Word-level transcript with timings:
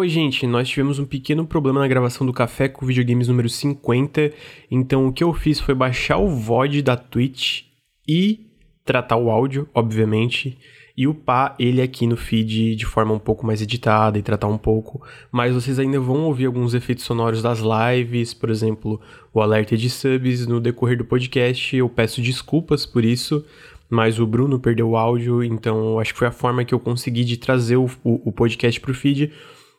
Oi, 0.00 0.08
gente, 0.08 0.46
nós 0.46 0.68
tivemos 0.68 1.00
um 1.00 1.04
pequeno 1.04 1.44
problema 1.44 1.80
na 1.80 1.88
gravação 1.88 2.24
do 2.24 2.32
Café 2.32 2.68
com 2.68 2.86
Videogames 2.86 3.26
número 3.26 3.48
50, 3.48 4.32
então 4.70 5.08
o 5.08 5.12
que 5.12 5.24
eu 5.24 5.34
fiz 5.34 5.58
foi 5.58 5.74
baixar 5.74 6.18
o 6.18 6.28
VOD 6.28 6.82
da 6.82 6.96
Twitch 6.96 7.64
e 8.06 8.46
tratar 8.84 9.16
o 9.16 9.28
áudio, 9.28 9.68
obviamente, 9.74 10.56
e 10.96 11.08
upar 11.08 11.56
ele 11.58 11.82
aqui 11.82 12.06
no 12.06 12.16
feed 12.16 12.76
de 12.76 12.86
forma 12.86 13.12
um 13.12 13.18
pouco 13.18 13.44
mais 13.44 13.60
editada 13.60 14.16
e 14.16 14.22
tratar 14.22 14.46
um 14.46 14.56
pouco, 14.56 15.02
mas 15.32 15.52
vocês 15.52 15.80
ainda 15.80 15.98
vão 15.98 16.26
ouvir 16.26 16.46
alguns 16.46 16.74
efeitos 16.74 17.04
sonoros 17.04 17.42
das 17.42 17.58
lives, 17.58 18.32
por 18.32 18.50
exemplo, 18.50 19.00
o 19.34 19.40
alerta 19.40 19.76
de 19.76 19.90
subs 19.90 20.46
no 20.46 20.60
decorrer 20.60 20.96
do 20.96 21.04
podcast, 21.04 21.74
eu 21.74 21.88
peço 21.88 22.22
desculpas 22.22 22.86
por 22.86 23.04
isso, 23.04 23.44
mas 23.90 24.20
o 24.20 24.26
Bruno 24.28 24.60
perdeu 24.60 24.90
o 24.90 24.96
áudio, 24.96 25.42
então 25.42 25.98
acho 25.98 26.12
que 26.12 26.20
foi 26.20 26.28
a 26.28 26.32
forma 26.32 26.64
que 26.64 26.72
eu 26.72 26.78
consegui 26.78 27.24
de 27.24 27.36
trazer 27.36 27.78
o, 27.78 27.90
o, 28.04 28.28
o 28.28 28.30
podcast 28.30 28.80
pro 28.80 28.94
feed, 28.94 29.32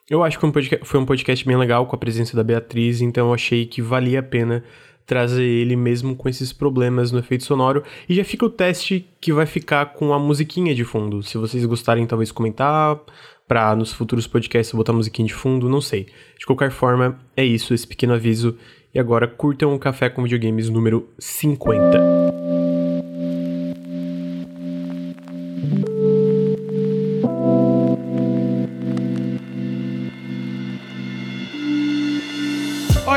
eu 0.10 0.24
acho 0.24 0.40
que 0.40 0.80
foi 0.84 1.00
um 1.00 1.06
podcast 1.06 1.46
bem 1.46 1.56
legal 1.56 1.86
com 1.86 1.96
a 1.96 2.00
presença 2.00 2.36
da 2.36 2.44
Beatriz, 2.44 3.00
então 3.00 3.28
eu 3.28 3.34
achei 3.34 3.66
que 3.66 3.82
valia 3.82 4.20
a 4.20 4.24
pena 4.24 4.64
trazer 5.06 5.44
ele 5.44 5.76
mesmo 5.76 6.16
com 6.16 6.30
esses 6.30 6.54
problemas 6.54 7.12
no 7.12 7.20
efeito 7.20 7.44
sonoro. 7.44 7.84
E 8.08 8.14
já 8.14 8.24
fica 8.24 8.46
o 8.46 8.50
teste 8.50 9.08
que 9.20 9.34
vai 9.34 9.46
ficar 9.46 9.94
com 9.94 10.14
a 10.14 10.20
musiquinha 10.20 10.74
de 10.76 10.84
fundo. 10.84 11.24
Se 11.24 11.38
vocês 11.38 11.66
gostarem, 11.66 12.06
talvez 12.06 12.32
comentar 12.32 13.00
para 13.48 13.76
nos 13.76 13.92
futuros 13.92 14.28
podcasts 14.28 14.76
botar 14.76 14.94
musiquinha 14.94 15.28
de 15.28 15.34
fundo, 15.34 15.68
não 15.68 15.82
sei. 15.82 16.08
De 16.38 16.46
qualquer 16.46 16.70
forma, 16.70 17.20
é 17.36 17.44
isso, 17.44 17.74
esse 17.74 17.88
pequeno 17.88 18.14
aviso. 18.14 18.56
E 18.94 19.00
agora 19.00 19.28
curtam 19.28 19.74
o 19.74 19.80
Café 19.80 20.10
com 20.10 20.24
Videogames 20.24 20.70
número 20.70 21.10
50. 21.18 22.49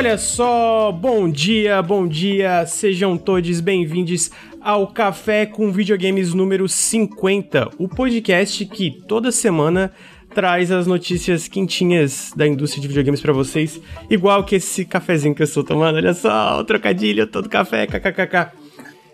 Olha 0.03 0.19
só, 0.19 0.91
bom 0.91 1.31
dia, 1.31 1.81
bom 1.81 2.09
dia, 2.09 2.67
sejam 2.67 3.17
todos 3.17 3.61
bem-vindos 3.61 4.33
ao 4.61 4.89
Café 4.89 5.47
com 5.47 5.71
Videogames 5.71 6.35
número 6.35 6.69
50, 6.69 7.71
o 7.79 7.87
podcast 7.87 8.67
que 8.67 8.91
toda 9.07 9.31
semana 9.31 9.93
traz 10.35 10.73
as 10.73 10.89
notícias 10.89 11.47
quentinhas 11.47 12.33
da 12.35 12.49
indústria 12.49 12.83
de 12.83 12.89
videogames 12.89 13.21
para 13.21 13.33
vocês, 13.33 13.81
igual 14.11 14.43
que 14.43 14.57
esse 14.57 14.85
cafezinho 14.85 15.37
que 15.37 15.43
eu 15.43 15.45
estou 15.45 15.63
tomando, 15.63 15.95
olha 15.95 16.15
só, 16.15 16.59
o 16.59 16.65
trocadilho 16.65 17.29
todo 17.29 17.49
café, 17.49 17.87
kkkk. 17.87 18.57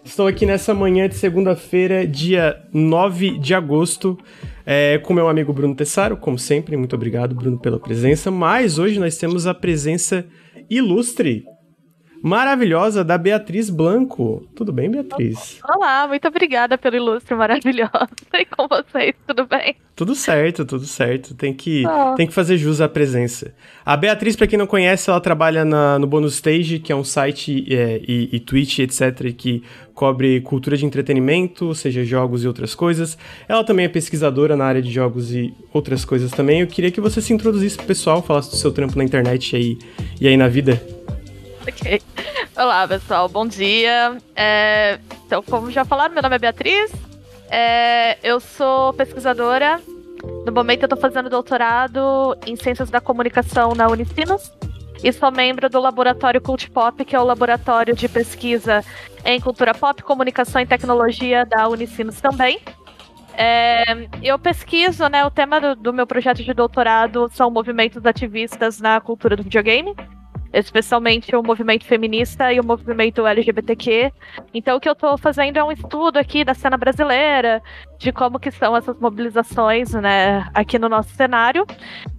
Estou 0.02 0.26
aqui 0.26 0.46
nessa 0.46 0.72
manhã 0.72 1.06
de 1.06 1.16
segunda-feira, 1.16 2.06
dia 2.06 2.62
9 2.72 3.38
de 3.38 3.52
agosto, 3.52 4.18
é, 4.70 4.98
com 4.98 5.14
meu 5.14 5.30
amigo 5.30 5.50
Bruno 5.50 5.74
Tessaro, 5.74 6.14
como 6.14 6.38
sempre, 6.38 6.76
muito 6.76 6.94
obrigado, 6.94 7.34
Bruno, 7.34 7.58
pela 7.58 7.80
presença, 7.80 8.30
mas 8.30 8.78
hoje 8.78 9.00
nós 9.00 9.16
temos 9.16 9.46
a 9.46 9.54
presença 9.54 10.26
ilustre, 10.68 11.42
maravilhosa 12.22 13.04
da 13.04 13.16
Beatriz 13.16 13.70
Blanco. 13.70 14.46
Tudo 14.54 14.72
bem, 14.72 14.90
Beatriz? 14.90 15.60
Olá, 15.68 16.06
muito 16.08 16.26
obrigada 16.26 16.76
pelo 16.76 16.96
ilustre 16.96 17.34
maravilhoso. 17.34 17.90
E 18.34 18.44
com 18.44 18.68
vocês, 18.68 19.14
tudo 19.26 19.46
bem? 19.46 19.76
Tudo 19.96 20.14
certo, 20.14 20.64
tudo 20.64 20.84
certo. 20.84 21.34
Tem 21.34 21.52
que, 21.52 21.84
oh. 21.86 22.14
tem 22.14 22.26
que 22.26 22.32
fazer 22.32 22.56
jus 22.56 22.80
à 22.80 22.88
presença. 22.88 23.52
A 23.84 23.96
Beatriz, 23.96 24.36
para 24.36 24.46
quem 24.46 24.58
não 24.58 24.66
conhece, 24.66 25.10
ela 25.10 25.20
trabalha 25.20 25.64
na, 25.64 25.98
no 25.98 26.06
Bonus 26.06 26.34
Stage, 26.34 26.78
que 26.78 26.92
é 26.92 26.94
um 26.94 27.02
site 27.02 27.66
é, 27.68 28.00
e, 28.06 28.28
e 28.32 28.38
Twitch, 28.38 28.78
etc., 28.78 29.34
que 29.36 29.64
cobre 29.94 30.40
cultura 30.42 30.76
de 30.76 30.86
entretenimento, 30.86 31.74
seja 31.74 32.04
jogos 32.04 32.44
e 32.44 32.46
outras 32.46 32.76
coisas. 32.76 33.18
Ela 33.48 33.64
também 33.64 33.86
é 33.86 33.88
pesquisadora 33.88 34.56
na 34.56 34.64
área 34.64 34.80
de 34.80 34.90
jogos 34.92 35.34
e 35.34 35.52
outras 35.72 36.04
coisas 36.04 36.30
também. 36.30 36.60
Eu 36.60 36.68
queria 36.68 36.92
que 36.92 37.00
você 37.00 37.20
se 37.20 37.32
introduzisse 37.32 37.76
pro 37.76 37.86
pessoal, 37.86 38.22
falasse 38.22 38.50
do 38.50 38.56
seu 38.56 38.70
trampo 38.70 38.96
na 38.96 39.02
internet 39.02 39.56
aí, 39.56 39.76
e 40.20 40.28
aí 40.28 40.36
na 40.36 40.46
vida. 40.46 40.97
Ok. 41.78 42.02
Olá, 42.56 42.88
pessoal. 42.88 43.28
Bom 43.28 43.46
dia. 43.46 44.16
É, 44.34 44.98
então, 45.26 45.42
como 45.42 45.70
já 45.70 45.84
falaram, 45.84 46.14
meu 46.14 46.22
nome 46.22 46.36
é 46.36 46.38
Beatriz. 46.38 46.90
É, 47.50 48.18
eu 48.22 48.40
sou 48.40 48.92
pesquisadora. 48.94 49.80
No 50.46 50.52
momento, 50.52 50.82
eu 50.82 50.86
estou 50.86 50.98
fazendo 50.98 51.28
doutorado 51.28 52.36
em 52.46 52.56
Ciências 52.56 52.90
da 52.90 53.00
Comunicação 53.00 53.74
na 53.74 53.86
Unicinos 53.86 54.50
e 55.04 55.12
sou 55.12 55.30
membro 55.30 55.68
do 55.68 55.78
Laboratório 55.78 56.40
Cult 56.40 56.70
Pop, 56.70 57.04
que 57.04 57.14
é 57.14 57.20
o 57.20 57.24
laboratório 57.24 57.94
de 57.94 58.08
pesquisa 58.08 58.84
em 59.24 59.40
cultura 59.40 59.74
pop, 59.74 60.02
comunicação 60.02 60.60
e 60.60 60.66
tecnologia 60.66 61.44
da 61.44 61.68
Unicinos 61.68 62.20
também. 62.20 62.60
É, 63.34 64.08
eu 64.22 64.38
pesquiso, 64.38 65.06
né, 65.08 65.24
o 65.24 65.30
tema 65.30 65.60
do, 65.60 65.76
do 65.76 65.92
meu 65.92 66.06
projeto 66.06 66.42
de 66.42 66.52
doutorado 66.52 67.30
são 67.32 67.50
movimentos 67.50 68.04
ativistas 68.04 68.80
na 68.80 69.00
cultura 69.00 69.36
do 69.36 69.44
videogame 69.44 69.94
especialmente 70.52 71.34
o 71.34 71.42
movimento 71.42 71.84
feminista 71.84 72.52
e 72.52 72.60
o 72.60 72.64
movimento 72.64 73.26
LGBTQ. 73.26 74.12
Então 74.52 74.76
o 74.76 74.80
que 74.80 74.88
eu 74.88 74.92
estou 74.92 75.16
fazendo 75.18 75.56
é 75.56 75.64
um 75.64 75.72
estudo 75.72 76.18
aqui 76.18 76.44
da 76.44 76.54
cena 76.54 76.76
brasileira, 76.76 77.62
de 77.98 78.12
como 78.12 78.38
que 78.38 78.50
são 78.50 78.76
essas 78.76 78.98
mobilizações, 78.98 79.92
né, 79.94 80.48
aqui 80.54 80.78
no 80.78 80.88
nosso 80.88 81.14
cenário. 81.14 81.66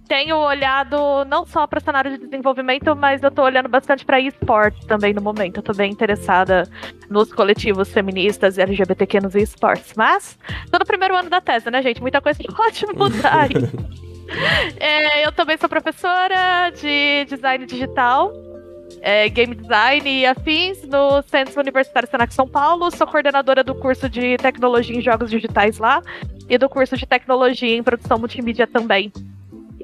Tenho 0.06 0.36
olhado 0.36 1.24
não 1.26 1.46
só 1.46 1.66
para 1.66 1.78
o 1.78 1.82
cenário 1.82 2.10
de 2.10 2.26
desenvolvimento, 2.26 2.96
mas 2.96 3.22
eu 3.22 3.28
estou 3.28 3.44
olhando 3.44 3.68
bastante 3.68 4.04
para 4.04 4.20
esportes 4.20 4.84
também 4.86 5.14
no 5.14 5.22
momento. 5.22 5.58
Eu 5.58 5.62
tô 5.62 5.72
bem 5.72 5.90
interessada 5.90 6.68
nos 7.08 7.32
coletivos 7.32 7.92
feministas 7.92 8.58
e 8.58 8.62
LGBTQ 8.62 9.20
nos 9.20 9.34
esportes. 9.36 9.94
Mas 9.96 10.36
tô 10.70 10.78
no 10.78 10.84
primeiro 10.84 11.16
ano 11.16 11.30
da 11.30 11.40
tese, 11.40 11.70
né, 11.70 11.80
gente? 11.80 12.00
Muita 12.00 12.20
coisa 12.20 12.40
pode 12.56 12.86
mudar. 12.86 13.48
É, 14.78 15.26
eu 15.26 15.32
também 15.32 15.56
sou 15.58 15.68
professora 15.68 16.70
de 16.70 17.24
design 17.26 17.66
digital, 17.66 18.32
é, 19.02 19.28
game 19.28 19.54
design 19.54 20.08
e 20.08 20.26
afins 20.26 20.82
no 20.84 21.22
Centro 21.22 21.60
Universitário 21.60 22.08
Senac 22.08 22.32
São 22.32 22.48
Paulo. 22.48 22.90
Sou 22.90 23.06
coordenadora 23.06 23.62
do 23.62 23.74
curso 23.74 24.08
de 24.08 24.36
tecnologia 24.38 24.96
em 24.96 25.00
jogos 25.00 25.30
digitais 25.30 25.78
lá 25.78 26.02
e 26.48 26.58
do 26.58 26.68
curso 26.68 26.96
de 26.96 27.06
tecnologia 27.06 27.76
em 27.76 27.82
produção 27.82 28.18
multimídia 28.18 28.66
também. 28.66 29.12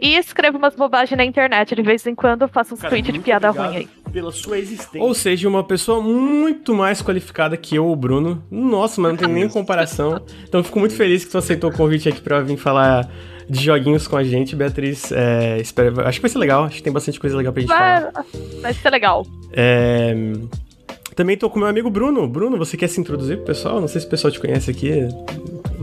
E 0.01 0.17
escrevo 0.17 0.59
umas 0.59 0.75
bobagens 0.77 1.17
na 1.17 1.25
internet. 1.25 1.75
De 1.75 1.83
vez 1.83 2.07
em 2.07 2.15
quando 2.15 2.47
faço 2.49 2.75
uns 2.75 2.81
tweets 2.81 3.13
de 3.13 3.19
piada 3.19 3.51
ruim 3.51 3.77
aí. 3.77 3.89
Pela 4.13 4.31
sua 4.31 4.59
existência. 4.59 5.03
Ou 5.03 5.15
seja, 5.15 5.49
uma 5.49 5.65
pessoa 5.65 6.03
muito 6.03 6.75
mais 6.75 7.01
qualificada 7.01 7.57
que 7.57 7.77
eu, 7.77 7.87
o 7.87 7.97
Bruno. 7.97 8.45
Nossa, 8.51 9.01
mas 9.01 9.13
não 9.13 9.19
tem 9.19 9.29
nem 9.29 9.49
comparação. 9.49 10.21
Então 10.47 10.63
fico 10.63 10.79
muito 10.79 10.95
feliz 10.95 11.25
que 11.25 11.31
tu 11.31 11.39
aceitou 11.39 11.71
o 11.71 11.73
convite 11.73 12.09
aqui 12.09 12.21
pra 12.21 12.41
vir 12.41 12.59
falar 12.59 13.09
de 13.49 13.65
joguinhos 13.65 14.07
com 14.07 14.17
a 14.17 14.25
gente, 14.25 14.57
Beatriz. 14.57 15.11
É, 15.13 15.59
espero, 15.59 16.01
acho 16.07 16.19
que 16.19 16.23
vai 16.23 16.31
ser 16.31 16.39
legal, 16.39 16.65
acho 16.65 16.77
que 16.77 16.83
tem 16.83 16.93
bastante 16.93 17.21
coisa 17.21 17.37
legal 17.37 17.53
pra 17.53 17.61
gente 17.61 17.69
vai, 17.69 18.01
falar. 18.01 18.27
Vai 18.61 18.75
ser 18.75 18.91
legal. 18.91 19.27
É, 19.53 20.15
também 21.17 21.37
tô 21.37 21.49
com 21.49 21.59
meu 21.59 21.69
amigo 21.69 21.89
Bruno. 21.89 22.29
Bruno, 22.29 22.59
você 22.59 22.77
quer 22.77 22.89
se 22.89 23.01
introduzir 23.01 23.39
pro 23.39 23.47
pessoal? 23.47 23.81
Não 23.81 23.89
sei 23.89 24.03
se 24.03 24.07
o 24.07 24.11
pessoal 24.11 24.31
te 24.31 24.39
conhece 24.39 24.71
aqui. 24.71 24.93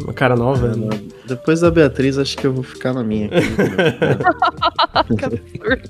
Uma 0.03 0.13
cara 0.13 0.35
nova. 0.35 0.75
Não, 0.75 0.89
depois 1.25 1.59
da 1.59 1.71
Beatriz, 1.71 2.19
acho 2.19 2.37
que 2.37 2.45
eu 2.45 2.53
vou 2.53 2.63
ficar 2.63 2.93
na 2.93 3.03
minha. 3.03 3.27
Aqui. 3.27 5.15
que 5.17 5.25
absurdo. 5.25 5.89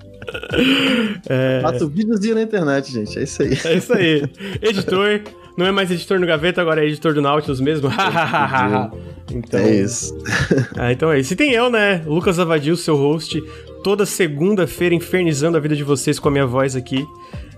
É... 1.27 1.59
Faço 1.61 1.89
vídeozinho 1.89 2.35
na 2.35 2.41
internet, 2.41 2.91
gente. 2.91 3.19
É 3.19 3.23
isso 3.23 3.43
aí. 3.43 3.59
É 3.65 3.73
isso 3.75 3.93
aí. 3.93 4.23
Editor. 4.61 5.21
Não 5.55 5.65
é 5.65 5.71
mais 5.71 5.91
editor 5.91 6.19
no 6.19 6.25
Gaveta, 6.25 6.61
agora 6.61 6.83
é 6.83 6.87
editor 6.87 7.13
do 7.13 7.21
Nautilus 7.21 7.59
mesmo. 7.59 7.89
então, 9.31 9.59
é 9.59 9.75
isso. 9.75 10.17
ah, 10.75 10.91
então 10.91 11.11
é 11.11 11.19
isso. 11.19 11.33
E 11.33 11.35
tem 11.35 11.51
eu, 11.51 11.69
né? 11.69 12.03
Lucas 12.05 12.39
Avadil, 12.39 12.75
seu 12.75 12.95
host, 12.95 13.41
toda 13.83 14.05
segunda-feira 14.05 14.95
infernizando 14.95 15.57
a 15.57 15.59
vida 15.59 15.75
de 15.75 15.83
vocês 15.83 16.17
com 16.17 16.27
a 16.29 16.31
minha 16.31 16.45
voz 16.45 16.75
aqui. 16.75 17.05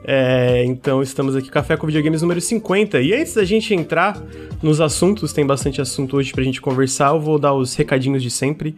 É, 0.08 0.64
então 0.66 1.02
estamos 1.02 1.36
aqui, 1.36 1.50
Café 1.50 1.76
com 1.76 1.88
Videogames 1.88 2.22
número 2.22 2.40
50. 2.40 3.02
E 3.02 3.14
antes 3.14 3.34
da 3.34 3.44
gente 3.44 3.74
entrar 3.74 4.22
nos 4.62 4.80
assuntos, 4.80 5.34
tem 5.34 5.46
bastante 5.46 5.82
assunto 5.82 6.18
hoje 6.18 6.32
pra 6.32 6.44
gente 6.44 6.62
conversar, 6.62 7.10
eu 7.10 7.20
vou 7.20 7.40
dar 7.40 7.54
os 7.54 7.76
recadinhos 7.76 8.22
de 8.22 8.30
sempre. 8.30 8.76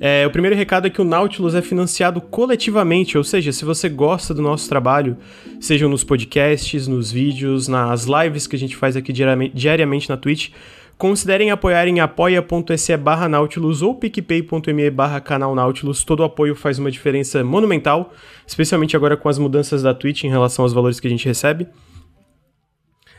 É, 0.00 0.26
o 0.26 0.30
primeiro 0.30 0.56
recado 0.56 0.86
é 0.86 0.90
que 0.90 1.00
o 1.00 1.04
Nautilus 1.04 1.54
é 1.54 1.62
financiado 1.62 2.20
coletivamente, 2.20 3.16
ou 3.16 3.24
seja, 3.24 3.52
se 3.52 3.64
você 3.64 3.88
gosta 3.88 4.34
do 4.34 4.42
nosso 4.42 4.68
trabalho, 4.68 5.16
sejam 5.60 5.88
nos 5.88 6.02
podcasts, 6.02 6.88
nos 6.88 7.12
vídeos, 7.12 7.68
nas 7.68 8.04
lives 8.04 8.46
que 8.46 8.56
a 8.56 8.58
gente 8.58 8.76
faz 8.76 8.96
aqui 8.96 9.12
diariamente 9.12 10.08
na 10.08 10.16
Twitch, 10.16 10.50
considerem 10.98 11.50
apoiar 11.50 11.86
em 11.86 12.00
apoia.se 12.00 12.96
barra 12.96 13.28
Nautilus 13.28 13.82
ou 13.82 13.94
picpay.me 13.94 14.90
barra 14.90 15.20
canal 15.20 15.54
Nautilus. 15.54 16.04
Todo 16.04 16.24
apoio 16.24 16.54
faz 16.54 16.78
uma 16.78 16.90
diferença 16.90 17.42
monumental, 17.42 18.12
especialmente 18.46 18.96
agora 18.96 19.16
com 19.16 19.28
as 19.28 19.38
mudanças 19.38 19.82
da 19.82 19.94
Twitch 19.94 20.24
em 20.24 20.30
relação 20.30 20.64
aos 20.64 20.72
valores 20.72 21.00
que 21.00 21.06
a 21.06 21.10
gente 21.10 21.26
recebe. 21.26 21.66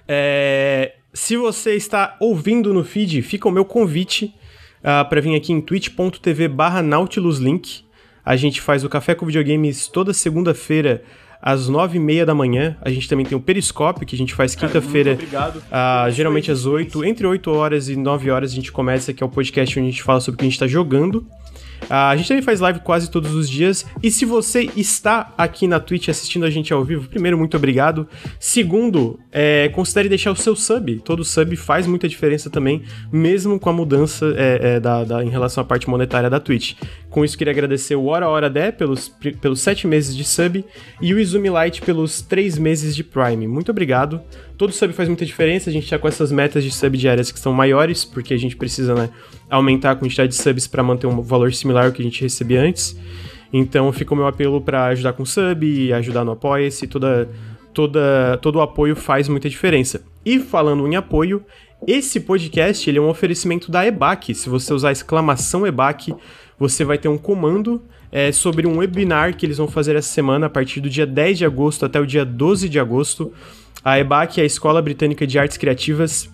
É... 0.08 0.96
Se 1.14 1.38
você 1.38 1.76
está 1.76 2.18
ouvindo 2.20 2.74
no 2.74 2.84
feed, 2.84 3.22
fica 3.22 3.48
o 3.48 3.52
meu 3.52 3.64
convite 3.64 4.36
uh, 4.84 5.02
ah, 5.02 5.06
para 5.06 5.22
vir 5.22 5.36
aqui 5.36 5.54
em 5.54 5.62
twitch.tv 5.62 6.48
barra 6.48 6.82
NautilusLink. 6.82 7.84
A 8.24 8.36
gente 8.36 8.60
faz 8.62 8.84
o 8.84 8.90
Café 8.90 9.14
com 9.14 9.26
Videogames 9.26 9.88
toda 9.88 10.14
segunda-feira 10.14 11.04
às 11.42 11.70
nove 11.70 11.98
e 11.98 12.00
meia 12.00 12.26
da 12.26 12.34
manhã. 12.34 12.76
A 12.82 12.90
gente 12.90 13.08
também 13.08 13.26
tem 13.26 13.38
o 13.38 13.42
Periscópio, 13.42 14.06
que 14.06 14.16
a 14.16 14.18
gente 14.18 14.34
faz 14.34 14.56
quinta-feira, 14.56 15.16
uh, 15.16 16.10
geralmente 16.12 16.50
às 16.52 16.66
oito. 16.66 17.06
Entre 17.06 17.28
oito 17.28 17.52
horas 17.52 17.88
e 17.88 17.96
nove 17.96 18.32
horas 18.32 18.52
a 18.52 18.56
gente 18.56 18.72
começa, 18.72 19.14
que 19.14 19.24
é 19.24 19.26
o 19.26 19.30
podcast 19.30 19.80
onde 19.80 19.90
a 19.90 19.92
gente 19.92 20.02
fala 20.02 20.20
sobre 20.20 20.36
o 20.36 20.38
que 20.40 20.44
a 20.44 20.48
gente 20.48 20.54
está 20.54 20.68
jogando. 20.68 21.28
A 21.90 22.16
gente 22.16 22.28
também 22.28 22.44
faz 22.44 22.60
live 22.60 22.80
quase 22.80 23.10
todos 23.10 23.34
os 23.34 23.50
dias. 23.50 23.86
E 24.02 24.10
se 24.10 24.26
você 24.26 24.70
está 24.76 25.34
aqui 25.38 25.68
na 25.68 25.80
Twitch 25.80 26.10
assistindo 26.10 26.46
a 26.46 26.50
gente 26.50 26.74
ao 26.74 26.84
vivo, 26.84 27.08
primeiro, 27.08 27.38
muito 27.38 27.56
obrigado. 27.58 28.08
Segundo, 28.40 29.20
é, 29.32 29.70
considere 29.70 30.10
deixar 30.10 30.32
o 30.32 30.36
seu 30.36 30.56
sub. 30.56 31.00
Todo 31.00 31.24
sub 31.24 31.56
faz 31.56 31.86
muita 31.88 32.08
diferença 32.08 32.50
também, 32.50 32.84
mesmo 33.12 33.60
com 33.60 33.70
a 33.70 33.74
mudança 33.74 34.34
é, 34.38 34.76
é, 34.76 34.80
da, 34.80 35.04
da, 35.04 35.24
em 35.24 35.30
relação 35.30 35.62
à 35.62 35.66
parte 35.66 35.90
monetária 35.90 36.30
da 36.30 36.40
Twitch. 36.40 36.74
Com 37.10 37.24
isso, 37.24 37.38
queria 37.38 37.52
agradecer 37.52 37.96
o 37.96 38.06
Hora 38.06 38.28
Hora 38.28 38.50
Dé 38.50 38.72
pelos, 38.72 39.08
pelos 39.42 39.62
7 39.62 39.88
meses 39.88 40.16
de 40.16 40.24
sub 40.24 40.66
e 41.02 41.14
o 41.14 41.20
Izumi 41.20 41.50
Light 41.50 41.82
pelos 41.82 42.22
3 42.22 42.58
meses 42.58 42.96
de 42.96 43.04
Prime. 43.04 43.48
Muito 43.48 43.72
obrigado. 43.72 44.22
Todo 44.58 44.72
sub 44.72 44.94
faz 44.94 45.10
muita 45.10 45.26
diferença, 45.26 45.70
a 45.70 45.74
gente 45.74 45.90
tá 45.90 46.00
com 46.00 46.08
essas 46.08 46.32
metas 46.32 46.64
de 46.64 46.72
sub 46.72 46.98
diárias 46.98 47.32
que 47.32 47.40
são 47.40 47.52
maiores, 47.52 48.06
porque 48.06 48.34
a 48.34 48.38
gente 48.38 48.56
precisa, 48.56 48.96
né, 48.96 49.10
aumentar 49.50 49.92
a 49.92 49.96
quantidade 49.96 50.30
de 50.30 50.36
subs 50.36 50.66
para 50.66 50.82
manter 50.82 51.08
um 51.08 51.22
valor 51.22 51.54
similar 51.54 51.86
ao 51.86 51.92
que 51.92 52.02
a 52.02 52.06
gente 52.06 52.22
recebia 52.22 52.62
antes. 52.62 52.98
Então 53.52 53.92
fica 53.92 54.14
o 54.14 54.18
meu 54.18 54.28
apelo 54.28 54.62
para 54.62 54.86
ajudar 54.88 55.14
com 55.14 55.26
sub, 55.26 55.94
ajudar 55.94 56.24
no 56.24 56.32
Apoia-se, 56.32 56.88
toda, 56.88 57.30
toda, 57.74 58.38
todo 58.42 58.58
o 58.58 58.62
apoio 58.62 58.96
faz 58.96 59.28
muita 59.28 59.50
diferença. 59.50 60.02
E 60.26 60.40
falando 60.40 60.88
em 60.88 60.96
apoio, 60.96 61.44
esse 61.86 62.20
podcast 62.20 62.90
ele 62.90 62.98
é 62.98 63.02
um 63.02 63.10
oferecimento 63.10 63.70
da 63.70 63.86
EBAC. 63.86 64.34
Se 64.34 64.50
você 64.50 64.74
usar 64.74 64.92
exclamação 64.92 65.68
EBAC, 65.68 66.14
você 66.58 66.84
vai 66.84 66.98
ter 66.98 67.08
um 67.08 67.18
comando 67.18 67.82
é, 68.12 68.32
sobre 68.32 68.68
um 68.68 68.78
webinar 68.78 69.36
que 69.36 69.46
eles 69.46 69.58
vão 69.58 69.68
fazer 69.68 69.96
essa 69.96 70.10
semana, 70.10 70.48
a 70.48 70.50
partir 70.50 70.80
do 70.80 70.90
dia 70.90 71.06
10 71.06 71.40
de 71.40 71.46
agosto 71.46 71.86
até 71.86 72.00
o 72.00 72.06
dia 72.06 72.26
12 72.26 72.70
de 72.70 72.80
agosto. 72.80 73.34
A 73.84 74.00
EBAC 74.00 74.42
a 74.42 74.46
Escola 74.46 74.82
Britânica 74.82 75.28
de 75.28 75.38
Artes 75.38 75.58
Criativas 75.58 76.30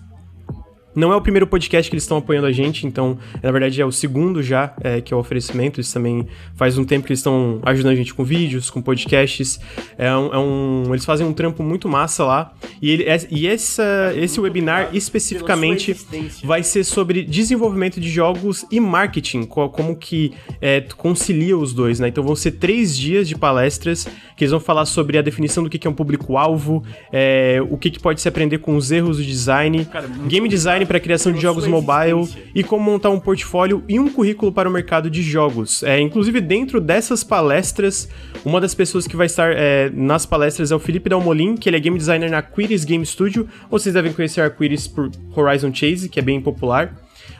não 0.94 1.12
é 1.12 1.16
o 1.16 1.20
primeiro 1.20 1.46
podcast 1.46 1.90
que 1.90 1.94
eles 1.94 2.04
estão 2.04 2.18
apoiando 2.18 2.46
a 2.46 2.52
gente, 2.52 2.86
então, 2.86 3.18
na 3.42 3.50
verdade, 3.50 3.80
é 3.80 3.86
o 3.86 3.92
segundo 3.92 4.42
já, 4.42 4.74
é, 4.82 5.00
que 5.00 5.12
é 5.12 5.16
o 5.16 5.20
oferecimento. 5.20 5.80
Isso 5.80 5.92
também 5.92 6.26
faz 6.54 6.76
um 6.76 6.84
tempo 6.84 7.06
que 7.06 7.12
eles 7.12 7.20
estão 7.20 7.60
ajudando 7.64 7.92
a 7.92 7.96
gente 7.96 8.12
com 8.14 8.24
vídeos, 8.24 8.70
com 8.70 8.82
podcasts. 8.82 9.58
É 9.96 10.14
um, 10.14 10.34
é 10.34 10.38
um 10.38 10.84
eles 10.90 11.04
fazem 11.04 11.26
um 11.26 11.32
trampo 11.32 11.62
muito 11.62 11.88
massa 11.88 12.24
lá. 12.24 12.54
E, 12.80 12.90
ele, 12.90 13.04
é, 13.04 13.18
e 13.30 13.46
essa, 13.46 14.12
esse 14.16 14.40
webinar 14.40 14.90
especificamente 14.92 15.96
vai 16.44 16.62
ser 16.62 16.84
sobre 16.84 17.22
desenvolvimento 17.22 18.00
de 18.00 18.08
jogos 18.10 18.64
e 18.70 18.80
marketing, 18.80 19.44
como 19.44 19.96
que 19.96 20.32
é, 20.60 20.80
concilia 20.96 21.56
os 21.56 21.72
dois, 21.72 22.00
né? 22.00 22.08
Então 22.08 22.22
vão 22.22 22.36
ser 22.36 22.52
três 22.52 22.96
dias 22.96 23.28
de 23.28 23.36
palestras 23.36 24.06
que 24.36 24.44
eles 24.44 24.50
vão 24.50 24.60
falar 24.60 24.84
sobre 24.86 25.18
a 25.18 25.22
definição 25.22 25.62
do 25.62 25.70
que 25.70 25.86
é 25.86 25.90
um 25.90 25.94
público-alvo, 25.94 26.82
é, 27.12 27.58
o 27.70 27.76
que, 27.76 27.90
que 27.90 28.00
pode 28.00 28.20
se 28.20 28.28
aprender 28.28 28.58
com 28.58 28.76
os 28.76 28.90
erros 28.90 29.16
do 29.18 29.24
design, 29.24 29.84
Cara, 29.86 30.06
game 30.26 30.48
design 30.48 30.81
design 30.82 30.86
para 30.86 31.00
criação 31.00 31.32
de 31.32 31.40
jogos 31.40 31.66
mobile 31.66 32.28
e 32.54 32.62
como 32.62 32.84
montar 32.84 33.10
um 33.10 33.18
portfólio 33.18 33.82
e 33.88 33.98
um 33.98 34.08
currículo 34.08 34.52
para 34.52 34.68
o 34.68 34.72
mercado 34.72 35.08
de 35.08 35.22
jogos. 35.22 35.82
É, 35.82 36.00
inclusive, 36.00 36.40
dentro 36.40 36.80
dessas 36.80 37.24
palestras, 37.24 38.08
uma 38.44 38.60
das 38.60 38.74
pessoas 38.74 39.06
que 39.06 39.16
vai 39.16 39.26
estar 39.26 39.52
é, 39.52 39.90
nas 39.90 40.26
palestras 40.26 40.70
é 40.70 40.76
o 40.76 40.78
Felipe 40.78 41.08
Dalmolin, 41.08 41.56
que 41.56 41.68
ele 41.68 41.76
é 41.76 41.80
game 41.80 41.96
designer 41.96 42.30
na 42.30 42.42
Quiris 42.42 42.84
Game 42.84 43.04
Studio. 43.06 43.48
Vocês 43.70 43.94
devem 43.94 44.12
conhecer 44.12 44.40
a 44.40 44.50
Quiris 44.50 44.86
por 44.86 45.10
Horizon 45.34 45.72
Chase, 45.72 46.08
que 46.08 46.18
é 46.18 46.22
bem 46.22 46.40
popular. 46.40 46.94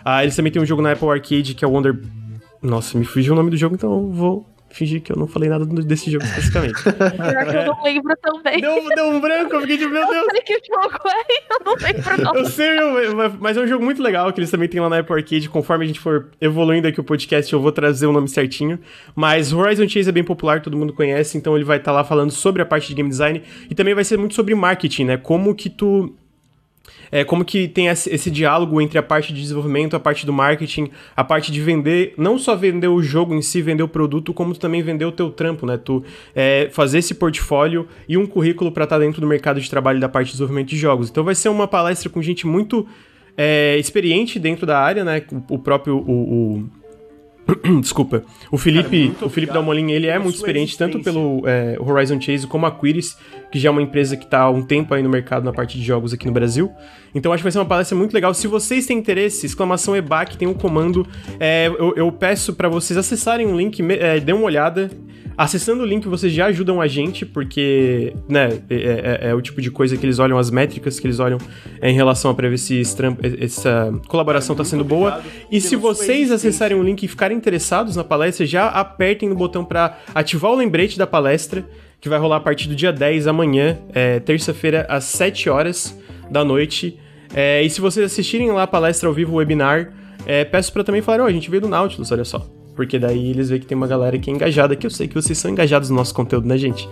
Ah, 0.04 0.22
eles 0.22 0.34
também 0.34 0.52
têm 0.52 0.62
um 0.62 0.66
jogo 0.66 0.82
na 0.82 0.92
Apple 0.92 1.08
Arcade 1.08 1.54
que 1.54 1.64
é 1.64 1.68
o 1.68 1.70
Wonder. 1.70 2.00
Nossa, 2.62 2.96
me 2.96 3.04
fugiu 3.04 3.32
o 3.32 3.36
nome 3.36 3.50
do 3.50 3.56
jogo, 3.56 3.74
então 3.74 3.92
eu 3.92 4.10
vou 4.10 4.51
fingir 4.72 5.02
que 5.02 5.12
eu 5.12 5.16
não 5.16 5.26
falei 5.26 5.48
nada 5.48 5.64
desse 5.64 6.10
jogo 6.10 6.24
especificamente. 6.24 6.82
Pior 6.82 7.46
que 7.46 7.56
eu 7.56 7.66
não 7.66 7.82
lembro 7.82 8.16
também. 8.22 8.60
Deu, 8.60 8.88
deu 8.94 9.06
um 9.06 9.20
branco, 9.20 9.54
eu 9.54 9.60
fiquei 9.62 9.78
de 9.78 9.86
meu 9.86 10.06
Deus. 10.06 10.26
Eu 10.26 10.30
sei 10.30 10.40
que 10.42 10.60
jogo 10.66 10.98
é, 11.08 11.22
eu 11.52 11.64
não 11.64 11.74
lembro 11.74 12.22
não. 12.22 12.34
Eu 12.34 12.44
sei, 12.46 12.68
mas 13.40 13.56
é 13.56 13.60
um 13.60 13.66
jogo 13.66 13.84
muito 13.84 14.02
legal 14.02 14.32
que 14.32 14.40
eles 14.40 14.50
também 14.50 14.68
têm 14.68 14.80
lá 14.80 14.88
na 14.88 14.98
Apple 14.98 15.14
Arcade. 15.14 15.48
Conforme 15.48 15.84
a 15.84 15.86
gente 15.86 16.00
for 16.00 16.30
evoluindo 16.40 16.88
aqui 16.88 17.00
o 17.00 17.04
podcast, 17.04 17.52
eu 17.52 17.60
vou 17.60 17.72
trazer 17.72 18.06
o 18.06 18.12
nome 18.12 18.28
certinho. 18.28 18.78
Mas 19.14 19.52
Horizon 19.52 19.88
Chase 19.88 20.08
é 20.08 20.12
bem 20.12 20.24
popular, 20.24 20.60
todo 20.62 20.76
mundo 20.76 20.92
conhece, 20.92 21.36
então 21.36 21.54
ele 21.54 21.64
vai 21.64 21.78
estar 21.78 21.92
tá 21.92 21.96
lá 21.96 22.04
falando 22.04 22.30
sobre 22.30 22.62
a 22.62 22.66
parte 22.66 22.88
de 22.88 22.94
game 22.94 23.08
design 23.08 23.42
e 23.70 23.74
também 23.74 23.94
vai 23.94 24.04
ser 24.04 24.16
muito 24.16 24.34
sobre 24.34 24.54
marketing, 24.54 25.04
né? 25.04 25.16
Como 25.16 25.54
que 25.54 25.68
tu 25.68 26.14
é, 27.12 27.22
como 27.24 27.44
que 27.44 27.68
tem 27.68 27.88
esse, 27.88 28.30
diálogo 28.30 28.80
entre 28.80 28.98
a 28.98 29.02
parte 29.02 29.34
de 29.34 29.40
desenvolvimento, 29.42 29.94
a 29.94 30.00
parte 30.00 30.24
do 30.24 30.32
marketing, 30.32 30.90
a 31.14 31.22
parte 31.22 31.52
de 31.52 31.60
vender, 31.60 32.14
não 32.16 32.38
só 32.38 32.56
vender 32.56 32.88
o 32.88 33.02
jogo 33.02 33.34
em 33.34 33.42
si, 33.42 33.60
vender 33.60 33.82
o 33.82 33.88
produto, 33.88 34.32
como 34.32 34.54
também 34.56 34.82
vender 34.82 35.04
o 35.04 35.12
teu 35.12 35.30
trampo, 35.30 35.66
né? 35.66 35.76
Tu 35.76 36.02
é, 36.34 36.70
fazer 36.72 36.98
esse 36.98 37.14
portfólio 37.14 37.86
e 38.08 38.16
um 38.16 38.26
currículo 38.26 38.72
para 38.72 38.84
estar 38.84 38.96
tá 38.96 39.04
dentro 39.04 39.20
do 39.20 39.26
mercado 39.26 39.60
de 39.60 39.68
trabalho 39.68 40.00
da 40.00 40.08
parte 40.08 40.28
de 40.28 40.32
desenvolvimento 40.32 40.68
de 40.68 40.78
jogos. 40.78 41.10
Então 41.10 41.22
vai 41.22 41.34
ser 41.34 41.50
uma 41.50 41.68
palestra 41.68 42.08
com 42.08 42.22
gente 42.22 42.46
muito 42.46 42.86
é, 43.36 43.76
experiente 43.76 44.38
dentro 44.38 44.64
da 44.64 44.78
área, 44.78 45.04
né? 45.04 45.22
O, 45.50 45.56
o 45.56 45.58
próprio 45.58 45.98
o, 45.98 46.60
o 46.60 46.82
Desculpa. 47.80 48.24
O 48.50 48.56
Felipe, 48.56 49.10
Cara, 49.10 49.26
o 49.26 49.28
Felipe 49.28 49.52
Dalmolin, 49.52 49.90
ele 49.90 50.06
é 50.06 50.18
muito 50.18 50.36
experiente 50.36 50.78
tanto 50.78 51.00
pelo 51.00 51.42
é, 51.46 51.76
Horizon 51.78 52.20
Chase 52.20 52.46
como 52.46 52.66
a 52.66 52.70
Quiris, 52.70 53.18
que 53.52 53.58
já 53.58 53.68
é 53.68 53.70
uma 53.70 53.82
empresa 53.82 54.16
que 54.16 54.24
está 54.24 54.40
há 54.40 54.50
um 54.50 54.62
tempo 54.62 54.94
aí 54.94 55.02
no 55.02 55.10
mercado 55.10 55.44
na 55.44 55.52
parte 55.52 55.78
de 55.78 55.84
jogos 55.84 56.14
aqui 56.14 56.26
no 56.26 56.32
Brasil. 56.32 56.72
Então 57.14 57.32
acho 57.32 57.40
que 57.40 57.44
vai 57.44 57.52
ser 57.52 57.58
uma 57.58 57.66
palestra 57.66 57.96
muito 57.96 58.14
legal. 58.14 58.32
Se 58.32 58.46
vocês 58.46 58.86
têm 58.86 58.98
interesse, 58.98 59.44
exclamação 59.44 59.94
EBAC 59.94 60.38
tem 60.38 60.48
um 60.48 60.54
comando. 60.54 61.06
É, 61.38 61.66
eu, 61.66 61.94
eu, 61.94 62.10
peço 62.10 62.54
para 62.54 62.68
vocês 62.70 62.96
acessarem 62.96 63.46
o 63.46 63.54
link, 63.54 63.80
é, 63.92 64.18
dê 64.18 64.32
uma 64.32 64.44
olhada. 64.44 64.90
Acessando 65.36 65.82
o 65.82 65.86
link, 65.86 66.06
vocês 66.06 66.30
já 66.30 66.46
ajudam 66.46 66.78
a 66.78 66.86
gente, 66.86 67.24
porque, 67.24 68.12
né, 68.28 68.60
é, 68.68 68.76
é, 68.76 69.30
é, 69.30 69.34
o 69.34 69.40
tipo 69.40 69.62
de 69.62 69.70
coisa 69.70 69.96
que 69.96 70.04
eles 70.04 70.18
olham, 70.18 70.36
as 70.36 70.50
métricas 70.50 71.00
que 71.00 71.06
eles 71.06 71.20
olham 71.20 71.38
em 71.82 71.94
relação 71.94 72.30
a 72.30 72.34
pra 72.34 72.50
ver 72.50 72.58
se 72.58 72.82
essa 73.40 73.92
colaboração 74.08 74.54
tá 74.54 74.62
sendo 74.62 74.84
boa. 74.84 75.22
E 75.50 75.58
se 75.58 75.74
vocês 75.74 76.30
acessarem 76.30 76.78
o 76.78 76.82
link 76.82 77.02
e 77.02 77.08
ficarem 77.08 77.36
interessados 77.36 77.96
na 77.96 78.04
palestra, 78.04 78.44
já 78.44 78.68
apertem 78.68 79.28
no 79.28 79.34
botão 79.34 79.64
para 79.64 79.98
ativar 80.14 80.52
o 80.52 80.54
lembrete 80.54 80.98
da 80.98 81.06
palestra, 81.06 81.64
que 82.02 82.08
vai 82.08 82.18
rolar 82.18 82.38
a 82.38 82.40
partir 82.40 82.68
do 82.68 82.74
dia 82.74 82.92
10, 82.92 83.28
amanhã, 83.28 83.78
é, 83.94 84.18
terça-feira, 84.18 84.84
às 84.88 85.04
7 85.04 85.48
horas 85.48 85.96
da 86.28 86.44
noite. 86.44 86.98
É, 87.32 87.62
e 87.62 87.70
se 87.70 87.80
vocês 87.80 88.04
assistirem 88.04 88.50
lá 88.50 88.64
a 88.64 88.66
palestra 88.66 89.08
ao 89.08 89.14
vivo, 89.14 89.34
o 89.34 89.36
webinar, 89.36 89.92
é, 90.26 90.44
peço 90.44 90.72
para 90.72 90.82
também 90.82 91.00
falar, 91.00 91.20
ó, 91.20 91.24
oh, 91.24 91.28
a 91.28 91.32
gente 91.32 91.48
veio 91.48 91.60
do 91.60 91.68
Nautilus, 91.68 92.10
olha 92.10 92.24
só. 92.24 92.44
Porque 92.74 92.98
daí 92.98 93.30
eles 93.30 93.50
veem 93.50 93.60
que 93.60 93.66
tem 93.68 93.76
uma 93.76 93.86
galera 93.86 94.18
que 94.18 94.28
é 94.28 94.34
engajada, 94.34 94.74
que 94.74 94.84
eu 94.84 94.90
sei 94.90 95.06
que 95.06 95.14
vocês 95.14 95.38
são 95.38 95.48
engajados 95.48 95.90
no 95.90 95.96
nosso 95.96 96.12
conteúdo, 96.12 96.48
né, 96.48 96.58
gente? 96.58 96.88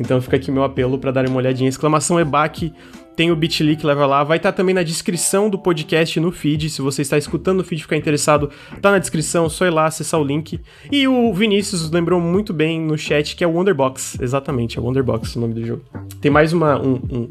Então 0.00 0.18
fica 0.22 0.36
aqui 0.36 0.50
meu 0.50 0.64
apelo 0.64 0.98
para 0.98 1.10
darem 1.10 1.30
uma 1.30 1.38
olhadinha. 1.38 1.68
Exclamação 1.68 2.18
EBAC, 2.18 2.72
tem 3.16 3.30
o 3.30 3.36
bit.ly 3.36 3.76
que 3.76 3.86
leva 3.86 4.06
lá. 4.06 4.24
Vai 4.24 4.36
estar 4.36 4.52
tá 4.52 4.56
também 4.56 4.74
na 4.74 4.82
descrição 4.82 5.48
do 5.48 5.58
podcast 5.58 6.18
no 6.20 6.30
feed. 6.30 6.70
Se 6.70 6.82
você 6.82 7.02
está 7.02 7.16
escutando 7.16 7.60
o 7.60 7.64
feed 7.64 7.80
e 7.80 7.82
ficar 7.82 7.96
interessado, 7.96 8.50
tá 8.80 8.90
na 8.90 8.98
descrição, 8.98 9.48
só 9.48 9.66
ir 9.66 9.70
lá 9.70 9.86
acessar 9.86 10.20
o 10.20 10.24
link. 10.24 10.60
E 10.90 11.06
o 11.08 11.32
Vinícius 11.32 11.90
lembrou 11.90 12.20
muito 12.20 12.52
bem 12.52 12.80
no 12.80 12.96
chat 12.98 13.36
que 13.36 13.44
é 13.44 13.46
o 13.46 13.52
Wonderbox. 13.52 14.18
Exatamente, 14.20 14.78
é 14.78 14.80
o 14.80 14.84
Wonderbox 14.84 15.36
o 15.36 15.40
nome 15.40 15.54
do 15.54 15.64
jogo. 15.64 15.82
Tem 16.20 16.30
mais 16.30 16.52
uma. 16.52 16.80
Um, 16.80 16.94
um 17.10 17.28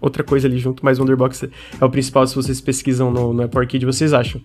outra 0.00 0.22
coisa 0.22 0.46
ali 0.46 0.58
junto, 0.58 0.84
mas 0.84 0.98
Wonderbox 0.98 1.44
é 1.80 1.84
o 1.84 1.90
principal 1.90 2.26
se 2.26 2.34
vocês 2.34 2.60
pesquisam 2.60 3.10
no, 3.10 3.32
no 3.32 3.42
Apple 3.42 3.60
Arcade, 3.60 3.84
vocês 3.84 4.12
acham. 4.12 4.40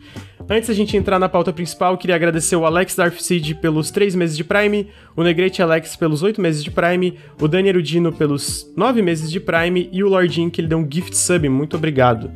Antes 0.49 0.67
da 0.67 0.73
gente 0.73 0.97
entrar 0.97 1.17
na 1.17 1.29
pauta 1.29 1.53
principal, 1.53 1.97
queria 1.97 2.15
agradecer 2.15 2.55
o 2.55 2.65
Alex 2.65 2.95
Darfseed 2.95 3.55
pelos 3.55 3.89
3 3.91 4.13
meses 4.13 4.35
de 4.35 4.43
Prime, 4.43 4.87
o 5.15 5.23
Negrete 5.23 5.61
Alex 5.61 5.95
pelos 5.95 6.21
8 6.21 6.41
meses 6.41 6.63
de 6.63 6.69
Prime, 6.69 7.17
o 7.39 7.47
Dani 7.47 7.69
Erudino 7.69 8.11
pelos 8.11 8.69
9 8.75 9.01
meses 9.01 9.31
de 9.31 9.39
Prime 9.39 9.89
e 9.91 10.03
o 10.03 10.09
Lordin 10.09 10.49
que 10.49 10.59
ele 10.59 10.67
deu 10.67 10.77
um 10.77 10.87
gift 10.89 11.15
sub, 11.15 11.47
muito 11.47 11.77
obrigado. 11.77 12.29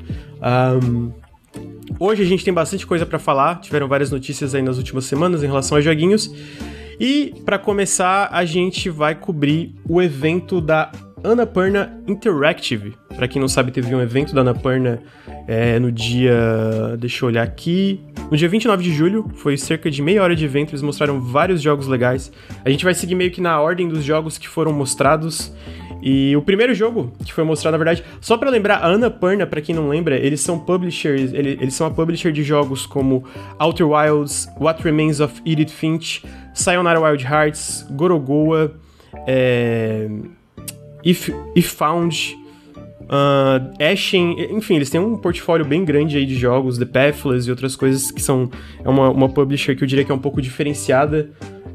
Um, 0.81 1.11
hoje 1.99 2.23
a 2.23 2.25
gente 2.25 2.45
tem 2.45 2.53
bastante 2.53 2.87
coisa 2.87 3.05
para 3.05 3.19
falar, 3.19 3.59
tiveram 3.59 3.89
várias 3.89 4.09
notícias 4.09 4.55
aí 4.55 4.61
nas 4.61 4.77
últimas 4.77 5.03
semanas 5.03 5.43
em 5.43 5.47
relação 5.47 5.77
a 5.77 5.81
joguinhos. 5.81 6.33
E 6.99 7.35
para 7.45 7.59
começar, 7.59 8.29
a 8.31 8.45
gente 8.45 8.89
vai 8.89 9.15
cobrir 9.15 9.75
o 9.87 10.01
evento 10.01 10.61
da 10.61 10.91
Annapurna 11.23 12.01
Interactive. 12.07 12.95
Para 13.15 13.27
quem 13.27 13.41
não 13.41 13.47
sabe, 13.47 13.71
teve 13.71 13.93
um 13.93 14.01
evento 14.01 14.33
da 14.33 14.41
Annapurna 14.41 15.01
é, 15.47 15.79
no 15.79 15.91
dia. 15.91 16.95
Deixa 16.99 17.25
eu 17.25 17.29
olhar 17.29 17.43
aqui. 17.43 17.99
No 18.29 18.37
dia 18.37 18.47
29 18.47 18.83
de 18.83 18.93
julho, 18.93 19.29
foi 19.35 19.57
cerca 19.57 19.89
de 19.89 20.01
meia 20.01 20.21
hora 20.21 20.35
de 20.35 20.45
evento, 20.45 20.71
eles 20.71 20.81
mostraram 20.81 21.19
vários 21.19 21.61
jogos 21.61 21.87
legais. 21.87 22.31
A 22.63 22.69
gente 22.69 22.83
vai 22.83 22.93
seguir 22.93 23.15
meio 23.15 23.31
que 23.31 23.41
na 23.41 23.59
ordem 23.59 23.87
dos 23.87 24.03
jogos 24.03 24.37
que 24.37 24.47
foram 24.47 24.71
mostrados. 24.71 25.53
E 26.01 26.35
o 26.35 26.41
primeiro 26.41 26.75
jogo 26.75 27.11
que 27.25 27.33
foi 27.33 27.43
mostrado, 27.43 27.71
na 27.71 27.83
verdade, 27.83 28.03
só 28.21 28.37
para 28.37 28.49
lembrar, 28.49 28.77
a 28.77 28.87
Annapurna, 28.87 29.47
para 29.47 29.61
quem 29.61 29.73
não 29.73 29.89
lembra, 29.89 30.15
eles 30.15 30.41
são 30.41 30.59
publishers, 30.59 31.33
eles, 31.33 31.57
eles 31.59 31.73
são 31.73 31.87
a 31.87 31.91
publisher 31.91 32.31
de 32.31 32.43
jogos 32.43 32.85
como 32.85 33.23
Outer 33.59 33.89
Wilds, 33.89 34.47
What 34.59 34.83
Remains 34.83 35.19
of 35.19 35.41
Edith 35.45 35.71
Finch, 35.71 36.23
Sayonara 36.53 36.99
Wild 37.01 37.23
Hearts, 37.23 37.87
Gorogoa, 37.89 38.75
é, 39.25 40.07
If, 41.07 41.29
If 41.55 41.71
Found, 41.75 42.37
uh, 43.03 43.81
Ashen, 43.81 44.35
enfim, 44.51 44.75
eles 44.75 44.89
têm 44.89 44.99
um 44.99 45.15
portfólio 45.17 45.65
bem 45.65 45.85
grande 45.85 46.17
aí 46.17 46.25
de 46.25 46.35
jogos, 46.35 46.77
The 46.77 46.85
Pathless 46.85 47.47
e 47.47 47.51
outras 47.51 47.75
coisas 47.75 48.11
que 48.11 48.21
são 48.21 48.49
é 48.83 48.89
uma, 48.89 49.09
uma 49.09 49.29
publisher 49.29 49.75
que 49.75 49.83
eu 49.83 49.87
diria 49.87 50.03
que 50.03 50.11
é 50.11 50.15
um 50.15 50.19
pouco 50.19 50.41
diferenciada 50.41 51.29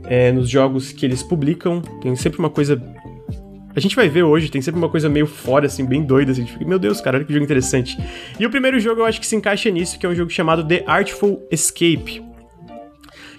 é, 0.05 0.31
nos 0.33 0.51
jogos 0.51 0.93
que 0.93 1.07
eles 1.07 1.23
publicam. 1.23 1.81
Tem 2.03 2.15
sempre 2.15 2.39
uma 2.39 2.51
coisa 2.51 2.81
a 3.75 3.81
gente 3.81 3.97
vai 3.97 4.07
ver 4.07 4.23
hoje, 4.23 4.51
tem 4.51 4.61
sempre 4.61 4.79
uma 4.79 4.91
coisa 4.91 5.09
meio 5.09 5.27
fora, 5.27 5.65
assim, 5.65 5.87
bem 5.87 6.03
doida, 6.03 6.31
assim, 6.33 6.45
fica, 6.45 6.63
meu 6.63 6.79
Deus, 6.79 7.01
cara, 7.01 7.17
olha 7.17 7.25
que 7.25 7.33
jogo 7.33 7.43
interessante. 7.43 7.97
E 8.39 8.45
o 8.45 8.51
primeiro 8.51 8.79
jogo 8.79 9.01
eu 9.01 9.07
acho 9.07 9.19
que 9.19 9.27
se 9.27 9.35
encaixa 9.35 9.71
nisso, 9.71 9.99
que 9.99 10.05
é 10.05 10.09
um 10.11 10.15
jogo 10.15 10.31
chamado 10.31 10.63
The 10.63 10.85
Artful 10.87 11.43
Escape 11.51 12.33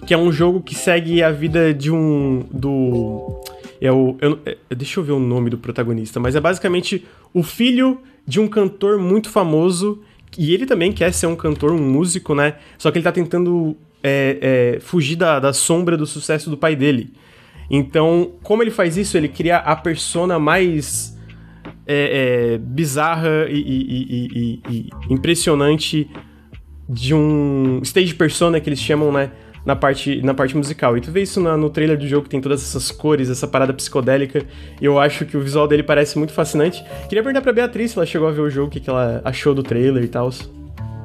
que 0.04 0.14
é 0.14 0.18
um 0.18 0.30
jogo 0.30 0.60
que 0.60 0.74
segue 0.74 1.22
a 1.22 1.30
vida 1.30 1.72
de 1.72 1.90
um. 1.90 2.44
do. 2.50 3.40
É 3.84 3.92
o. 3.92 4.16
Eu, 4.18 4.40
é, 4.46 4.56
deixa 4.74 4.98
eu 4.98 5.04
ver 5.04 5.12
o 5.12 5.20
nome 5.20 5.50
do 5.50 5.58
protagonista, 5.58 6.18
mas 6.18 6.34
é 6.34 6.40
basicamente 6.40 7.04
o 7.34 7.42
filho 7.42 8.00
de 8.26 8.40
um 8.40 8.48
cantor 8.48 8.98
muito 8.98 9.28
famoso. 9.28 10.00
E 10.38 10.54
ele 10.54 10.64
também 10.64 10.90
quer 10.90 11.12
ser 11.12 11.26
um 11.26 11.36
cantor, 11.36 11.70
um 11.70 11.78
músico, 11.78 12.34
né? 12.34 12.56
Só 12.78 12.90
que 12.90 12.96
ele 12.96 13.04
tá 13.04 13.12
tentando 13.12 13.76
é, 14.02 14.74
é, 14.76 14.80
fugir 14.80 15.16
da, 15.16 15.38
da 15.38 15.52
sombra 15.52 15.98
do 15.98 16.06
sucesso 16.06 16.48
do 16.48 16.56
pai 16.56 16.74
dele. 16.74 17.12
Então, 17.70 18.32
como 18.42 18.62
ele 18.62 18.70
faz 18.70 18.96
isso? 18.96 19.18
Ele 19.18 19.28
cria 19.28 19.58
a 19.58 19.76
persona 19.76 20.38
mais 20.38 21.16
é, 21.86 22.54
é, 22.54 22.58
bizarra 22.58 23.46
e, 23.50 23.60
e, 23.60 24.08
e, 24.10 24.62
e, 24.70 24.90
impressionante 25.12 26.10
de 26.88 27.14
um 27.14 27.80
stage 27.82 28.14
persona 28.14 28.60
que 28.60 28.68
eles 28.68 28.80
chamam, 28.80 29.12
né? 29.12 29.30
Na 29.64 29.74
parte, 29.74 30.20
na 30.20 30.34
parte 30.34 30.56
musical. 30.56 30.96
E 30.96 31.00
tu 31.00 31.10
vê 31.10 31.22
isso 31.22 31.40
na, 31.40 31.56
no 31.56 31.70
trailer 31.70 31.96
do 31.96 32.06
jogo, 32.06 32.24
que 32.24 32.28
tem 32.28 32.40
todas 32.40 32.62
essas 32.62 32.90
cores, 32.90 33.30
essa 33.30 33.48
parada 33.48 33.72
psicodélica. 33.72 34.44
E 34.80 34.84
eu 34.84 34.98
acho 34.98 35.24
que 35.24 35.36
o 35.36 35.40
visual 35.40 35.66
dele 35.66 35.82
parece 35.82 36.18
muito 36.18 36.32
fascinante. 36.34 36.84
Queria 37.08 37.22
perguntar 37.22 37.40
pra 37.40 37.52
Beatriz 37.52 37.92
se 37.92 37.98
ela 37.98 38.04
chegou 38.04 38.28
a 38.28 38.30
ver 38.30 38.42
o 38.42 38.50
jogo, 38.50 38.68
o 38.68 38.70
que, 38.70 38.80
que 38.80 38.90
ela 38.90 39.22
achou 39.24 39.54
do 39.54 39.62
trailer 39.62 40.04
e 40.04 40.08
tal. 40.08 40.30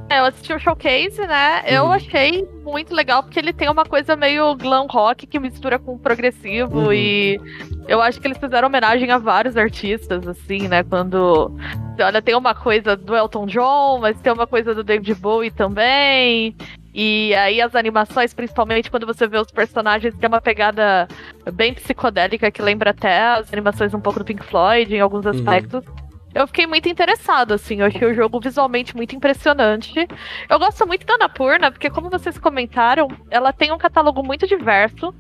É, 0.10 0.20
eu 0.20 0.26
assisti 0.26 0.52
o 0.52 0.60
showcase, 0.60 1.22
né? 1.22 1.64
Eu 1.68 1.84
uhum. 1.84 1.92
achei 1.92 2.48
muito 2.64 2.96
legal 2.96 3.22
porque 3.22 3.38
ele 3.38 3.54
tem 3.54 3.70
uma 3.70 3.86
coisa 3.86 4.16
meio 4.16 4.56
glam 4.56 4.88
rock 4.88 5.28
que 5.28 5.40
mistura 5.40 5.78
com 5.78 6.00
progressivo 6.00 6.86
uhum. 6.86 6.94
e 6.94 7.40
eu 7.88 8.02
acho 8.02 8.20
que 8.20 8.26
eles 8.26 8.40
fizeram 8.40 8.68
homenagem 8.68 9.12
a 9.12 9.20
vários 9.20 9.56
artistas, 9.56 10.28
assim, 10.28 10.68
né? 10.68 10.84
Quando. 10.84 11.56
Olha, 12.02 12.22
tem 12.24 12.36
uma 12.36 12.56
coisa 12.56 12.96
do 12.96 13.16
Elton 13.16 13.46
John, 13.46 14.00
mas 14.00 14.20
tem 14.20 14.34
uma 14.34 14.48
coisa 14.48 14.74
do 14.74 14.84
David 14.84 15.14
Bowie 15.14 15.52
também. 15.52 16.56
E 16.94 17.34
aí 17.36 17.62
as 17.62 17.76
animações, 17.76 18.34
principalmente 18.34 18.90
quando 18.90 19.06
você 19.06 19.28
vê 19.28 19.38
os 19.38 19.52
personagens, 19.52 20.16
tem 20.16 20.28
uma 20.28 20.42
pegada 20.42 21.08
bem 21.54 21.74
psicodélica 21.74 22.50
que 22.52 22.62
lembra 22.62 22.92
até 22.92 23.22
as 23.22 23.52
animações 23.54 23.94
um 23.94 24.02
pouco 24.02 24.20
do 24.20 24.26
Pink 24.26 24.44
Floyd 24.44 24.96
em 24.96 25.00
alguns 25.00 25.26
uhum. 25.26 25.32
aspectos. 25.32 25.86
Uhum 25.86 26.10
eu 26.34 26.46
fiquei 26.48 26.68
muito 26.68 26.88
interessado, 26.88 27.54
assim. 27.54 27.82
Eu 27.82 27.88
achei 27.88 28.08
o 28.08 28.14
jogo 28.14 28.40
visualmente 28.40 28.96
muito 28.96 29.16
impressionante. 29.16 30.08
Eu 30.50 30.60
gosto 30.60 30.86
muito 30.86 31.06
da 31.06 31.16
Anapurna, 31.16 31.72
porque, 31.72 31.90
como 31.90 32.10
vocês 32.10 32.38
comentaram, 32.38 33.08
ela 33.32 33.52
tem 33.52 33.72
um 33.72 33.78
catálogo 33.78 34.24
muito 34.24 34.48
diverso. 34.48 35.14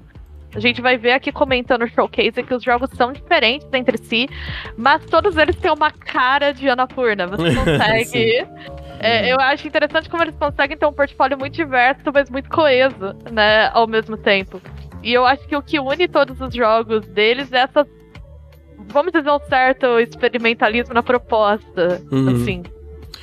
A 0.54 0.60
gente 0.60 0.82
vai 0.82 0.98
ver 0.98 1.12
aqui 1.12 1.32
comentando 1.32 1.82
no 1.82 1.88
showcase 1.88 2.44
que 2.44 2.54
os 2.54 2.64
jogos 2.64 2.90
são 2.96 3.14
diferentes 3.14 3.68
entre 3.72 3.98
si, 3.98 4.28
mas 4.76 5.06
todos 5.06 5.38
eles 5.38 5.56
têm 5.56 5.72
uma 5.72 5.92
cara 5.92 6.52
de 6.52 6.68
Anapurna. 6.68 7.28
Você 7.28 7.54
consegue. 7.56 8.48
É, 9.00 9.32
eu 9.32 9.40
acho 9.40 9.68
interessante 9.68 10.10
como 10.10 10.24
eles 10.24 10.36
conseguem 10.36 10.78
ter 10.78 10.86
um 10.86 10.94
portfólio 10.94 11.38
muito 11.38 11.54
diverso, 11.54 12.04
mas 12.14 12.30
muito 12.30 12.50
coeso, 12.50 13.16
né, 13.32 13.70
ao 13.74 13.88
mesmo 13.88 14.18
tempo. 14.18 14.62
E 15.02 15.14
eu 15.14 15.26
acho 15.26 15.48
que 15.48 15.56
o 15.56 15.62
que 15.62 15.80
une 15.80 16.08
todos 16.08 16.40
os 16.42 16.54
jogos 16.54 17.08
deles 17.08 17.52
é 17.54 17.60
essa 17.60 17.88
vamos 18.92 19.12
dizer, 19.12 19.30
um 19.30 19.40
certo 19.40 20.00
experimentalismo 20.00 20.94
na 20.94 21.04
proposta, 21.04 22.02
uhum. 22.12 22.30
assim. 22.30 22.64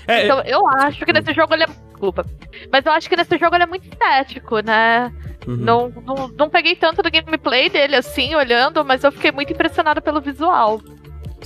É, 0.06 0.24
então, 0.24 0.40
eu 0.42 0.66
acho 0.68 1.04
que 1.04 1.12
nesse 1.12 1.32
jogo 1.34 1.54
ele 1.54 1.64
é. 1.64 1.66
Desculpa. 1.96 2.26
Mas 2.70 2.84
eu 2.84 2.92
acho 2.92 3.08
que 3.08 3.16
nesse 3.16 3.38
jogo 3.38 3.56
ele 3.56 3.64
é 3.64 3.66
muito 3.66 3.88
estético, 3.88 4.60
né? 4.60 5.10
Uhum. 5.46 5.56
Não, 5.56 5.88
não, 5.88 6.28
não 6.28 6.50
peguei 6.50 6.76
tanto 6.76 7.02
do 7.02 7.10
gameplay 7.10 7.70
dele 7.70 7.96
assim, 7.96 8.34
olhando, 8.34 8.84
mas 8.84 9.02
eu 9.02 9.10
fiquei 9.10 9.32
muito 9.32 9.50
impressionada 9.52 10.00
pelo 10.02 10.20
visual. 10.20 10.78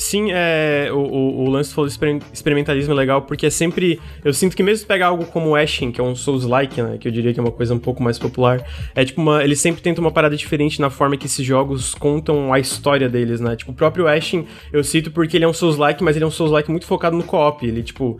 Sim, 0.00 0.28
é, 0.32 0.88
o, 0.90 0.96
o, 0.96 1.44
o 1.44 1.50
lance 1.50 1.74
falou 1.74 1.86
de 1.86 1.94
experimentalismo 2.32 2.90
é 2.94 2.96
legal, 2.96 3.20
porque 3.20 3.44
é 3.44 3.50
sempre. 3.50 4.00
Eu 4.24 4.32
sinto 4.32 4.56
que 4.56 4.62
mesmo 4.62 4.86
pegar 4.86 5.08
algo 5.08 5.26
como 5.26 5.54
Ashen, 5.54 5.92
que 5.92 6.00
é 6.00 6.02
um 6.02 6.16
Souls-like, 6.16 6.80
né? 6.80 6.96
Que 6.98 7.06
eu 7.06 7.12
diria 7.12 7.34
que 7.34 7.38
é 7.38 7.42
uma 7.42 7.52
coisa 7.52 7.74
um 7.74 7.78
pouco 7.78 8.02
mais 8.02 8.18
popular, 8.18 8.66
é 8.94 9.04
tipo 9.04 9.20
uma. 9.20 9.44
Eles 9.44 9.60
sempre 9.60 9.82
tentam 9.82 10.02
uma 10.02 10.10
parada 10.10 10.34
diferente 10.34 10.80
na 10.80 10.88
forma 10.88 11.18
que 11.18 11.26
esses 11.26 11.44
jogos 11.44 11.94
contam 11.94 12.50
a 12.50 12.58
história 12.58 13.10
deles, 13.10 13.40
né? 13.40 13.54
Tipo, 13.54 13.72
o 13.72 13.74
próprio 13.74 14.08
Ashen 14.08 14.46
eu 14.72 14.82
cito 14.82 15.10
porque 15.10 15.36
ele 15.36 15.44
é 15.44 15.48
um 15.48 15.52
Souls-like, 15.52 16.02
mas 16.02 16.16
ele 16.16 16.24
é 16.24 16.28
um 16.28 16.30
Souls-like 16.30 16.70
muito 16.70 16.86
focado 16.86 17.14
no 17.14 17.22
co-op. 17.22 17.66
Ele, 17.66 17.82
tipo 17.82 18.18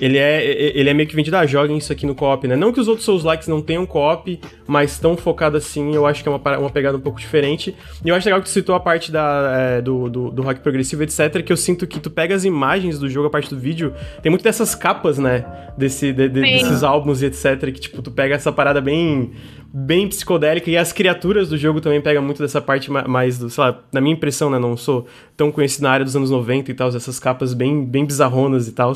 ele 0.00 0.18
é, 0.18 0.44
ele 0.76 0.88
é 0.88 0.94
meio 0.94 1.08
que 1.08 1.14
vendido, 1.14 1.36
ah, 1.36 1.46
joguem 1.46 1.76
isso 1.76 1.92
aqui 1.92 2.06
no 2.06 2.14
co-op, 2.14 2.46
né? 2.48 2.56
Não 2.56 2.72
que 2.72 2.80
os 2.80 2.88
outros 2.88 3.04
Souls 3.04 3.24
Likes 3.24 3.48
não 3.48 3.60
tenham 3.60 3.86
co-op, 3.86 4.40
mas 4.66 4.98
tão 4.98 5.16
focado 5.16 5.56
assim, 5.56 5.94
eu 5.94 6.06
acho 6.06 6.22
que 6.22 6.28
é 6.28 6.32
uma, 6.32 6.58
uma 6.58 6.70
pegada 6.70 6.96
um 6.96 7.00
pouco 7.00 7.20
diferente. 7.20 7.74
E 8.04 8.08
eu 8.08 8.14
acho 8.14 8.26
legal 8.26 8.40
que 8.40 8.46
tu 8.46 8.52
citou 8.52 8.74
a 8.74 8.80
parte 8.80 9.12
da, 9.12 9.52
é, 9.56 9.80
do, 9.82 10.08
do, 10.08 10.30
do 10.30 10.42
rock 10.42 10.60
progressivo, 10.60 11.02
etc., 11.02 11.42
que 11.44 11.52
eu 11.52 11.56
sinto 11.56 11.86
que 11.86 12.00
tu 12.00 12.10
pega 12.10 12.34
as 12.34 12.44
imagens 12.44 12.98
do 12.98 13.08
jogo, 13.08 13.28
a 13.28 13.30
parte 13.30 13.50
do 13.50 13.58
vídeo, 13.58 13.92
tem 14.22 14.30
muito 14.30 14.42
dessas 14.42 14.74
capas, 14.74 15.18
né? 15.18 15.44
Desse, 15.76 16.12
de, 16.12 16.28
de, 16.28 16.40
desses 16.40 16.82
álbuns 16.82 17.22
e 17.22 17.26
etc., 17.26 17.60
que, 17.72 17.80
tipo, 17.80 18.02
tu 18.02 18.10
pega 18.10 18.34
essa 18.34 18.52
parada 18.52 18.80
bem 18.80 19.32
bem 19.74 20.06
psicodélica 20.06 20.70
e 20.70 20.76
as 20.76 20.92
criaturas 20.92 21.48
do 21.48 21.56
jogo 21.56 21.80
também 21.80 22.00
pegam 22.00 22.22
muito 22.22 22.42
dessa 22.42 22.60
parte 22.60 22.90
mais 22.90 23.38
do, 23.38 23.48
sei 23.48 23.64
lá, 23.64 23.82
na 23.90 24.02
minha 24.02 24.14
impressão, 24.14 24.50
né, 24.50 24.58
não 24.58 24.76
sou 24.76 25.06
tão 25.34 25.50
conhecido 25.50 25.84
na 25.84 25.90
área 25.90 26.04
dos 26.04 26.14
anos 26.14 26.30
90 26.30 26.70
e 26.70 26.74
tal, 26.74 26.88
essas 26.88 27.18
capas 27.18 27.54
bem, 27.54 27.82
bem 27.84 28.04
bizarronas 28.04 28.68
e 28.68 28.72
tal, 28.72 28.94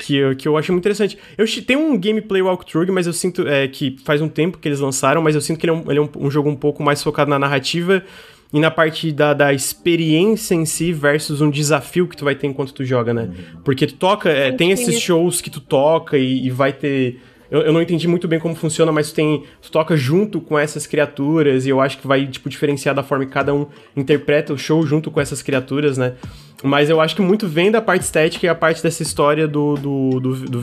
que 0.00 0.16
eu, 0.16 0.36
que 0.36 0.46
eu 0.46 0.58
acho 0.58 0.70
muito 0.70 0.82
interessante. 0.82 1.16
Eu 1.38 1.46
tem 1.62 1.76
um 1.76 1.98
gameplay 1.98 2.42
walkthrough, 2.42 2.92
mas 2.92 3.06
eu 3.06 3.12
sinto 3.14 3.48
é, 3.48 3.66
que 3.66 3.96
faz 4.04 4.20
um 4.20 4.28
tempo 4.28 4.58
que 4.58 4.68
eles 4.68 4.80
lançaram, 4.80 5.22
mas 5.22 5.34
eu 5.34 5.40
sinto 5.40 5.58
que 5.58 5.64
ele 5.64 5.72
é 5.72 5.74
um, 5.74 5.90
ele 5.90 5.98
é 5.98 6.02
um, 6.02 6.10
um 6.26 6.30
jogo 6.30 6.50
um 6.50 6.56
pouco 6.56 6.82
mais 6.82 7.02
focado 7.02 7.30
na 7.30 7.38
narrativa 7.38 8.04
e 8.52 8.60
na 8.60 8.70
parte 8.70 9.10
da, 9.12 9.32
da 9.32 9.52
experiência 9.52 10.54
em 10.54 10.66
si 10.66 10.92
versus 10.92 11.40
um 11.40 11.48
desafio 11.48 12.06
que 12.06 12.16
tu 12.16 12.24
vai 12.24 12.34
ter 12.34 12.46
enquanto 12.46 12.74
tu 12.74 12.84
joga, 12.84 13.14
né? 13.14 13.30
Porque 13.64 13.86
tu 13.86 13.94
toca, 13.94 14.28
é, 14.28 14.52
tem 14.52 14.70
esses 14.72 15.00
shows 15.00 15.40
que 15.40 15.48
tu 15.48 15.58
toca 15.58 16.18
e, 16.18 16.46
e 16.46 16.50
vai 16.50 16.70
ter 16.70 17.18
eu, 17.52 17.60
eu, 17.60 17.72
não 17.72 17.82
entendi 17.82 18.08
muito 18.08 18.26
bem 18.26 18.40
como 18.40 18.54
funciona, 18.54 18.90
mas 18.90 19.12
tem. 19.12 19.44
Tu 19.60 19.70
toca 19.70 19.94
junto 19.94 20.40
com 20.40 20.58
essas 20.58 20.86
criaturas, 20.86 21.66
e 21.66 21.68
eu 21.68 21.82
acho 21.82 21.98
que 21.98 22.06
vai, 22.06 22.26
tipo, 22.26 22.48
diferenciar 22.48 22.94
da 22.94 23.02
forma 23.02 23.26
que 23.26 23.30
cada 23.30 23.52
um 23.52 23.66
interpreta 23.94 24.54
o 24.54 24.58
show 24.58 24.86
junto 24.86 25.10
com 25.10 25.20
essas 25.20 25.42
criaturas, 25.42 25.98
né? 25.98 26.14
Mas 26.62 26.88
eu 26.88 26.98
acho 26.98 27.14
que 27.14 27.20
muito 27.20 27.46
vem 27.46 27.70
da 27.70 27.82
parte 27.82 28.04
estética 28.04 28.46
e 28.46 28.48
a 28.48 28.54
parte 28.54 28.82
dessa 28.82 29.02
história 29.02 29.46
do, 29.46 29.74
do, 29.74 30.20
do, 30.20 30.34
do 30.34 30.60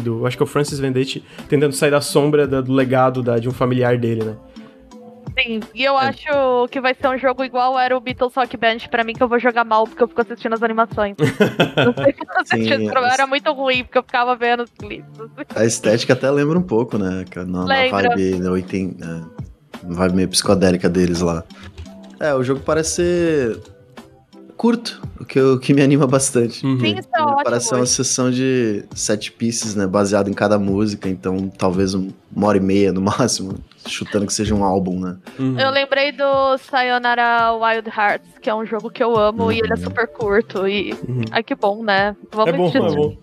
do. 0.00 0.26
Acho 0.26 0.36
que 0.38 0.42
é 0.42 0.44
o 0.44 0.46
Francis 0.46 0.78
Vendetti, 0.78 1.22
tentando 1.50 1.74
sair 1.74 1.90
da 1.90 2.00
sombra 2.00 2.46
da, 2.46 2.62
do 2.62 2.72
legado 2.72 3.22
da, 3.22 3.38
de 3.38 3.46
um 3.46 3.52
familiar 3.52 3.98
dele, 3.98 4.24
né? 4.24 4.36
Sim, 5.38 5.60
e 5.74 5.84
eu 5.84 5.98
é. 5.98 6.08
acho 6.08 6.68
que 6.70 6.80
vai 6.80 6.94
ser 6.94 7.08
um 7.08 7.18
jogo 7.18 7.44
igual 7.44 7.78
era 7.78 7.96
o 7.96 8.00
Beatles 8.00 8.34
Rock 8.34 8.56
Band 8.56 8.78
pra 8.90 9.02
mim, 9.04 9.14
que 9.14 9.22
eu 9.22 9.28
vou 9.28 9.38
jogar 9.38 9.64
mal 9.64 9.86
porque 9.86 10.02
eu 10.02 10.08
fico 10.08 10.20
assistindo 10.20 10.52
as 10.52 10.62
animações. 10.62 11.16
não 11.76 12.44
sei 12.44 12.62
se 12.64 12.76
Sim, 12.78 12.88
era 12.88 13.26
muito 13.26 13.50
ruim, 13.52 13.84
porque 13.84 13.98
eu 13.98 14.02
ficava 14.02 14.36
vendo 14.36 14.64
os 14.64 14.70
clipes. 14.70 15.06
A 15.54 15.64
estética 15.64 16.12
até 16.12 16.30
lembra 16.30 16.58
um 16.58 16.62
pouco, 16.62 16.98
né? 16.98 17.24
Na, 17.46 17.64
na 17.64 17.88
vibe, 17.88 18.38
né, 18.38 18.50
80, 18.50 19.04
né, 19.04 19.24
vibe 19.82 20.14
meio 20.14 20.28
psicodélica 20.28 20.88
deles 20.88 21.20
lá. 21.20 21.44
É, 22.20 22.34
o 22.34 22.42
jogo 22.42 22.60
parece 22.60 22.94
ser 22.94 23.60
curto, 24.56 25.02
o 25.18 25.24
que, 25.24 25.40
o 25.40 25.58
que 25.58 25.74
me 25.74 25.82
anima 25.82 26.06
bastante. 26.06 26.64
Uhum. 26.64 26.78
Sim, 26.78 26.98
isso 26.98 27.08
é 27.14 27.20
ótimo. 27.20 27.44
Parece 27.44 27.68
ser 27.68 27.74
uma 27.74 27.86
sessão 27.86 28.30
de 28.30 28.84
sete 28.94 29.32
pieces, 29.32 29.74
né? 29.74 29.86
Baseado 29.86 30.28
em 30.28 30.32
cada 30.32 30.58
música, 30.58 31.08
então 31.08 31.48
talvez 31.48 31.94
uma 31.94 32.46
hora 32.46 32.58
e 32.58 32.60
meia 32.60 32.92
no 32.92 33.00
máximo 33.00 33.58
chutando 33.86 34.26
que 34.26 34.32
seja 34.32 34.54
um 34.54 34.64
álbum, 34.64 34.98
né? 35.00 35.16
Uhum. 35.38 35.58
Eu 35.58 35.70
lembrei 35.70 36.12
do 36.12 36.58
Sayonara 36.58 37.52
Wild 37.54 37.88
Hearts, 37.88 38.38
que 38.40 38.48
é 38.48 38.54
um 38.54 38.64
jogo 38.64 38.90
que 38.90 39.02
eu 39.02 39.16
amo 39.16 39.44
uhum. 39.44 39.52
e 39.52 39.58
ele 39.58 39.72
é 39.72 39.76
uhum. 39.76 39.82
super 39.82 40.06
curto. 40.08 40.66
E. 40.66 40.92
Uhum. 41.08 41.22
Ai, 41.30 41.42
que 41.42 41.54
bom, 41.54 41.82
né? 41.82 42.16
Vamos 42.30 42.54
é 42.54 42.56
bom, 42.56 42.68
é 42.68 42.94
bom. 42.94 43.21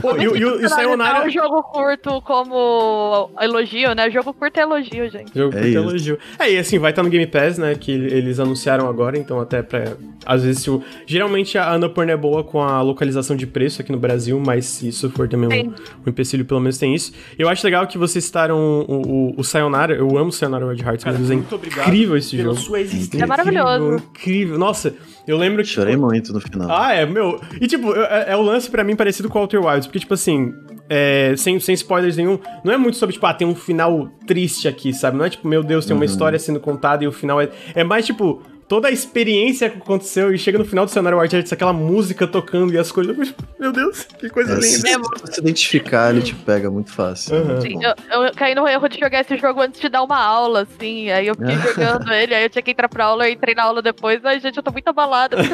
Pô, 0.00 0.16
e, 0.16 0.24
e, 0.24 0.40
e 0.40 0.44
o 0.44 0.68
Sayonara. 0.68 1.24
É 1.24 1.26
um 1.26 1.30
jogo 1.30 1.62
curto 1.62 2.20
como 2.22 3.30
elogio, 3.40 3.94
né? 3.94 4.10
Jogo 4.10 4.32
curto 4.32 4.58
é 4.58 4.62
elogio, 4.62 5.10
gente. 5.10 5.32
Jogo 5.34 5.56
é 5.56 5.60
curto 5.60 5.66
é 5.66 5.80
elogio. 5.80 6.18
É, 6.38 6.52
e 6.52 6.58
assim, 6.58 6.78
vai 6.78 6.90
estar 6.90 7.02
no 7.02 7.10
Game 7.10 7.26
Pass, 7.26 7.58
né? 7.58 7.74
Que 7.74 7.92
eles 7.92 8.40
anunciaram 8.40 8.88
agora, 8.88 9.18
então 9.18 9.40
até 9.40 9.62
pra. 9.62 9.96
Às 10.24 10.42
vezes, 10.42 10.62
se 10.62 10.70
o... 10.70 10.82
geralmente 11.06 11.56
a 11.56 11.72
Annapurna 11.72 12.12
é 12.12 12.16
boa 12.16 12.42
com 12.42 12.60
a 12.60 12.82
localização 12.82 13.36
de 13.36 13.46
preço 13.46 13.80
aqui 13.80 13.92
no 13.92 13.98
Brasil, 13.98 14.40
mas 14.44 14.64
se 14.66 14.88
isso 14.88 15.08
for 15.10 15.28
também 15.28 15.68
um, 15.68 15.70
um, 15.70 16.10
empecilho, 16.10 16.44
pelo 16.44 16.60
menos 16.60 16.78
tem 16.78 16.94
isso. 16.94 17.12
Eu 17.38 17.48
acho 17.48 17.64
legal 17.64 17.86
que 17.86 17.96
vocês 17.96 18.24
citaram 18.24 18.58
o, 18.58 19.34
o, 19.34 19.34
o 19.40 19.44
Sayonara. 19.44 19.94
Eu 19.94 20.16
amo 20.18 20.32
Sayonara 20.32 20.66
Red 20.66 20.82
Hearts, 20.82 21.04
Cara, 21.04 21.18
mas 21.18 21.30
é 21.30 21.34
incrível 21.34 22.16
esse 22.16 22.36
jogo. 22.36 22.56
Sua 22.56 22.80
existência. 22.80 23.24
É 23.24 23.26
maravilhoso. 23.26 23.96
Incrível. 23.96 24.58
Nossa. 24.58 24.94
Eu 25.26 25.36
lembro 25.36 25.62
que. 25.62 25.68
Chorei 25.68 25.94
tipo... 25.94 26.06
muito 26.06 26.32
no 26.32 26.40
final. 26.40 26.68
Ah, 26.70 26.94
é, 26.94 27.04
meu. 27.04 27.40
E, 27.60 27.66
tipo, 27.66 27.94
é, 27.94 28.26
é 28.28 28.36
o 28.36 28.42
lance 28.42 28.70
para 28.70 28.84
mim 28.84 28.94
parecido 28.94 29.28
com 29.28 29.38
o 29.38 29.42
Outer 29.42 29.64
Wilds, 29.64 29.86
porque, 29.86 29.98
tipo 29.98 30.14
assim, 30.14 30.54
é, 30.88 31.34
sem, 31.36 31.58
sem 31.58 31.74
spoilers 31.74 32.16
nenhum, 32.16 32.38
não 32.64 32.72
é 32.72 32.76
muito 32.76 32.96
sobre, 32.96 33.12
tipo, 33.12 33.26
ah, 33.26 33.34
tem 33.34 33.46
um 33.46 33.54
final 33.54 34.08
triste 34.26 34.68
aqui, 34.68 34.92
sabe? 34.92 35.16
Não 35.16 35.24
é 35.24 35.30
tipo, 35.30 35.46
meu 35.48 35.62
Deus, 35.62 35.84
tem 35.84 35.94
uma 35.94 36.00
uhum. 36.00 36.04
história 36.04 36.38
sendo 36.38 36.60
contada 36.60 37.04
e 37.04 37.08
o 37.08 37.12
final 37.12 37.40
é. 37.40 37.50
É 37.74 37.82
mais, 37.82 38.06
tipo, 38.06 38.42
toda 38.68 38.88
a 38.88 38.90
experiência 38.90 39.70
que 39.70 39.78
aconteceu 39.78 40.34
e 40.34 40.38
chega 40.38 40.58
no 40.58 40.64
final 40.64 40.84
do 40.84 40.90
cenário 40.90 41.20
White 41.20 41.36
Arts, 41.36 41.52
aquela 41.52 41.72
música 41.72 42.26
tocando 42.26 42.72
e 42.72 42.78
as 42.78 42.90
coisas. 42.90 43.16
Meu 43.58 43.72
Deus, 43.72 44.04
que 44.18 44.28
coisa 44.28 44.52
é, 44.52 44.56
linda. 44.56 44.66
Se, 44.66 44.80
se 44.80 45.32
se 45.34 45.40
identificar, 45.40 46.10
ele 46.10 46.22
te 46.22 46.34
pega 46.34 46.70
muito 46.70 46.92
fácil. 46.92 47.36
Uhum. 47.36 47.60
Sim, 47.60 47.78
eu, 47.82 47.94
eu, 48.24 48.32
caí 48.34 48.54
no 48.54 48.66
erro 48.66 48.88
de 48.88 48.98
jogar 48.98 49.20
esse 49.20 49.36
jogo 49.36 49.60
antes 49.60 49.80
de 49.80 49.88
dar 49.88 50.02
uma 50.02 50.18
aula, 50.18 50.62
assim. 50.62 51.10
Aí 51.10 51.26
eu 51.28 51.34
fiquei 51.34 51.56
jogando 51.72 52.12
ele, 52.12 52.34
aí 52.34 52.44
eu 52.44 52.50
tinha 52.50 52.62
que 52.62 52.72
entrar 52.72 52.88
pra 52.88 53.04
aula 53.04 53.28
e 53.28 53.34
entrei 53.34 53.54
na 53.54 53.62
aula 53.64 53.80
depois. 53.80 54.24
Ai, 54.24 54.40
gente, 54.40 54.56
eu 54.56 54.62
tô 54.62 54.72
muito 54.72 54.88
abalada. 54.88 55.36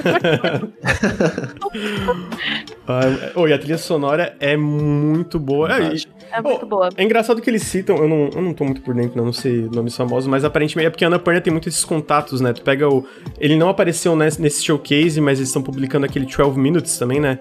ah, 2.89 3.01
oh, 3.35 3.47
e 3.47 3.53
a 3.53 3.59
trilha 3.59 3.79
sonora 3.79 4.37
é 4.41 4.57
muito 4.57 5.39
boa. 5.39 5.71
É, 5.73 5.95
É 6.33 6.41
muito 6.41 6.65
oh, 6.65 6.67
boa. 6.67 6.89
É 6.97 7.03
engraçado 7.03 7.41
que 7.41 7.51
eles 7.51 7.63
citam, 7.63 7.97
eu 7.97 8.09
não, 8.09 8.31
eu 8.35 8.43
não 8.43 8.55
tô 8.55 8.65
muito 8.65 8.81
por 8.81 8.95
dentro, 8.95 9.17
não, 9.17 9.27
não 9.27 9.33
sei 9.33 9.69
nomes 9.73 9.97
famosos, 9.97 10.27
mas 10.27 10.45
aparentemente 10.45 10.87
é 10.87 10.91
porque 10.91 11.05
a 11.05 11.09
Annapurna 11.09 11.41
tem 11.41 11.53
muitos 11.53 11.73
esses 11.73 11.85
contatos, 11.85 12.41
né? 12.41 12.53
Tu 12.53 12.63
pega 12.63 12.89
o. 12.89 13.07
Ele 13.39 13.57
não 13.57 13.69
apareceu 13.69 14.17
nesse, 14.17 14.41
nesse 14.41 14.65
showcase, 14.65 15.21
mas 15.21 15.39
eles 15.39 15.49
estão 15.49 15.63
publicando 15.63 16.07
aquele 16.07 16.27
12 16.27 16.59
Minutes 16.59 16.99
também, 16.99 17.21
né? 17.21 17.39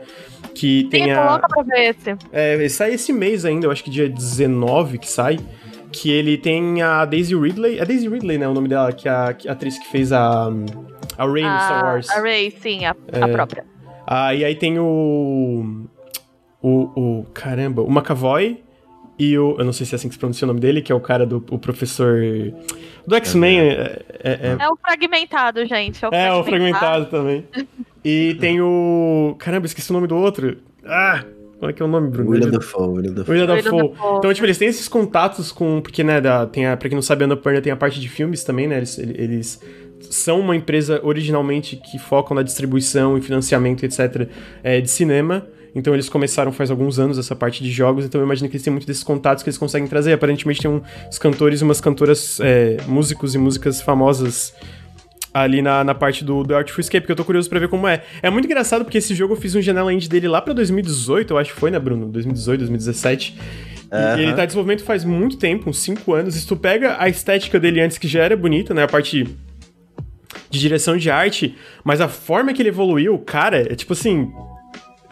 Que 0.54 0.86
tem 0.92 1.06
Sim, 1.06 1.12
a. 1.12 1.40
pra 1.40 1.64
ver 1.64 1.96
esse. 1.96 2.16
É, 2.32 2.70
sai 2.70 2.94
esse 2.94 3.14
mês 3.14 3.46
ainda, 3.46 3.68
eu 3.68 3.72
acho 3.72 3.84
que 3.84 3.90
dia 3.90 4.10
19 4.10 4.98
que 4.98 5.10
sai 5.10 5.40
que 5.92 6.10
ele 6.10 6.38
tem 6.38 6.82
a 6.82 7.06
Daisy 7.06 7.36
Ridley. 7.36 7.78
É 7.80 7.86
Daisy 7.86 8.08
Ridley, 8.08 8.38
né? 8.38 8.48
O 8.48 8.54
nome 8.54 8.68
dela, 8.68 8.92
que 8.94 9.08
é 9.08 9.12
a, 9.12 9.26
a 9.26 9.52
atriz 9.52 9.78
que 9.78 9.88
fez 9.90 10.12
a. 10.12 10.50
A 11.18 11.26
Rey 11.26 11.44
no 11.44 11.60
Star 11.60 11.86
Wars. 11.86 12.10
A 12.10 12.22
Rey, 12.22 12.52
sim, 12.52 12.86
a, 12.86 12.96
é. 13.12 13.22
a 13.22 13.28
própria. 13.28 13.66
Ah, 14.08 14.34
e 14.34 14.46
aí 14.46 14.56
tem 14.56 14.80
o. 14.80 15.86
O. 16.62 16.70
o 16.70 17.26
caramba, 17.34 17.82
o 17.82 17.92
McAvoy 17.92 18.64
e 19.22 19.38
o. 19.38 19.56
Eu 19.60 19.64
não 19.64 19.72
sei 19.72 19.86
se 19.86 19.94
é 19.94 19.98
assim 19.98 20.08
que 20.08 20.16
se 20.16 20.20
pronuncia 20.20 20.46
o 20.46 20.48
nome 20.48 20.60
dele, 20.60 20.82
que 20.82 20.92
é 20.92 20.96
o 20.96 21.00
cara 21.00 21.28
do 21.28 21.46
o 21.52 21.60
professor. 21.60 22.24
Do 23.06 23.16
X-Men. 23.16 23.60
É, 23.60 24.02
é, 24.24 24.32
é, 24.32 24.58
é, 24.60 24.68
o 24.68 24.76
fragmentado, 24.76 25.64
gente. 25.68 26.04
É 26.04 26.08
o, 26.08 26.12
é, 26.12 26.12
fragmentado. 26.12 26.40
o 26.40 26.44
fragmentado 26.44 27.06
também. 27.06 27.46
E 28.04 28.36
tem 28.42 28.60
o. 28.62 29.36
Caramba, 29.38 29.68
esqueci 29.68 29.92
o 29.92 29.94
nome 29.94 30.08
do 30.08 30.16
outro. 30.16 30.58
Ah! 30.84 31.24
Qual 31.60 31.70
é 31.70 31.74
que 31.74 31.84
é 31.84 31.86
o 31.86 31.88
nome, 31.88 32.10
Bruno? 32.10 32.32
William 32.32 32.50
Dafoe. 32.50 32.88
William 32.88 33.14
Dafoe. 33.14 33.36
William 33.36 33.56
Dafoe. 33.56 34.18
Então, 34.18 34.34
tipo, 34.34 34.46
eles 34.48 34.58
têm 34.58 34.68
esses 34.68 34.88
contatos 34.88 35.52
com... 35.52 35.80
Porque, 35.80 36.04
né, 36.04 36.20
da, 36.20 36.48
tem 36.48 36.66
a, 36.66 36.76
pra 36.76 36.90
quem 36.90 36.96
não 36.96 37.04
sabe, 37.04 37.24
a 37.24 37.28
Annapurna 37.28 37.62
tem 37.62 37.72
a 37.72 37.76
parte 37.76 38.00
de 38.00 38.10
filmes 38.10 38.44
também, 38.44 38.68
né? 38.68 38.78
Eles, 38.78 38.98
eles 38.98 39.62
são 40.00 40.40
uma 40.40 40.56
empresa 40.56 41.00
originalmente 41.04 41.76
que 41.76 42.00
focam 42.00 42.34
na 42.34 42.42
distribuição 42.42 43.16
e 43.16 43.22
financiamento, 43.22 43.86
etc., 43.86 44.28
é, 44.64 44.82
de 44.82 44.90
cinema. 44.90 45.46
Então 45.74 45.94
eles 45.94 46.10
começaram 46.10 46.52
faz 46.52 46.70
alguns 46.70 47.00
anos 47.00 47.18
essa 47.18 47.36
parte 47.36 47.64
de 47.64 47.72
jogos, 47.72 48.06
então 48.06 48.20
eu 48.20 48.26
imagino 48.26 48.50
que 48.50 48.56
eles 48.56 48.64
têm 48.64 48.72
muitos 48.72 48.88
desses 48.88 49.04
contatos 49.04 49.44
que 49.44 49.50
eles 49.50 49.58
conseguem 49.58 49.88
trazer. 49.88 50.14
Aparentemente 50.14 50.62
tem 50.62 50.70
uns 50.70 51.18
cantores 51.18 51.62
e 51.62 51.64
umas 51.64 51.80
cantoras, 51.80 52.40
é, 52.42 52.78
músicos 52.88 53.36
e 53.36 53.38
músicas 53.38 53.82
famosas 53.82 54.54
ali 55.34 55.62
na, 55.62 55.84
na 55.84 55.96
parte 55.96 56.26
do, 56.26 56.44
do 56.44 56.56
Artful 56.56 56.82
Escape, 56.82 57.06
que 57.06 57.12
eu 57.12 57.16
tô 57.16 57.24
curioso 57.24 57.50
pra 57.50 57.60
ver 57.60 57.70
como 57.70 57.88
é. 57.88 58.04
É 58.22 58.30
muito 58.30 58.46
engraçado 58.46 58.84
porque 58.84 58.98
esse 58.98 59.16
jogo 59.16 59.34
eu 59.34 59.38
fiz 59.38 59.56
um 59.56 59.62
janela 59.62 59.94
indie 59.94 60.10
dele 60.10 60.28
lá 60.28 60.42
pra 60.42 60.54
2018, 60.54 61.32
eu 61.32 61.38
acho 61.38 61.54
que 61.54 61.60
foi, 61.60 61.72
né, 61.72 61.80
Bruno? 61.80 62.08
2018, 62.08 62.60
2017. 62.60 63.38
Uhum. 63.92 64.20
E 64.20 64.24
ele 64.24 64.34
tá 64.34 64.44
em 64.44 64.48
desenvolvimento 64.48 64.84
faz 64.84 65.04
muito 65.04 65.38
tempo, 65.38 65.70
uns 65.70 65.80
5 65.80 66.14
anos. 66.14 66.42
E 66.42 66.48
tu 66.48 66.56
pega 66.56 66.96
a 67.00 67.10
estética 67.10 67.60
dele 67.60 67.82
antes, 67.82 67.98
que 67.98 68.08
já 68.08 68.24
era 68.24 68.36
bonita, 68.36 68.74
né? 68.74 68.84
A 68.84 68.88
parte 68.88 69.28
de 70.50 70.60
direção 70.60 70.98
de 70.98 71.10
arte, 71.10 71.56
mas 71.84 72.02
a 72.02 72.08
forma 72.08 72.54
que 72.54 72.62
ele 72.62 72.70
evoluiu, 72.70 73.18
cara, 73.20 73.62
é 73.72 73.76
tipo 73.76 73.94
assim. 73.94 74.32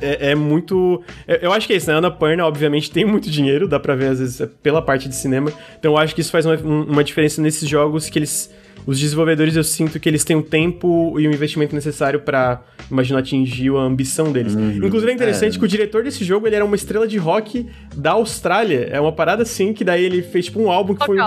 É, 0.02 0.32
é 0.32 0.36
muito. 0.36 1.04
É, 1.28 1.46
eu 1.46 1.52
acho 1.52 1.68
que 1.68 1.74
é 1.74 1.78
isso, 1.78 1.88
né? 1.88 1.96
A 1.96 1.98
Ana 1.98 2.12
Perna, 2.12 2.46
obviamente, 2.46 2.92
tem 2.92 3.06
muito 3.06 3.30
dinheiro, 3.30 3.68
dá 3.68 3.80
pra 3.80 3.96
ver, 3.96 4.08
às 4.08 4.20
vezes, 4.20 4.42
pela 4.62 4.82
parte 4.82 5.08
de 5.08 5.16
cinema. 5.16 5.52
Então 5.78 5.94
eu 5.94 5.98
acho 5.98 6.16
que 6.16 6.22
isso 6.22 6.32
faz 6.32 6.46
uma, 6.46 6.56
uma 6.56 7.04
diferença 7.04 7.42
nesses 7.42 7.68
jogos 7.68 8.10
que 8.10 8.20
eles 8.20 8.50
os 8.86 9.00
desenvolvedores 9.00 9.56
eu 9.56 9.64
sinto 9.64 10.00
que 10.00 10.10
eles 10.10 10.24
têm 10.24 10.36
o 10.36 10.42
tempo 10.42 11.20
e 11.20 11.28
o 11.28 11.32
investimento 11.32 11.76
necessário 11.76 12.22
para 12.22 12.62
imagino 12.90 13.20
atingir 13.20 13.70
a 13.76 13.82
ambição 13.82 14.32
deles. 14.32 14.56
Uhum, 14.56 14.84
Inclusive 14.84 15.12
é 15.12 15.14
interessante 15.14 15.58
é. 15.58 15.60
que 15.60 15.66
o 15.66 15.68
diretor 15.68 16.04
desse 16.04 16.24
jogo 16.24 16.48
ele 16.48 16.56
era 16.56 16.66
uma 16.66 16.76
estrela 16.76 17.08
de 17.08 17.18
rock 17.18 17.68
da 17.96 18.12
Austrália. 18.12 18.90
É 18.92 19.00
uma 19.00 19.12
parada 19.12 19.44
assim 19.44 19.74
que 19.74 19.84
daí 19.84 20.04
ele 20.04 20.24
fez 20.24 20.46
tipo 20.46 20.60
um 20.60 20.72
álbum 20.72 20.96
que 20.96 21.06
foi 21.06 21.18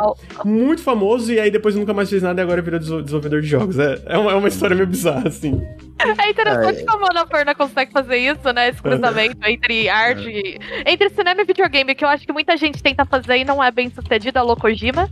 muito 0.44 0.82
famoso 0.82 1.32
e 1.32 1.38
aí 1.38 1.50
depois 1.50 1.76
nunca 1.76 1.94
mais 1.94 2.10
fez 2.10 2.22
nada 2.22 2.40
e 2.40 2.42
agora 2.42 2.60
virou 2.60 2.80
desenvolvedor 2.80 3.40
de 3.40 3.46
jogos. 3.46 3.78
É, 3.78 4.00
é, 4.06 4.18
uma, 4.18 4.32
é 4.32 4.34
uma 4.34 4.48
história 4.48 4.74
meio 4.74 4.88
bizarra 4.88 5.28
assim. 5.28 5.62
É 5.98 6.30
interessante 6.30 6.80
é. 6.80 6.84
como 6.84 7.06
a 7.06 7.10
Ana 7.10 7.26
Perna 7.26 7.54
consegue 7.54 7.92
fazer 7.92 8.16
isso, 8.16 8.52
né? 8.52 8.68
Esse 8.70 8.82
cruzamento 8.82 9.38
entre 9.46 9.88
arte, 9.88 10.58
entre 10.84 11.10
cinema 11.10 11.42
e 11.42 11.44
videogame, 11.44 11.94
que 11.94 12.04
eu 12.04 12.08
acho 12.08 12.26
que 12.26 12.32
muita 12.32 12.56
gente 12.56 12.82
tenta 12.82 13.04
fazer 13.04 13.36
e 13.36 13.44
não 13.44 13.62
é 13.62 13.70
bem 13.70 13.90
sucedido, 13.90 14.38
a 14.38 14.42
Lokojima. 14.42 15.08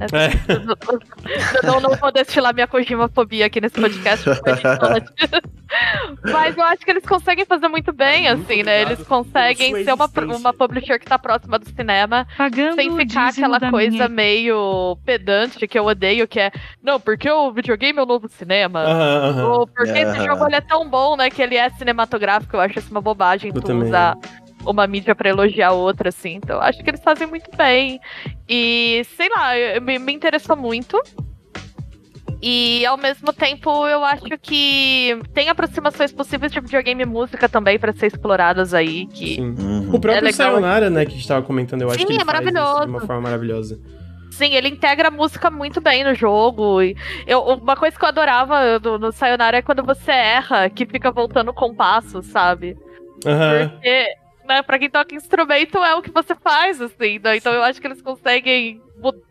É. 0.00 1.64
Não, 1.64 1.80
não 1.80 1.96
vou 1.96 2.10
destilar 2.12 2.52
minha 2.52 2.66
Kojima-fobia 2.66 3.46
aqui 3.46 3.60
nesse 3.60 3.80
podcast. 3.80 4.24
Mas 6.22 6.56
eu 6.56 6.62
acho 6.64 6.84
que 6.84 6.90
eles 6.90 7.04
conseguem 7.04 7.44
fazer 7.44 7.68
muito 7.68 7.92
bem, 7.92 8.28
assim, 8.28 8.62
né? 8.62 8.82
Eles 8.82 9.02
conseguem 9.06 9.84
ser 9.84 9.92
uma, 9.92 10.08
uma 10.36 10.52
publisher 10.52 10.98
que 10.98 11.06
tá 11.06 11.18
próxima 11.18 11.58
do 11.58 11.68
cinema, 11.70 12.26
Pagando 12.36 12.74
sem 12.76 12.94
ficar 12.96 13.28
aquela 13.28 13.58
coisa 13.70 13.90
minha... 13.90 14.08
meio 14.08 14.96
pedante 15.04 15.66
que 15.66 15.78
eu 15.78 15.86
odeio, 15.86 16.28
que 16.28 16.40
é, 16.40 16.52
não, 16.82 17.00
porque 17.00 17.30
o 17.30 17.52
videogame 17.52 17.98
é 17.98 18.02
o 18.02 18.06
novo 18.06 18.28
cinema. 18.28 18.84
Uh 18.84 18.88
-huh, 18.88 19.30
uh 19.30 19.36
-huh. 19.36 19.58
Ou 19.58 19.66
porque 19.66 19.90
uh 19.90 19.94
-huh. 19.94 20.12
esse 20.12 20.24
jogo 20.24 20.33
ele 20.46 20.56
é 20.56 20.60
tão 20.60 20.88
bom, 20.88 21.16
né, 21.16 21.30
que 21.30 21.42
ele 21.42 21.56
é 21.56 21.68
cinematográfico. 21.70 22.56
Eu 22.56 22.60
acho 22.60 22.78
isso 22.78 22.90
uma 22.90 23.00
bobagem 23.00 23.50
eu 23.54 23.60
tu 23.60 23.66
também. 23.66 23.88
usar 23.88 24.16
uma 24.64 24.86
mídia 24.86 25.14
para 25.14 25.28
elogiar 25.28 25.72
outra, 25.72 26.08
assim. 26.08 26.34
Então, 26.34 26.60
acho 26.60 26.82
que 26.82 26.90
eles 26.90 27.02
fazem 27.02 27.26
muito 27.26 27.50
bem. 27.56 28.00
E, 28.48 29.04
sei 29.16 29.28
lá, 29.28 29.80
me, 29.80 29.98
me 29.98 30.12
interessou 30.12 30.56
muito. 30.56 31.00
E 32.46 32.84
ao 32.84 32.98
mesmo 32.98 33.32
tempo, 33.32 33.86
eu 33.86 34.04
acho 34.04 34.38
que 34.40 35.18
tem 35.32 35.48
aproximações 35.48 36.12
possíveis 36.12 36.52
de 36.52 36.60
videogame 36.60 37.02
e 37.02 37.06
música 37.06 37.48
também 37.48 37.78
para 37.78 37.92
ser 37.92 38.08
exploradas 38.08 38.74
aí. 38.74 39.06
Que 39.06 39.40
uhum. 39.40 39.94
O 39.94 39.98
próprio 39.98 40.28
é 40.28 40.32
Sayonara, 40.32 40.90
né, 40.90 41.06
que 41.06 41.12
a 41.12 41.14
gente 41.14 41.26
tava 41.26 41.42
comentando, 41.42 41.82
eu 41.82 41.88
acho 41.88 41.98
Sim, 41.98 42.06
que 42.06 42.12
ele 42.12 42.20
é 42.20 42.24
maravilhoso. 42.24 42.80
de 42.82 42.90
uma 42.90 43.00
forma 43.00 43.22
maravilhosa. 43.22 43.80
Sim, 44.34 44.54
ele 44.54 44.68
integra 44.68 45.08
a 45.08 45.12
música 45.12 45.48
muito 45.48 45.80
bem 45.80 46.02
no 46.02 46.14
jogo. 46.14 46.82
E 46.82 46.96
eu, 47.26 47.40
uma 47.40 47.76
coisa 47.76 47.96
que 47.96 48.04
eu 48.04 48.08
adorava 48.08 48.80
no, 48.80 48.98
no 48.98 49.12
Sayonara 49.12 49.58
é 49.58 49.62
quando 49.62 49.84
você 49.84 50.10
erra, 50.10 50.68
que 50.68 50.84
fica 50.84 51.12
voltando 51.12 51.50
o 51.50 51.54
compasso, 51.54 52.20
sabe? 52.22 52.76
Uhum. 53.24 53.68
Porque 53.68 54.06
né, 54.44 54.62
pra 54.62 54.78
quem 54.78 54.90
toca 54.90 55.14
instrumento 55.14 55.78
é 55.78 55.94
o 55.94 56.02
que 56.02 56.10
você 56.10 56.34
faz, 56.34 56.80
assim, 56.80 57.20
né? 57.22 57.36
Então 57.36 57.52
eu 57.52 57.62
acho 57.62 57.80
que 57.80 57.86
eles 57.86 58.02
conseguem 58.02 58.82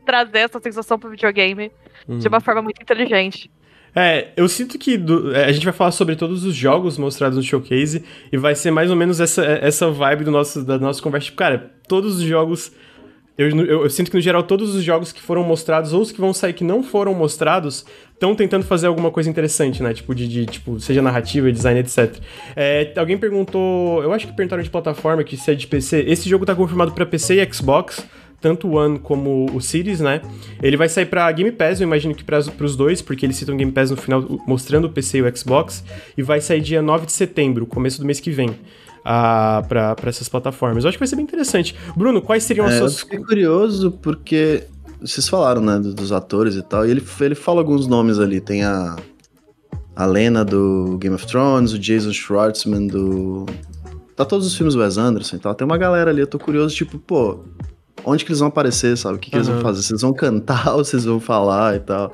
trazer 0.05 0.39
essa 0.39 0.59
sensação 0.61 0.97
pro 0.97 1.09
videogame 1.09 1.69
uhum. 2.07 2.19
de 2.19 2.27
uma 2.27 2.39
forma 2.39 2.61
muito 2.61 2.81
inteligente. 2.81 3.51
É, 3.95 4.29
eu 4.37 4.47
sinto 4.47 4.79
que 4.79 4.97
do, 4.97 5.35
é, 5.35 5.45
a 5.45 5.51
gente 5.51 5.65
vai 5.65 5.73
falar 5.73 5.91
sobre 5.91 6.15
todos 6.15 6.45
os 6.45 6.55
jogos 6.55 6.97
mostrados 6.97 7.37
no 7.37 7.43
showcase 7.43 8.03
e 8.31 8.37
vai 8.37 8.55
ser 8.55 8.71
mais 8.71 8.89
ou 8.89 8.95
menos 8.95 9.19
essa, 9.19 9.43
essa 9.43 9.91
vibe 9.91 10.23
do 10.23 10.31
nosso, 10.31 10.63
da 10.65 10.79
nossa 10.79 11.01
conversa. 11.01 11.25
Tipo, 11.25 11.37
cara, 11.37 11.71
todos 11.87 12.17
os 12.17 12.23
jogos. 12.23 12.71
Eu, 13.35 13.49
eu, 13.49 13.83
eu, 13.83 13.89
sinto 13.89 14.11
que, 14.11 14.17
no 14.17 14.21
geral, 14.21 14.43
todos 14.43 14.75
os 14.75 14.83
jogos 14.83 15.11
que 15.11 15.19
foram 15.19 15.43
mostrados 15.43 15.91
ou 15.91 16.01
os 16.01 16.11
que 16.11 16.21
vão 16.21 16.33
sair 16.33 16.53
que 16.53 16.63
não 16.63 16.83
foram 16.83 17.15
mostrados 17.15 17.83
estão 18.13 18.35
tentando 18.35 18.63
fazer 18.63 18.85
alguma 18.85 19.09
coisa 19.09 19.27
interessante, 19.27 19.81
né? 19.81 19.91
Tipo, 19.93 20.13
de, 20.13 20.27
de 20.27 20.45
tipo, 20.45 20.79
seja 20.79 21.01
narrativa, 21.01 21.51
design, 21.51 21.79
etc. 21.79 22.15
É, 22.55 22.93
alguém 22.95 23.17
perguntou, 23.17 24.03
eu 24.03 24.13
acho 24.13 24.27
que 24.27 24.33
perguntaram 24.33 24.61
de 24.61 24.69
plataforma, 24.69 25.23
que 25.23 25.35
se 25.35 25.51
é 25.51 25.55
de 25.55 25.65
PC. 25.65 26.05
Esse 26.07 26.29
jogo 26.29 26.45
tá 26.45 26.53
confirmado 26.53 26.91
para 26.91 27.05
PC 27.05 27.41
e 27.41 27.53
Xbox 27.53 28.05
tanto 28.39 28.67
o 28.67 28.73
One 28.73 28.99
como 28.99 29.49
o 29.55 29.61
Series, 29.61 30.01
né? 30.01 30.21
Ele 30.61 30.75
vai 30.75 30.89
sair 30.89 31.05
pra 31.05 31.31
Game 31.31 31.49
Pass, 31.49 31.79
eu 31.79 31.87
imagino 31.87 32.13
que 32.13 32.25
para 32.25 32.39
os 32.39 32.75
dois, 32.75 33.01
porque 33.01 33.25
eles 33.25 33.37
citam 33.37 33.55
Game 33.55 33.71
Pass 33.71 33.89
no 33.89 33.95
final 33.95 34.21
mostrando 34.45 34.83
o 34.83 34.89
PC 34.89 35.19
e 35.19 35.21
o 35.21 35.37
Xbox, 35.37 35.81
e 36.17 36.21
vai 36.21 36.41
sair 36.41 36.59
dia 36.59 36.81
9 36.81 37.05
de 37.05 37.13
setembro, 37.13 37.65
começo 37.65 38.01
do 38.01 38.05
mês 38.05 38.19
que 38.19 38.29
vem. 38.29 38.53
Para 39.03 39.95
essas 40.05 40.29
plataformas. 40.29 40.83
Eu 40.83 40.89
acho 40.89 40.97
que 40.97 41.01
vai 41.01 41.07
ser 41.07 41.15
bem 41.15 41.23
interessante. 41.23 41.75
Bruno, 41.95 42.21
quais 42.21 42.43
seriam 42.43 42.65
as 42.65 42.73
é, 42.73 42.77
suas. 42.79 42.93
Eu 42.93 42.99
fiquei 42.99 43.19
curioso 43.19 43.91
porque 44.01 44.63
vocês 45.01 45.27
falaram, 45.27 45.61
né, 45.61 45.77
dos 45.79 46.11
atores 46.11 46.55
e 46.55 46.61
tal, 46.61 46.85
e 46.85 46.91
ele, 46.91 47.03
ele 47.19 47.35
fala 47.35 47.59
alguns 47.59 47.87
nomes 47.87 48.19
ali. 48.19 48.39
Tem 48.39 48.63
a, 48.63 48.95
a 49.95 50.05
Lena 50.05 50.45
do 50.45 50.97
Game 50.99 51.15
of 51.15 51.27
Thrones, 51.27 51.73
o 51.73 51.79
Jason 51.79 52.13
Schwartzman 52.13 52.87
do. 52.87 53.45
Tá 54.15 54.23
todos 54.23 54.45
os 54.45 54.55
filmes 54.55 54.75
do 54.75 54.81
Wes 54.81 54.97
Anderson 54.97 55.35
e 55.35 55.39
tal. 55.39 55.55
Tem 55.55 55.65
uma 55.65 55.77
galera 55.77 56.11
ali, 56.11 56.21
eu 56.21 56.27
tô 56.27 56.39
curioso, 56.39 56.75
tipo, 56.75 56.99
pô, 56.99 57.39
onde 58.05 58.23
que 58.23 58.31
eles 58.31 58.39
vão 58.39 58.47
aparecer, 58.47 58.97
sabe? 58.97 59.15
O 59.15 59.19
que, 59.19 59.29
que 59.29 59.35
uhum. 59.35 59.43
eles 59.43 59.49
vão 59.49 59.61
fazer? 59.61 59.83
Vocês 59.83 60.01
vão 60.01 60.13
cantar 60.13 60.73
ou 60.75 60.83
vocês 60.83 61.05
vão 61.05 61.19
falar 61.19 61.75
e 61.75 61.79
tal? 61.79 62.11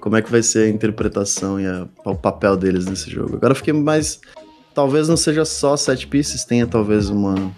Como 0.00 0.16
é 0.16 0.22
que 0.22 0.30
vai 0.30 0.42
ser 0.42 0.66
a 0.66 0.68
interpretação 0.68 1.60
e 1.60 1.66
a, 1.66 1.86
o 2.04 2.14
papel 2.14 2.56
deles 2.56 2.86
nesse 2.86 3.10
jogo? 3.10 3.36
Agora 3.36 3.52
eu 3.52 3.56
fiquei 3.56 3.72
mais. 3.72 4.20
Talvez 4.74 5.08
não 5.08 5.16
seja 5.16 5.44
só 5.44 5.76
set 5.76 6.06
pieces, 6.06 6.44
tenha 6.44 6.66
talvez 6.66 7.10
uma 7.10 7.52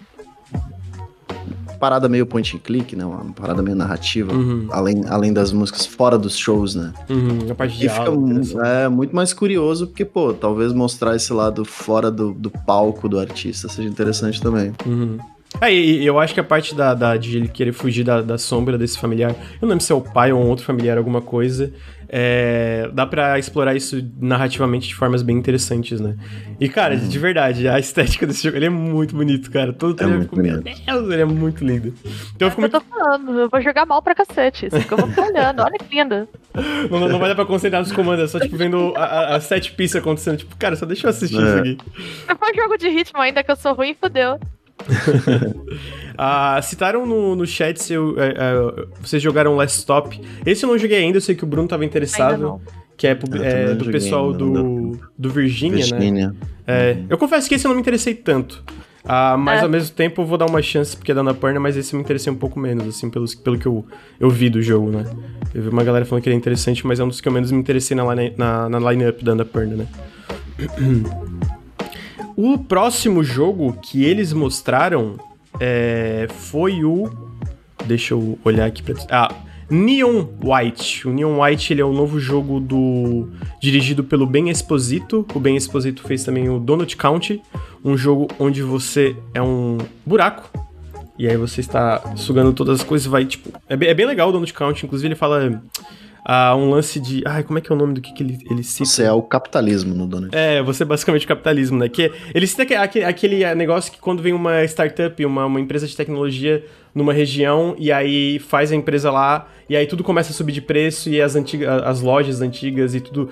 parada 1.85 2.09
meio 2.09 2.25
point 2.25 2.55
and 2.55 2.59
click, 2.59 2.95
né? 2.95 3.05
Uma 3.05 3.31
parada 3.33 3.61
meio 3.61 3.75
narrativa, 3.75 4.33
uhum. 4.33 4.67
além, 4.71 5.03
além 5.07 5.31
das 5.31 5.51
músicas 5.51 5.85
fora 5.85 6.17
dos 6.17 6.35
shows, 6.37 6.75
né? 6.75 6.91
Uhum, 7.09 7.51
a 7.51 7.55
parte 7.55 7.77
de 7.77 7.85
e 7.85 7.89
fica 7.89 8.11
é, 8.65 8.87
muito 8.87 9.15
mais 9.15 9.33
curioso, 9.33 9.87
porque, 9.87 10.03
pô, 10.03 10.33
talvez 10.33 10.73
mostrar 10.73 11.15
esse 11.15 11.31
lado 11.31 11.63
fora 11.63 12.09
do, 12.09 12.33
do 12.33 12.49
palco 12.49 13.07
do 13.07 13.19
artista 13.19 13.69
seja 13.69 13.87
interessante 13.87 14.41
também. 14.41 14.73
Uhum. 14.85 15.19
É, 15.61 15.73
e 15.73 16.05
eu 16.05 16.19
acho 16.19 16.33
que 16.33 16.39
a 16.39 16.43
parte 16.43 16.75
da, 16.75 16.93
da, 16.93 17.15
de 17.15 17.37
ele 17.37 17.47
querer 17.47 17.71
fugir 17.71 18.03
da, 18.03 18.21
da 18.21 18.37
sombra 18.37 18.77
desse 18.77 18.97
familiar, 18.97 19.31
eu 19.31 19.59
não 19.61 19.69
lembro 19.69 19.83
se 19.83 19.91
é 19.91 19.95
o 19.95 20.01
pai 20.01 20.33
ou 20.33 20.41
um 20.41 20.49
outro 20.49 20.65
familiar, 20.65 20.97
alguma 20.97 21.21
coisa, 21.21 21.71
é, 22.09 22.89
dá 22.93 23.05
para 23.05 23.37
explorar 23.39 23.75
isso 23.75 23.97
narrativamente 24.19 24.87
de 24.87 24.95
formas 24.95 25.21
bem 25.21 25.37
interessantes, 25.37 25.99
né? 25.99 26.15
E, 26.59 26.69
cara, 26.69 26.95
uhum. 26.95 27.07
de 27.07 27.19
verdade, 27.19 27.67
a 27.67 27.79
estética 27.79 28.25
desse 28.27 28.43
jogo, 28.43 28.57
ele 28.57 28.65
é 28.65 28.69
muito 28.69 29.15
bonito, 29.15 29.51
cara. 29.51 29.73
Todo 29.73 30.01
é 30.01 30.07
muito 30.07 30.35
meu 30.35 30.61
Deus, 30.61 31.11
ele 31.11 31.21
é 31.21 31.25
muito 31.25 31.65
lindo. 31.65 31.93
Então, 32.35 32.47
eu, 32.47 32.49
fico 32.49 32.61
muito... 32.61 32.75
eu 32.75 32.81
tô 32.81 32.87
falando, 32.87 33.39
eu 33.39 33.49
vou 33.49 33.61
jogar 33.61 33.85
mal 33.85 34.01
pra 34.01 34.15
cacete, 34.15 34.67
isso 34.67 34.87
que 34.87 34.93
eu 34.93 34.97
vou 34.97 35.07
ficar 35.07 35.25
olhando, 35.27 35.61
olha 35.61 35.77
que 35.77 35.95
linda. 35.95 36.27
Não, 36.89 36.99
não, 36.99 37.09
não, 37.09 37.19
vai 37.19 37.29
dar 37.29 37.35
pra 37.35 37.45
concentrar 37.45 37.81
nos 37.81 37.91
comandos, 37.91 38.25
é 38.25 38.27
só, 38.27 38.39
tipo, 38.39 38.55
vendo 38.55 38.93
a, 38.95 39.35
a 39.35 39.39
set 39.39 39.73
piece 39.73 39.97
acontecendo, 39.97 40.37
tipo, 40.37 40.55
cara, 40.57 40.75
só 40.75 40.85
deixa 40.85 41.07
eu 41.07 41.09
assistir 41.09 41.37
é. 41.37 41.43
isso 41.43 41.57
aqui. 41.57 41.77
Se 42.27 42.35
for 42.35 42.55
jogo 42.55 42.77
de 42.77 42.89
ritmo 42.89 43.19
ainda 43.19 43.43
que 43.43 43.51
eu 43.51 43.55
sou 43.55 43.73
ruim, 43.73 43.95
fodeu. 43.99 44.39
ah, 46.17 46.59
citaram 46.61 47.05
no, 47.05 47.35
no 47.35 47.45
chat 47.45 47.81
se 47.81 47.93
eu, 47.93 48.19
é, 48.19 48.29
é, 48.29 48.85
vocês 49.01 49.21
jogaram 49.21 49.55
Last 49.55 49.79
Stop. 49.79 50.19
Esse 50.45 50.65
eu 50.65 50.69
não 50.69 50.77
joguei 50.77 50.97
ainda, 50.97 51.17
eu 51.17 51.21
sei 51.21 51.35
que 51.35 51.43
o 51.43 51.47
Bruno 51.47 51.67
tava 51.67 51.85
interessado. 51.85 52.61
Que 52.97 53.07
é, 53.07 53.11
é 53.11 53.73
do 53.75 53.91
pessoal 53.91 54.31
do, 54.31 54.97
do 55.17 55.29
Virginia, 55.29 55.83
Virginia. 55.83 56.29
né? 56.29 56.35
É, 56.65 56.97
eu 57.09 57.17
confesso 57.17 57.49
que 57.49 57.55
esse 57.55 57.65
eu 57.65 57.69
não 57.69 57.75
me 57.75 57.81
interessei 57.81 58.13
tanto. 58.13 58.63
Ah, 59.07 59.37
mas 59.37 59.59
é. 59.59 59.63
ao 59.63 59.69
mesmo 59.69 59.93
tempo 59.95 60.21
eu 60.21 60.25
vou 60.25 60.37
dar 60.37 60.47
uma 60.47 60.61
chance 60.61 60.95
porque 60.97 61.11
é 61.11 61.15
da 61.15 61.21
Annapurna, 61.21 61.59
mas 61.59 61.77
esse 61.77 61.93
eu 61.93 61.97
me 61.97 62.03
interessei 62.03 62.33
um 62.33 62.35
pouco 62.35 62.59
menos, 62.59 62.87
assim, 62.87 63.09
pelo, 63.09 63.25
pelo 63.37 63.59
que 63.59 63.67
eu, 63.67 63.85
eu 64.19 64.29
vi 64.29 64.49
do 64.49 64.61
jogo, 64.61 64.89
né? 64.89 65.05
Eu 65.53 65.61
vi 65.61 65.69
uma 65.69 65.83
galera 65.83 66.05
falando 66.05 66.23
que 66.23 66.29
ele 66.29 66.35
é 66.35 66.37
interessante, 66.37 66.87
mas 66.87 66.99
é 66.99 67.03
um 67.03 67.07
dos 67.07 67.21
que 67.21 67.27
eu 67.27 67.31
menos 67.31 67.51
me 67.51 67.59
interessei 67.59 67.95
na, 67.95 68.15
line, 68.15 68.33
na, 68.35 68.67
na 68.67 68.91
line-up 68.91 69.23
da 69.23 69.33
Annapurna, 69.33 69.75
né? 69.75 69.87
O 72.35 72.57
próximo 72.57 73.23
jogo 73.23 73.77
que 73.81 74.03
eles 74.03 74.33
mostraram 74.33 75.15
é, 75.59 76.27
foi 76.29 76.83
o. 76.83 77.09
Deixa 77.85 78.13
eu 78.13 78.37
olhar 78.43 78.65
aqui 78.65 78.83
pra. 78.83 78.95
Ah, 79.09 79.33
Neon 79.69 80.25
White. 80.43 81.07
O 81.07 81.13
Neon 81.13 81.41
White 81.41 81.73
ele 81.73 81.81
é 81.81 81.85
o 81.85 81.93
novo 81.93 82.19
jogo 82.19 82.59
do 82.59 83.29
dirigido 83.61 84.03
pelo 84.03 84.25
Ben 84.25 84.49
Esposito. 84.49 85.25
O 85.33 85.39
Ben 85.39 85.55
Esposito 85.55 86.03
fez 86.03 86.23
também 86.23 86.49
o 86.49 86.59
Donut 86.59 86.95
County, 86.97 87.41
um 87.83 87.97
jogo 87.97 88.27
onde 88.37 88.61
você 88.61 89.15
é 89.33 89.41
um 89.41 89.77
buraco 90.05 90.65
e 91.17 91.27
aí 91.27 91.37
você 91.37 91.61
está 91.61 92.15
sugando 92.15 92.51
todas 92.53 92.81
as 92.81 92.85
coisas, 92.85 93.07
vai 93.07 93.25
tipo, 93.25 93.49
é 93.69 93.75
bem, 93.75 93.89
é 93.89 93.93
bem 93.93 94.05
legal 94.05 94.29
o 94.29 94.31
Donut 94.31 94.53
County, 94.53 94.85
inclusive 94.85 95.07
ele 95.07 95.15
fala 95.15 95.61
a 96.27 96.55
um 96.55 96.71
lance 96.71 96.99
de. 96.99 97.21
Ai, 97.23 97.43
como 97.43 97.59
é 97.59 97.61
que 97.61 97.71
é 97.71 97.75
o 97.75 97.77
nome 97.77 97.93
do 97.93 98.01
que, 98.01 98.11
que 98.11 98.23
ele, 98.23 98.39
ele 98.49 98.63
cita? 98.63 98.85
Você 98.85 99.03
é 99.03 99.11
o 99.11 99.21
capitalismo 99.21 99.93
no 99.93 100.07
Donut. 100.07 100.35
É, 100.35 100.63
você 100.63 100.81
é 100.81 100.85
basicamente 100.85 101.23
o 101.23 101.27
capitalismo, 101.27 101.77
né? 101.77 101.87
Que 101.87 102.11
ele 102.33 102.47
cita 102.47 102.63
aquele, 102.63 103.05
aquele 103.05 103.55
negócio 103.55 103.91
que 103.91 103.99
quando 103.99 104.23
vem 104.23 104.33
uma 104.33 104.63
startup, 104.63 105.23
uma, 105.23 105.45
uma 105.45 105.61
empresa 105.61 105.85
de 105.85 105.95
tecnologia 105.95 106.65
numa 106.95 107.13
região, 107.13 107.75
e 107.77 107.91
aí 107.91 108.39
faz 108.39 108.71
a 108.71 108.75
empresa 108.75 109.11
lá, 109.11 109.49
e 109.69 109.75
aí 109.75 109.85
tudo 109.85 110.03
começa 110.03 110.31
a 110.31 110.33
subir 110.33 110.53
de 110.53 110.61
preço, 110.61 111.09
e 111.09 111.21
as, 111.21 111.35
antigas, 111.35 111.83
as 111.83 112.01
lojas 112.01 112.41
antigas 112.41 112.95
e 112.95 113.01
tudo 113.01 113.29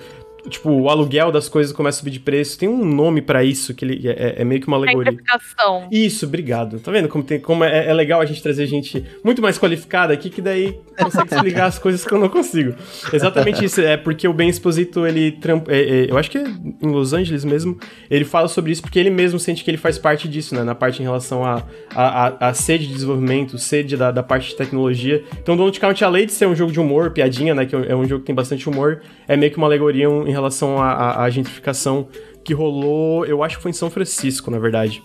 tipo, 0.48 0.70
o 0.70 0.88
aluguel 0.88 1.32
das 1.32 1.48
coisas 1.48 1.72
começa 1.72 1.98
a 1.98 2.00
subir 2.00 2.10
de 2.10 2.20
preço. 2.20 2.58
Tem 2.58 2.68
um 2.68 2.84
nome 2.84 3.22
para 3.22 3.42
isso, 3.42 3.74
que 3.74 3.84
ele 3.84 4.08
é, 4.08 4.36
é, 4.38 4.44
meio 4.44 4.60
que 4.60 4.66
uma 4.66 4.76
alegoria. 4.76 5.12
Gentrificação. 5.12 5.88
Isso, 5.90 6.26
obrigado. 6.26 6.78
Tá 6.80 6.90
vendo 6.90 7.08
como, 7.08 7.24
tem, 7.24 7.40
como 7.40 7.64
é, 7.64 7.88
é, 7.88 7.92
legal 7.92 8.20
a 8.20 8.26
gente 8.26 8.42
trazer 8.42 8.66
gente 8.66 9.04
muito 9.22 9.40
mais 9.40 9.58
qualificada 9.58 10.12
aqui, 10.12 10.28
que 10.30 10.42
daí 10.42 10.78
consegue 10.98 11.34
explicar 11.34 11.66
as 11.66 11.78
coisas 11.78 12.04
que 12.04 12.12
eu 12.12 12.18
não 12.18 12.28
consigo. 12.28 12.74
Exatamente 13.12 13.64
isso. 13.64 13.80
É 13.80 13.96
porque 13.96 14.28
o 14.28 14.32
Ben 14.32 14.48
Exposito, 14.48 15.06
ele... 15.06 15.38
É, 15.68 15.78
é, 15.78 16.10
eu 16.10 16.18
acho 16.18 16.30
que 16.30 16.38
é 16.38 16.44
em 16.82 16.88
Los 16.88 17.12
Angeles 17.12 17.44
mesmo, 17.44 17.78
ele 18.10 18.24
fala 18.24 18.48
sobre 18.48 18.72
isso 18.72 18.82
porque 18.82 18.98
ele 18.98 19.10
mesmo 19.10 19.38
sente 19.38 19.64
que 19.64 19.70
ele 19.70 19.78
faz 19.78 19.98
parte 19.98 20.28
disso, 20.28 20.54
né? 20.54 20.62
Na 20.62 20.74
parte 20.74 21.00
em 21.00 21.04
relação 21.04 21.44
à 21.44 21.62
a, 21.94 22.26
a, 22.26 22.48
a, 22.48 22.54
sede 22.54 22.86
de 22.86 22.92
desenvolvimento, 22.92 23.58
sede 23.58 23.96
da, 23.96 24.10
da 24.10 24.22
parte 24.22 24.50
de 24.50 24.56
tecnologia. 24.56 25.22
Então, 25.40 25.56
Don't 25.56 25.78
Count, 25.78 26.04
além 26.04 26.26
de 26.26 26.32
ser 26.32 26.46
um 26.46 26.54
jogo 26.54 26.72
de 26.72 26.80
humor, 26.80 27.10
piadinha, 27.10 27.54
né? 27.54 27.64
Que 27.66 27.74
é 27.74 27.94
um 27.94 28.04
jogo 28.04 28.20
que 28.20 28.26
tem 28.26 28.34
bastante 28.34 28.68
humor, 28.68 29.00
é 29.26 29.36
meio 29.36 29.50
que 29.50 29.58
uma 29.58 29.66
alegoria 29.66 30.06
em 30.06 30.33
relação 30.34 30.78
à, 30.78 31.22
à 31.22 31.30
gentrificação 31.30 32.08
que 32.44 32.52
rolou, 32.52 33.24
eu 33.24 33.42
acho 33.42 33.56
que 33.56 33.62
foi 33.62 33.70
em 33.70 33.74
São 33.74 33.90
Francisco, 33.90 34.50
na 34.50 34.58
verdade. 34.58 35.02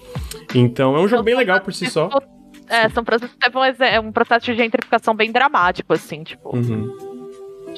Então 0.54 0.96
é 0.96 1.00
um 1.00 1.08
jogo 1.08 1.24
bem 1.24 1.36
legal 1.36 1.62
por 1.62 1.74
si 1.74 1.89
só. 1.89 2.10
É, 2.68 2.88
São 2.89 3.04
Francisco 3.04 3.36
é 3.80 4.00
um 4.00 4.12
processo 4.12 4.46
de 4.46 4.56
gentrificação 4.56 5.15
bem 5.15 5.32
dramático, 5.32 5.92
assim, 5.94 6.24
tipo. 6.24 6.56
Uhum. 6.56 7.10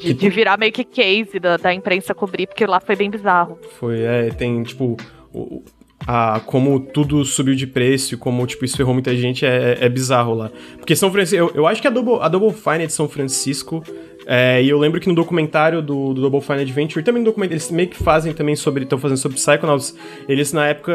De, 0.01 0.13
de, 0.13 0.29
virar 0.29 0.57
meio 0.57 0.71
que 0.71 0.83
case 0.83 1.39
da, 1.39 1.57
da 1.57 1.73
imprensa 1.73 2.13
cobrir, 2.13 2.47
porque 2.47 2.65
lá 2.65 2.79
foi 2.79 2.95
bem 2.95 3.09
bizarro. 3.09 3.59
Foi, 3.79 4.01
é, 4.01 4.29
tem, 4.29 4.63
tipo. 4.63 4.97
O, 5.33 5.63
a, 6.07 6.41
como 6.45 6.79
tudo 6.79 7.23
subiu 7.23 7.55
de 7.55 7.67
preço 7.67 8.17
como, 8.17 8.45
tipo, 8.47 8.65
isso 8.65 8.75
ferrou 8.75 8.93
muita 8.93 9.15
gente 9.15 9.45
é, 9.45 9.77
é 9.79 9.87
bizarro 9.87 10.33
lá. 10.33 10.51
Porque 10.77 10.95
São 10.95 11.11
Francisco. 11.11 11.37
Eu, 11.37 11.51
eu 11.55 11.67
acho 11.67 11.81
que 11.81 11.87
a 11.87 11.91
Double, 11.91 12.17
a 12.19 12.27
Double 12.27 12.51
Fine 12.51 12.87
de 12.87 12.93
São 12.93 13.07
Francisco 13.07 13.83
é, 14.33 14.63
e 14.63 14.69
eu 14.69 14.79
lembro 14.79 14.97
que 15.01 15.09
no 15.09 15.13
documentário 15.13 15.81
do, 15.81 16.13
do 16.13 16.21
Double 16.21 16.39
Fine 16.39 16.61
Adventure, 16.61 17.03
também 17.03 17.21
no 17.21 17.25
documentário, 17.25 17.55
eles 17.55 17.69
meio 17.69 17.89
que 17.89 18.01
fazem 18.01 18.33
também 18.33 18.55
sobre, 18.55 18.83
estão 18.83 18.97
fazendo 18.97 19.17
sobre 19.17 19.35
Psychonauts, 19.35 19.93
eles 20.25 20.53
na 20.53 20.67
época, 20.67 20.93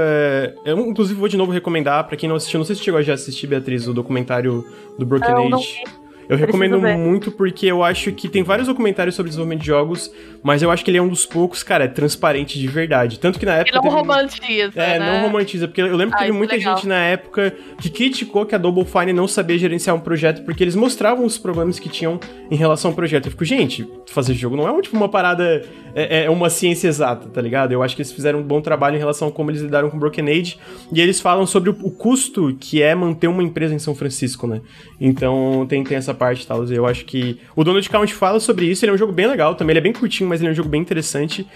eu 0.64 0.78
inclusive 0.80 1.20
vou 1.20 1.28
de 1.28 1.36
novo 1.36 1.52
recomendar 1.52 2.04
para 2.04 2.16
quem 2.16 2.30
não 2.30 2.36
assistiu, 2.36 2.56
não 2.56 2.64
sei 2.64 2.74
se 2.76 2.82
chegou 2.82 2.98
a 2.98 3.02
já 3.02 3.12
assistir, 3.12 3.46
Beatriz, 3.46 3.86
o 3.86 3.92
documentário 3.92 4.64
do 4.98 5.04
Broken 5.04 5.34
Age. 5.34 5.50
Não 5.50 6.05
eu 6.28 6.36
recomendo 6.36 6.80
muito 6.80 7.30
porque 7.30 7.66
eu 7.66 7.82
acho 7.82 8.12
que 8.12 8.28
tem 8.28 8.42
vários 8.42 8.66
documentários 8.66 9.14
sobre 9.14 9.30
desenvolvimento 9.30 9.60
de 9.60 9.66
jogos, 9.66 10.12
mas 10.42 10.62
eu 10.62 10.70
acho 10.70 10.84
que 10.84 10.90
ele 10.90 10.98
é 10.98 11.02
um 11.02 11.08
dos 11.08 11.24
poucos, 11.24 11.62
cara, 11.62 11.84
é 11.84 11.88
transparente 11.88 12.58
de 12.58 12.66
verdade. 12.66 13.18
Tanto 13.18 13.38
que 13.38 13.46
na 13.46 13.56
época. 13.56 13.76
Ele 13.76 13.84
não 13.84 13.94
romantiza. 13.94 14.72
É, 14.74 14.98
né? 14.98 15.12
não 15.12 15.26
romantiza, 15.26 15.68
porque 15.68 15.80
eu 15.80 15.96
lembro 15.96 16.16
que 16.16 16.22
Ai, 16.22 16.26
teve 16.26 16.36
muita 16.36 16.54
legal. 16.56 16.76
gente 16.76 16.86
na 16.86 16.98
época 16.98 17.54
que 17.80 17.90
criticou 17.90 18.44
que 18.44 18.54
a 18.54 18.58
Double 18.58 18.84
Fine 18.84 19.12
não 19.12 19.28
sabia 19.28 19.58
gerenciar 19.58 19.94
um 19.94 20.00
projeto 20.00 20.44
porque 20.44 20.62
eles 20.62 20.74
mostravam 20.74 21.24
os 21.24 21.38
problemas 21.38 21.78
que 21.78 21.88
tinham 21.88 22.18
em 22.50 22.56
relação 22.56 22.90
ao 22.90 22.94
projeto. 22.94 23.26
Eu 23.26 23.30
fico, 23.30 23.44
gente, 23.44 23.88
fazer 24.08 24.34
jogo 24.34 24.56
não 24.56 24.68
é 24.68 24.82
tipo 24.82 24.96
uma 24.96 25.08
parada. 25.08 25.62
É, 25.94 26.24
é 26.24 26.30
uma 26.30 26.50
ciência 26.50 26.88
exata, 26.88 27.26
tá 27.28 27.40
ligado? 27.40 27.72
Eu 27.72 27.82
acho 27.82 27.96
que 27.96 28.02
eles 28.02 28.12
fizeram 28.12 28.40
um 28.40 28.42
bom 28.42 28.60
trabalho 28.60 28.96
em 28.96 28.98
relação 28.98 29.28
a 29.28 29.32
como 29.32 29.50
eles 29.50 29.62
lidaram 29.62 29.88
com 29.88 29.98
Broken 29.98 30.28
Age. 30.28 30.58
E 30.92 31.00
eles 31.00 31.20
falam 31.20 31.46
sobre 31.46 31.70
o, 31.70 31.76
o 31.82 31.90
custo 31.90 32.54
que 32.60 32.82
é 32.82 32.94
manter 32.94 33.28
uma 33.28 33.42
empresa 33.42 33.74
em 33.74 33.78
São 33.78 33.94
Francisco, 33.94 34.46
né? 34.46 34.60
Então 35.00 35.64
tem, 35.68 35.82
tem 35.82 35.96
essa 35.96 36.12
parte 36.16 36.42
e 36.42 36.46
tal. 36.46 36.64
Eu 36.64 36.86
acho 36.86 37.04
que 37.04 37.38
o 37.54 37.62
Donut 37.62 37.88
Count 37.88 38.12
fala 38.12 38.40
sobre 38.40 38.66
isso. 38.66 38.84
Ele 38.84 38.90
é 38.90 38.94
um 38.94 38.98
jogo 38.98 39.12
bem 39.12 39.26
legal 39.26 39.54
também. 39.54 39.72
Ele 39.72 39.78
é 39.78 39.82
bem 39.82 39.92
curtinho, 39.92 40.28
mas 40.28 40.40
ele 40.40 40.48
é 40.48 40.52
um 40.52 40.54
jogo 40.56 40.68
bem 40.68 40.80
interessante. 40.80 41.46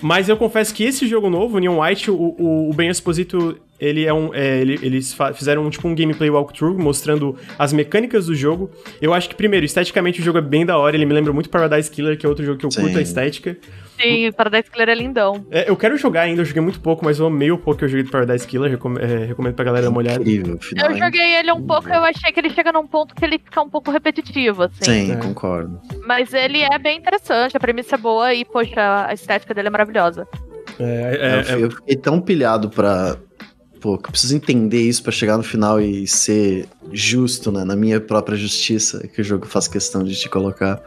Mas 0.00 0.28
eu 0.28 0.36
confesso 0.36 0.74
que 0.74 0.84
esse 0.84 1.06
jogo 1.06 1.30
novo, 1.30 1.58
Neon 1.58 1.80
White, 1.80 2.10
o, 2.10 2.14
o, 2.14 2.70
o 2.70 2.74
Ben 2.74 2.88
Exposito, 2.88 3.58
ele 3.80 4.04
é 4.04 4.12
um. 4.12 4.34
É, 4.34 4.60
ele, 4.60 4.78
eles 4.82 5.16
fizeram 5.34 5.68
tipo 5.70 5.86
um 5.88 5.94
gameplay 5.94 6.28
walkthrough 6.28 6.78
mostrando 6.78 7.36
as 7.58 7.72
mecânicas 7.72 8.26
do 8.26 8.34
jogo. 8.34 8.70
Eu 9.00 9.14
acho 9.14 9.28
que, 9.28 9.34
primeiro, 9.34 9.64
esteticamente 9.64 10.20
o 10.20 10.24
jogo 10.24 10.38
é 10.38 10.42
bem 10.42 10.66
da 10.66 10.76
hora. 10.76 10.96
Ele 10.96 11.06
me 11.06 11.14
lembra 11.14 11.32
muito 11.32 11.48
Paradise 11.48 11.90
Killer, 11.90 12.18
que 12.18 12.26
é 12.26 12.28
outro 12.28 12.44
jogo 12.44 12.58
que 12.58 12.66
eu 12.66 12.70
Sim. 12.70 12.82
curto 12.82 12.98
a 12.98 13.02
estética. 13.02 13.56
Sim, 14.00 14.30
Paradise 14.32 14.70
Killer 14.70 14.88
é 14.88 14.94
lindão. 14.94 15.46
É, 15.50 15.68
eu 15.68 15.76
quero 15.76 15.96
jogar 15.96 16.22
ainda, 16.22 16.42
eu 16.42 16.44
joguei 16.44 16.62
muito 16.62 16.80
pouco, 16.80 17.04
mas 17.04 17.18
eu 17.18 17.26
amei 17.26 17.50
o 17.50 17.58
pouco 17.58 17.78
que 17.78 17.84
eu 17.84 17.88
joguei 17.88 18.04
do 18.04 18.10
Paradise 18.10 18.46
Killer, 18.46 18.70
recomendo, 18.70 19.02
é, 19.02 19.24
recomendo 19.26 19.54
pra 19.54 19.64
galera 19.64 19.84
dar 19.84 19.90
uma 19.90 19.98
olhada. 19.98 20.20
Incrível, 20.20 20.58
final, 20.60 20.90
eu 20.90 20.98
joguei 20.98 21.34
ele 21.36 21.52
um 21.52 21.66
pouco, 21.66 21.88
eu 21.88 22.04
achei 22.04 22.32
que 22.32 22.40
ele 22.40 22.50
chega 22.50 22.72
num 22.72 22.86
ponto 22.86 23.14
que 23.14 23.24
ele 23.24 23.38
fica 23.38 23.62
um 23.62 23.68
pouco 23.68 23.90
repetitivo, 23.90 24.64
assim. 24.64 24.84
Sim, 24.84 25.12
é. 25.12 25.16
concordo. 25.16 25.80
Mas 26.06 26.32
ele 26.34 26.60
é 26.60 26.78
bem 26.78 26.98
interessante, 26.98 27.56
a 27.56 27.60
premissa 27.60 27.96
é 27.96 27.98
boa 27.98 28.34
e, 28.34 28.44
poxa, 28.44 29.06
a 29.06 29.12
estética 29.12 29.54
dele 29.54 29.68
é 29.68 29.70
maravilhosa. 29.70 30.26
É, 30.78 31.44
é, 31.48 31.54
eu, 31.54 31.60
eu 31.60 31.70
fiquei 31.70 31.96
tão 31.96 32.20
pilhado 32.20 32.68
pra, 32.68 33.16
pô, 33.80 33.96
que 33.96 34.08
eu 34.08 34.10
preciso 34.10 34.36
entender 34.36 34.82
isso 34.82 35.02
para 35.02 35.12
chegar 35.12 35.36
no 35.36 35.42
final 35.42 35.80
e 35.80 36.06
ser 36.06 36.66
justo, 36.92 37.50
né, 37.50 37.64
na 37.64 37.76
minha 37.76 38.00
própria 38.00 38.36
justiça, 38.36 39.06
que 39.08 39.20
o 39.20 39.24
jogo 39.24 39.46
faz 39.46 39.68
questão 39.68 40.02
de 40.04 40.14
te 40.14 40.28
colocar 40.28 40.82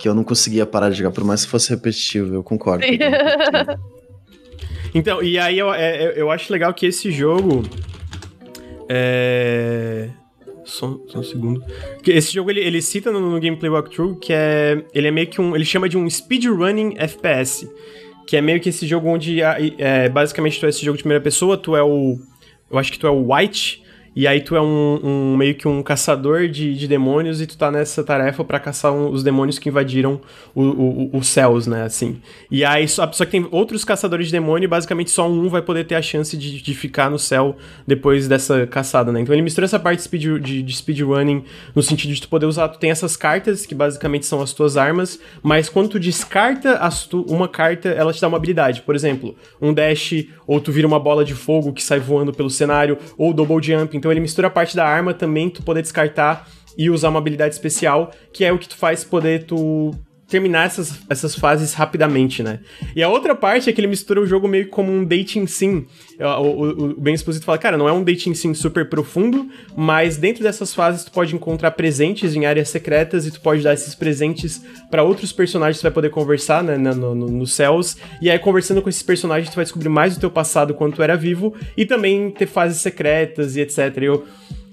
que 0.00 0.08
eu 0.08 0.14
não 0.14 0.24
conseguia 0.24 0.64
parar 0.64 0.88
de 0.88 0.96
jogar, 0.96 1.10
por 1.10 1.22
mais 1.22 1.44
que 1.44 1.50
fosse 1.50 1.68
repetitivo, 1.68 2.34
eu 2.34 2.42
concordo. 2.42 2.82
então, 4.94 5.22
e 5.22 5.38
aí 5.38 5.58
eu, 5.58 5.72
é, 5.74 6.14
eu 6.16 6.30
acho 6.30 6.50
legal 6.50 6.72
que 6.72 6.86
esse 6.86 7.12
jogo. 7.12 7.62
É. 8.88 10.08
Só, 10.64 10.98
só 11.06 11.18
um 11.18 11.22
segundo. 11.22 11.62
Esse 12.06 12.32
jogo 12.32 12.50
ele, 12.50 12.60
ele 12.60 12.80
cita 12.80 13.12
no, 13.12 13.20
no, 13.20 13.40
gameplay 13.40 13.70
walkthrough 13.70 14.16
que 14.16 14.32
é. 14.32 14.82
Ele 14.94 15.08
é 15.08 15.10
meio 15.10 15.26
que 15.26 15.38
um. 15.38 15.54
Ele 15.54 15.66
chama 15.66 15.86
de 15.86 15.98
um 15.98 16.08
speedrunning 16.08 16.94
FPS. 16.96 17.68
Que 18.26 18.38
é 18.38 18.40
meio 18.40 18.58
que 18.58 18.70
esse 18.70 18.86
jogo 18.86 19.06
onde. 19.06 19.42
É, 19.42 20.08
basicamente 20.08 20.58
tu 20.58 20.64
é 20.64 20.70
esse 20.70 20.82
jogo 20.82 20.96
de 20.96 21.02
primeira 21.02 21.22
pessoa, 21.22 21.58
tu 21.58 21.76
é 21.76 21.82
o. 21.82 22.18
Eu 22.70 22.78
acho 22.78 22.90
que 22.90 22.98
tu 22.98 23.06
é 23.06 23.10
o 23.10 23.34
White 23.34 23.82
e 24.14 24.26
aí 24.26 24.40
tu 24.40 24.56
é 24.56 24.60
um, 24.60 25.00
um 25.02 25.36
meio 25.36 25.54
que 25.54 25.68
um 25.68 25.82
caçador 25.82 26.48
de, 26.48 26.74
de, 26.74 26.88
demônios 26.88 27.40
e 27.40 27.46
tu 27.46 27.56
tá 27.56 27.70
nessa 27.70 28.02
tarefa 28.02 28.44
para 28.44 28.58
caçar 28.58 28.92
um, 28.92 29.10
os 29.10 29.22
demônios 29.22 29.58
que 29.58 29.68
invadiram 29.68 30.20
os 30.54 31.28
céus, 31.28 31.66
né, 31.66 31.84
assim. 31.84 32.20
E 32.50 32.64
aí, 32.64 32.88
só, 32.88 33.10
só 33.12 33.24
que 33.24 33.30
tem 33.30 33.46
outros 33.50 33.84
caçadores 33.84 34.26
de 34.26 34.32
demônio 34.32 34.66
e 34.66 34.68
basicamente 34.68 35.10
só 35.10 35.28
um 35.28 35.48
vai 35.48 35.62
poder 35.62 35.84
ter 35.84 35.94
a 35.94 36.02
chance 36.02 36.36
de, 36.36 36.60
de 36.60 36.74
ficar 36.74 37.10
no 37.10 37.18
céu 37.18 37.56
depois 37.86 38.26
dessa 38.26 38.66
caçada, 38.66 39.12
né. 39.12 39.20
Então 39.20 39.34
ele 39.34 39.42
mistura 39.42 39.64
essa 39.64 39.78
parte 39.78 39.98
de, 39.98 40.04
speed, 40.04 40.42
de, 40.42 40.62
de 40.62 40.76
speedrunning 40.76 41.44
no 41.74 41.82
sentido 41.82 42.12
de 42.12 42.20
tu 42.20 42.28
poder 42.28 42.46
usar, 42.46 42.68
tu 42.68 42.78
tem 42.78 42.90
essas 42.90 43.16
cartas 43.16 43.64
que 43.64 43.74
basicamente 43.74 44.26
são 44.26 44.42
as 44.42 44.52
tuas 44.52 44.76
armas, 44.76 45.20
mas 45.42 45.68
quando 45.68 45.90
tu 45.90 46.00
descarta 46.00 46.74
as 46.74 47.06
tu, 47.06 47.22
uma 47.28 47.48
carta, 47.48 47.88
ela 47.88 48.12
te 48.12 48.20
dá 48.20 48.28
uma 48.28 48.36
habilidade. 48.36 48.82
Por 48.82 48.94
exemplo, 48.94 49.36
um 49.60 49.72
dash, 49.72 50.26
ou 50.46 50.60
tu 50.60 50.72
vira 50.72 50.86
uma 50.86 50.98
bola 50.98 51.24
de 51.24 51.34
fogo 51.34 51.72
que 51.72 51.82
sai 51.82 52.00
voando 52.00 52.32
pelo 52.32 52.50
cenário, 52.50 52.98
ou 53.16 53.32
double 53.32 53.62
jump, 53.62 53.96
então 54.00 54.10
ele 54.10 54.20
mistura 54.20 54.46
a 54.46 54.50
parte 54.50 54.74
da 54.74 54.86
arma 54.86 55.12
também, 55.12 55.50
tu 55.50 55.62
poder 55.62 55.82
descartar 55.82 56.48
e 56.76 56.88
usar 56.88 57.10
uma 57.10 57.18
habilidade 57.18 57.54
especial, 57.54 58.10
que 58.32 58.46
é 58.46 58.50
o 58.50 58.58
que 58.58 58.66
tu 58.66 58.74
faz 58.74 59.04
poder 59.04 59.44
tu 59.44 59.90
terminar 60.30 60.66
essas, 60.66 61.00
essas 61.10 61.34
fases 61.34 61.74
rapidamente, 61.74 62.42
né? 62.42 62.60
E 62.94 63.02
a 63.02 63.08
outra 63.08 63.34
parte 63.34 63.68
é 63.68 63.72
que 63.72 63.80
ele 63.80 63.88
mistura 63.88 64.20
o 64.20 64.26
jogo 64.26 64.46
meio 64.46 64.68
como 64.68 64.90
um 64.92 65.04
dating 65.04 65.46
sim. 65.46 65.86
O, 66.18 66.24
o, 66.24 66.90
o 66.90 67.00
Ben 67.00 67.12
Exposito 67.12 67.44
fala, 67.44 67.58
cara, 67.58 67.76
não 67.76 67.88
é 67.88 67.92
um 67.92 68.04
dating 68.04 68.32
sim 68.34 68.54
super 68.54 68.88
profundo, 68.88 69.48
mas 69.76 70.16
dentro 70.16 70.42
dessas 70.42 70.72
fases 70.72 71.04
tu 71.04 71.10
pode 71.10 71.34
encontrar 71.34 71.72
presentes 71.72 72.36
em 72.36 72.46
áreas 72.46 72.68
secretas 72.68 73.26
e 73.26 73.32
tu 73.32 73.40
pode 73.40 73.62
dar 73.62 73.74
esses 73.74 73.94
presentes 73.94 74.62
para 74.90 75.02
outros 75.02 75.32
personagens 75.32 75.78
que 75.78 75.80
tu 75.80 75.84
vai 75.84 75.92
poder 75.92 76.10
conversar, 76.10 76.62
né, 76.62 76.76
no, 76.76 77.14
no, 77.14 77.28
nos 77.28 77.54
céus. 77.54 77.96
E 78.22 78.30
aí, 78.30 78.38
conversando 78.38 78.80
com 78.80 78.88
esses 78.88 79.02
personagens, 79.02 79.50
tu 79.50 79.56
vai 79.56 79.64
descobrir 79.64 79.88
mais 79.88 80.14
do 80.14 80.20
teu 80.20 80.30
passado 80.30 80.74
quando 80.74 80.94
tu 80.94 81.02
era 81.02 81.16
vivo 81.16 81.54
e 81.76 81.84
também 81.84 82.30
ter 82.30 82.46
fases 82.46 82.80
secretas 82.80 83.56
e 83.56 83.60
etc. 83.60 83.96
Eu 84.00 84.24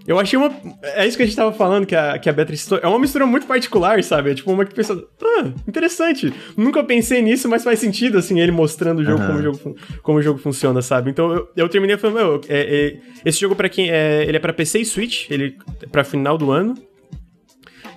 eu 0.08 0.18
achei 0.18 0.40
uma. 0.40 0.50
É 0.82 1.06
isso 1.06 1.18
que 1.18 1.24
a 1.24 1.26
gente 1.26 1.36
tava 1.36 1.52
falando, 1.52 1.86
que 1.86 1.94
a, 1.94 2.18
que 2.18 2.30
a 2.30 2.34
Beatriz. 2.34 2.72
É 2.82 2.88
uma 2.88 2.98
mistura 2.98 3.26
muito 3.26 3.46
particular, 3.46 4.02
sabe? 4.02 4.32
É 4.32 4.36
tipo 4.36 4.50
uma 4.50 4.66
que 4.66 4.74
pensa. 4.74 4.98
Ah, 5.22 5.52
interessante. 5.68 6.34
Nunca 6.56 6.82
pensei 6.82 7.22
nisso, 7.22 7.50
mas 7.50 7.62
faz 7.64 7.80
sentido, 7.80 8.18
assim, 8.18 8.40
ele 8.40 8.54
mostrando 8.54 9.00
o 9.00 9.04
jogo, 9.04 9.22
uhum. 9.22 9.28
como, 9.28 9.40
o 9.40 9.44
jogo 9.44 9.76
como 10.02 10.20
o 10.20 10.22
jogo 10.22 10.40
funciona, 10.40 10.82
sabe? 10.82 11.12
Então 11.12 11.34
eu, 11.34 11.50
eu 11.58 11.68
terminei 11.68 11.98
falando, 11.98 12.16
meu, 12.16 12.42
é, 12.48 12.96
é, 12.96 13.00
esse 13.26 13.38
jogo 13.38 13.54
para 13.54 13.68
quem. 13.68 13.90
É, 13.92 14.24
ele 14.24 14.38
é 14.38 14.40
pra 14.40 14.54
PC 14.54 14.80
e 14.80 14.86
Switch, 14.86 15.30
ele 15.30 15.58
é 15.84 15.88
pra 15.88 16.06
final 16.06 16.38
do 16.38 16.52
ano. 16.52 16.74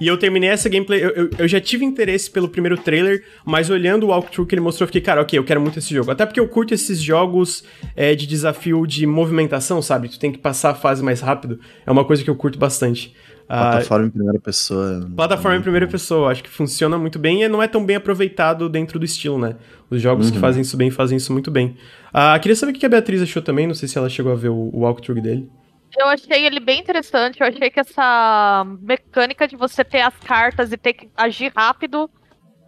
E 0.01 0.07
eu 0.07 0.17
terminei 0.17 0.49
essa 0.49 0.69
gameplay. 0.69 1.05
Eu, 1.05 1.11
eu, 1.11 1.31
eu, 1.39 1.49
já 1.49 1.61
tive 1.61 1.85
interesse 1.85 2.31
pelo 2.31 2.49
primeiro 2.49 2.77
trailer, 2.79 3.23
mas 3.45 3.69
olhando 3.69 4.05
o 4.05 4.09
walkthrough 4.09 4.47
que 4.47 4.55
ele 4.55 4.63
mostrou, 4.63 4.85
eu 4.85 4.89
fiquei, 4.89 5.03
cara, 5.03 5.21
ok, 5.21 5.39
eu 5.39 5.45
quero 5.45 5.61
muito 5.61 5.79
esse 5.79 5.93
jogo. 5.95 6.11
Até 6.11 6.25
porque 6.25 6.41
eu 6.41 6.49
curto 6.49 6.73
esses 6.73 7.01
jogos 7.01 7.63
é, 7.95 8.15
de 8.15 8.27
desafio 8.27 8.87
de 8.87 9.07
movimentação, 9.07 9.83
sabe? 9.83 10.09
Tu 10.09 10.19
tem 10.19 10.33
que 10.33 10.39
passar 10.39 10.71
a 10.71 10.75
fase 10.75 11.03
mais 11.03 11.21
rápido. 11.21 11.61
É 11.87 11.91
uma 11.91 12.05
coisa 12.05 12.25
que 12.25 12.31
eu 12.31 12.35
curto 12.35 12.59
bastante. 12.59 13.15
Ah, 13.53 13.73
plataforma 13.73 14.07
em 14.07 14.11
primeira 14.11 14.39
pessoa. 14.39 15.11
Plataforma 15.17 15.57
em 15.59 15.61
primeira 15.61 15.87
pessoa, 15.89 16.31
acho 16.31 16.41
que 16.41 16.49
funciona 16.49 16.97
muito 16.97 17.19
bem 17.19 17.43
e 17.43 17.49
não 17.49 17.61
é 17.61 17.67
tão 17.67 17.85
bem 17.85 17.97
aproveitado 17.97 18.69
dentro 18.69 18.97
do 18.97 19.05
estilo, 19.05 19.39
né? 19.39 19.57
Os 19.91 20.01
jogos 20.01 20.29
uhum. 20.29 20.33
que 20.33 20.39
fazem 20.39 20.63
isso 20.63 20.77
bem 20.77 20.89
fazem 20.89 21.17
isso 21.17 21.33
muito 21.33 21.51
bem. 21.51 21.77
Ah, 22.15 22.39
queria 22.39 22.55
saber 22.55 22.71
o 22.71 22.75
que 22.79 22.87
a 22.87 22.89
Beatriz 22.89 23.21
achou 23.21 23.43
também, 23.43 23.67
não 23.67 23.75
sei 23.75 23.89
se 23.89 23.99
ela 23.99 24.09
chegou 24.09 24.31
a 24.31 24.37
ver 24.37 24.51
o, 24.51 24.71
o 24.73 24.81
walkthrough 24.83 25.21
dele. 25.21 25.51
Eu 25.99 26.09
achei 26.09 26.47
ele 26.47 26.61
bem 26.61 26.81
interessante. 26.81 27.41
Eu 27.41 27.47
achei 27.47 27.71
que 27.71 27.81
essa 27.81 28.65
mecânica 28.81 29.47
de 29.47 29.57
você 29.57 29.85
ter 29.85 30.01
as 30.01 30.17
cartas 30.19 30.73
e 30.73 30.77
ter 30.77 30.93
que 30.93 31.11
agir 31.17 31.53
rápido 31.55 32.11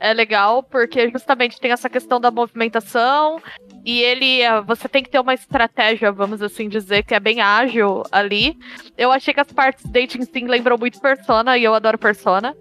é 0.02 0.12
legal, 0.12 0.64
porque 0.64 1.08
justamente 1.10 1.60
tem 1.60 1.70
essa 1.70 1.88
questão 1.88 2.20
da 2.20 2.28
movimentação 2.28 3.40
e 3.84 4.02
ele, 4.02 4.40
você 4.66 4.88
tem 4.88 5.00
que 5.00 5.08
ter 5.08 5.20
uma 5.20 5.32
estratégia, 5.32 6.10
vamos 6.10 6.42
assim 6.42 6.68
dizer, 6.68 7.04
que 7.04 7.14
é 7.14 7.20
bem 7.20 7.40
ágil 7.40 8.02
ali. 8.10 8.58
Eu 8.98 9.12
achei 9.12 9.32
que 9.32 9.38
as 9.38 9.52
partes 9.52 9.84
dating 9.84 10.22
sim 10.22 10.48
lembram 10.48 10.76
muito 10.76 11.00
Persona 11.00 11.56
e 11.56 11.62
eu 11.62 11.72
adoro 11.72 11.96
Persona. 11.98 12.52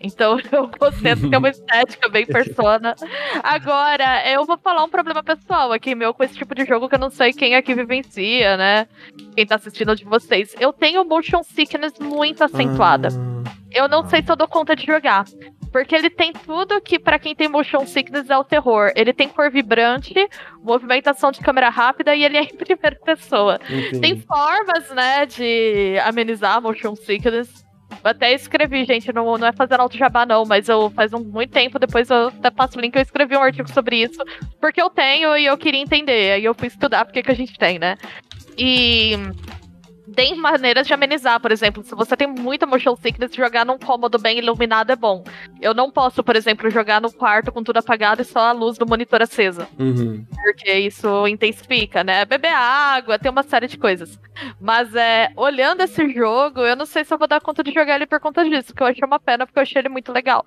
Então 0.00 0.38
eu 0.50 0.68
gostei 0.68 1.14
de 1.14 1.28
ter 1.28 1.36
uma 1.36 1.50
estética 1.50 2.08
bem 2.08 2.24
persona. 2.26 2.94
Agora, 3.42 4.28
eu 4.30 4.44
vou 4.46 4.58
falar 4.58 4.82
um 4.84 4.88
problema 4.88 5.22
pessoal 5.22 5.72
aqui 5.72 5.94
meu 5.94 6.14
com 6.14 6.24
esse 6.24 6.34
tipo 6.34 6.54
de 6.54 6.64
jogo 6.64 6.88
que 6.88 6.94
eu 6.94 7.00
não 7.00 7.10
sei 7.10 7.32
quem 7.32 7.54
aqui 7.54 7.74
vivencia, 7.74 8.56
né? 8.56 8.88
Quem 9.34 9.46
tá 9.46 9.56
assistindo 9.56 9.94
de 9.94 10.04
vocês. 10.04 10.54
Eu 10.58 10.72
tenho 10.72 11.04
motion 11.04 11.42
sickness 11.42 11.98
muito 11.98 12.42
acentuada. 12.42 13.08
Ah. 13.08 13.50
Eu 13.72 13.88
não 13.88 14.04
sei 14.08 14.22
se 14.22 14.30
eu 14.30 14.36
dou 14.36 14.48
conta 14.48 14.74
de 14.74 14.84
jogar. 14.84 15.24
Porque 15.70 15.94
ele 15.94 16.10
tem 16.10 16.32
tudo 16.32 16.80
que 16.80 16.98
para 16.98 17.16
quem 17.16 17.32
tem 17.32 17.48
motion 17.48 17.86
sickness 17.86 18.28
é 18.28 18.36
o 18.36 18.42
terror. 18.42 18.90
Ele 18.96 19.12
tem 19.12 19.28
cor 19.28 19.50
vibrante, 19.50 20.12
movimentação 20.62 21.30
de 21.30 21.38
câmera 21.38 21.68
rápida 21.68 22.12
e 22.14 22.24
ele 22.24 22.36
é 22.36 22.42
em 22.42 22.48
primeira 22.56 22.98
pessoa. 23.04 23.60
Entendi. 23.68 24.00
Tem 24.00 24.20
formas, 24.20 24.90
né, 24.90 25.26
de 25.26 25.96
amenizar 26.04 26.60
motion 26.60 26.96
sickness 26.96 27.64
até 28.02 28.32
escrevi, 28.32 28.84
gente, 28.84 29.12
não, 29.12 29.36
não 29.36 29.46
é 29.46 29.52
fazer 29.52 29.78
alto 29.78 29.96
jabá, 29.96 30.24
não, 30.24 30.44
mas 30.44 30.68
eu 30.68 30.90
faz 30.90 31.12
um, 31.12 31.20
muito 31.20 31.50
tempo, 31.50 31.78
depois 31.78 32.08
eu 32.10 32.28
até 32.28 32.50
passo 32.50 32.78
o 32.78 32.80
link, 32.80 32.94
eu 32.94 33.02
escrevi 33.02 33.36
um 33.36 33.42
artigo 33.42 33.70
sobre 33.70 34.02
isso, 34.02 34.22
porque 34.60 34.80
eu 34.80 34.90
tenho 34.90 35.36
e 35.36 35.46
eu 35.46 35.56
queria 35.58 35.80
entender. 35.80 36.32
Aí 36.32 36.44
eu 36.44 36.54
fui 36.54 36.68
estudar 36.68 37.04
porque 37.04 37.22
que 37.22 37.30
a 37.30 37.34
gente 37.34 37.58
tem, 37.58 37.78
né? 37.78 37.96
E 38.56 39.16
tem 40.14 40.36
maneiras 40.36 40.86
de 40.86 40.94
amenizar, 40.94 41.40
por 41.40 41.52
exemplo, 41.52 41.82
se 41.82 41.94
você 41.94 42.16
tem 42.16 42.26
muita 42.26 42.66
motion 42.66 42.96
sickness, 42.96 43.34
jogar 43.34 43.64
num 43.64 43.78
cômodo 43.78 44.18
bem 44.18 44.38
iluminado 44.38 44.90
é 44.90 44.96
bom. 44.96 45.24
Eu 45.60 45.74
não 45.74 45.90
posso, 45.90 46.22
por 46.22 46.36
exemplo, 46.36 46.70
jogar 46.70 47.00
no 47.00 47.12
quarto 47.12 47.52
com 47.52 47.62
tudo 47.62 47.78
apagado 47.78 48.22
e 48.22 48.24
só 48.24 48.40
a 48.40 48.52
luz 48.52 48.76
do 48.76 48.86
monitor 48.86 49.22
acesa. 49.22 49.68
Uhum. 49.78 50.24
Porque 50.42 50.72
isso 50.72 51.26
intensifica, 51.26 52.02
né? 52.04 52.24
Beber 52.24 52.52
água, 52.52 53.18
tem 53.18 53.30
uma 53.30 53.42
série 53.42 53.66
de 53.66 53.78
coisas. 53.78 54.18
Mas 54.60 54.94
é, 54.94 55.32
olhando 55.36 55.82
esse 55.82 56.12
jogo, 56.12 56.60
eu 56.60 56.76
não 56.76 56.86
sei 56.86 57.04
se 57.04 57.12
eu 57.12 57.18
vou 57.18 57.28
dar 57.28 57.40
conta 57.40 57.62
de 57.62 57.72
jogar 57.72 57.96
ele 57.96 58.06
por 58.06 58.20
conta 58.20 58.44
disso, 58.44 58.68
porque 58.68 58.82
eu 58.82 58.86
achei 58.86 59.04
uma 59.04 59.20
pena, 59.20 59.46
porque 59.46 59.58
eu 59.58 59.62
achei 59.62 59.80
ele 59.80 59.88
muito 59.88 60.12
legal. 60.12 60.44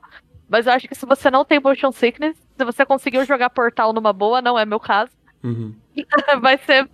Mas 0.49 0.67
eu 0.67 0.73
acho 0.73 0.88
que 0.88 0.95
se 0.95 1.06
você 1.06 1.32
não 1.32 1.45
tem 1.45 1.60
motion 1.60 1.91
sickness, 1.91 2.38
se 2.58 2.65
você 2.65 2.86
conseguiu 2.86 3.26
jogar 3.26 3.49
Portal 3.49 3.93
numa 3.93 4.13
boa, 4.13 4.41
não 4.41 4.60
é 4.60 4.65
meu 4.65 4.80
caso, 4.80 5.12
Uhum. 5.43 5.73
vai 6.41 6.58
ser. 6.58 6.88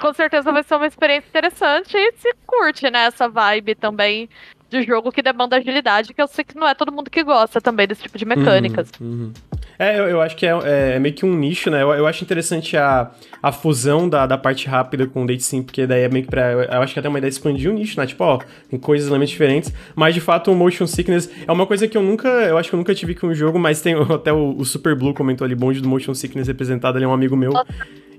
Com 0.00 0.12
certeza 0.12 0.52
vai 0.52 0.62
ser 0.62 0.74
uma 0.74 0.86
experiência 0.86 1.28
interessante 1.28 1.96
e 1.96 2.12
se 2.16 2.34
curte, 2.46 2.90
né? 2.90 3.06
Essa 3.06 3.28
vibe 3.28 3.74
também 3.74 4.28
de 4.68 4.82
jogo 4.82 5.10
que 5.10 5.22
demanda 5.22 5.56
agilidade, 5.56 6.14
que 6.14 6.22
eu 6.22 6.28
sei 6.28 6.44
que 6.44 6.56
não 6.56 6.68
é 6.68 6.74
todo 6.74 6.92
mundo 6.92 7.10
que 7.10 7.24
gosta 7.24 7.60
também 7.60 7.86
desse 7.86 8.02
tipo 8.02 8.16
de 8.16 8.24
mecânicas. 8.24 8.90
Uhum, 9.00 9.08
uhum. 9.08 9.32
É, 9.80 9.98
eu, 9.98 10.08
eu, 10.10 10.20
acho 10.20 10.36
que 10.36 10.44
é, 10.44 10.50
é, 10.50 10.96
é, 10.96 10.98
meio 10.98 11.14
que 11.14 11.24
um 11.24 11.34
nicho, 11.34 11.70
né? 11.70 11.82
Eu, 11.82 11.88
eu 11.92 12.06
acho 12.06 12.22
interessante 12.22 12.76
a, 12.76 13.10
a 13.42 13.50
fusão 13.50 14.06
da, 14.06 14.26
da 14.26 14.36
parte 14.36 14.68
rápida 14.68 15.06
com 15.06 15.24
o 15.24 15.26
Date 15.26 15.42
Sim, 15.42 15.62
porque 15.62 15.86
daí 15.86 16.02
é 16.02 16.08
meio 16.10 16.26
que 16.26 16.30
pra. 16.30 16.52
Eu 16.52 16.82
acho 16.82 16.92
que 16.92 16.98
é 16.98 17.00
até 17.00 17.08
uma 17.08 17.16
ideia 17.16 17.30
de 17.30 17.36
expandir 17.36 17.70
o 17.70 17.72
nicho, 17.72 17.98
né? 17.98 18.06
Tipo, 18.06 18.24
ó, 18.24 18.40
tem 18.68 18.78
coisas 18.78 19.08
elementos 19.08 19.30
diferentes. 19.30 19.72
Mas 19.96 20.12
de 20.12 20.20
fato, 20.20 20.52
o 20.52 20.54
Motion 20.54 20.86
Sickness 20.86 21.30
é 21.46 21.50
uma 21.50 21.66
coisa 21.66 21.88
que 21.88 21.96
eu 21.96 22.02
nunca. 22.02 22.28
Eu 22.28 22.58
acho 22.58 22.68
que 22.68 22.74
eu 22.74 22.78
nunca 22.78 22.94
tive 22.94 23.14
com 23.14 23.28
um 23.28 23.34
jogo, 23.34 23.58
mas 23.58 23.80
tem 23.80 23.94
até 24.14 24.30
o, 24.30 24.54
o 24.54 24.66
Super 24.66 24.94
Blue 24.94 25.14
comentou 25.14 25.46
ali, 25.46 25.54
bonde 25.54 25.80
do 25.80 25.88
Motion 25.88 26.12
Sickness 26.12 26.46
representado, 26.46 26.98
ele 26.98 27.06
é 27.06 27.08
um 27.08 27.14
amigo 27.14 27.34
meu. 27.34 27.56
É 27.56 27.64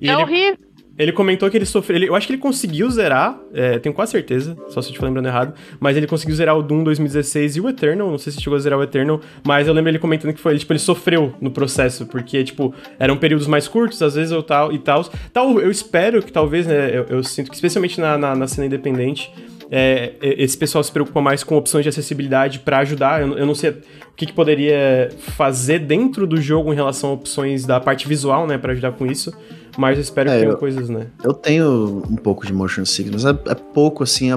ele, 0.02 0.15
horrível. 0.15 0.58
Ele 1.02 1.12
comentou 1.12 1.50
que 1.50 1.58
ele 1.58 1.66
sofreu. 1.66 1.98
Ele, 1.98 2.10
eu 2.10 2.16
acho 2.16 2.28
que 2.28 2.34
ele 2.34 2.42
conseguiu 2.42 2.88
zerar, 2.92 3.40
é, 3.54 3.80
tenho 3.80 3.94
quase 3.94 4.12
certeza, 4.12 4.56
só 4.68 4.82
se 4.82 4.90
eu 4.90 4.92
estiver 4.92 5.08
lembrando 5.08 5.26
errado. 5.26 5.54
Mas 5.80 5.98
ele 5.98 6.06
conseguiu 6.06 6.36
zerar 6.36 6.56
o 6.56 6.62
Doom 6.62 6.84
2016 6.84 7.56
e 7.56 7.62
o 7.62 7.68
Eternal. 7.68 8.12
Não 8.12 8.20
sei 8.20 8.32
se 8.32 8.40
chegou 8.40 8.56
a 8.56 8.60
zerar 8.60 8.78
o 8.78 8.84
Eternal, 8.84 9.20
mas 9.44 9.68
eu 9.68 9.74
lembro 9.74 9.90
ele 9.90 9.98
comentando 9.98 10.32
que 10.32 10.40
foi, 10.40 10.58
tipo, 10.60 10.72
ele 10.72 10.80
sofreu 10.80 11.34
no 11.42 11.50
processo, 11.50 12.06
porque, 12.06 12.44
tipo, 12.44 12.72
eram 13.00 13.18
períodos 13.18 13.48
mais 13.48 13.68
curtos, 13.68 14.00
às 14.04 14.14
vezes, 14.14 14.32
ou 14.32 14.44
tal, 14.44 14.72
e 14.72 14.78
tal. 14.78 15.04
Tal, 15.34 15.60
eu 15.60 15.72
espero 15.72 16.22
que 16.22 16.32
talvez, 16.32 16.68
né, 16.68 16.96
eu, 16.96 17.06
eu 17.10 17.24
sinto 17.24 17.50
que, 17.50 17.56
especialmente 17.56 18.00
na, 18.00 18.16
na, 18.16 18.36
na 18.36 18.48
cena 18.48 18.68
independente, 18.68 19.32
é, 19.72 20.14
esse 20.22 20.58
pessoal 20.58 20.84
se 20.84 20.92
preocupa 20.92 21.22
mais 21.22 21.44
com 21.44 21.56
opções 21.56 21.84
de 21.84 21.90
acessibilidade 21.90 22.60
para 22.60 22.80
ajudar. 22.80 23.22
Eu, 23.22 23.38
eu, 23.38 23.46
não 23.46 23.56
sei 23.56 23.70
o 23.70 23.76
que, 24.16 24.26
que, 24.26 24.34
poderia 24.34 25.10
fazer 25.18 25.80
dentro 25.80 26.28
do 26.28 26.40
jogo 26.40 26.74
em 26.74 26.76
relação 26.76 27.10
a 27.10 27.14
opções 27.14 27.66
da 27.66 27.80
parte 27.80 28.08
visual, 28.08 28.46
né, 28.46 28.58
para 28.58 28.74
ajudar 28.74 28.92
com 28.92 29.08
isso. 29.08 29.34
Mas 29.78 29.98
espero 29.98 30.30
é, 30.30 30.34
que 30.34 30.40
tenham 30.42 30.58
coisas, 30.58 30.90
né? 30.90 31.08
Eu 31.24 31.34
tenho 31.34 32.04
um 32.10 32.16
pouco 32.16 32.46
de 32.46 32.54
motion 32.54 32.86
sickness, 32.86 33.26
é, 33.26 33.30
é 33.30 33.56
pouco 33.56 34.04
assim, 34.04 34.32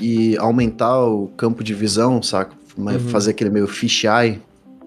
e 0.00 0.36
aumentar 0.38 1.04
o 1.04 1.28
campo 1.36 1.62
de 1.62 1.74
visão, 1.74 2.22
saca? 2.22 2.56
Uhum. 2.76 2.98
Fazer 2.98 3.32
aquele 3.32 3.50
meio 3.50 3.66
fisheye 3.66 4.40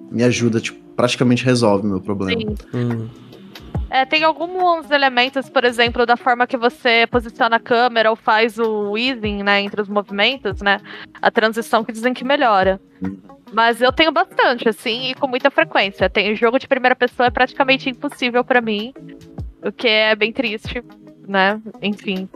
me 0.09 0.23
ajuda, 0.23 0.59
tipo, 0.59 0.79
praticamente 0.95 1.43
resolve 1.45 1.85
o 1.85 1.89
meu 1.89 2.01
problema. 2.01 2.41
Sim. 2.41 2.55
Uhum. 2.73 3.09
É, 3.89 4.05
tem 4.05 4.23
alguns 4.23 4.89
elementos, 4.89 5.49
por 5.49 5.65
exemplo, 5.65 6.05
da 6.05 6.15
forma 6.15 6.47
que 6.47 6.55
você 6.55 7.05
posiciona 7.11 7.57
a 7.57 7.59
câmera 7.59 8.09
ou 8.09 8.15
faz 8.15 8.57
o 8.57 8.97
easing, 8.97 9.43
né, 9.43 9.59
entre 9.59 9.81
os 9.81 9.89
movimentos, 9.89 10.61
né? 10.61 10.79
A 11.21 11.29
transição 11.29 11.83
que 11.83 11.91
dizem 11.91 12.13
que 12.13 12.23
melhora. 12.23 12.79
Uhum. 13.01 13.17
Mas 13.51 13.81
eu 13.81 13.91
tenho 13.91 14.13
bastante, 14.13 14.69
assim, 14.69 15.09
e 15.09 15.13
com 15.13 15.27
muita 15.27 15.51
frequência. 15.51 16.09
Tem 16.09 16.33
jogo 16.37 16.57
de 16.57 16.69
primeira 16.69 16.95
pessoa 16.95 17.27
é 17.27 17.29
praticamente 17.29 17.89
impossível 17.89 18.45
para 18.45 18.61
mim. 18.61 18.93
O 19.63 19.71
que 19.71 19.87
é 19.87 20.15
bem 20.15 20.31
triste, 20.31 20.83
né? 21.27 21.61
Enfim. 21.81 22.27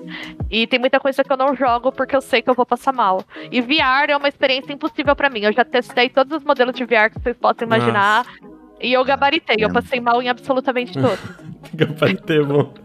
E 0.49 0.67
tem 0.67 0.79
muita 0.79 0.99
coisa 0.99 1.23
que 1.23 1.31
eu 1.31 1.37
não 1.37 1.55
jogo 1.55 1.91
porque 1.91 2.15
eu 2.15 2.21
sei 2.21 2.41
que 2.41 2.49
eu 2.49 2.53
vou 2.53 2.65
passar 2.65 2.93
mal. 2.93 3.23
E 3.51 3.61
VR 3.61 4.09
é 4.09 4.17
uma 4.17 4.27
experiência 4.27 4.73
impossível 4.73 5.15
para 5.15 5.29
mim. 5.29 5.41
Eu 5.41 5.53
já 5.53 5.65
testei 5.65 6.09
todos 6.09 6.37
os 6.37 6.43
modelos 6.43 6.75
de 6.75 6.85
VR 6.85 7.09
que 7.11 7.19
vocês 7.19 7.37
possam 7.37 7.65
imaginar. 7.65 8.25
Nossa. 8.25 8.55
E 8.81 8.93
eu 8.93 9.03
gabaritei, 9.03 9.57
eu 9.59 9.71
passei 9.71 9.99
mal 9.99 10.21
em 10.21 10.29
absolutamente 10.29 10.93
todos. 10.93 11.19
gabaritei, 11.73 12.43
bom. 12.43 12.84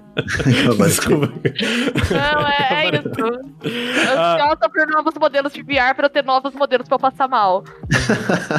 Desculpa. 0.79 1.33
Não, 2.11 2.49
é, 2.49 2.87
é 2.87 2.94
isso. 2.94 3.09
Ansiosa 3.62 4.59
ah. 4.62 4.68
por 4.68 4.87
novos 4.88 5.14
modelos 5.14 5.53
de 5.53 5.62
VR 5.62 5.94
pra 5.94 6.07
eu 6.07 6.11
ter 6.11 6.25
novos 6.25 6.53
modelos 6.55 6.88
pra 6.88 6.96
eu 6.96 7.01
passar 7.01 7.29
mal. 7.29 7.64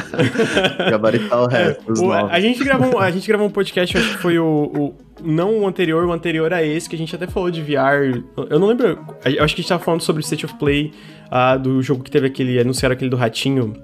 Gabaritar 0.90 1.42
o 1.42 1.46
resto. 1.46 1.92
O, 2.02 2.12
a, 2.12 2.40
gente 2.40 2.64
gravou, 2.64 2.98
a 2.98 3.10
gente 3.10 3.26
gravou 3.26 3.46
um 3.46 3.50
podcast, 3.50 3.98
acho 3.98 4.16
que 4.16 4.18
foi 4.18 4.38
o, 4.38 4.46
o, 4.46 4.94
Não 5.22 5.60
o 5.60 5.66
anterior, 5.66 6.04
o 6.04 6.12
anterior 6.12 6.52
a 6.52 6.62
esse, 6.62 6.88
que 6.88 6.96
a 6.96 6.98
gente 6.98 7.14
até 7.14 7.26
falou 7.26 7.50
de 7.50 7.60
VR. 7.60 8.22
Eu 8.48 8.58
não 8.58 8.68
lembro. 8.68 8.98
Eu 9.24 9.44
acho 9.44 9.54
que 9.54 9.60
a 9.60 9.62
gente 9.62 9.68
tava 9.68 9.84
falando 9.84 10.00
sobre 10.00 10.20
o 10.20 10.24
State 10.24 10.46
of 10.46 10.54
Play 10.54 10.92
uh, 11.26 11.58
do 11.58 11.82
jogo 11.82 12.02
que 12.02 12.10
teve 12.10 12.26
aquele. 12.26 12.58
Anunciaram 12.58 12.94
aquele 12.94 13.10
do 13.10 13.16
Ratinho. 13.16 13.74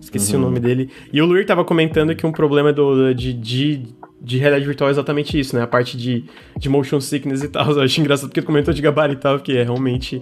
Esqueci 0.00 0.34
uhum. 0.34 0.42
o 0.42 0.44
nome 0.46 0.60
dele. 0.60 0.90
E 1.12 1.20
o 1.20 1.26
Luir 1.26 1.44
tava 1.44 1.64
comentando 1.64 2.14
que 2.14 2.26
um 2.26 2.32
problema 2.32 2.72
do, 2.72 3.12
de, 3.12 3.34
de 3.34 3.82
de 4.20 4.38
realidade 4.38 4.66
virtual 4.66 4.88
é 4.88 4.92
exatamente 4.92 5.38
isso, 5.38 5.56
né? 5.56 5.62
A 5.62 5.66
parte 5.66 5.96
de, 5.96 6.24
de 6.56 6.68
motion 6.68 7.00
sickness 7.00 7.42
e 7.42 7.48
tal. 7.48 7.70
Eu 7.72 7.82
acho 7.82 8.00
engraçado 8.00 8.28
porque 8.28 8.42
comentou 8.42 8.74
de 8.74 8.82
gabarital, 8.82 9.38
que 9.40 9.56
é 9.56 9.62
realmente. 9.62 10.20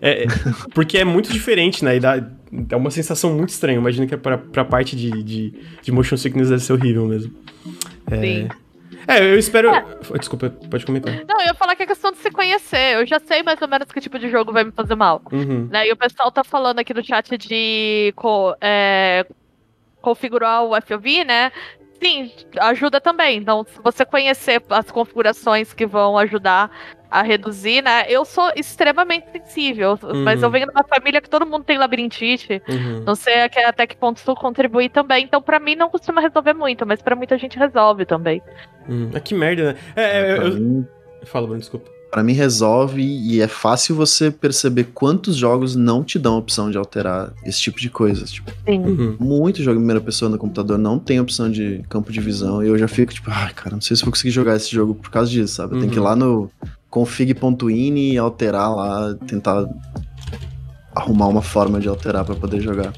É, 0.00 0.26
porque 0.74 0.98
é 0.98 1.04
muito 1.04 1.32
diferente, 1.32 1.84
né? 1.84 1.96
E 1.96 2.00
dá, 2.00 2.22
é 2.70 2.76
uma 2.76 2.90
sensação 2.90 3.32
muito 3.34 3.50
estranha. 3.50 3.78
Imagina 3.78 4.06
que 4.06 4.14
é 4.14 4.16
pra, 4.16 4.38
pra 4.38 4.64
parte 4.64 4.96
de, 4.96 5.22
de, 5.22 5.54
de 5.82 5.92
motion 5.92 6.16
sickness 6.16 6.48
deve 6.48 6.62
ser 6.62 6.72
horrível 6.72 7.06
mesmo. 7.06 7.32
É, 8.10 8.20
Sim. 8.20 8.48
É, 9.06 9.22
eu 9.22 9.38
espero. 9.38 9.68
É. 9.68 9.84
Desculpa, 10.18 10.50
pode 10.70 10.86
comentar. 10.86 11.12
Não, 11.26 11.40
eu 11.40 11.46
ia 11.46 11.54
falar 11.54 11.76
que 11.76 11.82
é 11.82 11.86
questão 11.86 12.10
de 12.12 12.18
se 12.18 12.30
conhecer. 12.30 12.94
Eu 12.94 13.06
já 13.06 13.20
sei 13.20 13.42
mais 13.42 13.60
ou 13.60 13.68
menos 13.68 13.90
que 13.90 14.00
tipo 14.00 14.18
de 14.18 14.30
jogo 14.30 14.52
vai 14.52 14.64
me 14.64 14.72
fazer 14.72 14.94
mal. 14.94 15.22
Uhum. 15.30 15.68
Né? 15.70 15.88
E 15.88 15.92
o 15.92 15.96
pessoal 15.96 16.30
tá 16.32 16.42
falando 16.42 16.78
aqui 16.78 16.94
no 16.94 17.04
chat 17.04 17.36
de 17.36 18.12
co 18.16 18.56
é, 18.60 19.26
configurar 20.00 20.64
o 20.64 20.74
FOV, 20.80 21.24
né? 21.24 21.52
Sim, 22.04 22.30
ajuda 22.60 23.00
também. 23.00 23.38
Então, 23.38 23.64
se 23.64 23.80
você 23.82 24.04
conhecer 24.04 24.62
as 24.68 24.90
configurações 24.90 25.72
que 25.72 25.86
vão 25.86 26.18
ajudar 26.18 26.70
a 27.10 27.22
reduzir, 27.22 27.80
né? 27.80 28.04
Eu 28.08 28.26
sou 28.26 28.52
extremamente 28.54 29.26
sensível, 29.32 29.98
uhum. 30.02 30.22
mas 30.22 30.42
eu 30.42 30.50
venho 30.50 30.66
de 30.66 30.72
uma 30.72 30.84
família 30.84 31.22
que 31.22 31.30
todo 31.30 31.46
mundo 31.46 31.64
tem 31.64 31.78
labirintite. 31.78 32.60
Uhum. 32.68 33.04
Não 33.06 33.14
sei 33.14 33.44
até 33.44 33.86
que 33.86 33.96
ponto 33.96 34.18
isso 34.18 34.34
contribui 34.34 34.90
também. 34.90 35.24
Então, 35.24 35.40
para 35.40 35.58
mim, 35.58 35.76
não 35.76 35.88
costuma 35.88 36.20
resolver 36.20 36.52
muito, 36.52 36.84
mas 36.84 37.00
para 37.00 37.16
muita 37.16 37.38
gente 37.38 37.58
resolve 37.58 38.04
também. 38.04 38.42
Hum, 38.86 39.10
é 39.14 39.20
que 39.20 39.34
merda, 39.34 39.72
né? 39.72 39.78
É, 39.96 40.02
é, 40.02 40.38
eu, 40.38 40.42
eu... 40.48 40.88
Fala, 41.24 41.46
Bruno, 41.46 41.60
desculpa 41.60 41.93
para 42.14 42.22
mim 42.22 42.32
resolve 42.32 43.02
e 43.02 43.40
é 43.40 43.48
fácil 43.48 43.96
você 43.96 44.30
perceber 44.30 44.84
quantos 44.94 45.34
jogos 45.34 45.74
não 45.74 46.04
te 46.04 46.16
dão 46.16 46.34
a 46.34 46.38
opção 46.38 46.70
de 46.70 46.78
alterar 46.78 47.32
esse 47.44 47.58
tipo 47.58 47.80
de 47.80 47.90
coisas. 47.90 48.30
Tipo, 48.30 48.52
uhum. 48.68 49.16
Muito 49.18 49.60
jogo 49.64 49.78
em 49.78 49.80
primeira 49.80 50.00
pessoa 50.00 50.28
no 50.28 50.38
computador 50.38 50.78
não 50.78 50.96
tem 50.96 51.18
opção 51.18 51.50
de 51.50 51.84
campo 51.88 52.12
de 52.12 52.20
visão 52.20 52.62
e 52.62 52.68
eu 52.68 52.78
já 52.78 52.86
fico 52.86 53.12
tipo, 53.12 53.28
ai, 53.32 53.48
ah, 53.48 53.52
cara, 53.52 53.74
não 53.74 53.80
sei 53.80 53.96
se 53.96 54.04
vou 54.04 54.12
conseguir 54.12 54.30
jogar 54.30 54.54
esse 54.54 54.70
jogo 54.70 54.94
por 54.94 55.10
causa 55.10 55.28
disso, 55.28 55.56
sabe? 55.56 55.72
Eu 55.72 55.74
uhum. 55.74 55.80
tenho 55.80 55.92
que 55.92 55.98
ir 55.98 56.02
lá 56.02 56.14
no 56.14 56.48
config.ini 56.88 58.12
e 58.12 58.16
alterar 58.16 58.72
lá, 58.72 59.16
tentar 59.26 59.66
arrumar 60.94 61.26
uma 61.26 61.42
forma 61.42 61.80
de 61.80 61.88
alterar 61.88 62.24
para 62.24 62.36
poder 62.36 62.60
jogar. 62.60 62.92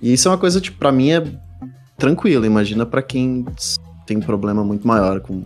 E 0.00 0.12
isso 0.12 0.28
é 0.28 0.30
uma 0.30 0.38
coisa, 0.38 0.60
tipo, 0.60 0.78
pra 0.78 0.92
mim 0.92 1.10
é 1.10 1.24
tranquilo, 1.98 2.46
imagina 2.46 2.86
para 2.86 3.02
quem 3.02 3.44
tem 4.06 4.20
problema 4.20 4.62
muito 4.62 4.86
maior 4.86 5.18
com 5.18 5.42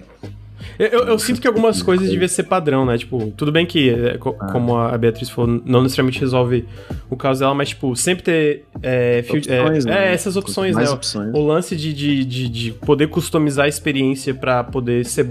eu, 0.79 1.07
eu, 1.09 1.19
sinto 1.19 1.41
que 1.41 1.47
algumas 1.47 1.83
coisas 1.83 2.09
deviam 2.09 2.29
ser 2.29 2.45
padrão, 2.45 2.85
né? 2.85 2.99
Tipo, 2.99 3.33
tudo 3.37 3.51
bem 3.51 3.65
que, 3.65 3.91
é, 3.91 4.19
ah. 4.41 4.53
como 4.53 4.77
a 4.77 4.97
Beatriz 4.97 5.31
falou, 5.31 5.63
não 5.65 5.83
necessariamente 5.83 6.21
resolve 6.21 6.67
o 7.09 7.17
caso 7.17 7.41
dela, 7.41 7.55
mas, 7.55 7.71
tipo, 7.71 7.95
sempre 7.97 8.23
ter. 8.23 8.65
É, 8.83 9.25
opções, 9.29 9.87
é, 9.87 9.91
né? 9.91 10.09
é 10.09 10.13
essas 10.13 10.37
opções, 10.37 10.75
Mais 10.75 10.89
né? 10.89 10.95
Opções. 10.95 11.35
O 11.35 11.47
lance 11.47 11.75
de, 11.77 11.93
de, 11.93 12.25
de, 12.25 12.49
de, 12.49 12.71
poder 12.73 13.09
customizar 13.09 13.65
a 13.65 13.69
experiência 13.69 14.35
para 14.35 14.63
poder 14.65 15.05
ser 15.07 15.29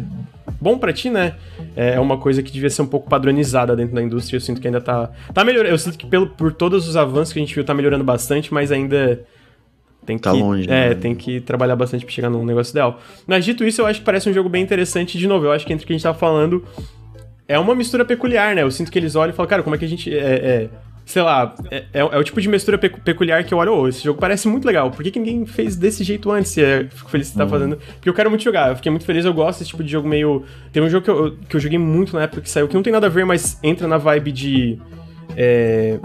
bom 0.60 0.77
para 0.77 0.91
ti, 0.91 1.10
né? 1.10 1.36
É 1.75 1.99
uma 1.99 2.17
coisa 2.17 2.41
que 2.41 2.51
devia 2.51 2.69
ser 2.69 2.81
um 2.81 2.88
pouco 2.88 3.10
padronizada 3.10 3.75
dentro 3.75 3.93
da 3.93 4.01
indústria. 4.01 4.38
Eu 4.38 4.41
sinto 4.41 4.62
que 4.62 4.67
ainda 4.67 4.81
tá. 4.81 5.12
Tá 5.34 5.43
melhorando. 5.43 5.73
Eu 5.73 5.77
sinto 5.77 5.97
que 5.97 6.08
pelo, 6.08 6.27
por 6.27 6.53
todos 6.53 6.88
os 6.88 6.95
avanços 6.95 7.34
que 7.34 7.39
a 7.39 7.41
gente 7.41 7.53
viu, 7.53 7.63
tá 7.63 7.73
melhorando 7.73 8.03
bastante, 8.03 8.53
mas 8.53 8.71
ainda 8.71 9.21
tem 10.05 10.17
tá 10.17 10.31
que, 10.31 10.37
longe. 10.37 10.65
É, 10.65 10.89
né? 10.89 10.95
tem 10.95 11.15
que 11.15 11.41
trabalhar 11.41 11.75
bastante 11.75 12.05
pra 12.05 12.13
chegar 12.13 12.29
num 12.29 12.45
negócio 12.45 12.71
ideal. 12.71 12.99
Mas 13.25 13.43
dito 13.43 13.63
isso, 13.63 13.81
eu 13.81 13.85
acho 13.85 13.99
que 13.99 14.05
parece 14.05 14.29
um 14.29 14.33
jogo 14.33 14.49
bem 14.49 14.63
interessante. 14.63 15.17
De 15.17 15.27
novo, 15.27 15.45
eu 15.45 15.51
acho 15.51 15.65
que 15.65 15.73
entre 15.73 15.83
o 15.83 15.87
que 15.87 15.93
a 15.93 15.95
gente 15.95 16.03
tava 16.03 16.17
falando, 16.17 16.63
é 17.47 17.57
uma 17.57 17.75
mistura 17.75 18.05
peculiar, 18.05 18.55
né? 18.55 18.63
Eu 18.63 18.71
sinto 18.71 18.91
que 18.91 18.99
eles 18.99 19.15
olham 19.15 19.33
e 19.33 19.35
falam, 19.35 19.49
cara, 19.49 19.63
como 19.63 19.75
é 19.75 19.79
que 19.79 19.85
a 19.85 19.87
gente. 19.87 20.15
É, 20.15 20.19
é 20.19 20.69
sei 21.05 21.21
lá, 21.21 21.53
é, 21.69 21.85
é, 21.93 21.99
é, 21.99 22.17
o 22.17 22.23
tipo 22.23 22.41
de 22.41 22.49
mistura 22.49 22.79
peculiar 22.79 23.43
que 23.43 23.53
eu 23.53 23.59
olho, 23.59 23.73
oh, 23.75 23.87
esse 23.87 24.03
jogo 24.03 24.19
parece 24.19 24.47
muito 24.47 24.65
legal. 24.65 24.89
Por 24.89 25.03
que, 25.03 25.11
que 25.11 25.19
ninguém 25.19 25.45
fez 25.45 25.75
desse 25.75 26.03
jeito 26.03 26.31
antes? 26.31 26.57
É, 26.57 26.87
fico 26.89 27.09
feliz 27.09 27.27
que 27.27 27.33
você 27.33 27.37
tá 27.37 27.43
uhum. 27.45 27.49
fazendo. 27.49 27.77
Porque 27.77 28.09
eu 28.09 28.13
quero 28.13 28.29
muito 28.29 28.43
jogar. 28.43 28.69
Eu 28.69 28.75
fiquei 28.75 28.89
muito 28.89 29.05
feliz, 29.05 29.23
eu 29.23 29.33
gosto 29.33 29.59
desse 29.59 29.69
tipo 29.69 29.83
de 29.83 29.91
jogo 29.91 30.07
meio. 30.07 30.43
Tem 30.73 30.81
um 30.81 30.89
jogo 30.89 31.03
que 31.03 31.11
eu, 31.11 31.37
que 31.47 31.55
eu 31.55 31.59
joguei 31.59 31.77
muito 31.77 32.15
na 32.15 32.23
época 32.23 32.41
que 32.41 32.49
saiu, 32.49 32.67
que 32.67 32.73
não 32.73 32.81
tem 32.81 32.91
nada 32.91 33.05
a 33.05 33.09
ver, 33.09 33.23
mas 33.25 33.59
entra 33.61 33.87
na 33.87 33.97
vibe 33.97 34.31
de. 34.31 34.79
É, 35.37 35.99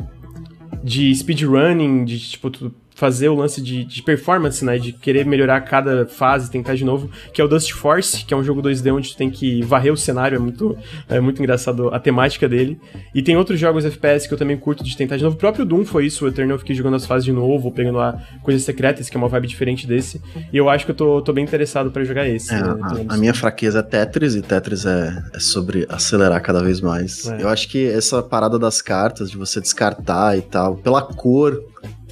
de 0.82 1.14
speedrunning, 1.14 2.04
de 2.04 2.18
tipo, 2.18 2.50
tu 2.50 2.72
fazer 3.00 3.30
o 3.30 3.34
lance 3.34 3.62
de, 3.62 3.82
de, 3.82 4.02
performance, 4.02 4.62
né? 4.62 4.76
De 4.76 4.92
querer 4.92 5.24
melhorar 5.24 5.58
cada 5.62 6.06
fase, 6.06 6.50
tentar 6.50 6.74
de 6.74 6.84
novo, 6.84 7.10
que 7.32 7.40
é 7.40 7.44
o 7.44 7.48
Dust 7.48 7.72
Force, 7.72 8.26
que 8.26 8.34
é 8.34 8.36
um 8.36 8.44
jogo 8.44 8.60
2D 8.60 8.94
onde 8.94 9.12
tu 9.12 9.16
tem 9.16 9.30
que 9.30 9.62
varrer 9.62 9.90
o 9.90 9.96
cenário, 9.96 10.36
é 10.36 10.38
muito, 10.38 10.76
é 11.08 11.18
muito 11.18 11.40
engraçado 11.40 11.88
a 11.88 11.98
temática 11.98 12.46
dele. 12.46 12.78
E 13.14 13.22
tem 13.22 13.38
outros 13.38 13.58
jogos 13.58 13.86
FPS 13.86 14.28
que 14.28 14.34
eu 14.34 14.36
também 14.36 14.54
curto 14.54 14.84
de 14.84 14.94
tentar 14.94 15.16
de 15.16 15.24
novo. 15.24 15.34
O 15.34 15.38
próprio 15.38 15.64
Doom 15.64 15.86
foi 15.86 16.04
isso, 16.04 16.26
o 16.26 16.28
Eternal 16.28 16.56
eu 16.56 16.58
fiquei 16.58 16.76
jogando 16.76 16.96
as 16.96 17.06
fases 17.06 17.24
de 17.24 17.32
novo, 17.32 17.72
pegando 17.72 17.96
lá 17.96 18.22
coisas 18.42 18.62
secretas, 18.64 19.08
que 19.08 19.16
é 19.16 19.18
uma 19.18 19.28
vibe 19.28 19.48
diferente 19.48 19.86
desse. 19.86 20.20
E 20.52 20.58
eu 20.58 20.68
acho 20.68 20.84
que 20.84 20.90
eu 20.90 20.94
tô, 20.94 21.22
tô 21.22 21.32
bem 21.32 21.42
interessado 21.42 21.90
para 21.90 22.04
jogar 22.04 22.28
esse. 22.28 22.52
É, 22.52 22.62
né? 22.62 22.76
a, 23.08 23.14
a, 23.14 23.16
minha 23.16 23.32
fraqueza 23.32 23.78
é 23.78 23.82
Tetris, 23.82 24.34
e 24.34 24.42
Tetris 24.42 24.84
é, 24.84 25.22
é 25.32 25.40
sobre 25.40 25.86
acelerar 25.88 26.42
cada 26.42 26.62
vez 26.62 26.82
mais. 26.82 27.26
É. 27.28 27.44
Eu 27.44 27.48
acho 27.48 27.66
que 27.66 27.82
essa 27.86 28.22
parada 28.22 28.58
das 28.58 28.82
cartas, 28.82 29.30
de 29.30 29.38
você 29.38 29.58
descartar 29.58 30.36
e 30.36 30.42
tal, 30.42 30.76
pela 30.76 31.00
cor, 31.00 31.58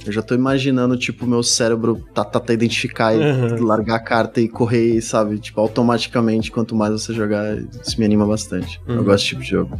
eu 0.05 0.11
já 0.11 0.21
tô 0.21 0.33
imaginando, 0.33 0.97
tipo, 0.97 1.25
meu 1.27 1.43
cérebro 1.43 2.03
tá, 2.13 2.23
tá, 2.23 2.39
tá 2.39 2.53
identificar 2.53 3.13
e 3.13 3.19
uhum. 3.19 3.63
largar 3.63 3.95
a 3.95 3.99
carta 3.99 4.41
e 4.41 4.47
correr, 4.47 5.01
sabe? 5.01 5.39
Tipo, 5.39 5.61
automaticamente, 5.61 6.51
quanto 6.51 6.75
mais 6.75 6.93
você 6.93 7.13
jogar, 7.13 7.57
isso 7.57 7.99
me 7.99 8.05
anima 8.05 8.25
bastante. 8.25 8.79
Uhum. 8.87 8.95
Eu 8.95 9.03
gosto 9.03 9.17
desse 9.17 9.25
tipo 9.27 9.41
de 9.41 9.49
jogo. 9.49 9.79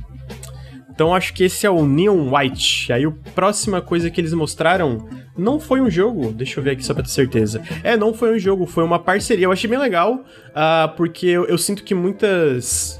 Então 1.00 1.16
acho 1.16 1.34
que 1.34 1.46
esse 1.46 1.66
é 1.66 1.70
o 1.70 1.86
Neon 1.86 2.30
White. 2.36 2.92
Aí 2.92 3.06
a 3.06 3.12
próxima 3.34 3.82
coisa 3.82 4.10
que 4.10 4.20
eles 4.20 4.34
mostraram 4.34 5.08
não 5.38 5.58
foi 5.58 5.80
um 5.80 5.90
jogo, 5.90 6.34
deixa 6.34 6.60
eu 6.60 6.64
ver 6.64 6.72
aqui 6.72 6.84
só 6.84 6.94
pra 6.94 7.02
ter 7.02 7.10
certeza. 7.10 7.62
É, 7.82 7.96
não 7.96 8.14
foi 8.14 8.36
um 8.36 8.38
jogo, 8.38 8.66
foi 8.66 8.84
uma 8.84 9.00
parceria. 9.00 9.46
Eu 9.46 9.52
achei 9.54 9.70
bem 9.70 9.80
legal, 9.80 10.16
uh, 10.16 10.94
porque 10.98 11.26
eu, 11.26 11.46
eu 11.46 11.58
sinto 11.58 11.86
que 11.86 11.96
muitas 11.96 13.00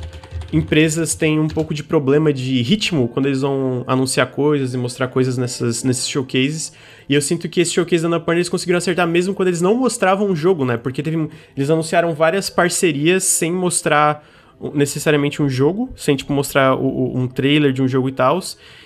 empresas 0.54 1.14
têm 1.14 1.42
um 1.42 1.50
pouco 1.50 1.74
de 1.74 1.84
problema 1.84 2.32
de 2.32 2.62
ritmo 2.62 3.10
quando 3.10 3.26
eles 3.26 3.42
vão 3.42 3.84
anunciar 3.86 4.28
coisas 4.28 4.74
e 4.74 4.78
mostrar 4.78 5.10
coisas 5.10 5.38
nessas, 5.38 5.84
nesses 5.84 6.08
showcases. 6.08 6.72
E 7.10 7.16
eu 7.16 7.22
sinto 7.22 7.50
que 7.50 7.60
esse 7.60 7.74
showcase 7.74 8.04
da 8.04 8.08
Annapurna 8.08 8.38
eles 8.38 8.50
conseguiram 8.50 8.78
acertar 8.78 9.08
mesmo 9.08 9.34
quando 9.34 9.48
eles 9.48 9.62
não 9.62 9.76
mostravam 9.76 10.28
um 10.28 10.36
jogo, 10.36 10.64
né? 10.64 10.78
Porque 10.78 11.02
teve, 11.02 11.28
eles 11.58 11.70
anunciaram 11.70 12.14
várias 12.14 12.52
parcerias 12.52 13.24
sem 13.24 13.52
mostrar 13.52 14.24
necessariamente 14.76 15.42
um 15.42 15.50
jogo, 15.50 15.90
sem 15.96 16.16
tipo 16.16 16.32
mostrar 16.34 16.76
o, 16.76 16.86
o, 16.86 17.18
um 17.18 17.28
trailer 17.28 17.72
de 17.74 17.82
um 17.82 17.88
jogo 17.88 18.10
e 18.10 18.12
tal. 18.12 18.40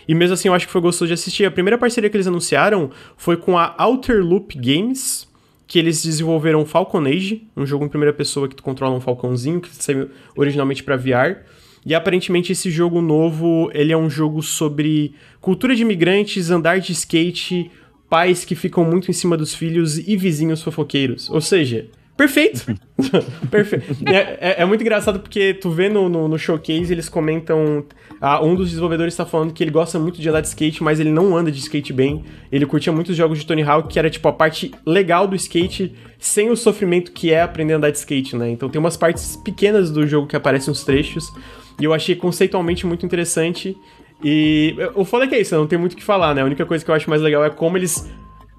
E 0.07 0.15
mesmo 0.15 0.35
assim 0.35 0.47
eu 0.47 0.53
acho 0.53 0.67
que 0.67 0.71
foi 0.71 0.79
gostoso 0.79 1.07
de 1.07 1.13
assistir. 1.13 1.43
A 1.45 1.51
primeira 1.51 1.77
parceria 1.77 2.09
que 2.09 2.15
eles 2.15 2.27
anunciaram 2.27 2.91
foi 3.17 3.35
com 3.35 3.57
a 3.57 3.75
Outer 3.77 4.23
Loop 4.23 4.57
Games, 4.57 5.27
que 5.67 5.77
eles 5.77 6.03
desenvolveram 6.03 6.65
Falcon 6.65 7.05
Age, 7.05 7.45
um 7.57 7.65
jogo 7.65 7.83
em 7.83 7.89
primeira 7.89 8.13
pessoa 8.13 8.47
que 8.47 8.55
tu 8.55 8.63
controla 8.63 8.95
um 8.95 9.01
falcãozinho, 9.01 9.59
que 9.59 9.69
saiu 9.75 10.09
originalmente 10.37 10.81
para 10.81 10.95
VR. 10.95 11.41
E 11.85 11.93
aparentemente 11.93 12.53
esse 12.53 12.71
jogo 12.71 13.01
novo, 13.01 13.69
ele 13.73 13.91
é 13.91 13.97
um 13.97 14.09
jogo 14.09 14.41
sobre 14.41 15.13
cultura 15.41 15.75
de 15.75 15.81
imigrantes, 15.81 16.49
andar 16.49 16.79
de 16.79 16.93
skate, 16.93 17.69
pais 18.13 18.45
que 18.45 18.53
ficam 18.53 18.85
muito 18.85 19.09
em 19.09 19.13
cima 19.13 19.35
dos 19.35 19.55
filhos 19.55 19.97
e 19.97 20.15
vizinhos 20.15 20.61
fofoqueiros. 20.61 21.31
Ou 21.31 21.41
seja, 21.41 21.87
Perfeito! 22.15 22.63
Perfeito. 23.49 23.85
É, 24.05 24.17
é, 24.39 24.55
é, 24.59 24.65
muito 24.65 24.81
engraçado 24.81 25.19
porque 25.19 25.51
tu 25.51 25.71
vê 25.71 25.89
no, 25.89 26.07
no, 26.07 26.27
no 26.27 26.37
showcase, 26.37 26.93
eles 26.93 27.09
comentam. 27.09 27.83
Ah, 28.21 28.39
um 28.39 28.53
dos 28.53 28.69
desenvolvedores 28.69 29.15
está 29.15 29.25
falando 29.25 29.51
que 29.51 29.63
ele 29.63 29.71
gosta 29.71 29.97
muito 29.97 30.21
de 30.21 30.29
andar 30.29 30.41
de 30.41 30.47
skate, 30.47 30.83
mas 30.83 30.99
ele 30.99 31.09
não 31.09 31.35
anda 31.35 31.51
de 31.51 31.57
skate 31.57 31.91
bem. 31.91 32.23
Ele 32.51 32.67
curtia 32.67 32.93
muitos 32.93 33.17
jogos 33.17 33.39
de 33.39 33.47
Tony 33.47 33.63
Hawk, 33.63 33.91
que 33.91 33.97
era 33.97 34.11
tipo 34.11 34.27
a 34.27 34.31
parte 34.31 34.71
legal 34.85 35.27
do 35.27 35.35
skate, 35.35 35.95
sem 36.19 36.51
o 36.51 36.55
sofrimento 36.55 37.11
que 37.11 37.31
é 37.31 37.41
aprender 37.41 37.73
a 37.73 37.77
andar 37.77 37.89
de 37.89 37.97
skate, 37.97 38.35
né? 38.35 38.47
Então 38.51 38.69
tem 38.69 38.79
umas 38.79 38.95
partes 38.95 39.35
pequenas 39.37 39.89
do 39.89 40.05
jogo 40.05 40.27
que 40.27 40.35
aparecem 40.35 40.71
uns 40.71 40.83
trechos. 40.83 41.33
E 41.81 41.83
eu 41.83 41.91
achei 41.95 42.15
conceitualmente 42.15 42.85
muito 42.85 43.07
interessante. 43.07 43.75
E 44.23 44.75
o 44.95 45.03
foda 45.03 45.25
é 45.25 45.27
que 45.27 45.35
é 45.35 45.41
isso, 45.41 45.55
não 45.55 45.67
tem 45.67 45.77
muito 45.77 45.93
o 45.93 45.95
que 45.97 46.03
falar, 46.03 46.33
né? 46.33 46.41
A 46.41 46.45
única 46.45 46.65
coisa 46.65 46.83
que 46.83 46.89
eu 46.89 46.95
acho 46.95 47.09
mais 47.09 47.21
legal 47.21 47.43
é 47.43 47.49
como 47.49 47.77
eles 47.77 48.09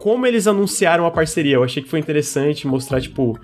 como 0.05 0.27
eles 0.27 0.46
anunciaram 0.46 1.07
a 1.07 1.11
parceria. 1.11 1.55
Eu 1.55 1.64
achei 1.64 1.83
que 1.83 1.88
foi 1.88 1.98
interessante 1.98 2.66
mostrar, 2.66 3.00
tipo, 3.00 3.40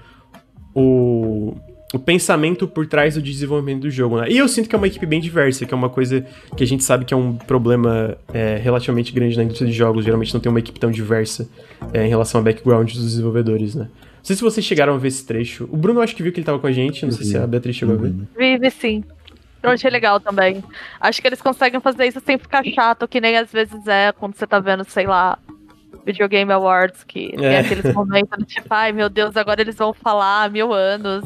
o, 0.75 1.55
o 1.95 1.99
pensamento 1.99 2.69
por 2.69 2.87
trás 2.87 3.15
do 3.15 3.23
desenvolvimento 3.23 3.81
do 3.81 3.91
jogo, 3.91 4.21
né? 4.21 4.27
E 4.29 4.37
eu 4.37 4.47
sinto 4.47 4.69
que 4.69 4.75
é 4.75 4.79
uma 4.79 4.87
equipe 4.87 5.07
bem 5.07 5.23
diversa, 5.23 5.65
que 5.65 5.73
é 5.73 5.77
uma 5.77 5.89
coisa 5.89 6.23
que 6.55 6.63
a 6.63 6.67
gente 6.67 6.85
sabe 6.85 7.07
que 7.07 7.15
é 7.15 7.17
um 7.17 7.35
problema 7.35 8.15
é, 8.33 8.57
relativamente 8.57 9.11
grande 9.11 9.39
na 9.39 9.45
indústria 9.45 9.71
de 9.71 9.75
jogos. 9.75 10.05
Geralmente 10.05 10.35
não 10.35 10.41
tem 10.41 10.51
uma 10.51 10.59
equipe 10.59 10.79
tão 10.79 10.91
diversa 10.91 11.49
é, 11.95 12.05
em 12.05 12.11
relação 12.11 12.41
ao 12.41 12.45
background 12.45 12.93
dos 12.93 13.05
desenvolvedores, 13.05 13.75
né? 13.75 13.89
Não 14.19 14.25
sei 14.25 14.37
se 14.37 14.43
vocês 14.43 14.67
chegaram 14.67 14.93
a 14.93 14.99
ver 14.99 15.09
esse 15.09 15.25
trecho. 15.25 15.67
O 15.73 15.79
Bruno 15.79 16.03
acho 16.03 16.15
que 16.15 16.23
viu 16.23 16.31
que 16.31 16.41
ele 16.41 16.45
tava 16.45 16.59
com 16.59 16.67
a 16.67 16.73
gente, 16.73 17.07
não 17.07 17.13
sei 17.13 17.25
se 17.25 17.39
a 17.39 17.47
Beatriz 17.47 17.75
chegou 17.75 17.95
uhum. 17.97 18.03
a 18.03 18.39
ver. 18.39 18.59
Vive 18.59 18.71
sim. 18.71 19.03
Eu 19.63 19.71
achei 19.71 19.91
legal 19.91 20.19
também. 20.19 20.65
Acho 21.01 21.21
que 21.21 21.29
eles 21.29 21.43
conseguem 21.43 21.81
fazer 21.81 22.07
isso 22.07 22.21
sem 22.21 22.39
ficar 22.39 22.65
chato, 22.65 23.07
que 23.07 23.21
nem 23.21 23.37
às 23.37 23.53
vezes 23.53 23.87
é 23.87 24.13
quando 24.13 24.35
você 24.35 24.47
tá 24.47 24.59
vendo, 24.59 24.85
sei 24.85 25.07
lá, 25.07 25.39
Videogame 26.05 26.53
Awards, 26.53 27.05
que 27.05 27.33
é. 27.35 27.37
tem 27.37 27.57
aqueles 27.59 27.95
momentos 27.95 28.39
do 28.39 28.45
tipo, 28.45 28.67
ai 28.71 28.93
meu 28.93 29.09
Deus, 29.09 29.37
agora 29.37 29.61
eles 29.61 29.77
vão 29.77 29.93
falar 29.93 30.45
há 30.45 30.49
mil 30.49 30.73
anos. 30.73 31.25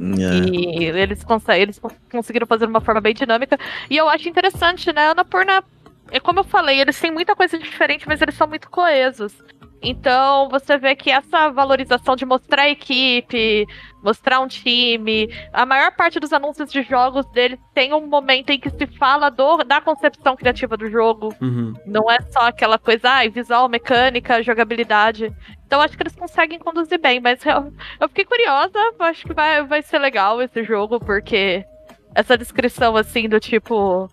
É. 0.00 0.48
E 0.48 0.84
eles, 0.86 1.22
conseguem, 1.22 1.62
eles 1.62 1.80
conseguiram 2.10 2.46
fazer 2.46 2.66
de 2.66 2.70
uma 2.70 2.80
forma 2.80 3.00
bem 3.00 3.14
dinâmica. 3.14 3.56
E 3.88 3.96
eu 3.96 4.08
acho 4.08 4.28
interessante, 4.28 4.92
né? 4.92 5.10
Ana 5.10 5.24
Purna, 5.24 5.62
é 6.10 6.18
como 6.18 6.40
eu 6.40 6.44
falei, 6.44 6.80
eles 6.80 6.98
têm 7.00 7.12
muita 7.12 7.36
coisa 7.36 7.56
diferente, 7.58 8.06
mas 8.08 8.20
eles 8.20 8.34
são 8.34 8.48
muito 8.48 8.68
coesos. 8.68 9.32
Então 9.82 10.48
você 10.48 10.78
vê 10.78 10.94
que 10.94 11.10
essa 11.10 11.50
valorização 11.50 12.14
de 12.14 12.24
mostrar 12.24 12.62
a 12.62 12.70
equipe, 12.70 13.66
mostrar 14.02 14.40
um 14.40 14.46
time, 14.46 15.28
a 15.52 15.66
maior 15.66 15.90
parte 15.92 16.20
dos 16.20 16.32
anúncios 16.32 16.70
de 16.70 16.82
jogos 16.82 17.26
dele 17.32 17.58
tem 17.74 17.92
um 17.92 18.06
momento 18.06 18.50
em 18.50 18.60
que 18.60 18.70
se 18.70 18.86
fala 18.98 19.28
do, 19.28 19.58
da 19.64 19.80
concepção 19.80 20.36
criativa 20.36 20.76
do 20.76 20.88
jogo. 20.88 21.34
Uhum. 21.40 21.74
Não 21.84 22.08
é 22.08 22.20
só 22.30 22.46
aquela 22.46 22.78
coisa, 22.78 23.10
ah, 23.10 23.28
visual, 23.28 23.68
mecânica, 23.68 24.42
jogabilidade. 24.42 25.32
Então 25.66 25.80
acho 25.80 25.96
que 25.96 26.02
eles 26.02 26.14
conseguem 26.14 26.58
conduzir 26.58 27.00
bem, 27.00 27.18
mas 27.18 27.44
eu, 27.44 27.72
eu 28.00 28.08
fiquei 28.08 28.24
curiosa, 28.24 28.78
acho 29.00 29.26
que 29.26 29.34
vai, 29.34 29.64
vai 29.64 29.82
ser 29.82 29.98
legal 29.98 30.40
esse 30.40 30.62
jogo, 30.62 31.00
porque 31.00 31.64
essa 32.14 32.38
descrição 32.38 32.96
assim 32.96 33.28
do 33.28 33.40
tipo 33.40 34.08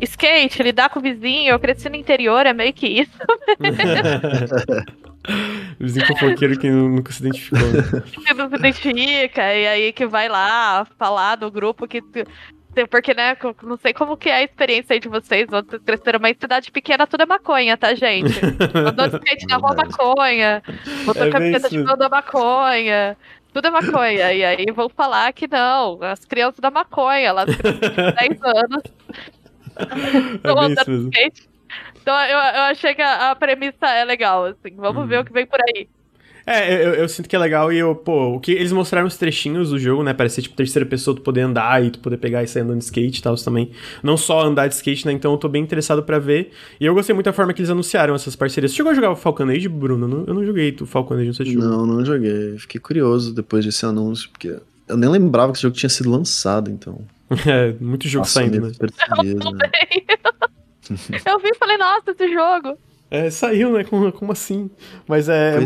skate, 0.00 0.62
lidar 0.62 0.90
com 0.90 0.98
o 0.98 1.02
vizinho, 1.02 1.50
eu 1.50 1.60
cresci 1.60 1.88
no 1.88 1.96
interior, 1.96 2.44
é 2.46 2.52
meio 2.52 2.72
que 2.72 2.86
isso. 2.86 3.18
vizinho 5.78 6.06
fofoqueiro 6.06 6.58
que 6.58 6.70
nunca 6.70 7.12
se 7.12 7.22
identificou. 7.22 7.60
Né? 7.60 8.02
Que 8.26 8.34
não 8.34 8.48
se 8.48 8.56
identifica, 8.56 9.54
e 9.54 9.66
aí 9.66 9.92
que 9.92 10.06
vai 10.06 10.28
lá 10.28 10.86
falar 10.98 11.36
do 11.36 11.50
grupo 11.50 11.86
que. 11.86 12.02
Porque, 12.90 13.12
né, 13.12 13.36
não 13.62 13.76
sei 13.76 13.92
como 13.92 14.16
que 14.16 14.30
é 14.30 14.36
a 14.36 14.42
experiência 14.42 14.94
aí 14.94 15.00
de 15.00 15.06
vocês, 15.06 15.46
outros 15.52 15.82
cresceram, 15.84 16.18
mas 16.18 16.38
cidade 16.40 16.70
pequena 16.70 17.06
tudo 17.06 17.22
é 17.22 17.26
maconha, 17.26 17.76
tá, 17.76 17.94
gente? 17.94 18.32
Andou 18.74 19.08
de 19.08 19.16
skate 19.16 19.46
na 19.46 19.56
rua 19.60 19.74
maconha, 19.74 20.62
botou 21.04 21.26
é 21.26 21.30
camiseta 21.30 21.68
de 21.68 21.76
mão 21.76 21.98
da 21.98 22.08
maconha, 22.08 23.14
tudo 23.52 23.68
é 23.68 23.70
maconha. 23.70 24.32
E 24.32 24.42
aí 24.42 24.64
vão 24.74 24.88
falar 24.88 25.34
que 25.34 25.46
não, 25.46 26.02
as 26.02 26.24
crianças 26.24 26.60
da 26.60 26.70
maconha, 26.70 27.30
lá 27.32 27.44
de 27.44 27.58
10 27.58 28.42
anos, 28.42 28.82
é 31.16 31.28
então 32.02 32.20
eu, 32.20 32.38
eu 32.38 32.62
achei 32.62 32.94
que 32.94 33.02
a, 33.02 33.30
a, 33.30 33.36
premissa 33.36 33.86
é 33.86 34.04
legal, 34.04 34.46
assim. 34.46 34.74
Vamos 34.76 35.08
ver 35.08 35.16
uhum. 35.16 35.22
o 35.22 35.24
que 35.24 35.32
vem 35.32 35.46
por 35.46 35.60
aí. 35.60 35.88
É, 36.44 36.84
eu, 36.84 36.94
eu, 36.94 37.08
sinto 37.08 37.28
que 37.28 37.36
é 37.36 37.38
legal 37.38 37.72
e 37.72 37.78
eu, 37.78 37.94
pô, 37.94 38.34
o 38.34 38.40
que 38.40 38.50
eles 38.50 38.72
mostraram 38.72 39.06
os 39.06 39.16
trechinhos 39.16 39.70
do 39.70 39.78
jogo, 39.78 40.02
né? 40.02 40.12
Parece 40.12 40.36
ser 40.36 40.42
tipo 40.42 40.56
terceira 40.56 40.84
pessoa, 40.84 41.14
tu 41.14 41.22
poder 41.22 41.42
andar 41.42 41.84
e 41.84 41.90
tu 41.90 42.00
poder 42.00 42.16
pegar 42.16 42.42
e 42.42 42.48
sair 42.48 42.62
andando 42.62 42.78
de 42.78 42.84
skate 42.84 43.20
e 43.20 43.22
tal 43.22 43.36
também. 43.36 43.70
Não 44.02 44.16
só 44.16 44.44
andar 44.44 44.66
de 44.66 44.74
skate, 44.74 45.06
né? 45.06 45.12
Então 45.12 45.30
eu 45.30 45.38
tô 45.38 45.48
bem 45.48 45.62
interessado 45.62 46.02
para 46.02 46.18
ver. 46.18 46.50
E 46.80 46.84
eu 46.84 46.92
gostei 46.94 47.14
muito 47.14 47.26
da 47.26 47.32
forma 47.32 47.52
que 47.52 47.60
eles 47.60 47.70
anunciaram 47.70 48.14
essas 48.14 48.34
parcerias. 48.34 48.72
Você 48.72 48.78
chegou 48.78 48.90
a 48.90 48.94
jogar 48.94 49.12
o 49.12 49.16
Falcon 49.16 49.48
Age, 49.50 49.68
Bruno? 49.68 50.06
Eu 50.06 50.08
não, 50.08 50.24
eu 50.26 50.34
não 50.34 50.44
joguei 50.44 50.76
o 50.80 50.86
Falcon 50.86 51.14
Age, 51.14 51.26
não 51.26 51.34
sei 51.34 51.46
se 51.46 51.56
Não, 51.56 51.86
não 51.86 52.04
joguei. 52.04 52.58
Fiquei 52.58 52.80
curioso 52.80 53.32
depois 53.32 53.64
desse 53.64 53.86
anúncio, 53.86 54.28
porque 54.30 54.56
eu 54.88 54.96
nem 54.96 55.08
lembrava 55.08 55.52
que 55.52 55.58
esse 55.58 55.62
jogo 55.62 55.76
tinha 55.76 55.90
sido 55.90 56.10
lançado, 56.10 56.70
então. 56.70 57.00
É, 57.46 57.72
muito 57.80 58.08
jogo 58.08 58.22
nossa, 58.22 58.40
saindo, 58.40 58.60
né? 58.60 58.72
Eu, 58.78 59.52
né? 59.52 59.70
eu 61.26 61.38
vi 61.38 61.48
e 61.48 61.54
falei, 61.56 61.76
nossa, 61.78 62.10
esse 62.10 62.32
jogo. 62.32 62.78
É, 63.12 63.28
saiu, 63.28 63.72
né? 63.72 63.84
Como, 63.84 64.10
como 64.10 64.32
assim? 64.32 64.70
Mas 65.06 65.28
é. 65.28 65.56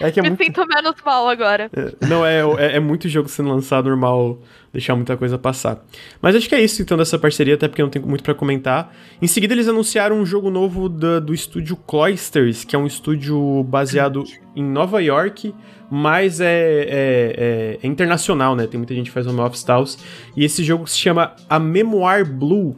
É, 0.00 0.08
é, 0.08 0.10
que 0.10 0.18
é 0.18 0.22
Me 0.24 0.30
muito... 0.30 0.42
sinto 0.42 0.66
menos 0.66 0.96
mal 1.06 1.28
agora. 1.28 1.70
É, 1.72 2.06
não, 2.08 2.26
é, 2.26 2.40
é, 2.58 2.76
é, 2.76 2.80
muito 2.80 3.08
jogo 3.08 3.28
sendo 3.28 3.48
lançado 3.48 3.88
normal 3.88 4.40
deixar 4.72 4.96
muita 4.96 5.16
coisa 5.16 5.38
passar. 5.38 5.84
Mas 6.20 6.34
acho 6.34 6.48
que 6.48 6.54
é 6.56 6.60
isso 6.60 6.82
então 6.82 6.98
dessa 6.98 7.16
parceria, 7.16 7.54
até 7.54 7.68
porque 7.68 7.80
não 7.80 7.88
tenho 7.88 8.04
muito 8.04 8.24
para 8.24 8.34
comentar. 8.34 8.92
Em 9.22 9.28
seguida, 9.28 9.54
eles 9.54 9.68
anunciaram 9.68 10.18
um 10.18 10.26
jogo 10.26 10.50
novo 10.50 10.88
do, 10.88 11.20
do 11.20 11.32
estúdio 11.32 11.76
Cloisters, 11.76 12.64
que 12.64 12.74
é 12.74 12.78
um 12.78 12.88
estúdio 12.88 13.62
baseado 13.62 14.24
em 14.56 14.64
Nova 14.64 15.00
York, 15.00 15.54
mas 15.96 16.40
é, 16.40 16.46
é, 16.46 16.88
é, 16.88 17.78
é 17.80 17.86
internacional, 17.86 18.56
né? 18.56 18.66
Tem 18.66 18.78
muita 18.78 18.92
gente 18.94 19.06
que 19.06 19.12
faz 19.12 19.26
home 19.28 19.38
office 19.38 19.62
e. 19.62 19.96
E 20.36 20.44
esse 20.44 20.64
jogo 20.64 20.88
se 20.88 20.98
chama 20.98 21.36
A 21.48 21.58
Memoir 21.60 22.24
Blue 22.24 22.74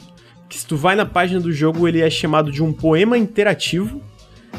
que 0.47 0.57
se 0.57 0.65
tu 0.65 0.77
vai 0.77 0.95
na 0.95 1.05
página 1.05 1.39
do 1.39 1.51
jogo, 1.51 1.87
ele 1.87 1.99
é 1.99 2.09
chamado 2.09 2.51
de 2.51 2.63
um 2.63 2.71
poema 2.71 3.17
interativo, 3.17 4.01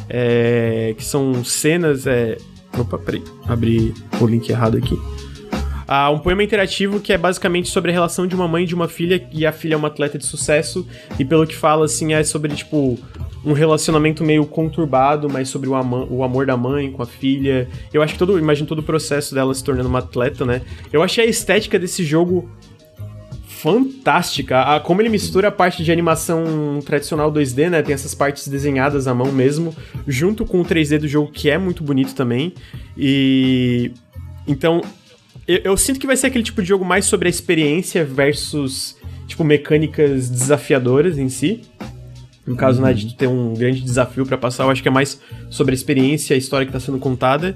é, 0.09 0.95
que 0.97 1.05
são 1.05 1.45
cenas... 1.45 2.07
É... 2.07 2.37
Opa, 2.77 2.99
peraí, 2.99 3.23
abri 3.47 3.95
o 4.21 4.27
link 4.27 4.49
errado 4.51 4.77
aqui. 4.77 4.99
Ah, 5.87 6.11
um 6.11 6.19
poema 6.19 6.43
interativo 6.43 7.01
que 7.01 7.13
é 7.13 7.17
basicamente 7.17 7.71
sobre 7.71 7.91
a 7.91 7.95
relação 7.95 8.27
de 8.27 8.35
uma 8.35 8.47
mãe 8.47 8.65
e 8.65 8.67
de 8.67 8.75
uma 8.75 8.89
filha, 8.89 9.27
e 9.33 9.47
a 9.47 9.53
filha 9.53 9.75
é 9.75 9.77
uma 9.77 9.89
atleta 9.89 10.19
de 10.19 10.27
sucesso, 10.27 10.87
e 11.19 11.25
pelo 11.25 11.47
que 11.47 11.57
fala, 11.57 11.87
assim, 11.87 12.13
é 12.13 12.23
sobre, 12.23 12.55
tipo, 12.55 12.99
um 13.45 13.53
relacionamento 13.53 14.25
meio 14.25 14.45
conturbado, 14.45 15.29
mas 15.29 15.49
sobre 15.49 15.69
o, 15.69 15.73
o, 16.11 16.25
amor 16.25 16.47
da 16.47 16.57
mãe 16.57 16.91
com 16.91 17.03
a 17.03 17.07
filha. 17.07 17.69
Eu 17.93 18.03
acho 18.03 18.15
que 18.15 18.19
todo, 18.19 18.39
imagino 18.39 18.67
todo 18.67 18.81
o 18.81 18.83
processo 18.83 19.35
dela 19.35 19.55
se 19.55 19.63
tornando 19.63 19.89
uma 19.89 20.01
atleta, 20.01 20.45
né? 20.45 20.63
Eu 20.93 21.03
achei 21.03 21.25
a 21.25 21.29
estética 21.29 21.79
desse 21.79 22.05
jogo 22.05 22.51
fantástica. 23.59 24.61
A, 24.63 24.81
como 24.81 25.03
ele 25.03 25.09
mistura 25.09 25.49
a 25.49 25.51
parte 25.51 25.83
de 25.83 25.91
animação 25.91 26.81
tradicional 26.85 27.33
2D, 27.33 27.69
né? 27.69 27.83
Tem 27.83 27.95
essas 27.95 28.15
partes 28.15 28.47
desenhadas 28.49 29.07
à 29.07 29.15
mão 29.15 29.33
mesmo, 29.33 29.75
junto 30.07 30.45
com 30.45 30.61
o 30.61 30.65
3D 30.65 30.99
do 30.99 31.09
jogo, 31.09 31.31
que 31.33 31.51
é 31.51 31.59
muito 31.59 31.83
bonito 31.83 32.15
também. 32.15 32.53
E. 32.97 33.93
Então, 34.47 34.81
eu, 35.47 35.59
eu 35.65 35.77
sinto 35.77 35.99
que 35.99 36.07
vai 36.07 36.17
ser 36.17 36.29
aquele 36.29 36.45
tipo 36.45 36.63
de 36.63 36.69
jogo 36.69 36.85
mais 36.85 37.05
sobre 37.05 37.29
a 37.29 37.31
experiência 37.31 38.05
versus, 38.05 38.97
tipo, 39.27 39.43
mecânicas 39.45 40.29
desafiadoras 40.29 41.19
em 41.19 41.29
si. 41.29 41.63
No 42.49 42.57
caso, 42.57 42.81
uhum. 42.81 42.87
né, 42.87 42.95
de 42.95 43.15
ter 43.15 43.27
um 43.27 43.53
grande 43.53 43.83
desafio 43.83 44.25
para 44.25 44.39
passar, 44.39 44.65
eu 44.65 44.71
acho 44.71 44.83
que 44.83 44.89
é 44.89 44.91
mais 44.91 45.21
sobre 45.51 45.73
a 45.73 45.75
experiência, 45.75 46.35
a 46.35 46.39
história 46.39 46.67
que 46.67 46.73
tá 46.73 46.81
sendo 46.81 46.99
contada. 46.99 47.55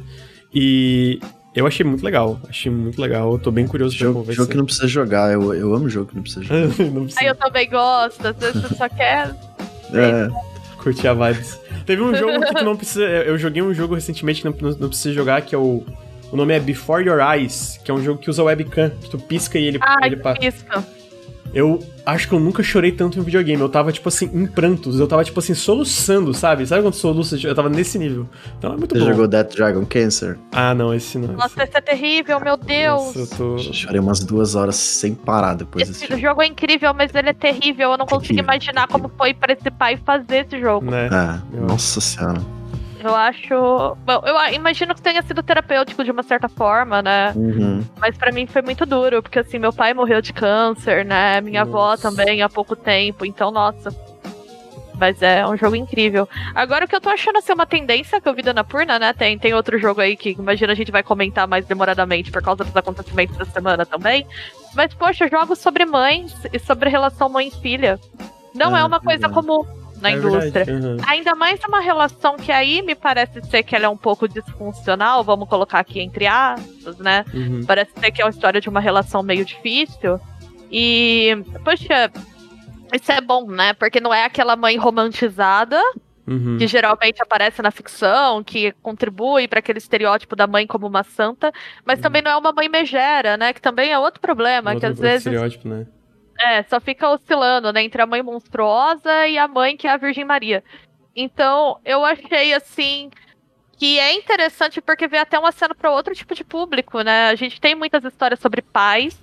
E 0.54 1.18
eu 1.54 1.66
achei 1.66 1.84
muito 1.84 2.04
legal, 2.04 2.38
achei 2.46 2.70
muito 2.70 3.00
legal. 3.00 3.32
Eu 3.32 3.38
tô 3.38 3.50
bem 3.50 3.66
curioso 3.66 3.96
jogo, 3.96 4.20
pra 4.20 4.26
vai 4.26 4.34
jogo 4.34 4.50
que 4.50 4.56
não 4.56 4.66
precisa 4.66 4.86
jogar, 4.86 5.32
eu, 5.32 5.54
eu 5.54 5.74
amo 5.74 5.88
jogo 5.88 6.10
que 6.10 6.14
não 6.14 6.22
precisa 6.22 6.44
jogar. 6.44 6.60
não 6.92 7.04
precisa. 7.04 7.20
Aí 7.20 7.26
eu 7.26 7.34
também 7.34 7.70
gosto, 7.70 8.28
às 8.28 8.36
vezes 8.36 8.76
só 8.76 8.86
quer. 8.86 9.34
É. 9.94 10.28
Curtir 10.76 11.08
a 11.08 11.14
vibes. 11.14 11.58
Teve 11.86 12.02
um 12.02 12.14
jogo 12.14 12.38
que 12.40 12.54
tu 12.54 12.64
não 12.64 12.76
precisa. 12.76 13.04
Eu 13.04 13.38
joguei 13.38 13.62
um 13.62 13.72
jogo 13.72 13.94
recentemente 13.94 14.42
que 14.42 14.46
não, 14.46 14.54
não, 14.60 14.78
não, 14.78 14.88
precisa 14.88 15.14
jogar, 15.14 15.40
que 15.40 15.54
é 15.54 15.58
o. 15.58 15.82
O 16.30 16.36
nome 16.36 16.54
é 16.54 16.60
Before 16.60 17.06
Your 17.06 17.20
Eyes, 17.20 17.78
que 17.82 17.90
é 17.90 17.94
um 17.94 18.02
jogo 18.02 18.18
que 18.18 18.28
usa 18.28 18.42
webcam, 18.42 18.90
que 18.90 19.08
tu 19.08 19.18
pisca 19.18 19.58
e 19.58 19.64
ele. 19.64 19.78
Ah, 19.82 20.06
ele 20.06 20.16
pisca. 20.16 20.84
Eu 21.54 21.78
acho 22.06 22.28
que 22.28 22.34
eu 22.34 22.40
nunca 22.40 22.62
chorei 22.62 22.92
tanto 22.92 23.18
em 23.18 23.20
um 23.20 23.24
videogame. 23.24 23.60
Eu 23.60 23.68
tava, 23.68 23.92
tipo 23.92 24.08
assim, 24.08 24.30
em 24.32 24.46
prantos. 24.46 24.98
Eu 24.98 25.06
tava, 25.06 25.22
tipo 25.22 25.38
assim, 25.38 25.54
soluçando, 25.54 26.32
sabe? 26.32 26.66
Sabe 26.66 26.82
quando 26.82 26.94
soluça? 26.94 27.36
Eu 27.42 27.54
tava 27.54 27.68
nesse 27.68 27.98
nível. 27.98 28.26
Então 28.58 28.72
é 28.72 28.76
muito 28.76 28.94
Você 28.94 29.00
bom. 29.00 29.04
Você 29.04 29.10
jogou 29.12 29.28
Death 29.28 29.54
Dragon 29.54 29.84
Cancer? 29.84 30.38
Ah, 30.52 30.74
não, 30.74 30.94
esse 30.94 31.18
não. 31.18 31.34
Nossa, 31.34 31.62
esse 31.62 31.76
é 31.76 31.80
terrível, 31.80 32.40
meu 32.40 32.56
Deus. 32.56 33.14
Nossa, 33.14 33.18
eu 33.18 33.26
tô... 33.26 33.58
Chorei 33.58 34.00
umas 34.00 34.20
duas 34.20 34.54
horas 34.54 34.76
sem 34.76 35.14
parar 35.14 35.54
depois 35.54 35.88
esse 35.88 36.08
desse 36.08 36.20
jogo. 36.20 36.42
é 36.42 36.46
incrível, 36.46 36.94
mas 36.94 37.14
ele 37.14 37.28
é 37.28 37.34
terrível. 37.34 37.92
Eu 37.92 37.98
não 37.98 38.06
consigo 38.06 38.38
imaginar 38.38 38.88
como 38.88 39.10
foi 39.16 39.34
pra 39.34 39.52
esse 39.52 39.70
pai 39.70 39.98
fazer 40.04 40.46
esse 40.46 40.58
jogo. 40.60 40.90
Né? 40.90 41.08
É, 41.08 41.60
nossa 41.60 42.00
senhora. 42.00 42.40
Eu 43.02 43.16
acho. 43.16 43.96
Bom, 44.04 44.22
eu 44.24 44.54
imagino 44.54 44.94
que 44.94 45.02
tenha 45.02 45.20
sido 45.22 45.42
terapêutico 45.42 46.04
de 46.04 46.10
uma 46.10 46.22
certa 46.22 46.48
forma, 46.48 47.02
né? 47.02 47.32
Uhum. 47.34 47.84
Mas 47.98 48.16
para 48.16 48.30
mim 48.30 48.46
foi 48.46 48.62
muito 48.62 48.86
duro, 48.86 49.22
porque 49.22 49.40
assim, 49.40 49.58
meu 49.58 49.72
pai 49.72 49.92
morreu 49.92 50.22
de 50.22 50.32
câncer, 50.32 51.04
né? 51.04 51.40
Minha 51.40 51.64
nossa. 51.64 51.78
avó 51.78 51.96
também 51.96 52.42
há 52.42 52.48
pouco 52.48 52.76
tempo, 52.76 53.26
então, 53.26 53.50
nossa. 53.50 53.90
Mas 54.98 55.20
é 55.20 55.44
um 55.44 55.56
jogo 55.56 55.74
incrível. 55.74 56.28
Agora, 56.54 56.84
o 56.84 56.88
que 56.88 56.94
eu 56.94 57.00
tô 57.00 57.08
achando 57.08 57.38
assim, 57.38 57.52
uma 57.52 57.66
tendência 57.66 58.20
que 58.20 58.28
eu 58.28 58.34
vi 58.34 58.42
da 58.42 58.54
Napurna, 58.54 59.00
né? 59.00 59.12
Tem, 59.12 59.36
tem 59.36 59.52
outro 59.52 59.76
jogo 59.78 60.00
aí 60.00 60.16
que 60.16 60.30
imagina 60.38 60.72
a 60.72 60.76
gente 60.76 60.92
vai 60.92 61.02
comentar 61.02 61.48
mais 61.48 61.66
demoradamente 61.66 62.30
por 62.30 62.40
causa 62.40 62.62
dos 62.62 62.76
acontecimentos 62.76 63.36
da 63.36 63.44
semana 63.44 63.84
também. 63.84 64.24
Mas, 64.74 64.94
poxa, 64.94 65.26
jogos 65.26 65.58
sobre 65.58 65.84
mães 65.84 66.32
e 66.52 66.58
sobre 66.60 66.88
relação 66.88 67.28
mãe-filha. 67.28 67.98
Não 68.54 68.76
é, 68.76 68.80
é 68.80 68.84
uma 68.84 69.00
coisa 69.00 69.28
comum 69.28 69.64
na 70.02 70.10
é 70.10 70.14
indústria. 70.14 70.66
Uhum. 70.68 70.96
Ainda 71.06 71.34
mais 71.34 71.60
uma 71.66 71.80
relação 71.80 72.36
que 72.36 72.50
aí 72.50 72.82
me 72.82 72.94
parece 72.94 73.40
ser 73.48 73.62
que 73.62 73.74
ela 73.74 73.86
é 73.86 73.88
um 73.88 73.96
pouco 73.96 74.28
disfuncional, 74.28 75.22
vamos 75.22 75.48
colocar 75.48 75.78
aqui 75.78 76.00
entre 76.00 76.26
aspas, 76.26 76.98
né? 76.98 77.24
Uhum. 77.32 77.64
Parece 77.64 77.92
ser 77.98 78.10
que 78.10 78.20
é 78.20 78.24
uma 78.24 78.30
história 78.30 78.60
de 78.60 78.68
uma 78.68 78.80
relação 78.80 79.22
meio 79.22 79.44
difícil. 79.44 80.20
E, 80.70 81.36
poxa, 81.64 82.10
isso 82.92 83.12
é 83.12 83.20
bom, 83.20 83.46
né? 83.46 83.72
Porque 83.74 84.00
não 84.00 84.12
é 84.12 84.24
aquela 84.24 84.56
mãe 84.56 84.76
romantizada. 84.76 85.80
Uhum. 86.24 86.56
Que 86.56 86.68
geralmente 86.68 87.20
aparece 87.20 87.60
na 87.62 87.72
ficção, 87.72 88.44
que 88.44 88.70
contribui 88.80 89.48
para 89.48 89.58
aquele 89.58 89.78
estereótipo 89.78 90.36
da 90.36 90.46
mãe 90.46 90.68
como 90.68 90.86
uma 90.86 91.02
santa, 91.02 91.52
mas 91.84 91.98
uhum. 91.98 92.02
também 92.04 92.22
não 92.22 92.30
é 92.30 92.36
uma 92.36 92.52
mãe 92.52 92.68
megera, 92.68 93.36
né? 93.36 93.52
Que 93.52 93.60
também 93.60 93.90
é 93.90 93.98
outro 93.98 94.20
problema, 94.20 94.70
outro 94.70 94.80
que 94.80 94.86
às 94.86 95.00
vezes 95.00 95.26
estereótipo, 95.26 95.68
né? 95.68 95.84
É, 96.44 96.62
só 96.64 96.80
fica 96.80 97.08
oscilando, 97.08 97.72
né? 97.72 97.82
Entre 97.82 98.00
a 98.02 98.06
mãe 98.06 98.22
monstruosa 98.22 99.28
e 99.28 99.38
a 99.38 99.46
mãe 99.46 99.76
que 99.76 99.86
é 99.86 99.90
a 99.90 99.96
Virgem 99.96 100.24
Maria. 100.24 100.64
Então, 101.14 101.78
eu 101.84 102.04
achei 102.04 102.54
assim 102.54 103.10
que 103.76 103.98
é 103.98 104.14
interessante 104.14 104.80
porque 104.80 105.06
vê 105.08 105.18
até 105.18 105.38
uma 105.38 105.52
cena 105.52 105.74
para 105.74 105.90
outro 105.90 106.14
tipo 106.14 106.34
de 106.34 106.44
público, 106.44 107.00
né? 107.02 107.28
A 107.28 107.34
gente 107.34 107.60
tem 107.60 107.74
muitas 107.74 108.04
histórias 108.04 108.40
sobre 108.40 108.62
pais 108.62 109.18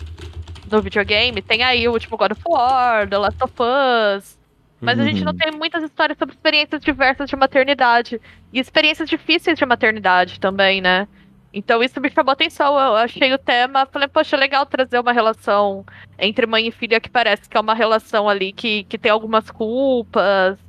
no 0.70 0.82
videogame, 0.82 1.42
tem 1.42 1.64
aí 1.64 1.88
o 1.88 1.92
último 1.92 2.18
God 2.18 2.32
of 2.32 2.42
War, 2.46 3.10
The 3.10 3.18
Last 3.18 3.44
of 3.44 3.54
Us, 3.54 4.38
mas 4.80 4.98
uhum. 4.98 5.04
a 5.04 5.08
gente 5.08 5.24
não 5.24 5.32
uhum. 5.32 5.38
tem 5.38 5.52
muitas 5.52 5.84
histórias 5.84 6.18
sobre 6.18 6.36
experiências 6.36 6.82
diversas 6.82 7.30
de 7.30 7.36
maternidade 7.36 8.22
e 8.54 8.60
experiências 8.60 9.10
difíceis 9.10 9.58
de 9.58 9.66
maternidade 9.66 10.40
também, 10.40 10.82
né? 10.82 11.08
Então 11.54 11.82
isso 11.82 12.00
me 12.00 12.10
chamou 12.10 12.32
atenção. 12.32 12.80
Eu 12.80 12.96
achei 12.96 13.34
o 13.34 13.38
tema, 13.38 13.86
falei, 13.86 14.08
poxa, 14.08 14.38
legal 14.38 14.66
trazer 14.66 15.00
uma 15.00 15.12
relação 15.12 15.86
entre 16.18 16.46
mãe 16.46 16.68
e 16.68 16.72
filha 16.72 17.00
que 17.00 17.10
parece 17.10 17.50
que 17.50 17.58
é 17.58 17.60
uma 17.60 17.74
relação 17.74 18.30
ali 18.30 18.52
que, 18.52 18.84
que 18.84 18.98
tem 18.98 19.12
algumas 19.12 19.50
culpas, 19.50 20.60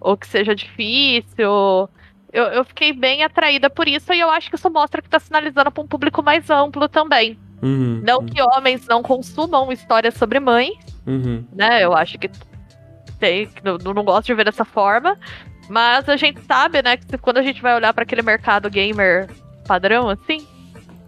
ou 0.00 0.16
que 0.16 0.26
seja 0.26 0.54
difícil. 0.54 1.88
eu, 2.32 2.44
eu 2.44 2.64
fiquei 2.64 2.92
bem 2.92 3.22
atraída 3.22 3.70
por 3.70 3.88
isso 3.88 4.12
e 4.12 4.20
eu 4.20 4.30
acho 4.30 4.50
que 4.50 4.56
isso 4.56 4.70
mostra 4.70 5.02
que 5.02 5.08
tá 5.08 5.18
sinalizando 5.18 5.70
para 5.70 5.82
um 5.82 5.86
público 5.86 6.22
mais 6.22 6.48
amplo 6.50 6.88
também. 6.88 7.38
Uhum, 7.62 8.02
não 8.02 8.20
uhum. 8.20 8.26
que 8.26 8.40
homens 8.40 8.86
não 8.86 9.02
consumam 9.02 9.70
histórias 9.70 10.14
sobre 10.14 10.40
mães, 10.40 10.78
uhum. 11.06 11.44
né? 11.52 11.84
Eu 11.84 11.92
acho 11.94 12.18
que 12.18 12.30
tem, 13.18 13.50
não, 13.62 13.76
não 13.76 14.02
gosto 14.02 14.26
de 14.26 14.34
ver 14.34 14.44
dessa 14.44 14.64
forma. 14.64 15.18
Mas 15.68 16.08
a 16.08 16.16
gente 16.16 16.40
sabe, 16.40 16.82
né, 16.82 16.96
que 16.96 17.16
quando 17.18 17.36
a 17.36 17.42
gente 17.42 17.62
vai 17.62 17.76
olhar 17.76 17.94
para 17.94 18.02
aquele 18.02 18.22
mercado 18.22 18.68
gamer 18.68 19.28
padrão, 19.70 20.08
assim, 20.08 20.44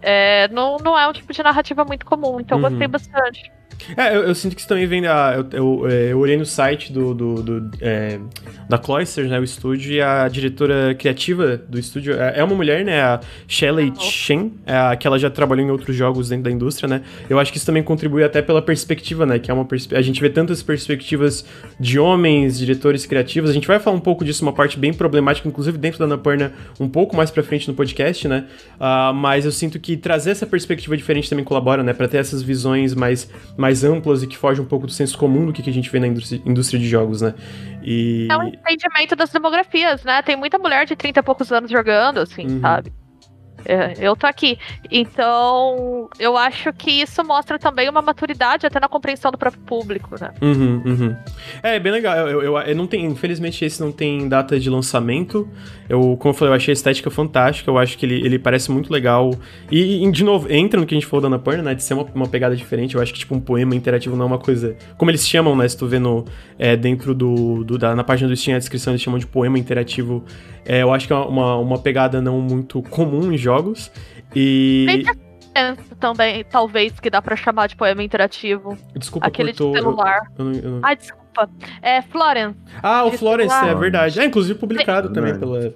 é, 0.01 0.47
não, 0.47 0.77
não 0.77 0.97
é 0.97 1.05
um 1.05 1.11
tipo 1.11 1.33
de 1.33 1.43
narrativa 1.43 1.83
muito 1.83 2.05
comum. 2.05 2.39
Então 2.39 2.57
uhum. 2.57 2.69
gostei 2.69 2.87
bastante. 2.87 3.51
É, 3.97 4.15
eu, 4.15 4.23
eu, 4.23 4.35
sinto 4.35 4.55
que 4.55 4.61
isso 4.61 4.67
também 4.67 4.85
vem 4.85 5.01
da. 5.01 5.35
Eu, 5.35 5.47
eu, 5.51 5.87
é, 5.89 6.11
eu 6.11 6.19
olhei 6.19 6.37
no 6.37 6.45
site 6.45 6.91
do, 6.91 7.13
do, 7.13 7.43
do 7.43 7.71
é, 7.81 8.19
da 8.69 8.77
Cloisters, 8.77 9.29
né, 9.29 9.39
o 9.39 9.43
estúdio, 9.43 9.93
e 9.93 10.01
a 10.01 10.27
diretora 10.27 10.95
criativa 10.95 11.57
do 11.57 11.77
estúdio 11.77 12.19
é, 12.19 12.39
é 12.39 12.43
uma 12.43 12.55
mulher, 12.55 12.83
né, 12.83 13.01
a 13.01 13.19
Shelley 13.47 13.93
oh. 13.95 13.99
Chen, 13.99 14.53
é, 14.65 14.95
que 14.95 15.05
ela 15.05 15.19
já 15.19 15.29
trabalhou 15.29 15.65
em 15.65 15.69
outros 15.69 15.95
jogos 15.95 16.29
dentro 16.29 16.45
da 16.45 16.51
indústria, 16.51 16.87
né. 16.87 17.01
Eu 17.29 17.39
acho 17.39 17.51
que 17.51 17.57
isso 17.57 17.65
também 17.65 17.83
contribui 17.83 18.23
até 18.23 18.41
pela 18.41 18.61
perspectiva, 18.61 19.25
né, 19.25 19.39
que 19.39 19.51
é 19.51 19.53
uma 19.53 19.65
perspe... 19.65 19.95
a 19.95 20.01
gente 20.01 20.19
vê 20.21 20.29
tantas 20.29 20.63
perspectivas 20.63 21.45
de 21.79 21.99
homens, 21.99 22.57
diretores 22.57 23.05
criativos. 23.05 23.49
A 23.49 23.53
gente 23.53 23.67
vai 23.67 23.79
falar 23.79 23.95
um 23.95 24.01
pouco 24.01 24.23
disso, 24.23 24.43
uma 24.43 24.53
parte 24.53 24.79
bem 24.79 24.93
problemática, 24.93 25.47
inclusive 25.47 25.77
dentro 25.77 25.99
da 25.99 26.05
Annapurna, 26.05 26.53
um 26.79 26.87
pouco 26.87 27.15
mais 27.15 27.29
pra 27.29 27.43
frente 27.43 27.67
no 27.67 27.73
podcast, 27.73 28.27
né. 28.27 28.45
Uh, 28.75 29.13
mas 29.13 29.45
eu 29.45 29.51
sinto 29.51 29.79
que 29.79 29.97
trazer 29.97 30.31
essa 30.31 30.45
perspectiva 30.45 30.95
diferente 30.97 31.29
também 31.29 31.45
colabora, 31.45 31.83
né, 31.83 31.93
pra 31.93 32.07
ter 32.07 32.17
essas 32.17 32.41
visões 32.41 32.95
mais, 32.95 33.29
mais 33.63 33.81
amplas 33.85 34.21
e 34.21 34.27
que 34.27 34.35
fogem 34.35 34.61
um 34.61 34.67
pouco 34.67 34.85
do 34.85 34.91
senso 34.91 35.17
comum 35.17 35.45
do 35.45 35.53
que, 35.53 35.69
a 35.69 35.73
gente 35.73 35.89
vê 35.89 35.97
na 35.97 36.07
indústria, 36.07 36.41
indústria 36.45 36.77
de 36.77 36.85
jogos, 36.85 37.21
né? 37.21 37.33
E... 37.81 38.27
É 38.29 38.35
um 38.35 38.43
entendimento 38.43 39.15
das 39.15 39.29
demografias, 39.29 40.03
né? 40.03 40.21
Tem 40.21 40.35
muita 40.35 40.59
mulher 40.59 40.85
de 40.85 40.97
30 40.97 41.21
e 41.21 41.23
poucos 41.23 41.49
anos 41.49 41.71
jogando, 41.71 42.19
assim, 42.19 42.45
uhum. 42.45 42.59
sabe? 42.59 42.91
É, 43.65 43.93
eu 43.99 44.15
tô 44.15 44.27
aqui. 44.27 44.57
Então, 44.91 46.09
eu 46.19 46.37
acho 46.37 46.71
que 46.73 46.91
isso 46.91 47.23
mostra 47.23 47.57
também 47.57 47.89
uma 47.89 48.01
maturidade 48.01 48.65
até 48.65 48.79
na 48.79 48.87
compreensão 48.87 49.31
do 49.31 49.37
próprio 49.37 49.61
público, 49.63 50.15
né? 50.19 50.31
Uhum, 50.41 50.81
uhum. 50.85 51.15
É, 51.61 51.79
bem 51.79 51.91
legal. 51.91 52.15
Eu, 52.15 52.41
eu, 52.41 52.57
eu, 52.57 52.75
não 52.75 52.87
tenho, 52.87 53.09
infelizmente, 53.09 53.63
esse 53.63 53.79
não 53.81 53.91
tem 53.91 54.27
data 54.27 54.59
de 54.59 54.69
lançamento. 54.69 55.47
Eu, 55.87 56.17
como 56.17 56.31
eu 56.31 56.33
falei, 56.33 56.51
eu 56.51 56.55
achei 56.55 56.71
a 56.71 56.73
estética 56.73 57.09
fantástica. 57.09 57.69
Eu 57.69 57.77
acho 57.77 57.97
que 57.97 58.05
ele, 58.05 58.25
ele 58.25 58.39
parece 58.39 58.71
muito 58.71 58.91
legal. 58.91 59.31
E, 59.71 60.03
e, 60.05 60.11
de 60.11 60.23
novo, 60.23 60.51
entra 60.51 60.79
no 60.79 60.85
que 60.85 60.93
a 60.93 60.97
gente 60.99 61.07
falou 61.07 61.21
da 61.21 61.27
Annapurna, 61.27 61.63
né? 61.63 61.75
De 61.75 61.83
ser 61.83 61.93
uma, 61.93 62.05
uma 62.13 62.27
pegada 62.27 62.55
diferente. 62.55 62.95
Eu 62.95 63.01
acho 63.01 63.13
que, 63.13 63.19
tipo, 63.19 63.33
um 63.35 63.39
poema 63.39 63.75
interativo 63.75 64.15
não 64.15 64.25
é 64.25 64.27
uma 64.27 64.39
coisa. 64.39 64.75
Como 64.97 65.09
eles 65.09 65.27
chamam, 65.27 65.55
né? 65.55 65.67
Se 65.67 65.77
tu 65.77 65.87
vê 65.87 65.99
no, 65.99 66.25
é, 66.57 66.75
dentro 66.75 67.13
do, 67.13 67.63
do 67.63 67.77
da, 67.77 67.95
na 67.95 68.03
página 68.03 68.29
do 68.29 68.35
Steam, 68.35 68.55
a 68.55 68.59
descrição 68.59 68.93
eles 68.93 69.01
chamam 69.01 69.19
de 69.19 69.27
poema 69.27 69.57
interativo. 69.57 70.23
É, 70.65 70.81
eu 70.81 70.93
acho 70.93 71.07
que 71.07 71.13
é 71.13 71.15
uma, 71.15 71.57
uma 71.57 71.79
pegada 71.79 72.21
não 72.21 72.39
muito 72.39 72.81
comum 72.83 73.31
em 73.31 73.37
jogos. 73.37 73.91
E. 74.35 75.03
também, 75.99 76.43
talvez, 76.45 76.99
que 76.99 77.09
dá 77.09 77.21
para 77.21 77.35
chamar 77.35 77.67
de 77.67 77.75
poema 77.75 78.03
interativo. 78.03 78.77
Desculpa, 78.95 79.27
Aquele 79.27 79.49
cortou, 79.49 79.73
de 79.73 79.79
celular. 79.79 80.21
Eu, 80.37 80.51
eu, 80.53 80.61
eu... 80.61 80.79
Ai, 80.83 80.95
desculpa. 80.95 81.49
É 81.81 82.01
Florence. 82.01 82.57
Ah, 82.81 83.05
o 83.05 83.11
Florence, 83.11 83.53
celular. 83.53 83.71
é 83.71 83.79
verdade. 83.79 84.19
É, 84.19 84.25
inclusive 84.25 84.57
publicado 84.57 85.07
Sim. 85.07 85.13
também 85.13 85.37
pela. 85.37 85.73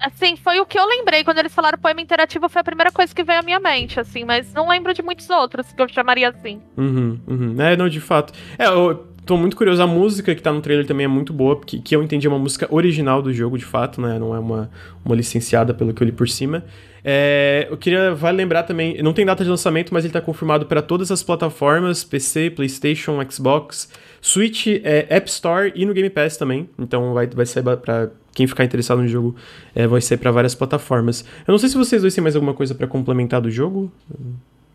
Assim, 0.00 0.36
foi 0.36 0.60
o 0.60 0.66
que 0.66 0.78
eu 0.78 0.86
lembrei 0.86 1.24
quando 1.24 1.38
eles 1.38 1.54
falaram 1.54 1.78
poema 1.78 2.00
interativo, 2.02 2.48
foi 2.50 2.60
a 2.60 2.64
primeira 2.64 2.92
coisa 2.92 3.14
que 3.14 3.24
veio 3.24 3.40
à 3.40 3.42
minha 3.42 3.58
mente, 3.58 3.98
assim, 3.98 4.24
mas 4.24 4.52
não 4.52 4.68
lembro 4.68 4.92
de 4.92 5.02
muitos 5.02 5.30
outros 5.30 5.72
que 5.72 5.80
eu 5.80 5.88
chamaria 5.88 6.28
assim. 6.28 6.60
Uhum, 6.76 7.18
uhum. 7.26 7.56
É, 7.58 7.76
não, 7.76 7.88
de 7.88 8.00
fato. 8.00 8.32
É, 8.58 8.66
eu 8.66 9.06
tô 9.26 9.36
muito 9.36 9.56
curioso. 9.56 9.82
A 9.82 9.86
música 9.86 10.34
que 10.34 10.40
tá 10.40 10.52
no 10.52 10.60
trailer 10.62 10.86
também 10.86 11.04
é 11.04 11.08
muito 11.08 11.32
boa, 11.32 11.56
porque 11.56 11.78
que 11.80 11.94
eu 11.94 12.02
entendi 12.02 12.26
é 12.26 12.30
uma 12.30 12.38
música 12.38 12.66
original 12.72 13.20
do 13.20 13.32
jogo, 13.32 13.58
de 13.58 13.64
fato, 13.64 14.00
né? 14.00 14.18
Não 14.18 14.34
é 14.34 14.38
uma, 14.38 14.70
uma 15.04 15.14
licenciada 15.14 15.74
pelo 15.74 15.92
que 15.92 16.02
eu 16.02 16.06
li 16.06 16.12
por 16.12 16.28
cima. 16.28 16.64
É, 17.04 17.66
eu 17.70 17.76
queria, 17.76 18.14
vale 18.14 18.36
lembrar 18.36 18.62
também, 18.62 19.00
não 19.02 19.12
tem 19.12 19.24
data 19.24 19.44
de 19.44 19.50
lançamento, 19.50 19.92
mas 19.92 20.04
ele 20.04 20.12
tá 20.12 20.20
confirmado 20.20 20.66
para 20.66 20.82
todas 20.82 21.10
as 21.12 21.22
plataformas, 21.22 22.02
PC, 22.02 22.50
PlayStation, 22.50 23.18
Xbox, 23.30 23.88
Switch, 24.20 24.66
é, 24.66 25.06
App 25.08 25.28
Store 25.28 25.72
e 25.74 25.84
no 25.84 25.92
Game 25.92 26.10
Pass 26.10 26.36
também. 26.36 26.68
Então 26.78 27.12
vai, 27.12 27.26
vai 27.26 27.46
ser 27.46 27.62
para 27.62 28.10
quem 28.32 28.46
ficar 28.46 28.64
interessado 28.64 29.02
no 29.02 29.08
jogo, 29.08 29.36
é, 29.74 29.86
vai 29.86 30.00
ser 30.00 30.16
para 30.16 30.30
várias 30.30 30.54
plataformas. 30.54 31.24
Eu 31.46 31.52
não 31.52 31.58
sei 31.58 31.68
se 31.68 31.76
vocês 31.76 32.02
dois 32.02 32.14
têm 32.14 32.22
mais 32.22 32.34
alguma 32.34 32.54
coisa 32.54 32.74
para 32.74 32.86
complementar 32.86 33.40
do 33.40 33.50
jogo. 33.50 33.90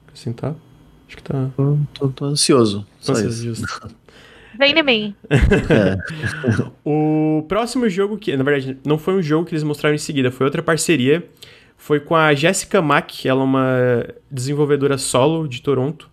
Acrescentar? 0.08 0.56
Acho 1.08 1.18
que 1.18 1.24
tá. 1.24 1.50
Tô, 1.58 1.78
tô, 1.94 2.08
tô 2.10 2.26
ansioso. 2.26 2.86
Ansioso. 3.08 3.66
Vem 4.58 4.78
em 4.78 4.84
mim. 4.84 5.16
É. 5.30 5.98
o 6.86 7.46
próximo 7.48 7.90
jogo 7.90 8.18
que, 8.18 8.36
na 8.36 8.44
verdade, 8.44 8.78
não 8.86 8.98
foi 8.98 9.16
um 9.16 9.22
jogo 9.22 9.46
que 9.46 9.54
eles 9.54 9.64
mostraram 9.64 9.96
em 9.96 10.00
seguida, 10.00 10.32
foi 10.32 10.46
outra 10.46 10.62
parceria. 10.62 11.24
Foi 11.78 12.00
com 12.00 12.16
a 12.16 12.34
Jessica 12.34 12.82
Mack, 12.82 13.28
ela 13.28 13.42
é 13.42 13.44
uma 13.44 14.06
desenvolvedora 14.30 14.98
solo 15.00 15.48
de 15.48 15.62
Toronto. 15.62 16.12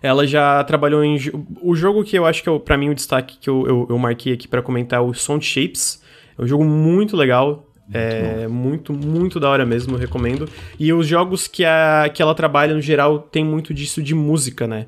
Ela 0.00 0.26
já 0.26 0.62
trabalhou 0.64 1.04
em. 1.04 1.18
O 1.60 1.74
jogo 1.74 2.04
que 2.04 2.16
eu 2.16 2.24
acho 2.24 2.42
que 2.42 2.48
é, 2.48 2.58
para 2.58 2.76
mim, 2.76 2.88
o 2.88 2.94
destaque 2.94 3.36
que 3.38 3.50
eu, 3.50 3.66
eu, 3.66 3.86
eu 3.90 3.98
marquei 3.98 4.32
aqui 4.32 4.46
para 4.48 4.62
comentar 4.62 5.00
é 5.00 5.02
o 5.02 5.12
Sound 5.12 5.44
Shapes. 5.44 6.02
É 6.38 6.42
um 6.42 6.46
jogo 6.46 6.64
muito 6.64 7.16
legal. 7.16 7.66
Muito 7.88 7.96
é 7.96 8.46
bom. 8.46 8.54
muito, 8.54 8.92
muito 8.92 9.40
da 9.40 9.48
hora 9.48 9.66
mesmo, 9.66 9.94
eu 9.94 9.98
recomendo. 9.98 10.48
E 10.78 10.92
os 10.92 11.06
jogos 11.06 11.48
que, 11.48 11.64
a, 11.64 12.10
que 12.12 12.22
ela 12.22 12.34
trabalha, 12.34 12.74
no 12.74 12.80
geral, 12.80 13.18
tem 13.18 13.44
muito 13.44 13.74
disso 13.74 14.02
de 14.02 14.14
música, 14.14 14.66
né? 14.66 14.86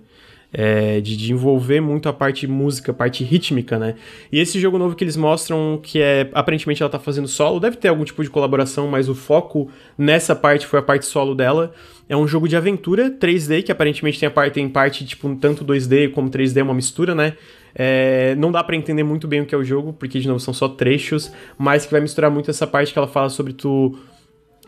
É, 0.53 1.01
de, 1.01 1.17
de, 1.17 1.33
envolver 1.33 1.81
muito 1.81 2.09
a 2.09 2.13
parte 2.13 2.47
música, 2.47 2.91
a 2.93 2.95
parte 2.95 3.23
rítmica, 3.23 3.79
né? 3.79 3.95
E 4.33 4.41
esse 4.41 4.59
jogo 4.59 4.79
novo 4.79 4.97
que 4.97 5.05
eles 5.05 5.17
mostram, 5.17 5.79
que 5.83 6.01
é 6.01 6.29
aparentemente 6.33 6.83
ela 6.83 6.91
tá 6.91 6.99
fazendo 6.99 7.29
solo, 7.29 7.61
deve 7.61 7.77
ter 7.77 7.89
algum 7.89 8.05
tipo 8.05 8.23
de 8.23 8.31
colaboração, 8.31 8.89
mas 8.89 9.09
o 9.09 9.15
foco 9.15 9.71
nessa 9.97 10.35
parte 10.35 10.67
foi 10.67 10.79
a 10.79 10.83
parte 10.83 11.07
solo 11.07 11.35
dela. 11.35 11.73
É 12.09 12.17
um 12.17 12.27
jogo 12.27 12.49
de 12.49 12.57
aventura 12.57 13.09
3D, 13.11 13.63
que 13.63 13.71
aparentemente 13.71 14.19
tem 14.19 14.27
a 14.27 14.31
parte, 14.31 14.55
tem 14.55 14.69
parte 14.69 15.07
tipo, 15.07 15.33
tanto 15.37 15.65
2D 15.65 16.11
como 16.11 16.29
3D, 16.29 16.57
é 16.59 16.63
uma 16.63 16.75
mistura, 16.75 17.15
né? 17.15 17.35
É, 17.73 18.35
não 18.37 18.51
dá 18.51 18.65
para 18.65 18.75
entender 18.75 19.05
muito 19.05 19.29
bem 19.29 19.43
o 19.43 19.47
que 19.47 19.55
é 19.55 19.59
o 19.59 19.63
jogo, 19.63 19.93
porque 19.93 20.19
de 20.19 20.27
novo 20.27 20.41
são 20.41 20.53
só 20.53 20.69
trechos, 20.69 21.33
mas 21.57 21.87
que 21.87 21.93
vai 21.93 22.01
misturar 22.01 22.29
muito 22.29 22.51
essa 22.51 22.67
parte 22.67 22.93
que 22.93 22.99
ela 22.99 23.07
fala 23.07 23.29
sobre 23.29 23.53
tu 23.53 23.97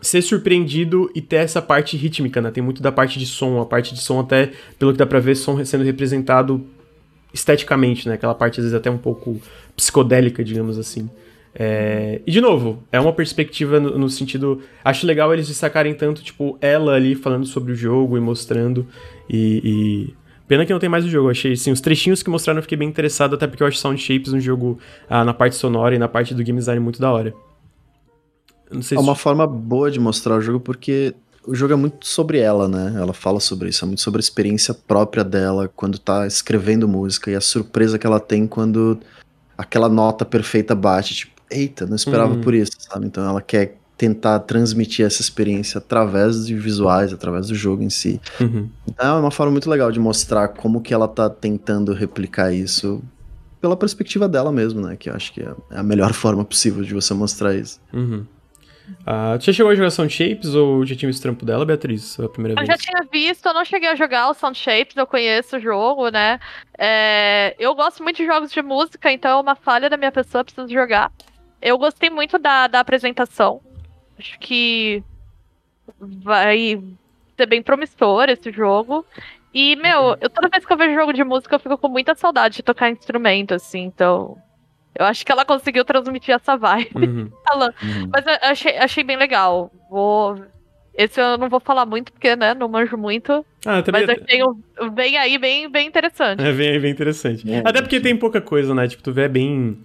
ser 0.03 0.21
surpreendido 0.21 1.09
e 1.15 1.21
ter 1.21 1.37
essa 1.37 1.61
parte 1.61 1.95
rítmica, 1.95 2.41
né? 2.41 2.51
Tem 2.51 2.61
muito 2.61 2.83
da 2.83 2.91
parte 2.91 3.17
de 3.17 3.25
som, 3.25 3.61
a 3.61 3.65
parte 3.65 3.93
de 3.93 4.01
som 4.01 4.19
até, 4.19 4.51
pelo 4.77 4.91
que 4.91 4.97
dá 4.97 5.05
pra 5.05 5.19
ver, 5.19 5.35
som 5.35 5.63
sendo 5.63 5.83
representado 5.83 6.63
esteticamente, 7.33 8.07
né? 8.07 8.15
Aquela 8.15 8.35
parte 8.35 8.59
às 8.59 8.65
vezes 8.65 8.77
até 8.77 8.91
um 8.91 8.97
pouco 8.97 9.41
psicodélica, 9.75 10.43
digamos 10.43 10.77
assim. 10.77 11.09
É... 11.55 12.21
E 12.27 12.31
de 12.31 12.41
novo, 12.41 12.83
é 12.91 12.99
uma 12.99 13.13
perspectiva 13.13 13.79
no, 13.79 13.97
no, 13.97 14.09
sentido. 14.09 14.61
Acho 14.83 15.07
legal 15.07 15.33
eles 15.33 15.47
destacarem 15.47 15.93
tanto, 15.93 16.21
tipo, 16.21 16.57
ela 16.59 16.93
ali 16.93 17.15
falando 17.15 17.45
sobre 17.45 17.71
o 17.71 17.75
jogo 17.75 18.17
e 18.17 18.19
mostrando. 18.19 18.85
E. 19.29 19.61
e... 19.63 20.23
Pena 20.45 20.65
que 20.65 20.73
não 20.73 20.79
tem 20.79 20.89
mais 20.89 21.05
o 21.05 21.09
jogo. 21.09 21.29
achei, 21.29 21.53
assim, 21.53 21.71
os 21.71 21.79
trechinhos 21.79 22.21
que 22.21 22.29
mostraram 22.29 22.59
eu 22.59 22.63
fiquei 22.63 22.77
bem 22.77 22.89
interessado, 22.89 23.35
até 23.35 23.47
porque 23.47 23.63
eu 23.63 23.67
acho 23.67 23.77
Sound 23.77 23.99
Shapes 23.99 24.33
um 24.33 24.41
jogo 24.41 24.77
ah, 25.09 25.23
na 25.23 25.33
parte 25.33 25.55
sonora 25.55 25.95
e 25.95 25.97
na 25.97 26.09
parte 26.09 26.33
do 26.33 26.43
game 26.43 26.59
design 26.59 26.81
muito 26.81 26.99
da 26.99 27.09
hora 27.09 27.33
é 28.91 28.99
uma 28.99 29.15
forma 29.15 29.45
boa 29.45 29.89
de 29.89 29.99
mostrar 29.99 30.35
o 30.35 30.41
jogo 30.41 30.59
porque 30.59 31.13
o 31.45 31.53
jogo 31.53 31.73
é 31.73 31.75
muito 31.75 32.07
sobre 32.07 32.39
ela, 32.39 32.67
né? 32.67 32.93
Ela 32.95 33.13
fala 33.13 33.39
sobre 33.39 33.69
isso, 33.69 33.83
é 33.83 33.87
muito 33.87 34.01
sobre 34.01 34.19
a 34.19 34.21
experiência 34.21 34.73
própria 34.73 35.23
dela 35.23 35.69
quando 35.75 35.99
tá 35.99 36.25
escrevendo 36.25 36.87
música 36.87 37.29
e 37.29 37.35
a 37.35 37.41
surpresa 37.41 37.99
que 37.99 38.07
ela 38.07 38.19
tem 38.19 38.47
quando 38.47 38.99
aquela 39.57 39.89
nota 39.89 40.25
perfeita 40.25 40.73
bate, 40.73 41.13
tipo, 41.15 41.33
eita, 41.49 41.85
não 41.85 41.95
esperava 41.95 42.33
uhum. 42.33 42.41
por 42.41 42.53
isso, 42.53 42.71
sabe? 42.79 43.05
Então 43.05 43.27
ela 43.27 43.41
quer 43.41 43.77
tentar 43.97 44.39
transmitir 44.39 45.05
essa 45.05 45.21
experiência 45.21 45.77
através 45.77 46.47
de 46.47 46.55
visuais, 46.55 47.13
através 47.13 47.47
do 47.47 47.55
jogo 47.55 47.83
em 47.83 47.89
si. 47.89 48.19
Uhum. 48.39 48.69
Então 48.87 49.17
é 49.17 49.19
uma 49.19 49.31
forma 49.31 49.51
muito 49.51 49.69
legal 49.69 49.91
de 49.91 49.99
mostrar 49.99 50.49
como 50.49 50.81
que 50.81 50.93
ela 50.93 51.07
tá 51.07 51.29
tentando 51.29 51.93
replicar 51.93 52.51
isso 52.53 53.01
pela 53.61 53.77
perspectiva 53.77 54.27
dela 54.27 54.51
mesmo, 54.51 54.81
né? 54.81 54.95
Que 54.97 55.09
eu 55.09 55.13
acho 55.13 55.31
que 55.31 55.41
é 55.41 55.53
a 55.71 55.83
melhor 55.83 56.11
forma 56.13 56.43
possível 56.43 56.83
de 56.83 56.93
você 56.93 57.13
mostrar 57.13 57.55
isso. 57.55 57.79
Uhum. 57.93 58.25
Uh, 58.89 59.39
tu 59.39 59.45
já 59.45 59.53
chegou 59.53 59.71
a 59.71 59.75
jogar 59.75 59.89
Sound 59.91 60.13
Shapes 60.13 60.53
ou 60.53 60.85
já 60.85 60.95
tinha 60.95 61.09
visto 61.09 61.19
o 61.19 61.23
trampo 61.23 61.45
dela, 61.45 61.65
Beatriz? 61.65 62.19
A 62.19 62.27
primeira 62.27 62.59
eu 62.59 62.65
vez? 62.65 62.67
já 62.67 62.77
tinha 62.77 63.09
visto, 63.11 63.45
eu 63.45 63.53
não 63.53 63.63
cheguei 63.63 63.89
a 63.89 63.95
jogar 63.95 64.29
o 64.29 64.33
Sound 64.33 64.57
Shapes, 64.57 64.97
eu 64.97 65.07
conheço 65.07 65.57
o 65.57 65.59
jogo, 65.59 66.09
né? 66.09 66.39
É, 66.77 67.55
eu 67.57 67.73
gosto 67.75 68.03
muito 68.03 68.17
de 68.17 68.25
jogos 68.25 68.51
de 68.51 68.61
música, 68.61 69.11
então 69.11 69.37
é 69.37 69.41
uma 69.41 69.55
falha 69.55 69.89
da 69.89 69.97
minha 69.97 70.11
pessoa, 70.11 70.43
preciso 70.43 70.67
jogar. 70.67 71.11
Eu 71.61 71.77
gostei 71.77 72.09
muito 72.09 72.37
da, 72.37 72.67
da 72.67 72.81
apresentação. 72.81 73.61
Acho 74.19 74.37
que 74.39 75.01
vai 75.97 76.81
ser 77.37 77.45
bem 77.45 77.61
promissor 77.61 78.29
esse 78.29 78.51
jogo. 78.51 79.05
E, 79.53 79.75
meu, 79.77 80.17
eu, 80.19 80.29
toda 80.29 80.49
vez 80.49 80.65
que 80.65 80.73
eu 80.73 80.77
vejo 80.77 80.95
jogo 80.95 81.13
de 81.13 81.23
música, 81.23 81.55
eu 81.55 81.59
fico 81.59 81.77
com 81.77 81.87
muita 81.87 82.15
saudade 82.15 82.55
de 82.55 82.63
tocar 82.63 82.89
instrumento, 82.89 83.53
assim, 83.53 83.81
então. 83.81 84.37
Eu 84.95 85.05
acho 85.05 85.25
que 85.25 85.31
ela 85.31 85.45
conseguiu 85.45 85.83
transmitir 85.83 86.35
essa 86.35 86.55
vibe. 86.55 86.91
Uhum. 86.95 87.31
uhum. 87.55 88.09
Mas 88.11 88.25
eu 88.25 88.33
achei, 88.41 88.77
achei 88.77 89.03
bem 89.03 89.17
legal. 89.17 89.71
Vou. 89.89 90.39
Esse 90.95 91.19
eu 91.19 91.37
não 91.39 91.49
vou 91.49 91.59
falar 91.59 91.87
muito, 91.87 92.11
porque, 92.11 92.35
né, 92.35 92.53
não 92.53 92.69
manjo 92.69 92.95
muito. 92.95 93.43
Ah, 93.65 93.81
também... 93.81 94.05
Mas 94.05 94.19
achei 94.21 94.43
um, 94.43 94.89
bem 94.91 95.17
aí, 95.17 95.39
bem, 95.39 95.67
bem 95.67 95.87
interessante. 95.87 96.43
É, 96.43 96.51
bem 96.51 96.69
aí, 96.69 96.79
bem 96.79 96.91
interessante. 96.91 97.51
É, 97.51 97.63
Até 97.65 97.81
porque 97.81 97.99
tem 97.99 98.15
pouca 98.15 98.39
coisa, 98.39 98.75
né? 98.75 98.87
Tipo, 98.87 99.01
tu 99.01 99.11
vê 99.11 99.27
bem. 99.27 99.79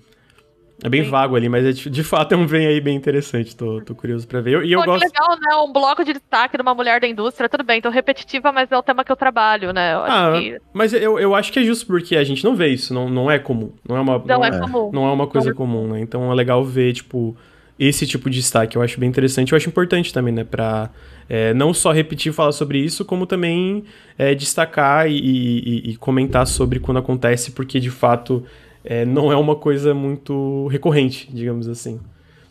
É 0.83 0.89
bem 0.89 1.03
vago 1.03 1.35
ali, 1.35 1.49
mas 1.49 1.67
é, 1.67 1.73
de, 1.73 2.05
fato 2.05 2.33
é 2.33 2.37
um 2.37 2.47
vem 2.47 2.67
aí 2.67 2.81
bem 2.81 2.97
interessante. 2.97 3.57
Tô, 3.57 3.81
tô 3.81 3.97
curioso 3.97 4.29
pra 4.29 4.41
ver. 4.41 4.65
E 4.65 4.73
eu, 4.73 4.81
Pô, 4.81 4.87
gosto. 4.87 5.05
legal, 5.05 5.37
né? 5.41 5.57
Um 5.57 5.73
bloco 5.73 6.05
de 6.05 6.13
destaque 6.13 6.57
de 6.57 6.63
uma 6.63 6.73
mulher 6.73 7.01
da 7.01 7.09
indústria, 7.09 7.49
tudo 7.49 7.65
bem, 7.65 7.81
tô 7.81 7.91
repetitiva, 7.91 8.53
mas 8.53 8.71
é 8.71 8.79
o 8.79 8.83
tema 8.83 9.03
que 9.05 9.11
eu 9.11 9.17
trabalho, 9.17 9.73
né? 9.73 9.95
Eu 9.95 9.99
ah, 10.05 10.39
que... 10.41 10.57
mas 10.73 10.93
eu, 10.93 11.19
eu 11.19 11.35
acho 11.35 11.53
que 11.53 11.59
é 11.59 11.65
justo 11.65 11.85
porque 11.87 12.17
a 12.17 12.23
gente 12.23 12.45
não 12.45 12.55
vê 12.55 12.69
isso, 12.69 12.95
não, 12.95 13.11
não 13.11 13.29
é 13.29 13.41
comum. 13.41 13.73
Não 13.89 13.97
é 13.97 14.01
uma, 14.01 14.19
não, 14.19 14.27
não 14.27 14.45
é, 14.45 14.49
é, 14.49 14.61
comum. 14.61 14.91
Não 14.93 15.09
é 15.09 15.13
uma 15.13 15.27
coisa 15.27 15.53
comum, 15.53 15.89
né? 15.89 16.01
Então 16.01 16.31
é 16.31 16.35
legal 16.35 16.65
ver, 16.65 16.93
tipo, 16.93 17.37
esse 17.77 18.07
tipo 18.07 18.31
de 18.31 18.39
destaque. 18.39 18.77
Eu 18.77 18.83
acho 18.83 19.01
bem 19.01 19.09
interessante. 19.09 19.53
Eu 19.53 19.57
acho 19.57 19.69
importante 19.69 20.13
também, 20.13 20.33
né? 20.33 20.45
Pra 20.45 20.91
é, 21.29 21.53
não 21.55 21.75
só 21.75 21.91
repetir 21.91 22.31
e 22.31 22.35
falar 22.35 22.53
sobre 22.53 22.79
isso, 22.79 23.05
como 23.05 23.27
também 23.27 23.83
é, 24.17 24.33
destacar 24.33 25.11
e, 25.11 25.19
e, 25.19 25.91
e 25.91 25.97
comentar 25.97 26.47
sobre 26.47 26.79
quando 26.79 26.99
acontece, 26.99 27.51
porque 27.51 27.81
de 27.81 27.91
fato 27.91 28.45
é, 28.91 29.05
não 29.05 29.31
é 29.31 29.37
uma 29.37 29.55
coisa 29.55 29.93
muito 29.93 30.67
recorrente, 30.69 31.29
digamos 31.31 31.69
assim. 31.69 32.01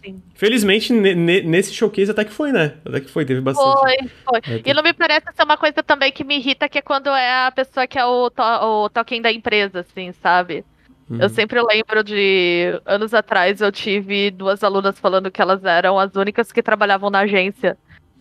Sim. 0.06 0.22
Felizmente, 0.36 0.94
nesse 0.94 1.74
showcase 1.74 2.12
até 2.12 2.24
que 2.24 2.32
foi, 2.32 2.52
né? 2.52 2.76
Até 2.86 3.00
que 3.00 3.10
foi, 3.10 3.26
teve 3.26 3.42
bastante. 3.42 3.80
Foi, 3.80 3.98
foi. 4.24 4.54
É, 4.54 4.62
e 4.64 4.72
não 4.72 4.84
me 4.84 4.94
parece 4.94 5.26
ser 5.36 5.44
uma 5.44 5.58
coisa 5.58 5.82
também 5.82 6.12
que 6.12 6.24
me 6.24 6.38
irrita, 6.38 6.70
que 6.70 6.78
é 6.78 6.82
quando 6.82 7.08
é 7.08 7.48
a 7.48 7.52
pessoa 7.52 7.88
que 7.88 7.98
é 7.98 8.06
o, 8.06 8.30
to 8.30 8.44
o 8.44 8.88
token 8.90 9.20
da 9.20 9.32
empresa, 9.32 9.80
assim, 9.80 10.12
sabe? 10.12 10.64
Uhum. 11.10 11.18
Eu 11.20 11.28
sempre 11.28 11.60
lembro 11.60 12.04
de 12.04 12.80
anos 12.86 13.16
atrás 13.16 13.60
eu 13.60 13.72
tive 13.72 14.30
duas 14.30 14.64
alunas 14.64 15.00
falando 15.00 15.32
que 15.32 15.42
elas 15.42 15.66
eram 15.66 15.98
as 15.98 16.16
únicas 16.16 16.52
que 16.52 16.62
trabalhavam 16.62 17.10
na 17.10 17.22
agência. 17.22 17.76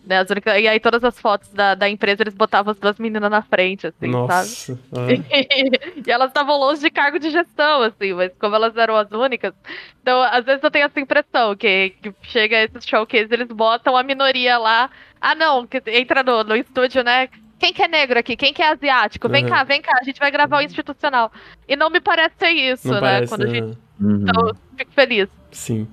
Né, 0.07 0.19
as 0.19 0.29
únicas... 0.29 0.57
E 0.57 0.67
aí 0.67 0.79
todas 0.79 1.03
as 1.03 1.19
fotos 1.19 1.49
da, 1.49 1.75
da 1.75 1.89
empresa 1.89 2.23
eles 2.23 2.33
botavam 2.33 2.71
as 2.71 2.79
duas 2.79 2.97
meninas 2.97 3.29
na 3.29 3.41
frente, 3.41 3.87
assim, 3.87 4.07
Nossa, 4.07 4.79
sabe? 4.93 5.21
É. 5.29 5.99
e 6.07 6.09
elas 6.09 6.29
estavam 6.29 6.57
longe 6.57 6.79
de 6.79 6.89
cargo 6.89 7.19
de 7.19 7.29
gestão, 7.29 7.81
assim, 7.81 8.13
mas 8.13 8.31
como 8.39 8.55
elas 8.55 8.75
eram 8.77 8.95
as 8.95 9.11
únicas. 9.11 9.53
Então, 10.01 10.23
às 10.23 10.45
vezes 10.45 10.63
eu 10.63 10.71
tenho 10.71 10.85
essa 10.85 10.99
impressão 10.99 11.55
que, 11.57 11.93
que 12.01 12.15
chega 12.21 12.63
esses 12.63 12.85
showcases, 12.85 13.29
eles 13.31 13.49
botam 13.49 13.97
a 13.97 14.03
minoria 14.03 14.57
lá. 14.57 14.89
Ah, 15.19 15.35
não, 15.35 15.67
que 15.67 15.83
entra 15.87 16.23
no, 16.23 16.43
no 16.43 16.55
estúdio, 16.55 17.03
né? 17.03 17.27
Quem 17.59 17.73
que 17.73 17.81
é 17.81 17.87
negro 17.87 18.19
aqui? 18.19 18.37
Quem 18.37 18.53
que 18.53 18.61
é 18.61 18.69
asiático? 18.69 19.27
Vem 19.27 19.43
uhum. 19.43 19.49
cá, 19.49 19.63
vem 19.63 19.81
cá, 19.81 19.97
a 19.99 20.03
gente 20.03 20.19
vai 20.19 20.31
gravar 20.31 20.59
o 20.59 20.61
institucional. 20.61 21.31
E 21.67 21.75
não 21.75 21.89
me 21.89 21.99
parece 21.99 22.35
ser 22.37 22.51
isso, 22.51 22.87
não 22.87 22.95
né? 22.95 23.01
Parece, 23.01 23.29
Quando 23.29 23.43
a 23.43 23.47
gente. 23.47 23.77
Uhum. 23.99 24.21
Então, 24.21 24.55
fico 24.77 24.91
feliz. 24.91 25.27
Sim. 25.51 25.87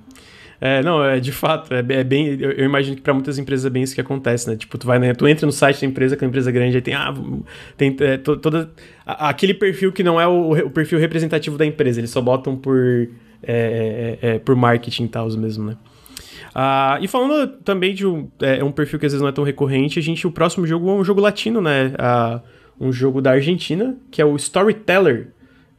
É, 0.61 0.83
não, 0.83 1.05
é 1.05 1.21
de 1.21 1.33
fato, 1.33 1.73
é, 1.75 1.79
é 1.79 2.05
bem. 2.05 2.39
Eu, 2.41 2.53
eu, 2.53 2.65
imagino 2.65 2.97
que 2.97 3.03
para 3.03 3.13
muitas 3.13 3.39
empresas 3.39 3.67
é 3.67 3.71
bem 3.71 3.83
isso 3.83 3.95
que 3.95 4.01
acontece, 4.01 4.49
né? 4.49 4.57
Tipo, 4.57 4.79
tu 4.79 4.87
vai, 4.87 4.99
né? 4.99 5.13
Tu 5.15 5.27
entra 5.27 5.47
no 5.47 5.53
site 5.53 5.81
da 5.81 5.87
empresa, 5.87 6.17
que 6.17 6.25
é 6.25 6.27
uma 6.27 6.31
empresa 6.31 6.51
grande, 6.51 6.77
aí 6.77 6.83
tem, 6.83 6.95
ah, 6.95 7.15
tem 7.77 7.97
é, 8.01 8.17
to, 8.17 8.37
toda. 8.37 8.71
A, 9.05 9.29
aquele 9.31 9.55
perfil 9.55 9.93
que 9.93 10.03
não 10.03 10.21
é 10.21 10.27
o, 10.27 10.53
o, 10.53 10.71
perfil 10.71 10.99
representativo 10.99 11.59
da 11.59 11.67
empresa, 11.67 12.01
eles 12.01 12.11
só 12.11 12.21
botam 12.21 12.57
por. 12.57 13.09
É, 13.47 14.19
é, 14.23 14.31
é 14.31 14.39
por 14.39 14.57
marketing 14.57 15.05
e 15.05 15.09
tal 15.09 15.31
mesmo, 15.33 15.67
né? 15.67 15.77
Ah, 16.55 16.99
e 17.03 17.09
falando 17.09 17.49
também 17.65 17.93
de 17.93 18.07
um, 18.07 18.29
é, 18.41 18.63
um 18.63 18.71
perfil 18.71 18.99
que 18.99 19.07
às 19.07 19.13
vezes 19.13 19.21
não 19.21 19.29
é 19.29 19.33
tão 19.33 19.45
recorrente, 19.45 19.99
a 19.99 20.03
gente, 20.03 20.27
o 20.27 20.31
próximo 20.31 20.67
jogo 20.67 20.89
é 20.89 20.93
um 20.93 21.05
jogo 21.05 21.21
latino, 21.21 21.61
né? 21.61 21.93
Ah, 21.99 22.41
um 22.81 22.93
jogo 22.93 23.21
da 23.21 23.33
Argentina, 23.33 23.97
que 24.11 24.23
é 24.23 24.25
o 24.25 24.37
Storyteller 24.37 25.34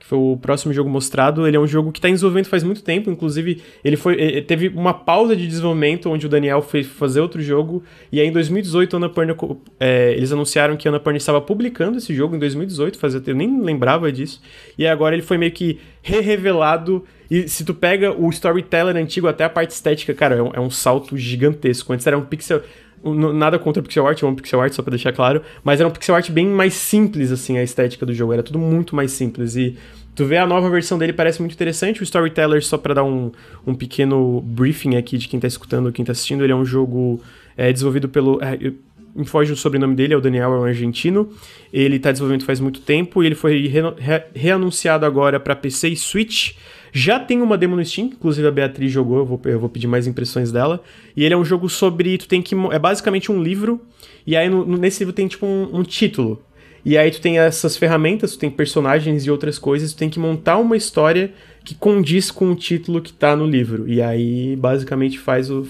que 0.05 0.09
foi 0.09 0.19
o 0.19 0.37
próximo 0.37 0.71
jogo 0.71 0.87
mostrado. 0.87 1.47
Ele 1.47 1.57
é 1.57 1.59
um 1.59 1.65
jogo 1.65 1.91
que 1.91 1.97
está 1.97 2.07
em 2.07 2.13
desenvolvimento 2.13 2.47
faz 2.47 2.63
muito 2.63 2.83
tempo, 2.83 3.09
inclusive 3.09 3.61
ele 3.83 3.97
foi 3.97 4.13
ele 4.21 4.41
teve 4.43 4.67
uma 4.67 4.93
pausa 4.93 5.35
de 5.35 5.47
desenvolvimento 5.47 6.09
onde 6.11 6.27
o 6.27 6.29
Daniel 6.29 6.61
fez 6.61 6.85
fazer 6.85 7.19
outro 7.19 7.41
jogo 7.41 7.83
e 8.11 8.19
aí 8.19 8.27
em 8.27 8.31
2018 8.31 8.95
a 8.95 8.97
Annapurna, 8.97 9.35
é, 9.79 10.13
eles 10.13 10.31
anunciaram 10.31 10.77
que 10.77 10.87
a 10.87 10.91
Annapurna 10.91 11.17
estava 11.17 11.41
publicando 11.41 11.97
esse 11.97 12.13
jogo 12.13 12.35
em 12.35 12.39
2018, 12.39 12.99
fazia 12.99 13.21
eu 13.25 13.35
nem 13.35 13.61
lembrava 13.61 14.11
disso. 14.11 14.41
E 14.77 14.85
agora 14.85 15.15
ele 15.15 15.23
foi 15.23 15.37
meio 15.37 15.51
que 15.51 15.79
re-revelado 16.03 17.03
e 17.31 17.47
se 17.47 17.65
tu 17.65 17.73
pega 17.73 18.11
o 18.11 18.29
storyteller 18.29 18.95
antigo 18.95 19.27
até 19.27 19.43
a 19.43 19.49
parte 19.49 19.71
estética, 19.71 20.13
cara, 20.13 20.35
é 20.35 20.43
um, 20.43 20.51
é 20.53 20.59
um 20.59 20.69
salto 20.69 21.17
gigantesco. 21.17 21.91
Antes 21.91 22.05
era 22.05 22.15
um 22.15 22.23
pixel 22.23 22.61
nada 23.13 23.59
contra 23.59 23.83
pixel 23.83 24.07
art, 24.07 24.21
eu 24.21 24.27
amo 24.27 24.37
pixel 24.37 24.59
art, 24.59 24.73
só 24.73 24.81
pra 24.81 24.89
deixar 24.89 25.13
claro, 25.13 25.41
mas 25.63 25.79
era 25.79 25.87
um 25.87 25.91
pixel 25.91 26.15
art 26.15 26.31
bem 26.31 26.47
mais 26.47 26.73
simples, 26.73 27.31
assim, 27.31 27.57
a 27.57 27.63
estética 27.63 28.05
do 28.05 28.13
jogo, 28.13 28.33
era 28.33 28.41
tudo 28.41 28.57
muito 28.57 28.95
mais 28.95 29.11
simples, 29.11 29.55
e 29.55 29.77
tu 30.15 30.25
vê 30.25 30.37
a 30.37 30.47
nova 30.47 30.69
versão 30.69 30.97
dele, 30.97 31.13
parece 31.13 31.39
muito 31.41 31.53
interessante, 31.53 32.01
o 32.01 32.03
Storyteller, 32.03 32.63
só 32.63 32.77
para 32.77 32.95
dar 32.95 33.03
um, 33.03 33.31
um 33.67 33.75
pequeno 33.75 34.41
briefing 34.41 34.95
aqui 34.95 35.17
de 35.17 35.27
quem 35.27 35.39
tá 35.39 35.47
escutando, 35.47 35.91
quem 35.91 36.05
tá 36.05 36.13
assistindo, 36.13 36.43
ele 36.43 36.53
é 36.53 36.55
um 36.55 36.65
jogo 36.65 37.21
é, 37.57 37.71
desenvolvido 37.71 38.09
pelo... 38.09 38.39
É, 38.41 38.73
me 39.15 39.25
foge 39.25 39.53
o 39.53 39.55
sobrenome 39.55 39.95
dele, 39.95 40.13
é 40.13 40.17
o 40.17 40.21
Daniel, 40.21 40.53
é 40.53 40.59
um 40.59 40.65
argentino. 40.65 41.29
Ele 41.71 41.95
está 41.95 42.11
desenvolvendo 42.11 42.43
faz 42.43 42.59
muito 42.59 42.81
tempo 42.81 43.23
e 43.23 43.25
ele 43.25 43.35
foi 43.35 43.65
re 43.65 43.79
re 43.97 44.23
reanunciado 44.35 45.05
agora 45.05 45.39
para 45.39 45.55
PC 45.55 45.89
e 45.89 45.95
Switch. 45.95 46.51
Já 46.91 47.17
tem 47.17 47.41
uma 47.41 47.57
demo 47.57 47.77
no 47.77 47.85
Steam, 47.85 48.07
inclusive 48.07 48.45
a 48.45 48.51
Beatriz 48.51 48.91
jogou, 48.91 49.19
eu 49.19 49.25
vou, 49.25 49.41
eu 49.45 49.59
vou 49.59 49.69
pedir 49.69 49.87
mais 49.87 50.05
impressões 50.05 50.51
dela. 50.51 50.83
E 51.15 51.23
ele 51.23 51.33
é 51.33 51.37
um 51.37 51.45
jogo 51.45 51.69
sobre. 51.69 52.17
Tu 52.17 52.27
tem 52.27 52.41
que. 52.41 52.55
É 52.71 52.79
basicamente 52.79 53.31
um 53.31 53.41
livro, 53.41 53.81
e 54.27 54.35
aí 54.35 54.49
no, 54.49 54.65
nesse 54.65 54.99
livro 54.99 55.13
tem 55.13 55.27
tipo 55.27 55.45
um, 55.45 55.77
um 55.77 55.83
título. 55.83 56.41
E 56.85 56.97
aí 56.97 57.09
tu 57.09 57.19
tem 57.19 57.39
essas 57.39 57.75
ferramentas, 57.75 58.33
tu 58.33 58.39
tem 58.39 58.51
personagens 58.51 59.25
e 59.25 59.31
outras 59.31 59.57
coisas, 59.57 59.91
tu 59.91 59.97
tem 59.97 60.09
que 60.09 60.19
montar 60.19 60.59
uma 60.59 60.77
história 60.77 61.33
que 61.63 61.73
condiz 61.73 62.29
com 62.29 62.51
o 62.51 62.55
título 62.55 63.01
que 63.01 63.11
tá 63.11 63.35
no 63.35 63.47
livro. 63.47 63.89
E 63.89 64.01
aí 64.01 64.55
basicamente 64.55 65.17
faz 65.17 65.49
o. 65.49 65.67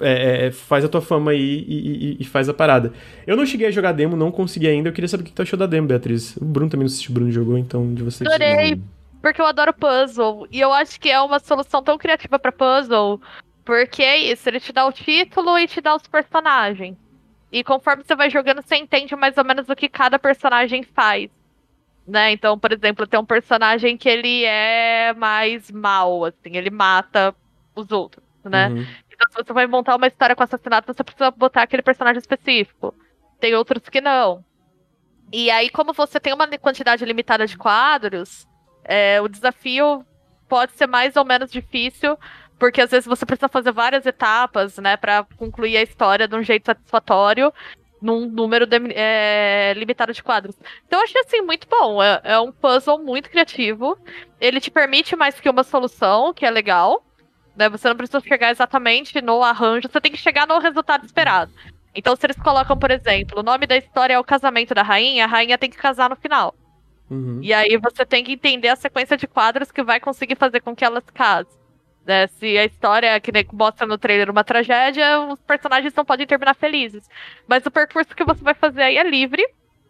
É, 0.00 0.46
é, 0.46 0.50
faz 0.50 0.84
a 0.84 0.88
tua 0.88 1.00
fama 1.00 1.30
aí 1.30 1.64
e, 1.68 2.16
e, 2.16 2.16
e, 2.18 2.24
faz 2.24 2.48
a 2.48 2.54
parada. 2.54 2.92
Eu 3.24 3.36
não 3.36 3.46
cheguei 3.46 3.68
a 3.68 3.70
jogar 3.70 3.92
demo, 3.92 4.16
não 4.16 4.32
consegui 4.32 4.66
ainda. 4.66 4.88
Eu 4.88 4.92
queria 4.92 5.06
saber 5.06 5.22
o 5.22 5.26
que 5.26 5.30
tu 5.30 5.40
achou 5.40 5.56
da 5.56 5.66
demo, 5.66 5.86
Beatriz. 5.86 6.36
O 6.36 6.44
Bruno 6.44 6.68
também 6.68 6.82
não 6.82 6.90
assistiu, 6.90 7.12
o 7.12 7.14
Bruno 7.14 7.30
jogou, 7.30 7.56
então 7.56 7.94
de 7.94 8.02
você. 8.02 8.26
Adorei, 8.26 8.82
porque 9.22 9.40
eu 9.40 9.46
adoro 9.46 9.72
puzzle. 9.72 10.48
E 10.50 10.60
eu 10.60 10.72
acho 10.72 10.98
que 10.98 11.08
é 11.08 11.20
uma 11.20 11.38
solução 11.38 11.80
tão 11.80 11.96
criativa 11.96 12.40
para 12.40 12.50
puzzle. 12.50 13.20
Porque 13.64 14.02
é 14.02 14.18
isso, 14.18 14.48
ele 14.48 14.58
te 14.58 14.72
dá 14.72 14.84
o 14.84 14.92
título 14.92 15.56
e 15.58 15.68
te 15.68 15.80
dá 15.80 15.94
os 15.94 16.06
personagens. 16.08 16.96
E 17.54 17.62
conforme 17.62 18.02
você 18.02 18.16
vai 18.16 18.28
jogando, 18.28 18.60
você 18.60 18.74
entende 18.74 19.14
mais 19.14 19.38
ou 19.38 19.44
menos 19.44 19.68
o 19.68 19.76
que 19.76 19.88
cada 19.88 20.18
personagem 20.18 20.82
faz. 20.82 21.30
Né? 22.04 22.32
Então, 22.32 22.58
por 22.58 22.72
exemplo, 22.72 23.06
tem 23.06 23.18
um 23.20 23.24
personagem 23.24 23.96
que 23.96 24.08
ele 24.08 24.44
é 24.44 25.14
mais 25.14 25.70
mal, 25.70 26.24
assim, 26.24 26.56
ele 26.56 26.68
mata 26.68 27.32
os 27.72 27.92
outros, 27.92 28.24
né? 28.44 28.70
Uhum. 28.70 28.84
Então, 29.08 29.28
se 29.30 29.36
você 29.36 29.52
vai 29.52 29.68
montar 29.68 29.94
uma 29.94 30.08
história 30.08 30.34
com 30.34 30.42
assassinato, 30.42 30.92
você 30.92 31.04
precisa 31.04 31.30
botar 31.30 31.62
aquele 31.62 31.80
personagem 31.80 32.18
específico. 32.18 32.92
Tem 33.38 33.54
outros 33.54 33.88
que 33.88 34.00
não. 34.00 34.44
E 35.32 35.48
aí, 35.48 35.70
como 35.70 35.92
você 35.92 36.18
tem 36.18 36.34
uma 36.34 36.48
quantidade 36.58 37.04
limitada 37.04 37.46
de 37.46 37.56
quadros, 37.56 38.48
é, 38.82 39.20
o 39.20 39.28
desafio 39.28 40.04
pode 40.48 40.72
ser 40.72 40.88
mais 40.88 41.14
ou 41.14 41.24
menos 41.24 41.52
difícil, 41.52 42.18
porque 42.64 42.80
às 42.80 42.90
vezes 42.90 43.04
você 43.04 43.26
precisa 43.26 43.46
fazer 43.46 43.72
várias 43.72 44.06
etapas, 44.06 44.78
né, 44.78 44.96
para 44.96 45.26
concluir 45.36 45.76
a 45.76 45.82
história 45.82 46.26
de 46.26 46.34
um 46.34 46.42
jeito 46.42 46.64
satisfatório 46.64 47.52
num 48.00 48.26
número 48.26 48.64
de, 48.64 48.78
é, 48.94 49.74
limitado 49.76 50.14
de 50.14 50.22
quadros. 50.22 50.56
Então 50.86 50.98
eu 50.98 51.04
achei 51.04 51.20
assim 51.20 51.42
muito 51.42 51.68
bom. 51.68 52.02
É, 52.02 52.22
é, 52.24 52.38
um 52.38 52.50
puzzle 52.50 52.98
muito 53.00 53.28
criativo. 53.28 53.98
Ele 54.40 54.62
te 54.62 54.70
permite 54.70 55.14
mais 55.14 55.38
que 55.38 55.50
uma 55.50 55.62
solução, 55.62 56.32
que 56.32 56.46
é 56.46 56.50
legal. 56.50 57.04
Né? 57.54 57.68
Você 57.68 57.86
não 57.86 57.96
precisa 57.96 58.20
chegar 58.20 58.50
exatamente 58.50 59.20
no 59.20 59.42
arranjo, 59.42 59.86
você 59.86 60.00
tem 60.00 60.12
que 60.12 60.16
chegar 60.16 60.46
no 60.46 60.58
resultado 60.58 61.04
esperado. 61.04 61.52
Então, 61.94 62.16
se 62.16 62.24
eles 62.24 62.38
colocam, 62.38 62.78
por 62.78 62.90
exemplo, 62.90 63.40
o 63.40 63.42
nome 63.42 63.66
da 63.66 63.76
história 63.76 64.14
é 64.14 64.18
o 64.18 64.24
casamento 64.24 64.74
da 64.74 64.82
rainha, 64.82 65.24
a 65.24 65.28
rainha 65.28 65.58
tem 65.58 65.68
que 65.68 65.76
casar 65.76 66.08
no 66.08 66.16
final. 66.16 66.54
Uhum. 67.10 67.40
E 67.42 67.52
aí 67.52 67.76
você 67.76 68.06
tem 68.06 68.24
que 68.24 68.32
entender 68.32 68.68
a 68.68 68.76
sequência 68.76 69.18
de 69.18 69.26
quadros 69.26 69.70
que 69.70 69.82
vai 69.82 70.00
conseguir 70.00 70.36
fazer 70.36 70.60
com 70.60 70.74
que 70.74 70.82
elas 70.82 71.04
casem. 71.12 71.63
Né? 72.06 72.26
Se 72.26 72.58
a 72.58 72.64
história, 72.64 73.18
que 73.20 73.32
mostra 73.52 73.86
no 73.86 73.96
trailer, 73.96 74.30
uma 74.30 74.44
tragédia, 74.44 75.20
os 75.20 75.40
personagens 75.40 75.94
não 75.94 76.04
podem 76.04 76.26
terminar 76.26 76.54
felizes. 76.54 77.08
Mas 77.46 77.64
o 77.64 77.70
percurso 77.70 78.14
que 78.14 78.24
você 78.24 78.42
vai 78.42 78.54
fazer 78.54 78.82
aí 78.82 78.98
é 78.98 79.02
livre. 79.02 79.42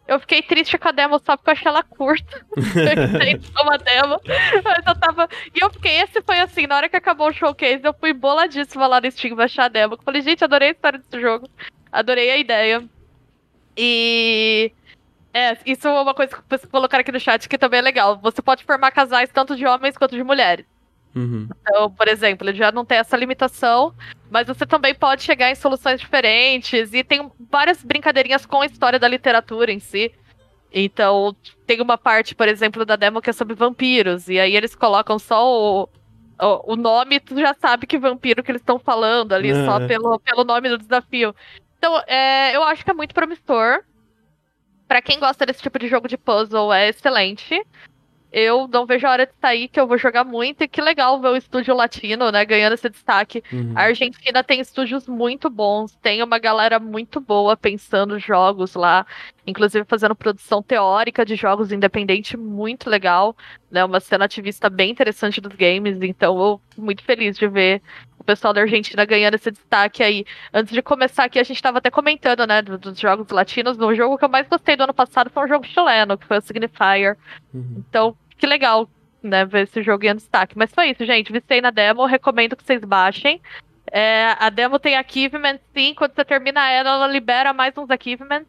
Eu 0.07 0.19
fiquei 0.19 0.41
triste 0.41 0.77
com 0.77 0.87
a 0.87 0.91
demo 0.91 1.17
só 1.19 1.35
porque 1.35 1.49
eu 1.49 1.53
achei 1.53 1.67
ela 1.67 1.83
curta. 1.83 2.45
uma 3.61 3.77
demo. 3.77 4.21
Mas 4.63 4.85
eu 4.85 4.99
tava. 4.99 5.27
E 5.53 5.63
eu 5.63 5.69
fiquei, 5.71 6.01
esse 6.01 6.21
foi 6.21 6.39
assim, 6.39 6.67
na 6.67 6.77
hora 6.77 6.89
que 6.89 6.95
acabou 6.95 7.29
o 7.29 7.33
showcase, 7.33 7.81
eu 7.83 7.93
fui 7.93 8.13
boladíssima 8.13 8.87
lá 8.87 9.01
no 9.01 9.11
Steam 9.11 9.35
baixar 9.35 9.65
a 9.65 9.69
demo. 9.69 9.95
Eu 9.95 10.03
falei, 10.03 10.21
gente, 10.21 10.43
adorei 10.43 10.69
a 10.69 10.71
história 10.71 10.99
desse 10.99 11.19
jogo. 11.19 11.49
Adorei 11.91 12.29
a 12.29 12.37
ideia. 12.37 12.83
E 13.75 14.71
é, 15.33 15.57
isso 15.65 15.85
é 15.87 16.01
uma 16.01 16.13
coisa 16.13 16.33
que 16.33 16.41
vocês 16.47 16.71
colocaram 16.71 17.01
aqui 17.01 17.11
no 17.11 17.19
chat 17.19 17.49
que 17.49 17.57
também 17.57 17.79
é 17.79 17.83
legal. 17.83 18.17
Você 18.21 18.41
pode 18.41 18.63
formar 18.63 18.91
casais 18.91 19.29
tanto 19.33 19.55
de 19.55 19.65
homens 19.65 19.97
quanto 19.97 20.15
de 20.15 20.23
mulheres. 20.23 20.65
Uhum. 21.15 21.47
Então, 21.61 21.89
por 21.91 22.07
exemplo, 22.07 22.47
ele 22.47 22.57
já 22.57 22.71
não 22.71 22.83
tem 22.83 22.97
essa 22.97 23.15
limitação, 23.15 23.93
mas 24.29 24.47
você 24.47 24.65
também 24.65 24.93
pode 24.93 25.23
chegar 25.23 25.49
em 25.49 25.55
soluções 25.55 25.99
diferentes 25.99 26.93
e 26.93 27.03
tem 27.03 27.31
várias 27.49 27.81
brincadeirinhas 27.83 28.45
com 28.45 28.61
a 28.61 28.65
história 28.65 28.99
da 28.99 29.07
literatura 29.07 29.71
em 29.71 29.79
si. 29.79 30.11
Então, 30.71 31.33
tem 31.65 31.81
uma 31.81 31.97
parte, 31.97 32.35
por 32.35 32.49
exemplo, 32.49 32.85
da 32.85 32.97
demo 32.97 33.21
que 33.21 33.29
é 33.29 33.33
sobre 33.33 33.55
vampiros, 33.55 34.27
e 34.27 34.37
aí 34.37 34.55
eles 34.55 34.75
colocam 34.75 35.17
só 35.17 35.47
o, 35.47 35.89
o, 36.41 36.73
o 36.73 36.75
nome, 36.75 37.21
tu 37.21 37.39
já 37.39 37.53
sabe 37.53 37.87
que 37.87 37.97
vampiro 37.97 38.43
que 38.43 38.51
eles 38.51 38.61
estão 38.61 38.77
falando 38.77 39.31
ali, 39.31 39.51
é. 39.51 39.65
só 39.65 39.87
pelo, 39.87 40.19
pelo 40.19 40.43
nome 40.43 40.67
do 40.67 40.77
desafio. 40.77 41.33
Então, 41.77 41.97
é, 42.07 42.53
eu 42.53 42.61
acho 42.63 42.83
que 42.83 42.91
é 42.91 42.93
muito 42.93 43.15
promissor 43.15 43.83
para 44.87 45.01
quem 45.01 45.19
gosta 45.19 45.45
desse 45.45 45.61
tipo 45.61 45.79
de 45.79 45.87
jogo 45.87 46.07
de 46.07 46.17
puzzle, 46.17 46.73
é 46.73 46.89
excelente. 46.89 47.65
Eu 48.37 48.67
não 48.67 48.85
vejo 48.85 49.07
a 49.07 49.11
hora 49.11 49.25
de 49.25 49.31
sair, 49.39 49.69
que 49.69 49.79
eu 49.79 49.87
vou 49.87 49.97
jogar 49.97 50.25
muito, 50.25 50.61
e 50.61 50.67
que 50.67 50.81
legal 50.81 51.21
ver 51.21 51.29
o 51.29 51.37
estúdio 51.37 51.73
latino, 51.73 52.29
né, 52.33 52.43
ganhando 52.43 52.73
esse 52.73 52.89
destaque. 52.89 53.41
Uhum. 53.49 53.71
A 53.73 53.83
Argentina 53.83 54.43
tem 54.43 54.59
estúdios 54.59 55.07
muito 55.07 55.49
bons, 55.49 55.95
tem 56.01 56.21
uma 56.21 56.37
galera 56.37 56.77
muito 56.77 57.21
boa 57.21 57.55
pensando 57.55 58.19
jogos 58.19 58.75
lá, 58.75 59.07
inclusive 59.47 59.85
fazendo 59.85 60.13
produção 60.13 60.61
teórica 60.61 61.25
de 61.25 61.37
jogos 61.37 61.71
independente 61.71 62.35
muito 62.35 62.89
legal, 62.89 63.37
né, 63.71 63.85
uma 63.85 64.01
cena 64.01 64.25
ativista 64.25 64.69
bem 64.69 64.91
interessante 64.91 65.39
dos 65.39 65.55
games, 65.55 66.01
então 66.01 66.37
eu 66.37 66.61
muito 66.77 67.03
feliz 67.03 67.37
de 67.37 67.47
ver 67.47 67.81
o 68.19 68.23
pessoal 68.25 68.53
da 68.53 68.59
Argentina 68.59 69.05
ganhando 69.05 69.35
esse 69.35 69.49
destaque 69.49 70.03
aí. 70.03 70.25
Antes 70.53 70.73
de 70.73 70.81
começar 70.81 71.23
aqui, 71.23 71.39
a 71.39 71.43
gente 71.43 71.55
estava 71.55 71.77
até 71.77 71.89
comentando, 71.89 72.45
né, 72.45 72.61
dos 72.61 72.99
jogos 72.99 73.29
latinos, 73.29 73.79
o 73.79 73.95
jogo 73.95 74.17
que 74.17 74.25
eu 74.25 74.29
mais 74.29 74.45
gostei 74.45 74.75
do 74.75 74.83
ano 74.83 74.93
passado 74.93 75.29
foi 75.29 75.45
um 75.45 75.47
jogo 75.47 75.65
chileno, 75.65 76.17
que 76.17 76.25
foi 76.25 76.39
o 76.39 76.41
Signifier. 76.41 77.17
Uhum. 77.53 77.81
Então, 77.87 78.17
que 78.37 78.45
legal, 78.45 78.89
né, 79.21 79.45
ver 79.45 79.63
esse 79.63 79.81
jogo 79.81 80.05
em 80.05 80.15
destaque. 80.15 80.57
Mas 80.57 80.71
foi 80.71 80.89
isso, 80.89 81.05
gente. 81.05 81.31
Vistei 81.31 81.61
na 81.61 81.71
demo, 81.71 82.05
recomendo 82.05 82.55
que 82.55 82.63
vocês 82.63 82.83
baixem. 82.83 83.41
É, 83.91 84.35
a 84.39 84.49
demo 84.49 84.79
tem 84.79 84.95
achievements, 84.95 85.63
sim. 85.73 85.93
Quando 85.93 86.13
você 86.13 86.25
termina 86.25 86.69
ela, 86.69 86.91
ela 86.91 87.07
libera 87.07 87.53
mais 87.53 87.77
uns 87.77 87.89
achievements. 87.89 88.47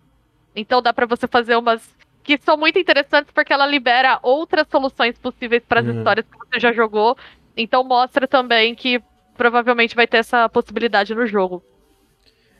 Então 0.54 0.80
dá 0.80 0.92
para 0.92 1.06
você 1.06 1.26
fazer 1.26 1.56
umas 1.56 1.94
que 2.22 2.38
são 2.38 2.56
muito 2.56 2.78
interessantes 2.78 3.30
porque 3.32 3.52
ela 3.52 3.66
libera 3.66 4.18
outras 4.20 4.66
soluções 4.68 5.16
possíveis 5.16 5.62
para 5.62 5.80
as 5.80 5.86
uhum. 5.86 5.98
histórias 5.98 6.26
que 6.26 6.38
você 6.38 6.58
já 6.58 6.72
jogou. 6.72 7.16
Então 7.56 7.84
mostra 7.84 8.26
também 8.26 8.74
que 8.74 9.00
provavelmente 9.36 9.94
vai 9.94 10.06
ter 10.06 10.18
essa 10.18 10.48
possibilidade 10.48 11.14
no 11.14 11.26
jogo. 11.26 11.62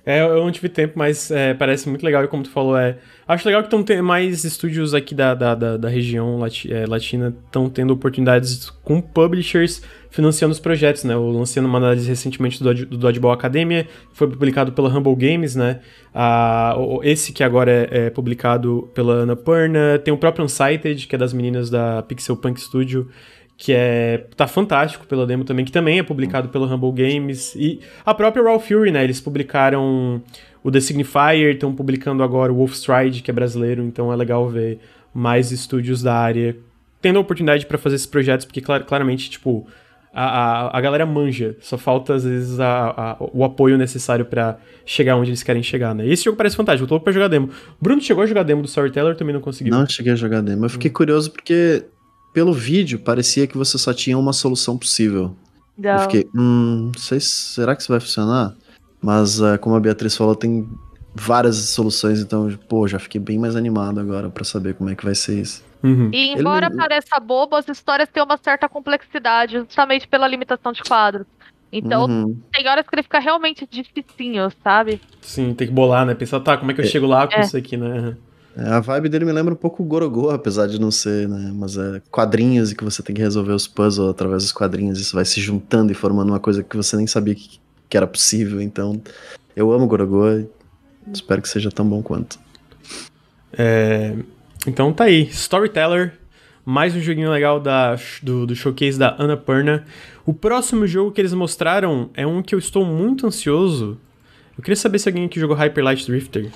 É, 0.09 0.21
eu 0.23 0.37
não 0.37 0.53
tive 0.53 0.69
tempo, 0.69 0.93
mas 0.97 1.33
é, 1.33 1.53
parece 1.53 1.89
muito 1.89 2.05
legal, 2.05 2.23
e 2.23 2.29
como 2.29 2.45
tu 2.45 2.51
falou, 2.51 2.79
é. 2.79 2.97
Acho 3.27 3.45
legal 3.45 3.61
que 3.65 3.77
estão 3.77 4.05
mais 4.05 4.45
estúdios 4.45 4.95
aqui 4.95 5.17
da, 5.17 5.35
da, 5.35 5.53
da, 5.53 5.77
da 5.77 5.89
região 5.89 6.39
lati, 6.39 6.73
é, 6.73 6.87
latina 6.87 7.37
estão 7.45 7.69
tendo 7.69 7.93
oportunidades 7.93 8.71
com 8.85 9.01
publishers 9.01 9.83
financiando 10.09 10.53
os 10.53 10.61
projetos, 10.61 11.03
né? 11.03 11.13
Eu 11.13 11.29
lancei 11.31 11.61
uma 11.61 11.77
análise 11.77 12.09
recentemente 12.09 12.63
do, 12.63 12.73
do 12.73 12.97
Dodgeball 12.97 13.33
Academia, 13.33 13.89
foi 14.13 14.29
publicado 14.29 14.71
pela 14.71 14.89
Humble 14.89 15.17
Games, 15.17 15.57
né? 15.57 15.81
Ah, 16.15 16.77
esse 17.03 17.33
que 17.33 17.43
agora 17.43 17.89
é, 17.91 18.07
é 18.07 18.11
publicado 18.11 18.89
pela 18.95 19.25
Annapurna, 19.25 19.99
tem 19.99 20.15
o 20.15 20.17
próprio 20.17 20.45
Unsighted, 20.45 21.09
que 21.09 21.17
é 21.17 21.19
das 21.19 21.33
meninas 21.33 21.69
da 21.69 22.01
Pixel 22.05 22.37
Punk 22.37 22.61
Studio, 22.61 23.09
que 23.57 23.73
é 23.73 24.27
tá 24.37 24.47
fantástico 24.47 25.07
pela 25.07 25.27
demo 25.27 25.45
também, 25.45 25.65
que 25.65 25.73
também 25.73 25.99
é 25.99 26.03
publicado 26.03 26.49
pelo 26.49 26.67
Humble 26.67 26.93
Games 26.93 27.55
e 27.55 27.81
a 28.05 28.13
própria 28.13 28.43
Raw 28.43 28.61
Fury, 28.61 28.91
né? 28.91 29.03
Eles 29.03 29.21
publicaram 29.21 30.23
o 30.63 30.71
The 30.71 30.81
Signifier, 30.81 31.55
estão 31.55 31.75
publicando 31.75 32.23
agora 32.23 32.53
o 32.53 32.57
Wolfstride, 32.57 33.23
que 33.23 33.31
é 33.31 33.35
brasileiro, 33.35 33.83
então 33.83 34.13
é 34.13 34.17
legal 34.17 34.49
ver 34.49 34.79
mais 35.15 35.53
estúdios 35.53 36.03
da 36.03 36.15
área 36.15 36.57
tendo 37.01 37.19
a 37.19 37.21
oportunidade 37.21 37.67
para 37.67 37.79
fazer 37.79 37.97
esses 37.97 38.07
projetos, 38.07 38.45
porque 38.45 38.61
clar, 38.61 38.85
claramente, 38.85 39.31
tipo, 39.31 39.67
a, 40.13 40.25
a, 40.25 40.79
a, 40.79 40.81
galera 40.81 41.07
manja, 41.07 41.57
só 41.61 41.79
falta 41.79 42.15
às 42.15 42.25
vezes 42.25 42.59
a, 42.59 42.89
a 42.89 43.17
o 43.33 43.45
apoio 43.45 43.79
necessário 43.79 44.25
para 44.25 44.59
chegar 44.85 45.15
onde 45.17 45.31
eles 45.31 45.43
querem 45.43 45.63
chegar, 45.63 45.95
né? 45.95 46.07
Esse 46.09 46.25
jogo 46.25 46.37
parece 46.37 46.57
fantástico, 46.57 46.85
eu 46.85 46.89
tô 46.89 46.95
louco 46.95 47.05
pra 47.05 47.13
jogar 47.13 47.29
demo. 47.29 47.51
Bruno 47.81 48.01
chegou 48.01 48.25
a 48.25 48.27
jogar 48.27 48.43
demo 48.43 48.63
do 48.63 48.69
Storyteller, 48.69 49.15
também 49.15 49.35
não 49.35 49.41
conseguiu. 49.41 49.73
Não 49.73 49.87
cheguei 49.87 50.13
a 50.13 50.17
jogar 50.17 50.41
demo, 50.41 50.65
eu 50.65 50.71
fiquei 50.71 50.91
hum. 50.91 50.95
curioso 50.95 51.31
porque 51.31 51.85
pelo 52.37 52.53
vídeo, 52.53 52.99
parecia 52.99 53.47
que 53.47 53.57
você 53.57 53.79
só 53.79 53.95
tinha 53.95 54.19
uma 54.19 54.35
solução 54.35 54.77
possível. 54.77 55.35
Não. 55.75 55.93
Eu 55.93 56.01
fiquei, 56.01 56.29
hum, 56.35 56.93
não 56.95 57.01
sei, 57.01 57.19
será 57.19 57.75
que 57.75 57.81
isso 57.81 57.91
vai 57.91 57.99
funcionar? 57.99 58.55
Mas, 59.01 59.41
uh, 59.41 59.59
como 59.59 59.75
a 59.75 59.81
Beatriz 59.81 60.15
falou, 60.15 60.37
tem 60.37 60.69
várias 61.15 61.57
soluções, 61.57 62.21
então, 62.21 62.47
pô, 62.69 62.87
já 62.87 62.99
fiquei 62.99 63.19
bem 63.19 63.39
mais 63.39 63.57
animado 63.57 63.99
agora 64.01 64.29
para 64.29 64.45
saber 64.45 64.75
como 64.75 64.91
é 64.91 64.95
que 64.95 65.03
vai 65.03 65.15
ser 65.15 65.41
isso. 65.41 65.65
Uhum. 65.83 66.11
E 66.13 66.35
embora 66.35 66.67
Ele... 66.67 66.77
pareça 66.77 67.19
bobo, 67.19 67.57
as 67.57 67.67
histórias 67.69 68.11
têm 68.11 68.23
uma 68.23 68.37
certa 68.37 68.69
complexidade, 68.69 69.57
justamente 69.57 70.07
pela 70.07 70.29
limitação 70.29 70.73
de 70.73 70.83
quadros. 70.83 71.27
Então, 71.73 72.05
uhum. 72.05 72.39
tem 72.53 72.69
horas 72.69 72.87
que 72.87 72.95
ele 72.95 73.03
fica 73.03 73.19
realmente 73.19 73.67
dificinho, 73.67 74.53
sabe? 74.63 75.01
Sim, 75.23 75.55
tem 75.55 75.69
que 75.69 75.73
bolar, 75.73 76.05
né? 76.05 76.15
Pensar, 76.15 76.41
tá, 76.41 76.59
como 76.59 76.71
é 76.71 76.75
que 76.75 76.83
eu 76.83 76.85
é. 76.85 76.89
chego 76.89 77.07
lá 77.07 77.27
com 77.27 77.35
é. 77.35 77.41
isso 77.41 77.57
aqui, 77.57 77.79
né? 77.79 78.15
É, 78.57 78.71
a 78.71 78.81
vibe 78.81 79.11
dele 79.11 79.27
me 79.27 79.33
lembra 79.33 79.53
um 79.53 79.57
pouco 79.57 79.83
o 79.83 79.87
Gorogô, 79.87 80.31
apesar 80.31 80.67
de 80.67 80.81
não 80.81 80.91
ser, 80.91 81.29
né? 81.29 81.53
Mas 81.55 81.77
é 81.77 82.01
quadrinhos 82.11 82.73
e 82.73 82.75
que 82.75 82.83
você 82.83 83.03
tem 83.03 83.15
que 83.15 83.21
resolver 83.21 83.53
os 83.53 83.69
puzzles 83.69 84.09
através 84.09 84.45
dos 84.45 84.53
quadrinhos. 84.53 84.99
Isso 84.99 85.15
vai 85.15 85.27
se 85.27 85.41
juntando 85.43 85.93
e 85.93 85.95
formando 85.95 86.31
uma 86.31 86.41
coisa 86.41 86.63
que 86.63 86.75
você 86.75 86.97
nem 86.97 87.07
sabia 87.07 87.35
que, 87.35 87.61
que 87.87 87.97
era 87.97 88.07
possível. 88.07 88.63
Então, 88.63 89.01
eu 89.55 89.71
amo 89.71 89.87
Gorogô 89.87 90.27
e 90.31 90.49
espero 91.13 91.43
que 91.43 91.51
seja 91.51 91.71
tão 91.71 91.87
bom 91.87 92.03
quanto. 92.03 92.39
É, 93.53 94.17
então 94.67 94.91
tá 94.91 95.05
aí, 95.05 95.25
Storyteller, 95.25 96.15
mais 96.65 96.97
um 96.97 97.01
joguinho 97.01 97.31
legal 97.31 97.61
da, 97.61 97.97
do, 98.23 98.47
do 98.47 98.57
showcase 98.57 98.99
da 98.99 99.17
Annapurna. 99.19 99.85
O 100.25 100.33
próximo 100.33 100.87
jogo 100.87 101.13
que 101.13 101.21
eles 101.21 101.35
mostraram 101.35 102.09
é 102.15 102.27
um 102.27 102.43
que 102.43 102.55
eu 102.55 102.59
estou 102.59 102.87
muito 102.87 103.27
ansioso. 103.27 103.99
Eu 104.57 104.65
queria 104.65 104.77
saber 104.77 104.99
se 104.99 105.09
alguém 105.11 105.27
aqui 105.27 105.39
jogou 105.39 105.55
Hyper 105.55 105.85
Light 105.85 106.07
Drifter. 106.07 106.51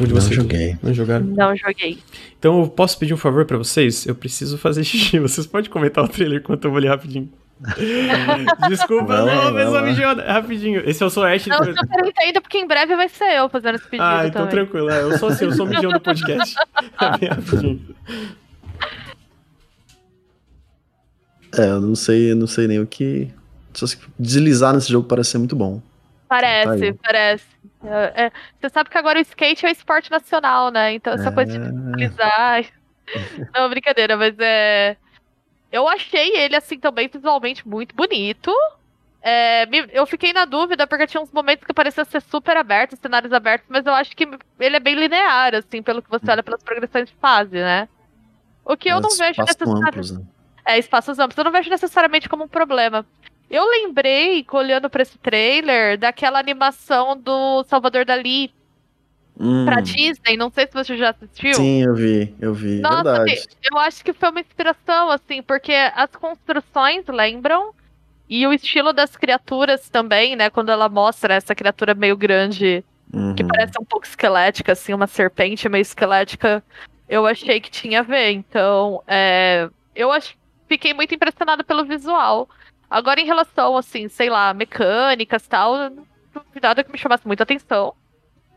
Onde 0.00 0.14
não 0.14 0.20
você 0.20 0.32
joguei. 0.32 0.76
Não 0.82 0.94
jogaram? 0.94 1.26
Não 1.26 1.54
joguei. 1.56 1.98
Então 2.38 2.60
eu 2.60 2.68
posso 2.68 2.98
pedir 2.98 3.12
um 3.12 3.18
favor 3.18 3.44
para 3.44 3.58
vocês? 3.58 4.06
Eu 4.06 4.14
preciso 4.14 4.56
fazer 4.56 4.82
xixi. 4.82 5.18
Vocês 5.20 5.46
podem 5.46 5.70
comentar 5.70 6.02
o 6.02 6.08
trailer 6.08 6.40
enquanto 6.40 6.64
eu 6.64 6.70
vou 6.70 6.80
ler 6.80 6.88
rapidinho. 6.88 7.30
Desculpa, 8.68 9.22
vai 9.22 9.34
não, 9.34 9.54
pessoa 9.54 9.82
mijona. 9.82 10.22
Rapidinho. 10.32 10.82
Esse 10.88 11.02
é 11.02 11.06
o 11.06 11.10
Soeste. 11.10 11.50
Não, 11.50 11.58
eu 11.58 11.76
super 11.76 12.06
entendo, 12.06 12.40
porque 12.40 12.56
em 12.56 12.66
breve 12.66 12.96
vai 12.96 13.08
ser 13.10 13.36
eu 13.36 13.50
fazendo 13.50 13.74
esse 13.74 13.84
pedido. 13.84 14.02
Ah, 14.02 14.26
então 14.26 14.46
também. 14.46 14.64
tranquilo. 14.64 14.90
É, 14.90 15.02
eu 15.02 15.18
sou 15.18 15.28
assim, 15.28 15.44
eu 15.44 15.52
sou 15.52 15.66
o 15.66 15.68
mijão 15.70 15.90
do 15.90 16.00
podcast. 16.00 16.54
rapidinho. 16.96 17.94
É, 21.58 21.66
eu 21.66 21.80
não 21.80 21.94
sei, 21.94 22.32
eu 22.32 22.36
não 22.36 22.46
sei 22.46 22.66
nem 22.66 22.80
o 22.80 22.86
que. 22.86 23.28
Só 23.74 23.86
se 23.86 23.98
deslizar 24.18 24.72
nesse 24.72 24.90
jogo 24.90 25.06
parece 25.06 25.30
ser 25.30 25.38
muito 25.38 25.54
bom. 25.54 25.82
Parece, 26.28 26.92
tá 26.92 26.98
parece. 27.02 27.44
É, 27.82 28.26
é, 28.26 28.32
você 28.60 28.68
sabe 28.68 28.90
que 28.90 28.98
agora 28.98 29.18
o 29.18 29.22
skate 29.22 29.64
é 29.64 29.68
o 29.68 29.72
esporte 29.72 30.10
nacional, 30.10 30.70
né? 30.70 30.92
Então 30.94 31.14
essa 31.14 31.30
é... 31.30 31.32
coisa 31.32 31.58
de 31.58 31.72
deslizar. 31.72 32.64
Não, 33.54 33.68
brincadeira, 33.68 34.16
mas 34.16 34.34
é. 34.38 34.96
Eu 35.72 35.88
achei 35.88 36.36
ele, 36.36 36.56
assim, 36.56 36.78
também 36.78 37.08
visualmente 37.08 37.66
muito 37.66 37.94
bonito. 37.94 38.52
É, 39.22 39.68
eu 39.92 40.06
fiquei 40.06 40.32
na 40.32 40.44
dúvida, 40.44 40.86
porque 40.86 41.06
tinha 41.06 41.22
uns 41.22 41.30
momentos 41.30 41.64
que 41.64 41.74
parecia 41.74 42.04
ser 42.04 42.22
super 42.22 42.56
aberto, 42.56 42.96
cenários 42.96 43.32
abertos, 43.32 43.68
mas 43.68 43.84
eu 43.84 43.92
acho 43.92 44.16
que 44.16 44.26
ele 44.58 44.76
é 44.76 44.80
bem 44.80 44.94
linear, 44.94 45.54
assim, 45.54 45.82
pelo 45.82 46.02
que 46.02 46.10
você 46.10 46.30
olha 46.30 46.42
pelas 46.42 46.62
progressões 46.62 47.08
de 47.08 47.14
fase, 47.16 47.56
né? 47.56 47.88
O 48.64 48.76
que 48.76 48.88
eu 48.88 48.96
é, 48.96 49.00
não 49.00 49.10
vejo 49.10 49.42
necessariamente. 49.42 50.12
Né? 50.12 50.24
É, 50.64 50.78
espaços 50.78 51.18
amplos. 51.18 51.36
Eu 51.36 51.44
não 51.44 51.52
vejo 51.52 51.70
necessariamente 51.70 52.28
como 52.28 52.44
um 52.44 52.48
problema. 52.48 53.06
Eu 53.50 53.68
lembrei, 53.68 54.46
olhando 54.52 54.88
para 54.88 55.02
esse 55.02 55.18
trailer, 55.18 55.98
daquela 55.98 56.38
animação 56.38 57.16
do 57.16 57.64
Salvador 57.64 58.04
Dali 58.04 58.52
hum. 59.38 59.64
pra 59.64 59.80
Disney. 59.80 60.36
Não 60.36 60.50
sei 60.50 60.68
se 60.68 60.72
você 60.72 60.96
já 60.96 61.10
assistiu. 61.10 61.54
Sim, 61.54 61.82
eu 61.82 61.94
vi, 61.94 62.32
eu 62.40 62.54
vi. 62.54 62.78
Nossa, 62.78 63.24
Verdade. 63.24 63.48
eu 63.72 63.78
acho 63.78 64.04
que 64.04 64.12
foi 64.12 64.30
uma 64.30 64.40
inspiração, 64.40 65.10
assim, 65.10 65.42
porque 65.42 65.72
as 65.72 66.10
construções 66.12 67.04
lembram. 67.08 67.74
E 68.28 68.46
o 68.46 68.52
estilo 68.52 68.92
das 68.92 69.16
criaturas 69.16 69.88
também, 69.88 70.36
né? 70.36 70.48
Quando 70.50 70.68
ela 70.70 70.88
mostra 70.88 71.34
essa 71.34 71.52
criatura 71.52 71.94
meio 71.94 72.16
grande, 72.16 72.84
uhum. 73.12 73.34
que 73.34 73.42
parece 73.42 73.72
um 73.80 73.84
pouco 73.84 74.06
esquelética, 74.06 74.70
assim, 74.70 74.94
uma 74.94 75.08
serpente 75.08 75.68
meio 75.68 75.82
esquelética, 75.82 76.62
eu 77.08 77.26
achei 77.26 77.60
que 77.60 77.68
tinha 77.68 77.98
a 77.98 78.02
ver. 78.04 78.30
Então, 78.30 79.02
é, 79.08 79.68
eu 79.96 80.12
ach... 80.12 80.36
fiquei 80.68 80.94
muito 80.94 81.12
impressionada 81.12 81.64
pelo 81.64 81.84
visual. 81.84 82.48
Agora, 82.90 83.20
em 83.20 83.26
relação, 83.26 83.76
assim, 83.76 84.08
sei 84.08 84.28
lá, 84.28 84.52
mecânicas 84.52 85.44
e 85.44 85.48
tal, 85.48 85.92
nada 86.60 86.82
que 86.82 86.90
me 86.90 86.98
chamasse 86.98 87.26
muita 87.26 87.44
atenção. 87.44 87.94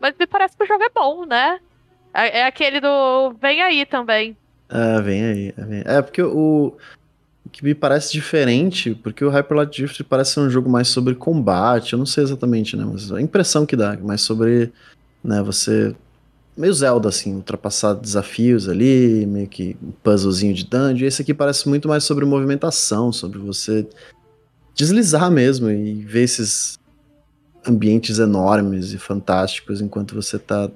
Mas 0.01 0.15
me 0.19 0.25
parece 0.25 0.57
que 0.57 0.63
o 0.63 0.67
jogo 0.67 0.83
é 0.83 0.89
bom, 0.89 1.25
né? 1.25 1.59
É, 2.13 2.39
é 2.39 2.45
aquele 2.45 2.81
do 2.81 3.33
Vem 3.39 3.61
aí 3.61 3.85
também. 3.85 4.35
É, 4.69 5.01
vem 5.01 5.23
aí. 5.23 5.53
É, 5.55 5.61
vem 5.63 5.83
é 5.85 6.01
porque 6.01 6.21
o, 6.21 6.75
o 7.45 7.49
que 7.49 7.63
me 7.63 7.75
parece 7.75 8.11
diferente, 8.11 8.95
porque 8.95 9.23
o 9.23 9.29
Hyper 9.29 9.57
Light 9.57 9.77
Drift 9.77 10.03
parece 10.03 10.33
ser 10.33 10.39
um 10.39 10.49
jogo 10.49 10.69
mais 10.69 10.87
sobre 10.87 11.13
combate, 11.13 11.93
eu 11.93 11.99
não 11.99 12.05
sei 12.05 12.23
exatamente, 12.23 12.75
né? 12.75 12.83
Mas 12.85 13.11
a 13.11 13.21
impressão 13.21 13.65
que 13.65 13.75
dá, 13.75 13.95
mais 13.97 14.21
sobre, 14.21 14.71
né, 15.23 15.41
você 15.43 15.95
meio 16.55 16.73
Zelda, 16.73 17.09
assim, 17.09 17.35
ultrapassar 17.35 17.93
desafios 17.93 18.69
ali, 18.69 19.25
meio 19.25 19.47
que 19.47 19.75
um 19.81 19.91
puzzlezinho 19.91 20.53
de 20.53 20.65
dungeon. 20.65 21.07
Esse 21.07 21.21
aqui 21.21 21.33
parece 21.33 21.67
muito 21.67 21.87
mais 21.87 22.03
sobre 22.03 22.25
movimentação, 22.25 23.11
sobre 23.11 23.39
você 23.39 23.87
deslizar 24.73 25.29
mesmo 25.31 25.69
e 25.69 25.93
ver 26.03 26.23
esses 26.23 26.79
ambientes 27.65 28.19
enormes 28.19 28.93
e 28.93 28.97
fantásticos 28.97 29.81
enquanto 29.81 30.15
você 30.15 30.37
tá 30.37 30.69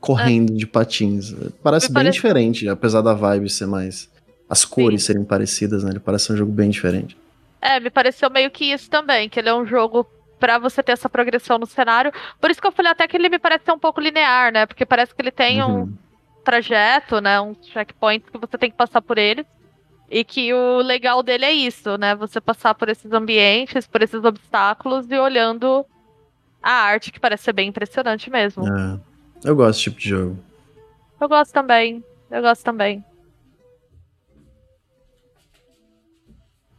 correndo 0.00 0.52
é. 0.52 0.56
de 0.56 0.66
patins. 0.66 1.34
Parece 1.62 1.88
Me 1.88 1.94
bem 1.94 2.04
parece... 2.04 2.16
diferente, 2.16 2.68
apesar 2.68 3.00
da 3.00 3.14
vibe 3.14 3.48
ser 3.48 3.66
mais. 3.66 4.12
As 4.48 4.64
cores 4.64 5.02
Sim. 5.02 5.06
serem 5.06 5.24
parecidas, 5.24 5.82
né? 5.82 5.90
Ele 5.90 6.00
parece 6.00 6.32
um 6.32 6.36
jogo 6.36 6.52
bem 6.52 6.68
diferente. 6.68 7.16
É, 7.60 7.80
me 7.80 7.88
pareceu 7.88 8.28
meio 8.28 8.50
que 8.50 8.66
isso 8.66 8.90
também, 8.90 9.28
que 9.28 9.40
ele 9.40 9.48
é 9.48 9.54
um 9.54 9.66
jogo 9.66 10.06
para 10.38 10.58
você 10.58 10.82
ter 10.82 10.92
essa 10.92 11.08
progressão 11.08 11.56
no 11.56 11.64
cenário. 11.64 12.12
Por 12.38 12.50
isso 12.50 12.60
que 12.60 12.66
eu 12.66 12.72
falei 12.72 12.92
até 12.92 13.08
que 13.08 13.16
ele 13.16 13.30
me 13.30 13.38
parece 13.38 13.64
ser 13.64 13.72
um 13.72 13.78
pouco 13.78 14.00
linear, 14.00 14.52
né? 14.52 14.66
Porque 14.66 14.84
parece 14.84 15.14
que 15.14 15.22
ele 15.22 15.30
tem 15.30 15.62
uhum. 15.62 15.84
um 15.84 15.92
trajeto, 16.44 17.22
né? 17.22 17.40
Um 17.40 17.56
checkpoint 17.72 18.30
que 18.30 18.38
você 18.38 18.58
tem 18.58 18.70
que 18.70 18.76
passar 18.76 19.00
por 19.00 19.16
ele. 19.16 19.46
E 20.10 20.22
que 20.22 20.52
o 20.52 20.78
legal 20.78 21.22
dele 21.22 21.44
é 21.44 21.52
isso, 21.52 21.96
né? 21.96 22.14
Você 22.14 22.40
passar 22.40 22.74
por 22.74 22.88
esses 22.88 23.12
ambientes, 23.12 23.86
por 23.86 24.02
esses 24.02 24.22
obstáculos 24.22 25.10
e 25.10 25.18
olhando 25.18 25.84
a 26.62 26.70
arte, 26.70 27.10
que 27.10 27.20
parece 27.20 27.44
ser 27.44 27.52
bem 27.52 27.68
impressionante 27.68 28.30
mesmo. 28.30 28.66
É, 28.66 29.00
eu 29.44 29.56
gosto 29.56 29.70
desse 29.72 29.82
tipo 29.84 29.98
de 29.98 30.08
jogo. 30.08 30.38
Eu 31.20 31.28
gosto 31.28 31.52
também. 31.52 32.04
Eu 32.30 32.42
gosto 32.42 32.62
também. 32.62 33.04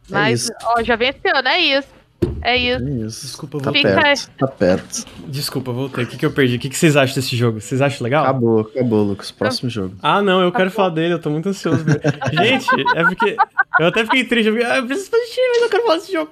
É 0.08 0.12
Mas, 0.12 0.50
ó, 0.62 0.82
já 0.82 0.94
esse 0.94 1.28
ano, 1.28 1.48
é 1.48 1.58
isso. 1.58 1.95
É 2.42 2.56
isso. 2.56 2.84
É 2.84 2.90
isso. 3.06 3.26
Desculpa, 3.26 3.58
tá 3.58 3.70
voltei. 3.72 3.82
Perto, 3.82 4.30
tá 4.38 4.46
perto. 4.46 5.04
Desculpa, 5.26 5.72
voltei. 5.72 6.04
O 6.04 6.06
que, 6.06 6.16
que 6.16 6.24
eu 6.24 6.30
perdi? 6.30 6.56
O 6.56 6.58
que, 6.58 6.68
que 6.68 6.76
vocês 6.76 6.96
acham 6.96 7.14
desse 7.14 7.36
jogo? 7.36 7.60
Vocês 7.60 7.82
acham 7.82 8.04
legal? 8.04 8.24
Acabou, 8.24 8.60
acabou, 8.60 9.02
Lucas. 9.02 9.30
Próximo 9.32 9.68
jogo. 9.68 9.96
Ah, 10.02 10.22
não, 10.22 10.40
eu 10.40 10.52
quero 10.52 10.70
falar 10.70 10.90
dele, 10.90 11.14
eu 11.14 11.18
tô 11.18 11.28
muito 11.28 11.48
ansioso. 11.48 11.84
Gente, 12.32 12.68
é 12.94 13.02
porque. 13.02 13.36
Eu 13.80 13.86
até 13.86 14.04
fiquei 14.04 14.24
triste. 14.24 14.48
Eu, 14.48 14.54
fiquei, 14.54 14.70
ah, 14.70 14.78
eu 14.78 14.86
preciso 14.86 15.10
fazer 15.10 15.24
mas 15.24 15.62
eu 15.62 15.68
quero 15.68 15.82
falar 15.82 15.96
desse 15.96 16.12
jogo. 16.12 16.30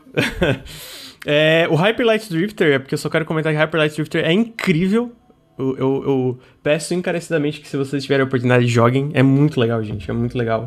é, 1.26 1.66
o 1.68 1.74
Hyper 1.74 2.07
Light 2.07 2.28
Drifter, 2.30 2.74
é 2.74 2.78
porque 2.78 2.95
eu 2.95 2.99
só 2.99 3.09
quero 3.09 3.24
comentar 3.24 3.53
que 3.53 3.59
Hyper 3.59 3.80
Light 3.80 3.97
Drifter 3.97 4.24
é 4.24 4.32
incrível. 4.32 5.12
Eu, 5.59 5.76
eu, 5.76 6.03
eu, 6.05 6.39
peço 6.62 6.95
encarecidamente 6.95 7.61
que 7.61 7.68
se 7.68 7.76
vocês 7.76 8.03
tiverem 8.03 8.22
a 8.22 8.26
oportunidade, 8.26 8.66
joguem. 8.66 9.11
É 9.14 9.22
muito 9.22 9.59
legal, 9.59 9.82
gente. 9.82 10.09
É 10.11 10.14
muito 10.14 10.37
legal. 10.39 10.66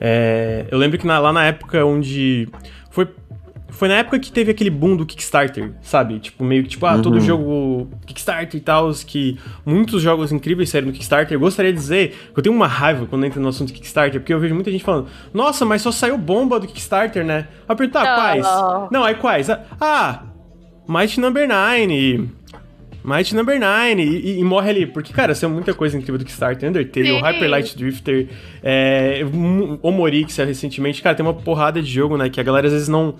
É, 0.00 0.66
eu 0.70 0.78
lembro 0.78 0.98
que 0.98 1.06
na, 1.06 1.18
lá 1.18 1.32
na 1.32 1.46
época 1.46 1.84
onde. 1.84 2.48
Foi 3.72 3.88
na 3.88 3.94
época 3.94 4.18
que 4.18 4.30
teve 4.30 4.50
aquele 4.50 4.68
boom 4.68 4.96
do 4.96 5.06
Kickstarter, 5.06 5.72
sabe? 5.80 6.18
Tipo, 6.20 6.44
meio 6.44 6.62
que, 6.62 6.68
tipo, 6.68 6.84
ah, 6.84 6.94
uhum. 6.94 7.02
todo 7.02 7.20
jogo 7.20 7.88
Kickstarter 8.06 8.60
e 8.60 8.62
tal, 8.62 8.92
que 9.06 9.38
muitos 9.64 10.02
jogos 10.02 10.30
incríveis 10.30 10.68
saíram 10.68 10.88
no 10.88 10.92
Kickstarter. 10.92 11.34
Eu 11.34 11.40
gostaria 11.40 11.72
de 11.72 11.78
dizer 11.78 12.30
que 12.32 12.38
eu 12.38 12.42
tenho 12.42 12.54
uma 12.54 12.66
raiva 12.66 13.06
quando 13.06 13.24
entra 13.24 13.40
no 13.40 13.48
assunto 13.48 13.72
Kickstarter, 13.72 14.20
porque 14.20 14.32
eu 14.32 14.38
vejo 14.38 14.54
muita 14.54 14.70
gente 14.70 14.84
falando, 14.84 15.08
nossa, 15.32 15.64
mas 15.64 15.80
só 15.80 15.90
saiu 15.90 16.18
bomba 16.18 16.60
do 16.60 16.66
Kickstarter, 16.66 17.24
né? 17.24 17.48
Pergunto, 17.66 17.98
ah, 17.98 18.14
quais? 18.14 18.46
Não, 18.90 19.02
aí 19.02 19.14
quais? 19.14 19.48
Ah, 19.80 20.22
Might 20.86 21.18
Number 21.18 21.48
9, 21.48 22.28
Might 23.02 23.34
Number 23.34 23.58
9, 23.58 24.02
e, 24.02 24.38
e, 24.38 24.44
morre 24.44 24.68
ali. 24.68 24.86
Porque, 24.86 25.14
cara, 25.14 25.34
saiu 25.34 25.48
muita 25.48 25.72
coisa 25.72 25.96
incrível 25.96 26.18
do 26.18 26.26
Kickstarter. 26.26 26.68
Undertale, 26.68 27.06
Sim. 27.06 27.20
Hyper 27.20 27.48
Light 27.50 27.76
Drifter, 27.76 28.28
é, 28.62 29.22
Omorix 29.82 30.36
recentemente. 30.36 31.02
Cara, 31.02 31.16
tem 31.16 31.24
uma 31.24 31.34
porrada 31.34 31.80
de 31.80 31.90
jogo, 31.90 32.18
né? 32.18 32.28
Que 32.28 32.38
a 32.38 32.44
galera 32.44 32.66
às 32.66 32.72
vezes 32.74 32.88
não 32.88 33.14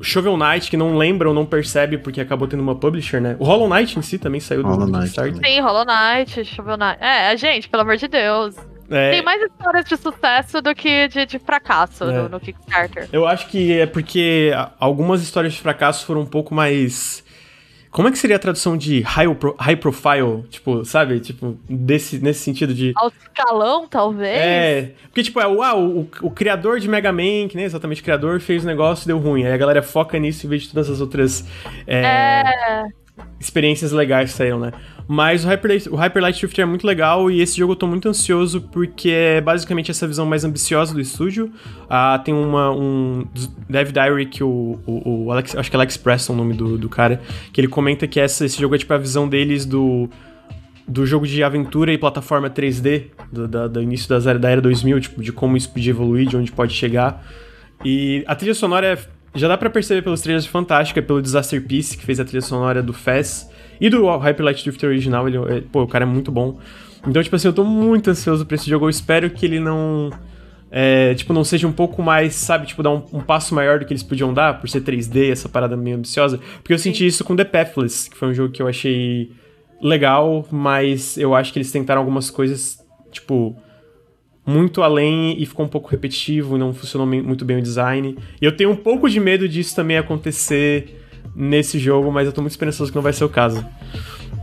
Shovel 0.00 0.36
Knight, 0.36 0.70
que 0.70 0.76
não 0.76 0.96
lembra 0.96 1.28
ou 1.28 1.34
não 1.34 1.46
percebe 1.46 1.98
porque 1.98 2.20
acabou 2.20 2.46
tendo 2.46 2.60
uma 2.60 2.74
publisher, 2.74 3.20
né? 3.20 3.36
O 3.38 3.44
Hollow 3.44 3.68
Knight 3.68 3.98
em 3.98 4.02
si 4.02 4.18
também 4.18 4.40
saiu 4.40 4.62
do, 4.62 4.68
Hollow 4.68 4.86
do 4.86 5.00
Kickstarter. 5.00 5.40
Sim, 5.44 5.60
Hollow 5.60 5.84
Knight, 5.84 6.44
Shovel 6.44 6.76
Knight. 6.76 6.98
É, 7.00 7.36
gente, 7.36 7.68
pelo 7.68 7.82
amor 7.82 7.96
de 7.96 8.08
Deus. 8.08 8.56
É... 8.90 9.10
Tem 9.10 9.22
mais 9.22 9.42
histórias 9.42 9.84
de 9.84 9.96
sucesso 9.96 10.62
do 10.62 10.74
que 10.74 11.08
de, 11.08 11.26
de 11.26 11.38
fracasso 11.38 12.04
é. 12.04 12.12
no, 12.12 12.28
no, 12.28 12.40
Kickstarter. 12.40 13.08
Eu 13.12 13.26
acho 13.26 13.48
que 13.48 13.80
é 13.80 13.86
porque 13.86 14.52
algumas 14.78 15.22
histórias 15.22 15.54
de 15.54 15.60
fracasso 15.60 16.06
foram 16.06 16.20
um 16.20 16.26
pouco 16.26 16.54
mais 16.54 17.24
como 17.96 18.08
é 18.08 18.12
que 18.12 18.18
seria 18.18 18.36
a 18.36 18.38
tradução 18.38 18.76
de 18.76 19.00
high, 19.00 19.34
pro, 19.34 19.56
high 19.58 19.74
profile? 19.74 20.42
Tipo, 20.50 20.84
sabe? 20.84 21.18
Tipo, 21.18 21.58
desse, 21.66 22.18
nesse 22.18 22.40
sentido 22.40 22.74
de. 22.74 22.92
Ao 22.94 23.08
escalão, 23.08 23.88
talvez? 23.88 24.36
É. 24.38 24.92
Porque, 25.04 25.22
tipo, 25.22 25.40
é, 25.40 25.46
o, 25.46 25.62
o, 25.62 26.08
o 26.20 26.30
criador 26.30 26.78
de 26.78 26.90
Mega 26.90 27.10
Man, 27.10 27.48
que 27.48 27.56
nem 27.56 27.64
exatamente 27.64 28.02
o 28.02 28.04
criador, 28.04 28.38
fez 28.38 28.64
o 28.64 28.66
negócio 28.66 29.04
e 29.04 29.06
deu 29.06 29.18
ruim. 29.18 29.46
Aí 29.46 29.52
a 29.54 29.56
galera 29.56 29.82
foca 29.82 30.18
nisso 30.18 30.44
em 30.44 30.50
vez 30.50 30.64
de 30.64 30.68
todas 30.68 30.90
as 30.90 31.00
outras. 31.00 31.42
É. 31.86 32.02
é... 32.02 32.84
Experiências 33.40 33.92
legais 33.92 34.30
que 34.30 34.36
saíram, 34.36 34.60
né? 34.60 34.72
Mas 35.08 35.44
o 35.44 35.48
Hyper, 35.48 35.82
o 35.92 35.96
Hyper 35.96 36.22
Light 36.22 36.40
Drifter 36.40 36.62
é 36.64 36.66
muito 36.66 36.84
legal 36.84 37.30
e 37.30 37.40
esse 37.40 37.56
jogo 37.56 37.72
eu 37.72 37.76
tô 37.76 37.86
muito 37.86 38.08
ansioso 38.08 38.60
porque 38.60 39.10
é 39.10 39.40
basicamente 39.40 39.90
essa 39.90 40.06
visão 40.06 40.26
mais 40.26 40.44
ambiciosa 40.44 40.92
do 40.92 41.00
estúdio. 41.00 41.52
Ah, 41.88 42.20
tem 42.24 42.34
uma, 42.34 42.72
um 42.72 43.24
Dev 43.68 43.92
Diary 43.92 44.26
que 44.26 44.42
o, 44.42 44.80
o, 44.84 45.26
o 45.26 45.32
Alex, 45.32 45.54
acho 45.56 45.70
que 45.70 45.76
é 45.76 45.78
Alex 45.78 45.96
Preston 45.96 46.32
o 46.32 46.36
nome 46.36 46.54
do, 46.54 46.76
do 46.76 46.88
cara, 46.88 47.20
que 47.52 47.60
ele 47.60 47.68
comenta 47.68 48.06
que 48.08 48.18
essa, 48.18 48.44
esse 48.44 48.60
jogo 48.60 48.74
é 48.74 48.78
tipo 48.78 48.92
a 48.92 48.98
visão 48.98 49.28
deles 49.28 49.64
do 49.64 50.10
do 50.88 51.04
jogo 51.04 51.26
de 51.26 51.42
aventura 51.42 51.92
e 51.92 51.98
plataforma 51.98 52.48
3D 52.48 53.06
do, 53.32 53.48
da, 53.48 53.66
do 53.66 53.82
início 53.82 54.08
das, 54.08 54.24
da 54.24 54.48
era 54.48 54.60
2000, 54.60 55.00
tipo, 55.00 55.22
de 55.22 55.32
como 55.32 55.56
isso 55.56 55.68
podia 55.70 55.90
evoluir, 55.90 56.28
de 56.28 56.36
onde 56.36 56.52
pode 56.52 56.74
chegar. 56.74 57.26
E 57.84 58.22
a 58.26 58.36
trilha 58.36 58.54
sonora 58.54 58.86
é, 58.86 58.98
já 59.34 59.48
dá 59.48 59.58
para 59.58 59.68
perceber 59.68 60.02
pelos 60.02 60.20
trailers 60.20 60.46
fantástica, 60.46 61.02
pelo 61.02 61.20
Disaster 61.20 61.60
Piece, 61.60 61.96
que 61.96 62.04
fez 62.04 62.20
a 62.20 62.24
trilha 62.24 62.40
sonora 62.40 62.82
do 62.82 62.92
Fez. 62.92 63.50
E 63.80 63.88
do 63.88 64.06
Hyper 64.16 64.44
Light 64.44 64.62
Drifter 64.62 64.88
original, 64.88 65.28
ele, 65.28 65.36
é, 65.36 65.60
pô, 65.60 65.82
o 65.82 65.88
cara 65.88 66.04
é 66.04 66.06
muito 66.06 66.30
bom. 66.32 66.58
Então, 67.06 67.22
tipo 67.22 67.36
assim, 67.36 67.48
eu 67.48 67.52
tô 67.52 67.64
muito 67.64 68.10
ansioso 68.10 68.44
pra 68.44 68.54
esse 68.56 68.68
jogo. 68.68 68.86
Eu 68.86 68.90
espero 68.90 69.30
que 69.30 69.46
ele 69.46 69.60
não. 69.60 70.10
É, 70.70 71.14
tipo, 71.14 71.32
não 71.32 71.44
seja 71.44 71.66
um 71.66 71.72
pouco 71.72 72.02
mais, 72.02 72.34
sabe, 72.34 72.66
tipo, 72.66 72.82
dar 72.82 72.90
um, 72.90 73.02
um, 73.12 73.20
passo 73.20 73.54
maior 73.54 73.78
do 73.78 73.86
que 73.86 73.92
eles 73.92 74.02
podiam 74.02 74.34
dar, 74.34 74.60
por 74.60 74.68
ser 74.68 74.80
3D, 74.80 75.30
essa 75.30 75.48
parada 75.48 75.76
meio 75.76 75.96
ambiciosa. 75.96 76.40
Porque 76.56 76.72
eu 76.72 76.78
senti 76.78 77.06
isso 77.06 77.24
com 77.24 77.36
The 77.36 77.44
Pathless, 77.44 78.10
que 78.10 78.16
foi 78.16 78.28
um 78.28 78.34
jogo 78.34 78.52
que 78.52 78.60
eu 78.60 78.66
achei 78.66 79.30
legal, 79.80 80.46
mas 80.50 81.16
eu 81.16 81.34
acho 81.34 81.52
que 81.52 81.58
eles 81.58 81.70
tentaram 81.70 82.00
algumas 82.00 82.30
coisas, 82.30 82.78
tipo, 83.12 83.56
muito 84.44 84.82
além 84.82 85.40
e 85.40 85.46
ficou 85.46 85.66
um 85.66 85.68
pouco 85.68 85.88
repetitivo, 85.88 86.58
não 86.58 86.74
funcionou 86.74 87.06
muito 87.06 87.44
bem 87.44 87.58
o 87.58 87.62
design. 87.62 88.16
E 88.40 88.44
eu 88.44 88.56
tenho 88.56 88.70
um 88.70 88.76
pouco 88.76 89.08
de 89.08 89.20
medo 89.20 89.48
disso 89.48 89.74
também 89.74 89.98
acontecer 89.98 91.05
nesse 91.36 91.78
jogo, 91.78 92.10
mas 92.10 92.26
eu 92.26 92.32
tô 92.32 92.40
muito 92.40 92.52
esperançoso 92.52 92.90
que 92.90 92.96
não 92.96 93.02
vai 93.02 93.12
ser 93.12 93.24
o 93.24 93.28
caso. 93.28 93.64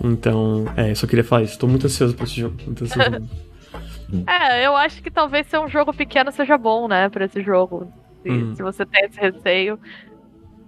Então, 0.04 0.66
é, 0.78 0.92
eu 0.92 0.96
só 0.96 1.08
queria 1.08 1.24
falar 1.24 1.42
isso. 1.42 1.58
Tô 1.58 1.68
muito 1.68 1.88
ansioso 1.88 2.16
pra 2.16 2.26
esse 2.26 2.40
jogo. 2.40 2.56
Muito 2.66 2.84
ansioso. 2.84 3.10
é, 4.28 4.66
eu 4.66 4.76
acho 4.76 5.02
que 5.02 5.10
talvez 5.10 5.48
ser 5.48 5.60
um 5.60 5.68
jogo 5.68 5.92
pequeno 5.92 6.32
seja 6.32 6.58
bom, 6.58 6.88
né, 6.88 7.10
pra 7.10 7.26
esse 7.26 7.42
jogo. 7.42 7.92
Se, 8.22 8.30
hum. 8.30 8.56
se 8.56 8.62
você 8.62 8.86
tem 8.86 9.06
esse 9.06 9.20
receio. 9.20 9.80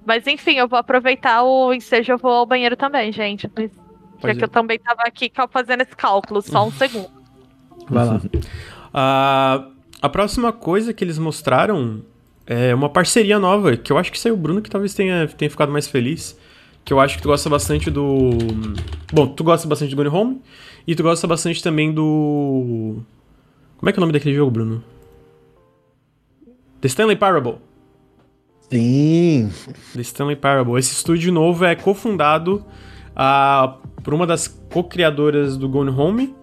Mas 0.05 0.26
enfim, 0.28 0.55
eu 0.55 0.67
vou 0.67 0.80
aproveitar 0.80 1.43
o 1.43 1.73
ensejo 1.73 2.13
eu 2.13 2.17
vou 2.17 2.32
ao 2.32 2.45
banheiro 2.45 2.76
também, 2.76 3.11
gente. 3.11 3.49
Já 4.19 4.36
que 4.36 4.43
eu 4.43 4.47
também 4.47 4.80
tava 4.80 5.01
aqui 5.05 5.32
fazendo 5.49 5.82
esse 5.82 5.95
cálculo, 5.95 6.41
só 6.41 6.65
um 6.67 6.71
segundo. 6.73 7.09
Vai 7.89 8.05
lá. 8.05 8.15
Uh, 8.15 9.71
a 10.01 10.09
próxima 10.09 10.51
coisa 10.51 10.93
que 10.93 11.03
eles 11.03 11.17
mostraram 11.17 12.03
é 12.48 12.76
uma 12.76 12.89
parceria 12.89 13.39
nova, 13.39 13.76
que 13.76 13.91
eu 13.91 13.98
acho 13.98 14.12
que 14.12 14.20
saiu 14.20 14.36
o 14.36 14.38
Bruno 14.38 14.62
que 14.62 14.70
talvez 14.70 14.93
tenha, 14.93 15.28
tenha 15.28 15.50
ficado 15.50 15.72
mais 15.72 15.88
feliz. 15.88 16.38
Que 16.84 16.93
eu 16.93 17.00
acho 17.00 17.16
que 17.16 17.24
tu 17.24 17.30
gosta 17.30 17.50
bastante 17.50 17.89
do. 17.89 18.30
Bom, 19.12 19.28
tu 19.28 19.43
gosta 19.43 19.68
bastante 19.68 19.89
do 19.89 19.96
Gone 19.96 20.10
Home. 20.16 20.41
E 20.86 20.93
tu 20.93 21.02
gosta 21.02 21.26
bastante 21.26 21.64
também 21.64 21.91
do. 21.91 22.98
Como 23.78 23.89
é 23.89 23.91
que 23.91 23.98
é 23.98 24.00
o 24.00 24.02
nome 24.02 24.14
daquele 24.14 24.36
jogo, 24.36 24.52
Bruno? 24.52 24.84
The 26.82 26.88
Stanley 26.88 27.16
Parable. 27.16 27.56
Sim. 28.70 29.50
The 29.96 30.02
Stanley 30.02 30.36
Parable. 30.36 30.78
Esse 30.78 30.93
estúdio 30.93 31.34
novo 31.34 31.66
é 31.66 31.76
cofundado 31.76 32.64
uh, 33.14 34.02
por 34.04 34.14
uma 34.14 34.28
das 34.28 34.48
co-criadoras 34.48 35.58
do 35.58 35.68
Gone 35.68 35.89
Home 35.89 36.36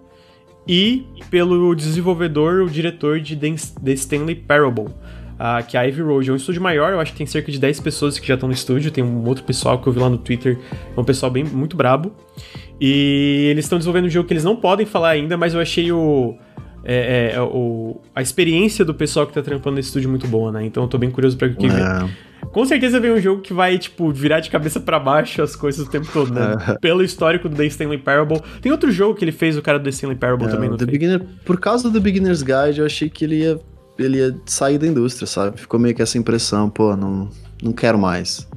e 0.66 1.06
pelo 1.30 1.72
desenvolvedor, 1.76 2.62
o 2.62 2.70
diretor 2.70 3.20
de 3.20 3.36
The 3.36 3.92
Stanley 3.92 4.34
Parable 4.34 4.88
uh, 5.42 5.66
que 5.66 5.76
é 5.76 5.80
a 5.80 5.82
Ivy 5.82 6.02
Road. 6.02 6.30
É 6.30 6.32
um 6.32 6.36
estúdio 6.36 6.62
maior, 6.62 6.92
eu 6.92 7.00
acho 7.00 7.12
que 7.12 7.18
tem 7.18 7.26
cerca 7.26 7.50
de 7.50 7.58
10 7.58 7.80
pessoas 7.80 8.18
que 8.18 8.26
já 8.26 8.34
estão 8.34 8.48
no 8.48 8.54
estúdio. 8.54 8.90
Tem 8.90 9.02
um 9.02 9.26
outro 9.26 9.42
pessoal 9.42 9.80
que 9.80 9.88
eu 9.88 9.92
vi 9.92 9.98
lá 9.98 10.08
no 10.08 10.18
Twitter, 10.18 10.58
é 10.96 11.00
um 11.00 11.04
pessoal 11.04 11.30
bem 11.30 11.42
muito 11.42 11.76
brabo. 11.76 12.12
E 12.80 13.48
eles 13.50 13.64
estão 13.64 13.78
desenvolvendo 13.78 14.06
um 14.06 14.10
jogo 14.10 14.26
que 14.26 14.32
eles 14.32 14.44
não 14.44 14.56
podem 14.56 14.86
falar 14.86 15.10
ainda, 15.10 15.36
mas 15.36 15.54
eu 15.54 15.60
achei 15.60 15.90
o. 15.90 16.36
É, 16.84 17.30
é, 17.34 17.36
é, 17.36 17.40
o, 17.40 18.00
a 18.12 18.20
experiência 18.20 18.84
do 18.84 18.92
pessoal 18.92 19.24
que 19.24 19.32
tá 19.32 19.40
trampando 19.40 19.76
nesse 19.76 19.88
estúdio 19.88 20.10
muito 20.10 20.26
boa, 20.26 20.50
né? 20.50 20.64
Então 20.64 20.82
eu 20.82 20.88
tô 20.88 20.98
bem 20.98 21.10
curioso 21.12 21.36
pra 21.36 21.46
o 21.46 21.54
que 21.54 21.68
vem. 21.68 22.10
Com 22.50 22.64
certeza 22.64 22.98
vem 22.98 23.12
um 23.12 23.20
jogo 23.20 23.40
que 23.40 23.54
vai, 23.54 23.78
tipo, 23.78 24.10
virar 24.10 24.40
de 24.40 24.50
cabeça 24.50 24.80
para 24.80 24.98
baixo 24.98 25.40
as 25.40 25.54
coisas 25.54 25.86
o 25.86 25.90
tempo 25.90 26.08
todo, 26.12 26.34
né? 26.34 26.76
Pelo 26.82 27.04
histórico 27.04 27.48
do 27.48 27.54
The 27.54 27.66
Stanley 27.66 27.98
Parable. 27.98 28.40
Tem 28.60 28.72
outro 28.72 28.90
jogo 28.90 29.14
que 29.14 29.24
ele 29.24 29.30
fez, 29.30 29.56
o 29.56 29.62
cara 29.62 29.78
do 29.78 29.84
The 29.84 29.90
Stanley 29.90 30.16
Parable 30.16 30.48
é, 30.48 30.50
também, 30.50 30.68
não 30.68 30.76
The 30.76 30.84
Beginner, 30.84 31.22
Por 31.44 31.60
causa 31.60 31.88
do 31.88 32.00
Beginner's 32.00 32.42
Guide, 32.42 32.80
eu 32.80 32.86
achei 32.86 33.08
que 33.08 33.24
ele 33.24 33.36
ia 33.36 33.60
ele 34.04 34.18
ia 34.18 34.36
sair 34.46 34.78
da 34.78 34.86
indústria, 34.86 35.26
sabe? 35.26 35.60
Ficou 35.60 35.78
meio 35.78 35.94
que 35.94 36.02
essa 36.02 36.18
impressão, 36.18 36.68
pô, 36.68 36.96
não, 36.96 37.28
não 37.62 37.72
quero 37.72 37.98
mais. 37.98 38.48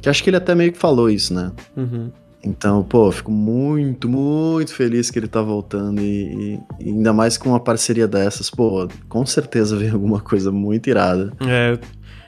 Que 0.00 0.08
acho 0.08 0.22
que 0.22 0.30
ele 0.30 0.36
até 0.36 0.54
meio 0.54 0.72
que 0.72 0.78
falou 0.78 1.10
isso, 1.10 1.34
né? 1.34 1.52
Uhum. 1.76 2.10
Então, 2.44 2.84
pô, 2.84 3.10
fico 3.10 3.30
muito, 3.30 4.08
muito 4.08 4.72
feliz 4.72 5.10
que 5.10 5.18
ele 5.18 5.26
tá 5.26 5.42
voltando 5.42 6.00
e, 6.00 6.54
e, 6.80 6.88
ainda 6.88 7.12
mais 7.12 7.36
com 7.36 7.50
uma 7.50 7.60
parceria 7.60 8.06
dessas, 8.06 8.48
pô, 8.48 8.88
com 9.08 9.26
certeza 9.26 9.76
vem 9.76 9.90
alguma 9.90 10.20
coisa 10.20 10.52
muito 10.52 10.88
irada. 10.88 11.32
É, 11.46 11.78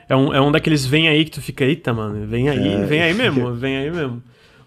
é 0.09 0.17
um, 0.17 0.35
é 0.35 0.41
um 0.41 0.51
daqueles 0.51 0.85
vem 0.85 1.09
aí 1.09 1.25
que 1.25 1.31
tu 1.31 1.41
fica, 1.41 1.65
eita, 1.65 1.93
mano, 1.93 2.27
vem 2.27 2.49
aí, 2.49 2.75
é. 2.75 2.85
vem 2.85 3.03
aí 3.03 3.15
mesmo, 3.15 3.55
vem 3.55 3.77
aí 3.77 3.91
mesmo. 3.91 4.23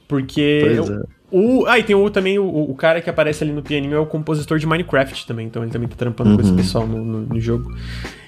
Porque 0.08 0.62
pois 0.76 0.90
é. 0.90 1.04
O, 1.36 1.66
ah, 1.66 1.80
e 1.80 1.84
tem 1.84 1.96
o, 1.96 2.08
também 2.12 2.38
o, 2.38 2.46
o 2.46 2.76
cara 2.76 3.02
que 3.02 3.10
aparece 3.10 3.44
ali 3.44 3.52
no 3.52 3.64
pianinho 3.64 3.96
é 3.96 4.00
o 4.00 4.06
compositor 4.06 4.60
de 4.60 4.68
Minecraft 4.68 5.26
também, 5.26 5.48
então 5.48 5.64
ele 5.64 5.72
também 5.72 5.88
tá 5.88 5.96
trampando 5.96 6.30
uhum. 6.30 6.36
com 6.36 6.42
esse 6.44 6.52
uhum. 6.52 6.58
pessoal 6.58 6.86
no, 6.86 7.04
no, 7.04 7.20
no, 7.22 7.40
jogo. 7.42 7.76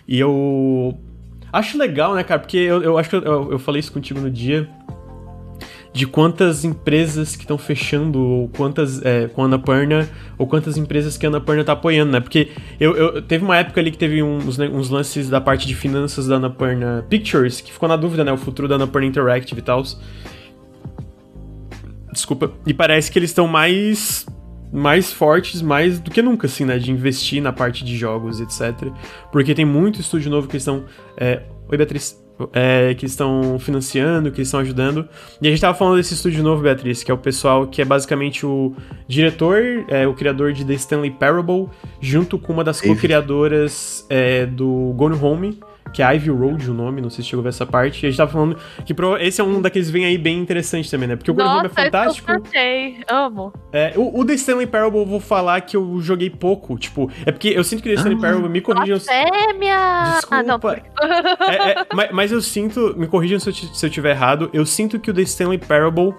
E 0.08 0.20
eu 0.20 0.98
acho 1.54 1.78
legal, 1.78 2.16
né, 2.16 2.24
cara, 2.24 2.40
porque 2.40 2.58
eu, 2.58 2.82
eu 2.82 2.98
acho 2.98 3.12
que 3.12 3.16
eu, 3.16 3.52
eu 3.52 3.60
falei 3.60 3.80
isso 3.80 3.92
contigo 3.92 4.20
no 4.20 4.32
dia, 4.32 4.68
de 5.94 6.08
quantas 6.08 6.66
empresas 6.66 7.36
que 7.36 7.44
estão 7.44 7.60
fechando, 7.60 8.20
ou 8.20 8.50
quantas 8.50 9.00
é, 9.06 9.28
com 9.28 9.44
a 9.44 9.46
Annapurna, 9.46 10.10
ou 10.36 10.48
quantas 10.48 10.76
empresas 10.76 11.16
que 11.16 11.28
a 11.28 11.30
Annapurna 11.30 11.64
tá 11.64 11.74
apoiando, 11.74 12.12
né? 12.12 12.20
Porque 12.20 12.50
eu, 12.80 12.98
eu 12.98 13.22
teve 13.22 13.46
uma 13.46 13.56
época 13.56 13.80
ali 13.80 13.92
que 13.92 14.00
teve 14.00 14.24
uns, 14.24 14.58
né, 14.58 14.68
uns 14.68 14.90
lances 14.90 15.30
da 15.30 15.40
parte 15.40 15.68
de 15.68 15.76
finanças 15.76 16.26
da 16.26 16.38
Annapurna 16.38 17.06
Pictures, 17.08 17.62
que 17.62 17.72
ficou 17.72 17.88
na 17.88 17.96
dúvida, 17.96 18.24
né? 18.24 18.32
O 18.32 18.38
futuro 18.38 18.68
da 18.68 18.76
Annapurna 18.76 19.06
Interactive 19.06 19.60
e 19.60 19.64
tal. 19.64 19.84
Desculpa. 22.16 22.52
E 22.66 22.74
parece 22.74 23.12
que 23.12 23.20
eles 23.20 23.30
estão 23.30 23.48
mais 23.48 24.26
mais 24.74 25.14
fortes, 25.14 25.62
mais 25.62 26.00
do 26.00 26.10
que 26.10 26.22
nunca, 26.22 26.48
assim, 26.48 26.66
né? 26.66 26.80
De 26.80 26.92
investir 26.92 27.42
na 27.42 27.54
parte 27.54 27.84
de 27.86 27.96
jogos, 27.96 28.42
etc. 28.42 28.90
Porque 29.32 29.54
tem 29.54 29.66
muito 29.66 30.02
estúdio 30.02 30.32
novo 30.32 30.48
que 30.48 30.58
estão. 30.58 30.86
É... 31.18 31.44
Oi, 31.70 31.78
Beatriz 31.78 32.26
é, 32.54 32.94
que 32.94 33.06
estão 33.06 33.58
financiando, 33.60 34.32
que 34.32 34.42
estão 34.42 34.60
ajudando. 34.60 35.08
E 35.42 35.48
a 35.48 35.50
gente 35.50 35.56
estava 35.56 35.78
falando 35.78 35.98
desse 35.98 36.14
estúdio 36.14 36.44
novo, 36.44 36.62
Beatriz, 36.62 37.04
que 37.04 37.12
é 37.12 37.14
o 37.14 37.18
pessoal 37.18 37.68
que 37.68 37.82
é 37.82 37.86
basicamente 37.86 38.46
o 38.46 38.76
diretor, 39.08 39.86
é, 39.88 40.08
o 40.08 40.14
criador 40.14 40.54
de 40.54 40.66
The 40.66 40.74
Stanley 40.74 41.12
Parable, 41.12 41.68
junto 42.02 42.38
com 42.38 42.54
uma 42.54 42.64
das 42.64 42.82
co-criadoras 42.82 44.06
é, 44.10 44.46
do 44.46 44.94
Gone 44.96 45.18
Home, 45.22 45.60
que 45.94 46.02
é 46.02 46.16
Ivy 46.16 46.30
Road 46.30 46.70
o 46.70 46.74
nome, 46.74 47.02
não 47.02 47.10
sei 47.10 47.24
se 47.24 47.30
chegou 47.30 47.42
a 47.42 47.44
ver 47.44 47.50
essa 47.50 47.66
parte. 47.66 48.04
E 48.04 48.08
a 48.08 48.10
gente 48.10 48.18
tava 48.18 48.32
falando 48.32 48.58
que 48.86 48.94
pro, 48.94 49.18
esse 49.18 49.40
é 49.40 49.44
um 49.44 49.62
daqueles 49.62 49.90
vem 49.90 50.06
aí 50.06 50.18
bem 50.18 50.40
interessante 50.40 50.90
também, 50.92 51.08
né? 51.08 51.16
Porque 51.16 51.32
o 51.32 51.34
Nossa, 51.34 51.68
é 51.68 51.70
fantástico. 51.70 52.32
Eu 52.32 52.40
gostei, 52.40 52.98
amo. 53.10 53.54
É, 53.72 53.94
o, 53.96 54.20
o 54.20 54.26
The 54.26 54.34
Stanley 54.34 54.68
Parable 54.68 55.00
eu 55.00 55.06
vou 55.06 55.20
falar 55.20 55.62
que 55.62 55.78
eu 55.78 56.00
joguei 56.02 56.30
pouco, 56.30 56.78
tipo, 56.78 57.10
é 57.26 57.32
porque 57.32 57.50
eu 57.50 57.64
sinto 57.64 57.82
que 57.82 57.90
The 57.90 57.96
Stanley 57.96 58.18
ah, 58.18 58.22
Parable 58.22 58.50
me 58.50 58.62
corrijam. 58.62 59.00
Fêmea! 59.00 60.16
Desculpa. 60.16 60.36
Ah, 60.36 60.44
não. 60.44 60.60
é, 61.48 61.72
é, 61.72 61.86
mas, 61.94 62.12
mas, 62.12 62.32
eu 62.32 62.42
sinto, 62.42 62.94
me 62.98 63.08
corrijam 63.08 63.40
se 63.40 63.50
eu, 63.50 63.54
se 63.54 63.86
eu 63.86 63.90
tiver 63.90 64.12
errado, 64.12 64.50
eu 64.54 64.66
sinto 64.66 65.00
que 65.00 65.10
o 65.10 65.14
The 65.14 65.22
Stanley 65.22 65.58
Parable 65.58 66.14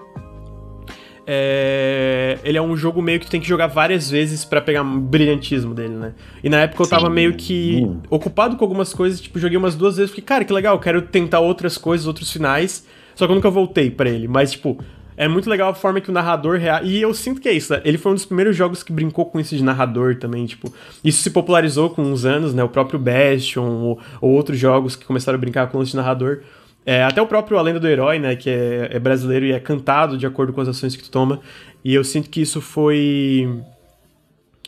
é... 1.27 2.39
ele 2.45 2.57
é 2.57 2.63
um 2.63 2.77
jogo 2.77 3.03
meio 3.03 3.19
que 3.19 3.27
tu 3.27 3.31
tem 3.31 3.41
que 3.41 3.49
jogar 3.49 3.67
várias 3.67 4.09
vezes 4.11 4.45
para 4.45 4.61
pegar 4.61 4.83
um 4.83 5.01
brilhantismo 5.01 5.75
dele, 5.75 5.95
né? 5.95 6.13
E 6.43 6.49
na 6.49 6.59
época 6.61 6.83
eu 6.85 6.89
tava 6.89 7.09
Sim. 7.09 7.13
meio 7.13 7.35
que 7.35 7.83
hum. 7.85 8.01
ocupado 8.09 8.57
com 8.57 8.65
algumas 8.65 8.95
coisas, 8.95 9.21
tipo, 9.21 9.39
joguei 9.39 9.59
umas 9.59 9.75
duas 9.75 9.97
vezes, 9.97 10.11
fiquei, 10.11 10.25
cara, 10.25 10.45
que 10.45 10.53
legal, 10.53 10.79
quero 10.79 11.03
tentar 11.03 11.41
outras 11.41 11.77
coisas, 11.77 12.07
outros 12.07 12.33
finais, 12.33 12.87
só 13.15 13.27
que 13.27 13.33
eu 13.33 13.35
nunca 13.35 13.51
voltei 13.51 13.91
para 13.91 14.09
ele. 14.09 14.29
Mas, 14.29 14.53
tipo, 14.53 14.79
é 15.17 15.27
muito 15.27 15.49
legal 15.49 15.71
a 15.71 15.75
forma 15.75 16.01
que 16.01 16.11
o 16.11 16.13
narrador 16.13 16.59
rea... 16.59 16.83
E 16.85 17.01
eu 17.01 17.15
sinto 17.15 17.41
que 17.41 17.49
é 17.49 17.53
isso, 17.53 17.73
né? 17.73 17.81
Ele 17.85 17.97
foi 17.97 18.13
um 18.13 18.15
dos 18.15 18.27
primeiros 18.27 18.55
jogos 18.55 18.83
que 18.83 18.93
brincou 18.93 19.25
com 19.25 19.41
isso 19.41 19.57
de 19.57 19.65
narrador 19.65 20.17
também, 20.17 20.45
tipo... 20.45 20.73
Isso 21.03 21.23
se 21.23 21.31
popularizou 21.31 21.89
com 21.89 22.03
uns 22.03 22.27
anos, 22.27 22.53
né? 22.53 22.63
O 22.63 22.69
próprio 22.69 22.99
Bastion 22.99 23.65
ou, 23.65 23.99
ou 24.21 24.31
outros 24.33 24.59
jogos 24.59 24.95
que 24.95 25.07
começaram 25.07 25.37
a 25.37 25.41
brincar 25.41 25.69
com 25.69 25.83
isso 25.83 25.93
de 25.93 25.97
narrador. 25.97 26.41
É, 26.87 27.03
até 27.03 27.21
o 27.21 27.27
próprio 27.27 27.59
A 27.59 27.63
Lenda 27.63 27.81
do 27.81 27.89
Herói, 27.89 28.21
né, 28.21 28.37
que 28.37 28.49
é, 28.49 28.91
é, 28.93 28.99
brasileiro 29.01 29.45
e 29.45 29.51
é 29.51 29.59
cantado 29.59 30.17
de 30.17 30.25
acordo 30.25 30.53
com 30.53 30.61
as 30.61 30.69
ações 30.69 30.95
que 30.95 31.03
tu 31.03 31.11
toma. 31.11 31.41
E 31.85 31.93
eu 31.93 32.05
sinto 32.05 32.31
que 32.31 32.41
isso 32.41 32.61
foi. 32.61 33.61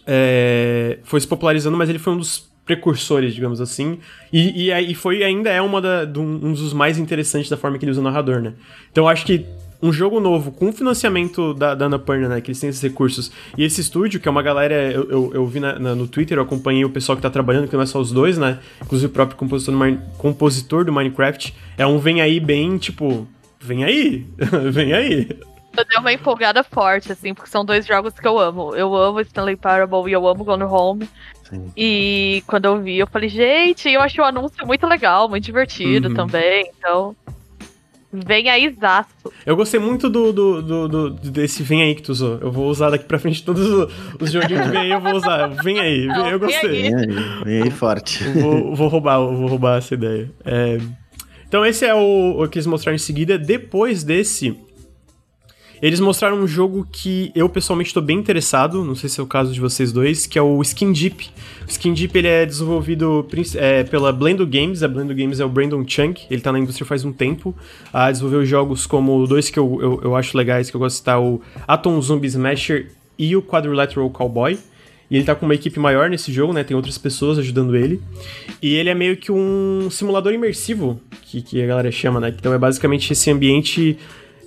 É, 0.04 0.98
foi 1.04 1.20
se 1.20 1.28
popularizando, 1.28 1.76
mas 1.76 1.88
ele 1.88 1.98
foi 1.98 2.14
um 2.14 2.16
dos 2.16 2.50
precursores, 2.64 3.34
digamos 3.34 3.60
assim. 3.60 4.00
E, 4.32 4.68
e, 4.68 4.90
e 4.90 4.94
foi 4.94 5.22
ainda 5.22 5.48
é 5.48 5.62
uma 5.62 5.80
da, 5.80 6.02
um 6.18 6.52
dos 6.52 6.72
mais 6.72 6.98
interessantes 6.98 7.48
da 7.48 7.56
forma 7.56 7.78
que 7.78 7.84
ele 7.84 7.92
usa 7.92 8.00
o 8.00 8.04
narrador, 8.04 8.40
né? 8.40 8.54
Então 8.90 9.04
eu 9.04 9.08
acho 9.08 9.24
que 9.24 9.46
um 9.81 9.93
jogo 9.93 10.20
novo 10.20 10.51
com 10.51 10.72
financiamento 10.72 11.55
da, 11.55 11.74
da 11.74 11.87
Annapurna, 11.87 12.29
né? 12.29 12.41
Que 12.41 12.51
eles 12.51 12.61
têm 12.61 12.68
esses 12.68 12.83
recursos. 12.83 13.31
E 13.57 13.64
esse 13.64 13.81
estúdio, 13.81 14.20
que 14.20 14.29
é 14.29 14.31
uma 14.31 14.43
galera. 14.43 14.74
Eu, 14.93 15.11
eu, 15.11 15.31
eu 15.35 15.47
vi 15.47 15.61
na, 15.61 15.79
na, 15.79 15.95
no 15.95 16.09
Twitter, 16.09 16.39
eu 16.39 16.43
acompanhei 16.43 16.85
o 16.85 16.91
pessoal 16.91 17.16
que 17.16 17.22
tá 17.22 17.31
trabalhando, 17.31 17.68
que 17.68 17.74
não 17.74 17.83
é 17.83 17.87
só 17.87 18.01
os 18.01 18.11
dois, 18.11 18.37
né? 18.37 18.59
Inclusive 18.83 19.11
o 19.11 19.14
próprio 19.14 19.37
compositor 19.37 19.74
do, 19.74 19.99
compositor 20.18 20.85
do 20.85 20.93
Minecraft. 20.93 21.55
É 21.76 21.87
um 21.87 21.99
vem 21.99 22.20
aí 22.20 22.41
bem, 22.41 22.76
tipo. 22.79 23.26
Vem 23.61 23.85
aí! 23.85 24.26
vem 24.70 24.93
aí! 24.93 25.29
Eu 25.76 25.85
dei 25.85 25.99
uma 25.99 26.12
empolgada 26.12 26.64
forte, 26.64 27.12
assim, 27.12 27.33
porque 27.33 27.51
são 27.51 27.64
dois 27.64 27.87
jogos 27.87 28.12
que 28.14 28.26
eu 28.26 28.37
amo. 28.39 28.74
Eu 28.74 28.97
amo 28.97 29.20
Stanley 29.20 29.57
Parable 29.57 30.09
e 30.09 30.12
eu 30.12 30.26
amo 30.26 30.43
Gone 30.43 30.64
Home. 30.64 31.09
Sim. 31.49 31.72
E 31.76 32.43
quando 32.47 32.64
eu 32.64 32.81
vi, 32.81 32.99
eu 32.99 33.07
falei, 33.07 33.29
gente, 33.29 33.89
eu 33.89 34.01
achei 34.01 34.22
o 34.22 34.26
anúncio 34.26 34.66
muito 34.66 34.87
legal, 34.87 35.29
muito 35.29 35.45
divertido 35.45 36.09
uhum. 36.09 36.14
também. 36.14 36.70
Então, 36.76 37.14
Vem 38.11 38.48
aí, 38.48 38.74
zaço. 38.80 39.11
Eu 39.44 39.54
gostei 39.54 39.78
muito 39.78 40.09
do, 40.09 40.32
do, 40.32 40.62
do, 40.62 40.88
do, 40.88 41.11
desse 41.11 41.62
vem 41.62 41.82
aí 41.82 41.94
que 41.94 42.02
tu 42.02 42.12
usou. 42.12 42.38
Eu 42.40 42.50
vou 42.50 42.70
usar 42.70 42.88
daqui 42.88 43.04
pra 43.04 43.18
frente 43.18 43.44
todos 43.44 43.66
os, 43.66 43.92
os 44.18 44.32
joguinhos 44.32 44.62
que 44.62 44.70
vem 44.70 44.80
aí, 44.80 44.90
eu 44.90 45.00
vou 45.00 45.14
usar. 45.14 45.48
Vem 45.62 45.78
aí, 45.78 45.98
vem, 46.00 46.09
Não, 46.09 46.28
eu 46.28 46.38
gostei. 46.38 46.70
Vem 46.70 46.94
aí, 46.94 47.06
vem 47.44 47.62
aí 47.64 47.70
forte. 47.70 48.24
Vou, 48.24 48.74
vou, 48.74 48.88
roubar, 48.88 49.18
vou 49.18 49.46
roubar 49.46 49.78
essa 49.78 49.92
ideia. 49.92 50.30
É... 50.42 50.78
Então 51.46 51.64
esse 51.66 51.84
é 51.84 51.94
o, 51.94 52.42
o 52.42 52.48
que 52.48 52.59
eles 52.59 52.66
mostraram 52.66 52.96
em 52.96 52.98
seguida. 52.98 53.38
Depois 53.38 54.02
desse, 54.02 54.56
eles 55.81 56.01
mostraram 56.01 56.37
um 56.39 56.47
jogo 56.47 56.87
que 56.91 57.31
eu 57.35 57.49
pessoalmente 57.49 57.89
estou 57.89 58.03
bem 58.03 58.18
interessado, 58.18 58.85
não 58.85 58.95
sei 58.95 59.09
se 59.09 59.20
é 59.20 59.22
o 59.22 59.26
caso 59.26 59.53
de 59.53 59.61
vocês 59.61 59.93
dois, 59.93 60.26
que 60.26 60.39
é 60.39 60.43
o 60.43 60.61
Skin 60.62 60.93
Deep. 60.93 61.31
O 61.66 61.70
Skin 61.70 61.93
Deep 61.95 62.18
ele 62.18 62.29
é 62.29 62.45
desenvolvido 62.45 63.26
é, 63.57 63.85
pela 63.85 64.12
Blendo 64.12 64.47
Games, 64.47 64.83
a 64.83 64.89
Blendo 64.89 65.14
Games 65.14 65.41
é 65.41 65.45
o 65.45 65.49
Brandon 65.49 65.85
Chunk, 65.87 66.26
ele 66.31 66.41
está 66.41 66.51
na 66.51 66.59
indústria 66.59 66.87
faz 66.87 67.05
um 67.05 67.12
tempo, 67.12 67.55
uh, 67.95 68.11
desenvolveu 68.11 68.45
jogos 68.45 68.87
como 68.87 69.26
dois 69.26 69.51
que 69.51 69.59
eu, 69.59 69.79
eu, 69.81 70.01
eu, 70.05 70.16
acho 70.16 70.37
legais, 70.37 70.70
que 70.70 70.76
eu 70.76 70.81
gosto 70.81 70.95
de 70.95 70.99
citar, 70.99 71.20
o 71.20 71.41
Atom 71.66 72.01
Zombie 72.03 72.29
Smasher 72.29 72.91
e 73.18 73.37
o 73.37 73.43
Quadrilateral 73.43 74.09
Cowboy. 74.11 74.59
E 75.11 75.16
ele 75.16 75.24
tá 75.24 75.35
com 75.35 75.47
uma 75.47 75.55
equipe 75.55 75.81
maior 75.81 76.11
nesse 76.11 76.31
jogo, 76.31 76.53
né? 76.53 76.62
Tem 76.62 76.76
outras 76.76 76.99
pessoas 76.99 77.39
ajudando 77.39 77.74
ele. 77.74 77.99
E 78.61 78.74
ele 78.74 78.91
é 78.91 78.95
meio 78.95 79.16
que 79.16 79.33
um 79.33 79.89
simulador 79.91 80.35
imersivo, 80.35 81.01
que, 81.22 81.41
que 81.41 81.62
a 81.62 81.66
galera 81.66 81.91
chama, 81.91 82.20
né? 82.20 82.35
Então 82.39 82.53
é 82.53 82.59
basicamente 82.59 83.11
esse 83.11 83.31
ambiente 83.31 83.97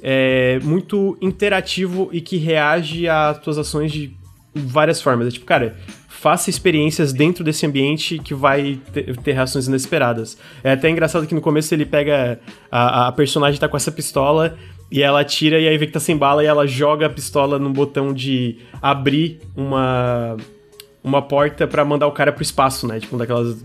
é, 0.01 0.59
muito 0.63 1.17
interativo 1.21 2.09
e 2.11 2.21
que 2.21 2.37
reage 2.37 3.07
às 3.07 3.39
tuas 3.39 3.57
ações 3.57 3.91
de 3.91 4.15
várias 4.53 5.01
formas. 5.01 5.27
É 5.27 5.31
tipo, 5.31 5.45
cara, 5.45 5.77
faça 6.07 6.49
experiências 6.49 7.13
dentro 7.13 7.43
desse 7.43 7.65
ambiente 7.65 8.19
que 8.19 8.33
vai 8.33 8.79
ter, 8.93 9.15
ter, 9.17 9.31
reações 9.33 9.67
inesperadas. 9.67 10.37
É 10.63 10.71
até 10.71 10.89
engraçado 10.89 11.25
que 11.25 11.35
no 11.35 11.41
começo 11.41 11.73
ele 11.73 11.85
pega. 11.85 12.39
A, 12.71 13.07
a 13.07 13.11
personagem 13.11 13.59
tá 13.59 13.67
com 13.67 13.77
essa 13.77 13.91
pistola 13.91 14.57
e 14.91 15.01
ela 15.01 15.23
tira 15.23 15.59
e 15.59 15.67
aí 15.67 15.77
vê 15.77 15.87
que 15.87 15.93
tá 15.93 15.99
sem 15.99 16.17
bala 16.17 16.43
e 16.43 16.47
ela 16.47 16.67
joga 16.67 17.05
a 17.05 17.09
pistola 17.09 17.57
no 17.57 17.69
botão 17.69 18.13
de 18.13 18.57
abrir 18.81 19.39
uma 19.55 20.35
uma 21.03 21.21
porta 21.21 21.67
para 21.67 21.83
mandar 21.83 22.07
o 22.07 22.11
cara 22.11 22.31
pro 22.31 22.43
espaço, 22.43 22.87
né? 22.87 22.99
Tipo, 22.99 23.17
daquelas, 23.17 23.57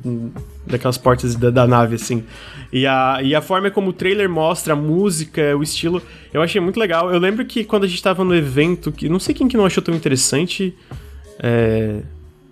daquelas 0.67 0.97
portas 0.97 1.37
da, 1.37 1.51
da, 1.51 1.67
nave, 1.67 1.97
assim. 1.97 2.25
E 2.73 2.87
a, 2.87 3.21
e 3.23 3.35
a 3.35 3.43
forma 3.43 3.71
como 3.71 3.91
o 3.91 3.93
trailer 3.93 4.29
mostra 4.29 4.73
a 4.73 4.77
música, 4.77 5.57
o 5.57 5.63
estilo, 5.63 6.01
eu 6.33 6.41
achei 6.41 6.61
muito 6.61 6.81
legal. 6.81 7.13
Eu 7.13 7.19
lembro 7.19 7.45
que 7.45 7.63
quando 7.63 7.85
a 7.85 7.87
gente 7.87 8.03
tava 8.03 8.25
no 8.25 8.35
evento, 8.35 8.91
que 8.91 9.09
não 9.09 9.19
sei 9.19 9.35
quem 9.35 9.49
que 9.49 9.57
não 9.57 9.67
achou 9.67 9.83
tão 9.83 9.95
interessante. 9.95 10.75
É, 11.39 12.01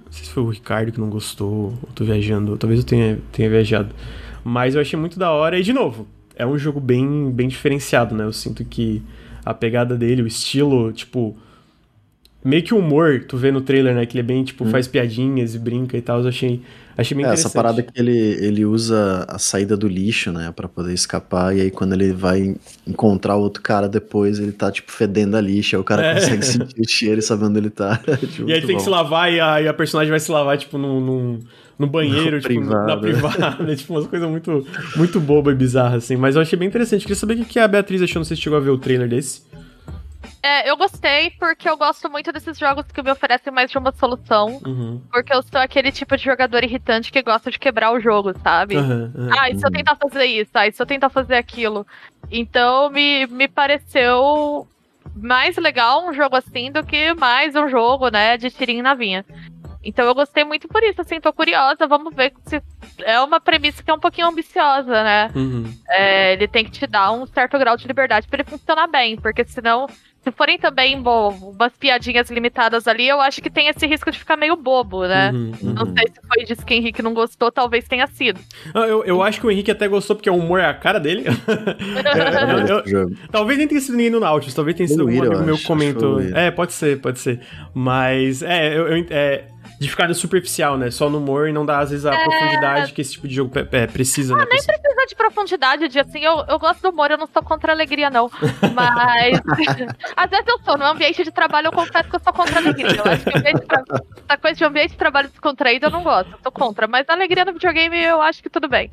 não 0.04 0.12
sei 0.12 0.26
se 0.26 0.30
foi 0.30 0.42
o 0.42 0.50
Ricardo 0.50 0.92
que 0.92 1.00
não 1.00 1.08
gostou, 1.08 1.78
ou 1.82 1.88
tô 1.94 2.04
viajando, 2.04 2.56
talvez 2.58 2.80
eu 2.80 2.86
tenha, 2.86 3.18
tenha 3.32 3.48
viajado. 3.48 3.94
Mas 4.44 4.74
eu 4.74 4.80
achei 4.82 4.98
muito 4.98 5.18
da 5.18 5.30
hora, 5.30 5.58
e 5.58 5.62
de 5.62 5.72
novo, 5.72 6.06
é 6.36 6.46
um 6.46 6.58
jogo 6.58 6.78
bem, 6.78 7.30
bem 7.30 7.48
diferenciado, 7.48 8.14
né? 8.14 8.24
Eu 8.24 8.32
sinto 8.32 8.62
que 8.64 9.02
a 9.42 9.54
pegada 9.54 9.96
dele, 9.96 10.20
o 10.20 10.26
estilo, 10.26 10.92
tipo 10.92 11.34
meio 12.44 12.62
que 12.62 12.74
o 12.74 12.78
humor, 12.78 13.24
tu 13.26 13.38
vê 13.38 13.50
no 13.50 13.62
trailer, 13.62 13.94
né? 13.94 14.04
Que 14.04 14.18
ele 14.18 14.20
é 14.20 14.26
bem, 14.26 14.44
tipo, 14.44 14.64
hum. 14.64 14.70
faz 14.70 14.86
piadinhas 14.86 15.54
e 15.54 15.58
brinca 15.58 15.96
e 15.96 16.02
tal. 16.02 16.20
Eu 16.20 16.28
achei, 16.28 16.60
achei 16.96 17.16
bem 17.16 17.24
é, 17.24 17.28
interessante. 17.28 17.46
Essa 17.46 17.56
parada 17.56 17.82
que 17.82 17.98
ele, 17.98 18.16
ele 18.16 18.66
usa 18.66 19.24
a 19.26 19.38
saída 19.38 19.76
do 19.76 19.88
lixo, 19.88 20.30
né? 20.30 20.52
Pra 20.54 20.68
poder 20.68 20.92
escapar. 20.92 21.56
E 21.56 21.62
aí, 21.62 21.70
quando 21.70 21.94
ele 21.94 22.12
vai 22.12 22.54
encontrar 22.86 23.36
outro 23.36 23.62
cara 23.62 23.88
depois, 23.88 24.38
ele 24.38 24.52
tá, 24.52 24.70
tipo, 24.70 24.92
fedendo 24.92 25.36
a 25.36 25.40
lixa. 25.40 25.76
Aí 25.76 25.80
o 25.80 25.84
cara 25.84 26.04
é. 26.04 26.14
consegue 26.14 26.44
sentir 26.46 26.80
o 26.80 26.88
cheiro 26.88 27.18
e 27.18 27.22
saber 27.22 27.46
onde 27.46 27.58
ele 27.58 27.70
tá. 27.70 27.98
tipo, 28.20 28.48
e 28.48 28.52
aí 28.52 28.60
tem 28.60 28.72
bom. 28.72 28.76
que 28.76 28.82
se 28.82 28.90
lavar 28.90 29.32
e 29.32 29.40
a, 29.40 29.62
e 29.62 29.66
a 29.66 29.72
personagem 29.72 30.10
vai 30.10 30.20
se 30.20 30.30
lavar, 30.30 30.58
tipo, 30.58 30.76
num... 30.76 31.00
num 31.00 31.40
no 31.76 31.88
banheiro, 31.88 32.36
no 32.36 32.38
tipo, 32.40 32.54
privado. 32.54 32.86
na 32.86 32.96
privada, 32.96 33.74
tipo, 33.74 33.94
umas 33.94 34.06
coisas 34.06 34.30
muito, 34.30 34.64
muito 34.94 35.18
boba 35.18 35.50
e 35.50 35.56
bizarra, 35.56 35.96
assim. 35.96 36.14
Mas 36.14 36.36
eu 36.36 36.42
achei 36.42 36.56
bem 36.56 36.68
interessante. 36.68 37.00
Queria 37.00 37.16
saber 37.16 37.34
o 37.34 37.44
que 37.44 37.58
a 37.58 37.66
Beatriz 37.66 38.00
achou, 38.00 38.20
não 38.20 38.24
sei 38.24 38.36
se 38.36 38.42
chegou 38.44 38.56
a 38.56 38.60
ver 38.60 38.70
o 38.70 38.78
trailer 38.78 39.08
desse. 39.08 39.42
É, 40.44 40.68
eu 40.68 40.76
gostei 40.76 41.30
porque 41.30 41.66
eu 41.66 41.74
gosto 41.74 42.10
muito 42.10 42.30
desses 42.30 42.58
jogos 42.58 42.84
que 42.92 43.02
me 43.02 43.10
oferecem 43.10 43.50
mais 43.50 43.70
de 43.70 43.78
uma 43.78 43.90
solução. 43.92 44.60
Uhum. 44.66 45.00
Porque 45.10 45.32
eu 45.32 45.42
sou 45.42 45.58
aquele 45.58 45.90
tipo 45.90 46.14
de 46.18 46.22
jogador 46.22 46.62
irritante 46.62 47.10
que 47.10 47.22
gosta 47.22 47.50
de 47.50 47.58
quebrar 47.58 47.92
o 47.92 47.98
jogo, 47.98 48.38
sabe? 48.40 48.76
Uhum, 48.76 49.10
uhum. 49.14 49.30
Ah, 49.38 49.48
e 49.48 49.58
se 49.58 49.66
eu 49.66 49.70
tentar 49.70 49.96
fazer 49.96 50.26
isso? 50.26 50.50
Ah, 50.52 50.68
e 50.68 50.72
se 50.72 50.82
eu 50.82 50.84
tentar 50.84 51.08
fazer 51.08 51.36
aquilo? 51.36 51.86
Então 52.30 52.90
me, 52.90 53.26
me 53.26 53.48
pareceu 53.48 54.68
mais 55.16 55.56
legal 55.56 56.06
um 56.06 56.12
jogo 56.12 56.36
assim 56.36 56.70
do 56.70 56.84
que 56.84 57.14
mais 57.14 57.56
um 57.56 57.66
jogo, 57.66 58.10
né, 58.10 58.36
de 58.36 58.50
tirinho 58.50 58.82
na 58.82 58.92
vinha. 58.92 59.24
Então 59.82 60.04
eu 60.04 60.14
gostei 60.14 60.44
muito 60.44 60.68
por 60.68 60.82
isso, 60.82 61.00
assim, 61.00 61.20
tô 61.20 61.32
curiosa, 61.32 61.86
vamos 61.86 62.14
ver 62.14 62.34
se 62.44 62.62
é 63.02 63.18
uma 63.20 63.40
premissa 63.40 63.82
que 63.82 63.90
é 63.90 63.94
um 63.94 64.00
pouquinho 64.00 64.26
ambiciosa, 64.26 65.02
né? 65.04 65.30
Uhum. 65.34 65.72
É, 65.88 66.34
ele 66.34 66.46
tem 66.46 66.66
que 66.66 66.70
te 66.70 66.86
dar 66.86 67.12
um 67.12 67.26
certo 67.26 67.58
grau 67.58 67.78
de 67.78 67.86
liberdade 67.86 68.28
para 68.28 68.40
ele 68.40 68.50
funcionar 68.50 68.86
bem, 68.86 69.16
porque 69.16 69.42
senão 69.44 69.86
se 70.24 70.32
forem 70.32 70.58
também 70.58 71.00
bom, 71.00 71.54
umas 71.54 71.72
piadinhas 71.76 72.30
limitadas 72.30 72.88
ali, 72.88 73.06
eu 73.06 73.20
acho 73.20 73.42
que 73.42 73.50
tem 73.50 73.68
esse 73.68 73.86
risco 73.86 74.10
de 74.10 74.18
ficar 74.18 74.38
meio 74.38 74.56
bobo, 74.56 75.06
né? 75.06 75.30
Uhum, 75.30 75.52
uhum. 75.62 75.72
Não 75.74 75.86
sei 75.86 76.08
se 76.08 76.26
foi 76.26 76.44
disso 76.44 76.64
que 76.64 76.72
o 76.72 76.76
Henrique 76.76 77.02
não 77.02 77.12
gostou, 77.12 77.52
talvez 77.52 77.86
tenha 77.86 78.06
sido. 78.06 78.40
Ah, 78.74 78.86
eu, 78.86 79.04
eu 79.04 79.22
acho 79.22 79.38
que 79.38 79.46
o 79.46 79.50
Henrique 79.50 79.70
até 79.70 79.86
gostou 79.86 80.16
porque 80.16 80.30
o 80.30 80.36
humor 80.36 80.60
é 80.60 80.66
a 80.66 80.72
cara 80.72 80.98
dele. 80.98 81.24
eu, 82.68 83.00
eu, 83.00 83.10
talvez 83.30 83.58
nem 83.58 83.68
tenha 83.68 83.80
sido 83.82 83.96
ninguém 83.96 84.10
no 84.10 84.20
Nautilus, 84.20 84.54
talvez 84.54 84.74
tenha 84.76 84.88
sido 84.88 85.02
amigo 85.02 85.38
meu 85.40 85.58
que 85.58 85.64
comentou. 85.64 86.20
É, 86.20 86.50
pode 86.50 86.72
ser, 86.72 87.00
pode 87.00 87.18
ser. 87.18 87.40
Mas, 87.74 88.42
é, 88.42 88.78
eu, 88.78 88.88
eu 88.88 89.06
é, 89.10 89.44
de 89.84 89.90
ficar 89.90 90.08
no 90.08 90.14
superficial, 90.14 90.76
né? 90.76 90.90
Só 90.90 91.08
no 91.08 91.18
humor 91.18 91.48
e 91.48 91.52
não 91.52 91.64
dar, 91.64 91.80
às 91.80 91.90
vezes, 91.90 92.06
a 92.06 92.14
é... 92.14 92.24
profundidade 92.24 92.92
que 92.92 93.00
esse 93.00 93.12
tipo 93.12 93.28
de 93.28 93.34
jogo 93.34 93.52
é, 93.72 93.86
precisa, 93.86 94.34
ah, 94.34 94.38
né? 94.38 94.46
Nem 94.50 94.62
precisa 94.64 95.06
de 95.06 95.14
profundidade, 95.14 95.88
de 95.88 96.00
assim, 96.00 96.20
eu, 96.20 96.44
eu 96.48 96.58
gosto 96.58 96.82
do 96.82 96.90
humor, 96.90 97.10
eu 97.10 97.18
não 97.18 97.26
sou 97.26 97.42
contra 97.42 97.72
a 97.72 97.74
alegria, 97.74 98.10
não. 98.10 98.30
Mas. 98.74 99.40
às 100.16 100.30
vezes 100.30 100.46
eu 100.46 100.58
sou. 100.60 100.74
No 100.78 100.84
ambiente 100.84 101.22
de 101.22 101.30
trabalho, 101.30 101.68
eu 101.68 101.72
confesso 101.72 102.08
que 102.08 102.16
eu 102.16 102.20
sou 102.20 102.32
contra 102.32 102.56
a 102.56 102.58
alegria. 102.58 102.96
Eu 102.96 103.12
acho 103.12 103.24
que 103.24 103.38
essa 103.38 104.38
coisa 104.38 104.56
de 104.56 104.64
ambiente 104.64 104.90
de 104.90 104.96
trabalho 104.96 105.28
descontraído 105.28 105.86
eu 105.86 105.90
não 105.90 106.02
gosto, 106.02 106.32
eu 106.32 106.38
sou 106.42 106.52
contra. 106.52 106.86
Mas 106.86 107.08
a 107.08 107.12
alegria 107.12 107.44
no 107.44 107.52
videogame 107.52 108.02
eu 108.02 108.20
acho 108.20 108.42
que 108.42 108.50
tudo 108.50 108.68
bem. 108.68 108.90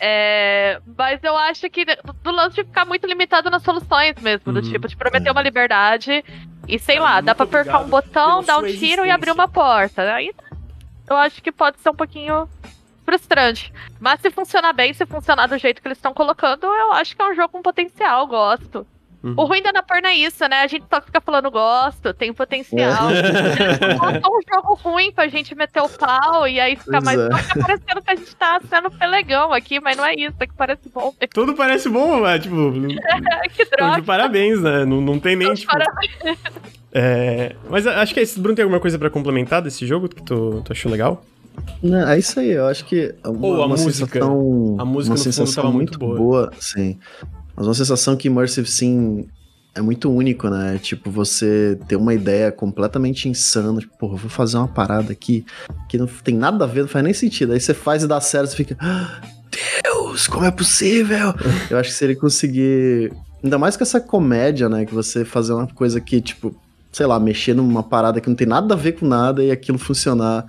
É, 0.00 0.80
mas 0.96 1.22
eu 1.22 1.36
acho 1.36 1.68
que 1.70 1.84
do 1.84 2.30
lance 2.30 2.56
de 2.56 2.64
ficar 2.64 2.84
muito 2.84 3.06
limitado 3.06 3.50
nas 3.50 3.62
soluções 3.62 4.14
mesmo, 4.20 4.52
do 4.52 4.60
uhum. 4.60 4.70
tipo, 4.70 4.88
de 4.88 4.96
prometer 4.96 5.28
é. 5.28 5.32
uma 5.32 5.42
liberdade 5.42 6.24
e 6.68 6.78
sei 6.78 6.98
lá, 6.98 7.20
dá 7.20 7.34
pra 7.34 7.44
apertar 7.44 7.80
um 7.80 7.88
botão, 7.88 8.42
dar 8.42 8.58
um 8.58 8.62
tiro 8.62 8.68
existência. 8.68 9.06
e 9.06 9.10
abrir 9.10 9.30
uma 9.30 9.48
porta. 9.48 10.14
Aí 10.14 10.32
eu 11.08 11.16
acho 11.16 11.42
que 11.42 11.52
pode 11.52 11.78
ser 11.80 11.90
um 11.90 11.94
pouquinho 11.94 12.48
frustrante. 13.04 13.72
Mas 14.00 14.20
se 14.20 14.30
funcionar 14.30 14.72
bem, 14.72 14.92
se 14.92 15.06
funcionar 15.06 15.46
do 15.46 15.56
jeito 15.56 15.80
que 15.80 15.86
eles 15.86 15.98
estão 15.98 16.12
colocando, 16.12 16.66
eu 16.66 16.92
acho 16.92 17.14
que 17.14 17.22
é 17.22 17.30
um 17.30 17.34
jogo 17.34 17.50
com 17.50 17.62
potencial, 17.62 18.26
gosto. 18.26 18.86
Uhum. 19.26 19.34
O 19.36 19.44
ruim 19.44 19.60
da 19.60 19.70
Annapurna 19.70 20.08
é 20.10 20.14
isso, 20.14 20.46
né? 20.46 20.60
A 20.62 20.66
gente 20.68 20.84
só 20.88 21.00
fica 21.00 21.20
falando 21.20 21.50
gosto, 21.50 22.14
tem 22.14 22.32
potencial. 22.32 23.10
É. 23.10 24.18
um 24.18 24.54
jogo 24.54 24.74
ruim 24.74 25.10
pra 25.10 25.26
gente 25.26 25.52
meter 25.56 25.82
o 25.82 25.88
pau 25.88 26.46
e 26.46 26.60
aí 26.60 26.76
fica 26.76 27.02
pois 27.02 27.04
mais. 27.04 27.18
É. 27.18 27.36
Fica 27.38 27.60
parecendo 27.60 28.02
que 28.02 28.10
a 28.10 28.14
gente 28.14 28.36
tá 28.36 28.60
sendo 28.68 28.88
pelegão 28.92 29.52
aqui, 29.52 29.80
mas 29.80 29.96
não 29.96 30.06
é 30.06 30.14
isso, 30.14 30.36
é 30.38 30.46
que 30.46 30.54
parece 30.54 30.88
bom. 30.94 31.12
Tudo 31.34 31.54
parece 31.54 31.88
bom, 31.88 32.20
mas 32.20 32.40
tipo. 32.40 32.54
que 33.52 33.64
droga. 33.64 34.02
Parabéns, 34.04 34.62
né? 34.62 34.84
Não, 34.84 35.00
não 35.00 35.18
tem 35.18 35.34
nem, 35.34 35.52
tipo. 35.54 35.72
Parabéns. 35.72 36.38
É, 36.92 37.56
mas 37.68 37.84
acho 37.84 38.14
que 38.14 38.20
é 38.20 38.22
isso. 38.22 38.40
Bruno 38.40 38.54
tem 38.54 38.62
alguma 38.62 38.80
coisa 38.80 38.96
pra 38.96 39.10
complementar 39.10 39.60
desse 39.60 39.84
jogo 39.84 40.08
que 40.08 40.22
tu, 40.22 40.62
tu 40.64 40.72
achou 40.72 40.90
legal? 40.90 41.22
Não, 41.82 42.08
é 42.08 42.18
isso 42.18 42.38
aí, 42.38 42.50
eu 42.50 42.66
acho 42.66 42.84
que 42.84 43.14
uma, 43.24 43.46
oh, 43.46 43.54
a 43.54 43.66
uma 43.66 43.68
música, 43.68 44.06
sensação, 44.06 44.76
a 44.78 44.84
música 44.84 45.12
uma 45.12 45.16
sensação 45.16 45.72
muito, 45.72 45.76
muito 45.76 45.98
boa. 45.98 46.16
boa, 46.16 46.52
sim. 46.58 46.98
Mas 47.56 47.66
uma 47.66 47.74
sensação 47.74 48.16
que 48.16 48.28
Immersive 48.28 48.68
Sim 48.68 49.26
é 49.74 49.80
muito 49.80 50.10
único, 50.10 50.48
né? 50.48 50.78
Tipo, 50.82 51.10
você 51.10 51.78
ter 51.86 51.96
uma 51.96 52.14
ideia 52.14 52.50
completamente 52.50 53.28
insana, 53.28 53.80
tipo, 53.80 53.96
porra, 53.98 54.16
vou 54.16 54.30
fazer 54.30 54.56
uma 54.56 54.68
parada 54.68 55.12
aqui 55.12 55.44
que 55.88 55.98
não 55.98 56.06
tem 56.06 56.34
nada 56.34 56.64
a 56.64 56.66
ver, 56.66 56.82
não 56.82 56.88
faz 56.88 57.04
nem 57.04 57.12
sentido. 57.12 57.52
Aí 57.52 57.60
você 57.60 57.74
faz 57.74 58.02
e 58.02 58.08
dá 58.08 58.20
certo, 58.20 58.50
você 58.50 58.56
fica, 58.56 58.76
ah, 58.80 59.20
Deus, 59.82 60.26
como 60.26 60.44
é 60.44 60.50
possível? 60.50 61.34
Eu 61.70 61.78
acho 61.78 61.90
que 61.90 61.94
se 61.94 62.04
ele 62.04 62.16
conseguir, 62.16 63.12
ainda 63.42 63.58
mais 63.58 63.76
com 63.76 63.82
essa 63.82 64.00
comédia, 64.00 64.68
né, 64.68 64.86
que 64.86 64.94
você 64.94 65.24
fazer 65.24 65.52
uma 65.52 65.66
coisa 65.66 66.00
que, 66.00 66.20
tipo, 66.20 66.54
sei 66.90 67.04
lá, 67.04 67.20
mexer 67.20 67.54
numa 67.54 67.82
parada 67.82 68.20
que 68.20 68.28
não 68.28 68.36
tem 68.36 68.46
nada 68.46 68.72
a 68.72 68.76
ver 68.76 68.92
com 68.92 69.06
nada 69.06 69.44
e 69.44 69.50
aquilo 69.50 69.78
funcionar 69.78 70.46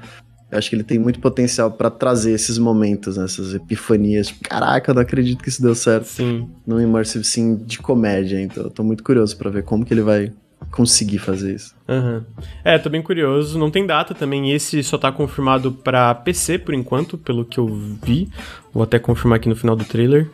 eu 0.51 0.57
acho 0.57 0.69
que 0.69 0.75
ele 0.75 0.83
tem 0.83 0.97
muito 0.97 1.19
potencial 1.19 1.71
para 1.71 1.89
trazer 1.89 2.31
esses 2.31 2.57
momentos, 2.57 3.17
né, 3.17 3.25
essas 3.25 3.53
epifanias. 3.53 4.33
Caraca, 4.43 4.91
eu 4.91 4.95
não 4.95 5.01
acredito 5.01 5.43
que 5.43 5.49
isso 5.49 5.61
deu 5.61 5.75
certo. 5.75 6.05
Sim. 6.05 6.49
No 6.65 6.81
Immersive 6.81 7.23
Sim 7.23 7.55
de 7.55 7.79
comédia, 7.79 8.41
então 8.41 8.63
eu 8.63 8.69
tô 8.69 8.83
muito 8.83 9.03
curioso 9.03 9.35
para 9.37 9.49
ver 9.49 9.63
como 9.63 9.85
que 9.85 9.93
ele 9.93 10.01
vai 10.01 10.31
conseguir 10.71 11.19
fazer 11.19 11.55
isso. 11.55 11.75
Uhum. 11.87 12.23
É, 12.63 12.77
tô 12.77 12.89
bem 12.89 13.01
curioso. 13.01 13.59
Não 13.59 13.69
tem 13.69 13.85
data 13.85 14.13
também. 14.13 14.51
Esse 14.51 14.81
só 14.83 14.97
tá 14.97 15.11
confirmado 15.11 15.71
para 15.71 16.13
PC 16.15 16.59
por 16.59 16.73
enquanto, 16.73 17.17
pelo 17.17 17.45
que 17.45 17.59
eu 17.59 17.67
vi. 18.03 18.29
Vou 18.73 18.83
até 18.83 18.99
confirmar 18.99 19.37
aqui 19.37 19.49
no 19.49 19.55
final 19.55 19.75
do 19.75 19.85
trailer. 19.85 20.29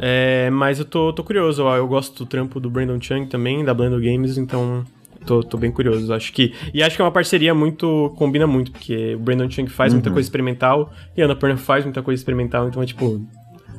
É, 0.00 0.50
mas 0.50 0.78
eu 0.78 0.84
tô, 0.84 1.12
tô 1.12 1.24
curioso. 1.24 1.62
Eu 1.62 1.86
gosto 1.86 2.24
do 2.24 2.28
trampo 2.28 2.60
do 2.60 2.70
Brandon 2.70 3.00
Chung 3.00 3.26
também, 3.26 3.64
da 3.64 3.72
Blender 3.72 4.00
Games, 4.00 4.36
então 4.36 4.84
tô, 5.24 5.42
tô 5.42 5.56
bem 5.56 5.70
curioso. 5.70 6.12
Acho 6.12 6.32
que. 6.32 6.52
E 6.72 6.82
acho 6.82 6.96
que 6.96 7.02
é 7.02 7.04
uma 7.04 7.12
parceria 7.12 7.54
muito. 7.54 8.14
combina 8.16 8.46
muito, 8.46 8.70
porque 8.72 9.14
o 9.14 9.18
Brandon 9.18 9.50
Chung 9.50 9.66
faz 9.68 9.92
uhum. 9.92 9.98
muita 9.98 10.10
coisa 10.10 10.26
experimental 10.26 10.92
e 11.16 11.22
a 11.22 11.24
Ana 11.24 11.36
Perna 11.36 11.56
faz 11.56 11.84
muita 11.84 12.02
coisa 12.02 12.20
experimental, 12.20 12.68
então 12.68 12.82
é 12.82 12.86
tipo. 12.86 13.26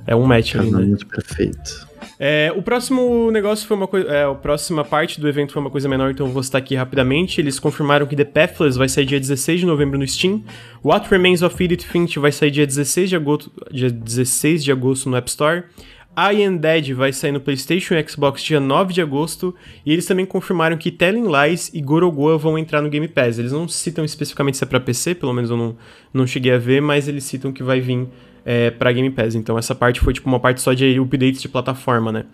É 0.07 0.15
um 0.15 0.23
match 0.23 0.55
ali, 0.55 0.69
né? 0.69 0.81
muito 0.81 1.07
perfeito. 1.07 1.87
É, 2.19 2.53
o 2.55 2.61
próximo 2.61 3.29
negócio 3.31 3.67
foi 3.67 3.75
uma 3.75 3.87
coisa. 3.87 4.07
É, 4.07 4.23
a 4.23 4.33
próxima 4.33 4.83
parte 4.85 5.19
do 5.19 5.27
evento 5.27 5.51
foi 5.51 5.61
uma 5.61 5.69
coisa 5.69 5.89
menor, 5.89 6.11
então 6.11 6.25
eu 6.27 6.31
vou 6.31 6.43
citar 6.43 6.61
aqui 6.61 6.75
rapidamente. 6.75 7.41
Eles 7.41 7.59
confirmaram 7.59 8.05
que 8.05 8.15
The 8.15 8.23
Pathless 8.23 8.77
vai 8.77 8.87
sair 8.87 9.05
dia 9.05 9.19
16 9.19 9.61
de 9.61 9.65
novembro 9.65 9.97
no 9.97 10.07
Steam. 10.07 10.43
What 10.83 11.09
Remains 11.09 11.41
of 11.41 11.61
Edith 11.61 11.83
Finch 11.83 12.17
vai 12.19 12.31
sair 12.31 12.51
dia 12.51 12.65
16 12.65 13.09
de 13.09 13.15
agosto, 13.15 13.51
dia 13.71 13.89
16 13.89 14.63
de 14.63 14.71
agosto 14.71 15.09
no 15.09 15.17
App 15.17 15.29
Store. 15.29 15.63
I 16.17 16.43
Am 16.43 16.57
Dead 16.57 16.93
vai 16.93 17.11
sair 17.11 17.31
no 17.31 17.39
PlayStation 17.39 17.95
e 17.95 18.07
Xbox 18.07 18.41
dia 18.41 18.59
9 18.59 18.93
de 18.93 19.01
agosto, 19.01 19.53
e 19.85 19.91
eles 19.91 20.05
também 20.05 20.25
confirmaram 20.25 20.77
que 20.77 20.91
Telling 20.91 21.27
Lies 21.27 21.71
e 21.73 21.81
Gorogoa 21.81 22.37
vão 22.37 22.57
entrar 22.57 22.81
no 22.81 22.89
Game 22.89 23.07
Pass. 23.07 23.37
Eles 23.37 23.51
não 23.51 23.67
citam 23.67 24.05
especificamente 24.05 24.57
se 24.57 24.63
é 24.63 24.67
para 24.67 24.79
PC, 24.79 25.15
pelo 25.15 25.33
menos 25.33 25.49
eu 25.49 25.57
não, 25.57 25.75
não 26.13 26.25
cheguei 26.25 26.53
a 26.53 26.57
ver, 26.57 26.81
mas 26.81 27.07
eles 27.07 27.23
citam 27.23 27.51
que 27.51 27.63
vai 27.63 27.79
vir 27.79 28.07
é, 28.45 28.71
para 28.71 28.91
Game 28.91 29.09
Pass. 29.09 29.35
Então 29.35 29.57
essa 29.57 29.75
parte 29.75 29.99
foi 29.99 30.13
tipo 30.13 30.27
uma 30.27 30.39
parte 30.39 30.61
só 30.61 30.73
de 30.73 30.99
updates 30.99 31.41
de 31.41 31.49
plataforma, 31.49 32.11
né? 32.11 32.25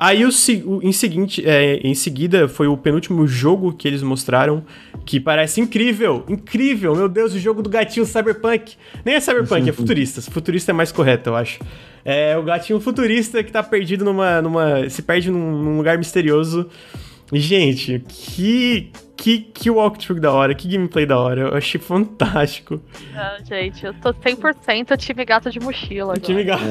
Aí 0.00 0.24
o, 0.24 0.30
o, 0.64 0.82
em, 0.82 0.92
seguinte, 0.92 1.46
é, 1.46 1.74
em 1.86 1.94
seguida 1.94 2.48
foi 2.48 2.66
o 2.66 2.74
penúltimo 2.74 3.26
jogo 3.26 3.70
que 3.70 3.86
eles 3.86 4.02
mostraram, 4.02 4.64
que 5.04 5.20
parece 5.20 5.60
incrível, 5.60 6.24
incrível, 6.26 6.96
meu 6.96 7.06
Deus, 7.06 7.34
o 7.34 7.38
jogo 7.38 7.60
do 7.60 7.68
gatinho 7.68 8.06
Cyberpunk. 8.06 8.76
Nem 9.04 9.16
é 9.16 9.20
Cyberpunk, 9.20 9.68
é 9.68 9.72
futurista. 9.74 10.22
Futurista 10.22 10.70
é 10.70 10.72
mais 10.72 10.90
correto, 10.90 11.28
eu 11.28 11.36
acho. 11.36 11.60
É 12.02 12.34
o 12.38 12.42
gatinho 12.42 12.80
futurista 12.80 13.44
que 13.44 13.52
tá 13.52 13.62
perdido 13.62 14.02
numa. 14.02 14.40
numa 14.40 14.88
se 14.88 15.02
perde 15.02 15.30
num, 15.30 15.62
num 15.62 15.76
lugar 15.76 15.98
misterioso. 15.98 16.66
Gente, 17.32 18.02
que 18.08 18.90
que, 19.20 19.38
que 19.38 19.68
walkthrough 19.68 20.18
da 20.18 20.32
hora, 20.32 20.54
que 20.54 20.66
gameplay 20.66 21.04
da 21.04 21.18
hora. 21.18 21.42
Eu 21.42 21.54
achei 21.54 21.78
fantástico. 21.78 22.80
Não, 23.12 23.44
gente, 23.44 23.84
eu 23.84 23.92
tô 23.92 24.14
100% 24.14 24.96
time 24.96 25.24
gato 25.26 25.50
de 25.50 25.60
mochila. 25.60 26.14
Agora. 26.14 26.20
Time 26.20 26.42
gato. 26.42 26.62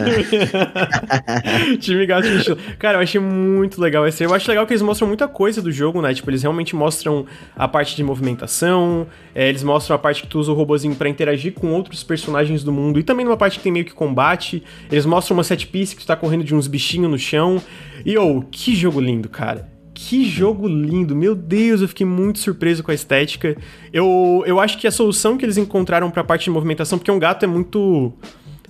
É. 1.40 1.78
time 1.78 2.06
gato 2.08 2.28
de 2.28 2.38
mochila. 2.38 2.58
Cara, 2.80 2.98
eu 2.98 3.02
achei 3.02 3.22
muito 3.22 3.80
legal 3.80 4.08
esse. 4.08 4.24
Eu 4.24 4.34
acho 4.34 4.50
legal 4.50 4.66
que 4.66 4.74
eles 4.74 4.82
mostram 4.82 5.08
muita 5.08 5.28
coisa 5.28 5.62
do 5.62 5.72
jogo, 5.72 6.02
né? 6.02 6.12
Tipo, 6.12 6.32
eles 6.32 6.42
realmente 6.42 6.76
mostram 6.76 7.26
a 7.56 7.68
parte 7.68 7.96
de 7.96 8.04
movimentação, 8.04 9.06
é, 9.36 9.48
eles 9.48 9.62
mostram 9.62 9.96
a 9.96 10.00
parte 10.00 10.24
que 10.24 10.28
tu 10.28 10.40
usa 10.40 10.52
o 10.52 10.56
robozinho 10.56 10.96
para 10.96 11.08
interagir 11.08 11.54
com 11.54 11.72
outros 11.72 12.04
personagens 12.04 12.64
do 12.64 12.72
mundo, 12.72 13.00
e 13.00 13.04
também 13.04 13.26
numa 13.26 13.38
parte 13.38 13.58
que 13.58 13.64
tem 13.64 13.72
meio 13.72 13.86
que 13.86 13.94
combate. 13.94 14.64
Eles 14.92 15.06
mostram 15.06 15.38
uma 15.38 15.44
set 15.44 15.68
piece 15.68 15.96
que 15.96 16.02
tu 16.02 16.08
tá 16.08 16.16
correndo 16.16 16.44
de 16.44 16.56
uns 16.56 16.68
bichinhos 16.68 17.12
no 17.12 17.18
chão. 17.18 17.62
E, 18.04 18.18
oh, 18.18 18.42
que 18.50 18.76
jogo 18.76 19.00
lindo, 19.00 19.30
cara. 19.30 19.69
Que 20.02 20.24
jogo 20.24 20.66
lindo, 20.66 21.14
meu 21.14 21.36
Deus, 21.36 21.82
eu 21.82 21.88
fiquei 21.88 22.06
muito 22.06 22.40
surpreso 22.40 22.82
com 22.82 22.90
a 22.90 22.94
estética. 22.94 23.58
Eu, 23.92 24.44
eu 24.46 24.58
acho 24.58 24.78
que 24.78 24.88
a 24.88 24.92
solução 24.92 25.38
que 25.38 25.44
eles 25.44 25.58
encontraram 25.58 26.10
para 26.10 26.22
a 26.22 26.24
parte 26.24 26.46
de 26.46 26.52
movimentação, 26.52 26.98
porque 26.98 27.12
um 27.12 27.20
gato 27.20 27.44
é 27.44 27.48
muito 27.48 28.14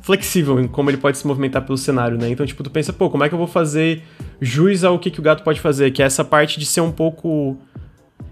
flexível 0.01 0.59
em 0.59 0.67
como 0.67 0.89
ele 0.89 0.97
pode 0.97 1.19
se 1.19 1.27
movimentar 1.27 1.63
pelo 1.63 1.77
cenário, 1.77 2.17
né? 2.17 2.29
Então, 2.29 2.43
tipo, 2.47 2.63
tu 2.63 2.71
pensa, 2.71 2.91
pô, 2.91 3.11
como 3.11 3.23
é 3.23 3.29
que 3.29 3.35
eu 3.35 3.37
vou 3.37 3.45
fazer 3.45 4.01
jus 4.41 4.83
ao 4.83 4.97
que, 4.97 5.11
que 5.11 5.19
o 5.19 5.23
gato 5.23 5.43
pode 5.43 5.61
fazer? 5.61 5.91
Que 5.91 6.01
é 6.01 6.05
essa 6.07 6.25
parte 6.25 6.59
de 6.59 6.65
ser 6.65 6.81
um 6.81 6.91
pouco 6.91 7.55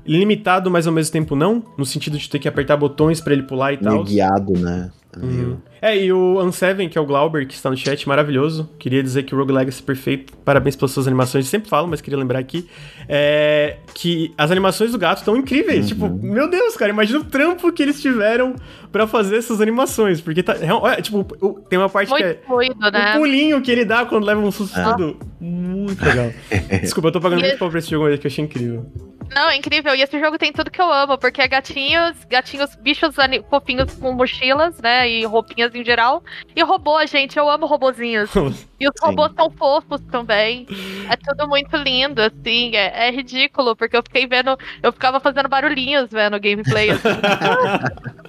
limitado, 0.04 0.72
mas 0.72 0.88
ao 0.88 0.94
mesmo 0.94 1.14
tempo 1.14 1.36
não, 1.36 1.64
no 1.78 1.86
sentido 1.86 2.18
de 2.18 2.28
ter 2.28 2.40
que 2.40 2.48
apertar 2.48 2.78
botões 2.78 3.22
para 3.22 3.32
ele 3.32 3.44
pular 3.44 3.74
e 3.74 3.78
tal. 3.78 4.04
guiado, 4.04 4.54
né? 4.54 4.90
Uhum. 5.16 5.58
É, 5.82 5.98
e 5.98 6.12
o 6.12 6.42
Unseven, 6.44 6.90
que 6.90 6.98
é 6.98 7.02
o 7.02 7.06
Glauber, 7.06 7.48
que 7.48 7.54
está 7.54 7.70
no 7.70 7.78
chat, 7.78 8.08
maravilhoso. 8.08 8.70
Queria 8.78 9.02
dizer 9.02 9.24
que 9.24 9.34
o 9.34 9.38
Rogue 9.38 9.54
Legacy 9.54 9.82
é 9.82 9.86
perfeito. 9.86 10.34
Parabéns 10.44 10.76
pelas 10.76 10.92
suas 10.92 11.08
animações. 11.08 11.46
Eu 11.46 11.50
sempre 11.50 11.70
falo, 11.70 11.88
mas 11.88 12.02
queria 12.02 12.18
lembrar 12.18 12.40
aqui. 12.40 12.68
É, 13.08 13.78
que 13.94 14.34
as 14.38 14.52
animações 14.52 14.92
do 14.92 14.98
gato 14.98 15.20
estão 15.20 15.38
incríveis. 15.38 15.82
Uhum. 15.82 15.88
Tipo, 15.88 16.10
meu 16.10 16.50
Deus, 16.50 16.76
cara, 16.76 16.92
imagina 16.92 17.20
o 17.20 17.24
trampo 17.24 17.72
que 17.72 17.84
eles 17.84 18.02
tiveram 18.02 18.56
para 18.92 19.08
fazer 19.08 19.38
essas 19.38 19.62
animações. 19.62 20.20
Porque 20.20 20.44
tá. 20.44 20.56
É, 20.56 21.02
tipo, 21.02 21.24
tem 21.70 21.78
uma 21.78 21.90
parte 21.90 22.10
Muito 22.10 22.24
que 22.24 22.30
é. 22.30 22.40
Fluido, 22.46 22.92
né? 22.92 23.16
O 23.16 23.20
pulinho 23.20 23.62
que 23.62 23.72
ele 23.72 23.86
dá 23.86 24.06
quando 24.06 24.26
leva 24.26 24.42
um 24.42 24.52
susto. 24.52 24.78
É. 24.80 25.16
Muito 25.40 26.04
legal. 26.04 26.32
Desculpa, 26.82 27.10
eu 27.10 27.12
tô 27.14 27.22
pagando 27.22 27.42
muito 27.42 27.58
pau 27.58 27.70
pra 27.70 27.80
esse 27.80 27.90
jogo 27.90 28.08
aí, 28.08 28.18
que 28.18 28.28
eu 28.28 28.32
achei 28.32 28.44
incrível. 28.44 28.86
Não, 29.34 29.50
é 29.50 29.56
incrível. 29.58 29.96
E 29.96 30.02
esse 30.02 30.20
jogo 30.20 30.38
tem 30.38 30.52
tudo 30.52 30.72
que 30.72 30.82
eu 30.82 30.92
amo, 30.92 31.18
porque 31.18 31.42
é 31.42 31.48
gatinhos, 31.48 32.18
gatinhos, 32.26 32.76
bichos 32.76 33.16
fofinhos 33.50 33.94
com 33.96 34.12
mochilas, 34.12 34.80
né? 34.80 35.10
E 35.10 35.26
roupinhas 35.26 35.74
em 35.76 35.84
geral. 35.84 36.24
E 36.56 36.64
robô, 36.64 37.06
gente, 37.06 37.38
eu 37.38 37.50
amo 37.50 37.66
robozinhos. 37.66 38.30
e 38.80 38.88
os 38.88 38.94
Sim. 39.00 39.06
robôs 39.06 39.32
são 39.36 39.50
fofos 39.52 40.02
também. 40.12 40.66
É 41.10 41.16
tudo 41.16 41.48
muito 41.48 41.76
lindo, 41.78 42.22
assim. 42.22 42.76
É, 42.76 43.08
é, 43.08 43.12
ridículo, 43.12 43.76
porque 43.76 43.98
eu 43.98 44.04
fiquei 44.04 44.28
vendo. 44.28 44.58
Eu 44.82 44.92
ficava 44.92 45.20
fazendo 45.20 45.50
barulhinhos 45.50 46.10
vendo 46.10 46.40
gameplay. 46.40 46.92
Assim. 46.92 47.10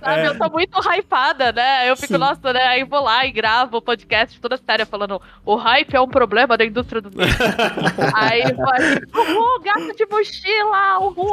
Sabe, 0.00 0.20
é. 0.20 0.28
eu 0.28 0.38
tô 0.38 0.48
muito 0.48 0.78
hypada, 0.80 1.52
né? 1.52 1.90
Eu 1.90 1.96
fico, 1.96 2.12
Sim. 2.12 2.18
nossa, 2.18 2.52
né? 2.52 2.62
Aí 2.66 2.84
vou 2.84 3.02
lá 3.02 3.26
e 3.26 3.32
gravo 3.32 3.78
o 3.78 3.82
podcast 3.82 4.40
toda 4.40 4.56
séria 4.56 4.86
falando 4.86 5.20
o 5.44 5.56
hype 5.56 5.94
é 5.94 6.00
um 6.00 6.08
problema 6.08 6.56
da 6.56 6.64
indústria 6.64 7.00
do 7.00 7.10
aí 8.14 8.52
vai, 8.54 9.00
uhul, 9.40 9.60
gato 9.60 9.96
de 9.96 10.06
mochila, 10.06 10.98
uhul. 11.00 11.32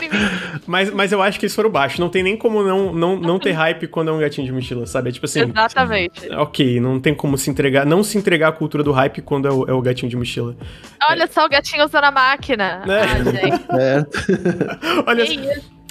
mas, 0.66 0.90
mas 0.90 1.12
eu 1.12 1.22
acho 1.22 1.38
que 1.38 1.46
eles 1.46 1.54
foram 1.54 1.70
baixos. 1.70 1.98
Não 1.98 2.08
tem 2.08 2.22
nem 2.22 2.36
como 2.36 2.62
não, 2.62 2.92
não, 2.92 3.16
não 3.16 3.38
ter 3.38 3.52
hype 3.52 3.86
quando 3.86 4.08
é 4.08 4.12
um 4.12 4.18
gatinho 4.18 4.46
de 4.46 4.52
mochila, 4.52 4.86
sabe? 4.86 5.10
É 5.10 5.12
tipo 5.12 5.26
assim. 5.26 5.40
Exatamente. 5.40 6.28
Ok, 6.34 6.80
não 6.80 7.00
tem 7.00 7.14
como 7.14 7.38
se 7.38 7.50
entregar, 7.50 7.86
não 7.86 8.02
se 8.02 8.18
entregar 8.18 8.48
a 8.48 8.52
cultura 8.52 8.82
do 8.82 8.92
hype 8.92 9.22
quando 9.22 9.48
é 9.48 9.52
o, 9.52 9.64
é 9.66 9.72
o 9.72 9.80
gatinho 9.80 10.10
de 10.10 10.16
mochila. 10.16 10.56
Olha 11.08 11.24
é. 11.24 11.26
só 11.26 11.46
o 11.46 11.48
gatinho 11.48 11.84
usando 11.84 12.04
a 12.04 12.10
máquina. 12.10 12.82
É. 12.86 13.00
Ah, 13.00 13.22
gente. 13.22 13.66
É. 13.76 14.06
Olha, 15.06 15.24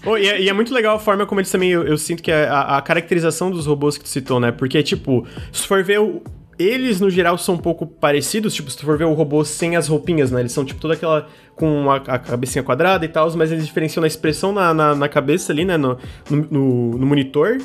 Oh, 0.06 0.18
e, 0.18 0.27
é, 0.27 0.41
e, 0.41 0.49
é, 0.49 0.53
muito 0.53 0.72
legal 0.72 0.98
a 0.98 0.99
forma 0.99 1.26
como 1.26 1.41
eles 1.41 1.52
também. 1.52 1.72
Eu, 1.72 1.84
eu 1.84 1.98
sinto 1.98 2.22
que 2.22 2.32
é 2.32 2.48
a, 2.48 2.77
a, 2.77 2.82
caracterização 2.82 3.49
dos 3.49 3.65
robôs 3.65 3.98
que 3.98 4.03
tu 4.03 4.10
citou, 4.10 4.40
né? 4.40 4.52
Porque, 4.52 4.82
tipo, 4.84 5.26
se 5.52 5.68
for 5.68 5.84
ver. 5.84 5.99
O, 5.99 6.22
eles, 6.57 6.99
no 6.99 7.10
geral, 7.10 7.38
são 7.38 7.56
um 7.56 7.60
pouco 7.60 7.86
parecidos. 7.86 8.53
Tipo, 8.53 8.69
se 8.69 8.77
tu 8.77 8.86
for 8.86 8.98
ver 8.98 9.06
o 9.06 9.14
robô 9.14 9.44
sem 9.44 9.76
as 9.76 9.88
roupinhas, 9.88 10.32
né? 10.32 10.41
Eles 10.41 10.52
são, 10.52 10.64
tipo, 10.64 10.80
toda 10.80 10.94
aquela. 10.94 11.27
com 11.56 11.90
a, 11.90 11.95
a 11.95 12.19
cabecinha 12.19 12.64
quadrada 12.64 13.06
e 13.06 13.07
tal, 13.07 13.32
mas 13.36 13.52
eles 13.52 13.65
diferenciam 13.65 14.02
na 14.02 14.07
expressão 14.07 14.52
na, 14.52 14.73
na, 14.73 14.95
na 14.95 15.10
cabeça 15.10 15.52
ali, 15.52 15.65
né? 15.65 15.77
No, 15.77 15.98
no, 16.30 16.98
no 16.98 17.06
monitor. 17.06 17.57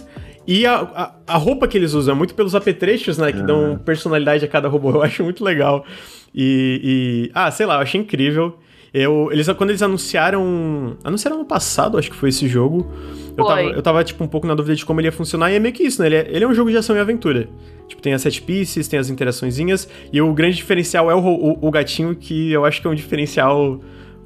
E 0.46 0.66
a, 0.66 0.80
a, 0.80 1.14
a, 1.34 1.36
roupa 1.36 1.68
que 1.68 1.78
eles 1.78 1.92
usam 1.92 2.14
é 2.14 2.18
muito 2.18 2.34
pelos 2.34 2.54
apetrechos, 2.54 3.18
né? 3.18 3.30
Que 3.30 3.42
dão 3.42 3.74
ah. 3.74 3.84
personalidade 3.84 4.44
a 4.44 4.48
cada 4.48 4.68
robô. 4.68 4.90
Eu 4.96 5.02
acho 5.02 5.22
muito 5.22 5.44
legal. 5.44 5.84
E, 6.34 6.80
e. 6.82 7.30
Ah, 7.34 7.50
sei 7.50 7.66
lá, 7.66 7.74
eu 7.74 7.80
achei 7.80 8.00
incrível. 8.00 8.58
Eu, 8.92 9.28
eles, 9.30 9.48
quando 9.52 9.70
eles 9.70 9.82
anunciaram. 9.82 10.96
Anunciaram 11.04 11.38
no 11.38 11.44
passado, 11.44 11.96
acho 11.96 12.10
que 12.10 12.16
foi 12.16 12.28
esse 12.30 12.48
jogo. 12.48 12.90
Eu 13.36 13.44
tava, 13.44 13.62
eu 13.62 13.82
tava, 13.82 14.04
tipo, 14.04 14.22
um 14.24 14.26
pouco 14.26 14.46
na 14.46 14.54
dúvida 14.54 14.74
de 14.74 14.84
como 14.84 15.00
ele 15.00 15.08
ia 15.08 15.12
funcionar, 15.12 15.50
e 15.50 15.54
é 15.54 15.58
meio 15.58 15.72
que 15.72 15.82
isso, 15.82 16.02
né? 16.02 16.08
Ele 16.08 16.16
é, 16.16 16.26
ele 16.30 16.44
é 16.44 16.48
um 16.48 16.54
jogo 16.54 16.70
de 16.70 16.76
ação 16.76 16.96
e 16.96 16.98
aventura. 16.98 17.48
Tipo, 17.86 18.02
tem 18.02 18.12
as 18.12 18.22
set 18.22 18.42
pieces, 18.42 18.88
tem 18.88 18.98
as 18.98 19.08
interaçõezinhas, 19.08 19.88
e 20.12 20.20
o 20.20 20.32
grande 20.32 20.56
diferencial 20.56 21.10
é 21.10 21.14
o, 21.14 21.18
o, 21.18 21.58
o 21.68 21.70
gatinho, 21.70 22.14
que 22.14 22.50
eu 22.50 22.64
acho 22.64 22.80
que 22.80 22.86
é 22.86 22.90
um 22.90 22.94
diferencial. 22.94 23.80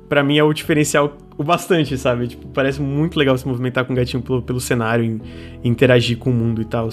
para 0.09 0.23
mim, 0.23 0.39
é 0.39 0.43
o 0.43 0.53
diferencial 0.53 1.17
o 1.37 1.45
bastante, 1.45 1.99
sabe? 1.99 2.29
Tipo, 2.29 2.49
parece 2.49 2.81
muito 2.81 3.19
legal 3.19 3.37
se 3.37 3.47
movimentar 3.47 3.85
com 3.85 3.93
o 3.93 3.97
gatinho 3.97 4.23
pelo, 4.23 4.43
pelo 4.43 4.61
cenário 4.61 5.21
e, 5.63 5.69
interagir 5.69 6.17
com 6.17 6.31
o 6.31 6.33
mundo 6.33 6.63
e 6.63 6.65
tal. 6.65 6.89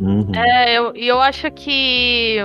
Uhum. 0.00 0.32
É, 0.34 0.76
eu, 0.76 0.94
eu 0.94 1.20
acho 1.20 1.50
que 1.52 2.38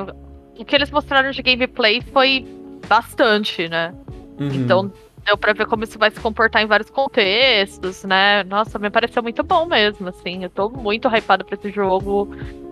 o 0.57 0.63
que 0.63 0.75
eles 0.75 0.91
mostraram 0.91 1.31
de 1.31 1.41
gameplay 1.41 2.01
foi 2.13 2.45
bastante, 2.87 3.67
né? 3.67 3.93
Uhum. 4.39 4.53
Então 4.53 4.91
deu 5.25 5.37
pra 5.37 5.53
ver 5.53 5.65
como 5.67 5.83
isso 5.83 5.99
vai 5.99 6.11
se 6.11 6.19
comportar 6.19 6.63
em 6.63 6.67
vários 6.67 6.89
contextos, 6.89 8.03
né? 8.03 8.43
Nossa, 8.43 8.79
me 8.79 8.89
pareceu 8.89 9.21
muito 9.21 9.43
bom 9.43 9.65
mesmo, 9.65 10.07
assim. 10.09 10.43
Eu 10.43 10.49
tô 10.49 10.69
muito 10.69 11.07
hypada 11.07 11.43
pra 11.43 11.55
esse 11.55 11.71
jogo. 11.71 12.29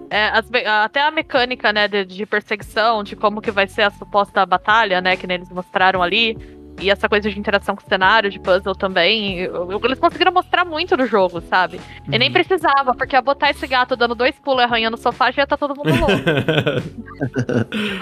É, 0.09 0.27
as, 0.29 0.49
até 0.83 1.01
a 1.01 1.11
mecânica, 1.11 1.73
né, 1.73 1.87
de, 1.87 2.05
de, 2.05 2.25
perseguição, 2.25 3.03
de 3.03 3.15
como 3.15 3.41
que 3.41 3.51
vai 3.51 3.67
ser 3.67 3.81
a 3.81 3.91
suposta 3.91 4.45
batalha, 4.45 5.01
né, 5.01 5.17
que 5.17 5.25
eles 5.25 5.49
mostraram 5.49 6.01
ali. 6.01 6.37
E 6.79 6.89
essa 6.89 7.09
coisa 7.09 7.29
de 7.29 7.39
interação 7.39 7.75
com 7.75 7.83
o 7.83 7.89
cenário, 7.89 8.29
de 8.29 8.39
puzzle 8.39 8.75
também. 8.75 9.39
Eles 9.83 9.99
conseguiram 9.99 10.31
mostrar 10.31 10.63
muito 10.63 10.95
no 10.95 11.07
jogo, 11.07 11.41
sabe? 11.41 11.77
Uhum. 11.77 12.13
E 12.13 12.17
nem 12.19 12.29
uhum. 12.29 12.33
precisava, 12.33 12.93
porque 12.95 13.15
a 13.15 13.21
botar 13.21 13.49
esse 13.49 13.65
gato 13.65 13.95
dando 13.95 14.13
dois 14.13 14.35
pulos 14.39 14.61
e 14.61 14.63
arranhando 14.63 14.95
o 14.95 14.99
sofá 14.99 15.31
já 15.31 15.41
ia 15.41 15.47
tá 15.47 15.57
todo 15.57 15.75
mundo 15.75 15.89
louco. 15.89 16.23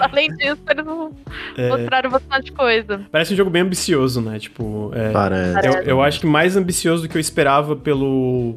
Além 0.00 0.28
disso, 0.36 0.62
eles 0.68 0.86
é... 1.56 1.68
mostraram 1.68 2.10
bastante 2.10 2.52
coisa. 2.52 3.00
Parece 3.10 3.32
um 3.32 3.36
jogo 3.36 3.50
bem 3.50 3.62
ambicioso, 3.62 4.20
né? 4.20 4.38
Tipo, 4.38 4.90
é... 4.94 5.10
Parece. 5.10 5.66
Eu, 5.66 5.82
eu 5.82 6.02
acho 6.02 6.20
que 6.20 6.26
mais 6.26 6.56
ambicioso 6.56 7.02
do 7.02 7.08
que 7.08 7.16
eu 7.16 7.20
esperava 7.20 7.74
pelo 7.74 8.54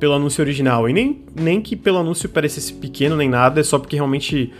pelo 0.00 0.14
anúncio 0.14 0.42
original. 0.42 0.88
E 0.88 0.92
nem, 0.94 1.22
nem 1.34 1.60
que 1.60 1.76
pelo 1.76 1.98
anúncio 1.98 2.28
parecesse 2.28 2.72
pequeno 2.72 3.14
nem 3.16 3.28
nada, 3.28 3.60
é 3.60 3.62
só 3.62 3.78
porque 3.78 3.96
realmente 3.96 4.50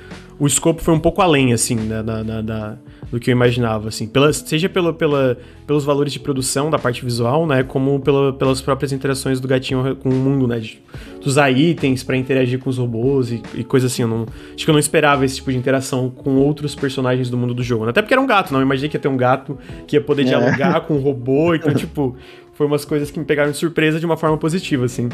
o 0.41 0.47
escopo 0.47 0.83
foi 0.83 0.95
um 0.95 0.99
pouco 0.99 1.21
além, 1.21 1.53
assim, 1.53 1.77
da, 1.87 2.01
da, 2.01 2.41
da, 2.41 2.77
do 3.12 3.21
que 3.21 3.31
eu 3.31 3.33
imaginava, 3.33 3.89
assim. 3.89 4.07
Pela, 4.07 4.33
seja 4.33 4.71
pela, 4.71 4.91
pela, 4.91 5.37
pelos 5.67 5.85
valores 5.85 6.15
de 6.15 6.19
produção 6.19 6.71
da 6.71 6.79
parte 6.79 7.05
visual, 7.05 7.47
né? 7.47 7.62
Como 7.62 8.01
pela, 8.01 8.33
pelas 8.33 8.62
próprias 8.62 8.91
interações 8.91 9.39
do 9.39 9.47
gatinho 9.47 9.95
com 9.97 10.09
o 10.09 10.15
mundo, 10.15 10.49
né? 10.49 10.59
De, 10.59 10.81
de 11.21 11.29
usar 11.29 11.51
itens 11.51 12.03
para 12.03 12.17
interagir 12.17 12.59
com 12.59 12.71
os 12.71 12.79
robôs 12.79 13.31
e, 13.31 13.43
e 13.55 13.62
coisa 13.62 13.87
assim. 13.87 14.03
Não, 14.07 14.25
acho 14.55 14.65
que 14.65 14.71
eu 14.71 14.73
não 14.73 14.79
esperava 14.79 15.27
esse 15.27 15.37
tipo 15.37 15.53
de 15.53 15.59
interação 15.59 16.09
com 16.09 16.37
outros 16.37 16.75
personagens 16.75 17.29
do 17.29 17.37
mundo 17.37 17.53
do 17.53 17.62
jogo. 17.62 17.85
Né? 17.85 17.91
Até 17.91 18.01
porque 18.01 18.15
era 18.15 18.21
um 18.21 18.27
gato, 18.27 18.51
não. 18.51 18.61
Eu 18.61 18.65
imaginei 18.65 18.89
que 18.89 18.97
ia 18.97 19.01
ter 19.01 19.09
um 19.09 19.19
gato 19.19 19.59
que 19.87 19.97
ia 19.97 20.01
poder 20.01 20.23
é. 20.23 20.25
dialogar 20.25 20.81
com 20.83 20.95
um 20.95 21.01
robô. 21.01 21.51
Então, 21.61 21.75
tipo, 21.75 22.17
foi 22.55 22.67
umas 22.67 22.87
coisas 22.87 23.11
que 23.11 23.19
me 23.19 23.27
pegaram 23.27 23.51
de 23.51 23.57
surpresa 23.59 24.01
de 24.01 24.07
uma 24.07 24.17
forma 24.17 24.39
positiva, 24.39 24.87
assim. 24.87 25.11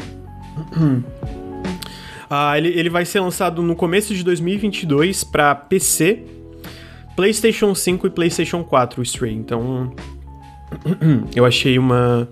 Ah, 2.29 2.57
ele, 2.57 2.69
ele 2.69 2.89
vai 2.89 3.05
ser 3.05 3.19
lançado 3.19 3.61
no 3.61 3.75
começo 3.75 4.13
de 4.13 4.23
2022 4.23 5.23
para 5.23 5.55
PC, 5.55 6.23
PlayStation 7.15 7.73
5 7.73 8.07
e 8.07 8.09
PlayStation 8.09 8.63
4, 8.63 8.99
o 8.99 9.03
Stray. 9.03 9.33
Então, 9.33 9.93
eu 11.35 11.45
achei 11.45 11.79
uma. 11.79 12.27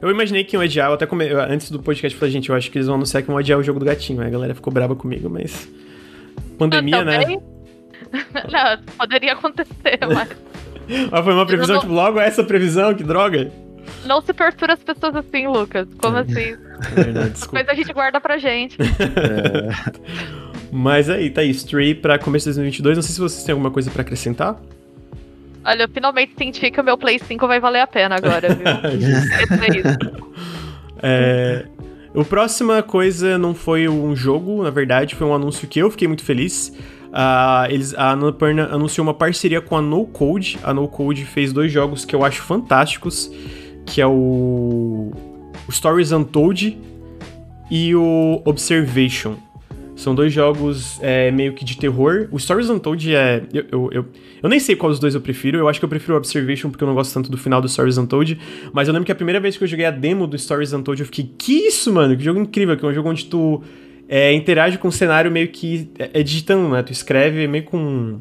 Eu 0.00 0.10
imaginei 0.10 0.44
que 0.44 0.56
iam 0.56 0.62
adiar, 0.62 0.88
eu 0.88 0.94
até 0.94 1.04
come... 1.04 1.28
antes 1.28 1.70
do 1.70 1.78
podcast 1.82 2.16
falei, 2.16 2.32
gente, 2.32 2.48
eu 2.48 2.54
acho 2.54 2.70
que 2.70 2.78
eles 2.78 2.86
vão 2.86 2.96
anunciar 2.96 3.22
que 3.22 3.28
vão 3.28 3.36
adiar 3.36 3.58
o 3.58 3.62
jogo 3.62 3.78
do 3.78 3.84
gatinho. 3.84 4.22
Aí 4.22 4.28
a 4.28 4.30
galera 4.30 4.54
ficou 4.54 4.72
brava 4.72 4.94
comigo, 4.94 5.28
mas. 5.28 5.68
Pandemia, 6.56 7.04
né? 7.04 7.20
não, 8.50 8.96
poderia 8.96 9.32
acontecer, 9.32 9.98
mas. 10.14 10.28
mas 11.10 11.24
foi 11.24 11.34
uma 11.34 11.44
previsão, 11.44 11.74
não... 11.74 11.82
tipo, 11.82 11.92
logo 11.92 12.20
essa 12.20 12.44
previsão, 12.44 12.94
que 12.94 13.02
droga. 13.02 13.50
Não 14.04 14.20
se 14.20 14.32
tortura 14.32 14.74
as 14.74 14.82
pessoas 14.82 15.16
assim, 15.16 15.46
Lucas. 15.46 15.88
Como 15.98 16.16
é. 16.16 16.20
assim? 16.20 16.56
É 16.96 17.02
verdade. 17.02 17.40
Depois 17.40 17.68
a 17.68 17.74
gente 17.74 17.92
guarda 17.92 18.20
pra 18.20 18.38
gente. 18.38 18.76
É. 19.20 20.10
Mas 20.72 21.10
aí, 21.10 21.30
tá 21.30 21.40
aí, 21.40 21.50
Stray 21.50 21.96
pra 21.96 22.18
começo 22.18 22.44
de 22.44 22.50
2022. 22.50 22.96
Não 22.96 23.02
sei 23.02 23.14
se 23.14 23.20
vocês 23.20 23.42
têm 23.42 23.52
alguma 23.52 23.72
coisa 23.72 23.90
pra 23.90 24.02
acrescentar. 24.02 24.56
Olha, 25.64 25.82
eu 25.82 25.88
finalmente 25.88 26.32
senti 26.38 26.70
que 26.70 26.80
o 26.80 26.84
meu 26.84 26.96
Play 26.96 27.18
5 27.18 27.46
vai 27.46 27.58
valer 27.58 27.80
a 27.80 27.86
pena 27.86 28.16
agora, 28.16 28.54
viu? 28.54 28.64
é, 31.02 31.66
o 32.14 32.24
próxima 32.24 32.82
coisa 32.82 33.36
não 33.36 33.54
foi 33.54 33.88
um 33.88 34.16
jogo, 34.16 34.62
na 34.62 34.70
verdade, 34.70 35.14
foi 35.14 35.26
um 35.26 35.34
anúncio 35.34 35.68
que 35.68 35.78
eu 35.78 35.90
fiquei 35.90 36.08
muito 36.08 36.24
feliz. 36.24 36.72
Uh, 37.10 37.66
eles, 37.68 37.94
a 37.94 38.12
Annapurna 38.12 38.66
anunciou 38.66 39.06
uma 39.06 39.14
parceria 39.14 39.60
com 39.60 39.76
a 39.76 39.82
No 39.82 40.06
Code. 40.06 40.58
A 40.62 40.72
No 40.72 40.88
Code 40.88 41.24
fez 41.24 41.52
dois 41.52 41.70
jogos 41.70 42.04
que 42.04 42.14
eu 42.14 42.24
acho 42.24 42.42
fantásticos, 42.42 43.30
que 43.90 44.00
é 44.00 44.06
o, 44.06 45.10
o 45.68 45.72
Stories 45.72 46.12
Untold 46.12 46.78
e 47.70 47.94
o 47.94 48.40
Observation. 48.44 49.34
São 49.96 50.14
dois 50.14 50.32
jogos 50.32 50.98
é, 51.02 51.30
meio 51.30 51.52
que 51.52 51.64
de 51.64 51.76
terror. 51.76 52.28
O 52.30 52.38
Stories 52.38 52.70
Untold 52.70 53.14
é. 53.14 53.42
Eu, 53.52 53.66
eu, 53.70 53.90
eu, 53.92 54.06
eu, 54.42 54.48
nem 54.48 54.58
sei 54.58 54.74
qual 54.74 54.90
dos 54.90 54.98
dois 54.98 55.14
eu 55.14 55.20
prefiro. 55.20 55.58
Eu 55.58 55.68
acho 55.68 55.78
que 55.78 55.84
eu 55.84 55.88
prefiro 55.90 56.14
o 56.14 56.16
Observation 56.16 56.70
porque 56.70 56.82
eu 56.82 56.88
não 56.88 56.94
gosto 56.94 57.12
tanto 57.12 57.30
do 57.30 57.36
final 57.36 57.60
do 57.60 57.68
Stories 57.68 57.98
Untold. 57.98 58.38
Mas 58.72 58.88
eu 58.88 58.94
lembro 58.94 59.04
que 59.04 59.12
a 59.12 59.14
primeira 59.14 59.38
vez 59.38 59.58
que 59.58 59.64
eu 59.64 59.68
joguei 59.68 59.84
a 59.84 59.90
demo 59.90 60.26
do 60.26 60.38
Stories 60.38 60.72
Untold, 60.72 61.02
eu 61.02 61.06
fiquei, 61.06 61.30
que 61.36 61.66
isso, 61.66 61.92
mano? 61.92 62.16
Que 62.16 62.24
jogo 62.24 62.40
incrível! 62.40 62.78
Que 62.78 62.86
é 62.86 62.88
um 62.88 62.94
jogo 62.94 63.10
onde 63.10 63.26
tu 63.26 63.62
é, 64.08 64.32
interage 64.32 64.78
com 64.78 64.88
o 64.88 64.92
cenário 64.92 65.30
meio 65.30 65.48
que. 65.48 65.90
É, 65.98 66.20
é 66.20 66.22
digitando, 66.22 66.70
né? 66.70 66.82
Tu 66.82 66.92
escreve 66.92 67.46
meio 67.46 67.64
com. 67.64 68.20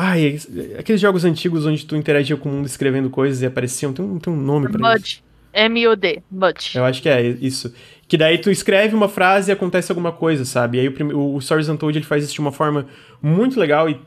Ai, 0.00 0.38
é, 0.56 0.78
aqueles 0.78 1.00
jogos 1.00 1.24
antigos 1.24 1.66
onde 1.66 1.84
tu 1.84 1.96
interagia 1.96 2.36
com 2.36 2.48
o 2.48 2.52
mundo 2.52 2.66
escrevendo 2.66 3.10
coisas 3.10 3.42
e 3.42 3.46
apareciam. 3.46 3.92
Tem 3.92 4.04
um, 4.04 4.16
tem 4.16 4.32
um 4.32 4.36
nome 4.36 4.70
pra 4.70 4.94
isso. 4.94 5.20
M-U-D, 5.52 6.22
Mud. 6.30 6.76
Eu 6.76 6.84
acho 6.84 7.02
que 7.02 7.08
é 7.08 7.20
isso. 7.20 7.74
Que 8.06 8.16
daí 8.16 8.38
tu 8.38 8.48
escreve 8.48 8.94
uma 8.94 9.08
frase 9.08 9.50
e 9.50 9.52
acontece 9.52 9.90
alguma 9.90 10.12
coisa, 10.12 10.44
sabe? 10.44 10.78
E 10.78 10.80
aí 10.82 10.88
o, 10.88 11.34
o 11.34 11.40
Stories 11.40 11.68
Untold 11.68 11.98
ele 11.98 12.06
faz 12.06 12.22
isso 12.22 12.32
de 12.32 12.38
uma 12.38 12.52
forma 12.52 12.86
muito 13.20 13.58
legal 13.58 13.90
e 13.90 14.00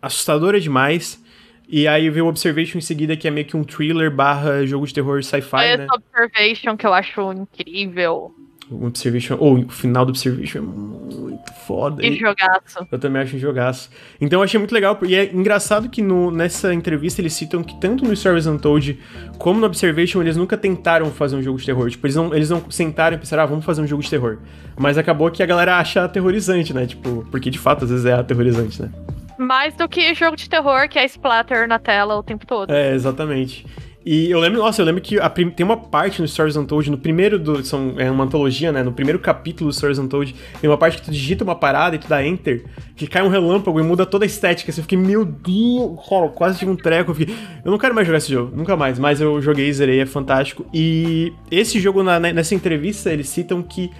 assustadora 0.00 0.58
demais. 0.58 1.22
E 1.68 1.86
aí 1.86 2.08
vem 2.08 2.22
o 2.22 2.26
Observation 2.26 2.78
em 2.78 2.80
seguida, 2.80 3.14
que 3.18 3.28
é 3.28 3.30
meio 3.30 3.46
que 3.46 3.58
um 3.58 3.64
thriller 3.64 4.10
barra 4.10 4.64
jogo 4.64 4.86
de 4.86 4.94
terror 4.94 5.22
sci-fi, 5.22 5.76
né? 5.76 5.86
Observation 5.92 6.74
que 6.78 6.86
eu 6.86 6.94
acho 6.94 7.32
incrível. 7.32 8.34
O 8.70 8.86
Observation. 8.86 9.36
Ou 9.38 9.58
o 9.58 9.68
final 9.68 10.04
do 10.04 10.10
Observation 10.10 10.58
é 10.58 10.62
muito 10.62 11.52
foda. 11.66 12.04
E 12.04 12.16
jogaço. 12.16 12.86
Eu 12.90 12.98
também 12.98 13.22
acho 13.22 13.36
um 13.36 13.38
jogaço. 13.38 13.90
Então 14.20 14.38
eu 14.38 14.44
achei 14.44 14.58
muito 14.58 14.72
legal. 14.72 14.98
E 15.02 15.14
é 15.14 15.24
engraçado 15.32 15.88
que 15.88 16.00
no, 16.00 16.30
nessa 16.30 16.72
entrevista 16.72 17.20
eles 17.20 17.32
citam 17.32 17.62
que 17.62 17.78
tanto 17.80 18.04
no 18.04 18.14
Stories 18.14 18.46
Untold 18.46 18.98
como 19.38 19.60
no 19.60 19.66
Observation 19.66 20.20
eles 20.20 20.36
nunca 20.36 20.56
tentaram 20.56 21.10
fazer 21.10 21.36
um 21.36 21.42
jogo 21.42 21.58
de 21.58 21.66
terror. 21.66 21.90
Tipo, 21.90 22.06
eles 22.06 22.16
não, 22.16 22.34
eles 22.34 22.50
não 22.50 22.70
sentaram 22.70 23.16
e 23.16 23.18
pensaram, 23.18 23.42
ah, 23.42 23.46
vamos 23.46 23.64
fazer 23.64 23.82
um 23.82 23.86
jogo 23.86 24.02
de 24.02 24.10
terror. 24.10 24.38
Mas 24.78 24.96
acabou 24.96 25.30
que 25.30 25.42
a 25.42 25.46
galera 25.46 25.78
acha 25.78 26.04
aterrorizante, 26.04 26.72
né? 26.72 26.86
Tipo, 26.86 27.26
porque 27.30 27.50
de 27.50 27.58
fato 27.58 27.84
às 27.84 27.90
vezes 27.90 28.06
é 28.06 28.12
aterrorizante, 28.12 28.82
né? 28.82 28.90
Mais 29.38 29.74
do 29.74 29.88
que 29.88 30.14
jogo 30.14 30.36
de 30.36 30.48
terror, 30.50 30.88
que 30.88 30.98
é 30.98 31.04
splatter 31.06 31.66
na 31.66 31.78
tela 31.78 32.14
o 32.16 32.22
tempo 32.22 32.46
todo. 32.46 32.70
É, 32.70 32.92
exatamente. 32.92 33.66
E 34.04 34.30
eu 34.30 34.40
lembro, 34.40 34.60
nossa, 34.60 34.80
eu 34.80 34.86
lembro 34.86 35.02
que 35.02 35.18
prim... 35.30 35.50
tem 35.50 35.64
uma 35.64 35.76
parte 35.76 36.22
no 36.22 36.28
Stories 36.28 36.56
Untold, 36.56 36.90
no 36.90 36.96
primeiro 36.96 37.38
do. 37.38 37.62
São, 37.64 37.94
é 37.98 38.10
uma 38.10 38.24
antologia, 38.24 38.72
né? 38.72 38.82
No 38.82 38.92
primeiro 38.92 39.18
capítulo 39.18 39.68
do 39.70 39.74
Stories 39.74 39.98
Untold, 39.98 40.34
tem 40.60 40.70
uma 40.70 40.78
parte 40.78 40.96
que 40.98 41.04
tu 41.04 41.10
digita 41.10 41.44
uma 41.44 41.54
parada 41.54 41.96
e 41.96 41.98
tu 41.98 42.08
dá 42.08 42.24
enter, 42.24 42.64
que 42.96 43.06
cai 43.06 43.22
um 43.22 43.28
relâmpago 43.28 43.78
e 43.78 43.82
muda 43.82 44.06
toda 44.06 44.24
a 44.24 44.26
estética. 44.26 44.70
Assim, 44.70 44.80
eu 44.80 44.84
fiquei, 44.84 44.98
meu 44.98 45.24
Deus, 45.24 46.00
quase 46.34 46.58
tive 46.58 46.70
um 46.70 46.76
treco. 46.76 47.10
Eu, 47.10 47.14
fiquei, 47.14 47.34
eu 47.64 47.70
não 47.70 47.78
quero 47.78 47.94
mais 47.94 48.06
jogar 48.06 48.18
esse 48.18 48.32
jogo, 48.32 48.56
nunca 48.56 48.74
mais. 48.74 48.98
Mas 48.98 49.20
eu 49.20 49.40
joguei, 49.42 49.70
zerei, 49.72 50.00
é 50.00 50.06
fantástico. 50.06 50.64
E 50.72 51.32
esse 51.50 51.78
jogo, 51.78 52.02
na, 52.02 52.18
nessa 52.18 52.54
entrevista, 52.54 53.12
eles 53.12 53.28
citam 53.28 53.62
que 53.62 53.90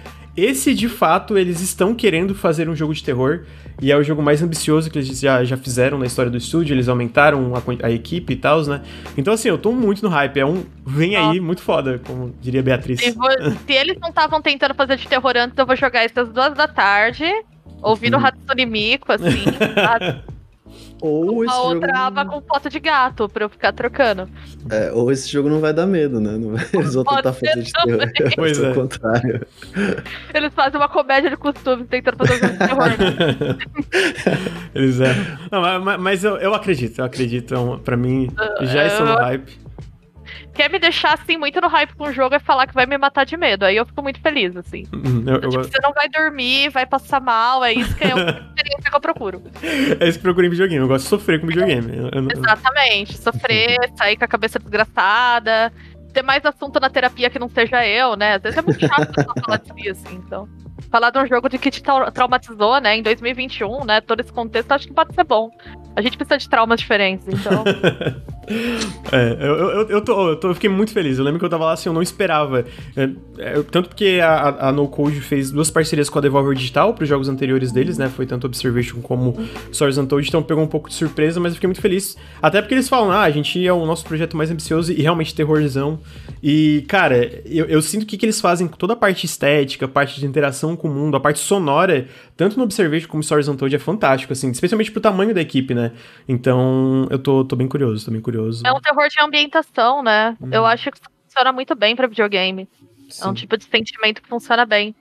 esse, 0.43 0.73
de 0.73 0.89
fato, 0.89 1.37
eles 1.37 1.61
estão 1.61 1.93
querendo 1.93 2.33
fazer 2.33 2.67
um 2.69 2.75
jogo 2.75 2.93
de 2.93 3.03
terror. 3.03 3.41
E 3.81 3.91
é 3.91 3.97
o 3.97 4.03
jogo 4.03 4.21
mais 4.21 4.41
ambicioso 4.41 4.89
que 4.89 4.97
eles 4.97 5.19
já, 5.19 5.43
já 5.43 5.57
fizeram 5.57 5.97
na 5.97 6.05
história 6.05 6.31
do 6.31 6.37
estúdio. 6.37 6.73
Eles 6.73 6.87
aumentaram 6.87 7.53
a, 7.55 7.87
a 7.87 7.91
equipe 7.91 8.33
e 8.33 8.35
tal, 8.35 8.63
né? 8.63 8.81
Então, 9.17 9.33
assim, 9.33 9.49
eu 9.49 9.57
tô 9.57 9.71
muito 9.71 10.03
no 10.03 10.09
hype. 10.09 10.39
É 10.39 10.45
um. 10.45 10.63
Vem 10.85 11.15
aí, 11.15 11.39
muito 11.39 11.61
foda, 11.61 11.99
como 12.05 12.33
diria 12.41 12.63
Beatriz. 12.63 12.99
Se, 12.99 13.11
vou, 13.11 13.29
se 13.65 13.73
eles 13.73 13.97
não 13.99 14.09
estavam 14.09 14.41
tentando 14.41 14.73
fazer 14.73 14.97
de 14.97 15.07
terror 15.07 15.33
antes, 15.35 15.57
eu 15.57 15.65
vou 15.65 15.75
jogar 15.75 16.05
isso 16.05 16.19
às 16.19 16.29
duas 16.29 16.53
da 16.53 16.67
tarde. 16.67 17.25
Ouvindo 17.81 18.17
hum. 18.17 18.25
Hatsune 18.25 18.65
Miku, 18.65 19.11
assim. 19.11 19.45
Ou 21.01 21.31
uma 21.31 21.45
esse 21.45 21.55
outra 21.55 21.87
jogo... 21.87 21.99
aba 21.99 22.25
com 22.25 22.41
foto 22.41 22.69
de 22.69 22.79
gato 22.79 23.27
pra 23.27 23.45
eu 23.45 23.49
ficar 23.49 23.73
trocando. 23.73 24.29
É, 24.69 24.91
ou 24.91 25.11
esse 25.11 25.27
jogo 25.27 25.49
não 25.49 25.59
vai 25.59 25.73
dar 25.73 25.87
medo, 25.87 26.21
né? 26.21 26.37
Vai... 26.39 26.65
Eles 26.73 26.93
vão 26.93 27.03
tentar 27.03 27.33
fazer 27.33 27.63
de 27.63 27.73
terror. 27.73 28.11
Pois 28.35 28.61
é. 28.61 28.73
contrário. 28.73 29.47
Eles 30.33 30.53
fazem 30.53 30.79
uma 30.79 30.87
comédia 30.87 31.29
de 31.29 31.37
costumes 31.37 31.87
tentando 31.87 32.17
fazer 32.17 32.35
um 32.35 32.37
jogo 32.37 32.53
de 32.53 32.57
terror. 32.59 33.57
Eles 34.75 34.99
é. 34.99 35.15
Não, 35.51 35.61
mas, 35.61 35.99
mas 35.99 36.23
eu, 36.23 36.37
eu 36.37 36.53
acredito, 36.53 36.99
eu 36.99 37.05
acredito. 37.05 37.53
É 37.55 37.77
pra 37.83 37.97
mim, 37.97 38.29
já 38.61 38.85
estou 38.85 39.05
no 39.05 39.15
hype 39.15 39.60
quer 40.53 40.69
me 40.69 40.79
deixar, 40.79 41.13
assim, 41.13 41.37
muito 41.37 41.59
no 41.61 41.67
hype 41.67 41.93
com 41.95 42.05
o 42.05 42.13
jogo 42.13 42.35
é 42.35 42.39
falar 42.39 42.67
que 42.67 42.73
vai 42.73 42.85
me 42.85 42.97
matar 42.97 43.25
de 43.25 43.37
medo. 43.37 43.65
Aí 43.65 43.77
eu 43.77 43.85
fico 43.85 44.01
muito 44.01 44.19
feliz, 44.19 44.55
assim. 44.55 44.85
Uhum, 45.01 45.23
eu, 45.25 45.35
eu... 45.35 45.49
Tipo, 45.49 45.63
você 45.63 45.79
não 45.81 45.93
vai 45.93 46.07
dormir, 46.09 46.69
vai 46.69 46.85
passar 46.85 47.19
mal, 47.19 47.63
é 47.63 47.73
isso 47.73 47.95
que 47.95 48.03
é 48.03 48.07
experiência 48.13 48.89
que 48.89 48.95
eu 48.95 49.01
procuro. 49.01 49.41
É 49.99 50.07
isso 50.07 50.19
que 50.19 50.27
eu 50.27 50.29
procuro 50.29 50.45
em 50.45 50.49
videogame, 50.49 50.81
eu 50.81 50.87
gosto 50.87 51.05
de 51.05 51.09
sofrer 51.09 51.41
com 51.41 51.47
videogame. 51.47 51.91
Eu, 51.97 52.27
Exatamente, 52.29 53.17
sofrer, 53.17 53.77
sair 53.95 54.15
com 54.15 54.25
a 54.25 54.27
cabeça 54.27 54.59
desgraçada, 54.59 55.73
ter 56.13 56.21
mais 56.21 56.45
assunto 56.45 56.79
na 56.79 56.89
terapia 56.89 57.29
que 57.29 57.39
não 57.39 57.49
seja 57.49 57.85
eu, 57.85 58.15
né? 58.15 58.35
Às 58.35 58.43
vezes 58.43 58.57
é 58.59 58.61
muito 58.61 58.79
chato 58.79 59.11
falar 59.41 59.57
disso, 59.57 60.03
assim, 60.05 60.15
então 60.15 60.47
falar 60.89 61.09
de 61.09 61.19
um 61.19 61.25
jogo 61.27 61.47
de 61.49 61.57
que 61.57 61.71
te 61.71 61.81
traumatizou, 62.13 62.79
né, 62.81 62.97
em 62.97 63.03
2021, 63.03 63.85
né, 63.85 64.01
todo 64.01 64.19
esse 64.19 64.31
contexto, 64.31 64.71
acho 64.71 64.87
que 64.87 64.93
pode 64.93 65.13
ser 65.15 65.23
bom. 65.23 65.49
A 65.95 66.01
gente 66.01 66.17
precisa 66.17 66.37
de 66.37 66.49
traumas 66.49 66.79
diferentes, 66.79 67.27
então. 67.27 67.63
É, 69.11 69.37
eu, 69.39 69.55
eu, 69.55 69.89
eu, 69.89 70.01
tô, 70.01 70.29
eu, 70.29 70.35
tô, 70.35 70.49
eu 70.49 70.53
fiquei 70.53 70.69
muito 70.69 70.91
feliz. 70.91 71.17
Eu 71.17 71.23
lembro 71.23 71.39
que 71.39 71.45
eu 71.45 71.49
tava 71.49 71.65
lá 71.65 71.73
assim, 71.73 71.89
eu 71.89 71.93
não 71.93 72.01
esperava. 72.01 72.65
É, 72.95 73.09
é, 73.37 73.63
tanto 73.63 73.89
porque 73.89 74.19
a, 74.21 74.67
a 74.67 74.71
No 74.71 74.87
Code 74.87 75.21
fez 75.21 75.51
duas 75.51 75.69
parcerias 75.69 76.09
com 76.09 76.17
a 76.17 76.21
Devolver 76.21 76.55
Digital 76.55 76.93
para 76.93 77.03
os 77.03 77.09
jogos 77.09 77.29
anteriores 77.29 77.71
deles, 77.71 77.97
né? 77.97 78.09
Foi 78.09 78.25
tanto 78.25 78.47
Observation 78.47 79.01
como 79.01 79.37
Swords 79.71 79.97
Untold, 79.97 80.27
então 80.27 80.41
pegou 80.41 80.63
um 80.63 80.67
pouco 80.67 80.89
de 80.89 80.95
surpresa, 80.95 81.39
mas 81.39 81.51
eu 81.51 81.55
fiquei 81.55 81.67
muito 81.67 81.81
feliz. 81.81 82.17
Até 82.41 82.61
porque 82.61 82.73
eles 82.73 82.89
falam, 82.89 83.11
ah, 83.11 83.21
a 83.21 83.29
gente 83.29 83.65
é 83.65 83.73
o 83.73 83.85
nosso 83.85 84.03
projeto 84.05 84.35
mais 84.35 84.49
ambicioso 84.49 84.91
e 84.91 85.01
realmente 85.01 85.35
terrorzão. 85.35 85.99
E, 86.41 86.83
cara, 86.87 87.41
eu, 87.45 87.65
eu 87.65 87.81
sinto 87.81 88.05
que, 88.05 88.17
que 88.17 88.25
eles 88.25 88.41
fazem 88.41 88.67
toda 88.67 88.93
a 88.93 88.95
parte 88.95 89.25
estética, 89.25 89.85
a 89.85 89.89
parte 89.89 90.19
de 90.19 90.25
interação 90.25 90.75
com 90.75 90.87
o 90.87 90.93
mundo, 90.93 91.15
a 91.15 91.19
parte 91.19 91.39
sonora, 91.39 92.07
tanto 92.41 92.57
no 92.57 92.63
Observation 92.63 93.07
como 93.07 93.21
Stories 93.21 93.47
Untold 93.47 93.75
é 93.75 93.77
fantástico, 93.77 94.33
assim, 94.33 94.49
especialmente 94.49 94.91
pro 94.91 94.99
tamanho 94.99 95.31
da 95.31 95.41
equipe, 95.41 95.75
né? 95.75 95.91
Então, 96.27 97.07
eu 97.11 97.19
tô, 97.19 97.45
tô 97.45 97.55
bem 97.55 97.67
curioso, 97.67 98.03
tô 98.03 98.09
bem 98.09 98.19
curioso. 98.19 98.63
É 98.65 98.71
um 98.71 98.81
terror 98.81 99.07
de 99.09 99.21
ambientação, 99.21 100.01
né? 100.01 100.35
Uhum. 100.41 100.49
Eu 100.51 100.65
acho 100.65 100.89
que 100.89 100.97
funciona 101.23 101.51
muito 101.51 101.75
bem 101.75 101.95
para 101.95 102.07
videogame. 102.07 102.67
Sim. 103.11 103.23
É 103.23 103.27
um 103.27 103.33
tipo 103.35 103.55
de 103.55 103.65
sentimento 103.65 104.23
que 104.23 104.27
funciona 104.27 104.65
bem. 104.65 104.95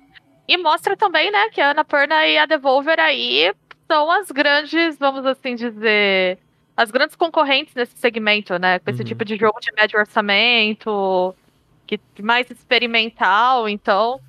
E 0.46 0.58
mostra 0.58 0.94
também, 0.98 1.32
né, 1.32 1.48
que 1.48 1.62
a 1.62 1.70
Annapurna 1.70 2.26
e 2.26 2.36
a 2.36 2.44
Devolver 2.44 3.00
aí 3.00 3.54
são 3.88 4.10
as 4.10 4.30
grandes, 4.30 4.98
vamos 4.98 5.24
assim 5.24 5.54
dizer, 5.54 6.36
as 6.76 6.90
grandes 6.90 7.16
concorrentes 7.16 7.74
nesse 7.74 7.96
segmento, 7.96 8.58
né? 8.58 8.80
Com 8.80 8.90
esse 8.90 9.00
uhum. 9.00 9.06
tipo 9.06 9.24
de 9.24 9.38
jogo 9.38 9.58
de 9.60 9.72
médio 9.72 9.98
orçamento, 9.98 11.34
que 11.86 11.98
mais 12.20 12.50
experimental, 12.50 13.66
então 13.66 14.20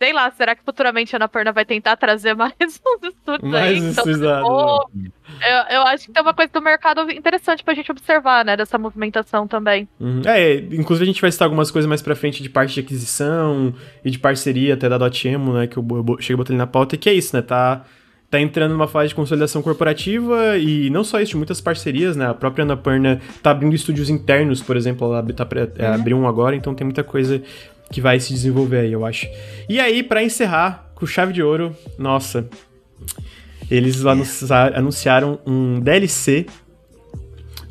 sei 0.00 0.14
lá, 0.14 0.30
será 0.30 0.56
que 0.56 0.64
futuramente 0.64 1.14
a 1.14 1.18
Annapurna 1.18 1.52
vai 1.52 1.66
tentar 1.66 1.94
trazer 1.94 2.32
mais 2.34 2.54
uns 2.58 3.08
estúdios 3.08 3.50
mais 3.50 3.64
aí? 3.64 3.78
Então, 3.78 4.06
eu, 4.06 5.76
eu 5.76 5.82
acho 5.82 6.06
que 6.06 6.12
tem 6.12 6.22
uma 6.22 6.32
coisa 6.32 6.50
do 6.50 6.62
mercado 6.62 7.02
interessante 7.10 7.62
pra 7.62 7.74
gente 7.74 7.90
observar, 7.92 8.44
né? 8.44 8.56
Dessa 8.56 8.78
movimentação 8.78 9.46
também. 9.46 9.86
Uhum. 10.00 10.22
É, 10.24 10.54
inclusive 10.54 11.04
a 11.04 11.06
gente 11.06 11.20
vai 11.20 11.30
citar 11.30 11.46
algumas 11.46 11.70
coisas 11.70 11.86
mais 11.86 12.00
pra 12.00 12.16
frente 12.16 12.42
de 12.42 12.48
parte 12.48 12.72
de 12.72 12.80
aquisição 12.80 13.74
e 14.02 14.10
de 14.10 14.18
parceria 14.18 14.72
até 14.72 14.88
da 14.88 14.96
Dotemu, 14.96 15.52
né? 15.52 15.66
Que 15.66 15.76
eu, 15.76 15.86
eu 15.90 16.16
cheguei 16.20 16.36
botar 16.36 16.52
ali 16.52 16.58
na 16.58 16.66
pauta, 16.66 16.94
e 16.94 16.98
que 16.98 17.10
é 17.10 17.12
isso, 17.12 17.36
né? 17.36 17.42
Tá 17.42 17.84
tá 18.30 18.40
entrando 18.40 18.70
numa 18.70 18.86
fase 18.86 19.08
de 19.08 19.14
consolidação 19.16 19.60
corporativa 19.60 20.56
e 20.56 20.88
não 20.88 21.02
só 21.02 21.20
isso, 21.20 21.36
muitas 21.36 21.60
parcerias, 21.60 22.14
né? 22.14 22.28
A 22.28 22.34
própria 22.34 22.62
Annapurna 22.62 23.20
tá 23.42 23.50
abrindo 23.50 23.74
estúdios 23.74 24.08
internos, 24.08 24.62
por 24.62 24.76
exemplo, 24.76 25.12
ela 25.12 25.20
tá, 25.32 25.48
é, 25.76 25.88
uhum. 25.88 25.94
abriu 25.94 26.16
um 26.16 26.28
agora, 26.28 26.54
então 26.54 26.72
tem 26.72 26.84
muita 26.84 27.02
coisa 27.02 27.42
que 27.90 28.00
vai 28.00 28.20
se 28.20 28.32
desenvolver 28.32 28.80
aí, 28.80 28.92
eu 28.92 29.04
acho. 29.04 29.26
E 29.68 29.80
aí, 29.80 30.02
para 30.02 30.22
encerrar, 30.22 30.90
com 30.94 31.06
chave 31.06 31.32
de 31.32 31.42
ouro, 31.42 31.76
nossa, 31.98 32.48
eles 33.70 34.04
anunciaram 34.74 35.38
um 35.46 35.80
DLC 35.80 36.46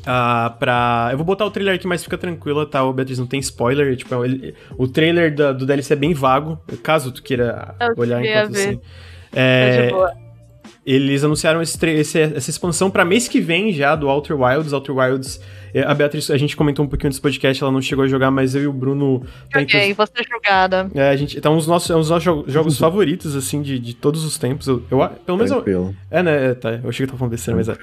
Uh, 0.00 0.58
pra. 0.58 1.08
Eu 1.12 1.18
vou 1.18 1.26
botar 1.26 1.44
o 1.44 1.50
trailer 1.50 1.74
aqui, 1.74 1.86
mas 1.86 2.02
fica 2.02 2.16
tranquila, 2.16 2.64
tá? 2.64 2.82
O 2.82 2.92
Beatriz 2.92 3.18
não 3.18 3.26
tem 3.26 3.38
spoiler. 3.40 3.94
Tipo, 3.96 4.24
ele... 4.24 4.54
o 4.78 4.88
trailer 4.88 5.34
da, 5.34 5.52
do 5.52 5.66
DLC 5.66 5.92
é 5.92 5.96
bem 5.96 6.14
vago, 6.14 6.58
caso 6.82 7.12
tu 7.12 7.22
queira 7.22 7.74
eu 7.78 7.94
olhar 7.96 8.24
enquanto 8.24 8.52
ver. 8.52 8.68
assim. 8.68 8.80
É, 9.30 9.90
eles 10.84 11.22
anunciaram 11.22 11.60
esse, 11.60 11.78
esse, 11.86 12.18
essa 12.20 12.50
expansão 12.50 12.90
para 12.90 13.04
mês 13.04 13.28
que 13.28 13.40
vem 13.40 13.72
já 13.72 13.94
do 13.94 14.08
Outer 14.08 14.40
Wilds. 14.40 14.72
Outer 14.72 14.96
Wilds, 14.96 15.40
é, 15.74 15.82
a 15.82 15.92
Beatriz, 15.94 16.30
a 16.30 16.36
gente 16.36 16.56
comentou 16.56 16.84
um 16.84 16.88
pouquinho 16.88 17.10
nesse 17.10 17.20
podcast, 17.20 17.62
ela 17.62 17.72
não 17.72 17.82
chegou 17.82 18.04
a 18.04 18.08
jogar, 18.08 18.30
mas 18.30 18.54
eu 18.54 18.62
e 18.62 18.66
o 18.66 18.72
Bruno. 18.72 19.22
Tá 19.50 19.60
Joguei, 19.60 19.92
você 19.92 20.22
jogada. 20.28 20.90
É, 20.94 21.10
a 21.10 21.16
gente. 21.16 21.40
Tá 21.40 21.50
uns 21.50 21.66
nossos, 21.66 21.90
é 21.90 21.94
um 21.94 22.00
dos 22.00 22.10
nossos 22.10 22.52
jogos 22.52 22.78
favoritos, 22.78 23.36
assim, 23.36 23.60
de, 23.62 23.78
de 23.78 23.94
todos 23.94 24.24
os 24.24 24.38
tempos. 24.38 24.66
Eu, 24.66 24.82
eu 24.90 25.08
pelo 25.26 25.38
menos. 25.38 25.50
Eu, 25.66 25.94
é, 26.10 26.22
né? 26.22 26.54
Tá, 26.54 26.72
eu 26.82 26.88
achei 26.88 27.04
que 27.04 27.12
tava 27.12 27.18
falando 27.18 27.32
besteira, 27.32 27.56
mas 27.56 27.68
é. 27.68 27.76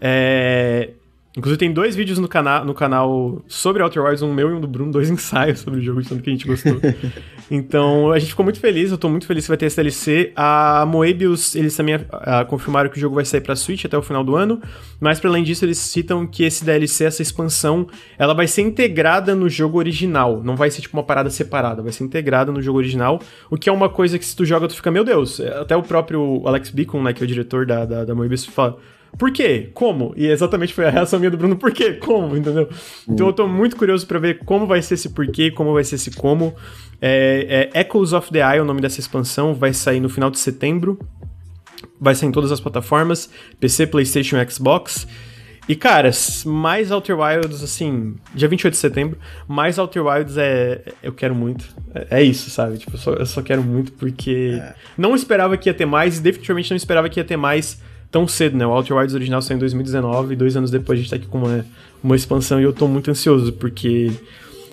é. 0.00 0.90
Inclusive 1.36 1.58
tem 1.58 1.72
dois 1.72 1.94
vídeos 1.94 2.18
no, 2.18 2.26
cana 2.26 2.64
no 2.64 2.72
canal 2.72 3.42
sobre 3.46 3.82
Outer 3.82 4.02
Wilds, 4.02 4.22
um 4.22 4.32
meu 4.32 4.50
e 4.50 4.52
um 4.54 4.60
do 4.60 4.66
Bruno, 4.66 4.90
dois 4.90 5.08
ensaios 5.10 5.60
sobre 5.60 5.80
o 5.80 5.82
jogo, 5.82 6.02
de 6.02 6.08
tanto 6.08 6.22
que 6.22 6.30
a 6.30 6.32
gente 6.32 6.46
gostou. 6.46 6.80
então 7.50 8.10
a 8.10 8.18
gente 8.18 8.30
ficou 8.30 8.44
muito 8.44 8.58
feliz, 8.58 8.90
eu 8.90 8.98
tô 8.98 9.08
muito 9.08 9.26
feliz 9.26 9.44
que 9.44 9.48
vai 9.48 9.56
ter 9.58 9.66
esse 9.66 9.76
DLC. 9.76 10.32
A 10.34 10.86
Moebius, 10.86 11.54
eles 11.54 11.76
também 11.76 11.96
uh, 11.96 12.00
confirmaram 12.48 12.88
que 12.88 12.96
o 12.96 13.00
jogo 13.00 13.14
vai 13.14 13.24
sair 13.24 13.42
pra 13.42 13.54
Switch 13.54 13.84
até 13.84 13.96
o 13.96 14.02
final 14.02 14.24
do 14.24 14.36
ano, 14.36 14.60
mas 14.98 15.20
para 15.20 15.28
além 15.28 15.44
disso 15.44 15.64
eles 15.64 15.78
citam 15.78 16.26
que 16.26 16.44
esse 16.44 16.64
DLC, 16.64 17.04
essa 17.04 17.20
expansão, 17.20 17.86
ela 18.18 18.32
vai 18.32 18.46
ser 18.46 18.62
integrada 18.62 19.34
no 19.34 19.48
jogo 19.48 19.78
original, 19.78 20.42
não 20.42 20.56
vai 20.56 20.70
ser 20.70 20.80
tipo 20.80 20.96
uma 20.96 21.04
parada 21.04 21.28
separada, 21.28 21.82
vai 21.82 21.92
ser 21.92 22.04
integrada 22.04 22.50
no 22.50 22.62
jogo 22.62 22.78
original, 22.78 23.20
o 23.50 23.56
que 23.56 23.68
é 23.68 23.72
uma 23.72 23.88
coisa 23.88 24.18
que 24.18 24.24
se 24.24 24.34
tu 24.34 24.44
joga 24.44 24.66
tu 24.66 24.74
fica, 24.74 24.90
meu 24.90 25.04
Deus, 25.04 25.40
até 25.40 25.76
o 25.76 25.82
próprio 25.82 26.42
Alex 26.46 26.70
Beacon, 26.70 27.02
né, 27.02 27.12
que 27.12 27.22
é 27.22 27.24
o 27.24 27.28
diretor 27.28 27.66
da, 27.66 27.84
da, 27.84 28.04
da 28.04 28.14
Moebius, 28.14 28.46
fala 28.46 28.78
por 29.16 29.32
quê? 29.32 29.70
Como? 29.72 30.12
E 30.16 30.26
exatamente 30.26 30.74
foi 30.74 30.86
a 30.86 30.90
reação 30.90 31.18
minha 31.18 31.30
do 31.30 31.36
Bruno, 31.36 31.56
por 31.56 31.72
quê? 31.72 31.94
Como? 31.94 32.36
Entendeu? 32.36 32.68
Então 33.08 33.28
eu 33.28 33.32
tô 33.32 33.48
muito 33.48 33.76
curioso 33.76 34.06
para 34.06 34.18
ver 34.18 34.40
como 34.44 34.66
vai 34.66 34.82
ser 34.82 34.94
esse 34.94 35.08
porquê, 35.08 35.50
como 35.50 35.72
vai 35.72 35.84
ser 35.84 35.94
esse 35.94 36.10
como. 36.10 36.54
É, 37.00 37.70
é 37.72 37.80
Echoes 37.80 38.12
of 38.12 38.30
the 38.30 38.40
Eye, 38.40 38.60
o 38.60 38.64
nome 38.64 38.80
dessa 38.80 39.00
expansão, 39.00 39.54
vai 39.54 39.72
sair 39.72 40.00
no 40.00 40.08
final 40.08 40.30
de 40.30 40.38
setembro. 40.38 40.98
Vai 42.00 42.14
sair 42.14 42.28
em 42.28 42.32
todas 42.32 42.52
as 42.52 42.60
plataformas: 42.60 43.30
PC, 43.58 43.86
PlayStation 43.86 44.36
e 44.36 44.50
Xbox. 44.50 45.06
E, 45.68 45.76
cara, 45.76 46.10
mais 46.46 46.90
Outer 46.90 47.18
Wilds, 47.18 47.62
assim, 47.62 48.14
dia 48.34 48.48
28 48.48 48.72
de 48.72 48.78
setembro, 48.78 49.18
mais 49.46 49.78
Outer 49.78 50.02
Wilds 50.02 50.36
é. 50.38 50.82
Eu 51.02 51.12
quero 51.12 51.34
muito. 51.34 51.68
É, 51.94 52.20
é 52.20 52.22
isso, 52.22 52.48
sabe? 52.48 52.78
Tipo, 52.78 52.94
eu 52.94 52.98
só, 52.98 53.12
eu 53.12 53.26
só 53.26 53.42
quero 53.42 53.62
muito 53.62 53.92
porque. 53.92 54.58
É. 54.62 54.74
Não 54.96 55.14
esperava 55.14 55.56
que 55.56 55.68
ia 55.68 55.74
ter 55.74 55.86
mais, 55.86 56.18
e 56.18 56.22
definitivamente 56.22 56.70
não 56.70 56.76
esperava 56.76 57.08
que 57.08 57.20
ia 57.20 57.24
ter 57.24 57.36
mais 57.36 57.82
tão 58.10 58.26
cedo, 58.26 58.56
né? 58.56 58.66
O 58.66 58.70
Outer 58.70 58.96
Wilds 58.96 59.14
original 59.14 59.42
saiu 59.42 59.56
em 59.56 59.60
2019 59.60 60.32
e 60.32 60.36
dois 60.36 60.56
anos 60.56 60.70
depois 60.70 60.98
a 60.98 61.02
gente 61.02 61.10
tá 61.10 61.16
aqui 61.16 61.26
com 61.26 61.38
uma, 61.38 61.64
uma 62.02 62.16
expansão 62.16 62.60
e 62.60 62.64
eu 62.64 62.72
tô 62.72 62.88
muito 62.88 63.10
ansioso, 63.10 63.52
porque 63.52 64.10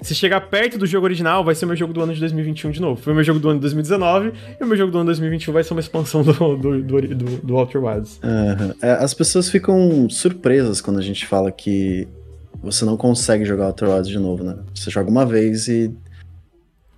se 0.02 0.14
chegar 0.14 0.42
perto 0.42 0.78
do 0.78 0.86
jogo 0.86 1.06
original, 1.06 1.44
vai 1.44 1.56
ser 1.56 1.66
meu 1.66 1.76
jogo 1.76 1.94
do 1.94 2.02
ano 2.02 2.14
de 2.14 2.20
2021 2.20 2.72
de 2.72 2.82
novo. 2.82 3.02
Foi 3.02 3.14
meu 3.14 3.24
jogo 3.24 3.40
do 3.40 3.50
ano 3.50 3.60
de 3.60 3.62
2019 3.62 4.34
e 4.60 4.64
o 4.64 4.68
meu 4.68 4.78
jogo 4.78 4.92
do 4.92 4.98
ano 5.00 5.06
de 5.06 5.20
2021 5.20 5.54
vai 5.54 5.64
ser 5.64 5.74
uma 5.74 5.80
expansão 5.80 6.24
do, 6.24 6.34
do, 6.34 6.82
do, 6.82 7.02
do, 7.02 7.26
do 7.42 7.56
Outer 7.56 7.84
Wilds. 7.84 8.20
Uhum. 8.24 8.74
É, 8.82 8.92
as 8.92 9.14
pessoas 9.14 9.50
ficam 9.50 10.10
surpresas 10.10 10.82
quando 10.82 11.00
a 11.00 11.02
gente 11.02 11.26
fala 11.26 11.52
que 11.52 12.08
você 12.62 12.86
não 12.86 12.98
consegue 12.98 13.46
jogar 13.46 13.68
Outer 13.68 13.90
Wilds 13.90 14.10
de 14.10 14.20
novo, 14.20 14.44
né? 14.44 14.58
Você 14.74 14.90
joga 14.90 15.10
uma 15.10 15.26
vez 15.26 15.68
e 15.68 15.92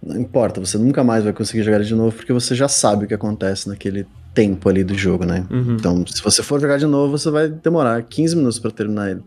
não 0.01 0.19
importa, 0.19 0.59
você 0.59 0.77
nunca 0.77 1.03
mais 1.03 1.23
vai 1.23 1.33
conseguir 1.33 1.63
jogar 1.63 1.77
ele 1.77 1.85
de 1.85 1.95
novo 1.95 2.15
porque 2.15 2.31
você 2.31 2.55
já 2.55 2.67
sabe 2.67 3.05
o 3.05 3.07
que 3.07 3.13
acontece 3.13 3.67
naquele 3.67 4.05
tempo 4.37 4.69
ali 4.69 4.83
do 4.83 4.93
jogo, 4.93 5.25
né? 5.25 5.47
Uhum. 5.49 5.77
Então, 5.79 6.05
se 6.05 6.21
você 6.21 6.43
for 6.43 6.61
jogar 6.61 6.77
de 6.77 6.85
novo, 6.85 7.17
você 7.17 7.31
vai 7.31 7.49
demorar 7.49 8.03
15 8.03 8.35
minutos 8.35 8.59
para 8.59 8.69
terminar 8.69 9.09
ele. 9.09 9.23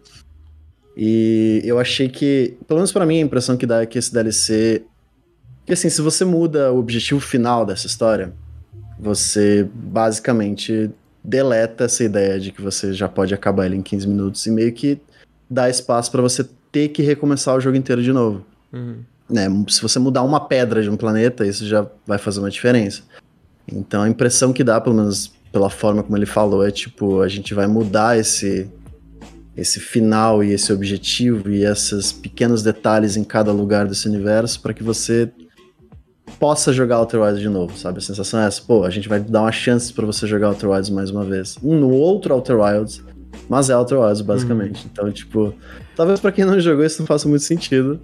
E 0.96 1.60
eu 1.64 1.80
achei 1.80 2.08
que, 2.08 2.56
pelo 2.68 2.78
menos 2.78 2.92
para 2.92 3.04
mim, 3.04 3.18
a 3.18 3.24
impressão 3.24 3.56
que 3.56 3.66
dá 3.66 3.82
é 3.82 3.86
que 3.86 3.98
esse 3.98 4.12
DLC. 4.12 4.84
Que 5.66 5.72
assim, 5.72 5.90
se 5.90 6.00
você 6.00 6.24
muda 6.24 6.72
o 6.72 6.78
objetivo 6.78 7.18
final 7.18 7.66
dessa 7.66 7.88
história, 7.88 8.32
você 9.00 9.68
basicamente 9.74 10.88
deleta 11.24 11.84
essa 11.84 12.04
ideia 12.04 12.38
de 12.38 12.52
que 12.52 12.62
você 12.62 12.92
já 12.92 13.08
pode 13.08 13.34
acabar 13.34 13.66
ele 13.66 13.76
em 13.76 13.82
15 13.82 14.06
minutos 14.06 14.46
e 14.46 14.50
meio 14.52 14.72
que 14.72 14.96
dá 15.50 15.68
espaço 15.68 16.12
para 16.12 16.22
você 16.22 16.48
ter 16.70 16.88
que 16.90 17.02
recomeçar 17.02 17.56
o 17.56 17.60
jogo 17.60 17.76
inteiro 17.76 18.00
de 18.00 18.12
novo. 18.12 18.44
Uhum. 18.72 18.98
Né, 19.28 19.46
se 19.68 19.82
você 19.82 19.98
mudar 19.98 20.22
uma 20.22 20.40
pedra 20.40 20.82
de 20.82 20.90
um 20.90 20.96
planeta, 20.96 21.44
isso 21.44 21.66
já 21.66 21.84
vai 22.06 22.18
fazer 22.18 22.38
uma 22.38 22.50
diferença. 22.50 23.02
Então 23.72 24.02
a 24.02 24.08
impressão 24.08 24.52
que 24.52 24.64
dá, 24.64 24.80
pelo 24.80 24.96
menos 24.96 25.32
pela 25.52 25.70
forma 25.70 26.02
como 26.02 26.16
ele 26.16 26.26
falou, 26.26 26.66
é 26.66 26.70
tipo, 26.70 27.20
a 27.20 27.28
gente 27.28 27.54
vai 27.54 27.66
mudar 27.66 28.18
esse 28.18 28.70
esse 29.56 29.78
final 29.78 30.42
e 30.42 30.52
esse 30.52 30.72
objetivo 30.72 31.50
e 31.50 31.64
esses 31.64 32.12
pequenos 32.12 32.62
detalhes 32.62 33.16
em 33.16 33.24
cada 33.24 33.52
lugar 33.52 33.86
desse 33.86 34.08
universo 34.08 34.60
para 34.62 34.72
que 34.72 34.82
você 34.82 35.30
possa 36.38 36.72
jogar 36.72 36.98
Outer 36.98 37.20
Wilds 37.20 37.40
de 37.40 37.48
novo, 37.48 37.76
sabe? 37.76 37.98
A 37.98 38.00
sensação 38.00 38.40
é 38.40 38.46
essa, 38.46 38.62
pô, 38.62 38.84
a 38.84 38.90
gente 38.90 39.08
vai 39.08 39.20
dar 39.20 39.42
uma 39.42 39.52
chance 39.52 39.92
para 39.92 40.06
você 40.06 40.26
jogar 40.26 40.48
Outer 40.48 40.70
Wilds 40.70 40.90
mais 40.90 41.10
uma 41.10 41.24
vez. 41.24 41.58
Um 41.62 41.78
no 41.78 41.90
outro 41.90 42.32
Outer 42.32 42.58
Wilds, 42.58 43.02
mas 43.48 43.68
é 43.68 43.76
Outer 43.76 44.00
Wilds, 44.00 44.22
basicamente. 44.22 44.84
Uhum. 44.84 44.90
Então, 44.92 45.12
tipo, 45.12 45.54
talvez 46.00 46.18
para 46.18 46.32
quem 46.32 46.46
não 46.46 46.58
jogou 46.58 46.82
isso 46.82 47.02
não 47.02 47.06
faça 47.06 47.28
muito 47.28 47.44
sentido, 47.44 48.00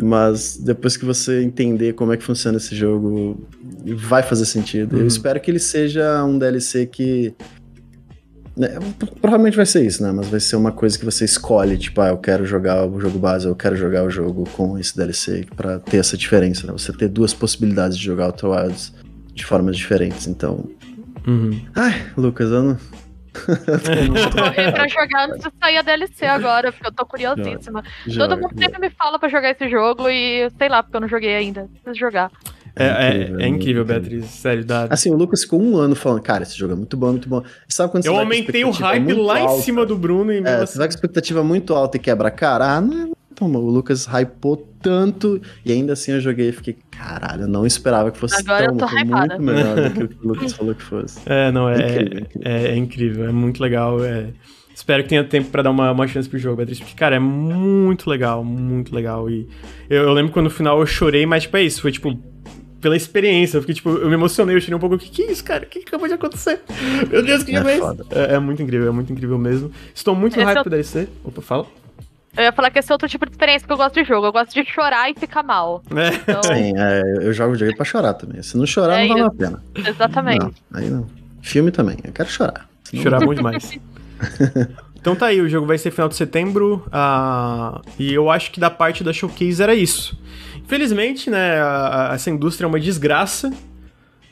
mas 0.00 0.56
depois 0.56 0.96
que 0.96 1.04
você 1.04 1.42
entender 1.42 1.92
como 1.92 2.10
é 2.10 2.16
que 2.16 2.24
funciona 2.24 2.56
esse 2.56 2.74
jogo, 2.74 3.46
vai 3.94 4.22
fazer 4.22 4.46
sentido. 4.46 4.94
Uhum. 4.94 5.02
Eu 5.02 5.06
espero 5.06 5.38
que 5.38 5.50
ele 5.50 5.58
seja 5.58 6.24
um 6.24 6.38
DLC 6.38 6.86
que 6.86 7.34
né, 8.56 8.78
provavelmente 9.20 9.54
vai 9.54 9.66
ser 9.66 9.84
isso, 9.84 10.02
né? 10.02 10.10
Mas 10.12 10.28
vai 10.28 10.40
ser 10.40 10.56
uma 10.56 10.72
coisa 10.72 10.98
que 10.98 11.04
você 11.04 11.26
escolhe, 11.26 11.76
tipo, 11.76 12.00
ah, 12.00 12.08
eu 12.08 12.16
quero 12.16 12.46
jogar 12.46 12.86
o 12.86 12.98
jogo 12.98 13.18
base, 13.18 13.46
eu 13.46 13.54
quero 13.54 13.76
jogar 13.76 14.02
o 14.04 14.08
jogo 14.08 14.48
com 14.56 14.78
esse 14.78 14.96
DLC, 14.96 15.44
para 15.54 15.78
ter 15.78 15.98
essa 15.98 16.16
diferença, 16.16 16.66
né? 16.66 16.72
Você 16.72 16.90
ter 16.90 17.08
duas 17.08 17.34
possibilidades 17.34 17.98
de 17.98 18.04
jogar 18.04 18.28
Outer 18.28 18.48
Wilds 18.48 18.94
de 19.34 19.44
formas 19.44 19.76
diferentes, 19.76 20.26
então... 20.26 20.64
Uhum. 21.26 21.60
Ai, 21.74 22.06
Lucas, 22.16 22.50
eu 22.50 22.62
não... 22.62 22.78
eu 23.48 24.30
tô 24.30 24.72
pra 24.72 24.88
jogar 24.88 25.28
antes 25.28 25.40
de 25.40 25.52
sair 25.60 25.76
a 25.78 25.82
DLC 25.82 26.26
agora, 26.26 26.72
porque 26.72 26.86
eu 26.86 26.92
tô 26.92 27.06
curiosíssima. 27.06 27.82
Todo 28.16 28.36
mundo 28.36 28.54
sempre 28.58 28.80
me 28.80 28.90
fala 28.90 29.18
pra 29.18 29.28
jogar 29.28 29.50
esse 29.50 29.68
jogo 29.68 30.08
e 30.08 30.50
sei 30.58 30.68
lá, 30.68 30.82
porque 30.82 30.96
eu 30.96 31.00
não 31.00 31.08
joguei 31.08 31.34
ainda. 31.34 31.68
Preciso 31.82 31.98
jogar. 31.98 32.30
É, 32.78 32.84
é, 32.84 33.14
incrível, 33.14 33.40
é, 33.40 33.42
é 33.42 33.48
incrível, 33.48 33.84
Beatriz, 33.86 34.26
sério. 34.26 34.64
Dá... 34.64 34.86
Assim, 34.90 35.10
o 35.10 35.16
Lucas 35.16 35.42
ficou 35.42 35.60
um 35.60 35.78
ano 35.78 35.96
falando, 35.96 36.20
cara, 36.20 36.42
esse 36.42 36.56
jogo 36.58 36.74
é 36.74 36.76
muito 36.76 36.94
bom, 36.94 37.10
muito 37.10 37.28
bom. 37.28 37.42
Sabe 37.66 37.90
quando 37.90 38.04
Eu 38.04 38.18
aumentei 38.18 38.64
o 38.64 38.70
hype 38.70 39.14
lá 39.14 39.38
alta, 39.38 39.54
em 39.54 39.62
cima 39.62 39.86
do 39.86 39.96
Bruno 39.96 40.30
e 40.30 40.38
é, 40.44 40.56
assim... 40.56 40.66
Você 40.66 40.78
vai 40.78 40.86
com 40.86 40.94
expectativa 40.94 41.42
muito 41.42 41.74
alta 41.74 41.96
e 41.96 42.00
quebra 42.00 42.28
a 42.28 42.30
cara, 42.30 42.76
ah, 42.76 42.80
não, 42.82 43.15
toma, 43.36 43.58
o 43.58 43.70
Lucas 43.70 44.06
hypou 44.06 44.56
tanto 44.80 45.40
e 45.64 45.70
ainda 45.70 45.92
assim 45.92 46.12
eu 46.12 46.20
joguei 46.20 46.48
e 46.48 46.52
fiquei, 46.52 46.76
caralho, 46.90 47.42
eu 47.42 47.48
não 47.48 47.66
esperava 47.66 48.10
que 48.10 48.18
fosse 48.18 48.40
Agora 48.40 48.64
tão, 48.66 48.74
eu 48.74 48.78
tô 48.78 49.04
muito 49.04 49.42
melhor 49.42 49.76
do 49.76 49.90
que 49.90 50.04
o 50.04 50.08
que 50.08 50.24
o 50.24 50.28
Lucas 50.28 50.52
falou 50.56 50.74
que 50.74 50.82
fosse. 50.82 51.20
É, 51.26 51.52
não, 51.52 51.68
é 51.68 51.74
incrível, 51.74 52.18
incrível. 52.20 52.28
É, 52.44 52.66
é, 52.66 52.76
incrível, 52.76 53.28
é 53.28 53.32
muito 53.32 53.62
legal, 53.62 54.02
é... 54.04 54.28
Espero 54.74 55.02
que 55.02 55.08
tenha 55.08 55.24
tempo 55.24 55.48
para 55.48 55.62
dar 55.62 55.70
uma, 55.70 55.90
uma 55.90 56.06
chance 56.06 56.28
pro 56.28 56.38
jogo, 56.38 56.56
Beatriz, 56.56 56.78
porque, 56.78 56.94
cara, 56.94 57.16
é 57.16 57.18
muito 57.18 58.10
legal, 58.10 58.44
muito 58.44 58.94
legal. 58.94 59.28
E 59.30 59.48
eu, 59.88 60.02
eu 60.02 60.12
lembro 60.12 60.32
quando 60.32 60.44
no 60.44 60.50
final 60.50 60.78
eu 60.78 60.86
chorei, 60.86 61.24
mas, 61.24 61.44
tipo, 61.44 61.56
é 61.56 61.62
isso, 61.62 61.80
foi 61.80 61.90
tipo, 61.90 62.14
pela 62.78 62.96
experiência. 62.96 63.56
Eu 63.56 63.62
fiquei, 63.62 63.74
tipo, 63.74 63.88
eu 63.88 64.08
me 64.08 64.14
emocionei, 64.14 64.54
eu 64.54 64.60
tirei 64.60 64.76
um 64.76 64.78
pouco. 64.78 64.96
O 64.96 64.98
que, 64.98 65.08
que 65.08 65.22
é 65.22 65.32
isso, 65.32 65.42
cara? 65.42 65.64
O 65.64 65.66
que, 65.66 65.80
que 65.80 65.88
acabou 65.88 66.06
de 66.06 66.14
acontecer? 66.14 66.60
Meu 67.10 67.22
Deus, 67.22 67.42
que 67.42 67.56
é, 67.56 67.58
é 67.58 67.76
isso? 67.76 68.06
É, 68.10 68.34
é, 68.34 68.38
muito 68.38 68.62
incrível, 68.62 68.88
é 68.88 68.90
muito 68.90 69.12
incrível 69.12 69.38
mesmo. 69.38 69.72
Estou 69.94 70.14
muito 70.14 70.38
hype 70.38 70.58
é 70.58 70.62
pro 70.62 70.70
DLC. 70.70 71.08
Opa, 71.24 71.40
fala. 71.40 71.66
Eu 72.36 72.44
ia 72.44 72.52
falar 72.52 72.70
que 72.70 72.78
esse 72.78 72.90
é 72.90 72.94
outro 72.94 73.08
tipo 73.08 73.24
de 73.24 73.32
experiência 73.32 73.66
que 73.66 73.72
eu 73.72 73.76
gosto 73.76 73.94
de 73.94 74.04
jogo. 74.04 74.26
Eu 74.26 74.32
gosto 74.32 74.52
de 74.52 74.64
chorar 74.70 75.10
e 75.10 75.14
ficar 75.14 75.42
mal. 75.42 75.82
É. 75.90 76.14
Então... 76.14 76.42
Sim, 76.42 76.74
é, 76.76 77.26
eu 77.26 77.32
jogo 77.32 77.52
videogame 77.52 77.76
pra 77.76 77.84
chorar 77.84 78.14
também. 78.14 78.42
Se 78.42 78.56
não 78.56 78.66
chorar, 78.66 79.00
é 79.00 79.08
não 79.08 79.14
vale 79.14 79.26
a 79.26 79.30
pena. 79.30 79.62
Exatamente. 79.74 80.44
Não, 80.70 80.80
aí 80.80 80.90
não. 80.90 81.06
Filme 81.40 81.70
também, 81.70 81.96
eu 82.04 82.12
quero 82.12 82.28
chorar. 82.28 82.68
Senão... 82.84 83.02
Chorar 83.02 83.20
muito 83.20 83.42
mais. 83.42 83.78
então 85.00 85.16
tá 85.16 85.26
aí, 85.26 85.40
o 85.40 85.48
jogo 85.48 85.66
vai 85.66 85.78
ser 85.78 85.90
final 85.90 86.08
de 86.08 86.16
setembro. 86.16 86.84
Uh, 86.88 87.80
e 87.98 88.12
eu 88.12 88.30
acho 88.30 88.50
que 88.50 88.60
da 88.60 88.68
parte 88.68 89.02
da 89.02 89.12
showcase 89.12 89.62
era 89.62 89.74
isso. 89.74 90.18
Infelizmente, 90.56 91.30
né, 91.30 91.60
a, 91.60 92.10
a, 92.10 92.14
essa 92.14 92.28
indústria 92.28 92.66
é 92.66 92.68
uma 92.68 92.80
desgraça. 92.80 93.50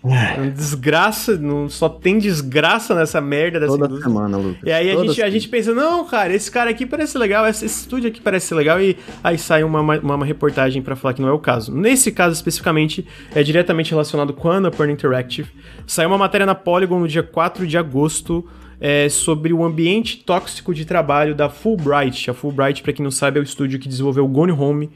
É. 0.04 0.50
Desgraça, 0.50 1.36
não, 1.36 1.68
só 1.68 1.88
tem 1.88 2.18
desgraça 2.18 2.94
nessa 2.94 3.20
merda 3.20 3.58
dessa 3.58 3.72
Toda 3.72 3.86
indústria. 3.86 4.12
semana, 4.12 4.36
Lucas. 4.36 4.62
E 4.62 4.70
aí 4.70 4.90
a 4.90 4.96
gente, 4.96 5.22
a 5.22 5.30
gente 5.30 5.48
pensa, 5.48 5.72
não, 5.72 6.04
cara, 6.04 6.34
esse 6.34 6.50
cara 6.50 6.70
aqui 6.70 6.84
parece 6.84 7.16
legal, 7.16 7.46
esse, 7.46 7.64
esse 7.64 7.80
estúdio 7.80 8.08
aqui 8.08 8.20
parece 8.20 8.52
legal, 8.54 8.80
e 8.80 8.96
aí 9.22 9.38
sai 9.38 9.64
uma, 9.64 9.80
uma, 9.80 9.98
uma 9.98 10.26
reportagem 10.26 10.82
para 10.82 10.94
falar 10.94 11.14
que 11.14 11.22
não 11.22 11.28
é 11.28 11.32
o 11.32 11.38
caso. 11.38 11.74
Nesse 11.74 12.12
caso 12.12 12.34
especificamente, 12.34 13.06
é 13.34 13.42
diretamente 13.42 13.90
relacionado 13.90 14.34
com 14.34 14.50
a 14.50 14.56
Annapurna 14.56 14.92
Interactive. 14.92 15.50
Saiu 15.86 16.08
uma 16.08 16.18
matéria 16.18 16.44
na 16.44 16.54
Polygon 16.54 17.00
no 17.00 17.08
dia 17.08 17.22
4 17.22 17.66
de 17.66 17.78
agosto, 17.78 18.46
é, 18.80 19.08
sobre 19.08 19.52
o 19.52 19.64
ambiente 19.64 20.18
tóxico 20.18 20.74
de 20.74 20.84
trabalho 20.84 21.34
da 21.34 21.48
Fulbright. 21.48 22.30
A 22.30 22.34
Fulbright, 22.34 22.82
para 22.82 22.92
quem 22.92 23.02
não 23.02 23.10
sabe, 23.10 23.38
é 23.38 23.40
o 23.40 23.44
estúdio 23.44 23.78
que 23.78 23.88
desenvolveu 23.88 24.28
Gone 24.28 24.52
Home 24.52 24.90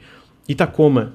e 0.47 0.53
Tacoma. 0.53 1.13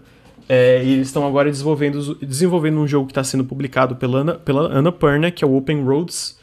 É, 0.48 0.82
e 0.84 0.92
eles 0.92 1.08
estão 1.08 1.26
agora 1.26 1.50
desenvolvendo, 1.50 2.14
desenvolvendo 2.16 2.78
um 2.78 2.86
jogo 2.86 3.06
que 3.06 3.12
está 3.12 3.24
sendo 3.24 3.44
publicado 3.44 3.96
pela 3.96 4.18
Ana, 4.18 4.34
pela 4.34 4.62
Ana 4.62 4.92
Perna, 4.92 5.30
que 5.30 5.42
é 5.42 5.46
o 5.46 5.56
Open 5.56 5.82
Roads, 5.82 6.38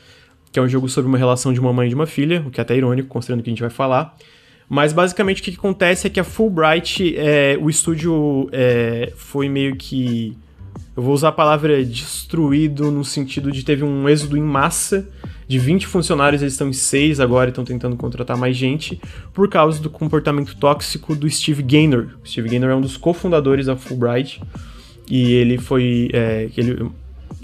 que 0.51 0.59
é 0.59 0.61
um 0.61 0.67
jogo 0.67 0.89
sobre 0.89 1.07
uma 1.07 1.17
relação 1.17 1.53
de 1.53 1.59
uma 1.59 1.71
mãe 1.71 1.85
e 1.85 1.89
de 1.89 1.95
uma 1.95 2.07
filha, 2.07 2.43
o 2.45 2.51
que 2.51 2.59
é 2.59 2.63
até 2.63 2.75
irônico, 2.75 3.07
considerando 3.07 3.43
que 3.43 3.49
a 3.49 3.53
gente 3.53 3.61
vai 3.61 3.69
falar. 3.69 4.15
Mas 4.67 4.93
basicamente 4.93 5.41
o 5.41 5.43
que, 5.43 5.51
que 5.51 5.57
acontece 5.57 6.07
é 6.07 6.09
que 6.09 6.19
a 6.19 6.23
Fulbright, 6.23 7.15
é, 7.17 7.57
o 7.59 7.69
estúdio 7.69 8.49
é, 8.51 9.11
foi 9.15 9.49
meio 9.49 9.75
que. 9.75 10.37
Eu 10.95 11.03
vou 11.03 11.13
usar 11.13 11.29
a 11.29 11.31
palavra 11.31 11.83
destruído 11.83 12.91
no 12.91 13.05
sentido 13.05 13.51
de 13.51 13.63
teve 13.63 13.83
um 13.83 14.09
êxodo 14.09 14.37
em 14.37 14.41
massa 14.41 15.07
de 15.47 15.59
20 15.59 15.87
funcionários, 15.87 16.41
eles 16.41 16.53
estão 16.53 16.69
em 16.69 16.73
6 16.73 17.19
agora 17.19 17.49
e 17.49 17.51
estão 17.51 17.65
tentando 17.65 17.95
contratar 17.95 18.37
mais 18.37 18.55
gente, 18.55 19.01
por 19.33 19.49
causa 19.49 19.81
do 19.81 19.89
comportamento 19.89 20.55
tóxico 20.55 21.15
do 21.15 21.29
Steve 21.29 21.61
Gaynor. 21.61 22.07
O 22.23 22.27
Steve 22.27 22.49
Gaynor 22.49 22.69
é 22.69 22.75
um 22.75 22.81
dos 22.81 22.95
cofundadores 22.95 23.65
da 23.65 23.75
Fulbright, 23.75 24.41
e 25.09 25.33
ele 25.33 25.57
foi. 25.57 26.09
É, 26.13 26.49
ele, 26.55 26.89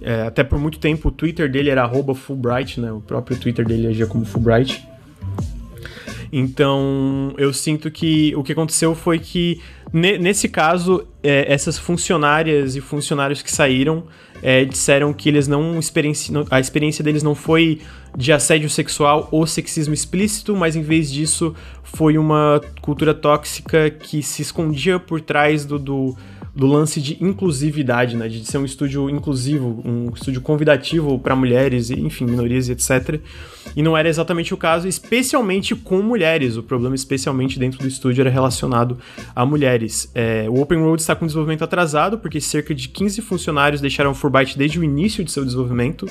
é, 0.02 0.22
até 0.22 0.42
por 0.42 0.58
muito 0.58 0.80
tempo 0.80 1.10
o 1.10 1.12
Twitter 1.12 1.52
dele 1.52 1.70
era 1.70 1.90
Fulbright, 2.16 2.80
né? 2.80 2.92
O 2.94 3.02
próprio 3.02 3.38
Twitter 3.38 3.66
dele 3.66 3.88
agia 3.88 4.08
como 4.08 4.24
Fulbright. 4.24 4.88
Então, 6.32 7.34
eu 7.38 7.52
sinto 7.52 7.92
que 7.92 8.34
o 8.36 8.44
que 8.44 8.52
aconteceu 8.52 8.96
foi 8.96 9.20
que, 9.20 9.62
nesse 9.94 10.50
caso, 10.50 11.08
é, 11.24 11.52
essas 11.52 11.78
funcionárias 11.78 12.76
e 12.76 12.82
funcionários 12.82 13.42
que 13.42 13.52
saíram 13.52 14.06
é, 14.42 14.66
disseram 14.66 15.14
que 15.14 15.30
eles 15.30 15.48
não 15.48 15.80
experienciam. 15.80 16.46
A 16.50 16.60
experiência 16.60 17.04
deles 17.04 17.24
não 17.24 17.34
foi 17.34 17.82
de 18.16 18.32
assédio 18.32 18.70
sexual 18.70 19.28
ou 19.32 19.46
sexismo 19.48 19.94
explícito, 19.94 20.56
mas 20.56 20.76
em 20.76 20.82
vez 20.82 21.12
disso 21.12 21.56
foi 21.84 22.18
uma 22.18 22.62
cultura 22.82 23.14
tóxica 23.14 23.90
que 23.90 24.22
se 24.22 24.42
escondia 24.42 25.00
por 25.00 25.22
trás 25.22 25.66
do, 25.66 25.80
do 25.80 26.18
do 26.58 26.66
lance 26.66 27.00
de 27.00 27.24
inclusividade, 27.24 28.16
né? 28.16 28.28
De 28.28 28.44
ser 28.44 28.58
um 28.58 28.66
estúdio 28.66 29.12
inclusivo, 29.12 29.80
um 29.86 30.12
estúdio 30.12 30.42
convidativo 30.42 31.20
para 31.20 31.36
mulheres, 31.36 31.92
enfim, 31.92 32.26
minorias 32.26 32.68
etc. 32.68 33.22
E 33.76 33.84
não 33.84 33.96
era 33.96 34.10
exatamente 34.10 34.56
o 34.56 34.58
caso, 34.58 34.88
especialmente 34.88 35.76
com 35.76 36.02
mulheres. 36.02 36.58
O 36.58 36.64
problema, 36.64 36.96
especialmente 36.96 37.60
dentro 37.60 37.78
do 37.78 37.88
estúdio, 37.88 38.22
era 38.22 38.32
relacionado 38.32 38.98
a 39.36 39.46
mulheres. 39.46 40.10
É, 40.16 40.48
o 40.50 40.60
Open 40.60 40.80
Road 40.80 41.00
está 41.00 41.16
com 41.16 41.28
desenvolvimento 41.28 41.64
atrasado, 41.64 42.18
porque 42.18 42.42
cerca 42.42 42.74
de 42.74 42.90
15 42.90 43.22
funcionários 43.22 43.80
deixaram 43.80 44.10
o 44.10 44.16
Fulbright 44.16 44.58
desde 44.58 44.80
o 44.80 44.84
início 44.84 45.24
de 45.24 45.32
seu 45.32 45.46
desenvolvimento. 45.46 46.08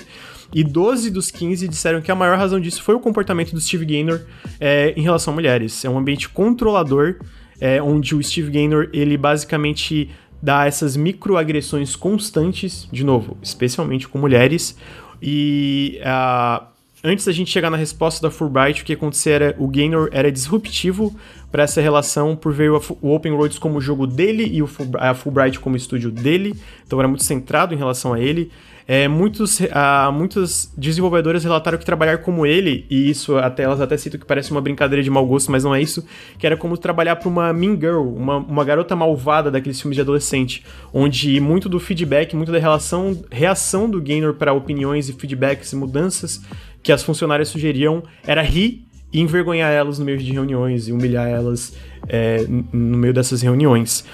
E 0.55 0.63
12 0.63 1.11
dos 1.11 1.29
15 1.29 1.67
disseram 1.67 2.01
que 2.01 2.13
a 2.13 2.15
maior 2.15 2.39
razão 2.39 2.61
disso 2.61 2.85
foi 2.85 2.95
o 2.95 3.01
comportamento 3.01 3.51
do 3.51 3.61
Steve 3.61 3.85
Gaynor 3.85 4.21
é, 4.61 4.95
em 4.97 5.03
relação 5.03 5.33
a 5.33 5.35
mulheres. 5.35 5.85
É 5.85 5.91
um 5.91 5.99
ambiente 5.99 6.29
controlador, 6.29 7.17
é, 7.61 7.83
onde 7.83 8.15
o 8.15 8.23
Steve 8.23 8.53
Gaynor, 8.53 8.89
ele 8.93 9.17
basicamente 9.17 10.09
dá 10.43 10.67
essas 10.67 10.97
microagressões 10.97 11.97
constantes, 11.97 12.89
de 12.93 13.05
novo, 13.05 13.37
especialmente 13.43 14.09
com 14.09 14.19
mulheres. 14.19 14.77
E 15.21 16.01
uh, 16.03 16.67
antes 17.03 17.25
da 17.25 17.33
gente 17.33 17.51
chegar 17.51 17.71
na 17.71 17.77
resposta 17.77 18.21
da 18.21 18.31
Fulbright, 18.31 18.83
o 18.83 18.85
que 18.85 18.93
acontecia 18.93 19.35
era 19.35 19.57
o 19.59 19.69
Gaynor 19.69 20.09
era 20.13 20.31
disruptivo 20.31 21.15
para 21.51 21.63
essa 21.63 21.81
relação 21.81 22.37
por 22.37 22.53
ver 22.53 22.71
o, 22.71 22.81
Open 23.03 23.33
Roads 23.33 23.59
como 23.59 23.81
jogo 23.81 24.07
dele 24.07 24.45
e 24.45 24.61
a 24.99 25.15
Fulbright 25.15 25.59
como 25.61 25.77
estúdio 25.77 26.11
dele, 26.11 26.55
então 26.87 26.99
era 26.99 27.09
muito 27.09 27.25
centrado 27.25 27.75
em 27.75 27.77
relação 27.77 28.13
a 28.13 28.21
ele. 28.21 28.51
É, 28.89 29.09
muitos, 29.09 29.59
uh, 29.59 30.13
muitos 30.13 30.73
desenvolvedores 30.77 31.43
relataram 31.43 31.77
que 31.77 31.85
trabalhar 31.85 32.19
como 32.19 32.47
ele, 32.47 32.87
e 32.89 33.11
isso 33.11 33.37
até 33.37 33.65
elas 33.65 33.81
até 33.81 33.97
citam 33.97 34.21
que 34.21 34.27
parece 34.27 34.53
uma 34.53 34.61
brincadeira 34.61 35.03
de 35.03 35.11
mau 35.11 35.27
gosto, 35.27 35.51
mas 35.51 35.65
não 35.65 35.75
é 35.75 35.83
isso, 35.83 36.07
que 36.39 36.47
era 36.47 36.57
como 36.57 36.79
trabalhar 36.79 37.17
para 37.17 37.29
uma 37.29 37.53
mean 37.53 37.75
girl, 37.75 38.03
uma, 38.03 38.37
uma 38.37 38.65
garota 38.65 38.95
malvada 38.95 39.51
daqueles 39.51 39.81
filmes 39.81 39.97
de 39.97 40.03
adolescente, 40.03 40.65
onde 40.95 41.41
muito 41.41 41.69
do 41.69 41.81
feedback, 41.81 42.37
muito 42.37 42.53
da 42.53 42.59
relação, 42.59 43.25
reação 43.29 43.91
do 43.91 44.01
gamer 44.01 44.35
para 44.35 44.53
opiniões 44.53 45.09
e 45.09 45.13
feedbacks 45.13 45.73
e 45.73 45.77
mudanças 45.77 46.41
que 46.81 46.93
as 46.93 47.03
funcionárias 47.03 47.49
sugeriam 47.49 48.05
era 48.25 48.41
rir 48.41 48.87
e 49.13 49.21
envergonhar 49.21 49.73
elas 49.73 49.99
no 49.99 50.05
meio 50.05 50.19
de 50.19 50.31
reuniões 50.31 50.87
e 50.87 50.93
humilhar 50.93 51.29
elas 51.29 51.75
é, 52.09 52.45
no 52.49 52.97
meio 52.99 53.13
dessas 53.13 53.43
reuniões. 53.43 54.05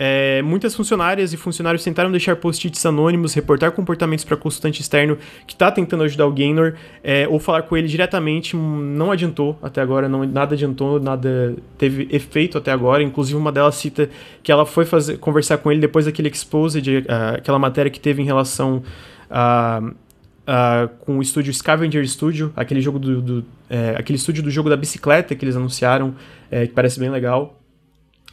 É, 0.00 0.40
muitas 0.42 0.76
funcionárias 0.76 1.32
e 1.32 1.36
funcionários 1.36 1.82
tentaram 1.82 2.08
deixar 2.12 2.36
post-its 2.36 2.86
anônimos, 2.86 3.34
reportar 3.34 3.72
comportamentos 3.72 4.24
para 4.24 4.36
consultante 4.36 4.80
externo 4.80 5.18
que 5.44 5.54
está 5.54 5.72
tentando 5.72 6.04
ajudar 6.04 6.24
o 6.24 6.32
Gaynor, 6.32 6.74
é, 7.02 7.26
ou 7.26 7.40
falar 7.40 7.62
com 7.62 7.76
ele 7.76 7.88
diretamente. 7.88 8.56
Não 8.56 9.10
adiantou 9.10 9.58
até 9.60 9.80
agora, 9.80 10.08
não, 10.08 10.24
nada 10.24 10.54
adiantou, 10.54 11.00
nada 11.00 11.56
teve 11.76 12.06
efeito 12.12 12.56
até 12.56 12.70
agora. 12.70 13.02
Inclusive, 13.02 13.36
uma 13.36 13.50
delas 13.50 13.74
cita 13.74 14.08
que 14.40 14.52
ela 14.52 14.64
foi 14.64 14.84
fazer, 14.84 15.18
conversar 15.18 15.58
com 15.58 15.72
ele 15.72 15.80
depois 15.80 16.04
daquele 16.04 16.28
exposed, 16.28 16.88
uh, 16.88 17.02
aquela 17.34 17.58
matéria 17.58 17.90
que 17.90 17.98
teve 17.98 18.22
em 18.22 18.24
relação 18.24 18.84
a. 19.28 19.82
Uh, 19.82 20.88
com 21.00 21.18
o 21.18 21.20
estúdio 21.20 21.52
Scavenger 21.52 22.08
Studio, 22.08 22.50
aquele 22.56 22.80
jogo 22.80 22.98
do, 22.98 23.20
do 23.20 23.44
é, 23.68 23.94
aquele 23.98 24.16
estúdio 24.16 24.42
do 24.42 24.50
jogo 24.50 24.70
da 24.70 24.78
bicicleta 24.78 25.34
que 25.34 25.44
eles 25.44 25.54
anunciaram, 25.54 26.14
é, 26.50 26.66
que 26.66 26.72
parece 26.72 26.98
bem 26.98 27.10
legal 27.10 27.57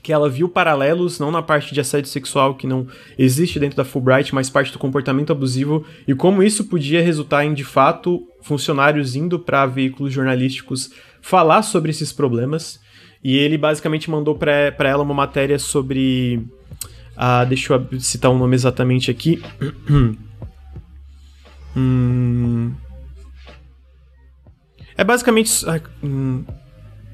que 0.05 0.13
ela 0.13 0.29
viu 0.29 0.47
paralelos, 0.47 1.19
não 1.19 1.31
na 1.31 1.41
parte 1.41 1.73
de 1.73 1.81
assédio 1.81 2.07
sexual 2.07 2.53
que 2.53 2.67
não 2.67 2.85
existe 3.17 3.59
dentro 3.59 3.75
da 3.75 3.83
Fulbright, 3.83 4.35
mas 4.35 4.51
parte 4.51 4.71
do 4.71 4.77
comportamento 4.77 5.31
abusivo 5.31 5.83
e 6.07 6.13
como 6.13 6.43
isso 6.43 6.65
podia 6.65 7.01
resultar 7.01 7.43
em, 7.43 7.55
de 7.55 7.63
fato, 7.63 8.21
funcionários 8.43 9.15
indo 9.15 9.39
para 9.39 9.65
veículos 9.65 10.13
jornalísticos 10.13 10.91
falar 11.23 11.63
sobre 11.63 11.89
esses 11.89 12.13
problemas. 12.13 12.79
E 13.23 13.35
ele 13.35 13.57
basicamente 13.57 14.11
mandou 14.11 14.35
para 14.35 14.75
ela 14.87 15.01
uma 15.01 15.15
matéria 15.15 15.57
sobre. 15.57 16.45
Ah, 17.17 17.43
deixa 17.43 17.73
eu 17.73 17.99
citar 17.99 18.29
o 18.29 18.37
nome 18.37 18.53
exatamente 18.53 19.09
aqui. 19.09 19.41
hum, 21.75 22.71
é 24.95 25.03
basicamente. 25.03 25.67
Ah, 25.67 25.81
hum, 26.03 26.45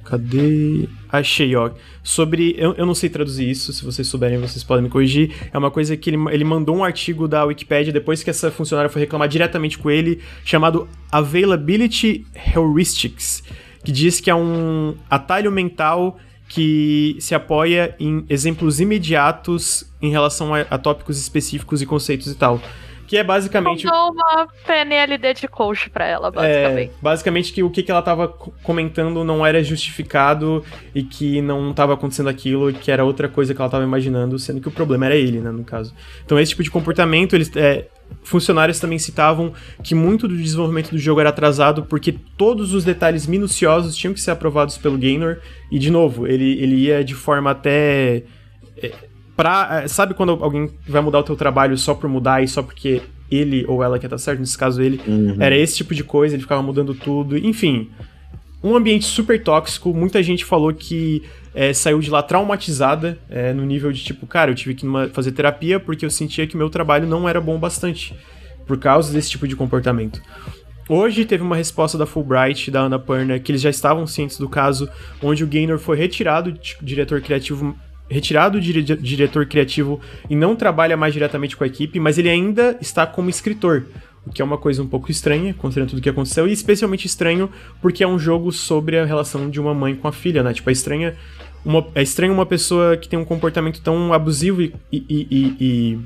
Cadê? 0.04 0.90
Achei, 1.12 1.56
ó. 1.56 1.72
Sobre. 2.02 2.56
Eu, 2.58 2.74
eu 2.76 2.86
não 2.86 2.96
sei 2.96 3.10
traduzir 3.10 3.50
isso, 3.50 3.74
se 3.74 3.84
vocês 3.84 4.08
souberem, 4.08 4.40
vocês 4.40 4.64
podem 4.64 4.84
me 4.84 4.90
corrigir. 4.90 5.36
É 5.52 5.58
uma 5.58 5.70
coisa 5.70 5.98
que 5.98 6.10
ele, 6.10 6.18
ele 6.32 6.44
mandou 6.44 6.78
um 6.78 6.84
artigo 6.84 7.28
da 7.28 7.44
Wikipedia 7.44 7.92
depois 7.92 8.24
que 8.24 8.30
essa 8.30 8.50
funcionária 8.50 8.90
foi 8.90 9.02
reclamar 9.02 9.28
diretamente 9.28 9.78
com 9.78 9.92
ele, 9.92 10.22
chamado 10.46 10.88
Availability 11.12 12.26
Heuristics, 12.56 13.44
que 13.84 13.92
diz 13.92 14.22
que 14.22 14.30
é 14.30 14.36
um 14.36 14.96
atalho 15.10 15.52
mental 15.52 16.18
que 16.48 17.16
se 17.20 17.34
apoia 17.34 17.96
em 18.00 18.26
exemplos 18.30 18.80
imediatos 18.80 19.90
em 20.02 20.12
relação 20.12 20.54
a, 20.54 20.62
a 20.62 20.78
tópicos 20.78 21.18
específicos 21.18 21.82
e 21.82 21.86
conceitos 21.86 22.28
e 22.28 22.36
tal. 22.36 22.62
Que 23.12 23.18
é 23.18 23.26
basicamente. 23.26 23.86
Mandou 23.86 24.14
uma 24.14 24.48
PNLD 24.66 25.34
de 25.34 25.46
coach 25.46 25.90
pra 25.90 26.08
ela, 26.08 26.32
basicamente. 26.32 26.92
É, 26.92 27.02
basicamente 27.02 27.52
que 27.52 27.62
o 27.62 27.70
que, 27.70 27.84
que 27.84 27.92
ela 27.92 28.02
tava 28.02 28.30
comentando 28.64 29.22
não 29.26 29.46
era 29.46 29.62
justificado 29.62 30.64
e 30.96 31.04
que 31.04 31.42
não 31.42 31.74
tava 31.74 31.94
acontecendo 31.94 32.30
aquilo, 32.30 32.72
que 32.72 32.90
era 32.90 33.04
outra 33.04 33.28
coisa 33.28 33.54
que 33.54 33.60
ela 33.60 33.70
tava 33.70 33.84
imaginando, 33.84 34.40
sendo 34.40 34.62
que 34.62 34.70
o 34.70 34.72
problema 34.72 35.08
era 35.08 35.18
ele, 35.18 35.42
né, 35.42 35.52
no 35.52 35.66
caso. 35.66 35.94
Então 36.24 36.40
esse 36.40 36.52
tipo 36.52 36.64
de 36.64 36.72
comportamento, 36.72 37.36
eles. 37.36 37.54
É, 37.54 37.90
funcionários 38.24 38.80
também 38.80 38.98
citavam 38.98 39.52
que 39.84 39.94
muito 39.94 40.26
do 40.26 40.38
desenvolvimento 40.38 40.92
do 40.92 40.98
jogo 40.98 41.20
era 41.20 41.32
atrasado 41.32 41.84
porque 41.84 42.16
todos 42.38 42.74
os 42.74 42.86
detalhes 42.86 43.28
minuciosos 43.28 43.94
tinham 43.94 44.14
que 44.14 44.22
ser 44.22 44.32
aprovados 44.32 44.78
pelo 44.78 44.98
Gaynor. 44.98 45.40
E, 45.70 45.78
de 45.78 45.92
novo, 45.92 46.28
ele, 46.28 46.58
ele 46.64 46.76
ia 46.78 47.04
de 47.04 47.14
forma 47.14 47.52
até. 47.52 48.24
Pra. 49.42 49.82
É, 49.84 49.88
sabe 49.88 50.14
quando 50.14 50.32
alguém 50.44 50.70
vai 50.88 51.02
mudar 51.02 51.18
o 51.18 51.24
teu 51.24 51.36
trabalho 51.36 51.76
só 51.76 51.96
por 51.96 52.08
mudar 52.08 52.44
e 52.44 52.48
só 52.48 52.62
porque 52.62 53.02
ele 53.32 53.66
ou 53.68 53.82
ela 53.82 53.98
quer 53.98 54.06
estar 54.06 54.20
certo, 54.20 54.40
nesse 54.40 54.56
caso 54.56 54.80
ele, 54.84 55.02
uhum. 55.08 55.36
era 55.40 55.58
esse 55.58 55.78
tipo 55.78 55.96
de 55.96 56.04
coisa, 56.04 56.36
ele 56.36 56.44
ficava 56.44 56.62
mudando 56.62 56.94
tudo, 56.94 57.36
enfim. 57.36 57.90
Um 58.64 58.76
ambiente 58.76 59.06
super 59.06 59.42
tóxico, 59.42 59.96
muita 59.96 60.22
gente 60.22 60.46
falou 60.46 60.72
que 60.72 61.24
é, 61.56 61.74
saiu 61.74 62.00
de 62.00 62.12
lá 62.12 62.22
traumatizada, 62.22 63.18
é, 63.28 63.52
no 63.52 63.66
nível 63.66 63.92
de 63.92 64.04
tipo, 64.04 64.28
cara, 64.28 64.52
eu 64.52 64.56
tive 64.56 64.76
que 64.76 64.86
fazer 65.12 65.32
terapia 65.32 65.80
porque 65.80 66.06
eu 66.06 66.12
sentia 66.12 66.46
que 66.46 66.56
meu 66.56 66.70
trabalho 66.70 67.08
não 67.08 67.28
era 67.28 67.42
bom 67.42 67.58
bastante, 67.58 68.16
por 68.68 68.78
causa 68.78 69.12
desse 69.12 69.32
tipo 69.32 69.48
de 69.48 69.56
comportamento. 69.56 70.22
Hoje 70.88 71.26
teve 71.26 71.42
uma 71.42 71.56
resposta 71.56 71.98
da 71.98 72.06
Fulbright, 72.06 72.70
da 72.70 72.82
Ana 72.82 73.00
Perna, 73.00 73.40
que 73.40 73.52
eles 73.52 73.62
já 73.62 73.72
estavam 73.72 74.06
cientes 74.06 74.38
do 74.38 74.48
caso, 74.48 74.88
onde 75.20 75.44
o 75.44 75.48
Gaynor 75.48 75.80
foi 75.80 75.98
retirado 75.98 76.52
de 76.52 76.78
diretor 76.80 77.22
criativo 77.22 77.76
retirado 78.12 78.60
de 78.60 78.84
diretor 78.84 79.46
criativo 79.46 80.00
e 80.30 80.36
não 80.36 80.56
trabalha 80.56 80.98
mais 80.98 81.14
diretamente 81.14 81.56
com 81.56 81.64
a 81.64 81.68
equipe, 81.68 82.00
mas 82.00 82.18
ele 82.18 82.30
ainda 82.30 82.78
está 82.82 83.08
como 83.08 83.30
escritor. 83.30 83.86
O 84.26 84.32
que 84.32 84.42
é 84.42 84.46
uma 84.46 84.58
coisa 84.58 84.84
um 84.84 84.88
pouco 84.88 85.10
estranha, 85.10 85.54
considerando 85.54 85.90
tudo 85.90 86.00
o 86.00 86.02
que 86.02 86.10
aconteceu, 86.10 86.48
e 86.48 86.52
especialmente 86.52 87.08
estranho 87.08 87.50
porque 87.82 88.04
é 88.04 88.08
um 88.08 88.20
jogo 88.20 88.52
sobre 88.52 89.00
a 89.00 89.06
relação 89.06 89.50
de 89.50 89.60
uma 89.60 89.74
mãe 89.74 89.96
com 89.96 90.08
a 90.08 90.12
filha, 90.12 90.44
né? 90.44 90.54
Tipo, 90.54 90.70
é 90.70 90.74
estranha 90.74 91.16
uma, 91.66 91.88
é 91.96 92.04
estranho 92.04 92.34
uma 92.34 92.46
pessoa 92.46 92.98
que 92.98 93.08
tem 93.08 93.18
um 93.18 93.26
comportamento 93.26 93.82
tão 93.82 94.14
abusivo 94.14 94.62
e, 94.62 94.74
e, 94.92 95.04
e, 95.10 95.56
e 95.60 96.00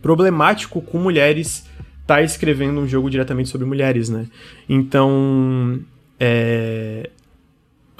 problemático 0.00 0.80
com 0.80 0.98
mulheres 0.98 1.66
tá 2.06 2.22
escrevendo 2.22 2.80
um 2.80 2.88
jogo 2.88 3.08
diretamente 3.08 3.48
sobre 3.48 3.66
mulheres, 3.66 4.08
né? 4.08 4.26
Então, 4.68 5.78
é, 6.18 7.10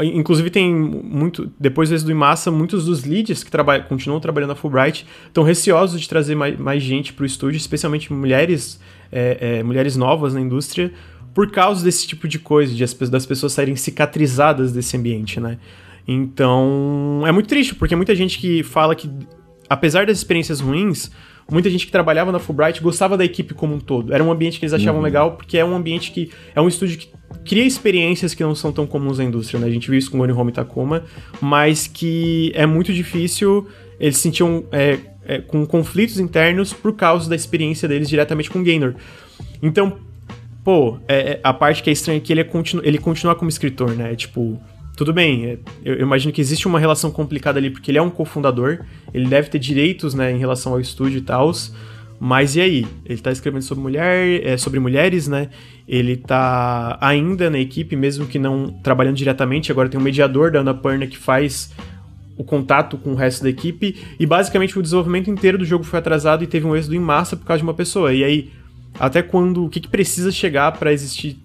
Inclusive 0.01 0.48
tem 0.48 0.74
muito, 0.74 1.52
depois 1.60 2.02
do 2.02 2.10
Imassa, 2.10 2.51
muitos 2.51 2.86
dos 2.86 3.05
leads 3.05 3.44
que 3.44 3.51
trabalham, 3.51 3.85
continuam 3.85 4.19
trabalhando 4.20 4.48
na 4.48 4.55
Fulbright 4.56 5.06
estão 5.27 5.44
receosos 5.44 6.01
de 6.01 6.09
trazer 6.09 6.35
mais, 6.35 6.59
mais 6.59 6.82
gente 6.82 7.12
para 7.12 7.23
o 7.23 7.27
estúdio, 7.27 7.59
especialmente 7.59 8.12
mulheres, 8.12 8.81
é, 9.12 9.59
é, 9.59 9.62
mulheres 9.62 9.94
novas 9.94 10.32
na 10.32 10.40
indústria, 10.40 10.93
por 11.35 11.51
causa 11.51 11.85
desse 11.85 12.06
tipo 12.06 12.27
de 12.27 12.39
coisa, 12.39 12.74
de 12.74 12.82
as, 12.82 12.94
das 13.10 13.27
pessoas 13.27 13.52
saírem 13.52 13.77
cicatrizadas 13.77 14.73
desse 14.73 14.97
ambiente, 14.97 15.39
né? 15.39 15.59
Então, 16.09 17.23
é 17.27 17.31
muito 17.31 17.48
triste, 17.48 17.74
porque 17.74 17.94
muita 17.94 18.14
gente 18.14 18.39
que 18.39 18.62
fala 18.62 18.94
que, 18.94 19.09
apesar 19.69 20.06
das 20.06 20.19
experiências 20.19 20.59
ruins, 20.59 21.10
muita 21.51 21.69
gente 21.70 21.86
que 21.86 21.93
trabalhava 21.93 22.32
na 22.32 22.39
Fulbright 22.39 22.81
gostava 22.81 23.16
da 23.16 23.24
equipe 23.24 23.55
como 23.55 23.74
um 23.74 23.81
todo. 23.81 24.12
Era 24.12 24.23
um 24.23 24.31
ambiente 24.31 24.59
que 24.59 24.64
eles 24.64 24.73
achavam 24.73 24.98
uhum. 25.01 25.05
legal, 25.05 25.32
porque 25.32 25.59
é 25.59 25.64
um 25.64 25.74
ambiente 25.74 26.12
que 26.12 26.31
é 26.55 26.60
um 26.60 26.69
estúdio 26.69 26.98
que 26.98 27.09
cria 27.44 27.64
experiências 27.64 28.35
que 28.35 28.43
não 28.43 28.55
são 28.55 28.73
tão 28.73 28.86
comuns 28.86 29.19
na 29.19 29.24
indústria, 29.24 29.59
né? 29.59 29.66
A 29.66 29.70
gente 29.70 29.90
viu 29.90 29.98
isso 29.98 30.10
com 30.10 30.19
o 30.19 30.39
Home 30.39 30.52
Tacoma, 30.52 31.05
mas 31.40 31.86
que 31.86 32.52
é 32.55 32.66
muito 32.66 32.93
difícil, 32.93 33.66
eles 33.98 34.16
se 34.16 34.23
sentiam 34.23 34.64
é, 34.70 34.98
é, 35.24 35.39
com 35.39 35.66
conflitos 35.66 36.19
internos 36.19 36.73
por 36.73 36.94
causa 36.94 37.28
da 37.28 37.36
experiência 37.36 37.89
deles 37.89 38.09
diretamente 38.09 38.51
com 38.51 38.60
o 38.60 38.64
Gaynor. 38.64 38.94
Então, 39.62 39.98
pô, 40.64 40.98
é, 41.09 41.32
é 41.32 41.40
a 41.43 41.52
parte 41.52 41.82
que 41.82 41.90
é 41.90 41.93
estranha 41.93 42.19
é 42.19 42.20
que 42.20 42.32
ele, 42.32 42.40
é 42.40 42.44
continu 42.44 42.82
ele 42.85 42.98
continua 42.98 43.35
como 43.35 43.48
escritor, 43.48 43.90
né? 43.90 44.14
Tipo, 44.14 44.60
tudo 44.97 45.12
bem, 45.12 45.47
é, 45.47 45.59
eu, 45.85 46.01
imagino 46.01 46.32
que 46.32 46.40
existe 46.40 46.66
uma 46.66 46.78
relação 46.78 47.10
complicada 47.10 47.59
ali, 47.59 47.70
porque 47.70 47.90
ele 47.90 47.98
é 47.98 48.02
um 48.02 48.10
cofundador, 48.10 48.81
ele 49.12 49.27
deve 49.27 49.48
ter 49.48 49.59
direitos, 49.59 50.14
né, 50.14 50.32
em 50.32 50.39
relação 50.39 50.73
ao 50.73 50.81
estúdio 50.81 51.19
e 51.19 51.23
tal, 51.23 51.51
mas 52.24 52.55
e 52.55 52.60
aí? 52.60 52.86
Ele 53.05 53.20
tá 53.20 53.32
escrevendo 53.32 53.62
sobre 53.62 53.82
mulher, 53.82 54.47
é, 54.47 54.56
sobre 54.56 54.78
mulheres, 54.78 55.27
né? 55.27 55.48
Ele 55.89 56.16
tá 56.16 56.97
ainda 57.01 57.51
na 57.51 57.59
equipe, 57.59 57.97
mesmo 57.97 58.27
que 58.27 58.39
não 58.39 58.73
trabalhando 58.81 59.16
diretamente. 59.16 59.73
Agora 59.73 59.89
tem 59.89 59.98
um 59.98 60.02
mediador 60.05 60.52
da 60.52 60.60
Ana 60.60 60.73
Perna 60.73 61.09
que 61.09 61.19
faz 61.19 61.73
o 62.36 62.44
contato 62.44 62.97
com 62.97 63.10
o 63.10 63.14
resto 63.16 63.43
da 63.43 63.51
equipe. 63.51 63.97
E 64.20 64.24
basicamente 64.24 64.78
o 64.78 64.82
desenvolvimento 64.82 65.28
inteiro 65.31 65.59
do 65.59 65.64
jogo 65.64 65.82
foi 65.82 65.98
atrasado 65.98 66.44
e 66.44 66.47
teve 66.47 66.64
um 66.64 66.77
êxodo 66.77 66.94
em 66.94 67.01
massa 67.01 67.36
por 67.36 67.44
causa 67.44 67.59
de 67.59 67.64
uma 67.64 67.74
pessoa. 67.74 68.12
E 68.14 68.23
aí, 68.23 68.52
até 69.01 69.20
quando. 69.20 69.64
O 69.64 69.69
que, 69.69 69.81
que 69.81 69.89
precisa 69.89 70.31
chegar 70.31 70.70
para 70.78 70.93
existir, 70.93 71.36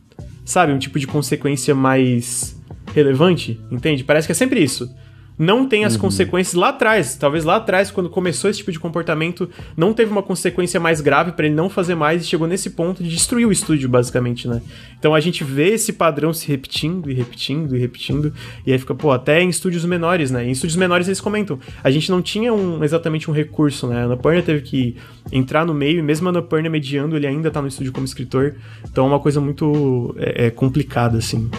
sabe, 0.45 0.73
um 0.73 0.77
tipo 0.77 0.99
de 0.99 1.07
consequência 1.07 1.73
mais 1.73 2.56
relevante? 2.93 3.59
Entende? 3.71 4.03
Parece 4.03 4.27
que 4.27 4.31
é 4.31 4.35
sempre 4.35 4.63
isso 4.63 4.89
não 5.37 5.67
tem 5.67 5.85
as 5.85 5.93
uhum. 5.93 6.01
consequências 6.01 6.55
lá 6.55 6.69
atrás. 6.69 7.15
Talvez 7.15 7.43
lá 7.43 7.57
atrás, 7.57 7.91
quando 7.91 8.09
começou 8.09 8.49
esse 8.49 8.59
tipo 8.59 8.71
de 8.71 8.79
comportamento, 8.79 9.49
não 9.75 9.93
teve 9.93 10.11
uma 10.11 10.23
consequência 10.23 10.79
mais 10.79 10.99
grave 10.99 11.33
para 11.33 11.45
ele 11.45 11.53
não 11.53 11.69
fazer 11.69 11.95
mais 11.95 12.23
e 12.23 12.25
chegou 12.25 12.47
nesse 12.47 12.71
ponto 12.71 13.03
de 13.03 13.09
destruir 13.09 13.45
o 13.47 13.51
estúdio, 13.51 13.87
basicamente, 13.87 14.47
né? 14.47 14.61
Então 14.97 15.13
a 15.13 15.19
gente 15.19 15.43
vê 15.43 15.73
esse 15.73 15.93
padrão 15.93 16.33
se 16.33 16.47
repetindo 16.47 17.09
e 17.11 17.13
repetindo 17.13 17.75
e 17.75 17.79
repetindo, 17.79 18.33
e 18.65 18.71
aí 18.71 18.79
fica, 18.79 18.95
pô, 18.95 19.11
até 19.11 19.41
em 19.41 19.49
estúdios 19.49 19.85
menores, 19.85 20.31
né? 20.31 20.45
Em 20.45 20.51
estúdios 20.51 20.75
menores 20.75 21.07
eles 21.07 21.21
comentam, 21.21 21.59
a 21.83 21.91
gente 21.91 22.09
não 22.09 22.21
tinha 22.21 22.51
um, 22.53 22.83
exatamente 22.83 23.29
um 23.29 23.33
recurso, 23.33 23.87
né? 23.87 24.01
A 24.01 24.05
Annapurna 24.05 24.41
teve 24.41 24.61
que 24.61 24.95
entrar 25.31 25.65
no 25.65 25.73
meio, 25.73 25.99
e 25.99 26.01
mesmo 26.01 26.27
a 26.27 26.31
Annapurna 26.31 26.69
mediando, 26.69 27.15
ele 27.15 27.27
ainda 27.27 27.51
tá 27.51 27.61
no 27.61 27.67
estúdio 27.67 27.91
como 27.91 28.05
escritor, 28.05 28.55
então 28.89 29.05
é 29.05 29.07
uma 29.07 29.19
coisa 29.19 29.39
muito 29.39 30.15
é, 30.17 30.47
é 30.47 30.49
complicada, 30.49 31.17
assim. 31.17 31.49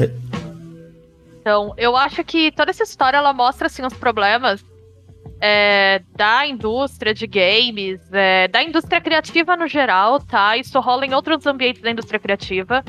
É. 0.00 0.10
Então, 1.40 1.72
eu 1.76 1.96
acho 1.96 2.22
que 2.24 2.52
toda 2.52 2.70
essa 2.70 2.82
história 2.82 3.16
ela 3.16 3.32
mostra 3.32 3.68
assim 3.68 3.84
os 3.84 3.94
problemas 3.94 4.64
é, 5.40 6.02
da 6.16 6.46
indústria 6.46 7.14
de 7.14 7.26
games, 7.26 8.00
é, 8.12 8.48
da 8.48 8.62
indústria 8.62 9.00
criativa 9.00 9.56
no 9.56 9.66
geral, 9.66 10.20
tá? 10.20 10.56
Isso 10.56 10.78
rola 10.80 11.06
em 11.06 11.14
outros 11.14 11.46
ambientes 11.46 11.80
da 11.80 11.90
indústria 11.90 12.18
criativa, 12.18 12.84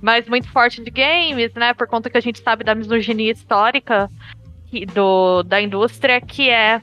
mas 0.00 0.28
muito 0.28 0.48
forte 0.50 0.82
de 0.82 0.90
games, 0.90 1.54
né? 1.54 1.72
Por 1.74 1.86
conta 1.86 2.10
que 2.10 2.18
a 2.18 2.20
gente 2.20 2.40
sabe 2.40 2.64
da 2.64 2.74
misoginia 2.74 3.32
histórica 3.32 4.10
do, 4.92 5.42
da 5.42 5.60
indústria, 5.60 6.20
que 6.20 6.50
é 6.50 6.82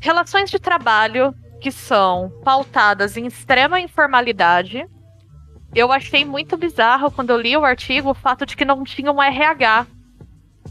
relações 0.00 0.50
de 0.50 0.58
trabalho 0.58 1.34
que 1.60 1.72
são 1.72 2.30
pautadas 2.44 3.16
em 3.16 3.26
extrema 3.26 3.80
informalidade, 3.80 4.86
eu 5.76 5.92
achei 5.92 6.24
muito 6.24 6.56
bizarro 6.56 7.10
quando 7.10 7.30
eu 7.30 7.38
li 7.38 7.54
o 7.54 7.64
artigo 7.64 8.10
o 8.10 8.14
fato 8.14 8.46
de 8.46 8.56
que 8.56 8.64
não 8.64 8.82
tinha 8.82 9.12
um 9.12 9.22
RH 9.22 9.86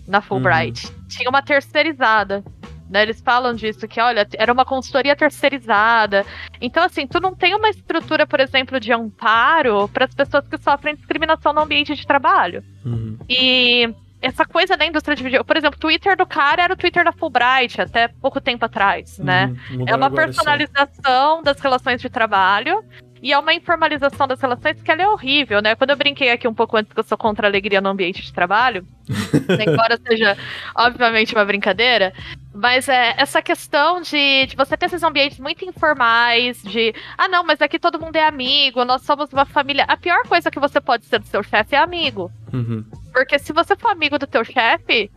na 0.07 0.19
Fulbright. 0.19 0.87
Uhum. 0.87 1.07
Tinha 1.07 1.29
uma 1.29 1.43
terceirizada. 1.43 2.43
Né, 2.89 3.01
eles 3.01 3.19
falam 3.19 3.55
disso, 3.55 3.87
que 3.87 3.99
olha, 3.99 4.27
era 4.37 4.53
uma 4.53 4.63
consultoria 4.63 5.15
terceirizada. 5.15 6.23
Então, 6.61 6.83
assim, 6.83 7.07
tu 7.07 7.19
não 7.19 7.35
tem 7.35 7.55
uma 7.55 7.67
estrutura, 7.69 8.27
por 8.27 8.39
exemplo, 8.39 8.79
de 8.79 8.93
amparo 8.93 9.87
para 9.89 10.05
as 10.05 10.13
pessoas 10.13 10.47
que 10.47 10.57
sofrem 10.57 10.95
discriminação 10.95 11.51
no 11.51 11.61
ambiente 11.61 11.95
de 11.95 12.05
trabalho. 12.05 12.63
Uhum. 12.85 13.17
E 13.27 13.91
essa 14.21 14.45
coisa 14.45 14.75
da 14.75 14.85
indústria 14.85 15.15
de 15.15 15.23
vídeo. 15.23 15.43
Por 15.43 15.57
exemplo, 15.57 15.77
o 15.77 15.79
Twitter 15.79 16.17
do 16.17 16.25
cara 16.25 16.63
era 16.63 16.73
o 16.73 16.77
Twitter 16.77 17.03
da 17.03 17.11
Fulbright 17.11 17.81
até 17.81 18.07
pouco 18.07 18.41
tempo 18.41 18.65
atrás, 18.65 19.19
né? 19.19 19.55
Uhum, 19.71 19.85
é 19.87 19.95
uma 19.95 20.09
personalização 20.09 21.43
das 21.43 21.59
relações 21.59 22.01
de 22.01 22.09
trabalho. 22.09 22.83
E 23.25 23.33
é 23.33 23.39
uma 23.39 23.55
informalização 23.55 24.27
das 24.27 24.39
relações 24.39 24.79
que 24.83 24.91
ela 24.91 25.01
é 25.01 25.07
horrível, 25.07 25.59
né? 25.59 25.73
Quando 25.73 25.89
eu 25.89 25.95
brinquei 25.95 26.29
aqui 26.29 26.47
um 26.47 26.53
pouco 26.53 26.77
antes 26.77 26.93
que 26.93 26.99
eu 26.99 27.03
sou 27.03 27.17
contra 27.17 27.47
a 27.47 27.49
alegria 27.49 27.81
no 27.81 27.89
ambiente 27.89 28.21
de 28.21 28.31
trabalho, 28.31 28.87
embora 29.67 29.99
seja 30.07 30.37
obviamente 30.75 31.33
uma 31.33 31.43
brincadeira, 31.43 32.13
mas 32.53 32.87
é 32.87 33.15
essa 33.17 33.41
questão 33.41 33.99
de, 33.99 34.45
de 34.45 34.55
você 34.55 34.77
ter 34.77 34.85
esses 34.85 35.01
ambientes 35.01 35.39
muito 35.39 35.65
informais, 35.65 36.61
de 36.61 36.93
ah 37.17 37.27
não, 37.27 37.43
mas 37.43 37.59
aqui 37.63 37.79
todo 37.79 37.99
mundo 37.99 38.15
é 38.15 38.27
amigo, 38.27 38.85
nós 38.85 39.01
somos 39.01 39.33
uma 39.33 39.43
família. 39.43 39.85
A 39.87 39.97
pior 39.97 40.21
coisa 40.27 40.51
que 40.51 40.59
você 40.59 40.79
pode 40.79 41.05
ser 41.05 41.17
do 41.17 41.25
seu 41.25 41.41
chefe 41.41 41.73
é 41.73 41.79
amigo. 41.79 42.31
Uhum. 42.53 42.85
Porque 43.11 43.39
se 43.39 43.51
você 43.51 43.75
for 43.75 43.89
amigo 43.89 44.19
do 44.19 44.27
teu 44.27 44.45
chefe, 44.45 45.09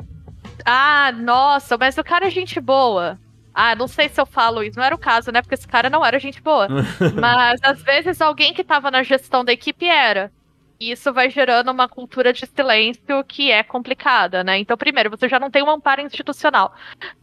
ah, 0.65 1.13
nossa, 1.13 1.77
mas 1.77 1.99
o 1.99 2.03
cara 2.03 2.29
é 2.29 2.31
gente 2.31 2.59
boa. 2.59 3.19
Ah, 3.61 3.75
não 3.75 3.89
sei 3.89 4.09
se 4.09 4.21
eu 4.21 4.25
falo 4.25 4.63
isso, 4.63 4.79
não 4.79 4.85
era 4.85 4.95
o 4.95 4.99
caso, 4.99 5.33
né? 5.33 5.43
Porque 5.43 5.57
esse 5.57 5.67
cara 5.67 5.91
não 5.91 6.07
era 6.07 6.17
gente 6.21 6.41
boa. 6.41 6.69
Mas 7.21 7.61
às 7.65 7.83
vezes 7.83 8.21
alguém 8.21 8.55
que 8.55 8.63
estava 8.63 8.89
na 8.89 9.03
gestão 9.03 9.45
da 9.45 9.53
equipe 9.53 9.85
era. 9.85 10.31
E 10.79 10.93
isso 10.93 11.13
vai 11.13 11.29
gerando 11.29 11.73
uma 11.73 11.89
cultura 11.89 12.33
de 12.33 12.47
silêncio 12.47 13.25
que 13.25 13.51
é 13.51 13.65
complicada, 13.65 14.45
né? 14.45 14.59
Então, 14.59 14.77
primeiro, 14.77 15.11
você 15.11 15.29
já 15.29 15.41
não 15.41 15.51
tem 15.51 15.61
um 15.61 15.71
amparo 15.71 16.01
institucional. 16.01 16.73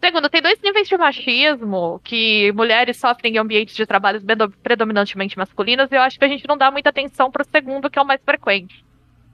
Segundo, 0.03 0.29
tem 0.29 0.41
dois 0.41 0.59
níveis 0.61 0.89
de 0.89 0.97
machismo 0.97 2.01
que 2.03 2.51
mulheres 2.51 2.97
sofrem 2.97 3.35
em 3.35 3.37
ambientes 3.37 3.73
de 3.73 3.85
trabalhos 3.85 4.21
predominantemente 4.61 5.37
masculinos, 5.37 5.89
e 5.89 5.95
eu 5.95 6.01
acho 6.01 6.19
que 6.19 6.25
a 6.25 6.27
gente 6.27 6.45
não 6.49 6.57
dá 6.57 6.69
muita 6.69 6.89
atenção 6.89 7.31
para 7.31 7.43
o 7.43 7.49
segundo, 7.49 7.89
que 7.89 7.97
é 7.97 8.01
o 8.01 8.05
mais 8.05 8.21
frequente. 8.25 8.83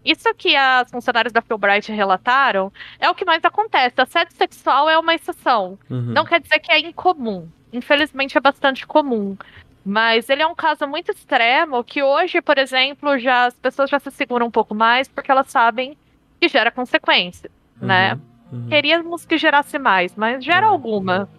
Isso 0.03 0.33
que 0.35 0.55
as 0.55 0.89
funcionárias 0.89 1.31
da 1.31 1.41
Fulbright 1.41 1.91
relataram 1.91 2.71
é 2.99 3.09
o 3.09 3.15
que 3.15 3.25
mais 3.25 3.43
acontece. 3.45 4.01
Assédio 4.01 4.35
sexual 4.35 4.89
é 4.89 4.97
uma 4.97 5.13
exceção. 5.13 5.77
Uhum. 5.89 6.13
Não 6.13 6.25
quer 6.25 6.41
dizer 6.41 6.59
que 6.59 6.71
é 6.71 6.79
incomum. 6.79 7.47
Infelizmente 7.71 8.37
é 8.37 8.41
bastante 8.41 8.85
comum. 8.85 9.37
Mas 9.85 10.29
ele 10.29 10.41
é 10.41 10.47
um 10.47 10.55
caso 10.55 10.87
muito 10.87 11.11
extremo 11.11 11.83
que 11.83 12.03
hoje, 12.03 12.41
por 12.41 12.57
exemplo, 12.57 13.17
já 13.17 13.45
as 13.45 13.55
pessoas 13.55 13.89
já 13.89 13.99
se 13.99 14.11
seguram 14.11 14.47
um 14.47 14.51
pouco 14.51 14.75
mais 14.75 15.07
porque 15.07 15.31
elas 15.31 15.49
sabem 15.49 15.97
que 16.39 16.47
gera 16.47 16.71
consequência, 16.71 17.49
né? 17.79 18.13
uhum. 18.13 18.17
né? 18.17 18.21
Uhum. 18.51 18.67
Queríamos 18.67 19.25
que 19.25 19.37
gerasse 19.37 19.79
mais, 19.79 20.15
mas 20.15 20.43
gera 20.43 20.67
é. 20.67 20.69
alguma 20.69 21.29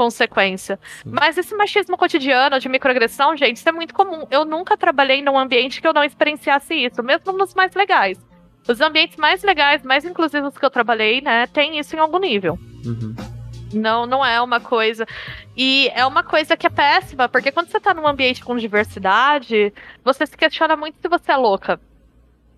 consequência. 0.00 0.80
Mas 1.04 1.36
esse 1.36 1.54
machismo 1.54 1.94
cotidiano 1.94 2.58
de 2.58 2.70
microagressão, 2.70 3.36
gente, 3.36 3.58
isso 3.58 3.68
é 3.68 3.72
muito 3.72 3.92
comum. 3.92 4.26
Eu 4.30 4.46
nunca 4.46 4.74
trabalhei 4.74 5.20
num 5.20 5.38
ambiente 5.38 5.78
que 5.78 5.86
eu 5.86 5.92
não 5.92 6.02
experienciasse 6.02 6.72
isso, 6.74 7.02
mesmo 7.02 7.34
nos 7.34 7.54
mais 7.54 7.74
legais. 7.74 8.18
Os 8.66 8.80
ambientes 8.80 9.18
mais 9.18 9.42
legais, 9.42 9.82
mais 9.82 10.02
inclusivos 10.06 10.56
que 10.56 10.64
eu 10.64 10.70
trabalhei, 10.70 11.20
né, 11.20 11.46
tem 11.48 11.78
isso 11.78 11.94
em 11.94 11.98
algum 11.98 12.18
nível. 12.18 12.58
Uhum. 12.82 13.14
Não, 13.74 14.06
não 14.06 14.24
é 14.24 14.40
uma 14.40 14.58
coisa. 14.58 15.06
E 15.54 15.90
é 15.94 16.06
uma 16.06 16.22
coisa 16.22 16.56
que 16.56 16.66
é 16.66 16.70
péssima, 16.70 17.28
porque 17.28 17.52
quando 17.52 17.68
você 17.68 17.78
tá 17.78 17.92
num 17.92 18.08
ambiente 18.08 18.42
com 18.42 18.56
diversidade, 18.56 19.70
você 20.02 20.24
se 20.24 20.34
questiona 20.34 20.76
muito 20.76 20.96
se 20.98 21.08
você 21.08 21.32
é 21.32 21.36
louca. 21.36 21.78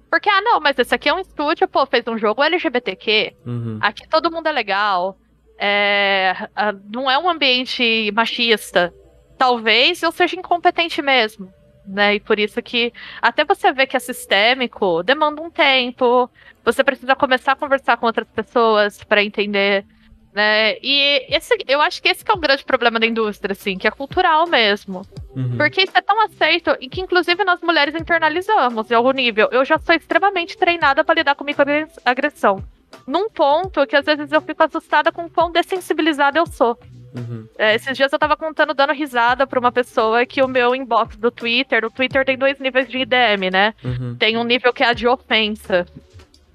Porque, 0.09 0.31
ah, 0.31 0.41
não, 0.43 0.61
mas 0.61 0.79
esse 0.79 0.95
aqui 0.95 1.09
é 1.09 1.13
um 1.13 1.19
estúdio, 1.19 1.67
pô, 1.67 1.85
fez 1.87 2.07
um 2.07 2.17
jogo 2.17 2.41
LGBTQ. 2.41 3.35
Uhum. 3.45 3.79
Aqui 3.81 4.07
todo 4.09 4.31
mundo 4.31 4.47
é 4.47 4.53
legal 4.53 5.19
é, 5.65 6.49
não 6.93 7.09
é 7.09 7.17
um 7.17 7.31
ambiente 7.31 8.11
machista. 8.13 8.93
Talvez 9.39 10.03
eu 10.03 10.11
seja 10.11 10.35
incompetente 10.35 11.01
mesmo. 11.01 11.53
Né? 11.87 12.17
E 12.17 12.21
por 12.21 12.39
isso 12.39 12.61
que 12.61 12.93
até 13.21 13.45
você 13.45 13.73
ver 13.73 13.87
que 13.87 13.97
é 13.97 14.01
sistêmico, 14.01 15.05
demanda 15.05 15.41
um 15.41 15.51
tempo. 15.51 16.29
Você 16.65 16.83
precisa 16.83 17.15
começar 17.15 17.53
a 17.53 17.57
conversar 17.57 17.97
com 17.97 18.07
outras 18.07 18.27
pessoas 18.29 19.05
para 19.05 19.23
entender, 19.23 19.85
né? 20.33 20.77
E 20.81 21.27
esse, 21.29 21.57
eu 21.69 21.81
acho 21.81 22.01
que 22.01 22.09
esse 22.09 22.25
que 22.25 22.31
é 22.31 22.35
o 22.35 22.39
grande 22.39 22.65
problema 22.65 23.01
da 23.01 23.07
indústria, 23.07 23.53
assim, 23.53 23.77
que 23.77 23.87
é 23.87 23.91
cultural 23.91 24.47
mesmo. 24.47 25.03
Uhum. 25.35 25.57
Porque 25.57 25.83
isso 25.83 25.97
é 25.97 26.01
tão 26.01 26.21
aceito 26.25 26.77
e 26.81 26.89
que 26.89 27.01
inclusive 27.01 27.45
nós 27.45 27.61
mulheres 27.63 27.95
internalizamos 27.97 28.91
em 28.91 28.95
algum 28.95 29.13
nível. 29.13 29.49
Eu 29.51 29.65
já 29.65 29.79
sou 29.79 29.95
extremamente 29.95 30.57
treinada 30.57 31.05
para 31.05 31.17
lidar 31.17 31.35
com 31.35 31.45
microagressão 31.45 32.65
num 33.07 33.29
ponto 33.29 33.87
que 33.87 33.97
às 33.97 34.05
vezes 34.05 34.31
eu 34.33 34.41
fico 34.41 34.63
assustada 34.63 35.11
com 35.13 35.25
o 35.25 35.31
quão 35.31 35.51
dessensibilizada 35.51 36.39
eu 36.39 36.47
sou. 36.47 36.79
Uhum. 37.15 37.47
É, 37.59 37.75
esses 37.75 37.97
dias 37.97 38.13
eu 38.13 38.19
tava 38.19 38.37
contando, 38.37 38.73
dando 38.73 38.93
risada 38.93 39.47
pra 39.47 39.61
uma 39.61 39.71
pessoa 39.71 40.25
que 40.25 40.43
o 40.43 40.49
meu 40.49 40.75
inbox 40.75 41.17
do 41.17 41.31
Twitter, 41.31 41.85
o 41.85 41.91
Twitter 41.91 42.25
tem 42.25 42.39
dois 42.39 42.59
níveis 42.59 42.89
de 42.89 42.99
IDM, 42.99 43.51
né? 43.53 43.75
Uhum. 43.85 44.17
Tem 44.19 44.37
um 44.37 44.45
nível 44.45 44.73
que 44.73 44.83
é 44.83 44.89
a 44.89 44.93
de 44.93 45.07
ofensa. 45.07 45.87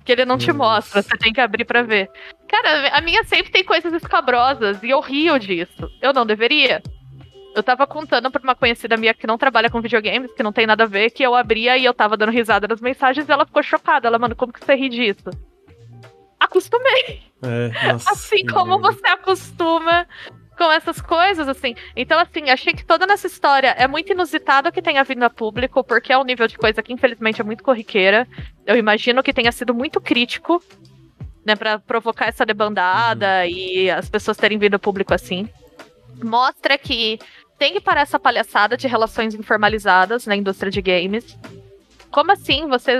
Que 0.03 0.13
ele 0.13 0.25
não 0.25 0.37
te 0.37 0.53
mostra, 0.53 1.01
você 1.01 1.17
tem 1.17 1.33
que 1.33 1.41
abrir 1.41 1.65
para 1.65 1.83
ver. 1.83 2.09
Cara, 2.47 2.97
a 2.97 3.01
minha 3.01 3.25
sempre 3.25 3.51
tem 3.51 3.63
coisas 3.63 3.93
escabrosas 3.93 4.81
e 4.81 4.89
eu 4.89 5.01
rio 5.01 5.37
disso. 5.37 5.91
Eu 6.01 6.13
não 6.13 6.25
deveria. 6.25 6.81
Eu 7.53 7.61
tava 7.61 7.85
contando 7.85 8.31
pra 8.31 8.41
uma 8.41 8.55
conhecida 8.55 8.95
minha 8.95 9.13
que 9.13 9.27
não 9.27 9.37
trabalha 9.37 9.69
com 9.69 9.81
videogames, 9.81 10.31
que 10.31 10.43
não 10.43 10.53
tem 10.53 10.65
nada 10.65 10.83
a 10.83 10.87
ver, 10.87 11.09
que 11.09 11.23
eu 11.23 11.35
abria 11.35 11.77
e 11.77 11.83
eu 11.83 11.93
tava 11.93 12.15
dando 12.15 12.31
risada 12.31 12.67
nas 12.67 12.79
mensagens 12.79 13.27
e 13.27 13.31
ela 13.31 13.45
ficou 13.45 13.61
chocada. 13.61 14.07
Ela, 14.07 14.17
mano, 14.17 14.35
como 14.35 14.53
que 14.53 14.63
você 14.63 14.75
ri 14.75 14.87
disso? 14.87 15.29
Acostumei. 16.39 17.21
É, 17.41 17.91
nossa, 17.91 18.11
assim 18.11 18.45
como 18.45 18.79
você 18.79 19.07
acostuma 19.07 20.07
com 20.57 20.71
essas 20.71 20.99
coisas, 20.99 21.47
assim. 21.47 21.75
Então, 21.95 22.19
assim, 22.19 22.49
achei 22.49 22.73
que 22.73 22.83
toda 22.83 23.05
nessa 23.05 23.27
história 23.27 23.75
é 23.77 23.87
muito 23.87 24.11
inusitado 24.11 24.71
que 24.71 24.81
tenha 24.81 25.03
vindo 25.03 25.23
a 25.23 25.29
público, 25.29 25.83
porque 25.83 26.11
é 26.11 26.17
um 26.17 26.23
nível 26.23 26.47
de 26.47 26.57
coisa 26.57 26.81
que, 26.81 26.91
infelizmente, 26.91 27.39
é 27.39 27.43
muito 27.43 27.63
corriqueira. 27.63 28.27
Eu 28.65 28.75
imagino 28.75 29.21
que 29.21 29.31
tenha 29.31 29.51
sido 29.51 29.73
muito 29.73 30.01
crítico, 30.01 30.61
né, 31.45 31.55
para 31.55 31.79
provocar 31.79 32.25
essa 32.25 32.45
debandada 32.45 33.43
uhum. 33.43 33.49
e 33.49 33.89
as 33.89 34.09
pessoas 34.09 34.35
terem 34.35 34.57
vindo 34.57 34.73
a 34.75 34.79
público 34.79 35.13
assim. 35.13 35.47
Mostra 36.21 36.77
que 36.77 37.19
tem 37.57 37.73
que 37.73 37.79
parar 37.79 38.01
essa 38.01 38.19
palhaçada 38.19 38.75
de 38.75 38.87
relações 38.87 39.33
informalizadas 39.33 40.25
na 40.25 40.35
indústria 40.35 40.71
de 40.71 40.81
games. 40.81 41.37
Como 42.11 42.31
assim 42.31 42.67
você 42.67 42.99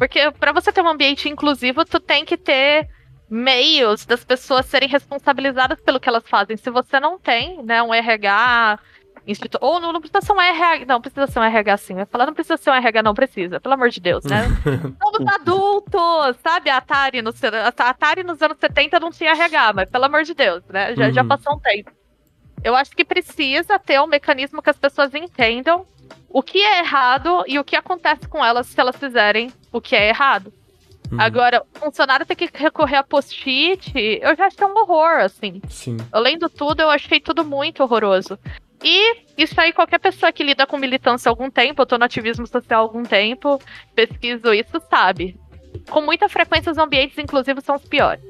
porque 0.00 0.30
para 0.30 0.50
você 0.50 0.72
ter 0.72 0.80
um 0.80 0.88
ambiente 0.88 1.28
inclusivo, 1.28 1.84
tu 1.84 2.00
tem 2.00 2.24
que 2.24 2.38
ter 2.38 2.88
meios 3.28 4.06
das 4.06 4.24
pessoas 4.24 4.64
serem 4.64 4.88
responsabilizadas 4.88 5.78
pelo 5.82 6.00
que 6.00 6.08
elas 6.08 6.26
fazem. 6.26 6.56
Se 6.56 6.70
você 6.70 6.98
não 6.98 7.18
tem, 7.18 7.62
né, 7.62 7.82
um 7.82 7.92
RH, 7.92 8.78
instituto, 9.26 9.58
ou 9.60 9.78
não, 9.78 9.92
não, 9.92 10.00
precisa 10.00 10.22
ser 10.22 10.32
um 10.32 10.40
RH, 10.40 10.86
não 10.86 11.02
precisa 11.02 11.26
ser 11.26 11.38
um 11.38 11.42
RH 11.42 11.76
sim. 11.76 11.94
Vai 11.96 12.06
falar, 12.06 12.24
não 12.24 12.32
precisa 12.32 12.56
ser 12.56 12.70
um 12.70 12.74
RH, 12.74 13.02
não 13.02 13.12
precisa, 13.12 13.60
pelo 13.60 13.74
amor 13.74 13.90
de 13.90 14.00
Deus, 14.00 14.24
né? 14.24 14.44
Somos 15.04 15.34
adultos, 15.34 16.36
sabe? 16.42 16.70
A 16.70 16.78
Atari, 16.78 17.20
no, 17.20 17.30
a 17.30 17.90
Atari 17.90 18.22
nos 18.22 18.40
anos 18.40 18.56
70 18.58 18.98
não 19.00 19.10
tinha 19.10 19.32
RH, 19.32 19.72
mas 19.74 19.90
pelo 19.90 20.06
amor 20.06 20.22
de 20.22 20.32
Deus, 20.32 20.64
né? 20.70 20.94
Já, 20.96 21.08
uhum. 21.08 21.12
já 21.12 21.24
passou 21.24 21.56
um 21.56 21.58
tempo. 21.58 21.90
Eu 22.64 22.74
acho 22.74 22.92
que 22.92 23.04
precisa 23.04 23.78
ter 23.78 24.00
um 24.00 24.06
mecanismo 24.06 24.62
que 24.62 24.70
as 24.70 24.78
pessoas 24.78 25.14
entendam 25.14 25.84
o 26.30 26.42
que 26.42 26.58
é 26.58 26.78
errado 26.78 27.44
e 27.46 27.58
o 27.58 27.64
que 27.64 27.76
acontece 27.76 28.26
com 28.26 28.42
elas 28.42 28.66
se 28.66 28.80
elas 28.80 28.96
fizerem 28.96 29.52
o 29.72 29.80
que 29.80 29.94
é 29.94 30.08
errado. 30.08 30.52
Uhum. 31.10 31.20
Agora, 31.20 31.62
o 31.74 31.78
funcionário 31.78 32.24
ter 32.24 32.36
que 32.36 32.48
recorrer 32.54 32.96
a 32.96 33.02
post-it, 33.02 33.92
eu 34.22 34.36
já 34.36 34.46
achei 34.46 34.64
um 34.64 34.78
horror, 34.78 35.20
assim. 35.20 35.60
Sim. 35.68 35.96
Além 36.12 36.38
do 36.38 36.48
tudo, 36.48 36.80
eu 36.80 36.90
achei 36.90 37.18
tudo 37.20 37.44
muito 37.44 37.82
horroroso. 37.82 38.38
E 38.82 39.16
isso 39.36 39.60
aí, 39.60 39.72
qualquer 39.72 39.98
pessoa 39.98 40.32
que 40.32 40.44
lida 40.44 40.66
com 40.66 40.78
militância 40.78 41.28
há 41.28 41.32
algum 41.32 41.50
tempo, 41.50 41.82
eu 41.82 41.86
tô 41.86 41.98
no 41.98 42.04
ativismo 42.04 42.46
social 42.46 42.80
há 42.80 42.82
algum 42.82 43.02
tempo, 43.02 43.60
pesquiso 43.94 44.54
isso, 44.54 44.80
sabe. 44.88 45.36
Com 45.88 46.00
muita 46.00 46.28
frequência, 46.28 46.72
os 46.72 46.78
ambientes 46.78 47.18
inclusive 47.18 47.60
são 47.60 47.76
os 47.76 47.84
piores. 47.84 48.24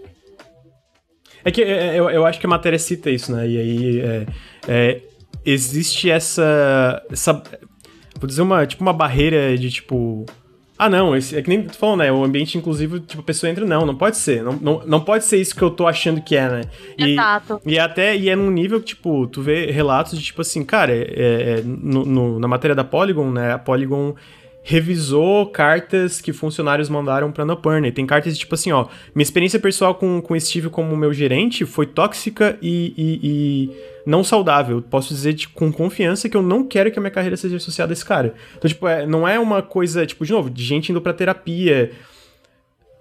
É 1.44 1.50
que 1.50 1.62
é, 1.62 1.98
eu, 1.98 2.10
eu 2.10 2.26
acho 2.26 2.40
que 2.40 2.46
a 2.46 2.50
matéria 2.50 2.78
cita 2.78 3.10
isso, 3.10 3.32
né? 3.34 3.48
E 3.48 3.58
aí 3.58 4.00
é, 4.00 4.26
é, 4.68 5.00
existe 5.44 6.10
essa, 6.10 7.02
essa 7.10 7.42
vou 8.18 8.26
dizer 8.26 8.42
uma, 8.42 8.66
tipo, 8.66 8.82
uma 8.82 8.92
barreira 8.92 9.56
de, 9.56 9.70
tipo, 9.70 10.26
ah, 10.80 10.88
não, 10.88 11.14
esse, 11.14 11.36
é 11.36 11.42
que 11.42 11.48
nem 11.50 11.62
tu 11.62 11.76
falou, 11.76 11.94
né? 11.94 12.10
O 12.10 12.24
ambiente 12.24 12.56
inclusive, 12.56 13.00
tipo, 13.00 13.20
a 13.20 13.24
pessoa 13.24 13.50
entra, 13.50 13.66
não, 13.66 13.84
não 13.84 13.94
pode 13.94 14.16
ser. 14.16 14.42
Não, 14.42 14.54
não, 14.54 14.82
não 14.86 15.00
pode 15.00 15.24
ser 15.24 15.36
isso 15.36 15.54
que 15.54 15.60
eu 15.60 15.70
tô 15.70 15.86
achando 15.86 16.22
que 16.22 16.34
é, 16.34 16.48
né? 16.48 16.62
E, 16.96 17.12
Exato. 17.12 17.60
E 17.66 17.78
até, 17.78 18.16
e 18.16 18.30
é 18.30 18.34
num 18.34 18.50
nível 18.50 18.80
que, 18.80 18.86
tipo, 18.86 19.26
tu 19.26 19.42
vê 19.42 19.70
relatos 19.70 20.18
de, 20.18 20.24
tipo 20.24 20.40
assim, 20.40 20.64
cara, 20.64 20.90
é, 20.90 21.04
é, 21.58 21.62
no, 21.62 22.06
no, 22.06 22.38
na 22.40 22.48
matéria 22.48 22.74
da 22.74 22.82
Polygon, 22.82 23.30
né? 23.30 23.52
A 23.52 23.58
Polygon 23.58 24.14
revisou 24.62 25.46
cartas 25.46 26.20
que 26.20 26.32
funcionários 26.32 26.88
mandaram 26.88 27.32
pra 27.32 27.44
Annapurna. 27.44 27.88
E 27.88 27.92
tem 27.92 28.06
cartas 28.06 28.36
tipo 28.36 28.54
assim, 28.54 28.72
ó, 28.72 28.86
minha 29.14 29.22
experiência 29.22 29.58
pessoal 29.58 29.94
com, 29.94 30.20
com 30.20 30.38
Steve 30.38 30.68
como 30.68 30.96
meu 30.96 31.12
gerente 31.12 31.64
foi 31.64 31.86
tóxica 31.86 32.58
e, 32.60 32.94
e, 32.96 33.20
e 33.22 33.70
não 34.06 34.22
saudável. 34.22 34.82
Posso 34.82 35.14
dizer 35.14 35.32
de, 35.32 35.48
com 35.48 35.72
confiança 35.72 36.28
que 36.28 36.36
eu 36.36 36.42
não 36.42 36.64
quero 36.64 36.90
que 36.90 36.98
a 36.98 37.02
minha 37.02 37.10
carreira 37.10 37.36
seja 37.36 37.56
associada 37.56 37.92
a 37.92 37.94
esse 37.94 38.04
cara. 38.04 38.34
Então, 38.56 38.68
tipo, 38.68 38.86
é, 38.86 39.06
não 39.06 39.26
é 39.26 39.38
uma 39.38 39.62
coisa, 39.62 40.06
tipo, 40.06 40.24
de 40.24 40.32
novo, 40.32 40.50
de 40.50 40.62
gente 40.62 40.90
indo 40.90 41.00
pra 41.00 41.12
terapia, 41.12 41.92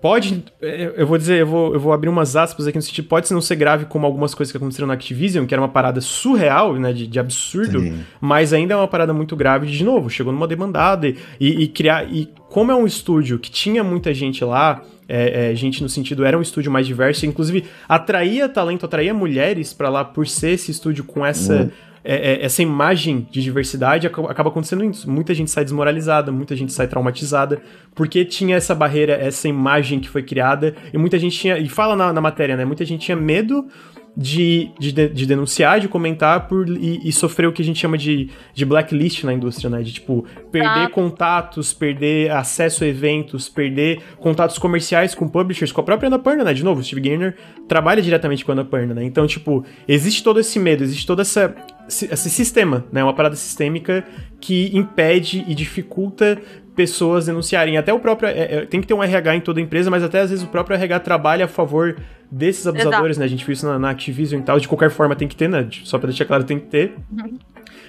Pode, 0.02 0.46
é, 0.62 0.94
eu 0.96 1.06
vou 1.06 1.18
dizer, 1.18 1.42
eu 1.42 1.48
vou, 1.48 1.74
eu 1.74 1.80
vou 1.80 1.92
abrir 1.92 2.08
umas 2.08 2.38
aspas 2.38 2.66
aqui 2.66 2.78
no 2.78 2.82
sentido, 2.82 3.08
pode 3.10 3.30
não 3.34 3.42
ser 3.42 3.58
grave 3.58 3.84
como 3.84 4.06
algumas 4.06 4.34
coisas 4.34 4.50
que 4.50 4.58
aconteceram 4.58 4.88
na 4.88 4.94
Activision, 4.94 5.46
que 5.46 5.54
era 5.54 5.62
uma 5.62 5.68
parada 5.68 6.00
surreal, 6.00 6.76
né, 6.76 6.94
de, 6.94 7.06
de 7.06 7.20
absurdo, 7.20 7.82
Sim. 7.82 8.00
mas 8.22 8.54
ainda 8.54 8.74
é 8.74 8.78
uma 8.78 8.88
parada 8.88 9.14
muito 9.14 9.36
grave, 9.36 9.68
de 9.68 9.84
novo, 9.84 10.10
chegou 10.10 10.32
numa 10.32 10.48
demandada 10.48 11.08
e, 11.08 11.16
e, 11.40 11.68
criar, 11.68 12.10
e 12.10 12.30
como 12.48 12.72
é 12.72 12.76
um 12.76 12.88
estúdio 12.88 13.38
que 13.38 13.52
tinha 13.52 13.84
muita 13.84 14.14
gente 14.14 14.42
lá, 14.46 14.84
é, 15.06 15.52
é, 15.52 15.56
gente 15.56 15.84
no 15.84 15.90
sentido, 15.90 16.24
era 16.24 16.38
um 16.38 16.42
estúdio 16.42 16.72
mais 16.72 16.88
diverso, 16.88 17.26
inclusive 17.26 17.66
atraía 17.88 18.48
talento, 18.48 18.86
atraía 18.86 19.14
mulheres 19.14 19.74
para 19.74 19.90
lá 19.90 20.06
por 20.06 20.26
ser 20.26 20.52
esse 20.52 20.72
estúdio 20.72 21.04
com 21.04 21.26
essa... 21.26 21.64
Uhum 21.64 21.89
é, 22.04 22.34
é, 22.34 22.46
essa 22.46 22.62
imagem 22.62 23.28
de 23.30 23.42
diversidade 23.42 24.08
acaba 24.08 24.50
acontecendo 24.50 24.84
isso. 24.84 25.10
Muita 25.10 25.34
gente 25.34 25.52
sai 25.52 25.64
desmoralizada, 25.64 26.32
muita 26.32 26.56
gente 26.56 26.72
sai 26.72 26.88
traumatizada, 26.88 27.62
porque 27.94 28.24
tinha 28.26 28.56
essa 28.56 28.74
barreira, 28.74 29.14
essa 29.14 29.48
imagem 29.48 30.00
que 30.00 30.10
foi 30.10 30.24
criada, 30.24 30.76
e 30.94 30.98
muita 30.98 31.20
gente 31.20 31.38
tinha, 31.38 31.58
e 31.58 31.68
fala 31.68 31.96
na, 31.96 32.14
na 32.14 32.22
matéria, 32.22 32.56
né? 32.56 32.66
Muita 32.66 32.86
gente 32.86 33.06
tinha 33.06 33.18
medo 33.18 33.68
de, 34.16 34.72
de, 34.78 34.92
de, 34.92 35.26
denunciar, 35.26 35.80
de 35.80 35.88
comentar 35.88 36.48
por, 36.48 36.68
e, 36.68 37.08
e, 37.08 37.12
sofrer 37.12 37.48
o 37.48 37.54
que 37.54 37.62
a 37.62 37.66
gente 37.66 37.80
chama 37.80 37.98
de, 37.98 38.30
de 38.54 38.66
blacklist 38.66 39.24
na 39.24 39.34
indústria, 39.34 39.70
né? 39.70 39.82
De, 39.82 39.94
tipo, 39.94 40.26
perder 40.52 40.86
ah. 40.86 40.90
contatos, 40.90 41.74
perder 41.74 42.32
acesso 42.32 42.84
a 42.84 42.88
eventos, 42.88 43.48
perder 43.48 44.02
contatos 44.18 44.58
comerciais 44.58 45.16
com 45.16 45.28
publishers, 45.28 45.72
com 45.72 45.82
a 45.82 45.84
própria 45.84 46.08
Annapurna, 46.08 46.44
né? 46.44 46.54
De 46.54 46.64
novo, 46.64 46.82
o 46.82 46.84
Steve 46.84 47.02
Gaynor 47.02 47.34
trabalha 47.68 48.02
diretamente 48.02 48.44
com 48.44 48.52
a 48.52 48.56
Annapurna, 48.56 48.94
né? 48.94 49.04
Então, 49.06 49.26
tipo, 49.26 49.64
existe 49.88 50.24
todo 50.24 50.40
esse 50.40 50.60
medo, 50.60 50.84
existe 50.84 51.08
todo 51.08 51.22
essa, 51.22 51.56
esse 51.90 52.30
sistema, 52.30 52.86
né? 52.92 53.04
Uma 53.04 53.14
parada 53.14 53.36
sistêmica 53.36 54.06
que 54.40 54.72
impede 54.78 55.44
e 55.48 55.54
dificulta 55.56 56.40
pessoas 56.76 57.26
denunciarem. 57.26 57.78
Até 57.78 57.94
o 57.94 58.00
próprio. 58.00 58.30
É, 58.30 58.56
é, 58.56 58.66
tem 58.66 58.80
que 58.80 58.88
ter 58.88 58.94
um 58.94 59.04
RH 59.04 59.36
em 59.36 59.42
toda 59.42 59.60
empresa, 59.60 59.92
mas 59.92 60.02
até 60.02 60.22
às 60.22 60.30
vezes 60.30 60.46
o 60.46 60.48
próprio 60.48 60.76
RH 60.76 61.02
trabalha 61.02 61.44
a 61.44 61.48
favor 61.48 61.98
desses 62.32 62.66
abusadores, 62.66 63.18
Exato. 63.18 63.20
né? 63.20 63.26
A 63.26 63.28
gente 63.28 63.46
viu 63.46 63.52
isso 63.52 63.66
na, 63.66 63.78
na, 63.78 63.90
Activision 63.90 64.40
e 64.40 64.44
tal. 64.44 64.60
De 64.60 64.68
qualquer 64.68 64.90
forma 64.90 65.16
tem 65.16 65.28
que 65.28 65.36
ter, 65.36 65.50
né? 65.50 65.68
Só 65.84 65.98
pra 65.98 66.08
deixar 66.08 66.24
claro, 66.24 66.46
tem 66.46 66.58
que 66.58 66.68
ter. 66.68 66.96
Uhum. 67.12 67.38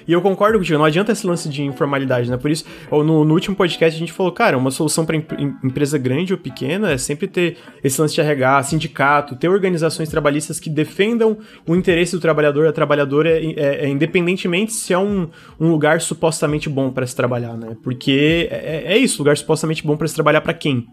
E 0.06 0.12
eu 0.12 0.20
concordo 0.20 0.58
contigo, 0.58 0.78
não 0.78 0.84
adianta 0.84 1.12
esse 1.12 1.26
lance 1.26 1.48
de 1.48 1.62
informalidade, 1.62 2.30
né? 2.30 2.36
Por 2.36 2.50
isso, 2.50 2.64
no, 2.90 3.24
no 3.24 3.34
último 3.34 3.56
podcast 3.56 3.96
a 3.96 3.98
gente 3.98 4.12
falou, 4.12 4.32
cara, 4.32 4.56
uma 4.56 4.70
solução 4.70 5.04
para 5.04 5.16
empresa 5.16 5.98
grande 5.98 6.32
ou 6.32 6.38
pequena 6.38 6.90
é 6.90 6.98
sempre 6.98 7.26
ter 7.26 7.56
esse 7.82 8.00
lance 8.00 8.14
de 8.14 8.20
RH, 8.20 8.64
sindicato, 8.64 9.36
ter 9.36 9.48
organizações 9.48 10.08
trabalhistas 10.08 10.58
que 10.58 10.70
defendam 10.70 11.38
o 11.66 11.74
interesse 11.74 12.12
do 12.12 12.20
trabalhador, 12.20 12.66
a 12.66 12.72
trabalhadora, 12.72 13.30
é, 13.30 13.44
é, 13.56 13.84
é 13.84 13.88
independentemente 13.88 14.72
se 14.72 14.92
é 14.92 14.98
um, 14.98 15.28
um 15.58 15.70
lugar 15.70 16.00
supostamente 16.00 16.68
bom 16.68 16.90
para 16.90 17.06
se 17.06 17.14
trabalhar, 17.14 17.56
né? 17.56 17.76
Porque 17.82 18.48
é, 18.50 18.84
é, 18.86 18.94
é 18.94 18.98
isso, 18.98 19.18
lugar 19.18 19.36
supostamente 19.36 19.86
bom 19.86 19.96
para 19.96 20.08
se 20.08 20.14
trabalhar 20.14 20.40
para 20.40 20.54
quem? 20.54 20.86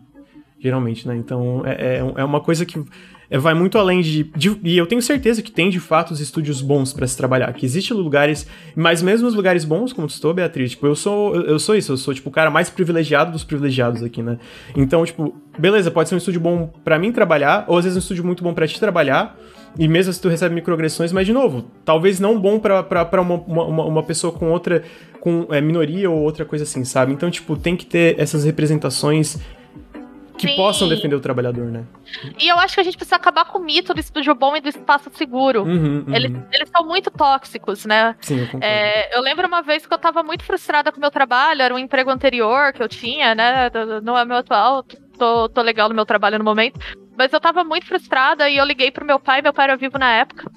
Geralmente, 0.60 1.08
né? 1.08 1.16
Então 1.16 1.64
é, 1.66 1.98
é, 1.98 2.14
é 2.22 2.24
uma 2.24 2.40
coisa 2.40 2.66
que 2.66 2.84
é, 3.30 3.38
vai 3.38 3.54
muito 3.54 3.78
além 3.78 4.02
de, 4.02 4.24
de, 4.36 4.58
E 4.64 4.78
eu 4.78 4.88
tenho 4.88 5.02
certeza 5.02 5.42
que 5.42 5.52
tem 5.52 5.70
de 5.70 5.80
fato 5.80 6.12
os 6.12 6.22
estúdios 6.22 6.62
bons 6.62 6.94
para 6.94 7.06
se 7.06 7.18
trabalhar. 7.18 7.52
Que 7.54 7.66
existem 7.66 7.96
lugares. 7.96 8.48
Mas 8.76 9.02
mesmo 9.02 9.28
os 9.28 9.34
lugares 9.34 9.66
bons, 9.66 9.92
como 9.92 10.08
tu 10.08 10.12
estou, 10.12 10.34
Beatriz, 10.34 10.72
tipo, 10.72 10.88
eu 10.88 10.96
sou, 10.96 11.36
eu 11.36 11.60
sou 11.60 11.76
isso, 11.76 11.92
eu 11.92 11.98
sou, 11.98 12.14
tipo, 12.14 12.30
o 12.30 12.32
cara 12.32 12.50
mais 12.50 12.70
privilegiado 12.70 13.32
dos 13.32 13.44
privilegiados 13.44 14.02
aqui, 14.02 14.22
né? 14.22 14.38
Então, 14.76 15.06
tipo, 15.06 15.36
beleza, 15.60 15.92
pode 15.92 16.10
ser 16.10 16.16
um 16.16 16.18
estúdio 16.18 16.40
bom 16.40 16.72
para 16.84 16.98
mim 16.98 17.12
trabalhar, 17.12 17.66
ou 17.68 17.78
às 17.78 17.84
vezes 17.84 17.98
um 17.98 18.00
estúdio 18.00 18.24
muito 18.24 18.44
bom 18.44 18.54
para 18.54 18.68
ti 18.68 18.80
trabalhar. 18.80 19.38
E 19.78 19.88
mesmo 19.88 20.12
se 20.12 20.20
tu 20.20 20.30
recebe 20.30 20.56
microagressões, 20.56 21.12
mas 21.12 21.28
de 21.28 21.34
novo, 21.34 21.66
talvez 21.86 22.20
não 22.20 22.40
bom 22.40 22.58
para 22.58 23.22
uma, 23.22 23.36
uma, 23.36 23.86
uma 23.86 24.04
pessoa 24.04 24.34
com 24.34 24.50
outra. 24.50 24.82
com 25.20 25.48
é, 25.52 25.60
minoria 25.60 26.10
ou 26.10 26.18
outra 26.20 26.46
coisa 26.46 26.64
assim, 26.64 26.84
sabe? 26.86 27.12
Então, 27.12 27.30
tipo, 27.30 27.58
tem 27.58 27.76
que 27.76 27.86
ter 27.86 28.16
essas 28.18 28.46
representações 28.46 29.38
que 30.38 30.48
Sim. 30.48 30.56
possam 30.56 30.88
defender 30.88 31.16
o 31.16 31.20
trabalhador, 31.20 31.66
né? 31.66 31.84
E 32.40 32.48
eu 32.48 32.58
acho 32.60 32.76
que 32.76 32.80
a 32.80 32.84
gente 32.84 32.96
precisa 32.96 33.16
acabar 33.16 33.46
com 33.46 33.58
o 33.58 33.64
mito 33.64 33.94
do 33.94 34.36
bom 34.36 34.56
e 34.56 34.62
do 34.62 34.70
espaço 34.70 35.10
seguro. 35.14 35.64
Uhum, 35.64 36.06
uhum. 36.08 36.16
Eles, 36.16 36.32
eles 36.52 36.70
são 36.70 36.86
muito 36.86 37.10
tóxicos, 37.10 37.86
né? 37.86 38.16
Sim, 38.22 38.40
eu 38.40 38.46
concordo. 38.46 38.66
É, 38.66 39.18
eu 39.18 39.22
lembro 39.22 39.48
uma 39.48 39.62
vez 39.62 39.86
que 39.86 39.94
eu 39.94 39.98
tava 39.98 40.22
muito 40.22 40.44
frustrada 40.44 40.92
com 40.92 40.98
o 40.98 41.02
meu 41.02 41.12
trabalho, 41.12 41.62
era 41.62 41.74
um 41.74 41.80
emprego 41.80 42.10
anterior 42.10 42.72
que 42.72 42.82
eu 42.82 42.88
tinha, 42.88 43.34
né? 43.34 43.70
Não 44.04 44.18
é 44.18 44.24
meu 44.24 44.38
atual, 44.38 44.84
tô, 45.18 45.50
tô 45.50 45.62
legal 45.62 45.90
no 45.90 45.96
meu 45.96 46.06
trabalho 46.06 46.38
no 46.38 46.46
momento. 46.46 46.80
Mas 47.18 47.34
eu 47.34 47.40
tava 47.40 47.64
muito 47.64 47.88
frustrada 47.88 48.48
e 48.48 48.58
eu 48.58 48.66
liguei 48.66 48.92
pro 48.92 49.06
meu 49.06 49.20
pai, 49.20 49.42
meu 49.42 49.54
pai 49.54 49.66
era 49.66 49.76
vivo 49.76 49.98
na 49.98 50.14
época. 50.14 50.52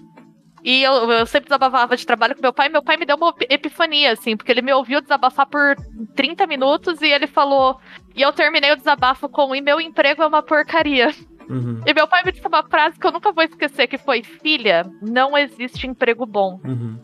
E 0.62 0.82
eu, 0.82 0.92
eu, 1.10 1.26
sempre 1.26 1.48
desabafava 1.48 1.96
de 1.96 2.06
trabalho 2.06 2.34
com 2.34 2.42
meu 2.42 2.52
pai. 2.52 2.68
Meu 2.68 2.82
pai 2.82 2.96
me 2.96 3.06
deu 3.06 3.16
uma 3.16 3.34
epifania, 3.48 4.12
assim, 4.12 4.36
porque 4.36 4.52
ele 4.52 4.62
me 4.62 4.72
ouviu 4.72 5.00
desabafar 5.00 5.46
por 5.46 5.76
30 6.14 6.46
minutos 6.46 7.00
e 7.00 7.06
ele 7.06 7.26
falou. 7.26 7.78
E 8.14 8.22
eu 8.22 8.32
terminei 8.32 8.72
o 8.72 8.76
desabafo 8.76 9.28
com: 9.28 9.54
E 9.54 9.60
meu 9.60 9.80
emprego 9.80 10.22
é 10.22 10.26
uma 10.26 10.42
porcaria. 10.42 11.14
Uhum. 11.48 11.80
E 11.86 11.92
meu 11.92 12.06
pai 12.06 12.22
me 12.24 12.30
disse 12.30 12.46
uma 12.46 12.62
frase 12.62 12.98
que 12.98 13.06
eu 13.06 13.12
nunca 13.12 13.32
vou 13.32 13.42
esquecer: 13.42 13.86
que 13.86 13.98
foi, 13.98 14.22
filha, 14.22 14.84
não 15.02 15.36
existe 15.36 15.86
emprego 15.86 16.26
bom. 16.26 16.60
Uhum. 16.64 16.98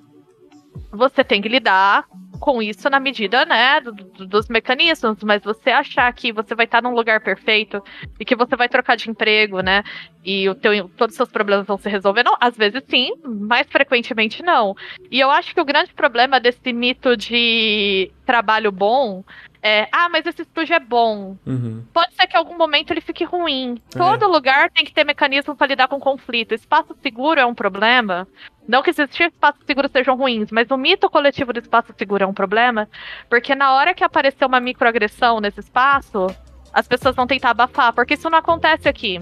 Você 0.93 1.25
tem 1.25 1.41
que 1.41 1.49
lidar 1.49 2.07
com 2.37 2.63
isso 2.63 2.89
na 2.91 3.01
medida, 3.01 3.45
né, 3.45 3.81
do, 3.81 3.93
do, 3.93 4.27
dos 4.27 4.49
mecanismos, 4.49 5.23
mas 5.23 5.43
você 5.43 5.71
achar 5.71 6.13
que 6.13 6.33
você 6.33 6.55
vai 6.55 6.65
estar 6.65 6.83
num 6.83 6.95
lugar 6.95 7.21
perfeito 7.21 7.83
e 8.19 8.25
que 8.25 8.37
você 8.37 8.57
vai 8.57 8.69
trocar 8.69 8.97
de 8.97 9.11
emprego, 9.11 9.61
né, 9.61 9.83
e 10.25 10.49
o 10.49 10.55
teu, 10.55 10.89
todos 10.97 11.15
os 11.15 11.17
seus 11.17 11.31
problemas 11.31 11.67
vão 11.67 11.79
se 11.79 11.89
resolver, 11.89 12.23
não, 12.23 12.37
às 12.41 12.57
vezes 12.57 12.83
sim, 12.89 13.13
mais 13.25 13.67
frequentemente 13.69 14.43
não. 14.43 14.75
E 15.11 15.21
eu 15.21 15.31
acho 15.31 15.55
que 15.55 15.61
o 15.61 15.65
grande 15.65 15.95
problema 15.95 16.41
desse 16.41 16.73
mito 16.73 17.17
de 17.17 18.11
trabalho 18.25 18.73
bom 18.73 19.25
é, 19.67 19.89
ah, 19.91 20.09
mas 20.09 20.25
esse 20.25 20.43
estúdio 20.43 20.75
é 20.75 20.79
bom. 20.79 21.37
Uhum. 21.45 21.85
Pode 21.93 22.15
ser 22.15 22.29
que 22.29 22.37
em 22.37 22.39
algum 22.39 22.57
momento 22.57 22.93
ele 22.93 23.01
fique 23.01 23.25
ruim. 23.25 23.83
É. 23.93 23.99
Todo 23.99 24.29
lugar 24.29 24.71
tem 24.71 24.85
que 24.85 24.95
ter 24.95 25.03
mecanismo 25.03 25.57
para 25.57 25.67
lidar 25.67 25.89
com 25.89 25.99
conflito. 25.99 26.55
Espaço 26.55 26.97
seguro 27.03 27.41
é 27.41 27.45
um 27.45 27.53
problema. 27.53 28.29
Não 28.69 28.81
que 28.81 28.91
existir 28.91 29.25
espaços 29.25 29.61
seguros 29.67 29.91
sejam 29.91 30.17
ruins, 30.17 30.53
mas 30.53 30.71
o 30.71 30.77
mito 30.77 31.11
coletivo 31.11 31.53
do 31.53 31.59
espaço 31.59 31.93
seguro 31.99 32.23
é 32.23 32.27
um 32.29 32.33
problema, 32.33 32.89
porque 33.29 33.57
na 33.57 33.73
hora 33.75 33.93
que 33.93 34.05
aparecer 34.05 34.45
uma 34.45 34.61
microagressão 34.61 35.41
nesse 35.41 35.59
espaço, 35.59 36.29
as 36.73 36.87
pessoas 36.87 37.17
vão 37.17 37.27
tentar 37.27 37.51
abafar, 37.51 37.93
porque 37.93 38.15
isso 38.15 38.31
não 38.31 38.39
acontece 38.39 38.89
aqui 38.89 39.19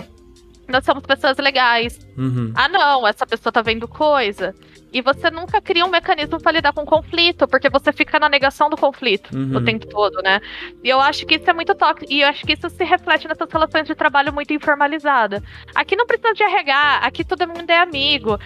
nós 0.69 0.85
somos 0.85 1.03
pessoas 1.05 1.37
legais. 1.39 1.99
Uhum. 2.17 2.53
Ah, 2.55 2.69
não, 2.69 3.07
essa 3.07 3.27
pessoa 3.27 3.53
tá 3.53 3.63
vendo 3.63 3.87
coisa. 3.87 4.55
E 4.93 5.03
você 5.03 5.29
nunca 5.29 5.61
cria 5.61 5.85
um 5.85 5.91
mecanismo 5.91 6.41
para 6.41 6.53
lidar 6.53 6.73
com 6.73 6.87
conflito, 6.87 7.49
porque 7.49 7.69
você 7.69 7.93
fica 7.93 8.17
na 8.21 8.29
negação 8.29 8.71
do 8.71 8.77
conflito 8.77 9.37
uhum. 9.37 9.57
o 9.57 9.65
tempo 9.65 9.87
todo, 9.87 10.23
né? 10.23 10.41
E 10.85 10.89
eu 10.89 11.01
acho 11.01 11.27
que 11.27 11.35
isso 11.35 11.51
é 11.51 11.53
muito 11.53 11.75
tóxico. 11.75 12.13
E 12.13 12.21
eu 12.21 12.29
acho 12.29 12.47
que 12.47 12.53
isso 12.53 12.71
se 12.71 12.85
reflete 12.85 13.27
nessas 13.27 13.51
relações 13.51 13.89
de 13.89 13.95
trabalho 13.97 14.33
muito 14.33 14.53
informalizadas. 14.53 15.43
Aqui 15.75 15.97
não 15.97 16.07
precisa 16.07 16.33
de 16.33 16.45
RH, 16.45 17.01
aqui 17.03 17.25
todo 17.25 17.49
mundo 17.49 17.69
é 17.69 17.79
amigo. 17.79 18.39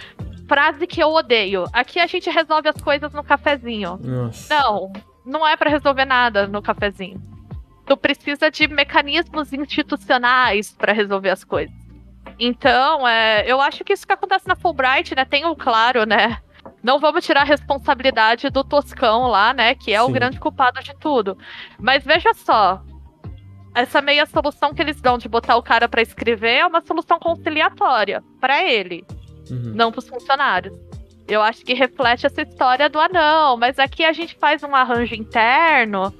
Frase 0.49 0.87
que 0.87 1.03
eu 1.03 1.11
odeio. 1.11 1.65
Aqui 1.71 2.01
a 2.01 2.07
gente 2.07 2.31
resolve 2.31 2.67
as 2.71 2.81
coisas 2.81 3.13
no 3.13 3.23
cafezinho. 3.23 3.99
Nossa. 4.03 4.55
Não, 4.55 4.91
não 5.27 5.47
é 5.47 5.55
para 5.55 5.69
resolver 5.69 6.07
nada 6.07 6.47
no 6.47 6.63
cafezinho. 6.63 7.21
Tu 7.85 7.95
precisa 7.95 8.51
de 8.51 8.67
mecanismos 8.69 9.53
institucionais 9.53 10.73
para 10.73 10.95
resolver 10.95 11.29
as 11.29 11.45
coisas. 11.45 11.77
Então, 12.39 13.07
é, 13.07 13.45
eu 13.47 13.61
acho 13.61 13.85
que 13.85 13.93
isso 13.93 14.07
que 14.07 14.13
acontece 14.13 14.47
na 14.47 14.57
Fulbright, 14.57 15.15
né? 15.15 15.25
Tem 15.25 15.45
o 15.45 15.57
claro, 15.57 16.05
né? 16.05 16.39
Não 16.83 16.99
vamos 16.99 17.25
tirar 17.25 17.43
a 17.43 17.45
responsabilidade 17.45 18.51
do 18.51 18.63
Toscão 18.63 19.27
lá, 19.29 19.53
né? 19.53 19.75
Que 19.75 19.93
é 19.93 19.99
Sim. 19.99 20.05
o 20.05 20.13
grande 20.13 20.39
culpado 20.39 20.83
de 20.83 20.95
tudo. 20.97 21.37
Mas 21.79 22.05
veja 22.05 22.33
só. 22.35 22.83
Essa 23.75 24.01
meia 24.01 24.27
solução 24.27 24.75
que 24.75 24.83
eles 24.83 25.01
dão 25.01 25.19
de 25.19 25.29
botar 25.29 25.57
o 25.57 25.63
cara 25.63 25.89
para 25.89 26.03
escrever 26.03 26.57
é 26.57 26.67
uma 26.67 26.81
solução 26.81 27.19
conciliatória 27.19 28.25
para 28.41 28.65
ele, 28.65 29.05
uhum. 29.51 29.73
não 29.75 29.93
para 29.93 30.01
os 30.01 30.09
funcionários. 30.09 30.77
Eu 31.29 31.43
acho 31.43 31.65
que 31.65 31.75
reflete 31.75 32.27
essa 32.27 32.43
história 32.43 32.89
do 32.89 32.99
anão, 32.99 33.53
ah, 33.53 33.57
mas 33.57 33.79
aqui 33.79 34.05
a 34.05 34.13
gente 34.13 34.35
faz 34.37 34.63
um 34.63 34.75
arranjo 34.75 35.15
interno. 35.15 36.13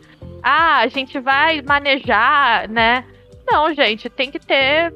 Ah, 0.43 0.79
a 0.79 0.87
gente 0.89 1.19
vai 1.19 1.63
manejar, 1.63 2.69
né? 2.69 3.05
Não, 3.51 3.73
gente, 3.73 4.11
tem 4.11 4.31
que 4.31 4.39
ter 4.39 4.93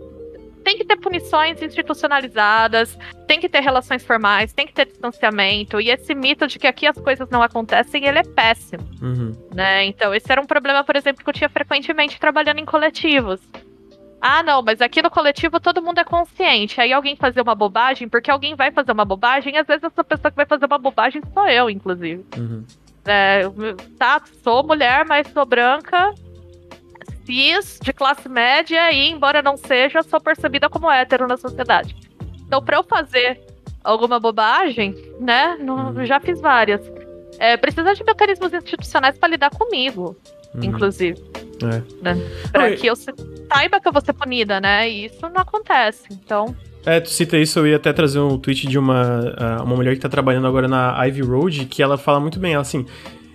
tem 0.63 0.79
que 0.79 0.85
ter 0.85 0.97
punições 0.97 1.61
institucionalizadas, 1.61 2.99
tem 3.27 3.41
que 3.41 3.49
ter 3.49 3.61
relações 3.61 4.05
formais, 4.05 4.53
tem 4.53 4.67
que 4.67 4.73
ter 4.73 4.87
distanciamento. 4.87 5.81
E 5.81 5.91
esse 5.91 6.15
mito 6.15 6.47
de 6.47 6.59
que 6.59 6.67
aqui 6.67 6.87
as 6.87 6.99
coisas 6.99 7.29
não 7.31 7.43
acontecem, 7.43 8.07
ele 8.07 8.19
é 8.19 8.23
péssimo. 8.23 8.85
Uhum. 9.01 9.37
Né? 9.55 9.85
Então, 9.87 10.15
esse 10.15 10.31
era 10.31 10.41
um 10.41 10.47
problema, 10.47 10.85
por 10.85 10.97
exemplo, 10.97 11.23
que 11.23 11.29
eu 11.29 11.35
tinha 11.35 11.49
frequentemente 11.49 12.19
trabalhando 12.19 12.59
em 12.59 12.65
coletivos. 12.65 13.41
Ah, 14.25 14.41
não, 14.41 14.63
mas 14.63 14.81
aqui 14.81 15.03
no 15.03 15.11
coletivo 15.11 15.59
todo 15.59 15.83
mundo 15.83 15.99
é 15.99 16.05
consciente. 16.05 16.81
Aí 16.81 16.93
alguém 16.93 17.17
fazer 17.17 17.41
uma 17.41 17.57
bobagem, 17.57 18.09
porque 18.09 18.31
alguém 18.31 18.55
vai 18.55 18.71
fazer 18.71 18.93
uma 18.93 19.05
bobagem, 19.05 19.55
e 19.55 19.59
às 19.59 19.67
vezes 19.67 19.83
essa 19.83 20.05
pessoa 20.05 20.31
que 20.31 20.37
vai 20.37 20.47
fazer 20.47 20.67
uma 20.67 20.79
bobagem 20.79 21.21
sou 21.35 21.49
eu, 21.49 21.69
inclusive. 21.69 22.25
Uhum. 22.37 22.65
É, 23.05 23.43
tá, 23.99 24.23
sou 24.45 24.63
mulher, 24.63 25.05
mas 25.05 25.27
sou 25.27 25.45
branca, 25.45 26.15
cis, 27.25 27.79
de 27.83 27.93
classe 27.93 28.29
média 28.29 28.91
e, 28.93 29.11
embora 29.11 29.43
não 29.43 29.57
seja, 29.57 30.03
sou 30.03 30.21
percebida 30.21 30.69
como 30.69 30.91
hétero 30.91 31.27
na 31.27 31.37
sociedade. 31.37 31.97
Então, 32.47 32.63
para 32.63 32.77
eu 32.77 32.85
fazer 32.85 33.41
alguma 33.83 34.21
bobagem, 34.21 34.95
né, 35.21 35.57
não, 35.61 35.93
uhum. 35.93 36.07
já 36.07 36.21
fiz 36.21 36.41
várias. 36.41 36.81
É, 37.39 37.57
precisa 37.57 37.95
de 37.95 38.05
mecanismos 38.05 38.53
institucionais 38.53 39.19
para 39.19 39.29
lidar 39.29 39.51
comigo, 39.51 40.17
uhum. 40.55 40.65
inclusive. 40.65 41.19
É. 41.63 41.83
Né? 42.03 42.17
Oi. 42.61 42.77
que 42.77 42.87
eu 42.87 42.95
saiba 42.97 43.81
que 43.81 43.89
eu 43.89 43.93
vou 43.93 44.03
ser 44.03 44.13
punida, 44.13 44.61
né? 44.61 44.89
E 44.89 45.07
isso 45.07 45.21
não 45.23 45.41
acontece. 45.41 46.03
Então. 46.11 46.55
É, 46.85 47.01
tu 47.01 47.09
cita 47.09 47.39
isso, 47.39 47.61
eu 47.61 47.67
ia 47.69 47.77
até 47.77 47.93
trazer 47.93 48.19
um 48.19 48.37
tweet 48.37 48.67
de 48.67 48.77
uma, 48.77 49.61
uma 49.63 49.77
mulher 49.77 49.95
que 49.95 50.01
tá 50.01 50.09
trabalhando 50.09 50.49
agora 50.49 50.67
na 50.67 51.05
Ivy 51.07 51.23
Road, 51.23 51.67
que 51.67 51.83
ela 51.83 51.97
fala 51.97 52.19
muito 52.19 52.41
bem, 52.41 52.55
ela 52.55 52.63
assim, 52.63 52.85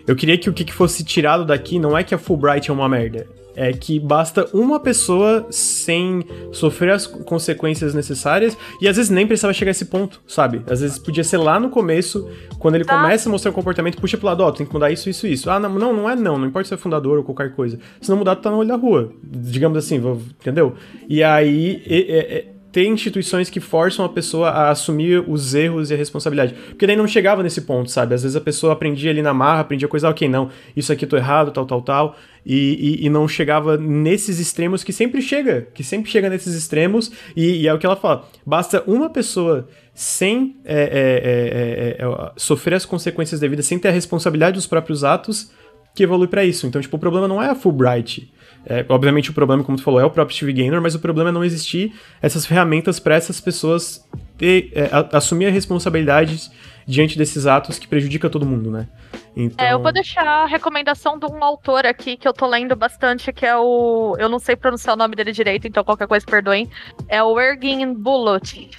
eu 0.08 0.16
queria 0.16 0.38
que 0.38 0.50
o 0.50 0.54
que 0.54 0.72
fosse 0.72 1.04
tirado 1.04 1.46
daqui 1.46 1.78
não 1.78 1.98
é 1.98 2.04
que 2.04 2.16
a 2.16 2.18
Fulbright 2.18 2.72
é 2.72 2.74
uma 2.74 2.88
merda, 2.88 3.28
é 3.58 3.74
que 3.74 4.00
basta 4.00 4.48
uma 4.54 4.80
pessoa 4.80 5.48
sem 5.50 6.24
sofrer 6.52 6.92
as 6.92 7.08
consequências 7.08 7.94
necessárias 7.94 8.56
e 8.80 8.88
às 8.88 8.96
vezes 8.96 9.10
nem 9.10 9.26
precisava 9.26 9.52
chegar 9.52 9.70
a 9.70 9.72
esse 9.72 9.86
ponto, 9.86 10.22
sabe? 10.28 10.62
Às 10.70 10.82
vezes 10.82 11.00
podia 11.00 11.24
ser 11.24 11.38
lá 11.38 11.60
no 11.60 11.70
começo, 11.70 12.30
quando 12.60 12.76
ele 12.76 12.86
tá. 12.86 12.96
começa 12.96 13.28
a 13.28 13.32
mostrar 13.32 13.50
o 13.50 13.54
comportamento, 13.54 14.00
puxa 14.00 14.16
pro 14.16 14.28
lado, 14.28 14.44
ó, 14.44 14.48
oh, 14.48 14.52
tem 14.52 14.66
que 14.66 14.72
mudar 14.72 14.92
isso, 14.92 15.10
isso, 15.10 15.26
isso. 15.26 15.50
Ah, 15.50 15.60
não, 15.60 15.74
não, 15.74 15.92
não 15.92 16.10
é 16.10 16.16
não, 16.16 16.38
não 16.38 16.48
importa 16.48 16.68
se 16.68 16.74
é 16.76 16.78
fundador 16.78 17.18
ou 17.18 17.24
qualquer 17.24 17.56
coisa. 17.56 17.80
Se 18.00 18.10
não 18.10 18.18
mudar, 18.18 18.36
tu 18.36 18.44
tá 18.44 18.52
no 18.52 18.58
olho 18.58 18.70
da 18.70 18.76
rua, 18.76 19.12
digamos 19.24 19.78
assim, 19.78 19.96
entendeu? 20.40 20.76
E 21.10 21.24
aí, 21.24 21.82
é, 21.88 22.38
é, 22.38 22.57
ter 22.78 22.86
instituições 22.86 23.50
que 23.50 23.60
forçam 23.60 24.06
a 24.06 24.10
pessoa 24.10 24.50
a 24.50 24.70
assumir 24.70 25.28
os 25.28 25.56
erros 25.56 25.90
e 25.90 25.96
a 25.96 25.98
responsabilidade. 25.98 26.54
Porque 26.54 26.86
daí 26.86 26.96
não 26.96 27.08
chegava 27.08 27.42
nesse 27.42 27.62
ponto, 27.62 27.90
sabe? 27.90 28.14
Às 28.14 28.22
vezes 28.22 28.36
a 28.36 28.40
pessoa 28.40 28.74
aprendia 28.74 29.10
ali 29.10 29.24
na 29.24 29.34
marra, 29.34 29.62
aprendia 29.62 29.88
coisa, 29.88 30.08
ok, 30.08 30.30
não, 30.30 30.52
isso 30.76 30.94
aqui 30.94 31.08
tô 31.08 31.18
errado, 31.18 31.50
tal, 31.50 31.66
tal, 31.66 31.82
tal, 31.82 32.16
e, 32.46 33.00
e, 33.02 33.08
e, 33.08 33.10
não 33.10 33.28
chegava 33.28 33.78
nesses 33.78 34.38
extremos 34.38 34.84
que 34.84 34.94
sempre 34.94 35.24
chega, 35.24 35.68
que 35.74 35.84
sempre 35.84 36.12
chega 36.12 36.30
nesses 36.30 36.54
extremos, 36.54 37.12
e, 37.36 37.64
e 37.64 37.68
é 37.68 37.74
o 37.74 37.80
que 37.80 37.86
ela 37.88 37.96
fala, 37.96 38.30
basta 38.46 38.84
uma 38.86 39.10
pessoa 39.10 39.68
sem 39.96 40.58
é, 40.64 41.98
é, 41.98 42.04
é 42.04 42.32
sofrer 42.38 42.76
as 42.76 42.86
consequências 42.86 43.40
devidas, 43.40 43.66
sem 43.66 43.80
ter 43.80 43.88
a 43.88 43.92
responsabilidade 43.92 44.54
dos 44.54 44.68
próprios 44.68 45.04
atos, 45.04 45.50
que 45.96 46.04
evolui 46.04 46.28
para 46.28 46.46
isso. 46.46 46.68
Então, 46.68 46.80
tipo, 46.80 46.96
o 46.96 47.00
problema 47.00 47.28
não 47.28 47.42
é 47.42 47.50
a 47.50 47.56
Fulbright, 47.56 48.32
é, 48.66 48.86
obviamente 48.90 49.30
o 49.30 49.34
problema, 49.34 49.64
como 49.64 49.78
tu 49.78 49.84
falou, 49.84 50.00
é 50.00 50.06
o 50.06 50.10
próprio 50.10 50.36
Steve 50.36 50.54
Gaynor, 50.54 50.82
mas 50.82 50.96
o 50.96 51.00
problema 51.00 51.30
é 51.30 51.34
não 51.34 51.44
existir 51.44 51.94
essas 52.22 52.46
ferramentas 52.46 53.00
para 53.00 53.16
essas 53.16 53.40
pessoas 53.40 54.06
ter, 54.38 54.72
é, 54.74 54.90
a, 54.92 55.18
assumir 55.18 55.48
a 55.48 55.52
responsabilidade 55.52 56.52
diante 56.86 57.18
desses 57.18 57.46
atos 57.46 57.78
que 57.78 57.88
prejudica 57.88 58.30
todo 58.30 58.46
mundo, 58.46 58.72
né? 58.72 58.88
Então... 59.36 59.66
É, 59.66 59.74
eu 59.74 59.80
vou 59.82 59.92
deixar 59.92 60.26
a 60.26 60.46
recomendação 60.46 61.20
de 61.20 61.26
um 61.26 61.44
autor 61.44 61.86
aqui 61.86 62.18
que 62.18 62.28
eu 62.28 62.34
tô 62.34 62.48
lendo 62.48 62.76
bastante, 62.76 63.32
que 63.32 63.46
é 63.46 63.56
o. 63.56 64.16
Eu 64.18 64.30
não 64.30 64.40
sei 64.40 64.56
pronunciar 64.56 64.96
o 64.96 64.98
nome 64.98 65.16
dele 65.16 65.32
direito, 65.32 65.68
então 65.68 65.84
qualquer 65.84 66.08
coisa 66.08 66.26
perdoem. 66.26 66.70
É 67.08 67.22
o 67.22 67.40
Ergin 67.40 67.94
Bulut. 67.94 68.70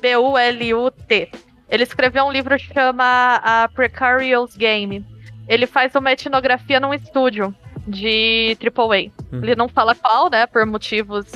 B-U-L-U-T. 0.00 1.30
Ele 1.68 1.82
escreveu 1.82 2.24
um 2.24 2.32
livro 2.32 2.56
que 2.56 2.72
chama 2.72 3.40
A 3.42 3.68
Precarious 3.74 4.56
Game. 4.56 5.04
Ele 5.48 5.66
faz 5.66 5.94
uma 5.94 6.12
etnografia 6.12 6.78
num 6.78 6.92
estúdio 6.92 7.54
de 7.86 8.56
AAA. 8.62 9.10
Uhum. 9.32 9.42
Ele 9.42 9.54
não 9.54 9.68
fala 9.68 9.94
qual, 9.94 10.30
né, 10.30 10.46
por 10.46 10.64
motivos 10.66 11.26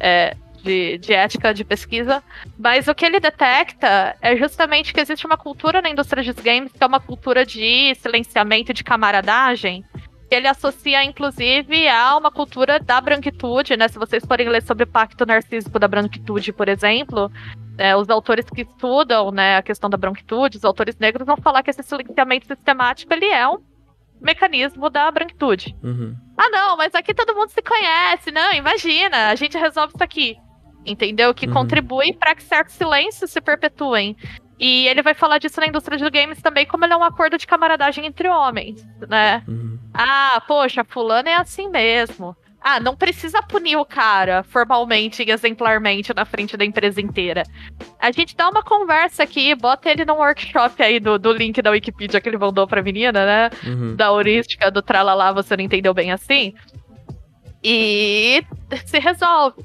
é, 0.00 0.36
de, 0.62 0.98
de 0.98 1.12
ética 1.12 1.52
de 1.52 1.64
pesquisa, 1.64 2.22
mas 2.58 2.88
o 2.88 2.94
que 2.94 3.04
ele 3.04 3.20
detecta 3.20 4.16
é 4.20 4.36
justamente 4.36 4.92
que 4.92 5.00
existe 5.00 5.26
uma 5.26 5.36
cultura 5.36 5.82
na 5.82 5.90
indústria 5.90 6.22
dos 6.22 6.42
games 6.42 6.72
que 6.72 6.82
é 6.82 6.86
uma 6.86 7.00
cultura 7.00 7.44
de 7.44 7.94
silenciamento, 7.96 8.72
de 8.72 8.82
camaradagem, 8.82 9.84
ele 10.30 10.48
associa, 10.48 11.04
inclusive, 11.04 11.86
a 11.88 12.16
uma 12.16 12.30
cultura 12.30 12.80
da 12.80 13.00
branquitude, 13.00 13.76
né? 13.76 13.88
Se 13.88 13.98
vocês 13.98 14.24
forem 14.24 14.48
ler 14.48 14.62
sobre 14.62 14.84
o 14.84 14.86
pacto 14.86 15.24
narcísico 15.24 15.78
da 15.78 15.86
branquitude, 15.86 16.52
por 16.52 16.68
exemplo, 16.68 17.30
é, 17.78 17.94
os 17.96 18.08
autores 18.08 18.46
que 18.48 18.62
estudam 18.62 19.30
né, 19.30 19.56
a 19.56 19.62
questão 19.62 19.88
da 19.88 19.96
branquitude, 19.96 20.58
os 20.58 20.64
autores 20.64 20.96
negros, 20.98 21.26
vão 21.26 21.36
falar 21.36 21.62
que 21.62 21.70
esse 21.70 21.82
silenciamento 21.82 22.46
sistemático 22.46 23.12
ele 23.12 23.26
é 23.26 23.48
um 23.48 23.58
mecanismo 24.20 24.88
da 24.88 25.10
branquitude. 25.10 25.76
Uhum. 25.82 26.14
Ah, 26.36 26.48
não, 26.50 26.76
mas 26.76 26.94
aqui 26.94 27.14
todo 27.14 27.34
mundo 27.34 27.50
se 27.50 27.62
conhece. 27.62 28.30
Não, 28.30 28.52
imagina, 28.52 29.28
a 29.28 29.34
gente 29.34 29.58
resolve 29.58 29.92
isso 29.94 30.04
aqui. 30.04 30.36
Entendeu? 30.86 31.32
Que 31.32 31.46
uhum. 31.46 31.52
contribui 31.52 32.12
para 32.12 32.34
que 32.34 32.42
certos 32.42 32.74
silêncios 32.74 33.30
se 33.30 33.40
perpetuem. 33.40 34.16
E 34.58 34.86
ele 34.86 35.02
vai 35.02 35.14
falar 35.14 35.38
disso 35.38 35.60
na 35.60 35.66
indústria 35.66 35.98
de 35.98 36.08
games 36.10 36.40
também, 36.40 36.66
como 36.66 36.84
ele 36.84 36.92
é 36.92 36.96
um 36.96 37.02
acordo 37.02 37.36
de 37.36 37.46
camaradagem 37.46 38.06
entre 38.06 38.28
homens, 38.28 38.86
né? 39.08 39.42
Uhum. 39.48 39.78
Ah, 39.92 40.42
poxa, 40.46 40.84
fulano 40.84 41.28
é 41.28 41.34
assim 41.34 41.68
mesmo. 41.68 42.36
Ah, 42.66 42.80
não 42.80 42.96
precisa 42.96 43.42
punir 43.42 43.76
o 43.76 43.84
cara 43.84 44.42
formalmente 44.42 45.22
e 45.22 45.30
exemplarmente 45.30 46.14
na 46.14 46.24
frente 46.24 46.56
da 46.56 46.64
empresa 46.64 46.98
inteira. 46.98 47.42
A 48.00 48.10
gente 48.10 48.34
dá 48.34 48.48
uma 48.48 48.62
conversa 48.62 49.22
aqui, 49.22 49.54
bota 49.54 49.90
ele 49.90 50.06
num 50.06 50.14
workshop 50.14 50.82
aí 50.82 50.98
do, 50.98 51.18
do 51.18 51.30
link 51.30 51.60
da 51.60 51.70
Wikipedia 51.70 52.22
que 52.22 52.28
ele 52.28 52.38
mandou 52.38 52.66
pra 52.66 52.82
menina, 52.82 53.26
né? 53.26 53.50
Uhum. 53.66 53.94
Da 53.96 54.06
heurística, 54.06 54.70
do 54.70 54.80
tralalá, 54.80 55.30
você 55.30 55.54
não 55.54 55.62
entendeu 55.62 55.92
bem 55.92 56.10
assim. 56.10 56.54
E 57.62 58.42
se 58.86 58.98
resolve. 58.98 59.62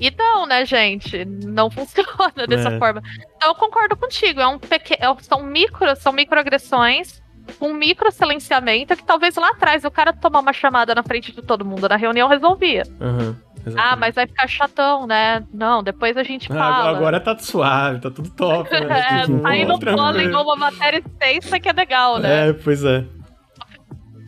E 0.00 0.10
não, 0.10 0.46
né, 0.46 0.64
gente? 0.64 1.26
Não 1.26 1.68
funciona 1.70 2.46
dessa 2.48 2.70
é. 2.70 2.78
forma. 2.78 3.02
Então 3.36 3.50
eu 3.50 3.54
concordo 3.54 3.94
contigo. 3.94 4.40
É 4.40 4.46
um 4.46 4.58
pequeno, 4.58 4.98
é 5.02 5.22
são 5.22 5.42
micro, 5.42 5.94
são 5.96 6.14
microagressões 6.14 7.21
um 7.60 7.74
micro 7.74 8.10
silenciamento 8.10 8.96
que 8.96 9.04
talvez 9.04 9.34
lá 9.36 9.50
atrás 9.50 9.84
o 9.84 9.90
cara 9.90 10.12
tomar 10.12 10.40
uma 10.40 10.52
chamada 10.52 10.94
na 10.94 11.02
frente 11.02 11.32
de 11.32 11.42
todo 11.42 11.64
mundo 11.64 11.88
na 11.88 11.96
reunião 11.96 12.28
resolvia. 12.28 12.84
Uhum. 13.00 13.34
Ah, 13.76 13.94
mas 13.94 14.14
vai 14.14 14.26
ficar 14.26 14.48
chatão, 14.48 15.06
né? 15.06 15.44
Não, 15.52 15.82
depois 15.82 16.16
a 16.16 16.22
gente 16.22 16.48
fala. 16.48 16.90
Agora 16.90 17.20
tá 17.20 17.38
suave, 17.38 18.00
tá 18.00 18.10
tudo 18.10 18.28
top. 18.30 18.68
Né? 18.70 18.80
é, 19.20 19.20
tipo, 19.22 19.46
aí 19.46 19.64
no 19.64 19.78
plano 19.78 20.42
uma 20.42 20.56
matéria 20.56 20.98
extensa 20.98 21.60
que 21.60 21.68
é 21.68 21.72
legal, 21.72 22.18
né? 22.18 22.48
É, 22.48 22.52
pois 22.52 22.84
é. 22.84 23.04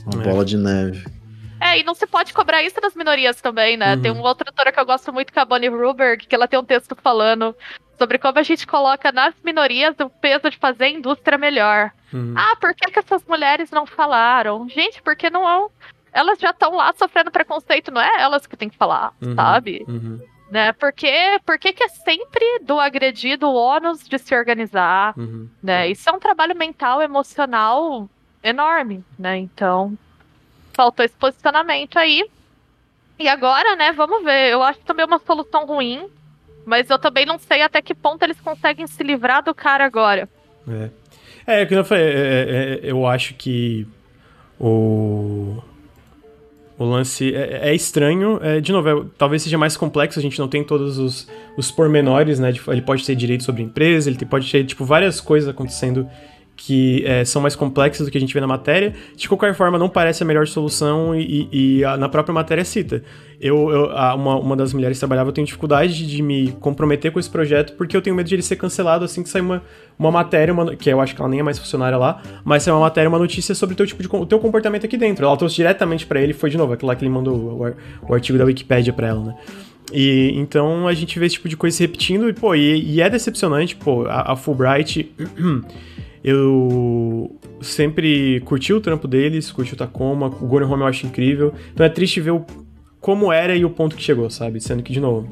Uma 0.07 0.23
é. 0.23 0.25
bola 0.25 0.45
de 0.45 0.57
neve. 0.57 1.05
É, 1.65 1.79
e 1.79 1.83
não 1.83 1.95
se 1.95 2.07
pode 2.07 2.35
cobrar 2.35 2.63
isso 2.63 2.79
das 2.79 2.95
minorias 2.95 3.41
também, 3.41 3.75
né? 3.75 3.95
Uhum. 3.95 4.03
Tem 4.03 4.11
uma 4.11 4.29
outra 4.29 4.51
autora 4.51 4.71
que 4.71 4.79
eu 4.79 4.85
gosto 4.85 5.11
muito, 5.11 5.33
que 5.33 5.39
é 5.39 5.43
a 5.43 5.47
Bonnie 5.47 5.71
Ruberg, 5.71 6.27
que 6.27 6.35
ela 6.35 6.47
tem 6.47 6.59
um 6.59 6.65
texto 6.65 6.95
falando 6.95 7.57
sobre 7.99 8.19
como 8.19 8.39
a 8.39 8.43
gente 8.43 8.67
coloca 8.67 9.11
nas 9.11 9.35
minorias 9.43 9.95
o 9.99 10.11
peso 10.11 10.51
de 10.51 10.59
fazer 10.59 10.85
a 10.85 10.91
indústria 10.91 11.39
melhor. 11.39 11.91
Uhum. 12.13 12.35
Ah, 12.37 12.55
por 12.61 12.75
que, 12.75 12.91
que 12.91 12.99
essas 12.99 13.25
mulheres 13.25 13.71
não 13.71 13.87
falaram? 13.87 14.69
Gente, 14.69 15.01
porque 15.01 15.31
não. 15.31 15.71
Elas 16.13 16.39
já 16.39 16.51
estão 16.51 16.75
lá 16.75 16.93
sofrendo 16.93 17.31
preconceito, 17.31 17.91
não 17.91 18.01
é 18.01 18.21
elas 18.21 18.47
que 18.47 18.59
tem 18.59 18.69
que 18.69 18.77
falar, 18.77 19.15
uhum. 19.23 19.35
sabe? 19.35 19.85
Uhum. 19.89 20.21
Né? 20.51 20.73
Porque, 20.75 21.41
porque 21.47 21.73
que 21.73 21.83
é 21.83 21.89
sempre 21.89 22.61
do 22.61 22.79
agredido 22.79 23.49
o 23.49 23.55
ônus 23.55 24.07
de 24.07 24.19
se 24.19 24.37
organizar, 24.37 25.15
uhum. 25.17 25.49
né? 25.63 25.89
Isso 25.89 26.09
é 26.11 26.13
um 26.13 26.21
trabalho 26.21 26.55
mental, 26.55 27.01
emocional 27.01 28.09
enorme, 28.43 29.03
né? 29.19 29.39
Então, 29.39 29.97
faltou 30.75 31.05
esse 31.05 31.15
posicionamento 31.15 31.99
aí. 31.99 32.29
E 33.19 33.29
agora, 33.29 33.77
né, 33.77 33.93
vamos 33.93 34.25
ver. 34.25 34.51
Eu 34.51 34.63
acho 34.63 34.81
também 34.81 35.07
uma 35.07 35.19
solução 35.19 35.65
ruim 35.65 36.11
mas 36.65 36.89
eu 36.89 36.99
também 36.99 37.27
não 37.27 37.39
sei 37.39 37.63
até 37.63 37.83
que 37.83 37.95
ponto 37.95 38.23
eles 38.23 38.41
conseguem 38.41 38.87
se 38.87 39.03
livrar 39.03 39.43
do 39.43 39.55
cara 39.55 39.85
agora. 39.85 40.29
É. 40.69 40.91
É, 41.47 41.67
como 41.67 41.81
eu 41.81 41.85
falei, 41.85 42.05
é, 42.05 42.09
é, 42.09 42.15
é, 42.15 42.81
eu 42.83 43.07
acho 43.07 43.35
que 43.35 43.87
o. 44.59 45.63
O 46.77 46.85
lance 46.85 47.33
é, 47.33 47.69
é 47.69 47.75
estranho. 47.75 48.41
É, 48.43 48.61
de 48.61 48.73
novo, 48.73 48.89
é, 48.89 49.07
talvez 49.17 49.43
seja 49.43 49.57
mais 49.57 49.77
complexo, 49.77 50.19
a 50.19 50.23
gente 50.23 50.39
não 50.39 50.49
tem 50.49 50.65
todos 50.65 50.99
os, 50.99 51.29
os 51.57 51.71
pormenores, 51.71 52.41
né? 52.41 52.53
Ele 52.67 52.83
pode 52.83 53.05
ter 53.07 53.15
direito 53.15 53.45
sobre 53.45 53.63
a 53.63 53.65
empresa, 53.65 54.11
ele 54.11 54.19
pode 54.25 54.51
ter, 54.51 54.65
tipo, 54.65 54.85
várias 54.85 55.21
coisas 55.21 55.49
acontecendo 55.49 56.09
que 56.67 57.05
é, 57.05 57.27
são 57.27 57.43
mais 57.43 57.55
complexas 57.55 58.07
do 58.07 58.11
que 58.11 58.17
a 58.17 58.21
gente 58.21 58.33
vê 58.33 58.41
na 58.41 58.47
matéria. 58.47 58.95
De 59.15 59.29
qualquer 59.29 59.55
forma, 59.55 59.79
não 59.79 59.89
parece 59.89 60.23
a 60.23 60.27
melhor 60.27 60.47
solução 60.47 61.15
e, 61.15 61.47
e 61.53 61.85
a, 61.85 61.95
na 61.99 62.09
própria 62.09 62.33
matéria 62.33 62.65
cita. 62.65 63.03
Eu, 63.39 63.71
eu 63.71 63.91
a, 63.91 64.15
uma, 64.15 64.37
uma 64.39 64.57
das 64.57 64.73
mulheres 64.73 64.97
que 64.97 65.01
trabalhava, 65.01 65.29
eu 65.29 65.33
tenho 65.35 65.47
dificuldade 65.47 66.07
de 66.07 66.23
me 66.23 66.53
comprometer 66.61 67.13
com 67.13 67.21
esse 67.21 67.29
projeto 67.29 67.75
porque 67.77 67.95
eu 67.95 68.01
tenho 68.01 68.17
medo 68.17 68.27
de 68.27 68.35
ele 68.35 68.43
ser 68.43 68.57
cancelado 68.57 69.05
assim 69.05 69.23
que 69.23 69.29
sair 69.29 69.43
uma, 69.43 69.63
uma 69.99 70.11
matéria, 70.11 70.55
uma, 70.55 70.75
que 70.75 70.89
eu 70.89 71.03
acho 71.03 71.15
que 71.15 71.21
ela 71.21 71.29
nem 71.29 71.41
é 71.41 71.43
mais 71.43 71.59
funcionária 71.59 71.99
lá, 71.99 72.23
mas 72.43 72.67
é 72.67 72.73
uma 72.73 72.81
matéria, 72.81 73.11
uma 73.11 73.19
notícia 73.19 73.55
sobre 73.55 73.75
o 73.75 73.77
teu 73.77 73.87
tipo 73.87 74.03
de 74.03 74.09
o 74.11 74.25
teu 74.25 74.39
comportamento 74.39 74.87
aqui 74.87 74.97
dentro. 74.97 75.27
Ela 75.27 75.37
trouxe 75.37 75.57
diretamente 75.57 76.07
para 76.07 76.19
ele, 76.19 76.33
foi 76.33 76.49
de 76.49 76.57
novo 76.57 76.73
aquilo 76.73 76.89
lá 76.89 76.97
que 76.97 77.05
ele 77.05 77.13
mandou 77.13 77.37
o, 77.37 77.75
o 78.09 78.15
artigo 78.15 78.39
da 78.39 78.45
Wikipedia 78.45 78.93
para 78.93 79.09
ela, 79.09 79.23
né? 79.23 79.35
E 79.93 80.33
então 80.35 80.89
a 80.89 80.95
gente 80.95 81.19
vê 81.19 81.27
esse 81.27 81.35
tipo 81.35 81.49
de 81.49 81.59
coisa 81.59 81.77
se 81.77 81.83
repetindo 81.83 82.27
e, 82.27 82.33
pô, 82.33 82.55
e, 82.55 82.95
e 82.95 83.03
é 83.03 83.11
decepcionante, 83.11 83.77
pô, 83.77 84.07
a, 84.07 84.33
a 84.33 84.37
Fulbright. 84.37 85.13
Eu 86.25 87.39
sempre 87.61 88.41
curti 88.41 88.73
o 88.73 88.81
trampo 88.81 89.07
deles, 89.07 89.53
curti 89.53 89.75
o 89.75 89.77
Tacoma, 89.77 90.29
o 90.29 90.47
Gordon 90.47 90.73
Home 90.73 90.83
eu 90.83 90.87
acho 90.87 91.07
incrível. 91.07 91.53
Então 91.73 91.85
é 91.85 91.89
triste 91.91 92.19
ver 92.21 92.31
o 92.31 92.47
como 93.05 93.31
era 93.31 93.55
e 93.55 93.67
o 93.67 93.69
ponto 93.69 93.95
que 93.95 94.03
chegou, 94.03 94.31
sabe? 94.31 94.63
Sendo 94.63 94.83
que, 94.83 94.91
de 94.91 94.99
novo, 94.99 95.29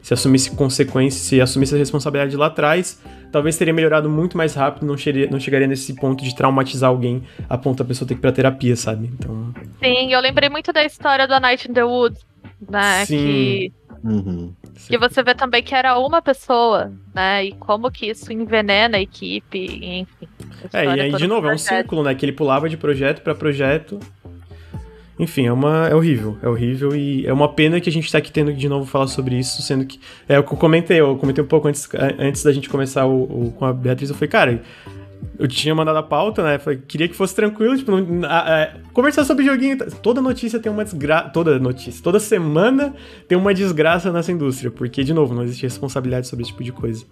se 0.00 0.14
assumisse 0.14 0.54
consequência, 0.54 1.20
se 1.20 1.40
assumisse 1.40 1.74
a 1.74 1.78
responsabilidade 1.78 2.36
lá 2.36 2.46
atrás, 2.46 3.02
talvez 3.32 3.58
teria 3.58 3.74
melhorado 3.74 4.08
muito 4.08 4.36
mais 4.36 4.54
rápido, 4.54 4.86
não 4.86 4.96
chegaria, 4.96 5.28
não 5.28 5.40
chegaria 5.40 5.66
nesse 5.66 5.92
ponto 5.96 6.22
de 6.22 6.32
traumatizar 6.36 6.88
alguém 6.88 7.24
a 7.48 7.58
ponto 7.58 7.78
da 7.78 7.84
pessoa 7.84 8.06
ter 8.06 8.14
que 8.14 8.20
ir 8.20 8.22
pra 8.22 8.30
terapia, 8.30 8.76
sabe? 8.76 9.10
Então. 9.12 9.52
Sim, 9.82 10.12
eu 10.12 10.20
lembrei 10.20 10.48
muito 10.48 10.72
da 10.72 10.84
história 10.84 11.26
do 11.26 11.34
A 11.34 11.40
Night 11.40 11.68
in 11.68 11.74
the 11.74 11.82
Woods, 11.82 12.24
né? 12.70 13.04
Sim. 13.04 13.16
Que. 13.16 13.72
Uhum. 14.02 14.54
E 14.88 14.96
você 14.96 15.22
vê 15.22 15.34
também 15.34 15.62
que 15.62 15.74
era 15.74 15.98
uma 15.98 16.22
pessoa, 16.22 16.92
né? 17.14 17.44
E 17.44 17.52
como 17.52 17.90
que 17.90 18.06
isso 18.06 18.32
envenena 18.32 18.96
a 18.96 19.00
equipe, 19.00 19.58
enfim. 19.82 20.28
A 20.72 20.78
é, 20.78 20.84
e 20.84 21.00
aí, 21.00 21.12
de 21.12 21.26
novo, 21.26 21.48
é 21.48 21.54
um 21.54 21.58
círculo, 21.58 22.02
né? 22.02 22.14
Que 22.14 22.24
ele 22.24 22.32
pulava 22.32 22.68
de 22.68 22.76
projeto 22.76 23.20
para 23.22 23.34
projeto 23.34 24.00
enfim, 25.20 25.46
é, 25.46 25.52
uma, 25.52 25.86
é 25.86 25.94
horrível, 25.94 26.38
é 26.42 26.48
horrível 26.48 26.96
e 26.96 27.26
é 27.26 27.32
uma 27.32 27.52
pena 27.52 27.78
que 27.78 27.90
a 27.90 27.92
gente 27.92 28.10
tá 28.10 28.16
aqui 28.16 28.32
tendo 28.32 28.54
de 28.54 28.68
novo 28.70 28.86
falar 28.86 29.06
sobre 29.06 29.38
isso, 29.38 29.60
sendo 29.60 29.84
que. 29.84 30.00
É 30.26 30.38
o 30.38 30.42
que 30.42 30.54
eu 30.54 30.56
comentei, 30.56 30.98
eu 30.98 31.14
comentei 31.18 31.44
um 31.44 31.46
pouco 31.46 31.68
antes, 31.68 31.86
antes 32.18 32.42
da 32.42 32.50
gente 32.50 32.70
começar 32.70 33.04
o, 33.04 33.24
o 33.24 33.52
com 33.52 33.66
a 33.66 33.72
Beatriz, 33.72 34.08
eu 34.08 34.16
falei, 34.16 34.30
cara, 34.30 34.62
eu 35.38 35.48
tinha 35.48 35.74
mandado 35.74 35.98
a 35.98 36.02
pauta, 36.02 36.42
né? 36.42 36.58
Falei, 36.58 36.78
queria 36.86 37.08
que 37.08 37.14
fosse 37.14 37.34
tranquilo, 37.34 37.76
tipo, 37.76 37.90
não, 37.90 38.28
a, 38.28 38.62
a, 38.62 38.68
conversar 38.92 39.24
sobre 39.24 39.44
joguinho. 39.44 39.78
Toda 40.02 40.20
notícia 40.20 40.60
tem 40.60 40.70
uma 40.70 40.84
desgraça. 40.84 41.30
Toda 41.30 41.58
notícia, 41.58 42.02
toda 42.02 42.20
semana 42.20 42.94
tem 43.26 43.38
uma 43.38 43.54
desgraça 43.54 44.12
nessa 44.12 44.30
indústria, 44.30 44.70
porque, 44.70 45.02
de 45.02 45.14
novo, 45.14 45.34
não 45.34 45.42
existe 45.42 45.62
responsabilidade 45.62 46.28
sobre 46.28 46.42
esse 46.42 46.52
tipo 46.52 46.62
de 46.62 46.72
coisa. 46.72 47.06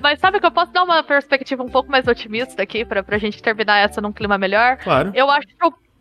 Mas 0.00 0.18
sabe 0.18 0.40
que 0.40 0.46
eu 0.46 0.50
posso 0.50 0.72
dar 0.72 0.84
uma 0.84 1.02
perspectiva 1.02 1.62
um 1.62 1.68
pouco 1.68 1.90
mais 1.90 2.06
otimista 2.06 2.62
aqui, 2.62 2.84
pra, 2.84 3.02
pra 3.02 3.18
gente 3.18 3.42
terminar 3.42 3.78
essa 3.78 4.00
num 4.00 4.12
clima 4.12 4.38
melhor? 4.38 4.78
Claro. 4.78 5.12
Eu 5.14 5.30
acho 5.30 5.46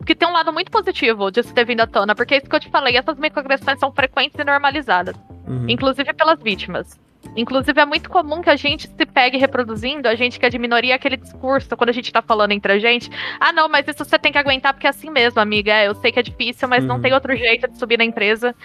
que 0.05 0.15
tem 0.15 0.27
um 0.27 0.33
lado 0.33 0.53
muito 0.53 0.71
positivo 0.71 1.29
disso 1.31 1.53
ter 1.53 1.65
vindo 1.65 1.81
à 1.81 1.87
tona, 1.87 2.15
porque 2.15 2.35
é 2.35 2.37
isso 2.37 2.49
que 2.49 2.55
eu 2.55 2.59
te 2.59 2.69
falei, 2.69 2.95
essas 2.95 3.17
microagressões 3.17 3.79
são 3.79 3.91
frequentes 3.91 4.39
e 4.39 4.43
normalizadas, 4.43 5.15
uhum. 5.47 5.67
inclusive 5.67 6.13
pelas 6.13 6.41
vítimas. 6.41 6.99
Inclusive, 7.35 7.79
é 7.79 7.85
muito 7.85 8.09
comum 8.09 8.41
que 8.41 8.49
a 8.49 8.55
gente 8.55 8.87
se 8.87 9.05
pegue 9.05 9.37
reproduzindo, 9.37 10.07
a 10.07 10.15
gente 10.15 10.39
que 10.39 10.45
é 10.45 10.49
de 10.49 10.57
minoria, 10.57 10.95
aquele 10.95 11.17
discurso, 11.17 11.75
quando 11.75 11.89
a 11.89 11.93
gente 11.93 12.11
tá 12.11 12.21
falando 12.21 12.51
entre 12.51 12.73
a 12.73 12.79
gente. 12.79 13.09
Ah, 13.39 13.51
não, 13.51 13.67
mas 13.67 13.87
isso 13.87 14.03
você 14.03 14.17
tem 14.17 14.31
que 14.31 14.37
aguentar 14.37 14.73
porque 14.73 14.87
é 14.87 14.89
assim 14.89 15.09
mesmo, 15.09 15.39
amiga. 15.41 15.71
É, 15.71 15.87
eu 15.87 15.95
sei 15.95 16.11
que 16.11 16.19
é 16.19 16.23
difícil, 16.23 16.67
mas 16.67 16.83
uhum. 16.83 16.89
não 16.89 17.01
tem 17.01 17.13
outro 17.13 17.35
jeito 17.35 17.67
de 17.69 17.77
subir 17.77 17.97
na 17.97 18.05
empresa. 18.05 18.55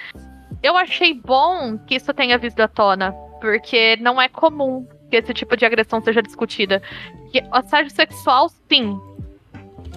Eu 0.63 0.77
achei 0.77 1.15
bom 1.15 1.79
que 1.79 1.97
isso 1.97 2.13
tenha 2.13 2.39
vindo 2.39 2.61
à 2.61 2.69
tona, 2.69 3.13
porque 3.41 3.97
não 4.01 4.21
é 4.21 4.29
comum 4.29 4.87
que 5.11 5.17
esse 5.17 5.35
tipo 5.35 5.57
de 5.57 5.65
agressão 5.65 6.01
seja 6.01 6.23
discutida. 6.23 6.81
Que 7.33 7.43
assédio 7.51 7.91
sexual, 7.91 8.51
sim, 8.69 8.99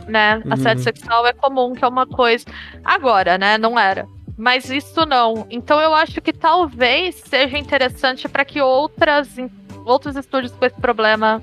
né? 0.07 0.41
Uhum. 0.45 0.53
Assédio 0.53 0.84
sexual 0.84 1.27
é 1.27 1.34
comum, 1.34 1.73
que 1.73 1.84
é 1.84 1.88
uma 1.88 2.07
coisa. 2.07 2.45
Agora, 2.84 3.38
né? 3.38 3.57
Não 3.57 3.77
era. 3.77 4.07
Mas 4.44 4.70
isso 4.70 5.06
não. 5.06 5.48
Então 5.49 5.80
eu 5.80 5.94
acho 5.94 6.20
que 6.20 6.34
talvez 6.34 7.15
seja 7.15 7.57
interessante 7.57 8.28
para 8.28 8.44
que 8.44 8.60
outras, 8.61 9.30
outros 9.86 10.18
estúdios 10.18 10.52
com 10.52 10.65
esse 10.65 10.76
problema 10.82 11.41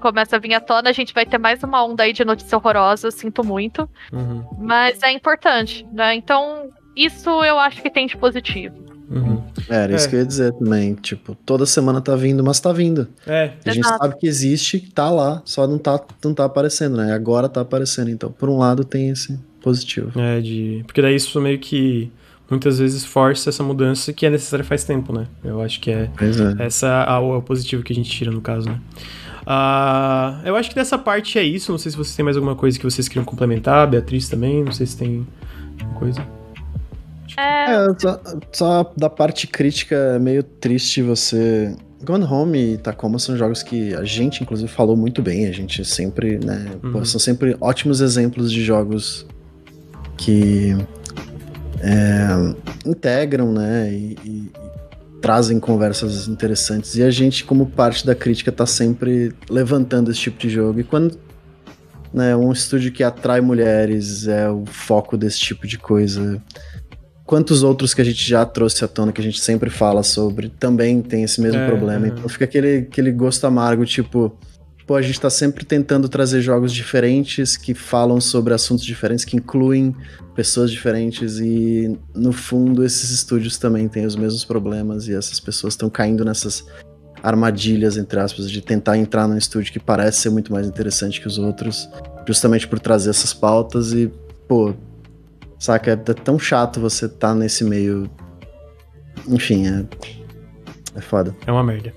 comece 0.00 0.36
a 0.36 0.38
vir 0.38 0.54
à 0.54 0.60
tona. 0.60 0.88
A 0.88 0.92
gente 0.92 1.12
vai 1.12 1.26
ter 1.26 1.36
mais 1.36 1.64
uma 1.64 1.84
onda 1.84 2.04
aí 2.04 2.12
de 2.12 2.24
notícia 2.24 2.56
horrorosa, 2.56 3.10
sinto 3.10 3.44
muito. 3.44 3.90
Uhum. 4.12 4.44
Mas 4.56 5.02
é 5.02 5.10
importante, 5.10 5.84
né? 5.92 6.14
Então, 6.14 6.70
isso 6.94 7.28
eu 7.42 7.58
acho 7.58 7.82
que 7.82 7.90
tem 7.90 8.06
de 8.06 8.16
positivo. 8.16 8.76
Uhum. 9.10 9.42
É, 9.68 9.74
era 9.74 9.96
isso 9.96 10.06
é. 10.06 10.10
que 10.10 10.14
eu 10.14 10.20
ia 10.20 10.26
dizer 10.26 10.52
também. 10.52 10.94
Tipo, 10.94 11.34
toda 11.34 11.66
semana 11.66 12.00
tá 12.00 12.14
vindo, 12.14 12.44
mas 12.44 12.60
tá 12.60 12.72
vindo. 12.72 13.08
É. 13.26 13.50
A 13.66 13.70
gente 13.72 13.84
Exato. 13.84 13.98
sabe 13.98 14.16
que 14.16 14.28
existe, 14.28 14.78
tá 14.92 15.10
lá, 15.10 15.42
só 15.44 15.66
não 15.66 15.76
tá, 15.76 16.00
não 16.24 16.32
tá 16.32 16.44
aparecendo, 16.44 16.98
né? 16.98 17.12
Agora 17.12 17.48
tá 17.48 17.62
aparecendo. 17.62 18.10
Então, 18.10 18.30
por 18.30 18.48
um 18.48 18.58
lado, 18.58 18.84
tem 18.84 19.08
esse 19.08 19.36
positivo. 19.60 20.20
É, 20.20 20.40
de. 20.40 20.84
Porque 20.86 21.02
daí 21.02 21.16
isso 21.16 21.40
meio 21.40 21.58
que 21.58 22.12
muitas 22.50 22.78
vezes 22.78 23.04
força 23.04 23.50
essa 23.50 23.62
mudança 23.62 24.12
que 24.12 24.24
é 24.24 24.30
necessária 24.30 24.64
faz 24.64 24.84
tempo, 24.84 25.12
né? 25.12 25.26
Eu 25.44 25.60
acho 25.60 25.80
que 25.80 25.90
é, 25.90 26.10
é. 26.60 26.66
essa 26.66 26.86
é 26.86 27.18
o 27.18 27.42
positivo 27.42 27.82
que 27.82 27.92
a 27.92 27.96
gente 27.96 28.10
tira 28.10 28.30
no 28.30 28.40
caso, 28.40 28.68
né? 28.68 28.80
Uh, 29.42 30.46
eu 30.46 30.56
acho 30.56 30.68
que 30.68 30.74
dessa 30.74 30.98
parte 30.98 31.38
é 31.38 31.42
isso. 31.42 31.72
Não 31.72 31.78
sei 31.78 31.90
se 31.90 31.96
vocês 31.96 32.14
têm 32.14 32.24
mais 32.24 32.36
alguma 32.36 32.54
coisa 32.54 32.78
que 32.78 32.84
vocês 32.84 33.08
queriam 33.08 33.24
complementar. 33.24 33.88
Beatriz 33.88 34.28
também, 34.28 34.62
não 34.62 34.72
sei 34.72 34.86
se 34.86 34.96
tem 34.96 35.26
coisa. 35.98 36.26
É, 37.38 37.72
é 37.72 37.86
só, 37.98 38.20
só, 38.52 38.92
da 38.96 39.08
parte 39.08 39.46
crítica 39.46 39.94
é 39.94 40.18
meio 40.18 40.42
triste 40.42 41.02
você. 41.02 41.74
Gone 42.02 42.24
Home 42.24 42.74
e 42.74 42.78
Tacoma 42.78 43.18
são 43.18 43.36
jogos 43.36 43.62
que 43.62 43.94
a 43.94 44.04
gente, 44.04 44.42
inclusive, 44.42 44.68
falou 44.70 44.96
muito 44.96 45.22
bem. 45.22 45.46
A 45.46 45.52
gente 45.52 45.84
sempre, 45.84 46.38
né? 46.44 46.66
Uhum. 46.82 46.92
Pô, 46.92 47.04
são 47.04 47.18
sempre 47.18 47.56
ótimos 47.60 48.00
exemplos 48.00 48.52
de 48.52 48.62
jogos 48.62 49.26
que 50.16 50.76
é, 51.80 52.88
integram, 52.88 53.52
né? 53.52 53.92
E, 53.92 54.16
e, 54.24 54.52
trazem 55.20 55.58
conversas 55.58 56.28
interessantes. 56.28 56.94
E 56.94 57.02
a 57.02 57.10
gente, 57.10 57.44
como 57.44 57.66
parte 57.66 58.06
da 58.06 58.14
crítica, 58.14 58.52
tá 58.52 58.64
sempre 58.64 59.34
levantando 59.50 60.10
esse 60.12 60.20
tipo 60.20 60.38
de 60.38 60.48
jogo. 60.48 60.78
E 60.78 60.84
quando 60.84 61.18
né, 62.14 62.36
um 62.36 62.52
estúdio 62.52 62.92
que 62.92 63.02
atrai 63.02 63.40
mulheres 63.40 64.28
é 64.28 64.48
o 64.48 64.64
foco 64.64 65.16
desse 65.16 65.40
tipo 65.40 65.66
de 65.66 65.76
coisa 65.76 66.40
quantos 67.28 67.62
outros 67.62 67.92
que 67.92 68.00
a 68.00 68.04
gente 68.04 68.26
já 68.26 68.42
trouxe 68.46 68.82
à 68.86 68.88
tona, 68.88 69.12
que 69.12 69.20
a 69.20 69.24
gente 69.24 69.38
sempre 69.38 69.68
fala 69.68 70.02
sobre, 70.02 70.48
também 70.48 71.02
tem 71.02 71.24
esse 71.24 71.42
mesmo 71.42 71.60
é, 71.60 71.66
problema. 71.66 72.06
É. 72.06 72.08
Então 72.08 72.26
fica 72.26 72.46
aquele, 72.46 72.78
aquele 72.78 73.12
gosto 73.12 73.46
amargo, 73.46 73.84
tipo, 73.84 74.34
pô, 74.86 74.96
a 74.96 75.02
gente 75.02 75.20
tá 75.20 75.28
sempre 75.28 75.66
tentando 75.66 76.08
trazer 76.08 76.40
jogos 76.40 76.72
diferentes 76.72 77.54
que 77.54 77.74
falam 77.74 78.18
sobre 78.18 78.54
assuntos 78.54 78.82
diferentes, 78.82 79.26
que 79.26 79.36
incluem 79.36 79.94
pessoas 80.38 80.70
diferentes 80.70 81.40
e 81.40 81.98
no 82.14 82.32
fundo 82.32 82.84
esses 82.84 83.10
estúdios 83.10 83.58
também 83.58 83.88
têm 83.88 84.06
os 84.06 84.14
mesmos 84.14 84.44
problemas 84.44 85.08
e 85.08 85.12
essas 85.12 85.40
pessoas 85.40 85.72
estão 85.72 85.90
caindo 85.90 86.24
nessas 86.24 86.64
armadilhas, 87.24 87.96
entre 87.96 88.20
aspas, 88.20 88.48
de 88.48 88.62
tentar 88.62 88.96
entrar 88.96 89.26
num 89.26 89.36
estúdio 89.36 89.72
que 89.72 89.80
parece 89.80 90.20
ser 90.20 90.30
muito 90.30 90.52
mais 90.52 90.64
interessante 90.64 91.20
que 91.20 91.26
os 91.26 91.38
outros, 91.38 91.88
justamente 92.24 92.68
por 92.68 92.78
trazer 92.78 93.10
essas 93.10 93.34
pautas 93.34 93.92
e, 93.92 94.12
pô, 94.46 94.72
Saca? 95.58 95.90
É 95.90 95.96
tão 95.96 96.38
chato 96.38 96.78
você 96.78 97.06
estar 97.06 97.30
tá 97.30 97.34
nesse 97.34 97.64
meio. 97.64 98.08
Enfim, 99.26 99.66
é. 99.66 99.84
É 100.94 101.00
foda. 101.00 101.34
É 101.48 101.50
uma 101.50 101.64
merda. 101.64 101.92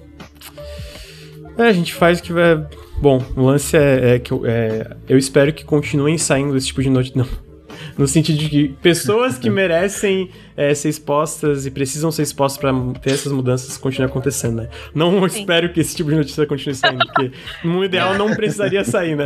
É, 1.59 1.67
a 1.67 1.73
gente 1.73 1.93
faz 1.93 2.17
o 2.17 2.23
que 2.23 2.33
vai. 2.33 2.67
Bom, 2.99 3.23
o 3.35 3.41
lance 3.43 3.77
é, 3.77 4.15
é 4.15 4.19
que 4.19 4.31
eu, 4.31 4.43
é, 4.47 4.97
eu 5.07 5.15
espero 5.15 5.53
que 5.53 5.63
continuem 5.63 6.17
saindo 6.17 6.57
esse 6.57 6.65
tipo 6.65 6.81
de 6.81 6.89
notícia. 6.89 7.19
Não 7.19 7.50
no 7.97 8.07
sentido 8.07 8.37
de 8.37 8.49
que 8.49 8.67
pessoas 8.81 9.37
que 9.37 9.49
merecem 9.49 10.29
é, 10.55 10.73
ser 10.73 10.89
expostas 10.89 11.65
e 11.65 11.71
precisam 11.71 12.11
ser 12.11 12.23
expostas 12.23 12.59
para 12.59 12.73
ter 12.99 13.11
essas 13.11 13.31
mudanças 13.31 13.77
continuem 13.77 14.09
acontecendo, 14.09 14.57
né? 14.57 14.69
Não 14.93 15.27
Sim. 15.27 15.39
espero 15.39 15.71
que 15.71 15.79
esse 15.79 15.95
tipo 15.95 16.09
de 16.09 16.15
notícia 16.15 16.45
continue 16.45 16.75
saindo, 16.75 17.05
porque 17.05 17.31
no 17.63 17.83
ideal 17.83 18.15
não 18.17 18.35
precisaria 18.35 18.83
sair, 18.83 19.15
né? 19.15 19.25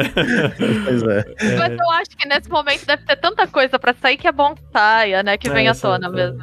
Pois 0.86 1.04
é. 1.04 1.20
é. 1.40 1.58
Mas 1.58 1.80
eu 1.80 1.90
acho 1.92 2.10
que 2.18 2.28
nesse 2.28 2.50
momento 2.50 2.86
deve 2.86 3.04
ter 3.04 3.16
tanta 3.18 3.48
coisa 3.48 3.78
para 3.78 3.94
sair 3.94 4.18
que 4.18 4.28
é 4.28 4.32
bom 4.32 4.56
que 4.56 4.62
saia, 4.72 5.24
né? 5.24 5.38
Que 5.38 5.50
é, 5.50 5.54
venha 5.54 5.72
à 5.72 5.76
tona 5.76 6.10
mesmo. 6.10 6.42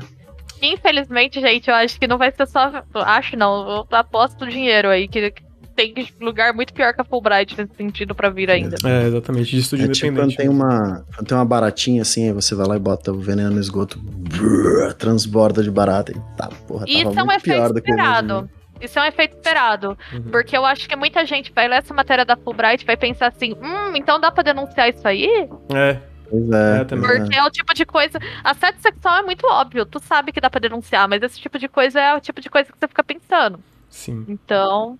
Infelizmente, 0.61 1.40
gente, 1.40 1.69
eu 1.69 1.74
acho 1.74 1.99
que 1.99 2.07
não 2.07 2.19
vai 2.19 2.31
ser 2.31 2.47
só. 2.47 2.85
Acho 2.94 3.36
não, 3.36 3.86
eu 3.90 3.97
aposto 3.97 4.47
dinheiro 4.47 4.89
aí 4.89 5.09
que 5.09 5.32
tem 5.74 5.94
lugar 6.20 6.53
muito 6.53 6.73
pior 6.73 6.94
que 6.94 7.01
a 7.01 7.05
Fulbright 7.05 7.57
nesse 7.57 7.74
sentido 7.74 8.15
para 8.15 8.31
vir 8.31 8.51
ainda. 8.51 8.77
É, 8.85 9.07
exatamente, 9.07 9.51
de 9.51 9.59
estúdio 9.59 9.85
é, 9.85 9.89
independente. 9.89 10.12
Tipo 10.12 10.23
quando 10.23 10.36
tem 10.36 10.49
uma, 10.49 11.05
quando 11.15 11.27
tem 11.27 11.36
uma 11.36 11.44
baratinha 11.44 12.03
assim, 12.03 12.27
aí 12.27 12.32
você 12.32 12.55
vai 12.55 12.66
lá 12.66 12.77
e 12.77 12.81
bota 12.81 13.12
o 13.12 13.19
veneno 13.19 13.51
no 13.51 13.61
esgoto, 13.61 13.99
brrr, 13.99 14.93
transborda 14.94 15.62
de 15.62 15.70
barata 15.70 16.12
e 16.12 16.36
tá, 16.36 16.49
porra, 16.66 16.85
Isso 16.89 17.19
é 17.19 17.23
um 17.23 17.32
efeito 17.32 17.77
esperado. 17.77 18.51
Isso 18.81 18.99
é 18.99 19.03
um 19.03 19.07
efeito 19.07 19.36
esperado. 19.36 19.97
Uhum. 20.12 20.23
Porque 20.31 20.57
eu 20.57 20.65
acho 20.65 20.89
que 20.89 20.97
muita 20.97 21.24
gente 21.24 21.53
vai 21.55 21.69
ler 21.69 21.77
essa 21.77 21.94
matéria 21.94 22.24
da 22.24 22.36
Fulbright 22.36 22.82
e 22.82 22.86
vai 22.86 22.97
pensar 22.97 23.28
assim: 23.28 23.53
hum, 23.53 23.94
então 23.94 24.20
dá 24.20 24.31
pra 24.31 24.43
denunciar 24.43 24.89
isso 24.89 25.07
aí? 25.07 25.49
É. 25.73 25.99
Pois 26.28 26.51
é, 26.51 26.81
é 26.81 26.85
Porque 26.85 27.36
é 27.36 27.44
o 27.44 27.51
tipo 27.51 27.74
de 27.74 27.85
coisa. 27.85 28.19
Assédio 28.43 28.81
sexual 28.81 29.19
é 29.19 29.23
muito 29.23 29.47
óbvio, 29.47 29.85
tu 29.85 30.01
sabe 30.01 30.32
que 30.32 30.40
dá 30.40 30.49
pra 30.49 30.61
denunciar, 30.61 31.07
mas 31.07 31.23
esse 31.23 31.39
tipo 31.39 31.59
de 31.59 31.69
coisa 31.69 32.01
é 32.01 32.16
o 32.16 32.20
tipo 32.20 32.40
de 32.40 32.49
coisa 32.49 32.73
que 32.73 32.78
você 32.78 32.89
fica 32.89 33.05
pensando. 33.05 33.61
Sim. 33.90 34.24
Então. 34.27 34.99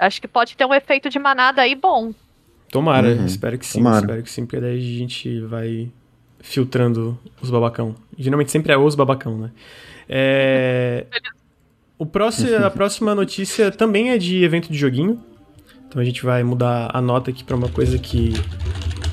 Acho 0.00 0.20
que 0.20 0.26
pode 0.26 0.56
ter 0.56 0.64
um 0.64 0.72
efeito 0.72 1.10
de 1.10 1.18
manada 1.18 1.60
aí 1.60 1.74
bom. 1.74 2.14
Tomara, 2.70 3.08
uhum. 3.08 3.26
espero 3.26 3.58
que 3.58 3.66
sim. 3.66 3.80
Tomara. 3.80 4.00
Espero 4.00 4.22
que 4.22 4.30
sim, 4.30 4.46
porque 4.46 4.60
daí 4.60 4.78
a 4.78 4.98
gente 4.98 5.40
vai 5.42 5.90
filtrando 6.40 7.18
os 7.42 7.50
babacão. 7.50 7.94
Geralmente 8.18 8.50
sempre 8.50 8.72
é 8.72 8.78
os 8.78 8.94
babacão, 8.94 9.36
né? 9.36 9.50
É... 10.08 11.06
o 11.98 12.06
próximo, 12.06 12.56
a 12.64 12.70
próxima 12.72 13.14
notícia 13.14 13.70
também 13.70 14.10
é 14.10 14.16
de 14.16 14.42
evento 14.42 14.72
de 14.72 14.78
joguinho. 14.78 15.22
Então 15.86 16.00
a 16.00 16.04
gente 16.04 16.24
vai 16.24 16.42
mudar 16.42 16.90
a 16.94 17.00
nota 17.02 17.30
aqui 17.30 17.44
para 17.44 17.56
uma 17.56 17.68
coisa 17.68 17.98
que 17.98 18.32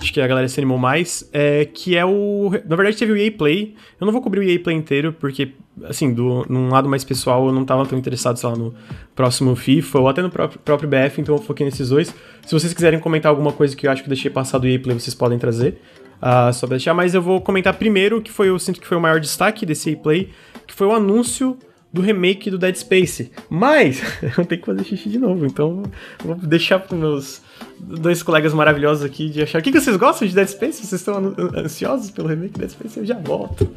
acho 0.07 0.13
que 0.13 0.21
a 0.21 0.27
galera 0.27 0.47
se 0.47 0.57
animou 0.59 0.77
mais, 0.77 1.29
é, 1.33 1.65
que 1.65 1.97
é 1.97 2.05
o... 2.05 2.49
Na 2.65 2.75
verdade 2.77 2.97
teve 2.97 3.11
o 3.11 3.17
EA 3.17 3.29
Play. 3.29 3.75
Eu 3.99 4.05
não 4.05 4.13
vou 4.13 4.21
cobrir 4.21 4.39
o 4.39 4.43
EA 4.43 4.57
Play 4.57 4.75
inteiro, 4.75 5.13
porque, 5.13 5.51
assim, 5.83 6.13
do, 6.13 6.45
num 6.49 6.69
lado 6.69 6.87
mais 6.87 7.03
pessoal, 7.03 7.47
eu 7.47 7.53
não 7.53 7.65
tava 7.65 7.85
tão 7.85 7.99
interessado, 7.99 8.37
sei 8.37 8.49
lá, 8.49 8.55
no 8.55 8.73
próximo 9.13 9.53
FIFA, 9.55 9.99
ou 9.99 10.07
até 10.07 10.21
no 10.21 10.29
próprio, 10.29 10.59
próprio 10.59 10.89
BF, 10.89 11.19
então 11.19 11.35
eu 11.35 11.41
foquei 11.41 11.65
nesses 11.65 11.89
dois. 11.89 12.15
Se 12.45 12.53
vocês 12.53 12.73
quiserem 12.73 12.99
comentar 12.99 13.29
alguma 13.29 13.51
coisa 13.51 13.75
que 13.75 13.85
eu 13.85 13.91
acho 13.91 14.01
que 14.01 14.07
eu 14.07 14.13
deixei 14.13 14.31
passar 14.31 14.57
do 14.59 14.67
EA 14.67 14.79
Play, 14.79 14.97
vocês 14.97 15.13
podem 15.13 15.37
trazer. 15.37 15.79
uh, 16.21 16.53
só 16.53 16.65
deixar, 16.65 16.93
mas 16.93 17.13
eu 17.13 17.21
vou 17.21 17.41
comentar 17.41 17.73
primeiro 17.73 18.21
que 18.21 18.31
foi, 18.31 18.47
eu 18.47 18.57
sinto 18.57 18.79
que 18.79 18.87
foi 18.87 18.97
o 18.97 19.01
maior 19.01 19.19
destaque 19.19 19.65
desse 19.65 19.95
play, 19.97 20.29
que 20.65 20.73
foi 20.73 20.87
o 20.87 20.93
anúncio 20.93 21.57
do 21.91 22.01
remake 22.01 22.49
do 22.49 22.57
Dead 22.57 22.75
Space. 22.75 23.31
Mas 23.49 24.01
eu 24.37 24.45
tenho 24.45 24.61
que 24.61 24.65
fazer 24.65 24.83
xixi 24.85 25.09
de 25.09 25.19
novo, 25.19 25.45
então 25.45 25.83
vou 26.23 26.35
deixar 26.35 26.79
para 26.79 26.95
meus 26.97 27.41
dois 27.79 28.21
colegas 28.21 28.53
maravilhosos 28.53 29.03
aqui 29.03 29.29
de 29.29 29.43
achar. 29.43 29.59
O 29.59 29.61
que, 29.61 29.71
que 29.71 29.79
vocês 29.79 29.95
gostam 29.97 30.27
de 30.27 30.35
Dead 30.35 30.47
Space? 30.47 30.85
Vocês 30.85 31.01
estão 31.01 31.33
ansiosos 31.55 32.11
pelo 32.11 32.27
remake 32.27 32.53
de 32.53 32.59
Dead 32.59 32.71
Space? 32.71 32.99
Eu 32.99 33.05
já 33.05 33.17
volto. 33.17 33.71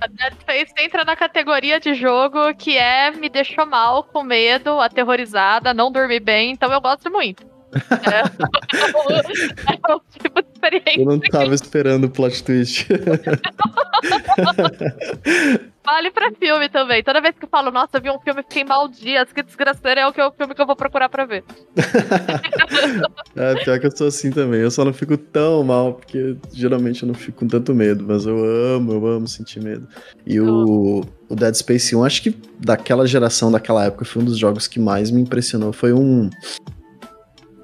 A 0.00 0.06
Dead 0.06 0.32
Space 0.40 0.72
entra 0.80 1.04
na 1.04 1.14
categoria 1.16 1.80
de 1.80 1.94
jogo 1.94 2.54
que 2.54 2.76
é 2.76 3.10
me 3.10 3.28
deixou 3.28 3.66
mal, 3.66 4.04
com 4.04 4.22
medo, 4.22 4.80
aterrorizada, 4.80 5.74
não 5.74 5.92
dormi 5.92 6.20
bem, 6.20 6.52
então 6.52 6.72
eu 6.72 6.80
gosto 6.80 7.10
muito. 7.10 7.44
É, 7.74 8.20
é 9.72 9.94
um 9.94 10.00
tipo 10.10 10.42
de 10.42 10.48
experiência. 10.52 11.00
Eu 11.00 11.06
não 11.06 11.18
tava 11.18 11.54
esperando 11.54 12.04
o 12.04 12.10
plot 12.10 12.44
twist. 12.44 12.86
Vale 15.84 16.12
pra 16.12 16.30
filme 16.30 16.68
também. 16.68 17.02
Toda 17.02 17.20
vez 17.20 17.34
que 17.36 17.44
eu 17.44 17.48
falo, 17.48 17.72
nossa, 17.72 17.96
eu 17.96 18.00
vi 18.00 18.10
um 18.10 18.20
filme 18.20 18.42
fiquei 18.42 18.62
mal 18.62 18.86
dias, 18.86 19.32
que 19.32 19.42
desgraceira 19.42 20.02
é 20.02 20.06
o, 20.06 20.12
que, 20.12 20.20
é 20.20 20.26
o 20.26 20.30
filme 20.30 20.54
que 20.54 20.62
eu 20.62 20.66
vou 20.66 20.76
procurar 20.76 21.08
pra 21.08 21.24
ver. 21.24 21.42
é, 23.34 23.54
pior 23.64 23.80
que 23.80 23.86
eu 23.86 23.96
sou 23.96 24.06
assim 24.06 24.30
também. 24.30 24.60
Eu 24.60 24.70
só 24.70 24.84
não 24.84 24.92
fico 24.92 25.16
tão 25.16 25.64
mal, 25.64 25.94
porque 25.94 26.36
geralmente 26.52 27.02
eu 27.02 27.08
não 27.08 27.14
fico 27.14 27.40
com 27.40 27.48
tanto 27.48 27.74
medo, 27.74 28.04
mas 28.06 28.26
eu 28.26 28.44
amo, 28.44 28.92
eu 28.92 29.06
amo 29.06 29.26
sentir 29.26 29.60
medo. 29.60 29.88
E 30.24 30.40
o, 30.40 31.02
o 31.28 31.34
Dead 31.34 31.54
Space 31.54 31.96
1, 31.96 32.04
acho 32.04 32.22
que 32.22 32.36
daquela 32.60 33.04
geração, 33.04 33.50
daquela 33.50 33.84
época, 33.84 34.04
foi 34.04 34.22
um 34.22 34.26
dos 34.26 34.38
jogos 34.38 34.68
que 34.68 34.78
mais 34.78 35.10
me 35.10 35.20
impressionou. 35.20 35.72
Foi 35.72 35.92
um. 35.92 36.30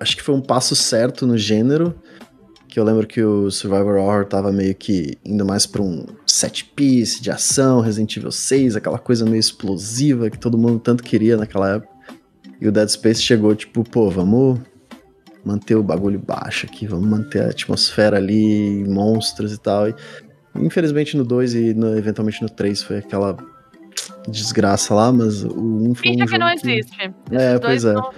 Acho 0.01 0.17
que 0.17 0.23
foi 0.23 0.35
um 0.35 0.41
passo 0.41 0.75
certo 0.75 1.27
no 1.27 1.39
gênero 1.39 1.95
que 2.69 2.79
eu 2.79 2.85
lembro 2.85 3.07
que 3.07 3.23
o 3.23 3.51
Survivor 3.51 3.97
Horror 3.97 4.27
tava 4.27 4.53
meio 4.53 4.75
que 4.75 5.19
indo 5.25 5.45
mais 5.45 5.67
pra 5.67 5.83
um 5.83 6.05
set 6.27 6.65
piece 6.65 7.23
de 7.23 7.31
ação, 7.31 7.81
Resident 7.81 8.17
Evil 8.17 8.31
6, 8.31 8.77
aquela 8.77 8.99
coisa 8.99 9.25
meio 9.25 9.41
explosiva 9.41 10.29
que 10.29 10.39
todo 10.39 10.59
mundo 10.59 10.79
tanto 10.79 11.03
queria 11.03 11.37
naquela 11.37 11.77
época. 11.77 11.93
E 12.61 12.69
o 12.69 12.73
Dead 12.73 12.89
Space 12.89 13.23
chegou 13.23 13.55
tipo, 13.55 13.83
pô, 13.83 14.11
vamos 14.11 14.61
manter 15.45 15.77
o 15.77 15.83
bagulho 15.83 16.19
baixo 16.19 16.67
aqui, 16.67 16.87
vamos 16.87 17.09
manter 17.09 17.43
a 17.43 17.49
atmosfera 17.49 18.19
ali, 18.19 18.85
monstros 18.87 19.53
e 19.53 19.59
tal. 19.59 19.89
E, 19.89 19.95
infelizmente 20.57 21.17
no 21.17 21.25
2 21.25 21.55
e 21.55 21.75
no, 21.75 21.97
eventualmente 21.97 22.43
no 22.43 22.51
3 22.51 22.83
foi 22.83 22.99
aquela 22.99 23.37
desgraça 24.29 24.95
lá, 24.95 25.11
mas 25.11 25.43
o 25.43 25.49
1 25.49 25.91
um 25.91 25.95
foi 25.95 26.11
Finge 26.11 26.23
um 26.23 26.27
que 26.27 26.39
não 26.39 26.51
existe. 26.51 27.15
É, 27.31 27.59
pois 27.59 27.85
é. 27.85 27.95
Não, 27.95 28.11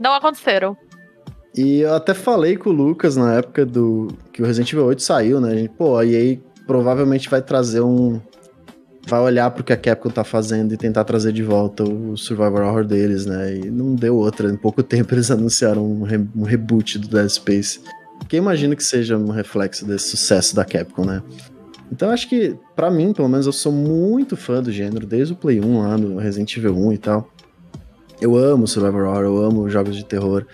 não 0.00 0.14
aconteceram. 0.14 0.76
E 1.56 1.80
eu 1.80 1.94
até 1.94 2.12
falei 2.12 2.54
com 2.54 2.68
o 2.68 2.72
Lucas 2.72 3.16
na 3.16 3.34
época 3.34 3.64
do 3.64 4.08
que 4.30 4.42
o 4.42 4.44
Resident 4.44 4.70
Evil 4.72 4.84
8 4.84 5.02
saiu, 5.02 5.40
né? 5.40 5.56
Gente, 5.56 5.70
pô, 5.70 5.96
a 5.96 6.04
EA 6.04 6.38
provavelmente 6.66 7.30
vai 7.30 7.40
trazer 7.40 7.80
um. 7.80 8.20
Vai 9.08 9.20
olhar 9.20 9.50
pro 9.52 9.64
que 9.64 9.72
a 9.72 9.76
Capcom 9.76 10.10
tá 10.10 10.24
fazendo 10.24 10.74
e 10.74 10.76
tentar 10.76 11.04
trazer 11.04 11.32
de 11.32 11.42
volta 11.42 11.84
o 11.84 12.16
Survivor 12.16 12.60
Horror 12.60 12.84
deles, 12.84 13.24
né? 13.24 13.56
E 13.56 13.70
não 13.70 13.94
deu 13.94 14.16
outra. 14.16 14.50
Em 14.50 14.56
pouco 14.56 14.82
tempo 14.82 15.14
eles 15.14 15.30
anunciaram 15.30 15.82
um, 15.82 16.02
re 16.02 16.18
um 16.36 16.42
reboot 16.42 16.98
do 16.98 17.08
Dead 17.08 17.28
Space. 17.30 17.80
Que 18.28 18.36
imagino 18.36 18.76
que 18.76 18.84
seja 18.84 19.16
um 19.16 19.30
reflexo 19.30 19.86
desse 19.86 20.08
sucesso 20.08 20.54
da 20.54 20.64
Capcom, 20.64 21.06
né? 21.06 21.22
Então 21.90 22.10
acho 22.10 22.28
que, 22.28 22.54
para 22.74 22.90
mim, 22.90 23.12
pelo 23.12 23.28
menos, 23.28 23.46
eu 23.46 23.52
sou 23.52 23.72
muito 23.72 24.36
fã 24.36 24.60
do 24.60 24.72
gênero, 24.72 25.06
desde 25.06 25.32
o 25.32 25.36
Play 25.36 25.60
1 25.60 25.78
lá, 25.78 25.96
no 25.96 26.18
Resident 26.18 26.54
Evil 26.56 26.76
1 26.76 26.92
e 26.92 26.98
tal. 26.98 27.30
Eu 28.20 28.36
amo 28.36 28.66
Survivor 28.66 29.04
Horror, 29.04 29.24
eu 29.24 29.36
amo 29.38 29.70
jogos 29.70 29.94
de 29.94 30.04
terror 30.04 30.44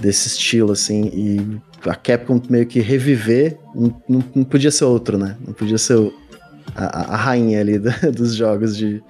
desse 0.00 0.28
estilo, 0.28 0.72
assim, 0.72 1.10
e 1.12 1.60
a 1.88 1.94
Capcom 1.94 2.40
meio 2.48 2.66
que 2.66 2.80
reviver, 2.80 3.58
não, 3.74 4.02
não, 4.08 4.24
não 4.34 4.44
podia 4.44 4.70
ser 4.70 4.84
outro, 4.84 5.16
né? 5.16 5.36
Não 5.44 5.52
podia 5.52 5.78
ser 5.78 6.12
a, 6.74 7.14
a, 7.14 7.16
rainha 7.16 7.60
ali 7.60 7.78
do, 7.78 7.90
dos 8.12 8.34
jogos 8.34 8.76
de 8.76 9.02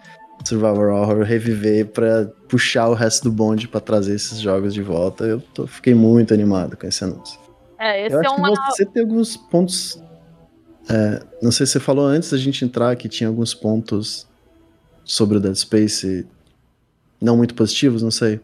Survivor 0.45 0.91
Horror 0.91 1.23
reviver 1.23 1.87
para 1.87 2.31
puxar 2.49 2.89
o 2.89 2.95
resto 2.95 3.25
do 3.25 3.33
bonde 3.33 3.67
para 3.67 3.81
trazer 3.81 4.15
esses 4.15 4.41
jogos 4.41 4.73
de 4.73 4.83
volta. 4.83 5.25
Eu 5.25 5.41
tô, 5.53 5.67
fiquei 5.67 5.95
muito 5.95 6.33
animado 6.33 6.77
com 6.77 6.87
esse 6.87 7.03
anúncio. 7.03 7.39
É, 7.79 8.07
esse 8.07 8.15
Eu 8.15 8.21
acho 8.21 8.31
é 8.31 8.37
uma... 8.37 8.53
que 8.53 8.77
você 8.77 8.87
tem 8.87 9.03
alguns 9.03 9.37
pontos. 9.37 10.01
É, 10.89 11.23
não 11.43 11.51
sei 11.51 11.67
se 11.67 11.73
você 11.73 11.81
falou 11.81 12.07
antes 12.07 12.31
da 12.31 12.39
gente 12.39 12.65
entrar 12.65 12.95
que 12.95 13.09
tinha 13.09 13.29
alguns 13.29 13.53
pontos 13.55 14.27
sobre 15.05 15.39
o 15.39 15.41
Dead 15.41 15.55
Space 15.55 16.27
não 17.21 17.37
muito 17.37 17.55
positivos, 17.55 18.03
não 18.03 18.11
sei. 18.11 18.41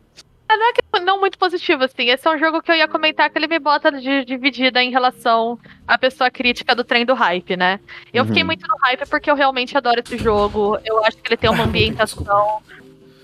É, 0.48 0.56
não 0.56 0.68
é 0.68 0.72
que 0.72 1.00
não 1.00 1.11
muito 1.22 1.38
positivo, 1.38 1.84
assim. 1.84 2.10
Esse 2.10 2.26
é 2.26 2.30
um 2.30 2.38
jogo 2.38 2.60
que 2.60 2.70
eu 2.70 2.74
ia 2.74 2.88
comentar 2.88 3.30
que 3.30 3.38
ele 3.38 3.46
me 3.46 3.60
bota 3.60 3.92
de 3.92 4.24
dividida 4.24 4.82
em 4.82 4.90
relação 4.90 5.58
à 5.86 5.96
pessoa 5.96 6.28
crítica 6.30 6.74
do 6.74 6.82
trem 6.82 7.06
do 7.06 7.14
hype, 7.14 7.56
né? 7.56 7.78
Eu 8.12 8.22
uhum. 8.22 8.28
fiquei 8.28 8.42
muito 8.42 8.66
no 8.66 8.76
hype 8.82 9.08
porque 9.08 9.30
eu 9.30 9.36
realmente 9.36 9.78
adoro 9.78 10.02
esse 10.04 10.18
jogo. 10.18 10.78
Eu 10.84 11.04
acho 11.04 11.16
que 11.18 11.28
ele 11.28 11.36
tem 11.36 11.48
uma 11.48 11.64
ambientação. 11.64 12.60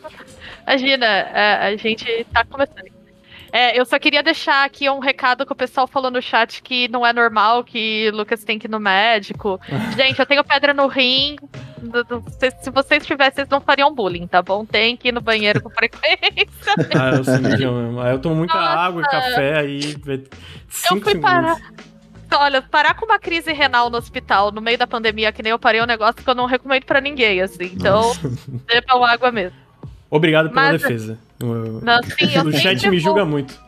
Imagina, 0.62 1.06
é, 1.06 1.66
a 1.66 1.76
gente 1.76 2.24
tá 2.32 2.44
começando. 2.44 2.97
É, 3.52 3.78
eu 3.78 3.84
só 3.84 3.98
queria 3.98 4.22
deixar 4.22 4.64
aqui 4.64 4.88
um 4.88 4.98
recado 4.98 5.46
que 5.46 5.52
o 5.52 5.56
pessoal 5.56 5.86
falou 5.86 6.10
no 6.10 6.20
chat 6.20 6.62
que 6.62 6.88
não 6.88 7.06
é 7.06 7.12
normal 7.12 7.64
que 7.64 8.10
Lucas 8.12 8.44
tem 8.44 8.58
que 8.58 8.66
ir 8.66 8.70
no 8.70 8.80
médico. 8.80 9.60
Gente, 9.96 10.18
eu 10.18 10.26
tenho 10.26 10.44
pedra 10.44 10.74
no 10.74 10.86
rim. 10.86 11.36
Se 12.60 12.70
vocês 12.70 13.06
tivessem, 13.06 13.36
vocês 13.36 13.48
não 13.48 13.60
fariam 13.60 13.94
bullying, 13.94 14.26
tá 14.26 14.42
bom? 14.42 14.64
Tem 14.64 14.96
que 14.96 15.08
ir 15.08 15.12
no 15.12 15.20
banheiro 15.20 15.62
com 15.62 15.70
frequência. 15.70 16.74
ah, 16.98 17.16
eu 17.16 17.24
sou 17.24 17.38
mesmo. 17.38 18.00
Aí 18.00 18.12
eu 18.12 18.18
tomo 18.18 18.34
muita 18.36 18.54
Nossa. 18.54 18.68
água 18.68 19.02
e 19.02 19.04
café 19.04 19.58
aí. 19.58 19.96
Eu 20.90 21.00
fui 21.00 21.18
parar. 21.18 21.56
Olha, 22.30 22.60
parar 22.60 22.94
com 22.94 23.06
uma 23.06 23.18
crise 23.18 23.52
renal 23.52 23.88
no 23.88 23.96
hospital 23.96 24.52
no 24.52 24.60
meio 24.60 24.76
da 24.76 24.86
pandemia, 24.86 25.32
que 25.32 25.42
nem 25.42 25.50
eu 25.50 25.58
parei, 25.58 25.80
é 25.80 25.84
um 25.84 25.86
negócio 25.86 26.22
que 26.22 26.28
eu 26.28 26.34
não 26.34 26.44
recomendo 26.44 26.84
para 26.84 27.00
ninguém, 27.00 27.40
assim. 27.40 27.70
Então, 27.72 28.12
bebam 28.66 29.02
água 29.02 29.32
mesmo. 29.32 29.56
Obrigado 30.10 30.50
pela 30.50 30.72
Mas, 30.72 30.82
defesa. 30.82 31.18
Não, 31.40 32.02
sim, 32.02 32.38
o 32.38 32.52
chat 32.52 32.88
me 32.88 32.98
julga 32.98 33.24
muito. 33.24 33.58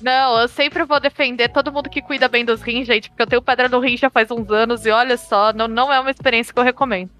Não, 0.00 0.40
eu 0.40 0.48
sempre 0.48 0.84
vou 0.84 1.00
defender 1.00 1.48
todo 1.48 1.72
mundo 1.72 1.88
que 1.88 2.02
cuida 2.02 2.28
bem 2.28 2.44
dos 2.44 2.60
rins, 2.60 2.86
gente, 2.86 3.08
porque 3.08 3.22
eu 3.22 3.26
tenho 3.26 3.42
pedra 3.42 3.68
no 3.68 3.78
rim 3.80 3.96
já 3.96 4.10
faz 4.10 4.30
uns 4.30 4.50
anos 4.50 4.84
e 4.84 4.90
olha 4.90 5.16
só, 5.16 5.52
não, 5.52 5.66
não 5.66 5.92
é 5.92 5.98
uma 5.98 6.10
experiência 6.10 6.52
que 6.52 6.58
eu 6.58 6.64
recomendo. 6.64 7.10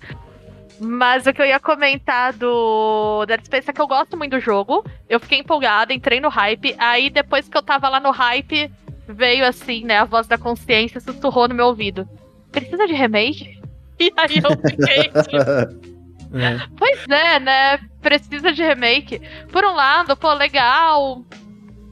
Mas 0.81 1.27
o 1.27 1.33
que 1.33 1.41
eu 1.41 1.47
ia 1.47 1.61
comentar 1.61 2.33
do 2.33 3.25
Dead 3.27 3.45
Space 3.45 3.71
é 3.71 3.73
que 3.73 3.81
eu 3.81 3.87
gosto 3.87 4.17
muito 4.17 4.33
do 4.33 4.41
jogo. 4.41 4.85
Eu 5.09 5.21
fiquei 5.21 5.39
empolgada, 5.39 5.95
entrei 5.95 6.21
no 6.21 6.29
hype. 6.29 6.75
Aí 6.79 7.11
depois 7.11 7.49
que 7.49 7.57
eu 7.57 7.63
tava 7.63 7.89
lá 7.89 8.01
no 8.01 8.11
hype, 8.11 8.71
veio 9.09 9.47
assim, 9.47 9.85
né, 9.85 9.99
a 9.99 10.05
voz 10.05 10.27
da 10.27 10.37
consciência 10.37 11.01
sussurrou 11.01 11.49
no 11.49 11.55
meu 11.55 11.67
ouvido. 11.67 12.09
Precisa 12.51 12.87
de 12.87 12.95
remake? 12.95 13.63
E 13.97 14.13
aí 14.17 14.43
eu 14.43 14.51
fiquei 14.69 15.05
tipo, 15.05 15.85
é. 16.35 16.67
Pois 16.77 17.07
é, 17.09 17.41
né? 17.41 17.79
Precisa 18.01 18.53
de 18.53 18.63
remake. 18.63 19.21
Por 19.51 19.65
um 19.65 19.75
lado, 19.75 20.17
pô, 20.17 20.33
legal. 20.33 21.25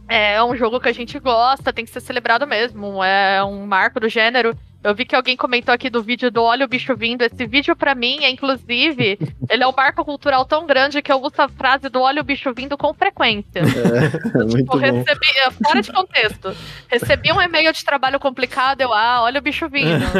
É 0.08 0.42
um 0.42 0.56
jogo 0.56 0.80
que 0.80 0.88
a 0.88 0.92
gente 0.92 1.18
gosta, 1.18 1.72
tem 1.72 1.84
que 1.84 1.90
ser 1.90 2.00
celebrado 2.00 2.46
mesmo. 2.46 3.02
É 3.02 3.42
um 3.44 3.66
marco 3.66 3.98
do 4.00 4.08
gênero. 4.08 4.56
Eu 4.82 4.94
vi 4.94 5.04
que 5.04 5.14
alguém 5.14 5.36
comentou 5.36 5.72
aqui 5.72 5.88
do 5.88 6.02
vídeo 6.02 6.30
do 6.30 6.42
Olha 6.42 6.64
o 6.64 6.68
Bicho 6.68 6.96
Vindo. 6.96 7.22
Esse 7.22 7.46
vídeo, 7.46 7.76
para 7.76 7.94
mim, 7.94 8.24
é 8.24 8.30
inclusive, 8.30 9.16
ele 9.48 9.62
é 9.62 9.66
um 9.66 9.72
marco 9.72 10.04
cultural 10.04 10.44
tão 10.44 10.66
grande 10.66 11.00
que 11.00 11.12
eu 11.12 11.20
uso 11.20 11.34
a 11.38 11.48
frase 11.48 11.88
do 11.88 12.00
Olha 12.00 12.20
o 12.20 12.24
Bicho 12.24 12.52
Vindo 12.52 12.76
com 12.76 12.92
frequência. 12.92 13.60
É, 13.60 13.62
é 14.40 14.44
muito 14.44 14.56
tipo, 14.56 14.76
recebi, 14.76 15.26
é, 15.46 15.50
fora 15.50 15.80
de 15.80 15.92
contexto. 15.92 16.56
Recebi 16.88 17.32
um 17.32 17.40
e-mail 17.40 17.72
de 17.72 17.84
trabalho 17.84 18.18
complicado, 18.18 18.80
eu, 18.80 18.92
ah, 18.92 19.22
olha 19.22 19.38
o 19.38 19.42
bicho 19.42 19.68
vindo. 19.68 20.02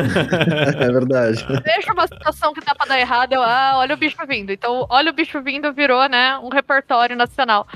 É 0.83 0.91
verdade. 0.91 1.45
Vejo 1.65 1.93
uma 1.93 2.07
situação 2.07 2.53
que 2.53 2.61
dá 2.61 2.75
pra 2.75 2.87
dar 2.87 2.99
errado, 2.99 3.33
eu, 3.33 3.43
ah, 3.43 3.75
olha 3.77 3.95
o 3.95 3.99
bicho 3.99 4.17
vindo. 4.27 4.51
Então, 4.51 4.87
olha 4.89 5.11
o 5.11 5.15
bicho 5.15 5.41
vindo 5.43 5.73
virou, 5.73 6.09
né, 6.09 6.39
um 6.39 6.49
repertório 6.49 7.17
nacional. 7.17 7.67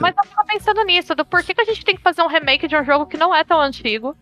Mas 0.00 0.14
eu 0.16 0.22
tava 0.30 0.46
pensando 0.46 0.84
nisso, 0.84 1.14
do 1.14 1.24
porquê 1.24 1.54
que 1.54 1.60
a 1.60 1.64
gente 1.64 1.84
tem 1.84 1.96
que 1.96 2.02
fazer 2.02 2.22
um 2.22 2.26
remake 2.26 2.68
de 2.68 2.76
um 2.76 2.84
jogo 2.84 3.06
que 3.06 3.16
não 3.16 3.34
é 3.34 3.44
tão 3.44 3.60
antigo 3.60 4.16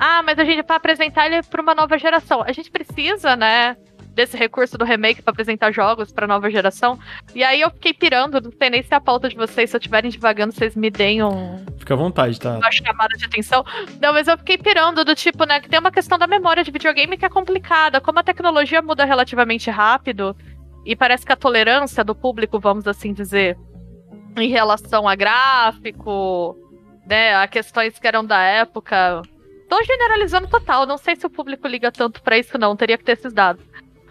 ah, 0.00 0.22
mas 0.22 0.38
a 0.38 0.44
gente 0.44 0.66
vai 0.66 0.78
apresentar 0.78 1.26
ele 1.26 1.42
para 1.42 1.60
uma 1.60 1.74
nova 1.74 1.98
geração. 1.98 2.42
A 2.42 2.52
gente 2.52 2.70
precisa, 2.70 3.36
né? 3.36 3.76
Desse 4.14 4.34
recurso 4.34 4.78
do 4.78 4.84
remake 4.84 5.20
para 5.20 5.30
apresentar 5.30 5.70
jogos 5.72 6.10
para 6.10 6.26
nova 6.26 6.50
geração. 6.50 6.98
E 7.34 7.44
aí 7.44 7.60
eu 7.60 7.70
fiquei 7.70 7.92
pirando, 7.92 8.40
não 8.40 8.50
sei 8.50 8.70
nem 8.70 8.82
se 8.82 8.92
é 8.94 8.96
a 8.96 9.00
pauta 9.00 9.28
de 9.28 9.36
vocês, 9.36 9.68
se 9.68 9.76
eu 9.76 9.78
estiverem 9.78 10.10
devagando, 10.10 10.54
vocês 10.54 10.74
me 10.74 10.90
deem 10.90 11.22
um. 11.22 11.64
Fica 11.78 11.92
à 11.92 11.96
vontade, 11.98 12.40
tá? 12.40 12.56
Uma 12.56 12.72
chamada 12.72 13.14
de 13.16 13.26
atenção. 13.26 13.62
Não, 14.00 14.14
mas 14.14 14.26
eu 14.26 14.38
fiquei 14.38 14.56
pirando 14.56 15.04
do 15.04 15.14
tipo, 15.14 15.44
né, 15.44 15.60
que 15.60 15.68
tem 15.68 15.78
uma 15.78 15.92
questão 15.92 16.18
da 16.18 16.26
memória 16.26 16.64
de 16.64 16.70
videogame 16.70 17.18
que 17.18 17.26
é 17.26 17.28
complicada. 17.28 18.00
Como 18.00 18.18
a 18.18 18.22
tecnologia 18.22 18.80
muda 18.80 19.04
relativamente 19.04 19.70
rápido, 19.70 20.34
e 20.84 20.96
parece 20.96 21.26
que 21.26 21.32
a 21.32 21.36
tolerância 21.36 22.02
do 22.02 22.14
público, 22.14 22.58
vamos 22.58 22.86
assim 22.88 23.12
dizer, 23.12 23.56
em 24.36 24.48
relação 24.48 25.06
a 25.06 25.14
gráfico, 25.14 26.56
né, 27.06 27.36
a 27.36 27.46
questões 27.46 27.98
que 27.98 28.06
eram 28.08 28.24
da 28.24 28.40
época, 28.40 29.22
Tô 29.70 29.80
generalizando 29.84 30.48
total, 30.48 30.84
não 30.84 30.98
sei 30.98 31.14
se 31.14 31.24
o 31.24 31.30
público 31.30 31.68
liga 31.68 31.92
tanto 31.92 32.20
para 32.20 32.36
isso, 32.36 32.58
não, 32.58 32.74
teria 32.74 32.98
que 32.98 33.04
ter 33.04 33.12
esses 33.12 33.32
dados. 33.32 33.64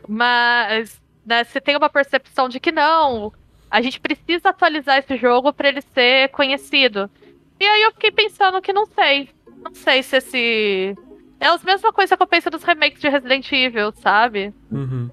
Mas, 0.07 1.01
né, 1.25 1.43
se 1.43 1.59
tem 1.59 1.75
uma 1.75 1.89
percepção 1.89 2.47
de 2.47 2.61
que 2.61 2.71
não, 2.71 3.33
a 3.69 3.81
gente 3.81 3.99
precisa 3.99 4.49
atualizar 4.49 4.99
esse 4.99 5.17
jogo 5.17 5.51
para 5.51 5.67
ele 5.67 5.81
ser 5.81 6.29
conhecido. 6.29 7.11
E 7.59 7.65
aí 7.65 7.81
eu 7.81 7.91
fiquei 7.91 8.09
pensando 8.09 8.61
que 8.61 8.71
não 8.71 8.85
sei. 8.85 9.31
Não 9.61 9.73
sei 9.73 10.01
se 10.01 10.15
esse 10.15 10.95
É 11.41 11.47
a 11.47 11.59
mesma 11.65 11.91
coisa 11.91 12.15
que 12.15 12.23
eu 12.23 12.27
penso 12.27 12.49
dos 12.49 12.63
remakes 12.63 13.01
de 13.01 13.09
Resident 13.09 13.51
Evil, 13.51 13.91
sabe? 13.91 14.53
Uhum. 14.71 15.09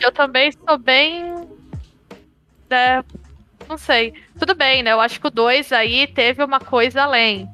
Eu 0.00 0.12
também 0.12 0.50
estou 0.50 0.78
bem. 0.78 1.48
É, 2.70 3.02
não 3.68 3.76
sei. 3.76 4.14
Tudo 4.38 4.54
bem, 4.54 4.84
né? 4.84 4.92
Eu 4.92 5.00
acho 5.00 5.20
que 5.20 5.26
o 5.26 5.30
2 5.30 5.72
aí 5.72 6.06
teve 6.06 6.44
uma 6.44 6.60
coisa 6.60 7.02
além. 7.02 7.48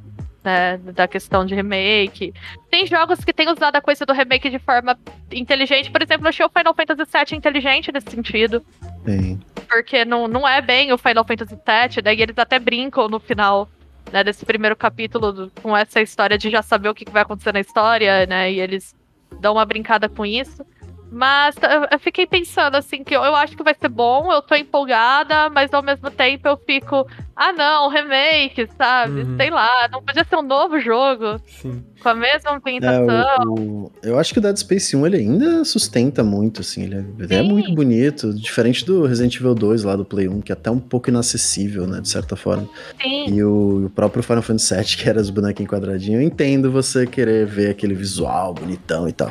Né, 0.45 0.77
da 0.77 1.09
questão 1.09 1.47
de 1.47 1.55
remake. 1.55 2.35
Tem 2.71 2.87
jogos 2.87 3.25
que 3.25 3.33
têm 3.33 3.51
usado 3.51 3.77
a 3.77 3.81
coisa 3.81 4.05
do 4.05 4.13
remake 4.13 4.51
de 4.51 4.59
forma 4.59 4.95
inteligente. 5.33 5.91
Por 5.91 6.03
exemplo, 6.03 6.27
eu 6.27 6.29
achei 6.29 6.45
o 6.45 6.51
Final 6.51 6.75
Fantasy 6.75 7.11
VII 7.11 7.39
inteligente 7.39 7.91
nesse 7.91 8.11
sentido. 8.11 8.63
Sim. 9.07 9.41
Porque 9.67 10.05
não, 10.05 10.29
não 10.29 10.47
é 10.47 10.61
bem 10.61 10.93
o 10.93 10.99
Final 10.99 11.25
Fantasy 11.25 11.55
VII, 11.55 12.03
daí 12.03 12.21
eles 12.21 12.37
até 12.37 12.59
brincam 12.59 13.09
no 13.09 13.19
final 13.19 13.71
né, 14.13 14.23
desse 14.23 14.45
primeiro 14.45 14.77
capítulo 14.77 15.33
do, 15.33 15.53
com 15.63 15.77
essa 15.77 16.01
história 16.01 16.37
de 16.37 16.51
já 16.51 16.63
saber 16.63 16.89
o 16.89 16.95
que, 16.95 17.05
que 17.05 17.11
vai 17.11 17.23
acontecer 17.23 17.53
na 17.53 17.61
história, 17.61 18.27
né? 18.27 18.53
E 18.53 18.61
eles 18.61 18.95
dão 19.41 19.55
uma 19.55 19.65
brincada 19.65 20.09
com 20.09 20.25
isso. 20.25 20.65
Mas 21.11 21.55
eu 21.91 21.99
fiquei 21.99 22.27
pensando 22.27 22.77
assim 22.77 23.05
que 23.05 23.15
eu, 23.15 23.23
eu 23.23 23.37
acho 23.37 23.57
que 23.57 23.63
vai 23.63 23.75
ser 23.75 23.89
bom, 23.89 24.33
eu 24.33 24.43
tô 24.43 24.55
empolgada, 24.55 25.49
mas 25.49 25.73
ao 25.73 25.83
mesmo 25.83 26.11
tempo 26.11 26.49
eu 26.49 26.57
fico, 26.57 27.07
ah 27.37 27.53
não, 27.53 27.89
remake, 27.89 28.69
sabe? 28.79 29.23
Uhum. 29.23 29.37
Sei 29.37 29.51
lá, 29.51 29.89
não 29.91 30.03
podia 30.03 30.25
ser 30.25 30.37
um 30.37 30.43
novo 30.43 30.79
jogo. 30.79 31.41
Sim. 31.47 31.83
Com 32.01 32.09
a 32.11 32.15
mesma 32.15 32.57
ambientação. 32.57 33.11
É, 33.11 33.45
o, 33.45 33.53
o, 33.53 33.93
eu 34.03 34.19
acho 34.19 34.33
que 34.33 34.39
o 34.39 34.43
Dead 34.43 34.57
Space 34.57 34.95
1 34.95 35.07
ele 35.07 35.17
ainda 35.17 35.65
sustenta 35.65 36.23
muito, 36.23 36.61
assim, 36.61 36.85
ele 36.85 36.95
é, 36.95 37.37
é, 37.37 37.43
muito 37.43 37.75
bonito, 37.75 38.33
diferente 38.33 38.85
do 38.85 39.05
Resident 39.07 39.35
Evil 39.37 39.55
2 39.55 39.83
lá 39.85 39.97
do 39.97 40.05
Play 40.05 40.29
1, 40.29 40.43
que 40.43 40.53
é 40.53 40.55
até 40.55 40.71
um 40.71 40.79
pouco 40.79 41.11
inacessível, 41.11 41.87
né, 41.87 42.01
de 42.01 42.09
certa 42.09 42.37
forma. 42.37 42.69
Sim. 43.03 43.35
E 43.35 43.43
o, 43.43 43.87
o 43.87 43.91
próprio 43.91 44.23
Final 44.23 44.43
Fantasy 44.43 44.75
VII, 44.75 44.85
que 44.97 45.09
era 45.09 45.21
os 45.21 45.31
bonequinhos 45.31 45.71
quadradinhos, 45.71 46.21
eu 46.21 46.27
entendo 46.27 46.71
você 46.71 47.07
querer 47.07 47.47
ver 47.47 47.71
aquele 47.71 47.95
visual 47.95 48.55
bonitão 48.55 49.09
e 49.09 49.13
tal. 49.13 49.31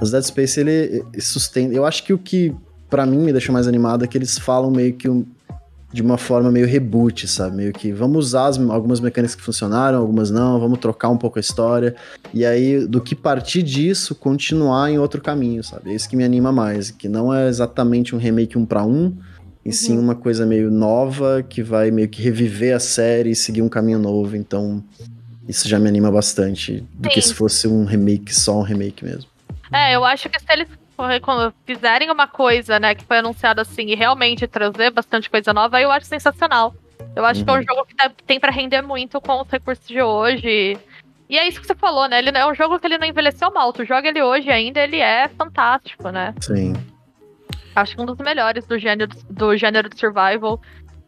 Mas 0.00 0.08
o 0.08 0.12
Dead 0.12 0.24
Space 0.24 0.60
ele 0.60 1.04
sustenta. 1.18 1.74
Eu 1.74 1.84
acho 1.84 2.02
que 2.04 2.12
o 2.12 2.18
que 2.18 2.54
para 2.88 3.06
mim 3.06 3.18
me 3.18 3.32
deixa 3.32 3.50
mais 3.50 3.66
animado 3.66 4.04
é 4.04 4.06
que 4.06 4.18
eles 4.18 4.38
falam 4.38 4.70
meio 4.70 4.92
que 4.92 5.08
um, 5.08 5.24
de 5.92 6.00
uma 6.00 6.16
forma 6.16 6.50
meio 6.50 6.66
reboot, 6.66 7.28
sabe? 7.28 7.56
Meio 7.56 7.72
que 7.72 7.92
vamos 7.92 8.26
usar 8.26 8.46
as, 8.46 8.58
algumas 8.58 8.98
mecânicas 8.98 9.34
que 9.34 9.42
funcionaram, 9.42 9.98
algumas 9.98 10.30
não, 10.30 10.58
vamos 10.58 10.78
trocar 10.78 11.10
um 11.10 11.18
pouco 11.18 11.38
a 11.38 11.40
história. 11.40 11.94
E 12.32 12.46
aí, 12.46 12.86
do 12.86 13.00
que 13.00 13.14
partir 13.14 13.62
disso, 13.62 14.14
continuar 14.14 14.90
em 14.90 14.98
outro 14.98 15.20
caminho, 15.20 15.62
sabe? 15.62 15.90
É 15.90 15.94
isso 15.94 16.08
que 16.08 16.16
me 16.16 16.24
anima 16.24 16.50
mais. 16.50 16.90
Que 16.90 17.08
não 17.08 17.32
é 17.32 17.46
exatamente 17.46 18.14
um 18.14 18.18
remake 18.18 18.56
um 18.56 18.64
para 18.64 18.82
um, 18.84 19.14
e 19.64 19.68
uhum. 19.68 19.72
sim 19.72 19.98
uma 19.98 20.14
coisa 20.14 20.46
meio 20.46 20.70
nova 20.70 21.44
que 21.46 21.62
vai 21.62 21.90
meio 21.90 22.08
que 22.08 22.22
reviver 22.22 22.74
a 22.74 22.80
série 22.80 23.30
e 23.30 23.36
seguir 23.36 23.60
um 23.60 23.68
caminho 23.68 23.98
novo. 23.98 24.34
Então, 24.34 24.82
isso 25.46 25.68
já 25.68 25.78
me 25.78 25.88
anima 25.88 26.10
bastante 26.10 26.84
do 26.94 27.08
sim. 27.08 27.14
que 27.14 27.20
se 27.20 27.34
fosse 27.34 27.68
um 27.68 27.84
remake, 27.84 28.34
só 28.34 28.58
um 28.58 28.62
remake 28.62 29.04
mesmo. 29.04 29.30
É, 29.70 29.94
eu 29.94 30.04
acho 30.04 30.28
que 30.28 30.38
se 30.38 30.46
eles 30.50 30.68
quando 31.22 31.52
fizerem 31.64 32.10
uma 32.10 32.26
coisa, 32.26 32.78
né, 32.78 32.94
que 32.94 33.04
foi 33.04 33.18
anunciada 33.18 33.62
assim 33.62 33.86
e 33.86 33.94
realmente 33.94 34.46
trazer 34.46 34.90
bastante 34.90 35.28
coisa 35.28 35.52
nova, 35.52 35.80
eu 35.80 35.90
acho 35.90 36.06
sensacional. 36.06 36.74
Eu 37.14 37.24
acho 37.24 37.40
uhum. 37.40 37.44
que 37.44 37.50
é 37.50 37.54
um 37.54 37.56
uhum. 37.56 37.62
jogo 37.62 37.86
que 37.86 37.94
tá, 37.94 38.10
tem 38.26 38.40
para 38.40 38.52
render 38.52 38.82
muito 38.82 39.20
com 39.20 39.40
os 39.40 39.48
recursos 39.48 39.86
de 39.86 40.00
hoje. 40.00 40.78
E 41.28 41.38
é 41.38 41.48
isso 41.48 41.60
que 41.60 41.66
você 41.66 41.74
falou, 41.74 42.08
né? 42.08 42.18
Ele 42.18 42.30
é 42.30 42.46
um 42.46 42.54
jogo 42.54 42.78
que 42.78 42.86
ele 42.86 42.98
não 42.98 43.06
envelheceu 43.06 43.50
mal. 43.52 43.72
Tu 43.72 43.84
joga 43.84 44.08
ele 44.08 44.22
hoje 44.22 44.50
ainda, 44.50 44.80
ele 44.80 44.98
é 44.98 45.28
fantástico, 45.28 46.10
né? 46.10 46.34
Sim. 46.40 46.74
Acho 47.74 47.96
que 47.96 48.02
um 48.02 48.06
dos 48.06 48.18
melhores 48.18 48.66
do 48.66 48.78
gênero, 48.78 49.10
do 49.30 49.56
gênero 49.56 49.88
de 49.88 49.98
survival. 49.98 50.60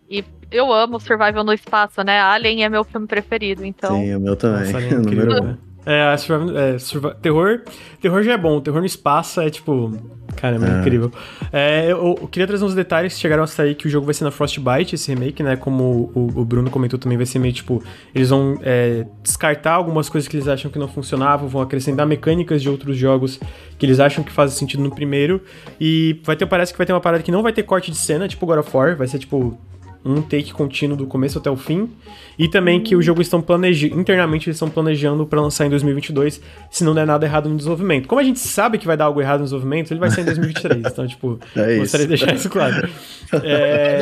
E 0.08 0.24
eu 0.50 0.72
amo 0.72 0.98
survival 1.00 1.44
no 1.44 1.52
espaço, 1.52 2.02
né? 2.02 2.20
Alien 2.20 2.64
é 2.64 2.68
meu 2.68 2.84
filme 2.84 3.06
preferido, 3.06 3.64
então. 3.64 3.96
Sim, 3.96 4.14
o 4.14 4.20
meu 4.20 4.36
também. 4.36 4.72
Nossa, 4.72 4.86
é 4.86 4.94
Número 4.98 5.44
um. 5.44 5.73
É, 5.86 6.16
survival, 6.16 6.56
é 6.56 6.78
survival, 6.78 7.14
terror. 7.16 7.62
Terror 8.00 8.22
já 8.22 8.32
é 8.32 8.38
bom, 8.38 8.60
terror 8.60 8.80
no 8.80 8.86
espaço 8.86 9.40
é 9.40 9.50
tipo. 9.50 9.92
Caramba, 10.36 10.66
é. 10.66 10.80
incrível. 10.80 11.12
É, 11.52 11.92
eu, 11.92 12.16
eu, 12.20 12.28
queria 12.28 12.46
trazer 12.46 12.64
uns 12.64 12.74
detalhes 12.74 13.14
que 13.14 13.20
chegaram 13.20 13.42
a 13.42 13.46
sair 13.46 13.74
que 13.74 13.86
o 13.86 13.90
jogo 13.90 14.04
vai 14.04 14.14
ser 14.14 14.24
na 14.24 14.30
Frostbite, 14.30 14.94
esse 14.94 15.12
remake, 15.12 15.42
né? 15.42 15.56
Como 15.56 16.10
o, 16.14 16.40
o 16.40 16.44
Bruno 16.44 16.70
comentou 16.70 16.98
também, 16.98 17.16
vai 17.16 17.26
ser 17.26 17.38
meio 17.38 17.52
tipo. 17.52 17.82
Eles 18.14 18.30
vão 18.30 18.58
é, 18.62 19.06
descartar 19.22 19.74
algumas 19.74 20.08
coisas 20.08 20.26
que 20.26 20.36
eles 20.36 20.48
acham 20.48 20.70
que 20.70 20.78
não 20.78 20.88
funcionavam, 20.88 21.48
vão 21.48 21.62
acrescentar 21.62 22.06
mecânicas 22.06 22.62
de 22.62 22.68
outros 22.68 22.96
jogos 22.96 23.38
que 23.78 23.84
eles 23.84 24.00
acham 24.00 24.24
que 24.24 24.32
fazem 24.32 24.58
sentido 24.58 24.82
no 24.82 24.94
primeiro. 24.94 25.40
E 25.80 26.20
vai 26.24 26.36
ter, 26.36 26.46
parece 26.46 26.72
que 26.72 26.78
vai 26.78 26.86
ter 26.86 26.92
uma 26.92 27.00
parada 27.00 27.22
que 27.22 27.30
não 27.30 27.42
vai 27.42 27.52
ter 27.52 27.62
corte 27.62 27.90
de 27.90 27.96
cena, 27.96 28.26
tipo 28.26 28.46
God 28.46 28.58
of 28.58 28.76
War, 28.76 28.96
vai 28.96 29.06
ser 29.06 29.18
tipo 29.18 29.58
um 30.04 30.20
take 30.20 30.52
contínuo 30.52 30.96
do 30.96 31.06
começo 31.06 31.38
até 31.38 31.50
o 31.50 31.56
fim. 31.56 31.90
E 32.38 32.48
também 32.48 32.82
que 32.82 32.94
o 32.96 33.02
jogo 33.02 33.22
estão 33.22 33.40
planejando, 33.40 33.98
internamente 33.98 34.48
eles 34.48 34.56
estão 34.56 34.68
planejando 34.68 35.24
para 35.24 35.40
lançar 35.40 35.66
em 35.66 35.70
2022, 35.70 36.40
se 36.70 36.84
não 36.84 36.94
der 36.94 37.06
nada 37.06 37.24
errado 37.24 37.48
no 37.48 37.56
desenvolvimento. 37.56 38.08
Como 38.08 38.20
a 38.20 38.24
gente 38.24 38.40
sabe 38.40 38.76
que 38.76 38.86
vai 38.86 38.96
dar 38.96 39.06
algo 39.06 39.20
errado 39.20 39.38
no 39.38 39.44
desenvolvimento, 39.44 39.92
ele 39.92 40.00
vai 40.00 40.10
ser 40.10 40.22
em 40.22 40.24
2023. 40.24 40.84
então, 40.84 41.06
tipo, 41.06 41.38
é 41.56 41.78
gostaria 41.78 42.06
de 42.06 42.16
deixar 42.16 42.34
isso 42.34 42.50
claro. 42.50 42.88
é... 43.42 44.00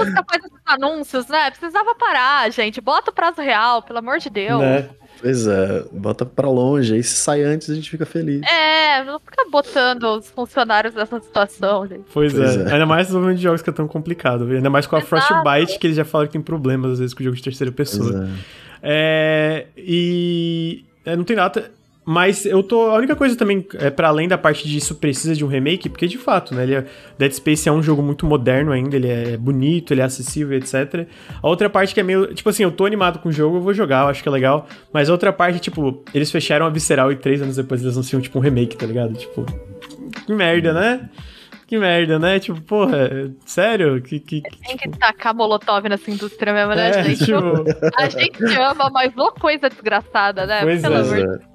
anúncios, 0.67 1.29
né? 1.29 1.51
Precisava 1.51 1.95
parar, 1.95 2.51
gente. 2.51 2.81
Bota 2.81 3.11
o 3.11 3.15
prazo 3.15 3.41
real, 3.41 3.83
pelo 3.83 3.99
amor 3.99 4.19
de 4.19 4.31
Deus. 4.31 4.61
Né? 4.61 4.89
Pois 5.23 5.47
é, 5.47 5.85
bota 5.93 6.27
pra 6.27 6.51
longe, 6.51 6.95
aí 6.95 7.03
se 7.03 7.15
sai 7.15 7.45
antes 7.45 7.71
a 7.71 7.75
gente 7.75 7.89
fica 7.89 8.05
feliz. 8.05 8.43
É, 8.43 9.05
não 9.05 9.21
fica 9.21 9.49
botando 9.49 10.03
os 10.19 10.29
funcionários 10.29 10.93
nessa 10.95 11.21
situação, 11.21 11.87
gente. 11.87 12.03
Pois, 12.13 12.33
pois 12.33 12.57
é. 12.57 12.63
é. 12.63 12.73
ainda 12.73 12.87
mais 12.87 13.07
desenvolvimento 13.07 13.37
de 13.37 13.45
jogos 13.45 13.63
que 13.63 13.71
é 13.71 13.73
tão 13.73 13.87
complicado, 13.87 14.51
ainda 14.51 14.69
mais 14.69 14.85
com 14.85 14.97
a 14.97 14.99
Exato. 14.99 15.09
Frostbite, 15.09 15.79
que 15.79 15.87
eles 15.87 15.97
já 15.97 16.05
falaram 16.05 16.27
que 16.27 16.33
tem 16.33 16.43
problemas 16.43 16.93
às 16.93 16.99
vezes 16.99 17.15
com 17.15 17.21
o 17.21 17.25
jogo 17.25 17.37
de 17.37 17.43
terceira 17.43 17.71
pessoa. 17.71 18.29
É. 18.83 19.67
é. 19.67 19.67
e 19.77 20.85
é, 21.05 21.15
não 21.15 21.23
tem 21.23 21.37
nada. 21.37 21.71
Mas 22.05 22.45
eu 22.45 22.63
tô. 22.65 22.91
A 22.91 22.97
única 22.97 23.15
coisa 23.15 23.37
também, 23.37 23.65
é 23.75 23.89
para 23.89 24.09
além 24.09 24.27
da 24.27 24.37
parte 24.37 24.67
disso, 24.67 24.97
precisa 24.97 25.37
de 25.37 25.45
um 25.45 25.49
remake, 25.49 25.89
porque 25.89 26.09
de 26.09 26.19
fato, 26.19 26.53
né? 26.53 26.65
Ele 26.65 26.75
é, 26.75 26.87
Dead 27.17 27.33
Space 27.33 27.69
é 27.69 27.73
um 27.73 27.83
jogo 27.83 28.03
muito 28.03 28.27
moderno 28.27 28.73
ainda, 28.73 28.97
ele 28.97 29.09
é 29.09 29.37
bonito, 29.37 29.95
ele 29.95 30.01
é 30.01 30.05
acessível, 30.05 30.59
etc. 30.59 31.07
A 31.41 31.49
outra 31.49 31.71
parte 31.71 31.95
que 31.95 32.01
é 32.01 32.03
meio. 32.03 32.35
Tipo 32.35 32.49
assim, 32.49 32.65
eu 32.65 32.73
tô 32.73 32.85
animado 32.85 33.21
com 33.21 33.29
o 33.29 33.33
jogo, 33.33 33.59
eu 33.59 33.61
vou 33.61 33.73
jogar, 33.73 34.03
eu 34.03 34.09
acho 34.09 34.21
que 34.21 34.29
é 34.29 34.33
legal. 34.33 34.67
Mas 34.93 35.09
a 35.09 35.13
outra 35.13 35.33
parte, 35.33 35.61
tipo, 35.61 36.03
eles 36.13 36.31
fecharam 36.31 36.67
a 36.67 36.71
Visceral 36.71 37.13
e 37.13 37.17
três 37.17 37.41
anos 37.41 37.55
depois 37.55 37.81
eles 37.81 37.95
anunciam, 37.95 38.21
tipo, 38.21 38.37
um 38.37 38.43
remake, 38.43 38.77
tá 38.77 38.87
ligado? 38.87 39.15
Tipo. 39.15 39.47
Que 40.27 40.35
merda, 40.35 40.73
né? 40.73 41.09
Que 41.69 41.79
merda, 41.79 42.19
né? 42.19 42.41
Tipo, 42.41 42.61
porra, 42.63 43.33
sério? 43.47 44.03
Que, 44.03 44.19
que, 44.19 44.41
que 44.43 44.59
Tem 44.59 44.77
que 44.77 44.89
tipo... 44.89 44.99
tacar 44.99 45.35
molotov 45.35 45.89
nessa 45.89 46.11
indústria 46.11 46.53
mesmo, 46.53 46.75
né, 46.75 46.91
é, 46.91 47.05
gente? 47.05 47.25
Tipo... 47.25 47.65
A 47.97 48.09
gente 48.09 48.43
ama, 48.61 48.91
mas 48.91 49.15
uma 49.15 49.33
coisa 49.33 49.71
desgraçada, 49.71 50.45
né? 50.47 50.63
Pois 50.63 50.83
Pelo 50.83 50.97
é. 50.97 51.01
amor 51.01 51.39
de 51.39 51.52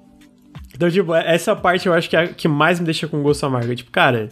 então, 0.78 0.88
tipo, 0.88 1.12
essa 1.12 1.56
parte 1.56 1.88
eu 1.88 1.92
acho 1.92 2.08
que 2.08 2.14
é 2.14 2.20
a 2.20 2.28
que 2.28 2.46
mais 2.46 2.78
me 2.78 2.86
deixa 2.86 3.08
com 3.08 3.20
gosto 3.20 3.44
amargo. 3.44 3.74
Tipo, 3.74 3.90
cara, 3.90 4.28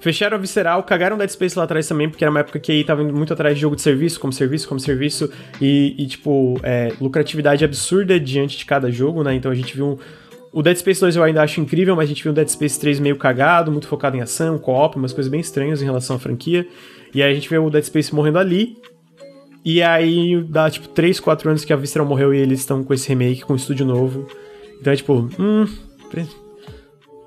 fecharam 0.00 0.36
a 0.36 0.38
Visceral, 0.38 0.82
cagaram 0.82 1.16
Dead 1.16 1.30
Space 1.30 1.56
lá 1.56 1.64
atrás 1.64 1.88
também, 1.88 2.10
porque 2.10 2.22
era 2.22 2.30
uma 2.30 2.40
época 2.40 2.60
que 2.60 2.70
aí 2.70 2.84
tava 2.84 3.02
indo 3.02 3.14
muito 3.14 3.32
atrás 3.32 3.54
de 3.54 3.62
jogo 3.62 3.74
de 3.74 3.80
serviço, 3.80 4.20
como 4.20 4.30
serviço, 4.30 4.68
como 4.68 4.78
serviço, 4.78 5.32
e, 5.58 5.94
e 5.96 6.06
tipo, 6.06 6.60
é, 6.62 6.92
lucratividade 7.00 7.64
absurda 7.64 8.20
diante 8.20 8.58
de 8.58 8.66
cada 8.66 8.90
jogo, 8.90 9.22
né? 9.22 9.34
Então 9.34 9.50
a 9.50 9.54
gente 9.54 9.74
viu 9.74 9.86
um, 9.86 9.98
o 10.52 10.62
Dead 10.62 10.76
Space 10.76 11.00
2 11.00 11.16
eu 11.16 11.22
ainda 11.22 11.42
acho 11.42 11.58
incrível, 11.58 11.96
mas 11.96 12.04
a 12.04 12.08
gente 12.08 12.22
viu 12.22 12.32
um 12.32 12.34
Dead 12.34 12.48
Space 12.48 12.78
3 12.78 13.00
meio 13.00 13.16
cagado, 13.16 13.72
muito 13.72 13.88
focado 13.88 14.14
em 14.14 14.20
ação, 14.20 14.58
co-op, 14.58 14.94
umas 14.94 15.14
coisas 15.14 15.30
bem 15.30 15.40
estranhas 15.40 15.80
em 15.80 15.86
relação 15.86 16.16
à 16.16 16.18
franquia. 16.18 16.68
E 17.14 17.22
aí 17.22 17.32
a 17.32 17.34
gente 17.34 17.48
vê 17.48 17.56
o 17.56 17.70
Dead 17.70 17.84
Space 17.84 18.14
morrendo 18.14 18.38
ali. 18.38 18.76
E 19.64 19.82
aí 19.82 20.38
dá 20.50 20.70
tipo 20.70 20.88
3, 20.88 21.18
4 21.18 21.48
anos 21.48 21.64
que 21.64 21.72
a 21.72 21.76
Visceral 21.76 22.06
morreu 22.06 22.34
e 22.34 22.38
eles 22.38 22.60
estão 22.60 22.84
com 22.84 22.92
esse 22.92 23.08
remake, 23.08 23.40
com 23.40 23.54
um 23.54 23.56
estúdio 23.56 23.86
novo. 23.86 24.26
Então 24.80 24.92
é 24.92 24.96
tipo, 24.96 25.28
hum. 25.38 25.66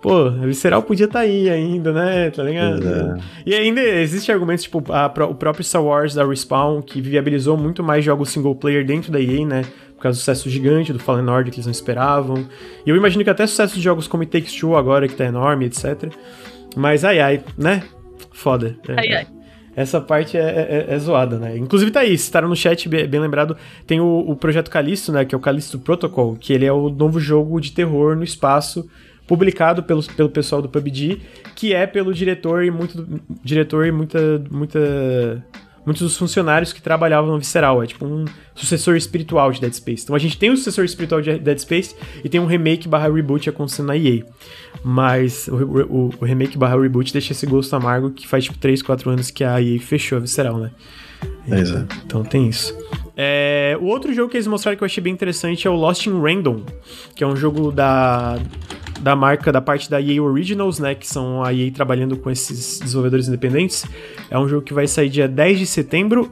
Pô, 0.02 0.26
a 0.26 0.46
Visceral 0.48 0.82
podia 0.82 1.06
estar 1.06 1.20
tá 1.20 1.26
aí 1.26 1.48
ainda, 1.48 1.94
né? 1.94 2.32
Tá 2.32 2.42
ligado? 2.42 2.88
É. 2.88 3.18
E 3.46 3.54
ainda 3.54 3.82
existe 3.82 4.32
argumentos, 4.32 4.64
tipo, 4.64 4.84
a, 4.92 5.06
o 5.26 5.36
próprio 5.36 5.64
Star 5.64 5.84
Wars 5.84 6.16
da 6.16 6.26
Respawn, 6.26 6.82
que 6.82 7.00
viabilizou 7.00 7.56
muito 7.56 7.84
mais 7.84 8.04
jogos 8.04 8.30
single 8.30 8.56
player 8.56 8.84
dentro 8.84 9.12
da 9.12 9.22
EA, 9.22 9.46
né? 9.46 9.64
Por 9.96 10.02
causa 10.02 10.18
do 10.18 10.20
sucesso 10.20 10.50
gigante 10.50 10.92
do 10.92 10.98
Fallen 10.98 11.30
Order 11.30 11.54
que 11.54 11.58
eles 11.58 11.68
não 11.68 11.72
esperavam. 11.72 12.48
E 12.84 12.90
eu 12.90 12.96
imagino 12.96 13.24
que 13.24 13.30
até 13.30 13.46
sucesso 13.46 13.76
de 13.76 13.82
jogos 13.82 14.08
como 14.08 14.24
It 14.24 14.32
Takes 14.32 14.60
Two 14.60 14.76
agora, 14.76 15.08
que 15.08 15.16
tá 15.16 15.26
enorme, 15.26 15.66
etc. 15.66 16.12
Mas 16.76 17.06
ai 17.06 17.20
ai, 17.20 17.44
né? 17.56 17.84
Foda. 18.32 18.76
É, 18.88 19.00
ai 19.00 19.14
ai 19.14 19.41
essa 19.76 20.02
parte 20.02 20.38
é, 20.38 20.42
é, 20.42 20.86
é, 20.94 21.00
zoada, 21.00 21.38
né? 21.38 21.58
Inclusive 21.58 21.92
tá 21.92 22.02
aí, 22.02 22.18
citaram 22.18 22.50
no 22.50 22.56
chat, 22.56 22.88
bem, 22.90 23.08
lembrado, 23.08 23.56
tem 23.88 24.00
o, 24.00 24.26
o, 24.28 24.36
projeto 24.36 24.70
Callisto, 24.70 25.12
né? 25.12 25.24
Que 25.24 25.34
é 25.34 25.38
o 25.38 25.42
Callisto 25.42 25.80
Protocol, 25.80 26.36
que 26.40 26.52
ele 26.52 26.66
é 26.66 26.74
o 26.74 26.90
novo 26.90 27.20
jogo 27.20 27.60
de 27.60 27.72
terror 27.72 28.16
no 28.16 28.24
espaço, 28.24 28.90
publicado 29.28 29.84
pelo, 29.84 30.04
pelo 30.04 30.30
pessoal 30.30 30.62
do 30.62 30.68
PUBG, 30.68 31.22
que 31.56 31.74
é 31.74 31.88
pelo 31.88 32.14
diretor 32.14 32.64
e 32.66 32.72
muito 32.72 33.22
diretor 33.44 33.86
e 33.86 33.92
muita 33.92 34.44
muita 34.50 35.44
muitos 35.86 36.04
dos 36.04 36.18
funcionários 36.18 36.74
que 36.74 36.82
trabalhavam 36.82 37.32
no 37.32 37.40
Visceral. 37.40 37.82
É 37.84 37.88
tipo 37.88 38.06
um 38.06 38.26
sucessor 38.56 38.96
espiritual 38.96 39.52
de 39.52 39.62
Dead 39.62 39.74
Space. 39.74 40.04
Então 40.04 40.16
a 40.16 40.20
gente 40.20 40.38
tem 40.38 40.50
o 40.50 40.54
um 40.54 40.58
sucessor 40.58 40.86
espiritual 40.86 41.22
de 41.22 41.38
Dead 41.38 41.58
Space 41.60 41.96
e 42.24 42.30
tem 42.30 42.40
um 42.40 42.46
remake 42.46 42.88
barra 42.88 43.12
reboot 43.12 43.50
acontecendo 43.50 43.88
na 43.88 43.98
EA. 43.98 44.24
Mas 44.84 45.48
o, 45.48 45.56
o, 45.56 46.10
o 46.20 46.26
remake 46.26 46.58
barra 46.58 46.80
reboot 46.80 47.12
deixa 47.12 47.34
esse 47.34 47.46
gosto 47.46 47.76
amargo 47.76 48.12
que 48.12 48.28
faz 48.28 48.46
tipo 48.46 48.58
3, 48.58 48.82
4 48.82 49.10
anos 49.10 49.32
que 49.32 49.44
a 49.44 49.62
EA 49.62 49.80
fechou 49.80 50.18
a 50.18 50.22
Visceral, 50.22 50.58
né? 50.58 50.72
Então, 51.48 51.88
então 52.06 52.24
tem 52.24 52.48
isso. 52.48 52.76
É, 53.16 53.78
o 53.80 53.86
outro 53.86 54.14
jogo 54.14 54.30
que 54.30 54.38
eles 54.38 54.48
mostraram 54.48 54.78
que 54.78 54.84
eu 54.84 54.86
achei 54.86 55.04
bem 55.04 55.14
interessante 55.14 55.68
é 55.68 55.70
o 55.70 55.76
Lost 55.76 56.06
in 56.08 56.20
Random, 56.20 56.64
que 57.16 57.24
é 57.24 57.28
um 57.28 57.36
jogo 57.36 57.72
da 57.72 58.40
da 59.02 59.16
marca, 59.16 59.52
da 59.52 59.62
parte 59.62 59.90
da 59.90 60.00
EA 60.00 60.22
Originals, 60.22 60.80
né? 60.80 60.94
Que 60.94 61.08
são 61.08 61.44
a 61.44 61.54
EA 61.54 61.72
trabalhando 61.72 62.16
com 62.18 62.30
esses 62.30 62.80
desenvolvedores 62.80 63.28
independentes. 63.28 63.86
É 64.30 64.38
um 64.38 64.48
jogo 64.48 64.62
que 64.62 64.74
vai 64.74 64.88
sair 64.88 65.10
dia 65.10 65.28
10 65.28 65.60
de 65.60 65.66
setembro. 65.66 66.32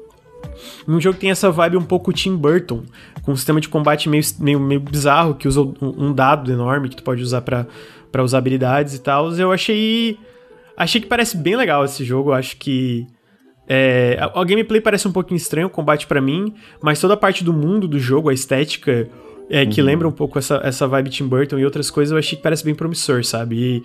um 0.86 1.00
jogo 1.00 1.14
que 1.14 1.20
tem 1.20 1.30
essa 1.30 1.50
vibe 1.50 1.76
um 1.76 1.84
pouco 1.84 2.12
Tim 2.12 2.36
Burton, 2.36 2.82
com 3.22 3.32
um 3.32 3.36
sistema 3.36 3.60
de 3.60 3.68
combate 3.68 4.08
meio, 4.08 4.22
meio, 4.40 4.60
meio 4.60 4.80
bizarro, 4.80 5.34
que 5.34 5.46
usa 5.46 5.60
um 5.60 6.12
dado 6.12 6.52
enorme 6.52 6.88
que 6.88 6.96
tu 6.96 7.02
pode 7.02 7.22
usar 7.22 7.42
para 7.42 7.66
usar 8.22 8.38
habilidades 8.38 8.94
e 8.94 9.00
tal. 9.00 9.32
Eu 9.32 9.52
achei. 9.52 10.18
Achei 10.76 11.00
que 11.00 11.06
parece 11.06 11.36
bem 11.36 11.56
legal 11.56 11.84
esse 11.84 12.04
jogo. 12.04 12.32
Acho 12.32 12.56
que. 12.56 13.06
É, 13.68 14.16
a, 14.20 14.40
a 14.40 14.44
gameplay 14.44 14.80
parece 14.80 15.08
um 15.08 15.12
pouquinho 15.12 15.36
estranho, 15.36 15.66
o 15.66 15.70
combate 15.70 16.06
para 16.06 16.20
mim, 16.20 16.54
mas 16.80 17.00
toda 17.00 17.14
a 17.14 17.16
parte 17.16 17.42
do 17.42 17.52
mundo 17.52 17.88
do 17.88 17.98
jogo, 17.98 18.28
a 18.28 18.34
estética, 18.34 19.08
é, 19.48 19.64
que 19.64 19.80
uhum. 19.80 19.86
lembra 19.86 20.08
um 20.08 20.12
pouco 20.12 20.38
essa, 20.38 20.60
essa 20.64 20.86
vibe 20.86 21.10
Tim 21.10 21.26
Burton 21.26 21.58
e 21.58 21.64
outras 21.64 21.90
coisas, 21.90 22.12
eu 22.12 22.18
achei 22.18 22.36
que 22.36 22.42
parece 22.42 22.64
bem 22.64 22.74
promissor, 22.74 23.24
sabe? 23.24 23.56
E, 23.56 23.82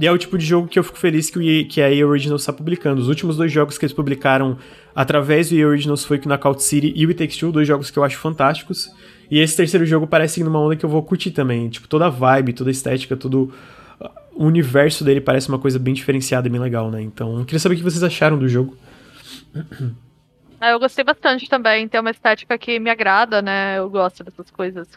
e 0.00 0.06
é 0.06 0.10
o 0.10 0.18
tipo 0.18 0.36
de 0.36 0.44
jogo 0.44 0.66
que 0.66 0.78
eu 0.78 0.82
fico 0.82 0.98
feliz 0.98 1.30
que, 1.30 1.38
o 1.38 1.68
que 1.68 1.80
a 1.80 1.92
EA 1.92 2.06
Originals 2.06 2.42
está 2.42 2.52
publicando. 2.52 3.00
Os 3.00 3.08
últimos 3.08 3.36
dois 3.36 3.52
jogos 3.52 3.78
que 3.78 3.84
eles 3.84 3.92
publicaram 3.92 4.58
através 4.94 5.50
do 5.50 5.56
EA 5.56 5.68
Originals 5.68 6.04
foi 6.04 6.18
o 6.18 6.28
Knockout 6.28 6.62
City 6.62 6.92
e 6.96 7.06
o 7.06 7.08
It 7.10 7.18
Takes 7.18 7.36
Two, 7.36 7.52
dois 7.52 7.68
jogos 7.68 7.90
que 7.90 7.98
eu 7.98 8.02
acho 8.02 8.18
fantásticos. 8.18 8.90
E 9.30 9.38
esse 9.38 9.56
terceiro 9.56 9.86
jogo 9.86 10.06
parece 10.06 10.42
numa 10.42 10.58
onda 10.58 10.74
que 10.74 10.84
eu 10.84 10.90
vou 10.90 11.02
curtir 11.02 11.30
também. 11.30 11.68
Tipo, 11.68 11.86
toda 11.86 12.06
a 12.06 12.10
vibe, 12.10 12.52
toda 12.52 12.70
a 12.70 12.72
estética, 12.72 13.16
todo 13.16 13.52
o 14.34 14.46
universo 14.46 15.04
dele 15.04 15.20
parece 15.20 15.48
uma 15.48 15.58
coisa 15.58 15.78
bem 15.78 15.94
diferenciada 15.94 16.48
e 16.48 16.50
bem 16.50 16.60
legal, 16.60 16.90
né? 16.90 17.00
Então, 17.00 17.38
eu 17.38 17.44
queria 17.44 17.60
saber 17.60 17.76
o 17.76 17.78
que 17.78 17.84
vocês 17.84 18.02
acharam 18.02 18.36
do 18.36 18.48
jogo. 18.48 18.76
Ah, 20.64 20.70
eu 20.70 20.80
gostei 20.80 21.04
bastante 21.04 21.46
também. 21.46 21.86
Tem 21.86 22.00
uma 22.00 22.10
estética 22.10 22.56
que 22.56 22.80
me 22.80 22.88
agrada, 22.88 23.42
né? 23.42 23.76
Eu 23.76 23.90
gosto 23.90 24.24
dessas 24.24 24.50
coisas. 24.50 24.88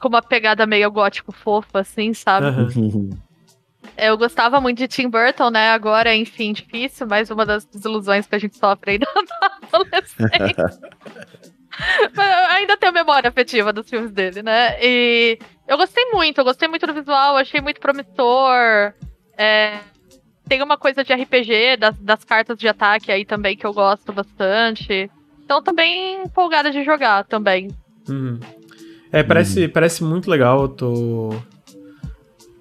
Com 0.00 0.08
uma 0.08 0.20
pegada 0.20 0.66
meio 0.66 0.90
gótico 0.90 1.30
fofa, 1.30 1.78
assim, 1.78 2.12
sabe? 2.12 2.46
Uhum. 2.48 3.10
Eu 3.96 4.18
gostava 4.18 4.60
muito 4.60 4.78
de 4.78 4.88
Tim 4.88 5.08
Burton, 5.08 5.48
né? 5.48 5.70
Agora, 5.70 6.12
enfim, 6.12 6.52
difícil, 6.52 7.06
mas 7.06 7.30
uma 7.30 7.46
das 7.46 7.64
desilusões 7.64 8.26
que 8.26 8.34
a 8.34 8.38
gente 8.38 8.56
sofre 8.56 8.90
ainda 8.90 9.06
na 9.14 9.78
adolescência. 9.78 10.80
ainda 12.50 12.76
tenho 12.76 12.92
memória 12.92 13.28
afetiva 13.28 13.72
dos 13.72 13.88
filmes 13.88 14.10
dele, 14.10 14.42
né? 14.42 14.76
E 14.82 15.38
eu 15.68 15.76
gostei 15.76 16.04
muito, 16.10 16.38
eu 16.38 16.44
gostei 16.44 16.66
muito 16.66 16.84
do 16.84 16.92
visual, 16.92 17.36
achei 17.36 17.60
muito 17.60 17.80
promissor. 17.80 18.92
É, 19.38 19.78
tem 20.48 20.62
uma 20.62 20.76
coisa 20.76 21.02
de 21.02 21.12
RPG, 21.12 21.76
das, 21.78 21.98
das 21.98 22.24
cartas 22.24 22.58
de 22.58 22.68
ataque 22.68 23.10
aí 23.10 23.24
também 23.24 23.56
que 23.56 23.66
eu 23.66 23.72
gosto 23.72 24.12
bastante. 24.12 25.10
Então 25.44 25.62
também 25.62 26.22
empolgada 26.22 26.70
de 26.70 26.84
jogar 26.84 27.24
também. 27.24 27.70
Uhum. 28.08 28.38
É, 29.12 29.22
parece, 29.22 29.64
uhum. 29.64 29.68
parece 29.70 30.04
muito 30.04 30.30
legal, 30.30 30.62
eu 30.62 30.68
tô. 30.68 31.34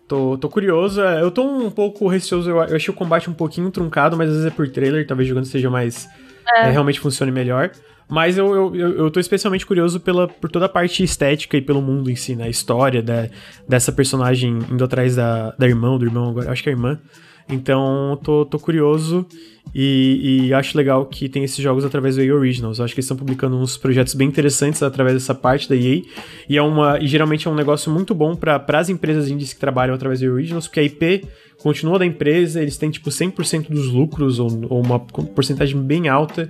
Tô, 0.08 0.38
tô 0.38 0.50
curioso. 0.50 1.02
É, 1.02 1.22
eu 1.22 1.32
tô 1.32 1.44
um 1.44 1.72
pouco 1.72 2.08
receoso. 2.08 2.50
Eu, 2.50 2.58
eu 2.58 2.76
achei 2.76 2.94
o 2.94 2.98
combate 2.98 3.30
um 3.30 3.34
pouquinho 3.34 3.72
truncado, 3.72 4.16
mas 4.16 4.30
às 4.30 4.36
vezes 4.36 4.52
é 4.52 4.56
por 4.56 4.68
trailer, 4.70 5.06
talvez 5.08 5.28
jogando 5.28 5.46
seja 5.46 5.70
mais. 5.70 6.08
É. 6.56 6.68
É, 6.68 6.72
realmente 6.72 7.00
funcione 7.00 7.32
melhor. 7.32 7.72
Mas 8.08 8.38
eu, 8.38 8.54
eu, 8.54 8.76
eu, 8.76 8.98
eu 8.98 9.12
tô 9.12 9.20
especialmente 9.20 9.66
curioso 9.66 10.00
pela, 10.00 10.28
por 10.28 10.52
toda 10.52 10.68
a 10.68 10.70
parte 10.70 11.04
estética 11.04 11.58
e 11.58 11.62
pelo 11.62 11.82
mundo 11.82 12.12
em 12.12 12.16
si, 12.16 12.36
né? 12.36 12.44
A 12.44 12.50
história 12.50 13.02
da, 13.02 13.28
dessa 13.68 13.92
personagem 13.92 14.60
indo 14.70 14.84
atrás 14.84 15.16
da, 15.16 15.56
da 15.58 15.68
irmã, 15.68 15.98
do 15.98 16.06
irmão 16.06 16.30
agora, 16.30 16.52
acho 16.52 16.62
que 16.62 16.70
é 16.70 16.74
a 16.74 16.76
irmã. 16.76 17.00
Então, 17.48 18.20
tô, 18.24 18.46
tô 18.46 18.58
curioso 18.58 19.26
e, 19.74 20.48
e, 20.48 20.54
acho 20.54 20.78
legal 20.78 21.06
que 21.06 21.28
tem 21.28 21.44
esses 21.44 21.58
jogos 21.58 21.84
através 21.84 22.16
do 22.16 22.22
EA 22.22 22.34
Originals. 22.34 22.80
Acho 22.80 22.94
que 22.94 23.00
eles 23.00 23.06
estão 23.06 23.18
publicando 23.18 23.58
uns 23.58 23.78
projetos 23.78 24.14
bem 24.14 24.28
interessantes 24.28 24.82
através 24.82 25.16
dessa 25.16 25.36
parte 25.36 25.68
da 25.68 25.76
EA. 25.76 26.02
E, 26.50 26.58
é 26.58 26.62
uma, 26.62 26.98
e 27.00 27.08
geralmente 27.08 27.48
é 27.48 27.52
um 27.52 27.56
negócio 27.56 27.92
muito 27.92 28.16
bom 28.16 28.36
para 28.36 28.64
as 28.80 28.90
empresas 28.90 29.30
indies 29.30 29.54
que 29.54 29.60
trabalham 29.60 29.94
através 29.94 30.20
do 30.20 30.26
EA 30.26 30.32
Originals, 30.32 30.68
porque 30.68 30.80
a 30.80 30.84
IP 30.84 31.28
continua 31.60 32.00
da 32.00 32.06
empresa, 32.06 32.62
eles 32.62 32.78
têm 32.78 32.90
tipo 32.90 33.10
100% 33.10 33.70
dos 33.70 33.88
lucros 33.88 34.40
ou, 34.40 34.50
ou 34.70 34.82
uma 34.82 35.00
porcentagem 35.00 35.82
bem 35.82 36.08
alta. 36.08 36.50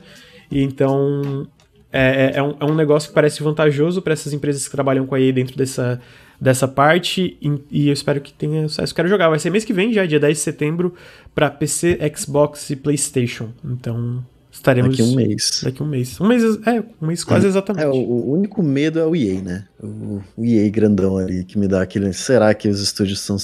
E 0.51 0.61
então 0.61 1.47
é, 1.91 2.33
é, 2.35 2.37
é, 2.37 2.43
um, 2.43 2.55
é 2.59 2.65
um 2.65 2.75
negócio 2.75 3.09
que 3.09 3.15
parece 3.15 3.41
vantajoso 3.41 4.01
para 4.01 4.13
essas 4.13 4.33
empresas 4.33 4.65
que 4.67 4.71
trabalham 4.71 5.05
com 5.05 5.15
a 5.15 5.19
EA 5.19 5.33
dentro 5.33 5.57
dessa, 5.57 5.99
dessa 6.39 6.67
parte. 6.67 7.37
E, 7.71 7.87
eu 7.87 7.93
espero 7.93 8.21
que 8.21 8.33
tenha 8.33 8.67
sucesso. 8.67 8.93
Quero 8.93 9.07
jogar. 9.07 9.29
Vai 9.29 9.39
ser 9.39 9.49
mês 9.49 9.63
que 9.63 9.73
vem, 9.73 9.93
já, 9.93 10.05
dia 10.05 10.19
10 10.19 10.37
de 10.37 10.43
setembro, 10.43 10.93
para 11.33 11.49
PC, 11.49 11.99
Xbox 12.15 12.69
e 12.69 12.75
PlayStation. 12.75 13.49
Então 13.63 14.23
estaremos. 14.51 14.97
Daqui 14.97 15.09
um 15.09 15.15
mês. 15.15 15.61
Daqui 15.63 15.83
um 15.83 15.85
mês. 15.85 16.19
Um 16.19 16.27
mês, 16.27 16.43
é, 16.65 16.83
um 17.01 17.07
mês 17.07 17.23
quase 17.23 17.45
é, 17.45 17.49
exatamente. 17.49 17.85
É, 17.85 17.87
o, 17.87 18.31
único 18.31 18.63
medo 18.63 18.99
é 18.99 19.05
o 19.05 19.15
EA, 19.15 19.41
né? 19.41 19.65
O, 19.81 20.21
o 20.37 20.45
EA 20.45 20.69
grandão 20.69 21.17
ali, 21.17 21.43
que 21.43 21.57
me 21.57 21.67
dá 21.67 21.81
aquele. 21.81 22.11
Será 22.13 22.53
que 22.53 22.67
os 22.67 22.81
estúdios 22.81 23.19
estão 23.19 23.37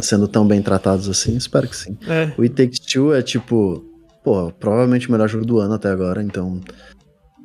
sendo 0.00 0.28
tão 0.28 0.46
bem 0.46 0.62
tratados 0.62 1.08
assim? 1.08 1.36
Espero 1.36 1.68
que 1.68 1.76
sim. 1.76 1.96
É. 2.06 2.32
O 2.36 2.42
It 2.42 2.54
Takes 2.54 2.80
Two 2.80 3.14
é 3.14 3.22
tipo. 3.22 3.84
Pô, 4.22 4.50
provavelmente 4.50 5.08
o 5.08 5.12
melhor 5.12 5.28
jogo 5.28 5.46
do 5.46 5.60
ano 5.60 5.74
até 5.74 5.88
agora, 5.88 6.20
então 6.20 6.60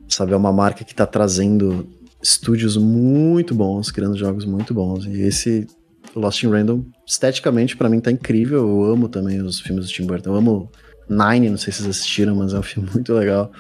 sabe? 0.09 0.33
É 0.33 0.35
uma 0.35 0.51
marca 0.51 0.83
que 0.83 0.93
tá 0.93 1.05
trazendo 1.05 1.87
estúdios 2.21 2.77
muito 2.77 3.55
bons, 3.55 3.91
criando 3.91 4.17
jogos 4.17 4.45
muito 4.45 4.73
bons. 4.73 5.05
E 5.05 5.21
esse 5.21 5.67
Lost 6.15 6.43
in 6.43 6.49
Random, 6.49 6.83
esteticamente, 7.05 7.75
para 7.77 7.89
mim 7.89 7.99
tá 7.99 8.11
incrível. 8.11 8.59
Eu 8.59 8.83
amo 8.83 9.09
também 9.09 9.41
os 9.41 9.59
filmes 9.59 9.85
do 9.85 9.91
Tim 9.91 10.05
Burton. 10.05 10.31
Eu 10.31 10.35
amo 10.35 10.71
Nine, 11.09 11.49
não 11.49 11.57
sei 11.57 11.73
se 11.73 11.79
vocês 11.79 11.89
assistiram, 11.89 12.35
mas 12.35 12.53
é 12.53 12.59
um 12.59 12.63
filme 12.63 12.89
muito 12.93 13.13
legal. 13.13 13.51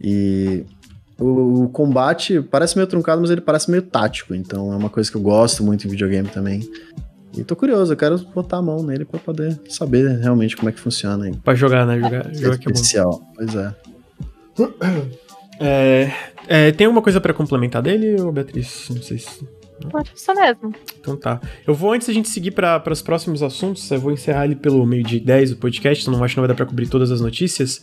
E 0.00 0.64
o, 1.18 1.64
o, 1.64 1.68
combate 1.68 2.40
parece 2.42 2.76
meio 2.76 2.86
truncado, 2.86 3.20
mas 3.20 3.30
ele 3.30 3.40
parece 3.40 3.70
meio 3.70 3.82
tático. 3.82 4.34
Então 4.34 4.72
é 4.72 4.76
uma 4.76 4.90
coisa 4.90 5.10
que 5.10 5.16
eu 5.16 5.22
gosto 5.22 5.64
muito 5.64 5.86
em 5.86 5.90
videogame 5.90 6.28
também. 6.28 6.68
E 7.36 7.44
tô 7.44 7.54
curioso, 7.54 7.92
eu 7.92 7.96
quero 7.96 8.18
botar 8.34 8.58
a 8.58 8.62
mão 8.62 8.82
nele 8.82 9.04
para 9.04 9.20
poder 9.20 9.60
saber 9.68 10.18
realmente 10.20 10.56
como 10.56 10.70
é 10.70 10.72
que 10.72 10.80
funciona. 10.80 11.30
Pra 11.44 11.54
jogar, 11.54 11.86
né? 11.86 12.00
Jogar, 12.00 12.34
jogar 12.34 12.58
que 12.58 12.68
é 12.68 12.72
especial. 12.72 13.20
Pois 13.34 13.54
é. 13.54 13.74
É, 15.60 16.12
é, 16.46 16.72
tem 16.72 16.86
alguma 16.86 17.02
coisa 17.02 17.20
para 17.20 17.32
complementar 17.32 17.82
dele, 17.82 18.20
ou 18.20 18.32
Beatriz? 18.32 18.88
Não 18.90 19.02
sei 19.02 19.18
se. 19.18 19.46
Isso 20.14 20.34
mesmo. 20.34 20.74
Então 20.98 21.16
tá. 21.16 21.40
Eu 21.66 21.74
vou, 21.74 21.92
antes 21.92 22.06
da 22.08 22.14
gente 22.14 22.28
seguir 22.30 22.50
para 22.50 22.82
os 22.90 23.02
próximos 23.02 23.42
assuntos, 23.42 23.90
eu 23.90 24.00
vou 24.00 24.10
encerrar 24.10 24.46
ele 24.46 24.56
pelo 24.56 24.84
meio 24.86 25.02
de 25.02 25.20
10 25.20 25.50
do 25.50 25.56
podcast, 25.56 26.02
então 26.02 26.14
não 26.16 26.24
acho 26.24 26.34
que 26.34 26.40
não 26.40 26.46
vai 26.46 26.48
dar 26.48 26.54
pra 26.54 26.64
cobrir 26.64 26.88
todas 26.88 27.10
as 27.10 27.20
notícias. 27.20 27.82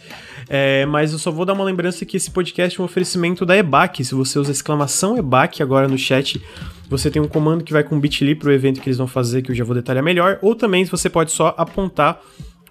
É, 0.50 0.86
mas 0.88 1.14
eu 1.14 1.20
só 1.20 1.30
vou 1.30 1.46
dar 1.46 1.54
uma 1.54 1.64
lembrança 1.64 2.04
que 2.04 2.18
esse 2.18 2.32
podcast 2.32 2.80
é 2.80 2.82
um 2.82 2.86
oferecimento 2.86 3.46
da 3.46 3.56
EBAC. 3.56 4.04
Se 4.04 4.16
você 4.16 4.40
usa 4.40 4.52
exclamação 4.52 5.18
EBAC 5.18 5.62
agora 5.62 5.88
no 5.88 5.98
chat, 5.98 6.42
você 6.90 7.12
tem 7.12 7.22
um 7.22 7.28
comando 7.28 7.64
que 7.64 7.72
vai 7.72 7.84
com 7.84 8.00
bit.ly 8.00 8.36
pro 8.36 8.52
evento 8.52 8.82
que 8.82 8.90
eles 8.90 8.98
vão 8.98 9.08
fazer, 9.08 9.44
que 9.44 9.52
eu 9.52 9.56
já 9.56 9.64
vou 9.64 9.76
detalhar 9.76 10.04
melhor. 10.04 10.40
Ou 10.42 10.56
também 10.56 10.86
você 10.86 11.10
pode 11.10 11.32
só 11.32 11.54
apontar 11.58 12.20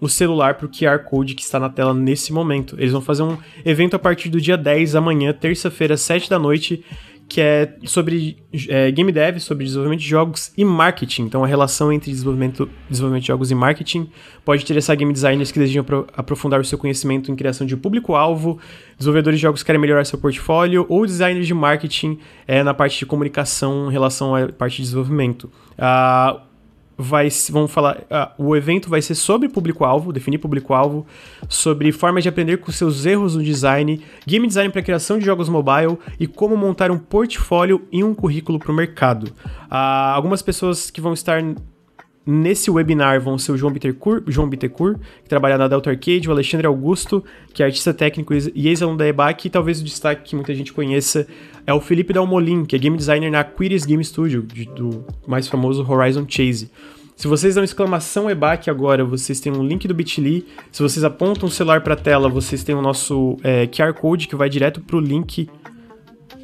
o 0.03 0.09
celular 0.09 0.55
para 0.55 0.67
o 0.67 0.69
QR 0.69 0.99
Code 1.05 1.37
que 1.37 1.43
está 1.43 1.61
na 1.61 1.69
tela 1.69 1.95
nesse 1.95 2.33
momento. 2.33 2.75
Eles 2.77 2.91
vão 2.91 3.01
fazer 3.01 3.23
um 3.23 3.39
evento 3.65 3.95
a 3.95 4.01
partir 4.01 4.29
do 4.29 4.41
dia 4.41 4.57
10 4.57 4.97
amanhã, 4.97 5.33
terça-feira, 5.33 5.97
7 5.97 6.29
da 6.29 6.41
noite, 6.41 6.85
que 7.29 7.41
é 7.41 7.77
sobre 7.85 8.37
é, 8.69 8.91
game 8.91 9.13
dev, 9.13 9.39
sobre 9.39 9.65
desenvolvimento 9.65 10.01
de 10.01 10.09
jogos 10.09 10.53
e 10.59 10.65
marketing. 10.65 11.23
Então, 11.23 11.45
a 11.45 11.47
relação 11.47 11.93
entre 11.93 12.11
desenvolvimento, 12.11 12.69
desenvolvimento 12.91 13.23
de 13.23 13.29
jogos 13.29 13.53
e 13.53 13.55
marketing 13.55 14.11
pode 14.45 14.65
interessar 14.65 14.97
game 14.97 15.13
designers 15.13 15.53
que 15.53 15.61
desejam 15.61 15.87
aprofundar 16.17 16.61
o 16.61 16.65
seu 16.65 16.77
conhecimento 16.77 17.31
em 17.31 17.37
criação 17.37 17.65
de 17.65 17.77
público-alvo, 17.77 18.59
desenvolvedores 18.99 19.39
de 19.39 19.43
jogos 19.43 19.63
que 19.63 19.67
querem 19.67 19.81
melhorar 19.81 20.05
seu 20.05 20.19
portfólio, 20.19 20.85
ou 20.89 21.07
designers 21.07 21.47
de 21.47 21.55
marketing 21.55 22.19
é, 22.45 22.65
na 22.65 22.75
parte 22.75 22.99
de 22.99 23.07
comunicação 23.07 23.89
em 23.89 23.93
relação 23.93 24.35
à 24.35 24.49
parte 24.49 24.79
de 24.79 24.83
desenvolvimento. 24.83 25.45
Uh, 25.79 26.52
vai, 27.03 27.29
vamos 27.51 27.71
falar, 27.71 27.99
uh, 27.99 28.43
o 28.43 28.57
evento 28.57 28.89
vai 28.89 29.03
ser 29.03 29.15
sobre 29.15 29.49
público-alvo, 29.49 30.13
definir 30.13 30.39
público-alvo, 30.39 31.05
sobre 31.49 31.91
formas 31.93 32.23
de 32.23 32.29
aprender 32.29 32.59
com 32.59 32.71
seus 32.71 33.05
erros 33.05 33.35
no 33.37 33.43
design, 33.43 34.01
game 34.27 34.47
design 34.47 34.71
para 34.71 34.83
criação 34.83 35.19
de 35.19 35.25
jogos 35.25 35.49
mobile 35.49 35.99
e 36.19 36.27
como 36.27 36.57
montar 36.57 36.91
um 36.91 36.99
portfólio 36.99 37.87
e 37.91 38.05
um 38.05 38.15
currículo 38.15 38.59
para 38.59 38.71
o 38.71 38.75
mercado. 38.75 39.25
Uh, 39.25 40.15
algumas 40.15 40.43
pessoas 40.43 40.91
que 40.91 41.01
vão 41.01 41.13
estar 41.13 41.43
Nesse 42.25 42.71
webinar 42.71 43.21
vão 43.21 43.37
ser 43.37 43.51
o 43.51 43.57
João 43.57 43.73
Bittencourt, 43.73 44.23
João 44.29 44.49
Bittencourt 44.49 44.99
que 45.23 45.29
trabalha 45.29 45.59
na 45.59 45.67
Delta 45.67 45.91
Arcade, 45.91 46.29
o 46.29 46.33
Alexandre 46.33 46.69
Augusto, 46.69 47.25
que 47.53 47.63
é 47.63 47.67
artista 47.67 47.93
técnico 47.93 48.33
e 48.33 48.69
ex-aluno 48.69 48.97
da 48.97 49.07
EBAC, 49.07 49.47
e 49.47 49.51
talvez 49.51 49.81
o 49.81 49.85
destaque 49.85 50.31
que 50.31 50.37
muita 50.37 50.55
gente 50.55 50.73
conheça 50.73 51.27
é 51.67 51.75
o 51.75 51.81
Felipe 51.81 52.13
Dalmolin, 52.13 52.65
que 52.65 52.77
é 52.77 52.79
game 52.79 52.97
designer 52.97 53.31
na 53.31 53.43
Quiris 53.43 53.85
Game 53.85 54.05
Studio, 54.05 54.43
do 54.77 55.05
mais 55.27 55.49
famoso 55.49 55.85
Horizon 55.89 56.25
Chase. 56.29 56.71
Se 57.17 57.27
vocês 57.29 57.55
dão 57.55 57.63
exclamação 57.63 58.31
EBAC 58.31 58.71
agora, 58.71 59.05
vocês 59.05 59.39
têm 59.39 59.53
um 59.53 59.65
link 59.65 59.87
do 59.87 59.95
Bitly. 59.95 60.47
Se 60.71 60.83
vocês 60.83 61.05
apontam 61.05 61.49
o 61.49 61.51
celular 61.51 61.81
para 61.81 61.95
a 61.95 61.97
tela, 61.97 62.29
vocês 62.29 62.65
têm 62.65 62.75
o 62.75 62.83
nosso 62.83 63.37
é, 63.43 63.67
QR 63.67 63.93
Code 63.95 64.27
que 64.27 64.35
vai 64.35 64.49
direto 64.49 64.81
para 64.81 64.97
o 64.97 65.01
link 65.01 65.49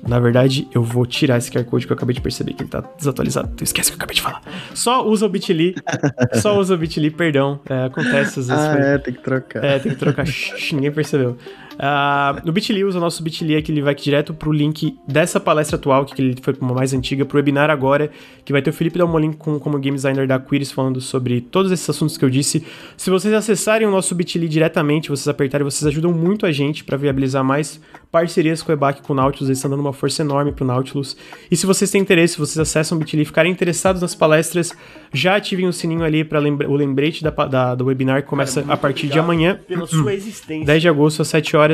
na 0.06 0.18
verdade, 0.18 0.68
eu 0.72 0.82
vou 0.82 1.06
tirar 1.06 1.38
esse 1.38 1.50
QR 1.50 1.64
Code 1.64 1.86
que 1.86 1.92
eu 1.92 1.96
acabei 1.96 2.14
de 2.14 2.20
perceber 2.20 2.54
que 2.54 2.62
ele 2.62 2.70
tá 2.70 2.82
desatualizado. 2.96 3.50
Então 3.54 3.64
esquece 3.64 3.90
o 3.90 3.92
que 3.92 3.96
eu 3.96 3.98
acabei 3.98 4.14
de 4.14 4.22
falar. 4.22 4.42
Só 4.74 5.06
usa 5.06 5.26
o 5.26 5.28
Bitly. 5.28 5.74
só 6.40 6.58
usa 6.58 6.74
o 6.74 6.78
Bitly, 6.78 7.10
perdão. 7.10 7.60
É, 7.68 7.84
acontece 7.84 8.40
às 8.40 8.48
vezes. 8.48 8.50
Ah, 8.50 8.72
foi... 8.72 8.82
é, 8.82 8.98
tem 8.98 9.14
que 9.14 9.22
trocar. 9.22 9.64
É, 9.64 9.78
tem 9.78 9.92
que 9.92 9.98
trocar. 9.98 10.26
ninguém 10.72 10.92
percebeu. 10.92 11.36
Uh, 11.78 12.44
no 12.44 12.50
Bitly, 12.52 12.82
usa 12.82 12.98
o 12.98 13.00
nosso 13.00 13.22
Bitly 13.22 13.54
é 13.54 13.62
que 13.62 13.70
ele 13.70 13.80
vai 13.80 13.94
direto 13.94 14.34
pro 14.34 14.50
link 14.50 14.98
dessa 15.06 15.38
palestra 15.38 15.76
atual, 15.76 16.04
que 16.04 16.20
ele 16.20 16.36
foi 16.42 16.52
uma 16.60 16.74
mais 16.74 16.92
antiga, 16.92 17.24
pro 17.24 17.36
webinar 17.36 17.70
agora, 17.70 18.10
que 18.44 18.52
vai 18.52 18.60
ter 18.60 18.70
o 18.70 18.72
Felipe 18.72 18.98
Dalmolin 18.98 19.32
com, 19.32 19.60
como 19.60 19.78
game 19.78 19.94
designer 19.94 20.26
da 20.26 20.40
Quiris 20.40 20.72
falando 20.72 21.00
sobre 21.00 21.40
todos 21.40 21.70
esses 21.70 21.88
assuntos 21.88 22.16
que 22.16 22.24
eu 22.24 22.30
disse. 22.30 22.66
Se 22.96 23.10
vocês 23.10 23.32
acessarem 23.32 23.86
o 23.86 23.90
nosso 23.92 24.12
Bitly 24.14 24.48
diretamente, 24.48 25.08
vocês 25.08 25.28
apertarem, 25.28 25.64
vocês 25.64 25.86
ajudam 25.86 26.12
muito 26.12 26.46
a 26.46 26.50
gente 26.50 26.82
para 26.82 26.96
viabilizar 26.96 27.44
mais 27.44 27.80
parcerias 28.10 28.62
com 28.62 28.72
o 28.72 28.74
EBAC 28.74 29.02
com 29.02 29.12
o 29.12 29.16
Nautilus, 29.16 29.48
eles 29.48 29.58
estão 29.58 29.70
dando 29.70 29.80
uma 29.80 29.92
força 29.92 30.22
enorme 30.22 30.50
pro 30.50 30.64
Nautilus. 30.64 31.16
E 31.50 31.56
se 31.56 31.66
vocês 31.66 31.90
têm 31.90 32.00
interesse, 32.00 32.38
vocês 32.38 32.58
acessam 32.58 32.96
o 32.96 32.98
Bitly 32.98 33.22
e 33.22 33.24
ficarem 33.24 33.52
interessados 33.52 34.00
nas 34.02 34.14
palestras, 34.14 34.72
já 35.12 35.36
ativem 35.36 35.66
o 35.66 35.72
sininho 35.72 36.02
ali 36.02 36.24
para 36.24 36.38
lembra 36.38 36.68
o 36.68 36.74
lembrete 36.74 37.22
da, 37.22 37.30
da, 37.30 37.74
do 37.74 37.84
webinar 37.84 38.22
que 38.22 38.28
começa 38.28 38.62
Cara, 38.62 38.74
a 38.74 38.76
partir 38.76 39.08
de 39.08 39.18
amanhã. 39.18 39.60
Pela 39.68 39.86
sua 39.86 40.14
existência. 40.14 40.66
10 40.66 40.82
de 40.82 40.88
agosto 40.88 41.22
às 41.22 41.28
7 41.28 41.56
horas. 41.56 41.67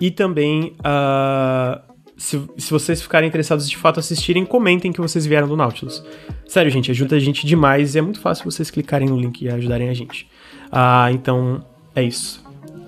E 0.00 0.10
também, 0.10 0.74
uh, 0.80 1.80
se, 2.16 2.40
se 2.56 2.70
vocês 2.70 3.02
ficarem 3.02 3.28
interessados 3.28 3.68
de 3.68 3.76
fato 3.76 3.98
assistirem, 4.00 4.44
comentem 4.44 4.92
que 4.92 5.00
vocês 5.00 5.26
vieram 5.26 5.48
do 5.48 5.56
Nautilus. 5.56 6.04
Sério, 6.46 6.70
gente, 6.70 6.90
ajuda 6.90 7.16
a 7.16 7.18
gente 7.18 7.46
demais 7.46 7.94
e 7.94 7.98
é 7.98 8.02
muito 8.02 8.20
fácil 8.20 8.44
vocês 8.44 8.70
clicarem 8.70 9.08
no 9.08 9.18
link 9.18 9.42
e 9.42 9.48
ajudarem 9.48 9.88
a 9.88 9.94
gente. 9.94 10.28
Uh, 10.66 11.12
então, 11.12 11.64
é 11.94 12.02
isso. 12.02 12.44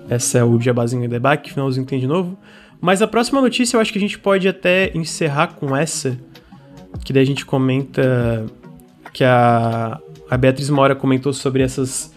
Essa 0.09 0.39
é 0.39 0.43
o 0.43 0.59
jabazinho 0.59 1.03
do 1.03 1.09
debate, 1.09 1.51
finalzinho 1.53 1.85
tem 1.85 1.99
de 1.99 2.07
novo. 2.07 2.37
Mas 2.79 3.01
a 3.01 3.07
próxima 3.07 3.39
notícia 3.39 3.77
eu 3.77 3.81
acho 3.81 3.91
que 3.91 3.97
a 3.97 4.01
gente 4.01 4.17
pode 4.17 4.47
até 4.47 4.91
encerrar 4.95 5.53
com 5.53 5.75
essa, 5.75 6.17
que 7.05 7.13
daí 7.13 7.21
a 7.21 7.25
gente 7.25 7.45
comenta 7.45 8.45
que 9.13 9.23
a, 9.23 9.99
a 10.29 10.37
Beatriz 10.37 10.69
Mora 10.69 10.95
comentou 10.95 11.31
sobre 11.31 11.61
essas 11.61 12.13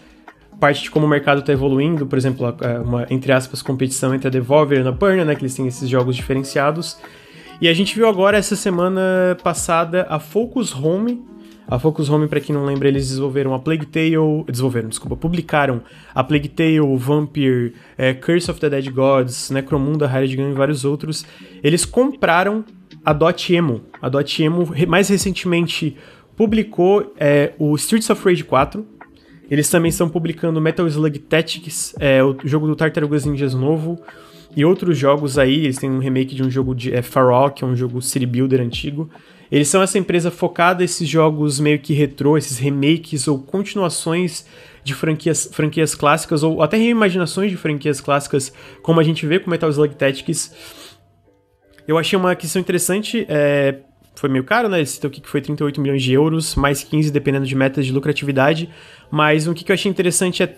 parte 0.59 0.83
de 0.83 0.91
como 0.91 1.05
o 1.05 1.09
mercado 1.09 1.39
está 1.39 1.53
evoluindo, 1.53 2.05
por 2.05 2.17
exemplo, 2.17 2.55
uma, 2.85 3.05
entre 3.09 3.31
aspas, 3.31 3.61
competição 3.61 4.13
entre 4.13 4.27
a 4.27 4.31
Devolver 4.31 4.77
e 4.77 4.81
a 4.81 4.83
Annapurna, 4.83 5.25
né, 5.25 5.35
que 5.35 5.41
eles 5.41 5.55
têm 5.55 5.67
esses 5.67 5.89
jogos 5.89 6.15
diferenciados. 6.15 6.97
E 7.61 7.69
a 7.69 7.73
gente 7.73 7.95
viu 7.95 8.07
agora, 8.07 8.37
essa 8.37 8.55
semana 8.55 9.37
passada, 9.41 10.05
a 10.09 10.19
Focus 10.19 10.73
Home. 10.75 11.23
A 11.67 11.79
Focus 11.79 12.09
Home, 12.09 12.27
para 12.27 12.39
quem 12.39 12.53
não 12.53 12.65
lembra, 12.65 12.87
eles 12.87 13.07
desenvolveram 13.07 13.53
a 13.53 13.59
Plague 13.59 13.85
Tale... 13.85 14.43
Desenvolveram, 14.47 14.89
desculpa, 14.89 15.15
publicaram 15.15 15.81
a 16.13 16.23
Plague 16.23 16.49
Tale, 16.49 16.97
Vampire, 16.97 17.73
é, 17.97 18.13
Curse 18.13 18.51
of 18.51 18.59
the 18.59 18.69
Dead 18.69 18.91
Gods, 18.91 19.49
Necromunda, 19.49 20.05
Hired 20.05 20.35
Gun 20.35 20.51
e 20.51 20.53
vários 20.53 20.85
outros. 20.85 21.25
Eles 21.63 21.85
compraram 21.85 22.63
a 23.03 23.13
Dotemu. 23.13 23.81
A 24.01 24.09
Dotemu, 24.09 24.67
mais 24.87 25.09
recentemente, 25.09 25.97
publicou 26.35 27.13
é, 27.17 27.53
o 27.57 27.73
Streets 27.75 28.09
of 28.09 28.23
Rage 28.23 28.43
4, 28.43 28.85
eles 29.49 29.69
também 29.69 29.89
estão 29.89 30.09
publicando 30.09 30.59
Metal 30.59 30.87
Slug 30.87 31.19
Tactics, 31.19 31.95
é, 31.99 32.23
o 32.23 32.35
jogo 32.43 32.67
do 32.67 32.75
Tartarugas 32.75 33.25
Ninjas 33.25 33.53
novo, 33.53 33.99
e 34.55 34.63
outros 34.63 34.97
jogos 34.97 35.37
aí. 35.37 35.65
Eles 35.65 35.77
têm 35.77 35.89
um 35.89 35.99
remake 35.99 36.33
de 36.33 36.43
um 36.43 36.49
jogo 36.49 36.73
de 36.73 36.93
é, 36.93 37.01
que 37.53 37.63
é 37.63 37.67
um 37.67 37.75
jogo 37.75 38.01
city 38.01 38.25
builder 38.25 38.61
antigo. 38.61 39.09
Eles 39.51 39.67
são 39.67 39.81
essa 39.81 39.97
empresa 39.99 40.31
focada 40.31 40.83
esses 40.83 41.07
jogos 41.07 41.59
meio 41.59 41.79
que 41.79 41.93
retrô, 41.93 42.37
esses 42.37 42.57
remakes 42.57 43.27
ou 43.27 43.39
continuações 43.39 44.45
de 44.83 44.93
franquias, 44.93 45.49
franquias 45.51 45.93
clássicas, 45.93 46.43
ou 46.43 46.61
até 46.61 46.77
reimaginações 46.77 47.51
de 47.51 47.57
franquias 47.57 48.01
clássicas, 48.01 48.51
como 48.81 48.99
a 48.99 49.03
gente 49.03 49.25
vê 49.25 49.39
com 49.39 49.49
Metal 49.49 49.69
Slug 49.69 49.95
Tactics. 49.95 50.53
Eu 51.87 51.97
achei 51.97 52.17
uma 52.17 52.35
questão 52.35 52.59
interessante, 52.59 53.25
é, 53.29 53.79
foi 54.15 54.29
meio 54.29 54.43
caro, 54.43 54.67
né? 54.69 54.81
Esse 54.81 55.05
aqui 55.05 55.21
que 55.21 55.29
foi 55.29 55.41
38 55.41 55.79
milhões 55.79 56.01
de 56.01 56.13
euros, 56.13 56.55
mais 56.55 56.83
15 56.83 57.11
dependendo 57.11 57.45
de 57.45 57.55
metas 57.55 57.85
de 57.85 57.91
lucratividade. 57.91 58.69
Mas 59.09 59.47
o 59.47 59.53
que 59.53 59.71
eu 59.71 59.73
achei 59.73 59.89
interessante 59.89 60.43
é 60.43 60.55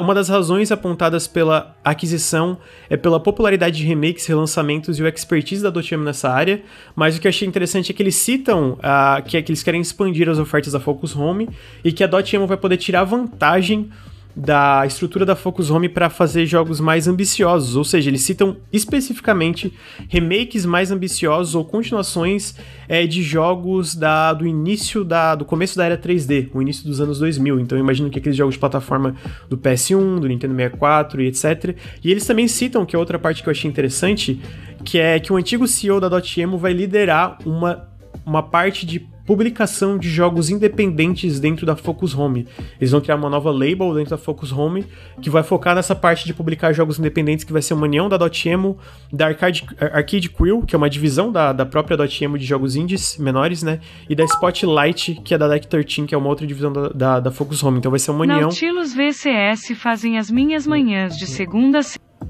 uma 0.00 0.14
das 0.14 0.28
razões 0.28 0.70
apontadas 0.70 1.26
pela 1.26 1.76
aquisição 1.82 2.58
é 2.88 2.96
pela 2.96 3.18
popularidade 3.18 3.78
de 3.78 3.84
remakes, 3.84 4.26
relançamentos 4.26 4.98
e 4.98 5.02
o 5.02 5.08
expertise 5.08 5.62
da 5.62 5.70
Dotemu 5.70 6.04
nessa 6.04 6.30
área, 6.30 6.62
mas 6.94 7.16
o 7.16 7.20
que 7.20 7.26
eu 7.26 7.30
achei 7.30 7.48
interessante 7.48 7.90
é 7.90 7.94
que 7.94 8.02
eles 8.02 8.14
citam 8.14 8.74
uh, 8.74 9.22
que, 9.24 9.36
é 9.36 9.42
que 9.42 9.50
eles 9.50 9.62
querem 9.62 9.80
expandir 9.80 10.28
as 10.28 10.38
ofertas 10.38 10.72
da 10.72 10.80
Focus 10.80 11.16
Home 11.16 11.48
e 11.82 11.90
que 11.90 12.04
a 12.04 12.06
Dotemu 12.06 12.46
vai 12.46 12.56
poder 12.56 12.76
tirar 12.76 13.02
vantagem 13.04 13.90
da 14.34 14.84
estrutura 14.86 15.26
da 15.26 15.36
Focus 15.36 15.70
Home 15.70 15.88
para 15.88 16.08
fazer 16.08 16.46
jogos 16.46 16.80
mais 16.80 17.06
ambiciosos, 17.06 17.76
ou 17.76 17.84
seja, 17.84 18.08
eles 18.08 18.22
citam 18.22 18.56
especificamente 18.72 19.72
remakes 20.08 20.64
mais 20.64 20.90
ambiciosos 20.90 21.54
ou 21.54 21.64
continuações 21.64 22.54
é, 22.88 23.06
de 23.06 23.22
jogos 23.22 23.94
da, 23.94 24.32
do 24.32 24.46
início 24.46 25.04
da, 25.04 25.34
do 25.34 25.44
começo 25.44 25.76
da 25.76 25.84
era 25.84 25.98
3D, 25.98 26.48
o 26.54 26.62
início 26.62 26.84
dos 26.84 27.00
anos 27.00 27.18
2000. 27.18 27.60
Então 27.60 27.76
eu 27.76 27.82
imagino 27.82 28.08
que 28.08 28.18
aqueles 28.18 28.36
jogos 28.36 28.54
de 28.54 28.60
plataforma 28.60 29.14
do 29.48 29.58
PS1, 29.58 30.20
do 30.20 30.28
Nintendo 30.28 30.54
64 30.54 31.22
e 31.22 31.26
etc. 31.26 31.76
E 32.02 32.10
eles 32.10 32.26
também 32.26 32.48
citam 32.48 32.86
que 32.86 32.96
é 32.96 32.98
outra 32.98 33.18
parte 33.18 33.42
que 33.42 33.48
eu 33.48 33.52
achei 33.52 33.70
interessante, 33.70 34.40
que 34.84 34.98
é 34.98 35.20
que 35.20 35.32
o 35.32 35.36
antigo 35.36 35.66
CEO 35.68 36.00
da 36.00 36.08
Dotemu 36.08 36.56
vai 36.56 36.72
liderar 36.72 37.38
uma 37.44 37.92
uma 38.24 38.42
parte 38.42 38.86
de 38.86 39.00
publicação 39.24 39.98
de 39.98 40.08
jogos 40.08 40.50
independentes 40.50 41.38
dentro 41.38 41.64
da 41.64 41.76
Focus 41.76 42.14
Home. 42.14 42.46
Eles 42.80 42.90
vão 42.90 43.00
criar 43.00 43.16
uma 43.16 43.30
nova 43.30 43.50
label 43.50 43.94
dentro 43.94 44.10
da 44.10 44.18
Focus 44.18 44.52
Home 44.52 44.84
que 45.20 45.30
vai 45.30 45.42
focar 45.42 45.74
nessa 45.74 45.94
parte 45.94 46.26
de 46.26 46.34
publicar 46.34 46.72
jogos 46.72 46.98
independentes, 46.98 47.44
que 47.44 47.52
vai 47.52 47.62
ser 47.62 47.74
uma 47.74 47.84
união 47.84 48.08
da 48.08 48.16
Dotemu, 48.16 48.78
da 49.12 49.26
Arcade, 49.26 49.66
Arcade 49.78 50.28
Crew, 50.28 50.62
que 50.62 50.74
é 50.74 50.78
uma 50.78 50.90
divisão 50.90 51.30
da, 51.30 51.52
da 51.52 51.64
própria 51.64 51.96
Dotemu 51.96 52.38
de 52.38 52.44
jogos 52.44 52.76
indies 52.76 53.16
menores, 53.18 53.62
né? 53.62 53.80
E 54.08 54.14
da 54.14 54.24
Spotlight, 54.24 55.20
que 55.24 55.34
é 55.34 55.38
da 55.38 55.48
Deck 55.48 55.66
13, 55.66 56.06
que 56.06 56.14
é 56.14 56.18
uma 56.18 56.28
outra 56.28 56.46
divisão 56.46 56.72
da, 56.72 56.88
da, 56.88 57.20
da 57.20 57.30
Focus 57.30 57.62
Home. 57.62 57.78
Então 57.78 57.90
vai 57.90 58.00
ser 58.00 58.10
uma 58.10 58.22
união. 58.22 58.40
Nautilus 58.42 58.94
VCS 58.94 59.72
fazem 59.76 60.18
as 60.18 60.30
minhas 60.30 60.66
manhãs 60.66 61.16
de 61.16 61.26
segunda 61.26 61.78
a 61.78 61.82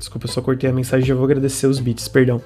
Desculpa, 0.02 0.26
eu 0.26 0.32
só 0.32 0.42
cortei 0.42 0.68
a 0.68 0.72
mensagem, 0.72 1.06
já 1.06 1.14
vou 1.14 1.22
agradecer 1.22 1.68
os 1.68 1.78
bits, 1.78 2.08
perdão. 2.08 2.42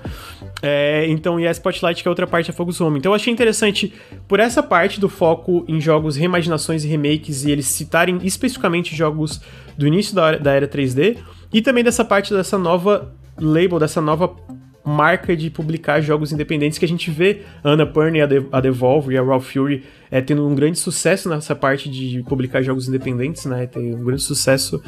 É, 0.61 1.07
então, 1.09 1.41
e 1.41 1.49
a 1.49 1.51
Spotlight, 1.51 2.03
que 2.03 2.07
é 2.07 2.11
outra 2.11 2.27
parte 2.27 2.49
da 2.49 2.53
Focus 2.53 2.79
Home. 2.83 2.99
Então, 2.99 3.13
eu 3.13 3.17
achei 3.17 3.33
interessante, 3.33 3.95
por 4.29 4.41
essa 4.41 4.63
parte 4.63 5.01
do 5.01 5.09
foco 5.09 5.65
em 5.67 5.81
jogos, 5.81 6.17
reimaginações 6.17 6.85
e 6.85 6.87
remakes, 6.87 7.47
e 7.47 7.51
eles 7.51 7.65
citarem 7.65 8.19
especificamente 8.23 8.95
jogos 8.95 9.41
do 9.75 9.87
início 9.87 10.15
da, 10.15 10.37
da 10.37 10.53
era 10.53 10.69
3D, 10.69 11.17
e 11.51 11.63
também 11.63 11.83
dessa 11.83 12.05
parte 12.05 12.35
dessa 12.35 12.59
nova 12.59 13.11
label, 13.41 13.79
dessa 13.79 14.03
nova 14.03 14.37
marca 14.85 15.35
de 15.35 15.49
publicar 15.49 16.03
jogos 16.03 16.33
independentes 16.33 16.79
que 16.79 16.85
a 16.85 16.89
gente 16.89 17.11
vê 17.11 17.41
a 17.65 17.71
Anna 17.71 17.87
Purne, 17.87 18.21
a, 18.21 18.29
a 18.53 18.61
Devolver 18.61 19.15
e 19.15 19.19
a 19.19 19.23
Raw 19.23 19.41
Fury 19.41 19.83
é, 20.11 20.21
tendo 20.21 20.47
um 20.47 20.55
grande 20.55 20.79
sucesso 20.79 21.31
nessa 21.31 21.55
parte 21.57 21.89
de 21.89 22.23
publicar 22.25 22.61
jogos 22.61 22.87
independentes, 22.87 23.47
né? 23.47 23.67
Tem 23.67 23.95
um 23.95 24.05
grande 24.05 24.23
sucesso. 24.23 24.83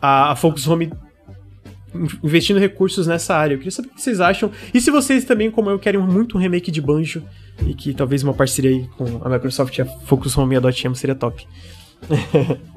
A 0.00 0.34
Focus 0.34 0.66
Home 0.66 0.90
investindo 2.22 2.58
recursos 2.58 3.06
nessa 3.06 3.34
área. 3.36 3.54
Eu 3.54 3.58
queria 3.58 3.70
saber 3.70 3.88
o 3.88 3.94
que 3.94 4.02
vocês 4.02 4.20
acham. 4.20 4.50
E 4.72 4.80
se 4.80 4.90
vocês 4.90 5.24
também, 5.24 5.50
como 5.50 5.70
eu, 5.70 5.78
querem 5.78 6.00
muito 6.00 6.36
um 6.36 6.40
remake 6.40 6.70
de 6.70 6.80
Banjo 6.80 7.22
e 7.66 7.74
que 7.74 7.94
talvez 7.94 8.22
uma 8.22 8.34
parceria 8.34 8.70
aí 8.70 8.86
com 8.96 9.20
a 9.24 9.28
Microsoft 9.28 9.76
e 9.78 9.82
a 9.82 9.86
Focus 9.86 10.36
Home 10.36 10.54
e 10.54 10.58
a 10.58 10.60
Dotemu 10.60 10.94
seria 10.94 11.14
top. 11.14 11.46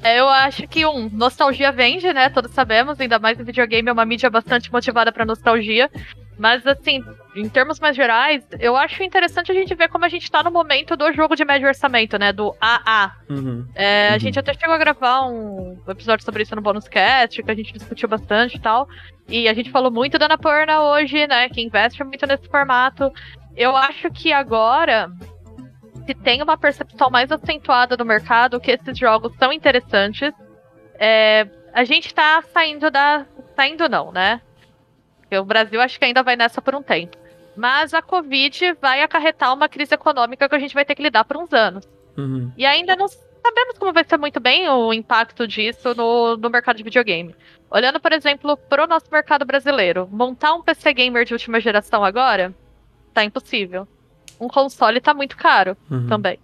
É, 0.00 0.20
eu 0.20 0.28
acho 0.28 0.66
que, 0.68 0.86
um, 0.86 1.10
nostalgia 1.10 1.72
vende, 1.72 2.12
né? 2.12 2.28
Todos 2.28 2.52
sabemos, 2.52 3.00
ainda 3.00 3.18
mais 3.18 3.38
o 3.40 3.44
videogame 3.44 3.88
é 3.88 3.92
uma 3.92 4.04
mídia 4.04 4.30
bastante 4.30 4.70
motivada 4.70 5.10
para 5.10 5.24
nostalgia. 5.24 5.90
Mas, 6.38 6.64
assim, 6.64 7.02
em 7.40 7.48
termos 7.48 7.78
mais 7.78 7.96
gerais, 7.96 8.46
eu 8.58 8.76
acho 8.76 9.02
interessante 9.02 9.52
a 9.52 9.54
gente 9.54 9.74
ver 9.74 9.88
como 9.88 10.04
a 10.04 10.08
gente 10.08 10.30
tá 10.30 10.42
no 10.42 10.50
momento 10.50 10.96
do 10.96 11.12
jogo 11.12 11.36
de 11.36 11.44
médio 11.44 11.68
orçamento, 11.68 12.18
né? 12.18 12.32
Do 12.32 12.54
AA. 12.60 13.12
Uhum. 13.28 13.66
É, 13.74 14.08
uhum. 14.08 14.14
A 14.14 14.18
gente 14.18 14.38
até 14.38 14.54
chegou 14.54 14.74
a 14.74 14.78
gravar 14.78 15.26
um 15.26 15.78
episódio 15.88 16.24
sobre 16.24 16.42
isso 16.42 16.54
no 16.56 16.62
Bonus 16.62 16.88
Cast, 16.88 17.42
que 17.42 17.50
a 17.50 17.54
gente 17.54 17.72
discutiu 17.72 18.08
bastante 18.08 18.56
e 18.56 18.60
tal. 18.60 18.88
E 19.28 19.48
a 19.48 19.54
gente 19.54 19.70
falou 19.70 19.90
muito 19.90 20.18
da 20.18 20.26
Annapurna 20.26 20.80
hoje, 20.80 21.26
né? 21.26 21.48
Que 21.48 21.60
investe 21.60 22.02
muito 22.02 22.26
nesse 22.26 22.48
formato. 22.48 23.12
Eu 23.56 23.76
acho 23.76 24.10
que 24.10 24.32
agora 24.32 25.10
se 26.06 26.14
tem 26.14 26.42
uma 26.42 26.56
percepção 26.56 27.10
mais 27.10 27.30
acentuada 27.30 27.96
do 27.96 28.04
mercado 28.04 28.58
que 28.58 28.70
esses 28.70 28.98
jogos 28.98 29.34
são 29.36 29.52
interessantes. 29.52 30.32
É, 30.98 31.46
a 31.72 31.84
gente 31.84 32.14
tá 32.14 32.42
saindo 32.52 32.90
da. 32.90 33.26
Saindo 33.54 33.88
não, 33.88 34.10
né? 34.10 34.40
o 35.36 35.44
Brasil 35.44 35.80
acho 35.80 35.98
que 35.98 36.04
ainda 36.06 36.22
vai 36.22 36.36
nessa 36.36 36.62
por 36.62 36.74
um 36.74 36.82
tempo. 36.82 37.18
Mas 37.58 37.92
a 37.92 38.00
Covid 38.00 38.74
vai 38.80 39.02
acarretar 39.02 39.52
uma 39.52 39.68
crise 39.68 39.94
econômica 39.94 40.48
que 40.48 40.54
a 40.54 40.58
gente 40.58 40.74
vai 40.74 40.84
ter 40.84 40.94
que 40.94 41.02
lidar 41.02 41.24
por 41.24 41.36
uns 41.36 41.52
anos. 41.52 41.88
Uhum. 42.16 42.52
E 42.56 42.64
ainda 42.64 42.94
não 42.94 43.08
sabemos 43.08 43.78
como 43.78 43.92
vai 43.92 44.04
ser 44.04 44.16
muito 44.16 44.38
bem 44.40 44.68
o 44.68 44.92
impacto 44.92 45.46
disso 45.46 45.94
no, 45.94 46.36
no 46.36 46.50
mercado 46.50 46.76
de 46.76 46.82
videogame. 46.82 47.34
Olhando, 47.70 48.00
por 48.00 48.12
exemplo, 48.12 48.56
para 48.56 48.84
o 48.84 48.86
nosso 48.86 49.06
mercado 49.10 49.44
brasileiro, 49.44 50.08
montar 50.10 50.54
um 50.54 50.62
PC 50.62 50.92
gamer 50.92 51.24
de 51.24 51.32
última 51.32 51.60
geração 51.60 52.04
agora 52.04 52.54
tá 53.12 53.24
impossível 53.24 53.86
um 54.40 54.48
console 54.48 55.00
tá 55.00 55.12
muito 55.12 55.36
caro 55.36 55.76
uhum. 55.90 56.06
também. 56.06 56.38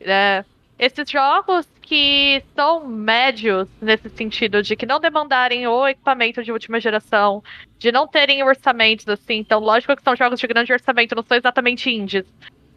É, 0.00 0.44
esses 0.80 1.10
jogos 1.10 1.68
que 1.82 2.42
são 2.54 2.86
médios 2.86 3.68
nesse 3.82 4.08
sentido 4.08 4.62
de 4.62 4.74
que 4.74 4.86
não 4.86 4.98
demandarem 4.98 5.66
o 5.66 5.86
equipamento 5.86 6.42
de 6.42 6.50
última 6.50 6.80
geração, 6.80 7.44
de 7.78 7.92
não 7.92 8.08
terem 8.08 8.42
orçamentos 8.42 9.06
assim, 9.06 9.34
então 9.34 9.60
lógico 9.60 9.94
que 9.94 10.02
são 10.02 10.16
jogos 10.16 10.40
de 10.40 10.46
grande 10.46 10.72
orçamento, 10.72 11.14
não 11.14 11.22
são 11.22 11.36
exatamente 11.36 11.90
indies, 11.90 12.24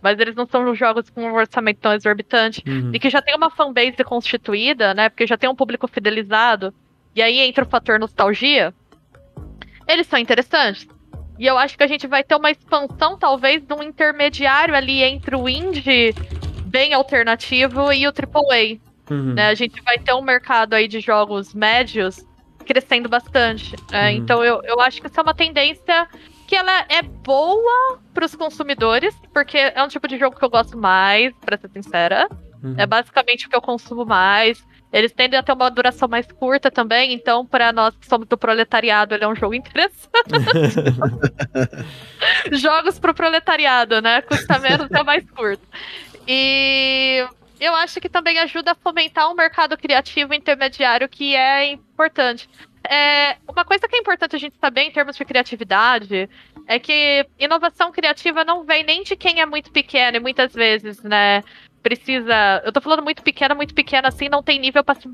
mas 0.02 0.20
eles 0.20 0.36
não 0.36 0.46
são 0.46 0.76
jogos 0.76 1.10
com 1.10 1.24
um 1.24 1.34
orçamento 1.34 1.80
tão 1.80 1.94
exorbitante 1.94 2.62
uhum. 2.68 2.92
e 2.94 3.00
que 3.00 3.10
já 3.10 3.22
tem 3.22 3.38
uma 3.38 3.50
fanbase 3.50 4.04
constituída, 4.04 4.94
né, 4.94 5.08
porque 5.08 5.26
já 5.26 5.38
tem 5.38 5.50
um 5.50 5.56
público 5.56 5.88
fidelizado. 5.88 6.74
e 7.16 7.22
aí 7.22 7.40
entra 7.40 7.64
o 7.64 7.70
fator 7.70 7.98
nostalgia, 7.98 8.74
eles 9.88 10.08
são 10.08 10.20
interessantes. 10.20 10.86
E 11.40 11.48
eu 11.48 11.58
acho 11.58 11.78
que 11.78 11.84
a 11.84 11.88
gente 11.88 12.06
vai 12.06 12.24
ter 12.24 12.36
uma 12.36 12.52
expansão, 12.52 13.18
talvez, 13.18 13.64
de 13.64 13.74
um 13.74 13.82
intermediário 13.82 14.76
ali 14.76 15.02
entre 15.02 15.36
o 15.36 15.50
indie 15.50 16.14
bem 16.74 16.92
alternativo 16.92 17.94
e 17.94 18.08
o 18.08 18.10
AAA. 18.10 18.80
Uhum. 19.12 19.36
Né? 19.36 19.48
A 19.48 19.54
gente 19.54 19.80
vai 19.84 20.00
ter 20.00 20.14
um 20.14 20.24
mercado 20.24 20.74
aí 20.74 20.88
de 20.88 21.00
jogos 21.00 21.54
médios 21.54 22.26
crescendo 22.66 23.08
bastante. 23.08 23.76
Né? 23.92 24.10
Uhum. 24.10 24.18
Então 24.18 24.44
eu, 24.44 24.62
eu 24.64 24.82
acho 24.82 25.00
que 25.00 25.08
isso 25.08 25.20
é 25.20 25.24
uma 25.24 25.36
tendência 25.36 26.08
que 26.48 26.56
ela 26.56 26.86
é 26.90 27.04
boa 27.04 28.00
para 28.12 28.26
os 28.26 28.36
consumidores, 28.36 29.16
porque 29.32 29.58
é 29.58 29.84
um 29.84 29.88
tipo 29.88 30.08
de 30.08 30.18
jogo 30.18 30.38
que 30.38 30.44
eu 30.44 30.50
gosto 30.50 30.76
mais, 30.76 31.32
para 31.46 31.58
ser 31.58 31.70
sincera. 31.70 32.28
Uhum. 32.64 32.76
É 32.78 32.88
basicamente 32.88 33.46
o 33.46 33.50
que 33.50 33.56
eu 33.56 33.62
consumo 33.62 34.04
mais. 34.04 34.66
Eles 34.92 35.12
tendem 35.12 35.40
a 35.40 35.44
ter 35.44 35.54
uma 35.54 35.70
duração 35.70 36.08
mais 36.08 36.28
curta 36.32 36.70
também, 36.70 37.14
então, 37.14 37.46
para 37.46 37.72
nós 37.72 37.96
que 37.96 38.08
somos 38.08 38.28
do 38.28 38.38
proletariado, 38.38 39.16
ele 39.16 39.24
é 39.24 39.28
um 39.28 39.36
jogo 39.36 39.56
interessante. 39.56 40.10
Jogos 42.54 43.00
pro 43.00 43.14
proletariado, 43.14 44.02
né? 44.02 44.22
Custa 44.22 44.60
menos, 44.60 44.92
é 44.92 45.04
mais 45.04 45.30
curto. 45.32 45.64
E 46.28 47.26
eu 47.60 47.76
acho 47.76 48.00
que 48.02 48.10
também 48.10 48.40
ajuda 48.40 48.72
a 48.72 48.76
fomentar 48.76 49.30
um 49.32 49.36
mercado 49.36 49.78
criativo 49.78 50.34
intermediário 50.34 51.08
que 51.08 51.36
é 51.36 51.72
importante. 51.72 52.50
É, 52.90 53.38
uma 53.48 53.64
coisa 53.64 53.88
que 53.88 53.96
é 53.96 54.00
importante 54.00 54.36
a 54.36 54.40
gente 54.40 54.58
saber 54.60 54.82
em 54.82 54.92
termos 54.92 55.16
de 55.16 55.24
criatividade 55.24 56.30
é 56.68 56.80
que 56.80 57.26
inovação 57.40 57.92
criativa 57.92 58.44
não 58.44 58.64
vem 58.64 58.84
nem 58.84 59.04
de 59.04 59.16
quem 59.16 59.40
é 59.40 59.46
muito 59.46 59.72
pequeno, 59.72 60.18
e 60.18 60.20
muitas 60.20 60.54
vezes, 60.54 61.02
né? 61.02 61.42
Precisa. 61.82 62.62
Eu 62.66 62.72
tô 62.72 62.82
falando 62.82 63.04
muito 63.04 63.22
pequena, 63.24 63.56
muito 63.56 63.74
pequena, 63.74 64.10
assim, 64.10 64.30
não 64.30 64.44
tem 64.44 64.60
nível 64.60 64.84
para 64.84 64.96
se, 64.96 65.10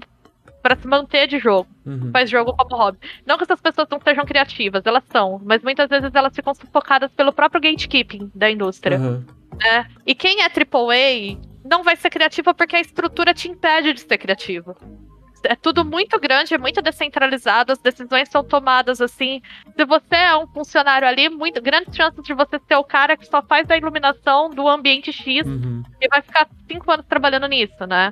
pra 0.62 0.76
se 0.76 0.88
manter 0.88 1.28
de 1.28 1.40
jogo. 1.40 1.70
Uhum. 1.86 2.12
Faz 2.12 2.30
jogo 2.30 2.54
como 2.54 2.76
hobby. 2.76 3.00
Não 3.26 3.38
que 3.38 3.44
essas 3.44 3.62
pessoas 3.62 3.88
não 3.90 4.00
sejam 4.00 4.26
criativas, 4.26 4.86
elas 4.86 5.04
são, 5.12 5.40
mas 5.44 5.62
muitas 5.62 5.90
vezes 5.90 6.14
elas 6.14 6.36
ficam 6.36 6.54
sufocadas 6.54 7.12
pelo 7.12 7.34
próprio 7.34 7.62
gatekeeping 7.62 8.32
da 8.34 8.50
indústria. 8.50 9.00
Uhum. 9.00 9.39
Né? 9.58 9.90
E 10.06 10.16
quem 10.16 10.42
é 10.42 10.46
AAA 10.46 11.38
não 11.64 11.84
vai 11.84 11.96
ser 11.96 12.10
criativa 12.10 12.54
porque 12.54 12.76
a 12.76 12.82
estrutura 12.82 13.34
te 13.34 13.50
impede 13.50 13.94
de 13.94 14.02
ser 14.02 14.18
criativo 14.18 14.76
é 15.44 15.56
tudo 15.56 15.86
muito 15.86 16.20
grande, 16.20 16.54
é 16.54 16.58
muito 16.58 16.82
descentralizado, 16.82 17.72
as 17.72 17.80
decisões 17.80 18.30
são 18.30 18.44
tomadas 18.44 19.02
assim. 19.02 19.42
Se 19.76 19.86
você 19.86 20.16
é 20.16 20.36
um 20.38 20.48
funcionário 20.48 21.08
ali, 21.08 21.30
muito 21.30 21.62
grandes 21.62 21.96
chances 21.96 22.24
de 22.24 22.34
você 22.34 22.60
ser 22.68 22.76
o 22.76 22.84
cara 22.84 23.16
que 23.16 23.26
só 23.26 23.42
faz 23.42 23.70
a 23.70 23.78
iluminação 23.78 24.50
do 24.50 24.68
ambiente 24.68 25.12
X 25.12 25.46
uhum. 25.46 25.84
e 26.02 26.08
vai 26.08 26.22
ficar 26.22 26.48
cinco 26.68 26.92
anos 26.92 27.06
trabalhando 27.08 27.48
nisso, 27.48 27.86
né? 27.88 28.12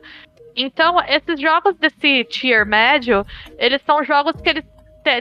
Então, 0.56 1.00
esses 1.08 1.40
jogos 1.40 1.76
desse 1.76 2.24
tier 2.26 2.66
médio, 2.66 3.26
eles 3.58 3.82
são 3.84 4.04
jogos 4.04 4.40
que 4.42 4.50
eles 4.50 4.66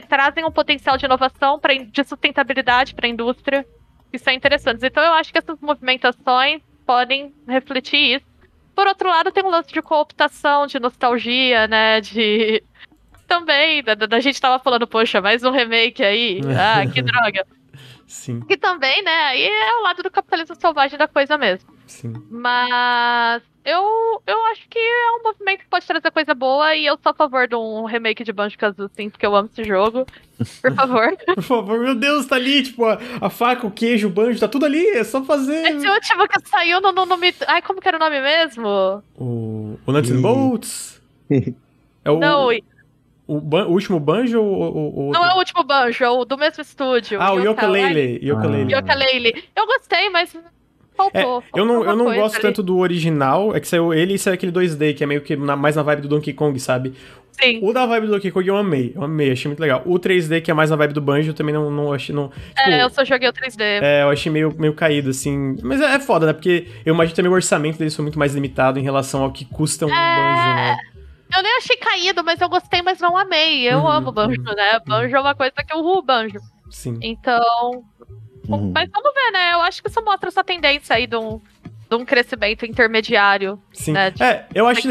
trazem 0.09 0.43
um 0.43 0.51
potencial 0.51 0.97
de 0.97 1.05
inovação, 1.05 1.59
pra, 1.59 1.73
de 1.73 2.03
sustentabilidade 2.03 2.93
para 2.93 3.05
a 3.05 3.09
indústria, 3.09 3.65
que 4.11 4.17
são 4.17 4.33
interessantes. 4.33 4.83
Então, 4.83 5.03
eu 5.03 5.13
acho 5.13 5.31
que 5.31 5.37
essas 5.37 5.59
movimentações 5.59 6.61
podem 6.85 7.33
refletir 7.47 8.15
isso. 8.15 8.25
Por 8.75 8.87
outro 8.87 9.09
lado, 9.09 9.31
tem 9.31 9.43
um 9.43 9.49
lance 9.49 9.73
de 9.73 9.81
cooptação, 9.81 10.67
de 10.67 10.79
nostalgia, 10.79 11.67
né? 11.67 11.99
De. 12.01 12.63
Também, 13.27 13.83
da, 13.83 13.93
da 13.93 14.19
gente 14.21 14.39
tava 14.39 14.57
falando, 14.63 14.87
poxa, 14.87 15.19
mais 15.19 15.43
um 15.43 15.51
remake 15.51 16.01
aí. 16.01 16.39
Ah, 16.57 16.85
que 16.87 17.01
droga. 17.01 17.45
Sim. 18.07 18.39
Que 18.39 18.55
também, 18.55 19.03
né? 19.03 19.11
Aí 19.25 19.45
é 19.45 19.75
o 19.75 19.83
lado 19.83 20.01
do 20.01 20.09
capitalismo 20.09 20.55
selvagem 20.55 20.97
da 20.97 21.09
coisa 21.09 21.37
mesmo. 21.37 21.76
Sim. 21.87 22.13
Mas 22.29 23.41
eu, 23.67 24.21
eu 24.25 24.45
acho 24.45 24.67
que 24.69 24.79
é 24.79 25.11
um 25.19 25.23
movimento 25.23 25.59
que 25.59 25.69
pode 25.69 25.85
trazer 25.85 26.09
coisa 26.11 26.33
boa 26.33 26.73
e 26.73 26.85
eu 26.85 26.97
sou 27.01 27.11
a 27.11 27.13
favor 27.13 27.47
de 27.47 27.55
um 27.55 27.85
remake 27.85 28.23
de 28.23 28.31
Banjo 28.31 28.57
Kazooie, 28.57 28.89
sim, 28.95 29.09
porque 29.09 29.25
eu 29.25 29.35
amo 29.35 29.49
esse 29.51 29.63
jogo. 29.63 30.05
Por 30.61 30.73
favor. 30.73 31.17
Por 31.35 31.43
favor, 31.43 31.79
meu 31.79 31.93
Deus, 31.95 32.25
tá 32.25 32.37
ali, 32.37 32.63
tipo, 32.63 32.85
a, 32.85 32.97
a, 33.19 33.29
faca, 33.29 33.67
o 33.67 33.71
queijo, 33.71 34.07
o 34.07 34.09
banjo, 34.11 34.39
tá 34.39 34.47
tudo 34.47 34.65
ali, 34.65 34.85
é 34.91 35.03
só 35.03 35.21
fazer. 35.23 35.65
Esse 35.65 35.89
último 35.89 36.27
que 36.27 36.47
saiu 36.47 36.79
no, 36.79 36.93
no 36.93 37.05
nome. 37.05 37.33
Ai, 37.45 37.61
como 37.61 37.81
que 37.81 37.87
era 37.87 37.97
o 37.97 37.99
nome 37.99 38.21
mesmo? 38.21 39.03
O. 39.17 39.77
O 39.85 39.91
Nuts 39.91 40.11
and 40.11 40.21
Bolts? 40.21 41.01
é 41.29 42.11
o. 42.11 42.19
Não, 42.19 42.49
o, 43.27 43.41
ban 43.41 43.65
o, 43.67 43.71
último 43.71 43.99
banjo 43.99 44.41
ou 44.41 45.09
o 45.09 45.11
Não 45.11 45.25
é 45.25 45.33
o 45.33 45.37
último 45.37 45.61
banjo, 45.65 46.05
é 46.05 46.09
o 46.09 46.23
do 46.23 46.37
mesmo 46.37 46.61
estúdio. 46.61 47.21
Ah, 47.21 47.33
o 47.33 47.39
Yooka-Laylee. 47.39 48.19
Yooka-Laylee. 48.23 49.43
Eu 49.53 49.65
gostei, 49.65 50.09
mas 50.09 50.33
Faltou, 50.97 51.43
é, 51.53 51.59
eu 51.59 51.63
não, 51.63 51.83
eu 51.85 51.95
não 51.95 52.05
gosto 52.05 52.35
ali. 52.35 52.41
tanto 52.41 52.63
do 52.63 52.79
original, 52.79 53.55
é 53.55 53.59
que 53.59 53.67
saiu 53.67 53.93
ele 53.93 54.15
e 54.15 54.19
saiu 54.19 54.33
aquele 54.33 54.51
2D, 54.51 54.95
que 54.95 55.03
é 55.03 55.07
meio 55.07 55.21
que 55.21 55.35
na, 55.35 55.55
mais 55.55 55.75
na 55.75 55.83
vibe 55.83 56.01
do 56.01 56.07
Donkey 56.07 56.33
Kong, 56.33 56.59
sabe? 56.59 56.93
Sim. 57.39 57.59
O 57.61 57.71
da 57.71 57.85
vibe 57.85 58.07
do 58.07 58.13
Donkey 58.13 58.31
Kong 58.31 58.47
eu 58.47 58.57
amei, 58.57 58.93
eu 58.95 59.03
amei, 59.03 59.31
achei 59.31 59.47
muito 59.47 59.59
legal. 59.59 59.83
O 59.85 59.99
3D, 59.99 60.41
que 60.41 60.49
é 60.49 60.53
mais 60.55 60.71
na 60.71 60.75
vibe 60.75 60.93
do 60.93 61.01
Banjo, 61.01 61.29
eu 61.29 61.33
também 61.35 61.53
não, 61.53 61.69
não 61.69 61.93
achei. 61.93 62.13
Não, 62.15 62.29
tipo, 62.29 62.59
é, 62.59 62.81
eu 62.81 62.89
só 62.89 63.05
joguei 63.05 63.29
o 63.29 63.33
3D. 63.33 63.61
É, 63.61 64.01
eu 64.01 64.09
achei 64.09 64.31
meio, 64.31 64.51
meio 64.57 64.73
caído, 64.73 65.11
assim. 65.11 65.55
Mas 65.61 65.79
é, 65.79 65.93
é 65.93 65.99
foda, 65.99 66.25
né? 66.25 66.33
Porque 66.33 66.67
eu 66.83 66.95
imagino 66.95 67.15
também 67.15 67.31
o 67.31 67.35
orçamento 67.35 67.77
deles 67.77 67.95
foi 67.95 68.01
muito 68.01 68.17
mais 68.17 68.33
limitado 68.33 68.79
em 68.79 68.83
relação 68.83 69.21
ao 69.21 69.31
que 69.31 69.45
custa 69.45 69.85
um 69.85 69.89
é... 69.89 69.93
Banjo, 69.93 70.55
né? 70.55 70.77
Eu 71.35 71.43
nem 71.43 71.57
achei 71.57 71.77
caído, 71.77 72.23
mas 72.23 72.41
eu 72.41 72.49
gostei, 72.49 72.81
mas 72.81 72.99
não 72.99 73.15
amei. 73.15 73.69
Eu 73.69 73.79
uhum, 73.79 73.87
amo 73.87 74.11
Banjo, 74.11 74.39
uhum, 74.39 74.55
né? 74.55 74.79
Banjo 74.85 75.11
uhum. 75.11 75.17
é 75.17 75.21
uma 75.21 75.35
coisa 75.35 75.53
que 75.55 75.73
eu 75.73 75.81
ru 75.81 76.01
Banjo. 76.01 76.39
Sim. 76.71 76.97
Então. 77.03 77.83
Uhum. 78.47 78.71
Mas 78.73 78.89
vamos 78.89 79.13
ver, 79.13 79.31
né? 79.31 79.53
Eu 79.53 79.61
acho 79.61 79.81
que 79.81 79.89
isso 79.89 80.03
mostra 80.03 80.29
essa 80.29 80.43
tendência 80.43 80.95
aí 80.95 81.07
de 81.07 81.15
um 81.15 81.41
de 81.89 81.95
um 81.95 82.05
crescimento 82.05 82.65
intermediário. 82.65 83.59
Sim. 83.71 83.93
Né, 83.93 84.13
é, 84.19 84.45
eu 84.53 84.67
acho. 84.67 84.87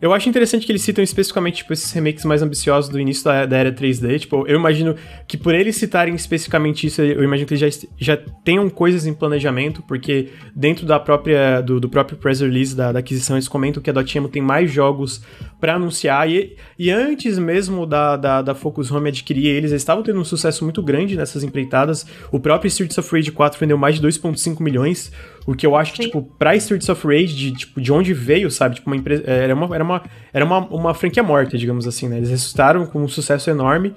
Eu 0.00 0.14
acho 0.14 0.28
interessante 0.28 0.64
que 0.64 0.72
eles 0.72 0.82
citam 0.82 1.02
especificamente 1.02 1.56
tipo, 1.58 1.72
esses 1.72 1.90
remakes 1.92 2.24
mais 2.24 2.42
ambiciosos 2.42 2.88
do 2.88 3.00
início 3.00 3.24
da, 3.24 3.46
da 3.46 3.56
era 3.56 3.72
3D. 3.72 4.20
Tipo, 4.20 4.46
eu 4.46 4.56
imagino 4.56 4.94
que 5.26 5.36
por 5.36 5.54
eles 5.54 5.76
citarem 5.76 6.14
especificamente 6.14 6.86
isso, 6.86 7.02
eu 7.02 7.22
imagino 7.22 7.46
que 7.48 7.54
eles 7.54 7.74
já, 7.74 7.88
já 7.98 8.16
tenham 8.44 8.68
coisas 8.70 9.06
em 9.06 9.14
planejamento, 9.14 9.82
porque 9.82 10.30
dentro 10.54 10.86
da 10.86 11.00
própria 11.00 11.60
do, 11.60 11.80
do 11.80 11.88
próprio 11.88 12.16
press 12.16 12.40
release 12.40 12.74
da, 12.74 12.92
da, 12.92 13.00
aquisição, 13.00 13.36
eles 13.36 13.48
comentam 13.48 13.82
que 13.82 13.90
a 13.90 13.92
Dotemu 13.92 14.28
tem 14.28 14.42
mais 14.42 14.70
jogos 14.70 15.22
para 15.60 15.74
anunciar. 15.74 16.28
E, 16.30 16.56
e 16.78 16.90
antes 16.90 17.38
mesmo 17.38 17.86
da, 17.86 18.16
da, 18.16 18.42
da 18.42 18.54
Focus 18.54 18.90
Home 18.90 19.08
adquirir 19.08 19.46
eles, 19.46 19.70
eles 19.70 19.82
estavam 19.82 20.02
tendo 20.02 20.20
um 20.20 20.24
sucesso 20.24 20.64
muito 20.64 20.82
grande 20.82 21.16
nessas 21.16 21.42
empreitadas. 21.42 22.06
O 22.30 22.38
próprio 22.38 22.68
Streets 22.68 22.96
of 22.98 23.10
Rage 23.14 23.32
4 23.32 23.58
vendeu 23.58 23.76
mais 23.76 23.96
de 23.96 24.06
2,5 24.06 24.62
milhões. 24.62 25.12
O 25.46 25.54
que 25.54 25.66
eu 25.66 25.76
acho 25.76 25.92
que, 25.92 26.02
Sim. 26.02 26.08
tipo, 26.08 26.22
pra 26.38 26.54
Streets 26.56 26.88
of 26.88 27.06
Rage, 27.06 27.34
de, 27.34 27.52
tipo, 27.52 27.80
de 27.80 27.92
onde 27.92 28.12
veio, 28.12 28.50
sabe? 28.50 28.76
Tipo, 28.76 28.90
uma 28.90 28.96
empresa. 28.96 29.24
É, 29.26 29.44
era 29.44 29.54
uma, 29.54 29.74
era 29.74 29.84
uma, 29.84 30.02
era 30.32 30.44
uma, 30.44 30.58
uma 30.66 30.94
franquia 30.94 31.22
morta, 31.22 31.56
digamos 31.56 31.86
assim, 31.86 32.08
né? 32.08 32.18
Eles 32.18 32.30
ressuscitaram 32.30 32.86
com 32.86 33.02
um 33.02 33.08
sucesso 33.08 33.50
enorme. 33.50 33.94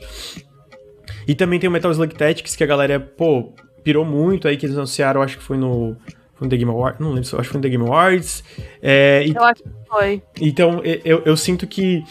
E 1.27 1.35
também 1.35 1.59
tem 1.59 1.69
o 1.69 1.71
Metal 1.71 1.91
Slug 1.91 2.15
Tactics, 2.15 2.55
que 2.55 2.63
a 2.63 2.67
galera, 2.67 2.99
pô, 2.99 3.53
pirou 3.83 4.05
muito 4.05 4.47
aí, 4.47 4.57
que 4.57 4.65
eles 4.65 4.77
anunciaram, 4.77 5.21
acho 5.21 5.37
que 5.37 5.43
foi 5.43 5.57
no. 5.57 5.95
Foi 6.41 6.47
no 6.47 6.49
The 6.49 6.57
Game 6.57 6.71
Awards. 6.71 6.99
Não 6.99 7.13
lembro, 7.13 7.21
acho 7.21 7.37
que 7.37 7.45
foi 7.45 7.57
no 7.57 7.61
The 7.61 7.69
Game 7.69 7.83
Awards. 7.85 8.43
É, 8.81 9.23
e, 9.27 9.35
eu 9.35 9.43
acho 9.43 9.61
que 9.61 9.69
foi. 9.87 10.23
Então, 10.41 10.81
eu, 10.83 11.21
eu 11.23 11.37
sinto 11.37 11.67
que 11.67 12.03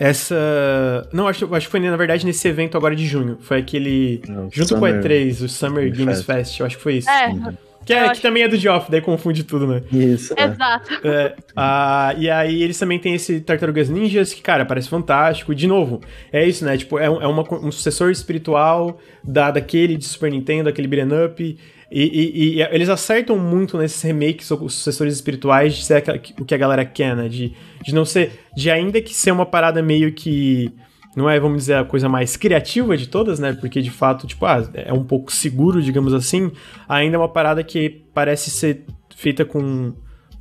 essa. 0.00 1.08
Não, 1.12 1.28
acho, 1.28 1.54
acho 1.54 1.66
que 1.66 1.70
foi 1.70 1.78
na 1.78 1.96
verdade 1.96 2.26
nesse 2.26 2.48
evento 2.48 2.76
agora 2.76 2.96
de 2.96 3.06
junho. 3.06 3.38
Foi 3.40 3.58
aquele. 3.58 4.20
Não, 4.26 4.50
junto 4.50 4.70
Summer... 4.70 4.94
com 4.94 4.98
o 4.98 5.02
E3, 5.02 5.44
o 5.44 5.48
Summer 5.48 5.96
Games 5.96 6.22
Fest. 6.22 6.26
Fest, 6.26 6.60
eu 6.60 6.66
acho 6.66 6.76
que 6.76 6.82
foi 6.82 6.94
isso. 6.94 7.08
É. 7.08 7.54
Que, 7.84 7.92
é, 7.92 8.08
que 8.08 8.20
também 8.20 8.42
é 8.42 8.48
do 8.48 8.56
Geoff, 8.56 8.90
daí 8.90 9.02
confunde 9.02 9.44
tudo, 9.44 9.66
né? 9.66 9.82
Isso. 9.92 10.34
É. 10.36 10.46
Exato. 10.46 11.06
É, 11.06 11.36
ah, 11.54 12.14
e 12.16 12.30
aí 12.30 12.62
eles 12.62 12.78
também 12.78 12.98
têm 12.98 13.14
esse 13.14 13.40
Tartarugas 13.40 13.90
Ninjas, 13.90 14.32
que, 14.32 14.40
cara, 14.40 14.64
parece 14.64 14.88
fantástico. 14.88 15.54
De 15.54 15.66
novo, 15.66 16.00
é 16.32 16.46
isso, 16.46 16.64
né? 16.64 16.78
Tipo, 16.78 16.98
é, 16.98 17.10
um, 17.10 17.20
é 17.20 17.26
uma, 17.26 17.42
um 17.62 17.70
sucessor 17.70 18.10
espiritual 18.10 18.98
da, 19.22 19.50
daquele 19.50 19.96
de 19.98 20.04
Super 20.06 20.30
Nintendo, 20.30 20.68
aquele 20.68 20.88
beat'em 20.88 21.26
up. 21.26 21.58
E, 21.96 22.02
e, 22.02 22.58
e, 22.58 22.62
eles 22.72 22.88
acertam 22.88 23.38
muito 23.38 23.78
nesses 23.78 24.02
remakes 24.02 24.50
ou 24.50 24.68
sucessores 24.68 25.14
espirituais 25.14 25.76
de 25.76 25.84
ser 25.84 26.02
o 26.40 26.44
que 26.44 26.52
a 26.52 26.58
galera 26.58 26.84
quer, 26.84 27.14
né? 27.14 27.28
De, 27.28 27.52
de 27.84 27.94
não 27.94 28.04
ser. 28.04 28.32
De 28.56 28.68
ainda 28.68 29.00
que 29.00 29.14
ser 29.14 29.30
uma 29.30 29.46
parada 29.46 29.80
meio 29.80 30.12
que 30.12 30.72
não 31.14 31.30
é, 31.30 31.38
vamos 31.38 31.58
dizer, 31.58 31.74
a 31.74 31.84
coisa 31.84 32.08
mais 32.08 32.36
criativa 32.36 32.96
de 32.96 33.06
todas, 33.06 33.38
né? 33.38 33.52
Porque 33.52 33.80
de 33.80 33.92
fato, 33.92 34.26
tipo, 34.26 34.44
ah, 34.44 34.68
é 34.74 34.92
um 34.92 35.04
pouco 35.04 35.30
seguro, 35.30 35.80
digamos 35.80 36.12
assim. 36.12 36.50
Ainda 36.88 37.14
é 37.14 37.18
uma 37.18 37.28
parada 37.28 37.62
que 37.62 38.02
parece 38.12 38.50
ser 38.50 38.84
feita 39.14 39.44
com 39.44 39.94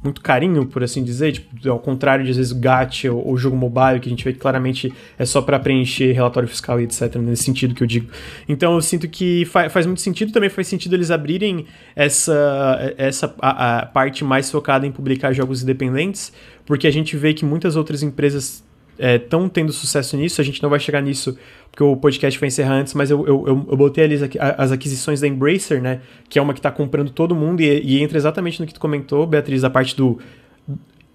muito 0.03 0.21
carinho, 0.21 0.65
por 0.65 0.83
assim 0.83 1.03
dizer, 1.03 1.31
tipo, 1.31 1.69
ao 1.69 1.79
contrário 1.79 2.25
de 2.25 2.31
às 2.31 2.37
vezes 2.37 2.51
gacha 2.51 3.11
ou, 3.11 3.27
ou 3.29 3.37
jogo 3.37 3.55
mobile, 3.55 3.99
que 3.99 4.07
a 4.07 4.09
gente 4.09 4.23
vê 4.23 4.33
que 4.33 4.39
claramente 4.39 4.93
é 5.17 5.25
só 5.25 5.41
para 5.41 5.57
preencher 5.57 6.11
relatório 6.11 6.47
fiscal 6.47 6.79
e 6.79 6.83
etc, 6.83 7.15
nesse 7.15 7.43
sentido 7.43 7.73
que 7.73 7.81
eu 7.81 7.87
digo. 7.87 8.09
Então 8.47 8.73
eu 8.73 8.81
sinto 8.81 9.07
que 9.07 9.45
fa 9.45 9.69
faz 9.69 9.85
muito 9.85 10.01
sentido, 10.01 10.31
também 10.31 10.49
faz 10.49 10.67
sentido 10.67 10.95
eles 10.95 11.09
abrirem 11.09 11.65
essa, 11.95 12.93
essa 12.97 13.33
a, 13.39 13.79
a 13.79 13.85
parte 13.85 14.23
mais 14.23 14.51
focada 14.51 14.85
em 14.85 14.91
publicar 14.91 15.31
jogos 15.31 15.63
independentes, 15.63 16.33
porque 16.65 16.85
a 16.85 16.91
gente 16.91 17.15
vê 17.15 17.33
que 17.33 17.45
muitas 17.45 17.75
outras 17.75 18.03
empresas 18.03 18.63
estão 18.97 19.45
é, 19.45 19.49
tendo 19.49 19.71
sucesso 19.71 20.15
nisso, 20.17 20.39
a 20.39 20.43
gente 20.43 20.61
não 20.61 20.69
vai 20.69 20.79
chegar 20.79 21.01
nisso 21.01 21.37
porque 21.73 21.83
o 21.83 21.97
podcast 21.97 22.39
vai 22.39 22.49
encerrar 22.49 22.75
antes, 22.75 22.93
mas 22.93 23.09
eu, 23.09 23.25
eu, 23.25 23.47
eu, 23.47 23.67
eu 23.67 23.75
botei 23.75 24.03
ali 24.03 24.19
as, 24.37 24.71
aquisições 24.71 25.19
da 25.19 25.27
Embracer, 25.27 25.81
né? 25.81 26.01
Que 26.29 26.37
é 26.37 26.41
uma 26.41 26.53
que 26.53 26.59
está 26.59 26.69
comprando 26.69 27.09
todo 27.09 27.33
mundo 27.33 27.61
e, 27.61 27.65
e, 27.65 27.99
entra 27.99 28.15
exatamente 28.15 28.61
no 28.61 28.67
que 28.67 28.75
tu 28.75 28.79
comentou, 28.79 29.25
Beatriz, 29.25 29.63
a 29.63 29.71
parte 29.71 29.97
do. 29.97 30.19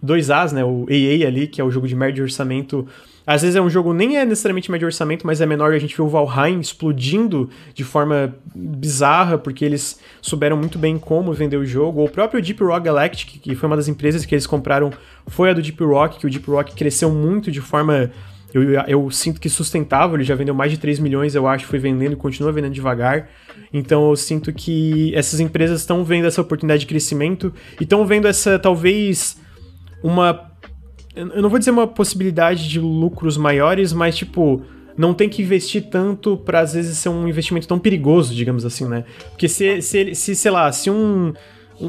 2As, 0.05 0.51
né? 0.51 0.65
O 0.65 0.85
AA 0.91 1.29
ali, 1.29 1.47
que 1.47 1.61
é 1.61 1.65
o 1.65 1.71
jogo 1.71 1.87
de 1.87 1.95
médio 1.95 2.25
orçamento. 2.25 2.89
Às 3.25 3.43
vezes 3.43 3.55
é 3.55 3.63
um 3.63 3.71
jogo 3.71 3.93
nem 3.93 4.17
é 4.17 4.25
necessariamente 4.25 4.69
médio 4.69 4.87
orçamento, 4.87 5.25
mas 5.25 5.41
é 5.41 5.47
menor. 5.47 5.73
A 5.73 5.79
gente 5.79 5.97
vê 5.97 6.03
o 6.03 6.09
Valheim 6.09 6.59
explodindo 6.59 7.49
de 7.73 7.85
forma 7.85 8.35
bizarra, 8.53 9.39
porque 9.39 9.65
eles 9.65 10.01
souberam 10.21 10.57
muito 10.57 10.77
bem 10.77 10.99
como 10.99 11.33
vender 11.33 11.57
o 11.57 11.65
jogo. 11.65 12.05
O 12.05 12.09
próprio 12.09 12.43
Deep 12.43 12.61
Rock 12.65 12.85
Galactic, 12.85 13.41
que 13.41 13.55
foi 13.55 13.69
uma 13.69 13.77
das 13.77 13.87
empresas 13.87 14.27
que 14.27 14.35
eles 14.35 14.47
compraram, 14.47 14.91
foi 15.29 15.51
a 15.51 15.53
do 15.53 15.63
Deep 15.63 15.85
Rock, 15.85 16.19
que 16.19 16.27
o 16.27 16.31
Deep 16.31 16.51
Rock 16.51 16.75
cresceu 16.75 17.13
muito 17.13 17.49
de 17.53 17.61
forma 17.61 18.11
eu, 18.53 18.73
eu, 18.87 19.11
sinto 19.11 19.41
que 19.41 19.49
sustentável, 19.49 20.17
ele 20.17 20.25
já 20.25 20.35
vendeu 20.35 20.55
mais 20.55 20.71
de 20.71 20.79
3 20.79 20.99
milhões, 20.99 21.35
eu 21.35 21.47
acho, 21.47 21.67
foi 21.67 21.79
vendendo 21.79 22.13
e 22.13 22.17
continua 22.17 22.51
vendendo 22.51 22.73
devagar. 22.73 23.29
Então 23.73 24.09
eu 24.09 24.17
sinto 24.17 24.53
que 24.53 25.15
essas 25.15 25.39
empresas 25.39 25.81
estão 25.81 26.03
vendo 26.03 26.27
essa 26.27 26.41
oportunidade 26.41 26.81
de 26.81 26.87
crescimento 26.87 27.53
e 27.79 27.83
estão 27.83 28.07
vendo 28.07 28.27
essa, 28.27 28.59
talvez, 28.59 29.39
uma. 30.03 30.51
Eu 31.15 31.43
não 31.43 31.51
vou 31.51 31.59
dizer 31.59 31.71
uma 31.71 31.87
possibilidade 31.87 32.69
de 32.69 32.81
lucros 32.81 33.37
maiores, 33.37 33.93
mas 33.93 34.17
tipo. 34.17 34.63
Não 34.97 35.15
tem 35.15 35.29
que 35.29 35.43
investir 35.43 35.91
tanto 35.91 36.37
para 36.37 36.59
às 36.59 36.75
vezes 36.75 36.99
ser 36.99 37.09
um 37.09 37.29
investimento 37.29 37.69
tão 37.69 37.79
perigoso, 37.79 38.35
digamos 38.35 38.65
assim, 38.65 38.85
né? 38.89 39.05
Porque 39.31 39.47
se, 39.47 39.81
se, 39.81 40.13
se 40.13 40.35
sei 40.35 40.51
lá, 40.51 40.73
se 40.73 40.91
um, 40.91 41.33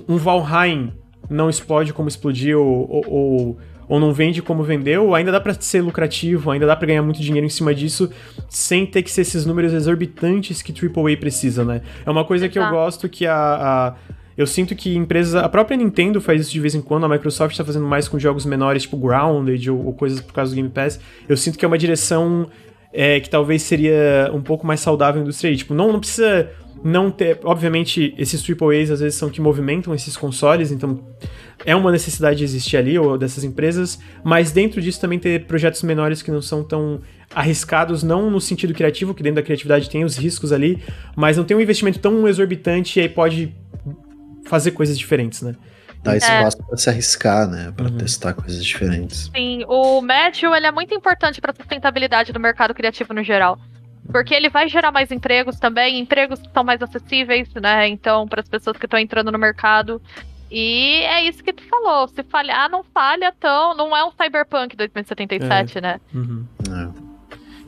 um 0.08 0.16
Valheim 0.16 0.94
não 1.28 1.50
explode 1.50 1.92
como 1.92 2.08
explodiu, 2.08 2.62
ou, 2.64 3.04
ou 3.08 3.58
ou 3.90 4.00
não 4.00 4.14
vende 4.14 4.42
como 4.42 4.64
vendeu, 4.64 5.16
ainda 5.16 5.32
dá 5.32 5.42
para 5.42 5.54
ser 5.56 5.82
lucrativo, 5.82 6.52
ainda 6.52 6.68
dá 6.68 6.76
para 6.76 6.88
ganhar 6.88 7.02
muito 7.02 7.20
dinheiro 7.20 7.46
em 7.46 7.50
cima 7.50 7.74
disso, 7.74 8.10
sem 8.48 8.86
ter 8.86 9.02
que 9.02 9.12
ser 9.12 9.22
esses 9.22 9.48
números 9.48 9.74
exorbitantes 9.74 10.62
que 10.62 10.72
AAA 10.72 11.18
precisa, 11.18 11.66
né? 11.66 11.82
É 12.06 12.10
uma 12.10 12.24
coisa 12.24 12.48
que 12.48 12.60
eu 12.60 12.70
gosto 12.70 13.10
que 13.10 13.26
a, 13.26 13.36
a 13.36 13.96
eu 14.38 14.48
sinto 14.48 14.74
que 14.74 14.96
empresas. 14.96 15.36
A 15.36 15.50
própria 15.50 15.76
Nintendo 15.76 16.22
faz 16.22 16.40
isso 16.40 16.52
de 16.52 16.62
vez 16.62 16.74
em 16.74 16.82
quando, 16.82 17.06
a 17.06 17.10
Microsoft 17.10 17.52
está 17.52 17.66
fazendo 17.66 17.86
mais 17.86 18.08
com 18.08 18.18
jogos 18.18 18.46
menores, 18.46 18.84
tipo 18.84 18.96
Grounded 18.96 19.70
ou, 19.70 19.88
ou, 19.88 19.94
coisas 19.94 20.22
por 20.22 20.34
causa 20.34 20.52
do 20.52 20.56
Game 20.56 20.70
Pass. 20.70 20.98
Eu 21.28 21.36
sinto 21.36 21.58
que 21.58 21.66
é 21.66 21.68
uma 21.68 21.78
direção 21.78 22.48
é, 22.92 23.20
que 23.20 23.30
talvez 23.30 23.62
seria 23.64 24.32
um 24.34 24.42
pouco 24.42 24.66
mais 24.66 24.80
saudável 24.80 25.22
a 25.22 25.24
indústria 25.24 25.50
aí. 25.52 25.58
Tipo, 25.58 25.74
não, 25.74 25.92
não 25.92 26.00
precisa 26.00 26.50
não 26.84 27.12
ter. 27.12 27.40
Obviamente, 27.44 28.14
esses 28.18 28.44
AAAs 28.48 28.92
às 28.92 29.00
vezes 29.00 29.18
são 29.18 29.30
que 29.30 29.42
movimentam 29.42 29.94
esses 29.94 30.16
consoles, 30.16 30.72
então 30.72 31.00
é 31.66 31.76
uma 31.76 31.92
necessidade 31.92 32.38
de 32.38 32.44
existir 32.44 32.78
ali, 32.78 32.98
ou 32.98 33.18
dessas 33.18 33.44
empresas, 33.44 34.00
mas 34.24 34.52
dentro 34.52 34.82
disso 34.82 35.00
também 35.00 35.20
ter 35.20 35.46
projetos 35.46 35.84
menores 35.84 36.22
que 36.22 36.32
não 36.32 36.42
são 36.42 36.64
tão 36.64 37.02
arriscados, 37.34 38.02
não 38.02 38.32
no 38.32 38.40
sentido 38.40 38.74
criativo, 38.74 39.14
que 39.14 39.22
dentro 39.22 39.36
da 39.36 39.44
criatividade 39.44 39.90
tem 39.90 40.04
os 40.04 40.18
riscos 40.18 40.52
ali, 40.52 40.82
mas 41.16 41.38
não 41.38 41.44
tem 41.44 41.56
um 41.56 41.62
investimento 41.62 42.00
tão 42.00 42.28
exorbitante 42.28 43.00
e 43.00 43.04
aí 43.04 43.10
pode 43.10 43.54
fazer 44.46 44.72
coisas 44.72 44.98
diferentes, 44.98 45.42
né? 45.42 45.56
Dá 46.04 46.16
espaço 46.16 46.58
é. 46.62 46.64
para 46.66 46.78
se 46.78 46.90
arriscar, 46.90 47.48
né? 47.48 47.74
Para 47.76 47.86
uhum. 47.86 47.98
testar 47.98 48.34
coisas 48.34 48.64
diferentes. 48.64 49.30
Sim, 49.36 49.64
o 49.68 50.02
médio 50.02 50.56
ele 50.56 50.66
é 50.66 50.72
muito 50.72 50.94
importante 50.94 51.42
para 51.42 51.52
a 51.52 51.56
sustentabilidade 51.56 52.32
do 52.32 52.40
mercado 52.40 52.74
criativo 52.74 53.14
no 53.14 53.24
geral. 53.24 53.60
Porque 54.12 54.34
ele 54.34 54.50
vai 54.50 54.68
gerar 54.68 54.92
mais 54.92 55.12
empregos 55.12 55.60
também, 55.60 56.00
empregos 56.00 56.42
que 56.42 56.50
são 56.52 56.64
mais 56.64 56.82
acessíveis, 56.82 57.48
né? 57.56 57.88
Então, 57.88 58.28
para 58.28 58.42
as 58.42 58.50
pessoas 58.50 58.78
que 58.78 58.86
estão 58.86 59.00
entrando 59.00 59.32
no 59.32 59.38
mercado. 59.38 60.02
E 60.50 61.02
é 61.04 61.24
isso 61.26 61.44
que 61.44 61.54
tu 61.54 61.64
falou. 61.64 62.08
Se 62.08 62.24
falhar, 62.24 62.70
não 62.70 62.84
falha 62.84 63.32
tão. 63.40 63.76
Não 63.76 63.96
é 63.96 64.04
um 64.04 64.12
Cyberpunk 64.12 64.76
2077, 64.76 65.78
é. 65.78 65.82
né? 65.82 66.02
Uhum. 66.14 66.46
É. 66.68 67.09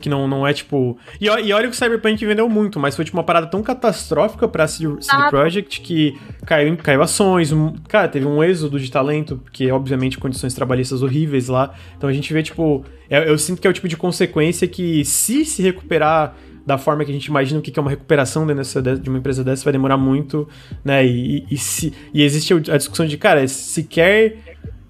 Que 0.02 0.08
não, 0.08 0.26
não 0.26 0.46
é 0.46 0.52
tipo. 0.52 0.98
E, 1.20 1.26
e 1.26 1.52
olha 1.52 1.68
que 1.68 1.74
o 1.74 1.78
Cyberpunk 1.78 2.26
vendeu 2.26 2.48
muito, 2.48 2.80
mas 2.80 2.96
foi 2.96 3.04
tipo 3.04 3.16
uma 3.16 3.22
parada 3.22 3.46
tão 3.46 3.62
catastrófica 3.62 4.48
pra 4.48 4.66
CD, 4.66 5.00
CD 5.00 5.30
Projekt 5.30 5.80
que 5.80 6.18
caiu, 6.44 6.76
caiu 6.76 7.00
ações. 7.00 7.52
Um, 7.52 7.72
cara, 7.88 8.08
teve 8.08 8.26
um 8.26 8.42
êxodo 8.42 8.78
de 8.80 8.90
talento, 8.90 9.36
porque 9.36 9.70
obviamente 9.70 10.18
condições 10.18 10.52
trabalhistas 10.52 11.02
horríveis 11.02 11.48
lá. 11.48 11.72
Então 11.96 12.10
a 12.10 12.12
gente 12.12 12.32
vê, 12.32 12.42
tipo. 12.42 12.84
Eu, 13.08 13.22
eu 13.22 13.38
sinto 13.38 13.60
que 13.60 13.66
é 13.66 13.70
o 13.70 13.72
tipo 13.72 13.88
de 13.88 13.96
consequência 13.96 14.66
que, 14.66 15.04
se 15.04 15.44
se 15.44 15.62
recuperar 15.62 16.34
da 16.66 16.78
forma 16.78 17.04
que 17.04 17.10
a 17.10 17.14
gente 17.14 17.26
imagina 17.26 17.60
o 17.60 17.62
que 17.62 17.76
é 17.78 17.80
uma 17.80 17.90
recuperação 17.90 18.46
de 18.46 19.08
uma 19.08 19.18
empresa 19.18 19.42
dessa 19.42 19.64
vai 19.64 19.72
demorar 19.72 19.96
muito, 19.96 20.48
né? 20.84 21.04
E, 21.04 21.44
e, 21.50 21.58
se, 21.58 21.92
e 22.14 22.22
existe 22.22 22.54
a 22.54 22.76
discussão 22.76 23.06
de, 23.06 23.16
cara, 23.16 23.46
sequer 23.48 24.36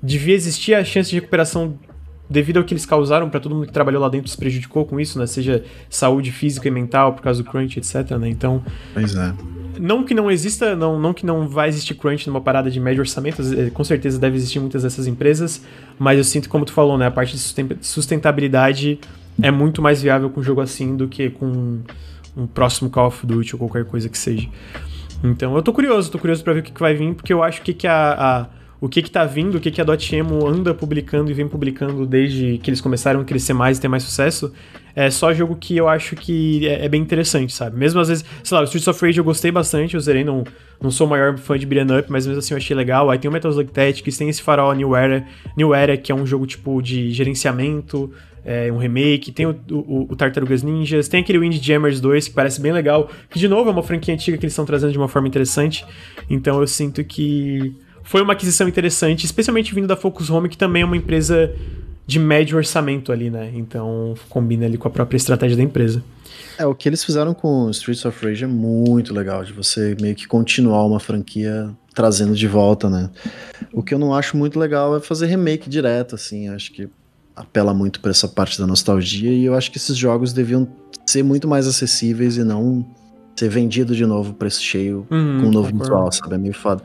devia 0.02 0.34
existir 0.34 0.74
a 0.74 0.84
chance 0.84 1.10
de 1.10 1.16
recuperação 1.16 1.78
devido 2.32 2.56
ao 2.56 2.64
que 2.64 2.72
eles 2.72 2.86
causaram 2.86 3.28
para 3.28 3.38
todo 3.38 3.54
mundo 3.54 3.66
que 3.66 3.72
trabalhou 3.72 4.00
lá 4.00 4.08
dentro 4.08 4.30
se 4.30 4.36
prejudicou 4.36 4.86
com 4.86 4.98
isso, 4.98 5.18
né? 5.18 5.26
Seja 5.26 5.62
saúde 5.90 6.32
física 6.32 6.66
e 6.66 6.70
mental 6.70 7.12
por 7.12 7.22
causa 7.22 7.42
do 7.42 7.48
crunch, 7.48 7.78
etc, 7.78 8.12
né? 8.18 8.28
Então, 8.28 8.64
pois 8.94 9.14
é. 9.14 9.34
Não 9.78 10.02
que 10.04 10.14
não 10.14 10.30
exista, 10.30 10.74
não, 10.74 10.98
não 10.98 11.12
que 11.12 11.24
não 11.24 11.46
vai 11.46 11.68
existir 11.68 11.94
crunch 11.94 12.26
numa 12.26 12.40
parada 12.40 12.70
de 12.70 12.80
médio 12.80 13.00
orçamento, 13.00 13.42
com 13.72 13.84
certeza 13.84 14.18
deve 14.18 14.36
existir 14.36 14.60
muitas 14.60 14.82
dessas 14.82 15.06
empresas, 15.06 15.62
mas 15.98 16.18
eu 16.18 16.24
sinto 16.24 16.48
como 16.48 16.64
tu 16.64 16.72
falou, 16.72 16.98
né, 16.98 17.06
a 17.06 17.10
parte 17.10 17.36
de 17.36 17.76
sustentabilidade 17.80 18.98
é 19.40 19.50
muito 19.50 19.80
mais 19.80 20.02
viável 20.02 20.28
com 20.30 20.40
um 20.40 20.42
jogo 20.42 20.60
assim 20.60 20.96
do 20.96 21.08
que 21.08 21.30
com 21.30 21.78
um 22.36 22.46
próximo 22.46 22.90
Call 22.90 23.08
of 23.08 23.26
Duty 23.26 23.54
ou 23.54 23.58
qualquer 23.58 23.84
coisa 23.84 24.08
que 24.08 24.18
seja. 24.18 24.48
Então 25.22 25.54
eu 25.54 25.62
tô 25.62 25.72
curioso, 25.72 26.10
tô 26.10 26.18
curioso 26.18 26.42
para 26.42 26.54
ver 26.54 26.60
o 26.60 26.62
que, 26.62 26.72
que, 26.72 26.80
vai 26.80 26.94
vir, 26.94 27.14
porque 27.14 27.32
eu 27.32 27.42
acho 27.42 27.62
que, 27.62 27.72
que 27.72 27.86
a, 27.86 28.12
a 28.12 28.46
o 28.82 28.88
que 28.88 29.00
que 29.00 29.10
tá 29.12 29.24
vindo, 29.24 29.54
o 29.54 29.60
que 29.60 29.70
que 29.70 29.80
a 29.80 29.84
Dotemu 29.84 30.44
anda 30.44 30.74
publicando 30.74 31.30
e 31.30 31.34
vem 31.34 31.46
publicando 31.46 32.04
desde 32.04 32.58
que 32.58 32.68
eles 32.68 32.80
começaram 32.80 33.20
a 33.20 33.24
crescer 33.24 33.52
mais 33.52 33.78
e 33.78 33.80
ter 33.80 33.86
mais 33.86 34.02
sucesso, 34.02 34.52
é 34.92 35.08
só 35.08 35.32
jogo 35.32 35.54
que 35.54 35.76
eu 35.76 35.88
acho 35.88 36.16
que 36.16 36.66
é, 36.66 36.84
é, 36.84 36.88
bem 36.88 37.00
interessante, 37.00 37.52
sabe? 37.52 37.78
Mesmo 37.78 38.00
às 38.00 38.08
vezes, 38.08 38.24
sei 38.42 38.56
lá, 38.56 38.60
o 38.60 38.64
Streets 38.64 38.88
of 38.88 39.06
Rage 39.06 39.18
eu 39.18 39.24
gostei 39.24 39.52
bastante, 39.52 39.94
eu 39.94 40.00
zerei, 40.00 40.24
não, 40.24 40.42
não 40.80 40.90
sou 40.90 41.06
o 41.06 41.10
maior 41.10 41.38
fã 41.38 41.56
de 41.56 41.64
beat'em 41.64 41.96
up, 41.96 42.10
mas 42.10 42.26
mesmo 42.26 42.40
assim 42.40 42.54
eu 42.54 42.58
achei 42.58 42.74
legal. 42.74 43.08
Aí 43.08 43.20
tem 43.20 43.30
o 43.30 43.32
Metal 43.32 43.52
Slug 43.52 43.70
Tactics, 43.70 44.18
tem 44.18 44.28
esse 44.28 44.42
farol 44.42 44.74
New 44.74 44.96
Era, 44.96 45.24
New 45.56 45.72
Era, 45.72 45.96
que 45.96 46.10
é 46.10 46.14
um 46.14 46.26
jogo 46.26 46.44
tipo 46.44 46.82
de 46.82 47.12
gerenciamento, 47.12 48.10
é, 48.44 48.72
um 48.72 48.78
remake, 48.78 49.30
tem 49.30 49.46
o, 49.46 49.56
o, 49.70 50.08
o, 50.10 50.16
Tartarugas 50.16 50.64
Ninjas, 50.64 51.06
tem 51.06 51.20
aquele 51.20 51.38
Windjammers 51.38 52.00
2 52.00 52.26
que 52.26 52.34
parece 52.34 52.60
bem 52.60 52.72
legal, 52.72 53.08
que 53.30 53.38
de 53.38 53.46
novo 53.46 53.70
é 53.70 53.72
uma 53.72 53.84
franquia 53.84 54.12
antiga 54.12 54.36
que 54.36 54.44
eles 54.44 54.52
estão 54.52 54.66
trazendo 54.66 54.90
de 54.90 54.98
uma 54.98 55.06
forma 55.06 55.28
interessante. 55.28 55.86
Então 56.28 56.60
eu 56.60 56.66
sinto 56.66 57.04
que 57.04 57.72
foi 58.02 58.22
uma 58.22 58.32
aquisição 58.32 58.68
interessante, 58.68 59.24
especialmente 59.24 59.74
vindo 59.74 59.86
da 59.86 59.96
Focus 59.96 60.30
Home, 60.30 60.48
que 60.48 60.56
também 60.58 60.82
é 60.82 60.84
uma 60.84 60.96
empresa 60.96 61.52
de 62.06 62.18
médio 62.18 62.56
orçamento 62.56 63.12
ali, 63.12 63.30
né? 63.30 63.50
Então 63.54 64.14
combina 64.28 64.66
ali 64.66 64.76
com 64.76 64.88
a 64.88 64.90
própria 64.90 65.16
estratégia 65.16 65.56
da 65.56 65.62
empresa. 65.62 66.02
É, 66.58 66.66
o 66.66 66.74
que 66.74 66.88
eles 66.88 67.04
fizeram 67.04 67.32
com 67.32 67.70
Streets 67.70 68.04
of 68.04 68.24
Rage 68.24 68.44
é 68.44 68.46
muito 68.46 69.14
legal, 69.14 69.44
de 69.44 69.52
você 69.52 69.96
meio 70.00 70.14
que 70.14 70.26
continuar 70.26 70.84
uma 70.84 71.00
franquia 71.00 71.70
trazendo 71.94 72.34
de 72.34 72.46
volta, 72.46 72.90
né? 72.90 73.10
O 73.72 73.82
que 73.82 73.94
eu 73.94 73.98
não 73.98 74.14
acho 74.14 74.36
muito 74.36 74.58
legal 74.58 74.96
é 74.96 75.00
fazer 75.00 75.26
remake 75.26 75.68
direto, 75.68 76.14
assim, 76.14 76.48
acho 76.48 76.72
que 76.72 76.88
apela 77.34 77.72
muito 77.72 78.00
para 78.00 78.10
essa 78.10 78.28
parte 78.28 78.58
da 78.58 78.66
nostalgia 78.66 79.32
e 79.32 79.44
eu 79.44 79.54
acho 79.54 79.70
que 79.70 79.78
esses 79.78 79.96
jogos 79.96 80.32
deviam 80.32 80.68
ser 81.06 81.22
muito 81.22 81.48
mais 81.48 81.66
acessíveis 81.66 82.36
e 82.36 82.44
não 82.44 82.86
ser 83.34 83.48
vendido 83.48 83.96
de 83.96 84.04
novo 84.04 84.34
preço 84.34 84.62
cheio 84.62 85.06
uhum, 85.10 85.40
com 85.40 85.46
um 85.48 85.50
novo 85.50 85.76
visual, 85.76 86.12
sabe? 86.12 86.34
É 86.34 86.38
meio 86.38 86.54
foda. 86.54 86.82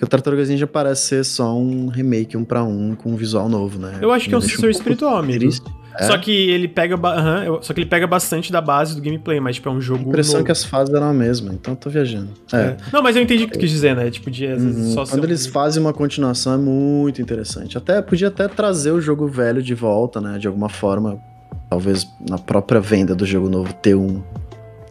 Porque 0.00 0.06
o 0.06 0.08
Tartarugas 0.08 0.48
Ninja 0.48 0.66
parece 0.66 1.02
ser 1.02 1.24
só 1.26 1.54
um 1.54 1.88
remake 1.88 2.34
um 2.34 2.42
para 2.42 2.64
um 2.64 2.94
com 2.94 3.10
um 3.12 3.16
visual 3.16 3.50
novo, 3.50 3.78
né? 3.78 3.98
Eu 4.00 4.10
acho 4.10 4.30
que 4.30 4.34
é 4.34 4.38
um 4.38 4.40
sucessor 4.40 4.68
um 4.68 4.70
espiritual, 4.70 5.18
amigo. 5.18 5.52
É? 5.98 6.04
Só 6.04 6.16
que 6.16 6.30
ele 6.30 6.68
pega, 6.68 6.94
uhum, 6.94 7.62
só 7.62 7.74
que 7.74 7.80
ele 7.80 7.88
pega 7.90 8.06
bastante 8.06 8.50
da 8.50 8.62
base 8.62 8.94
do 8.94 9.02
gameplay, 9.02 9.38
mas 9.40 9.56
tipo 9.56 9.68
é 9.68 9.72
um 9.72 9.80
jogo. 9.80 10.04
A 10.04 10.08
impressão 10.08 10.34
novo. 10.36 10.46
que 10.46 10.52
as 10.52 10.64
fases 10.64 10.94
eram 10.94 11.10
a 11.10 11.12
mesma, 11.12 11.52
então 11.52 11.74
eu 11.74 11.76
tô 11.76 11.90
viajando. 11.90 12.30
É. 12.50 12.56
é. 12.56 12.76
Não, 12.90 13.02
mas 13.02 13.14
eu 13.14 13.22
entendi 13.22 13.44
o 13.44 13.46
que 13.46 13.52
tu 13.52 13.58
quis 13.58 13.68
dizer, 13.68 13.94
né? 13.94 14.10
Tipo, 14.10 14.30
de 14.30 14.46
uhum. 14.46 14.94
só 14.94 15.04
Quando 15.04 15.24
eles 15.24 15.46
um... 15.46 15.50
fazem 15.50 15.82
uma 15.82 15.92
continuação 15.92 16.54
é 16.54 16.56
muito 16.56 17.20
interessante. 17.20 17.76
Até 17.76 18.00
podia 18.00 18.28
até 18.28 18.48
trazer 18.48 18.92
o 18.92 19.02
jogo 19.02 19.28
velho 19.28 19.62
de 19.62 19.74
volta, 19.74 20.18
né? 20.18 20.38
De 20.38 20.46
alguma 20.46 20.70
forma, 20.70 21.20
talvez 21.68 22.08
na 22.26 22.38
própria 22.38 22.80
venda 22.80 23.14
do 23.14 23.26
jogo 23.26 23.50
novo 23.50 23.70
ter 23.74 23.94
um 23.94 24.22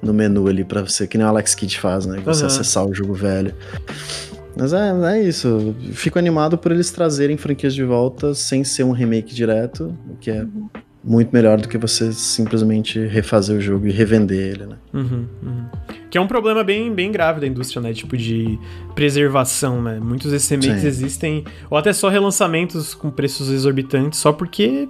no 0.03 0.13
menu 0.13 0.47
ali 0.47 0.63
para 0.63 0.81
você, 0.81 1.07
que 1.07 1.17
nem 1.17 1.25
o 1.25 1.29
Alex 1.29 1.55
Kidd 1.55 1.79
faz, 1.79 2.05
né? 2.05 2.21
Você 2.23 2.41
uhum. 2.41 2.47
acessar 2.47 2.85
o 2.85 2.93
jogo 2.93 3.15
velho. 3.15 3.55
Mas 4.59 4.73
é, 4.73 5.17
é 5.17 5.23
isso. 5.23 5.75
Fico 5.93 6.19
animado 6.19 6.57
por 6.57 6.71
eles 6.71 6.91
trazerem 6.91 7.37
franquias 7.37 7.73
de 7.73 7.83
volta 7.83 8.33
sem 8.33 8.63
ser 8.63 8.83
um 8.83 8.91
remake 8.91 9.33
direto, 9.33 9.95
o 10.09 10.17
que 10.17 10.29
é 10.29 10.45
muito 11.01 11.31
melhor 11.31 11.59
do 11.61 11.67
que 11.67 11.77
você 11.77 12.11
simplesmente 12.11 12.99
refazer 12.99 13.57
o 13.57 13.61
jogo 13.61 13.87
e 13.87 13.91
revender 13.91 14.37
ele, 14.37 14.65
né? 14.65 14.75
Uhum, 14.93 15.25
uhum. 15.41 15.65
Que 16.09 16.17
é 16.17 16.21
um 16.21 16.27
problema 16.27 16.61
bem, 16.63 16.93
bem 16.93 17.09
grave 17.11 17.39
da 17.39 17.47
indústria, 17.47 17.81
né? 17.81 17.93
Tipo 17.93 18.17
de 18.17 18.59
preservação, 18.95 19.81
né? 19.81 19.97
Muitos 19.99 20.31
desses 20.31 20.49
remakes 20.49 20.81
Sim. 20.81 20.87
existem, 20.87 21.45
ou 21.69 21.77
até 21.77 21.93
só 21.93 22.09
relançamentos 22.09 22.93
com 22.93 23.09
preços 23.09 23.49
exorbitantes, 23.49 24.19
só 24.19 24.33
porque 24.33 24.89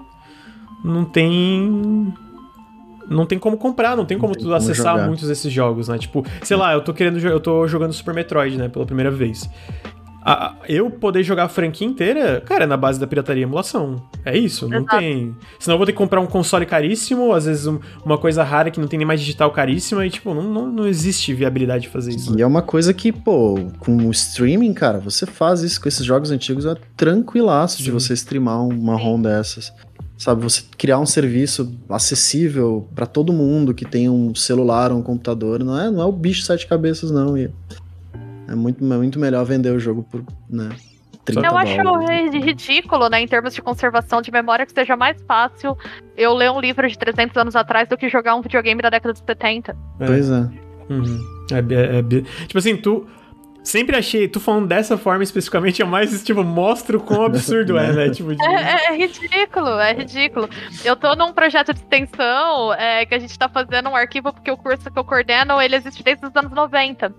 não 0.83 1.05
tem 1.05 2.11
não 3.09 3.25
tem 3.25 3.39
como 3.39 3.57
comprar, 3.57 3.95
não 3.95 4.05
tem 4.05 4.17
como 4.17 4.33
tem 4.33 4.43
tu 4.43 4.45
como 4.45 4.55
acessar 4.55 4.93
jogar. 4.95 5.07
muitos 5.07 5.27
desses 5.27 5.51
jogos, 5.51 5.87
né? 5.87 5.97
Tipo, 5.97 6.25
sei 6.43 6.55
lá, 6.55 6.73
eu 6.73 6.81
tô 6.81 6.93
querendo 6.93 7.19
eu 7.19 7.39
tô 7.39 7.67
jogando 7.67 7.91
Super 7.93 8.13
Metroid, 8.13 8.57
né, 8.57 8.69
pela 8.69 8.85
primeira 8.85 9.11
vez. 9.11 9.49
a, 10.23 10.53
eu 10.67 10.89
poder 10.91 11.23
jogar 11.23 11.45
a 11.45 11.49
franquia 11.49 11.87
inteira, 11.87 12.41
cara, 12.41 12.65
é 12.65 12.67
na 12.67 12.77
base 12.77 12.99
da 12.99 13.07
pirataria 13.07 13.41
e 13.41 13.43
emulação. 13.43 14.03
É 14.23 14.37
isso, 14.37 14.67
não 14.67 14.79
Exato. 14.79 14.97
tem. 14.97 15.35
Senão 15.57 15.75
eu 15.75 15.77
vou 15.79 15.85
ter 15.85 15.93
que 15.93 15.97
comprar 15.97 16.19
um 16.19 16.27
console 16.27 16.65
caríssimo, 16.65 17.33
às 17.33 17.45
vezes 17.45 17.65
um, 17.65 17.79
uma 18.05 18.17
coisa 18.17 18.43
rara 18.43 18.69
que 18.69 18.79
não 18.79 18.87
tem 18.87 18.97
nem 18.99 19.07
mais 19.07 19.21
digital 19.21 19.49
caríssima, 19.51 20.05
e 20.05 20.09
tipo, 20.09 20.33
não, 20.33 20.43
não, 20.43 20.67
não 20.67 20.87
existe 20.87 21.33
viabilidade 21.33 21.83
de 21.83 21.89
fazer 21.89 22.11
isso. 22.11 22.37
E 22.37 22.41
é 22.41 22.45
uma 22.45 22.61
coisa 22.61 22.93
que, 22.93 23.11
pô, 23.11 23.57
com 23.79 23.95
o 23.95 24.11
streaming, 24.11 24.73
cara, 24.73 24.99
você 24.99 25.25
faz 25.25 25.61
isso 25.61 25.81
com 25.81 25.87
esses 25.87 26.05
jogos 26.05 26.31
antigos, 26.31 26.65
é 26.65 26.75
tranquilaço 26.95 27.77
Sim. 27.77 27.83
de 27.83 27.91
você 27.91 28.13
streamar 28.13 28.61
uma 28.61 28.95
ROM 28.95 29.21
dessas. 29.21 29.73
Sabe, 30.19 30.43
você 30.43 30.61
criar 30.77 30.99
um 30.99 31.05
serviço 31.05 31.79
acessível 31.87 32.85
para 32.93 33.05
todo 33.05 33.31
mundo 33.31 33.73
que 33.73 33.85
tem 33.85 34.09
um 34.09 34.35
celular 34.35 34.91
ou 34.91 34.99
um 34.99 35.01
computador, 35.01 35.63
não 35.63 35.79
é, 35.79 35.89
não 35.89 36.01
é 36.01 36.05
o 36.05 36.11
bicho 36.11 36.41
sete 36.41 36.67
cabeças, 36.67 37.09
não. 37.09 37.37
E 37.37 37.49
é 38.45 38.53
muito, 38.53 38.83
é 38.83 38.97
muito 38.97 39.17
melhor 39.17 39.45
vender 39.45 39.71
o 39.71 39.79
jogo 39.79 40.03
por, 40.03 40.21
né, 40.49 40.69
30 41.23 41.47
Eu 41.47 41.57
acho 41.57 42.37
ridículo, 42.37 43.07
né, 43.07 43.21
em 43.21 43.27
termos 43.27 43.53
de 43.53 43.61
conservação 43.61 44.21
de 44.21 44.29
memória, 44.29 44.65
que 44.65 44.73
seja 44.73 44.97
mais 44.97 45.21
fácil 45.21 45.77
eu 46.17 46.33
ler 46.33 46.51
um 46.51 46.59
livro 46.59 46.85
de 46.85 46.97
300 46.97 47.37
anos 47.37 47.55
atrás 47.55 47.87
do 47.87 47.95
que 47.95 48.09
jogar 48.09 48.35
um 48.35 48.41
videogame 48.41 48.81
da 48.81 48.89
década 48.89 49.13
de 49.13 49.19
70. 49.19 49.71
É. 50.01 50.05
Pois 50.05 50.29
é. 50.29 50.49
Uhum. 50.89 51.45
É, 51.51 51.73
é, 51.73 51.99
é, 51.99 52.01
tipo 52.45 52.57
assim, 52.57 52.75
tu, 52.75 53.07
Sempre 53.63 53.97
achei, 53.97 54.27
tu 54.27 54.39
falando 54.39 54.67
dessa 54.67 54.97
forma 54.97 55.23
especificamente, 55.23 55.81
é 55.81 55.85
mais, 55.85 56.23
tipo, 56.23 56.43
mostra 56.43 56.97
o 56.97 56.99
quão 56.99 57.23
absurdo 57.25 57.77
é, 57.77 57.91
né? 57.91 58.09
Tipo, 58.09 58.33
de... 58.33 58.41
é, 58.41 58.53
é, 58.53 58.85
é, 58.93 58.95
ridículo, 58.95 59.69
é 59.79 59.93
ridículo. 59.93 60.49
Eu 60.83 60.95
tô 60.95 61.13
num 61.15 61.33
projeto 61.33 61.73
de 61.73 61.79
extensão 61.79 62.73
é, 62.73 63.05
que 63.05 63.13
a 63.13 63.19
gente 63.19 63.37
tá 63.37 63.49
fazendo 63.49 63.89
um 63.89 63.95
arquivo, 63.95 64.33
porque 64.33 64.49
o 64.49 64.57
curso 64.57 64.89
que 64.89 64.97
eu 64.97 65.03
coordeno, 65.03 65.61
ele 65.61 65.75
existe 65.75 66.03
desde 66.03 66.25
os 66.25 66.35
anos 66.35 66.51
90. 66.51 67.13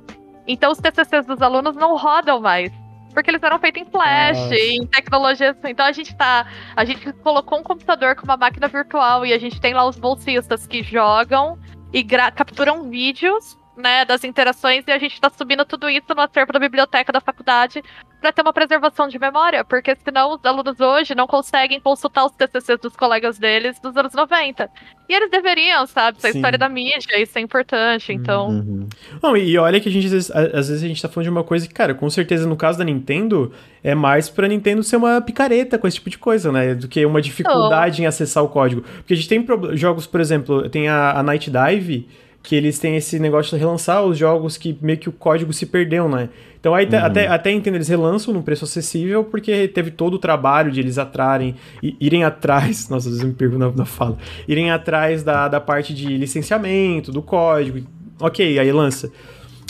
Então 0.46 0.72
os 0.72 0.78
TCCs 0.78 1.26
dos 1.26 1.42
alunos 1.42 1.76
não 1.76 1.96
rodam 1.96 2.40
mais. 2.40 2.72
Porque 3.12 3.28
eles 3.30 3.42
eram 3.42 3.58
feitos 3.58 3.82
em 3.82 3.84
flash, 3.86 4.38
Nossa. 4.38 4.54
em 4.54 4.86
tecnologias. 4.86 5.56
Então 5.64 5.84
a 5.84 5.92
gente 5.92 6.14
tá. 6.14 6.46
A 6.76 6.84
gente 6.84 7.12
colocou 7.14 7.58
um 7.58 7.62
computador 7.62 8.14
com 8.14 8.24
uma 8.24 8.36
máquina 8.36 8.68
virtual 8.68 9.26
e 9.26 9.32
a 9.32 9.38
gente 9.38 9.60
tem 9.60 9.74
lá 9.74 9.86
os 9.86 9.98
bolsistas 9.98 10.66
que 10.66 10.82
jogam 10.82 11.58
e 11.92 12.04
capturam 12.04 12.88
vídeos 12.88 13.58
né, 13.80 14.04
das 14.04 14.22
interações 14.22 14.84
e 14.86 14.92
a 14.92 14.98
gente 14.98 15.14
está 15.14 15.30
subindo 15.30 15.64
tudo 15.64 15.88
isso 15.90 16.14
no 16.14 16.20
acervo 16.20 16.52
da 16.52 16.58
biblioteca 16.58 17.12
da 17.12 17.20
faculdade 17.20 17.82
para 18.20 18.32
ter 18.32 18.42
uma 18.42 18.52
preservação 18.52 19.08
de 19.08 19.18
memória, 19.18 19.64
porque 19.64 19.96
senão 20.04 20.34
os 20.34 20.44
alunos 20.44 20.78
hoje 20.78 21.14
não 21.14 21.26
conseguem 21.26 21.80
consultar 21.80 22.26
os 22.26 22.32
TCCs 22.32 22.78
dos 22.78 22.94
colegas 22.94 23.38
deles 23.38 23.80
dos 23.80 23.96
anos 23.96 24.12
90. 24.12 24.68
E 25.08 25.14
eles 25.14 25.30
deveriam, 25.30 25.86
sabe? 25.86 26.18
Essa 26.18 26.28
é 26.28 26.30
história 26.32 26.58
da 26.58 26.68
mídia, 26.68 27.20
isso 27.20 27.36
é 27.38 27.40
importante, 27.40 28.12
então... 28.12 28.50
Uhum. 28.50 28.88
Não, 29.22 29.36
e 29.36 29.56
olha 29.56 29.80
que 29.80 29.88
a 29.88 29.92
gente, 29.92 30.04
às 30.06 30.12
vezes, 30.12 30.30
às 30.30 30.68
vezes 30.68 30.82
a 30.82 30.86
gente 30.86 31.00
tá 31.00 31.08
falando 31.08 31.24
de 31.24 31.30
uma 31.30 31.42
coisa 31.42 31.66
que, 31.66 31.72
cara, 31.72 31.94
com 31.94 32.08
certeza 32.10 32.46
no 32.46 32.56
caso 32.56 32.78
da 32.78 32.84
Nintendo, 32.84 33.52
é 33.82 33.94
mais 33.94 34.28
pra 34.28 34.46
Nintendo 34.46 34.82
ser 34.82 34.96
uma 34.96 35.20
picareta 35.20 35.78
com 35.78 35.88
esse 35.88 35.96
tipo 35.96 36.10
de 36.10 36.18
coisa, 36.18 36.52
né? 36.52 36.74
Do 36.74 36.86
que 36.86 37.04
uma 37.06 37.22
dificuldade 37.22 38.00
oh. 38.00 38.04
em 38.04 38.06
acessar 38.06 38.44
o 38.44 38.48
código. 38.48 38.82
Porque 38.82 39.14
a 39.14 39.16
gente 39.16 39.28
tem 39.28 39.44
jogos, 39.72 40.06
por 40.06 40.20
exemplo, 40.20 40.68
tem 40.68 40.88
a, 40.88 41.18
a 41.18 41.22
Night 41.22 41.50
Dive 41.50 42.06
que 42.42 42.56
eles 42.56 42.78
têm 42.78 42.96
esse 42.96 43.18
negócio 43.18 43.56
de 43.56 43.62
relançar 43.62 44.02
os 44.02 44.16
jogos 44.16 44.56
que 44.56 44.76
meio 44.80 44.98
que 44.98 45.08
o 45.08 45.12
código 45.12 45.52
se 45.52 45.66
perdeu, 45.66 46.08
né? 46.08 46.30
Então 46.58 46.74
aí 46.74 46.86
uhum. 46.86 46.98
até, 46.98 47.26
até 47.26 47.50
entendo, 47.50 47.74
eles 47.74 47.88
relançam 47.88 48.32
num 48.34 48.42
preço 48.42 48.64
acessível 48.64 49.24
porque 49.24 49.68
teve 49.68 49.90
todo 49.90 50.14
o 50.14 50.18
trabalho 50.18 50.70
de 50.70 50.80
eles 50.80 50.98
atrarem, 50.98 51.54
irem 51.82 52.24
atrás, 52.24 52.88
nossa, 52.90 53.08
às 53.08 53.14
vezes 53.14 53.22
eu 53.22 53.28
me 53.28 53.34
pergunto 53.34 53.58
na, 53.58 53.70
na 53.70 53.84
fala, 53.84 54.16
irem 54.46 54.70
atrás 54.70 55.22
da, 55.22 55.48
da 55.48 55.60
parte 55.60 55.94
de 55.94 56.16
licenciamento, 56.16 57.12
do 57.12 57.22
código, 57.22 57.86
ok, 58.20 58.58
aí 58.58 58.72
lança. 58.72 59.10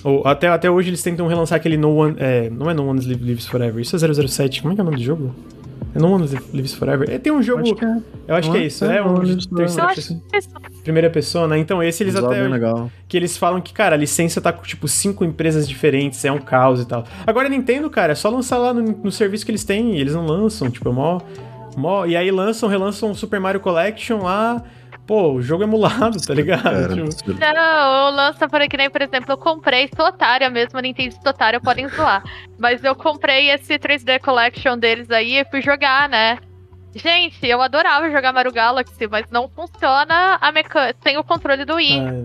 Ou, 0.03 0.27
até, 0.27 0.49
até 0.49 0.71
hoje 0.71 0.91
eles 0.91 1.03
tentam 1.03 1.27
relançar 1.27 1.57
aquele 1.57 1.77
No 1.77 1.95
One, 1.95 2.17
é, 2.19 2.49
não 2.51 2.71
é 2.71 2.75
No 2.75 2.89
One 2.89 3.01
Lives 3.01 3.47
Forever, 3.47 3.81
isso 3.81 3.95
é 3.95 3.99
007, 3.99 4.63
como 4.63 4.73
é 4.73 4.75
que 4.75 4.81
é 4.81 4.83
o 4.83 4.87
nome 4.87 4.97
do 4.97 5.05
jogo? 5.05 5.35
É 5.95 5.99
No 5.99 6.13
One 6.13 6.27
Lives 6.53 6.75
Forever. 6.75 7.11
É, 7.11 7.19
tem 7.19 7.33
um 7.33 7.43
jogo. 7.43 7.63
Acho 7.63 7.85
é. 7.85 8.03
Eu 8.29 8.35
acho 8.35 8.51
que 8.51 8.57
é 8.57 8.67
isso. 8.67 8.85
É, 8.85 8.99
é 8.99 9.03
um 9.03 9.15
terceira 9.57 9.89
pessoa. 9.89 10.21
Primeira 10.83 11.11
pessoa, 11.11 11.49
né? 11.49 11.59
Então, 11.59 11.83
esse 11.83 12.03
eles 12.03 12.15
até. 12.15 12.47
Legal. 12.47 12.91
Que 13.09 13.17
eles 13.17 13.37
falam 13.37 13.61
que, 13.61 13.73
cara, 13.73 13.97
a 13.97 13.99
licença 13.99 14.41
tá 14.41 14.53
com, 14.53 14.63
tipo, 14.63 14.87
cinco 14.87 15.25
empresas 15.25 15.69
diferentes, 15.69 16.25
é 16.25 16.31
um 16.31 16.39
caos 16.39 16.81
e 16.81 16.87
tal. 16.87 17.05
Agora, 17.27 17.47
a 17.47 17.51
Nintendo, 17.51 17.91
cara, 17.91 18.13
é 18.13 18.15
só 18.15 18.29
lançar 18.29 18.59
lá 18.59 18.73
no, 18.73 18.83
no 18.83 19.11
serviço 19.11 19.45
que 19.45 19.51
eles 19.51 19.65
têm. 19.65 19.97
E 19.97 20.01
eles 20.01 20.15
não 20.15 20.27
lançam, 20.27 20.71
tipo, 20.71 20.89
é 20.89 20.93
mó. 20.93 21.21
mó 21.77 22.07
e 22.07 22.17
aí 22.17 22.31
lançam, 22.31 22.69
relançam 22.69 23.15
Super 23.15 23.41
Mario 23.41 23.61
Collection 23.61 24.23
lá 24.23 24.63
pô, 25.11 25.33
o 25.33 25.43
jogo 25.43 25.65
é 25.65 25.67
emulado, 25.67 26.25
tá 26.25 26.33
ligado? 26.33 26.63
Cara, 26.63 26.87
tipo... 27.11 27.33
Não, 27.33 28.11
lança 28.15 28.49
por 28.49 28.63
aqui, 28.63 28.77
nem, 28.77 28.89
por 28.89 29.03
exemplo, 29.03 29.33
eu 29.33 29.37
comprei, 29.37 29.91
sou 29.97 30.07
otária 30.07 30.49
mesmo, 30.49 30.79
a 30.79 30.83
Nintendo 30.83 31.17
otária, 31.27 31.59
podem 31.59 31.89
zoar. 31.89 32.23
Mas 32.57 32.85
eu 32.85 32.95
comprei 32.95 33.51
esse 33.51 33.77
3D 33.77 34.21
Collection 34.21 34.79
deles 34.79 35.11
aí 35.11 35.41
e 35.41 35.45
fui 35.47 35.61
jogar, 35.63 36.09
né? 36.09 36.39
Gente, 36.95 37.45
eu 37.45 37.61
adorava 37.61 38.09
jogar 38.09 38.33
Mario 38.33 38.53
Galaxy, 38.53 39.09
mas 39.09 39.29
não 39.33 39.49
funciona 39.49 40.39
a 40.41 40.53
mecânica. 40.53 40.97
Tem 41.03 41.19
o 41.19 41.25
controle 41.25 41.65
do 41.65 41.75
Wii. 41.75 41.99
Ah, 41.99 42.15
é. 42.15 42.25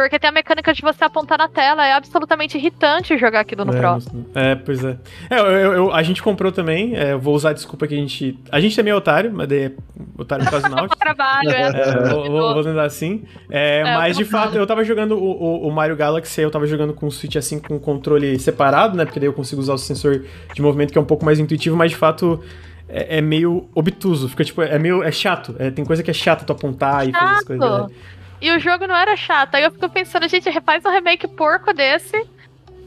Porque 0.00 0.18
tem 0.18 0.30
a 0.30 0.32
mecânica 0.32 0.72
de 0.72 0.80
você 0.80 1.04
apontar 1.04 1.36
na 1.36 1.48
tela. 1.48 1.86
É 1.86 1.92
absolutamente 1.92 2.56
irritante 2.56 3.18
jogar 3.18 3.40
aquilo 3.40 3.66
no 3.66 3.74
é, 3.74 3.78
Pro. 3.78 3.98
É, 4.34 4.54
pois 4.54 4.82
é. 4.82 4.96
é 5.28 5.38
eu, 5.38 5.72
eu, 5.72 5.92
a 5.92 6.02
gente 6.02 6.22
comprou 6.22 6.50
também. 6.50 6.96
É, 6.96 7.14
vou 7.14 7.34
usar 7.34 7.50
a 7.50 7.52
desculpa 7.52 7.86
que 7.86 7.94
a 7.94 7.96
gente. 7.96 8.38
A 8.50 8.60
gente 8.60 8.78
é 8.80 8.82
meio 8.82 8.96
otário, 8.96 9.30
mas 9.32 9.50
é 9.52 9.72
otário 10.16 10.44
por 10.46 10.52
causa 10.52 10.68
do 10.68 10.74
Nautilus. 10.74 10.98
trabalho, 10.98 11.50
é. 11.50 11.60
é 11.68 12.08
vou, 12.08 12.30
vou, 12.30 12.54
vou 12.54 12.64
tentar 12.64 12.84
assim. 12.84 13.24
É, 13.50 13.80
é 13.80 13.84
mas 13.84 14.16
de 14.16 14.24
fato, 14.24 14.56
eu 14.56 14.66
tava 14.66 14.82
jogando 14.84 15.16
o, 15.18 15.30
o, 15.30 15.68
o, 15.68 15.70
Mario 15.70 15.96
Galaxy, 15.96 16.40
eu 16.40 16.50
tava 16.50 16.66
jogando 16.66 16.94
com 16.94 17.06
o 17.06 17.10
Switch 17.10 17.36
assim, 17.36 17.58
com 17.58 17.76
o 17.76 17.80
controle 17.80 18.38
separado, 18.38 18.96
né? 18.96 19.04
Porque 19.04 19.20
daí 19.20 19.28
eu 19.28 19.34
consigo 19.34 19.60
usar 19.60 19.74
o 19.74 19.78
sensor 19.78 20.24
de 20.54 20.62
movimento 20.62 20.92
que 20.92 20.98
é 20.98 21.00
um 21.00 21.04
pouco 21.04 21.26
mais 21.26 21.38
intuitivo, 21.38 21.76
mas 21.76 21.90
de 21.90 21.96
fato 21.98 22.42
é, 22.88 23.18
é, 23.18 23.20
meio 23.20 23.68
obtuso. 23.74 24.30
Fica 24.30 24.44
tipo, 24.44 24.62
é 24.62 24.78
meio. 24.78 25.02
É 25.02 25.12
chato. 25.12 25.54
É, 25.58 25.70
tem 25.70 25.84
coisa 25.84 26.02
que 26.02 26.10
é 26.10 26.14
chato 26.14 26.46
tu 26.46 26.52
apontar 26.52 27.04
chato. 27.04 27.08
e 27.08 27.12
fazer 27.12 27.34
as 27.34 27.44
coisas. 27.44 27.70
Né? 27.70 27.94
E 28.40 28.50
o 28.50 28.58
jogo 28.58 28.86
não 28.86 28.96
era 28.96 29.16
chato. 29.16 29.54
Aí 29.54 29.62
eu 29.62 29.70
fico 29.70 29.88
pensando, 29.88 30.28
gente, 30.28 30.50
faz 30.62 30.84
um 30.84 30.90
remake 30.90 31.28
porco 31.28 31.72
desse. 31.72 32.26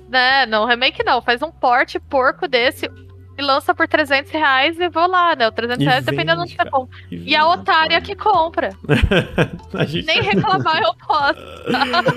Né? 0.10 0.46
Não, 0.46 0.66
remake 0.66 1.04
não. 1.04 1.22
Faz 1.22 1.42
um 1.42 1.52
porte 1.52 2.00
porco 2.00 2.48
desse 2.48 2.90
e 3.38 3.42
lança 3.42 3.74
por 3.74 3.88
300 3.88 4.32
reais 4.32 4.80
e 4.80 4.90
vou 4.90 5.08
lá, 5.08 5.36
né? 5.36 5.48
O 5.48 5.52
300 5.52 5.82
e 5.82 5.86
reais 5.86 6.06
vende, 6.06 6.16
dependendo 6.16 6.44
do 6.44 6.48
que 6.48 6.56
você 6.56 6.70
compra. 6.70 6.98
E, 7.12 7.32
e 7.32 7.36
a 7.36 7.48
otária 7.48 8.00
que 8.00 8.16
compra. 8.16 8.70
Nem 10.06 10.22
reclamar 10.22 10.82
eu 10.84 10.94
posso. 10.96 11.40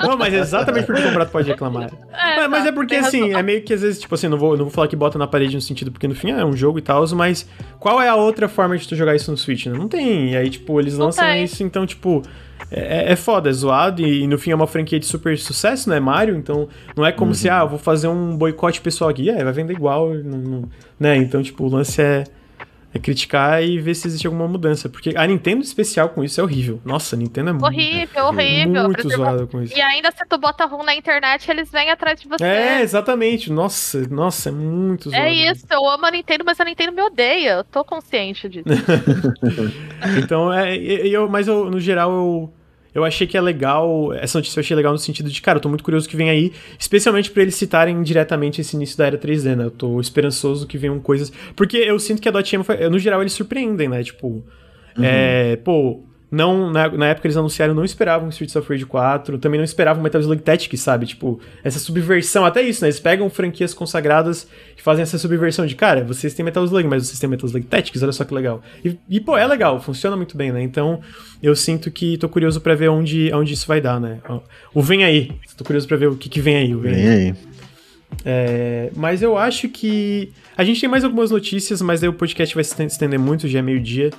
não, 0.07 0.17
mas 0.19 0.35
é 0.35 0.39
exatamente 0.39 0.85
porque 0.85 1.03
comprar 1.03 1.25
tu 1.25 1.33
pode 1.33 1.49
reclamar. 1.49 1.91
É, 2.13 2.37
mas, 2.37 2.51
mas 2.51 2.67
é 2.67 2.73
porque 2.73 2.97
assim, 2.97 3.23
razão. 3.23 3.39
é 3.39 3.43
meio 3.43 3.63
que 3.63 3.73
às 3.73 3.81
vezes, 3.81 4.01
tipo 4.01 4.15
assim, 4.15 4.29
não 4.29 4.37
vou, 4.37 4.57
não 4.57 4.65
vou 4.65 4.73
falar 4.73 4.89
que 4.89 4.97
bota 4.97 5.19
na 5.19 5.27
parede 5.27 5.55
no 5.55 5.63
sentido, 5.63 5.91
porque 5.91 6.07
no 6.07 6.15
fim 6.15 6.33
é 6.33 6.45
um 6.45 6.55
jogo 6.55 6.79
e 6.79 6.83
tal, 6.83 7.07
mas 7.15 7.49
qual 7.79 8.01
é 8.01 8.09
a 8.09 8.17
outra 8.17 8.49
forma 8.49 8.77
de 8.77 8.87
tu 8.87 8.95
jogar 8.95 9.15
isso 9.15 9.31
no 9.31 9.37
Switch, 9.37 9.67
né? 9.67 9.77
Não 9.77 9.89
tem. 9.89 10.33
E 10.33 10.37
aí, 10.37 10.51
tipo, 10.51 10.79
eles 10.79 10.99
lançam 10.99 11.35
isso, 11.37 11.63
então, 11.63 11.87
tipo, 11.87 12.23
é, 12.71 13.13
é 13.13 13.17
foda, 13.17 13.49
é 13.49 13.53
zoado 13.53 14.03
e, 14.03 14.23
e, 14.23 14.27
no 14.27 14.39
fim 14.39 14.51
é 14.51 14.55
uma 14.55 14.67
franquia 14.67 14.99
de 14.99 15.07
super 15.07 15.39
sucesso, 15.39 15.89
né? 15.89 16.01
Mario, 16.01 16.37
então 16.37 16.69
não 16.97 17.05
é 17.05 17.13
como 17.13 17.31
uhum. 17.31 17.35
se, 17.35 17.49
ah, 17.49 17.61
eu 17.61 17.69
vou 17.69 17.79
fazer 17.79 18.09
um 18.09 18.37
boicote 18.37 18.81
pessoal 18.81 19.11
aqui, 19.11 19.31
é, 19.31 19.43
vai 19.43 19.53
vender 19.53 19.75
igual, 19.75 20.13
não, 20.15 20.39
não, 20.39 20.69
né? 20.99 21.17
Então, 21.17 21.43
tipo, 21.43 21.65
o 21.65 21.69
lance 21.69 22.01
é, 22.03 22.25
é 22.97 22.99
criticar 22.99 23.63
e 23.63 23.79
ver 23.79 23.95
se 23.95 24.07
existe 24.09 24.27
alguma 24.27 24.49
mudança, 24.49 24.89
porque 24.89 25.13
a 25.17 25.27
Nintendo 25.27 25.63
especial 25.63 26.09
com 26.09 26.25
isso 26.25 26.41
é 26.41 26.45
horrível. 26.45 26.81
Nossa, 26.85 27.17
a 27.17 27.19
Nintendo 27.19 27.51
é 27.51 27.53
horrível, 27.53 28.25
muito, 28.25 28.41
horrível, 28.41 28.83
muito 28.85 29.09
zoado 29.09 29.47
com 29.47 29.63
isso. 29.63 29.77
E 29.77 29.81
ainda 29.81 30.11
se 30.11 30.25
tu 30.29 30.39
bota 30.39 30.65
rum 30.67 30.83
na 30.83 30.95
internet, 30.95 31.51
eles 31.51 31.71
vêm 31.71 31.91
atrás 31.91 32.21
de 32.21 32.29
você. 32.29 32.45
É, 32.45 32.83
exatamente. 32.83 33.53
Nossa, 33.53 34.07
nossa, 34.09 34.49
é 34.49 34.53
muito 34.53 35.11
zoado. 35.11 35.25
É 35.25 35.33
isso, 35.33 35.67
eu 35.71 35.89
amo 35.89 36.07
a 36.07 36.11
Nintendo, 36.11 36.45
mas 36.45 36.61
a 36.61 36.65
Nintendo 36.65 36.93
me 36.93 37.03
odeia, 37.03 37.53
eu 37.55 37.65
tô 37.65 37.85
consciente 37.85 38.49
disso. 38.49 38.67
então, 40.23 40.53
é, 40.53 40.77
eu, 40.77 41.29
mas 41.29 41.49
eu, 41.49 41.71
no 41.71 41.81
geral 41.81 42.11
eu 42.11 42.53
eu 42.97 43.05
achei 43.05 43.27
que 43.27 43.37
é 43.37 43.41
legal, 43.41 44.13
essa 44.15 44.39
notícia 44.39 44.59
eu 44.59 44.63
achei 44.63 44.77
legal 44.77 44.93
no 44.93 44.99
sentido 44.99 45.31
de, 45.31 45.43
cara, 45.43 45.59
eu 45.59 45.61
tô 45.61 45.69
muito 45.69 45.85
curioso 45.85 46.09
que 46.09 46.17
vem 46.17 46.31
aí, 46.31 46.53
especialmente 46.79 47.31
para 47.31 47.43
eles 47.43 47.55
citarem 47.55 48.03
diretamente 48.03 48.61
esse 48.61 48.75
início 48.75 48.97
da 48.97 49.07
era 49.07 49.19
3D, 49.19 49.55
né? 49.55 49.65
Eu 49.65 49.71
tô 49.71 50.01
esperançoso 50.01 50.67
que 50.67 50.79
venham 50.79 50.99
coisas. 50.99 51.33
Porque 51.55 51.77
eu 51.77 51.99
sinto 51.99 52.23
que 52.23 52.29
a 52.29 52.33
Dotemu, 52.33 52.65
no 52.91 52.99
geral, 52.99 53.21
eles 53.21 53.33
surpreendem, 53.33 53.89
né? 53.89 54.03
Tipo, 54.03 54.29
uhum. 54.29 54.45
é, 55.05 55.57
pô, 55.57 56.03
não, 56.31 56.71
na, 56.71 56.89
na, 56.89 57.07
época 57.07 57.29
eles 57.29 57.37
anunciaram, 57.37 57.73
não 57.73 57.85
esperavam 57.85 58.29
Streets 58.31 58.57
of 58.57 58.69
Rage 58.69 58.85
4, 58.85 59.39
também 59.39 59.59
não 59.59 59.65
esperavam 59.65 60.03
Metal 60.03 60.21
Slug 60.21 60.43
Tactics, 60.43 60.81
sabe? 60.81 61.07
Tipo, 61.07 61.41
essa 61.63 61.79
subversão, 61.79 62.45
até 62.45 62.63
isso, 62.63 62.83
né? 62.83 62.89
Eles 62.89 62.99
pegam 62.99 63.31
franquias 63.31 63.73
consagradas 63.73 64.49
e 64.77 64.83
fazem 64.83 65.03
essa 65.03 65.19
subversão 65.19 65.65
de, 65.67 65.77
cara, 65.77 66.03
vocês 66.03 66.35
têm 66.35 66.45
Metal 66.45 66.65
Slug, 66.65 66.89
mas 66.89 67.07
vocês 67.07 67.21
têm 67.21 67.31
Metal 67.31 67.47
Slug 67.47 67.67
Tactics, 67.67 68.03
olha 68.03 68.13
só 68.13 68.25
que 68.25 68.35
legal. 68.35 68.61
E, 68.85 68.99
e 69.09 69.21
pô, 69.21 69.37
é 69.37 69.47
legal, 69.47 69.81
funciona 69.81 70.17
muito 70.17 70.37
bem, 70.37 70.51
né? 70.51 70.63
Então, 70.63 71.01
eu 71.41 71.55
sinto 71.55 71.91
que 71.93 72.19
tô 72.19 72.29
curioso 72.29 72.61
para 72.61 72.75
ver 72.75 72.89
onde, 72.89 73.31
onde 73.33 73.55
isso 73.55 73.67
vai 73.69 73.81
dar, 73.81 74.01
né? 74.01 74.19
O 74.75 74.83
Vem 74.83 75.05
Aí, 75.05 75.31
tô 75.57 75.65
curioso 75.65 75.87
para 75.87 75.97
ver 75.97 76.09
o 76.09 76.17
que, 76.17 76.29
que 76.29 76.41
vem 76.41 76.57
aí. 76.57 76.75
O 76.75 76.81
vem, 76.81 76.95
vem 76.95 77.09
aí. 77.09 77.19
aí. 77.29 77.35
É, 78.25 78.91
mas 78.97 79.23
eu 79.23 79.37
acho 79.37 79.69
que. 79.69 80.33
A 80.57 80.65
gente 80.65 80.81
tem 80.81 80.89
mais 80.89 81.05
algumas 81.05 81.31
notícias, 81.31 81.83
mas 81.83 82.03
aí 82.03 82.09
o 82.09 82.13
podcast 82.13 82.55
vai 82.55 82.65
se 82.65 82.83
estender 82.83 83.19
muito, 83.19 83.47
já 83.47 83.59
é 83.59 83.63
meio-dia. 83.63 84.11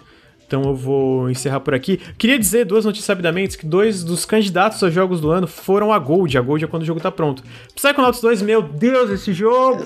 Então 0.48 0.64
eu 0.64 0.74
vou 0.74 1.30
encerrar 1.30 1.60
por 1.60 1.74
aqui. 1.74 2.00
Queria 2.18 2.40
dizer 2.40 2.66
duas 2.66 2.86
notícias 2.86 3.10
rapidamente, 3.10 3.58
que 3.58 3.66
dois 3.66 4.02
dos 4.02 4.24
candidatos 4.26 4.82
a 4.82 4.90
jogos 4.90 5.20
do 5.20 5.30
ano 5.30 5.46
foram 5.46 5.92
a 5.92 6.00
Gold. 6.00 6.38
A 6.38 6.42
Gold 6.42 6.64
é 6.64 6.68
quando 6.68 6.84
o 6.84 6.86
jogo 6.86 7.02
tá 7.02 7.12
pronto. 7.12 7.44
Psychonauts 7.76 8.22
2, 8.22 8.42
meu 8.42 8.62
Deus, 8.62 9.10
esse 9.12 9.34
jogo! 9.34 9.84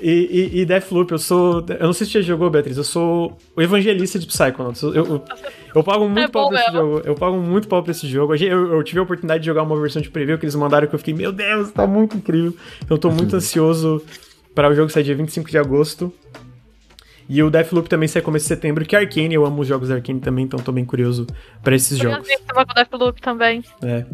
E, 0.00 0.52
e, 0.54 0.60
e 0.60 0.64
Deathloop, 0.64 1.10
eu 1.10 1.18
sou. 1.18 1.64
Eu 1.68 1.86
não 1.86 1.92
sei 1.92 2.06
se 2.06 2.12
você 2.12 2.22
já 2.22 2.28
jogou, 2.28 2.50
Beatriz. 2.50 2.76
Eu 2.76 2.84
sou 2.84 3.36
o 3.56 3.62
evangelista 3.62 4.18
de 4.18 4.26
Psychonauts. 4.26 4.82
Eu, 4.82 4.94
eu, 4.94 5.24
eu 5.74 5.82
pago 5.82 6.04
muito 6.04 6.20
é 6.20 6.28
pau 6.28 6.48
pra 6.50 6.60
esse 6.60 6.72
jogo. 6.72 7.02
Eu 7.04 7.14
pago 7.14 7.36
muito 7.38 7.68
pau 7.68 7.82
pra 7.82 7.90
esse 7.90 8.06
jogo. 8.06 8.34
Eu, 8.36 8.74
eu, 8.74 8.82
tive 8.84 9.00
a 9.00 9.02
oportunidade 9.02 9.40
de 9.40 9.46
jogar 9.46 9.62
uma 9.62 9.80
versão 9.80 10.00
de 10.00 10.10
preview 10.10 10.38
que 10.38 10.44
eles 10.44 10.54
mandaram 10.54 10.86
que 10.86 10.94
eu 10.94 10.98
fiquei, 10.98 11.14
meu 11.14 11.32
Deus, 11.32 11.72
tá 11.72 11.86
muito 11.86 12.16
incrível. 12.16 12.54
Então 12.84 12.96
eu 12.96 12.98
tô 12.98 13.10
muito 13.10 13.34
ansioso 13.34 14.02
para 14.54 14.70
o 14.70 14.74
jogo 14.74 14.90
sair 14.90 15.02
dia 15.02 15.16
25 15.16 15.50
de 15.50 15.58
agosto. 15.58 16.12
E 17.28 17.42
o 17.42 17.50
Deathloop 17.50 17.88
também 17.88 18.08
sai 18.08 18.22
começo 18.22 18.44
de 18.44 18.48
setembro, 18.48 18.84
que 18.84 18.94
é 18.94 19.00
Arkane. 19.00 19.34
Eu 19.34 19.44
amo 19.44 19.62
os 19.62 19.68
jogos 19.68 19.88
da 19.88 19.96
Arkane 19.96 20.20
também, 20.20 20.44
então 20.44 20.58
tô 20.58 20.70
bem 20.72 20.84
curioso 20.84 21.26
para 21.62 21.74
esses 21.74 21.98
eu 21.98 22.10
jogos. 22.10 22.28
Eu 22.28 22.54
com 22.54 22.60
o 22.60 22.74
Deathloop 22.74 23.20
também. 23.20 23.62
É. 23.82 24.04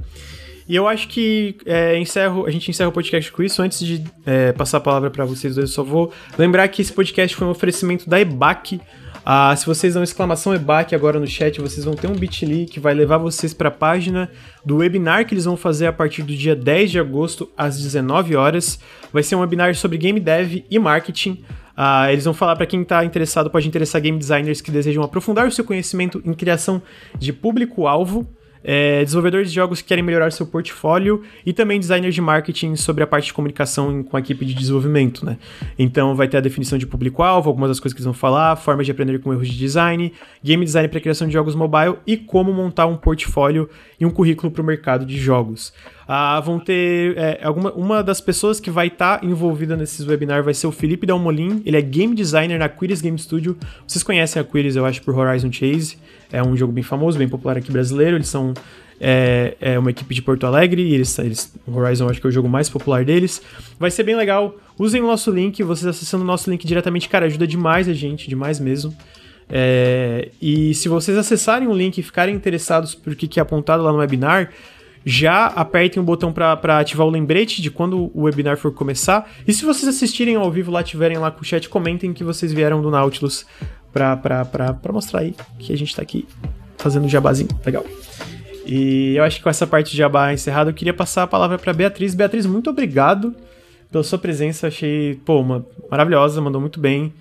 E 0.69 0.77
eu 0.77 0.89
acho 0.89 1.09
que 1.09 1.57
é, 1.67 1.99
encerro, 1.99 2.47
a 2.47 2.51
gente 2.51 2.71
encerra 2.71 2.89
o 2.89 2.93
podcast 2.93 3.31
com 3.33 3.43
isso. 3.43 3.61
Antes 3.61 3.81
de 3.81 4.03
é, 4.25 4.53
passar 4.53 4.79
a 4.79 4.81
palavra 4.81 5.11
para 5.11 5.25
vocês 5.25 5.55
dois, 5.55 5.69
eu 5.69 5.75
só 5.75 5.83
vou 5.83 6.13
lembrar 6.39 6.67
que 6.69 6.81
esse 6.81 6.93
podcast 6.93 7.37
foi 7.37 7.47
um 7.47 7.51
oferecimento 7.51 8.09
da 8.09 8.21
EBAC. 8.21 8.81
Ah, 9.25 9.55
se 9.55 9.67
vocês 9.67 9.95
dão 9.95 10.03
exclamação 10.03 10.53
EBAC 10.55 10.95
agora 10.95 11.21
no 11.21 11.27
chat, 11.27 11.61
vocês 11.61 11.85
vão 11.85 11.95
ter 11.95 12.09
um 12.09 12.15
bit.ly 12.15 12.67
que 12.67 12.81
vai 12.81 12.93
levar 12.93 13.19
vocês 13.19 13.55
para 13.55 13.69
a 13.69 13.73
página 13.73 14.31
do 14.65 14.79
webinar 14.79 15.27
que 15.27 15.35
eles 15.35 15.45
vão 15.45 15.57
fazer 15.57 15.87
a 15.87 15.93
partir 15.93 16.23
do 16.23 16.35
dia 16.35 16.57
10 16.57 16.91
de 16.91 16.99
agosto 16.99 17.51
às 17.57 17.81
19 17.81 18.35
horas. 18.35 18.81
Vai 19.13 19.23
ser 19.23 19.37
um 19.37 19.41
webinar 19.41 19.75
sobre 19.77 19.97
game 19.99 20.19
dev 20.19 20.65
e 20.69 20.79
marketing. 20.79 21.45
Uh, 21.77 22.11
eles 22.11 22.25
vão 22.25 22.35
falar 22.35 22.57
para 22.57 22.67
quem 22.67 22.83
está 22.83 23.05
interessado, 23.05 23.51
pode 23.51 23.67
interessar 23.67 24.01
game 24.01 24.19
designers 24.19 24.61
que 24.61 24.71
desejam 24.71 25.03
aprofundar 25.03 25.47
o 25.47 25.51
seu 25.51 25.65
conhecimento 25.65 26.23
em 26.25 26.35
criação 26.35 26.83
de 27.19 27.33
público-alvo 27.33 28.29
é, 28.65 29.03
desenvolvedores 29.05 29.49
de 29.49 29.55
jogos 29.55 29.83
que 29.83 29.89
querem 29.89 30.05
melhorar 30.05 30.31
seu 30.31 30.47
portfólio 30.47 31.23
e 31.45 31.53
também 31.53 31.79
designers 31.79 32.15
de 32.15 32.21
marketing 32.21 32.77
sobre 32.77 33.03
a 33.03 33.07
parte 33.07 33.27
de 33.27 33.33
comunicação 33.33 34.03
com 34.03 34.17
a 34.17 34.21
equipe 34.21 34.45
de 34.45 34.55
desenvolvimento, 34.55 35.25
né? 35.25 35.39
Então 35.79 36.15
vai 36.15 36.29
ter 36.29 36.37
a 36.37 36.41
definição 36.41 36.79
de 36.79 36.87
público-alvo, 36.87 37.49
algumas 37.49 37.71
das 37.71 37.81
coisas 37.81 37.95
que 37.95 37.99
eles 37.99 38.05
vão 38.05 38.15
falar, 38.15 38.57
formas 38.57 38.87
de 38.87 38.93
aprender 38.93 39.19
com 39.19 39.33
erros 39.33 39.49
de 39.49 39.59
design, 39.59 40.13
game 40.43 40.65
design 40.65 40.89
para 40.89 41.01
criação 41.01 41.27
de 41.27 41.33
jogos 41.33 41.55
mobile 41.55 41.97
e 42.07 42.17
como 42.17 42.53
montar 42.53 42.87
um 42.87 42.97
portfólio 42.97 43.69
e 44.03 44.07
um 44.07 44.11
currículo 44.11 44.51
para 44.51 44.61
o 44.61 44.65
mercado 44.65 45.07
de 45.07 45.17
jogos. 45.17 45.73
Ah, 46.09 46.41
vão 46.41 46.59
ter 46.59 47.17
é, 47.17 47.39
alguma, 47.41 47.73
uma 47.73 48.03
das 48.03 48.21
pessoas 48.21 48.59
que 48.59 48.69
vai 48.69 48.89
estar 48.89 49.21
tá 49.21 49.25
envolvida 49.25 49.77
nesses 49.77 50.05
webinars 50.05 50.45
vai 50.45 50.53
ser 50.55 50.67
o 50.67 50.73
Felipe 50.73 51.07
Dalmolin, 51.07 51.63
ele 51.65 51.77
é 51.77 51.81
game 51.81 52.13
designer 52.13 52.59
na 52.59 52.69
Quiris 52.69 53.01
Game 53.01 53.17
Studio. 53.17 53.57
Vocês 53.87 54.03
conhecem 54.03 54.43
a 54.43 54.45
Quiris, 54.45 54.75
eu 54.75 54.85
acho, 54.85 55.01
por 55.03 55.17
Horizon 55.17 55.53
Chase. 55.53 55.99
É 56.33 56.43
um 56.43 56.57
jogo 56.57 56.73
bem 56.73 56.83
famoso, 56.83 57.17
bem 57.17 57.29
popular 57.29 57.57
aqui 57.57 57.71
brasileiro. 57.71 58.17
Eles 58.17 58.27
são 58.27 58.53
é, 59.01 59.57
é 59.61 59.79
uma 59.79 59.91
equipe 59.93 60.13
de 60.13 60.21
Porto 60.21 60.47
Alegre. 60.47 60.93
Eles, 60.93 61.17
eles, 61.21 61.55
Horizon 61.65 62.09
acho 62.09 62.21
que 62.21 62.27
é 62.27 62.31
o 62.31 62.33
jogo 62.33 62.49
mais 62.49 62.69
popular 62.69 63.05
deles. 63.05 63.41
Vai 63.79 63.93
ser 63.93 64.03
bem 64.03 64.17
legal. 64.17 64.57
Usem 64.77 65.01
o 65.01 65.07
nosso 65.07 65.31
link. 65.31 65.63
Vocês 65.63 65.87
acessando 65.87 66.25
o 66.25 66.27
nosso 66.27 66.51
link 66.51 66.67
diretamente, 66.67 67.09
cara, 67.09 67.27
ajuda 67.27 67.47
demais 67.47 67.89
a 67.89 67.93
gente, 67.93 68.29
demais 68.29 68.59
mesmo. 68.59 68.93
É, 69.49 70.31
e 70.41 70.75
se 70.75 70.89
vocês 70.89 71.17
acessarem 71.17 71.69
o 71.69 71.73
link 71.73 71.99
e 71.99 72.03
ficarem 72.03 72.35
interessados 72.35 72.95
por 72.95 73.15
que, 73.15 73.29
que 73.29 73.39
é 73.39 73.43
apontado 73.43 73.83
lá 73.83 73.93
no 73.93 73.99
webinar, 73.99 74.51
já 75.05 75.47
apertem 75.47 76.01
o 76.01 76.05
botão 76.05 76.33
para 76.33 76.79
ativar 76.79 77.07
o 77.07 77.11
lembrete 77.11 77.61
de 77.61 77.71
quando 77.71 78.11
o 78.15 78.23
webinar 78.23 78.57
for 78.57 78.73
começar. 78.73 79.31
E 79.47 79.53
se 79.53 79.65
vocês 79.65 79.89
assistirem 79.89 80.37
ao 80.37 80.51
vivo 80.51 80.71
lá, 80.71 80.83
tiverem 80.83 81.19
lá 81.19 81.31
com 81.31 81.43
o 81.43 81.45
chat, 81.45 81.69
comentem 81.69 82.13
que 82.13 82.23
vocês 82.23 82.53
vieram 82.53 82.81
do 82.81 82.91
Nautilus 82.91 83.45
pra 83.93 84.19
mostrar 84.93 85.21
aí 85.21 85.35
que 85.59 85.73
a 85.73 85.77
gente 85.77 85.95
tá 85.95 86.03
aqui 86.03 86.27
fazendo 86.79 87.09
jabazinho. 87.09 87.51
Legal. 87.65 87.85
E 88.65 89.17
eu 89.17 89.25
acho 89.25 89.39
que 89.39 89.43
com 89.43 89.51
essa 89.51 89.67
parte 89.67 89.91
de 89.91 89.97
jabá 89.97 90.33
encerrada, 90.33 90.71
eu 90.71 90.75
queria 90.75 90.95
passar 90.95 91.25
a 91.25 91.27
palavra 91.27 91.59
para 91.59 91.73
Beatriz. 91.73 92.15
Beatriz, 92.15 92.47
muito 92.47 92.71
obrigado 92.71 93.35
pela 93.91 94.05
sua 94.05 94.19
presença. 94.19 94.69
Achei, 94.69 95.21
pô, 95.25 95.41
uma 95.41 95.67
maravilhosa, 95.91 96.41
mandou 96.41 96.61
muito 96.61 96.79
bem. 96.79 97.13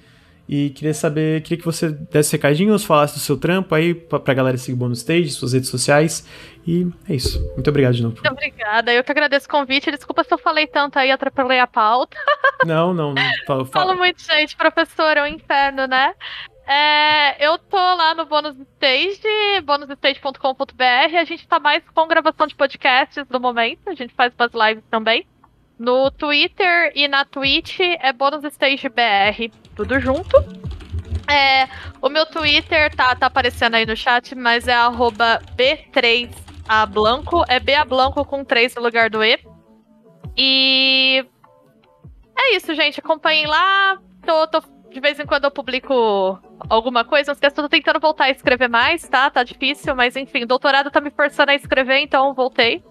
E 0.51 0.69
queria 0.71 0.93
saber, 0.93 1.41
queria 1.43 1.59
que 1.59 1.63
você 1.63 1.89
desse 1.89 2.33
recadinhos, 2.33 2.83
falasse 2.83 3.13
do 3.13 3.21
seu 3.21 3.39
trampo 3.39 3.73
aí 3.73 3.93
pra, 3.93 4.19
pra 4.19 4.33
galera 4.33 4.57
seguir 4.57 4.73
o 4.73 4.77
Bônus 4.77 4.99
Stage, 4.99 5.29
suas 5.29 5.53
redes 5.53 5.69
sociais. 5.69 6.27
E 6.67 6.85
é 7.07 7.15
isso. 7.15 7.39
Muito 7.53 7.69
obrigado 7.69 7.93
de 7.93 8.03
novo. 8.03 8.15
Muito 8.15 8.33
obrigada. 8.33 8.91
Eu 8.91 9.01
que 9.01 9.11
agradeço 9.13 9.45
o 9.45 9.49
convite. 9.49 9.89
Desculpa 9.89 10.25
se 10.25 10.33
eu 10.33 10.37
falei 10.37 10.67
tanto 10.67 10.99
aí, 10.99 11.09
atrapalhei 11.09 11.61
a 11.61 11.67
pauta. 11.67 12.17
Não, 12.67 12.93
não. 12.93 13.15
não. 13.15 13.23
Falo, 13.47 13.65
falo. 13.65 13.87
falo 13.87 13.97
muito, 13.97 14.21
gente. 14.21 14.55
Professor, 14.55 15.17
é 15.17 15.23
um 15.23 15.25
inferno, 15.25 15.87
né? 15.87 16.13
É, 16.67 17.43
eu 17.43 17.57
tô 17.57 17.75
lá 17.77 18.13
no 18.13 18.25
Bônus 18.25 18.55
Stage, 18.75 19.61
bonusstage.com.br. 19.63 21.17
A 21.17 21.23
gente 21.23 21.47
tá 21.47 21.59
mais 21.59 21.83
com 21.95 22.07
gravação 22.07 22.45
de 22.45 22.53
podcasts 22.53 23.25
no 23.29 23.39
momento. 23.39 23.87
A 23.87 23.95
gente 23.95 24.13
faz 24.13 24.31
umas 24.37 24.51
lives 24.53 24.83
também. 24.91 25.25
No 25.77 26.11
Twitter 26.11 26.91
e 26.95 27.07
na 27.07 27.25
Twitch 27.25 27.79
é 27.79 28.13
Bônus 28.13 28.43
Stage 28.43 28.87
BR, 28.89 29.51
tudo 29.75 29.99
junto. 29.99 30.37
É, 31.31 31.67
o 32.01 32.09
meu 32.09 32.25
Twitter 32.25 32.93
tá, 32.95 33.15
tá 33.15 33.27
aparecendo 33.27 33.75
aí 33.75 33.85
no 33.85 33.95
chat, 33.95 34.35
mas 34.35 34.67
é 34.67 34.75
B3ablanco. 35.55 37.45
É 37.47 37.59
B 37.59 37.73
Blanco 37.85 38.25
com 38.25 38.43
3 38.43 38.75
no 38.75 38.81
lugar 38.81 39.09
do 39.09 39.23
E. 39.23 39.39
E 40.37 41.25
é 42.37 42.55
isso, 42.55 42.73
gente. 42.75 42.99
Acompanhem 42.99 43.47
lá. 43.47 43.97
Tô, 44.25 44.47
tô 44.47 44.61
de 44.91 44.99
vez 44.99 45.19
em 45.19 45.25
quando 45.25 45.45
eu 45.45 45.51
publico 45.51 46.39
alguma 46.69 47.05
coisa. 47.05 47.31
Não 47.31 47.33
esqueça, 47.33 47.55
tô 47.55 47.69
tentando 47.69 47.99
voltar 47.99 48.25
a 48.25 48.29
escrever 48.29 48.67
mais, 48.67 49.07
tá? 49.07 49.29
Tá 49.29 49.43
difícil, 49.43 49.95
mas 49.95 50.15
enfim, 50.15 50.45
doutorado 50.45 50.91
tá 50.91 50.99
me 50.99 51.11
forçando 51.11 51.51
a 51.51 51.55
escrever, 51.55 51.99
então 51.99 52.33
voltei. 52.33 52.83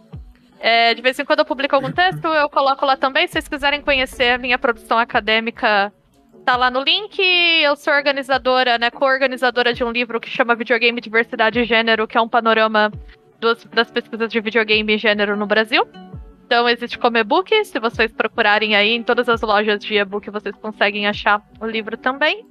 É, 0.60 0.92
de 0.92 1.00
vez 1.00 1.18
em 1.18 1.24
quando 1.24 1.38
eu 1.38 1.44
publico 1.44 1.74
algum 1.74 1.90
texto, 1.90 2.28
eu 2.28 2.48
coloco 2.50 2.84
lá 2.84 2.94
também. 2.94 3.26
Se 3.26 3.32
vocês 3.32 3.48
quiserem 3.48 3.80
conhecer 3.80 4.34
a 4.34 4.38
minha 4.38 4.58
produção 4.58 4.98
acadêmica, 4.98 5.90
tá 6.44 6.54
lá 6.54 6.70
no 6.70 6.82
link. 6.82 7.18
Eu 7.18 7.74
sou 7.76 7.94
organizadora, 7.94 8.76
né, 8.76 8.90
co-organizadora 8.90 9.72
de 9.72 9.82
um 9.82 9.90
livro 9.90 10.20
que 10.20 10.28
chama 10.28 10.54
Videogame 10.54 11.00
Diversidade 11.00 11.60
e 11.60 11.64
Gênero, 11.64 12.06
que 12.06 12.18
é 12.18 12.20
um 12.20 12.28
panorama 12.28 12.92
dos, 13.40 13.64
das 13.64 13.90
pesquisas 13.90 14.30
de 14.30 14.38
videogame 14.38 14.94
e 14.94 14.98
gênero 14.98 15.34
no 15.34 15.46
Brasil. 15.46 15.88
Então 16.44 16.68
existe 16.68 16.98
como 16.98 17.16
e-book, 17.16 17.64
se 17.64 17.78
vocês 17.78 18.12
procurarem 18.12 18.74
aí 18.74 18.90
em 18.90 19.02
todas 19.02 19.28
as 19.28 19.40
lojas 19.40 19.78
de 19.82 19.94
e-book 19.94 20.28
vocês 20.30 20.54
conseguem 20.56 21.06
achar 21.06 21.40
o 21.60 21.66
livro 21.66 21.96
também. 21.96 22.44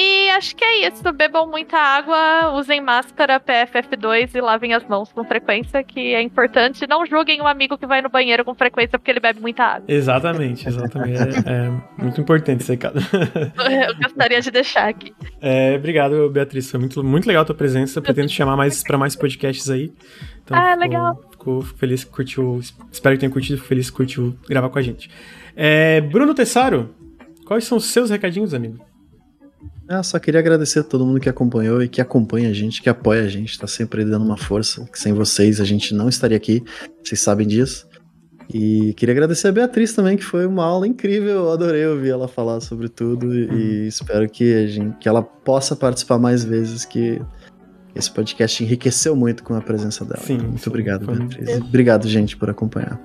E 0.00 0.30
acho 0.30 0.54
que 0.54 0.64
é 0.64 0.86
isso. 0.86 1.02
Bebam 1.12 1.48
muita 1.48 1.76
água, 1.76 2.56
usem 2.56 2.80
máscara 2.80 3.40
PFF2 3.40 4.32
e 4.32 4.40
lavem 4.40 4.72
as 4.72 4.86
mãos 4.86 5.10
com 5.10 5.24
frequência, 5.24 5.82
que 5.82 6.14
é 6.14 6.22
importante. 6.22 6.86
Não 6.86 7.04
julguem 7.04 7.42
um 7.42 7.48
amigo 7.48 7.76
que 7.76 7.84
vai 7.84 8.00
no 8.00 8.08
banheiro 8.08 8.44
com 8.44 8.54
frequência 8.54 8.96
porque 8.96 9.10
ele 9.10 9.18
bebe 9.18 9.40
muita 9.40 9.64
água. 9.64 9.86
Exatamente, 9.88 10.68
exatamente. 10.68 11.18
é, 11.18 11.66
é, 11.66 12.00
muito 12.00 12.20
importante 12.20 12.62
esse 12.62 12.70
recado. 12.70 13.00
Eu 13.58 13.96
gostaria 13.96 14.40
de 14.40 14.52
deixar 14.52 14.88
aqui. 14.88 15.12
É, 15.40 15.74
obrigado, 15.74 16.30
Beatriz. 16.30 16.70
Foi 16.70 16.78
muito, 16.78 17.02
muito 17.02 17.26
legal 17.26 17.42
a 17.42 17.46
tua 17.46 17.56
presença. 17.56 18.00
Pretendo 18.00 18.28
chamar 18.28 18.56
mais 18.56 18.84
para 18.84 18.96
mais 18.96 19.16
podcasts 19.16 19.68
aí. 19.68 19.92
Então, 20.44 20.56
ah, 20.56 20.74
ficou, 20.74 20.80
legal. 20.80 21.20
Ficou 21.32 21.62
tenho 21.62 22.04
que 22.04 22.12
curtiu. 22.12 22.60
Espero 22.92 23.16
que 23.16 23.20
tenha 23.20 23.32
curtido. 23.32 23.60
Feliz 23.60 23.90
que 23.90 23.96
curtiu 23.96 24.38
gravar 24.48 24.68
com 24.68 24.78
a 24.78 24.82
gente. 24.82 25.10
É, 25.56 26.00
Bruno 26.02 26.34
Tessaro, 26.34 26.94
quais 27.44 27.64
são 27.64 27.78
os 27.78 27.86
seus 27.86 28.10
recadinhos, 28.10 28.54
amigo? 28.54 28.87
Ah, 29.88 30.02
só 30.02 30.18
queria 30.18 30.38
agradecer 30.38 30.80
a 30.80 30.84
todo 30.84 31.06
mundo 31.06 31.18
que 31.18 31.30
acompanhou 31.30 31.82
e 31.82 31.88
que 31.88 32.00
acompanha 32.00 32.50
a 32.50 32.52
gente, 32.52 32.82
que 32.82 32.90
apoia 32.90 33.22
a 33.22 33.28
gente, 33.28 33.58
tá 33.58 33.66
sempre 33.66 34.04
dando 34.04 34.24
uma 34.24 34.36
força, 34.36 34.84
que 34.92 34.98
sem 34.98 35.14
vocês 35.14 35.60
a 35.60 35.64
gente 35.64 35.94
não 35.94 36.08
estaria 36.10 36.36
aqui, 36.36 36.62
vocês 37.02 37.20
sabem 37.20 37.46
disso. 37.46 37.88
E 38.52 38.94
queria 38.94 39.14
agradecer 39.14 39.48
a 39.48 39.52
Beatriz 39.52 39.92
também, 39.94 40.16
que 40.16 40.24
foi 40.24 40.46
uma 40.46 40.64
aula 40.64 40.86
incrível, 40.86 41.30
eu 41.30 41.52
adorei 41.52 41.86
ouvir 41.86 42.10
ela 42.10 42.28
falar 42.28 42.60
sobre 42.60 42.88
tudo 42.88 43.34
e, 43.34 43.86
espero 43.86 44.28
que, 44.28 44.54
a 44.54 44.66
gente, 44.66 44.96
que 44.98 45.08
ela 45.08 45.22
possa 45.22 45.74
participar 45.74 46.18
mais 46.18 46.44
vezes, 46.44 46.84
que 46.84 47.20
esse 47.94 48.10
podcast 48.10 48.62
enriqueceu 48.62 49.16
muito 49.16 49.42
com 49.42 49.54
a 49.54 49.60
presença 49.60 50.04
dela. 50.04 50.22
Sim, 50.22 50.38
muito 50.38 50.60
sim, 50.60 50.70
obrigado, 50.70 51.06
Beatriz. 51.06 51.60
Obrigado, 51.60 52.08
gente, 52.08 52.36
por 52.36 52.48
acompanhar. 52.48 53.00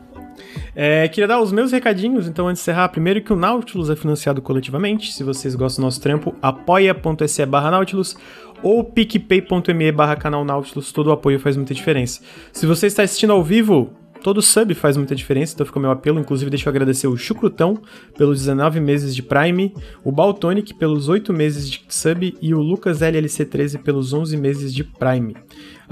É, 0.75 1.07
queria 1.07 1.27
dar 1.27 1.41
os 1.41 1.51
meus 1.51 1.71
recadinhos, 1.71 2.27
então, 2.27 2.47
antes 2.47 2.61
de 2.61 2.69
encerrar. 2.69 2.89
Primeiro 2.89 3.21
que 3.21 3.31
o 3.31 3.35
Nautilus 3.35 3.89
é 3.89 3.95
financiado 3.95 4.41
coletivamente. 4.41 5.11
Se 5.13 5.23
vocês 5.23 5.55
gostam 5.55 5.81
do 5.81 5.85
nosso 5.85 6.01
trampo, 6.01 6.35
apoia.se 6.41 7.45
barra 7.45 7.71
Nautilus 7.71 8.15
ou 8.61 8.83
picpay.me 8.83 9.91
barra 9.91 10.15
canal 10.15 10.43
Nautilus. 10.45 10.91
Todo 10.91 11.07
o 11.07 11.11
apoio 11.11 11.39
faz 11.39 11.57
muita 11.57 11.73
diferença. 11.73 12.21
Se 12.51 12.65
você 12.65 12.87
está 12.87 13.03
assistindo 13.03 13.33
ao 13.33 13.43
vivo, 13.43 13.93
Todo 14.23 14.41
sub 14.41 14.73
faz 14.73 14.95
muita 14.95 15.13
diferença, 15.13 15.53
então 15.53 15.65
fica 15.65 15.77
o 15.77 15.81
meu 15.81 15.91
apelo. 15.91 16.17
Inclusive, 16.17 16.49
deixa 16.49 16.69
eu 16.69 16.71
agradecer 16.71 17.07
o 17.07 17.17
Chucrutão 17.17 17.81
pelos 18.17 18.39
19 18.39 18.79
meses 18.79 19.13
de 19.13 19.21
Prime, 19.21 19.73
o 20.01 20.13
Baltonic 20.13 20.73
pelos 20.75 21.09
8 21.09 21.33
meses 21.33 21.69
de 21.69 21.83
sub 21.89 22.33
e 22.41 22.53
o 22.53 22.61
Lucas 22.61 23.01
LLC13 23.01 23.83
pelos 23.83 24.13
11 24.13 24.37
meses 24.37 24.73
de 24.73 24.85
Prime. 24.85 25.35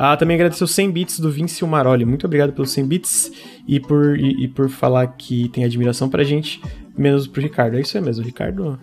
Ah, 0.04 0.18
também 0.18 0.34
agradecer 0.34 0.64
os 0.64 0.72
100 0.72 0.90
bits 0.90 1.20
do 1.20 1.30
Vince 1.30 1.64
Maroli. 1.64 2.06
Muito 2.06 2.26
obrigado 2.26 2.54
pelos 2.54 2.72
100 2.72 2.88
bits 2.88 3.32
e 3.68 3.80
por, 3.80 4.18
e, 4.18 4.46
e, 4.46 4.48
por 4.48 4.68
falar 4.68 5.06
que 5.06 5.48
tem 5.50 5.64
admiração 5.64 6.10
pra 6.10 6.24
gente, 6.24 6.60
menos 6.98 7.28
pro 7.28 7.40
Ricardo. 7.40 7.78
É 7.78 7.82
isso 7.82 7.96
aí 7.96 8.04
mesmo, 8.04 8.26
Ricardo. 8.26 8.80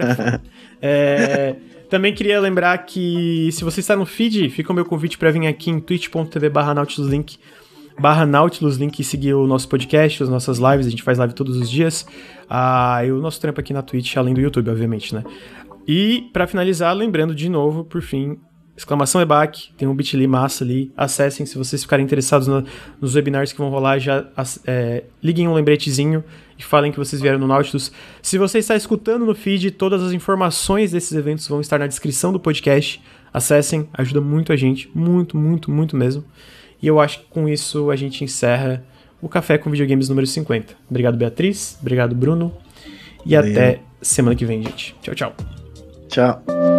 é, 0.80 1.54
Também 1.90 2.14
queria 2.14 2.40
lembrar 2.40 2.78
que 2.78 3.50
se 3.52 3.62
você 3.62 3.80
está 3.80 3.94
no 3.94 4.06
feed, 4.06 4.48
fica 4.48 4.72
o 4.72 4.74
meu 4.74 4.86
convite 4.86 5.18
para 5.18 5.30
vir 5.30 5.46
aqui 5.46 5.70
em 5.70 5.80
twitch.tv 5.80 6.48
barra 6.48 6.72
nautiluslink 6.72 7.36
barra 7.98 8.24
Nautilus 8.24 8.76
Link 8.76 8.98
e 9.00 9.04
seguir 9.04 9.34
o 9.34 9.46
nosso 9.46 9.68
podcast, 9.68 10.22
as 10.22 10.30
nossas 10.30 10.58
lives, 10.58 10.86
a 10.86 10.90
gente 10.90 11.02
faz 11.02 11.18
live 11.18 11.34
todos 11.34 11.58
os 11.58 11.68
dias. 11.68 12.06
Ah, 12.48 13.04
e 13.04 13.12
o 13.12 13.20
nosso 13.20 13.38
trampo 13.38 13.60
aqui 13.60 13.74
na 13.74 13.82
Twitch, 13.82 14.16
além 14.16 14.32
do 14.32 14.40
YouTube, 14.40 14.70
obviamente, 14.70 15.14
né? 15.14 15.22
E 15.86 16.30
para 16.32 16.46
finalizar, 16.46 16.94
lembrando 16.94 17.34
de 17.34 17.48
novo, 17.48 17.84
por 17.84 18.00
fim, 18.00 18.38
exclamação 18.78 19.20
EBAC, 19.20 19.70
tem 19.76 19.88
um 19.88 19.94
bit.ly 19.94 20.26
massa 20.28 20.62
ali, 20.62 20.92
acessem 20.96 21.44
se 21.44 21.58
vocês 21.58 21.82
ficarem 21.82 22.04
interessados 22.04 22.46
no, 22.46 22.64
nos 23.00 23.16
webinars 23.16 23.52
que 23.52 23.58
vão 23.58 23.68
rolar, 23.70 23.98
já 23.98 24.24
é, 24.64 25.02
liguem 25.20 25.48
um 25.48 25.52
lembretezinho 25.52 26.22
e 26.56 26.62
falem 26.62 26.92
que 26.92 26.98
vocês 26.98 27.20
vieram 27.20 27.40
no 27.40 27.48
Nautilus. 27.48 27.90
Se 28.22 28.38
você 28.38 28.58
está 28.58 28.76
escutando 28.76 29.26
no 29.26 29.34
feed, 29.34 29.72
todas 29.72 30.00
as 30.00 30.12
informações 30.12 30.92
desses 30.92 31.10
eventos 31.12 31.48
vão 31.48 31.60
estar 31.60 31.80
na 31.80 31.88
descrição 31.88 32.32
do 32.32 32.38
podcast. 32.38 33.02
Acessem, 33.34 33.88
ajuda 33.92 34.20
muito 34.20 34.52
a 34.52 34.56
gente, 34.56 34.88
muito, 34.94 35.36
muito, 35.36 35.72
muito 35.72 35.96
mesmo. 35.96 36.24
E 36.80 36.86
eu 36.86 37.00
acho 37.00 37.18
que 37.18 37.26
com 37.26 37.48
isso 37.48 37.90
a 37.90 37.96
gente 37.96 38.22
encerra 38.22 38.84
o 39.20 39.28
Café 39.28 39.58
com 39.58 39.70
Videogames 39.70 40.08
número 40.08 40.26
50. 40.26 40.74
Obrigado, 40.88 41.18
Beatriz. 41.18 41.76
Obrigado, 41.80 42.14
Bruno. 42.14 42.56
E 43.26 43.34
Valeu. 43.34 43.50
até 43.50 43.80
semana 44.00 44.36
que 44.36 44.44
vem, 44.44 44.62
gente. 44.62 44.94
Tchau, 45.02 45.14
tchau. 45.16 45.34
Tchau. 46.08 46.77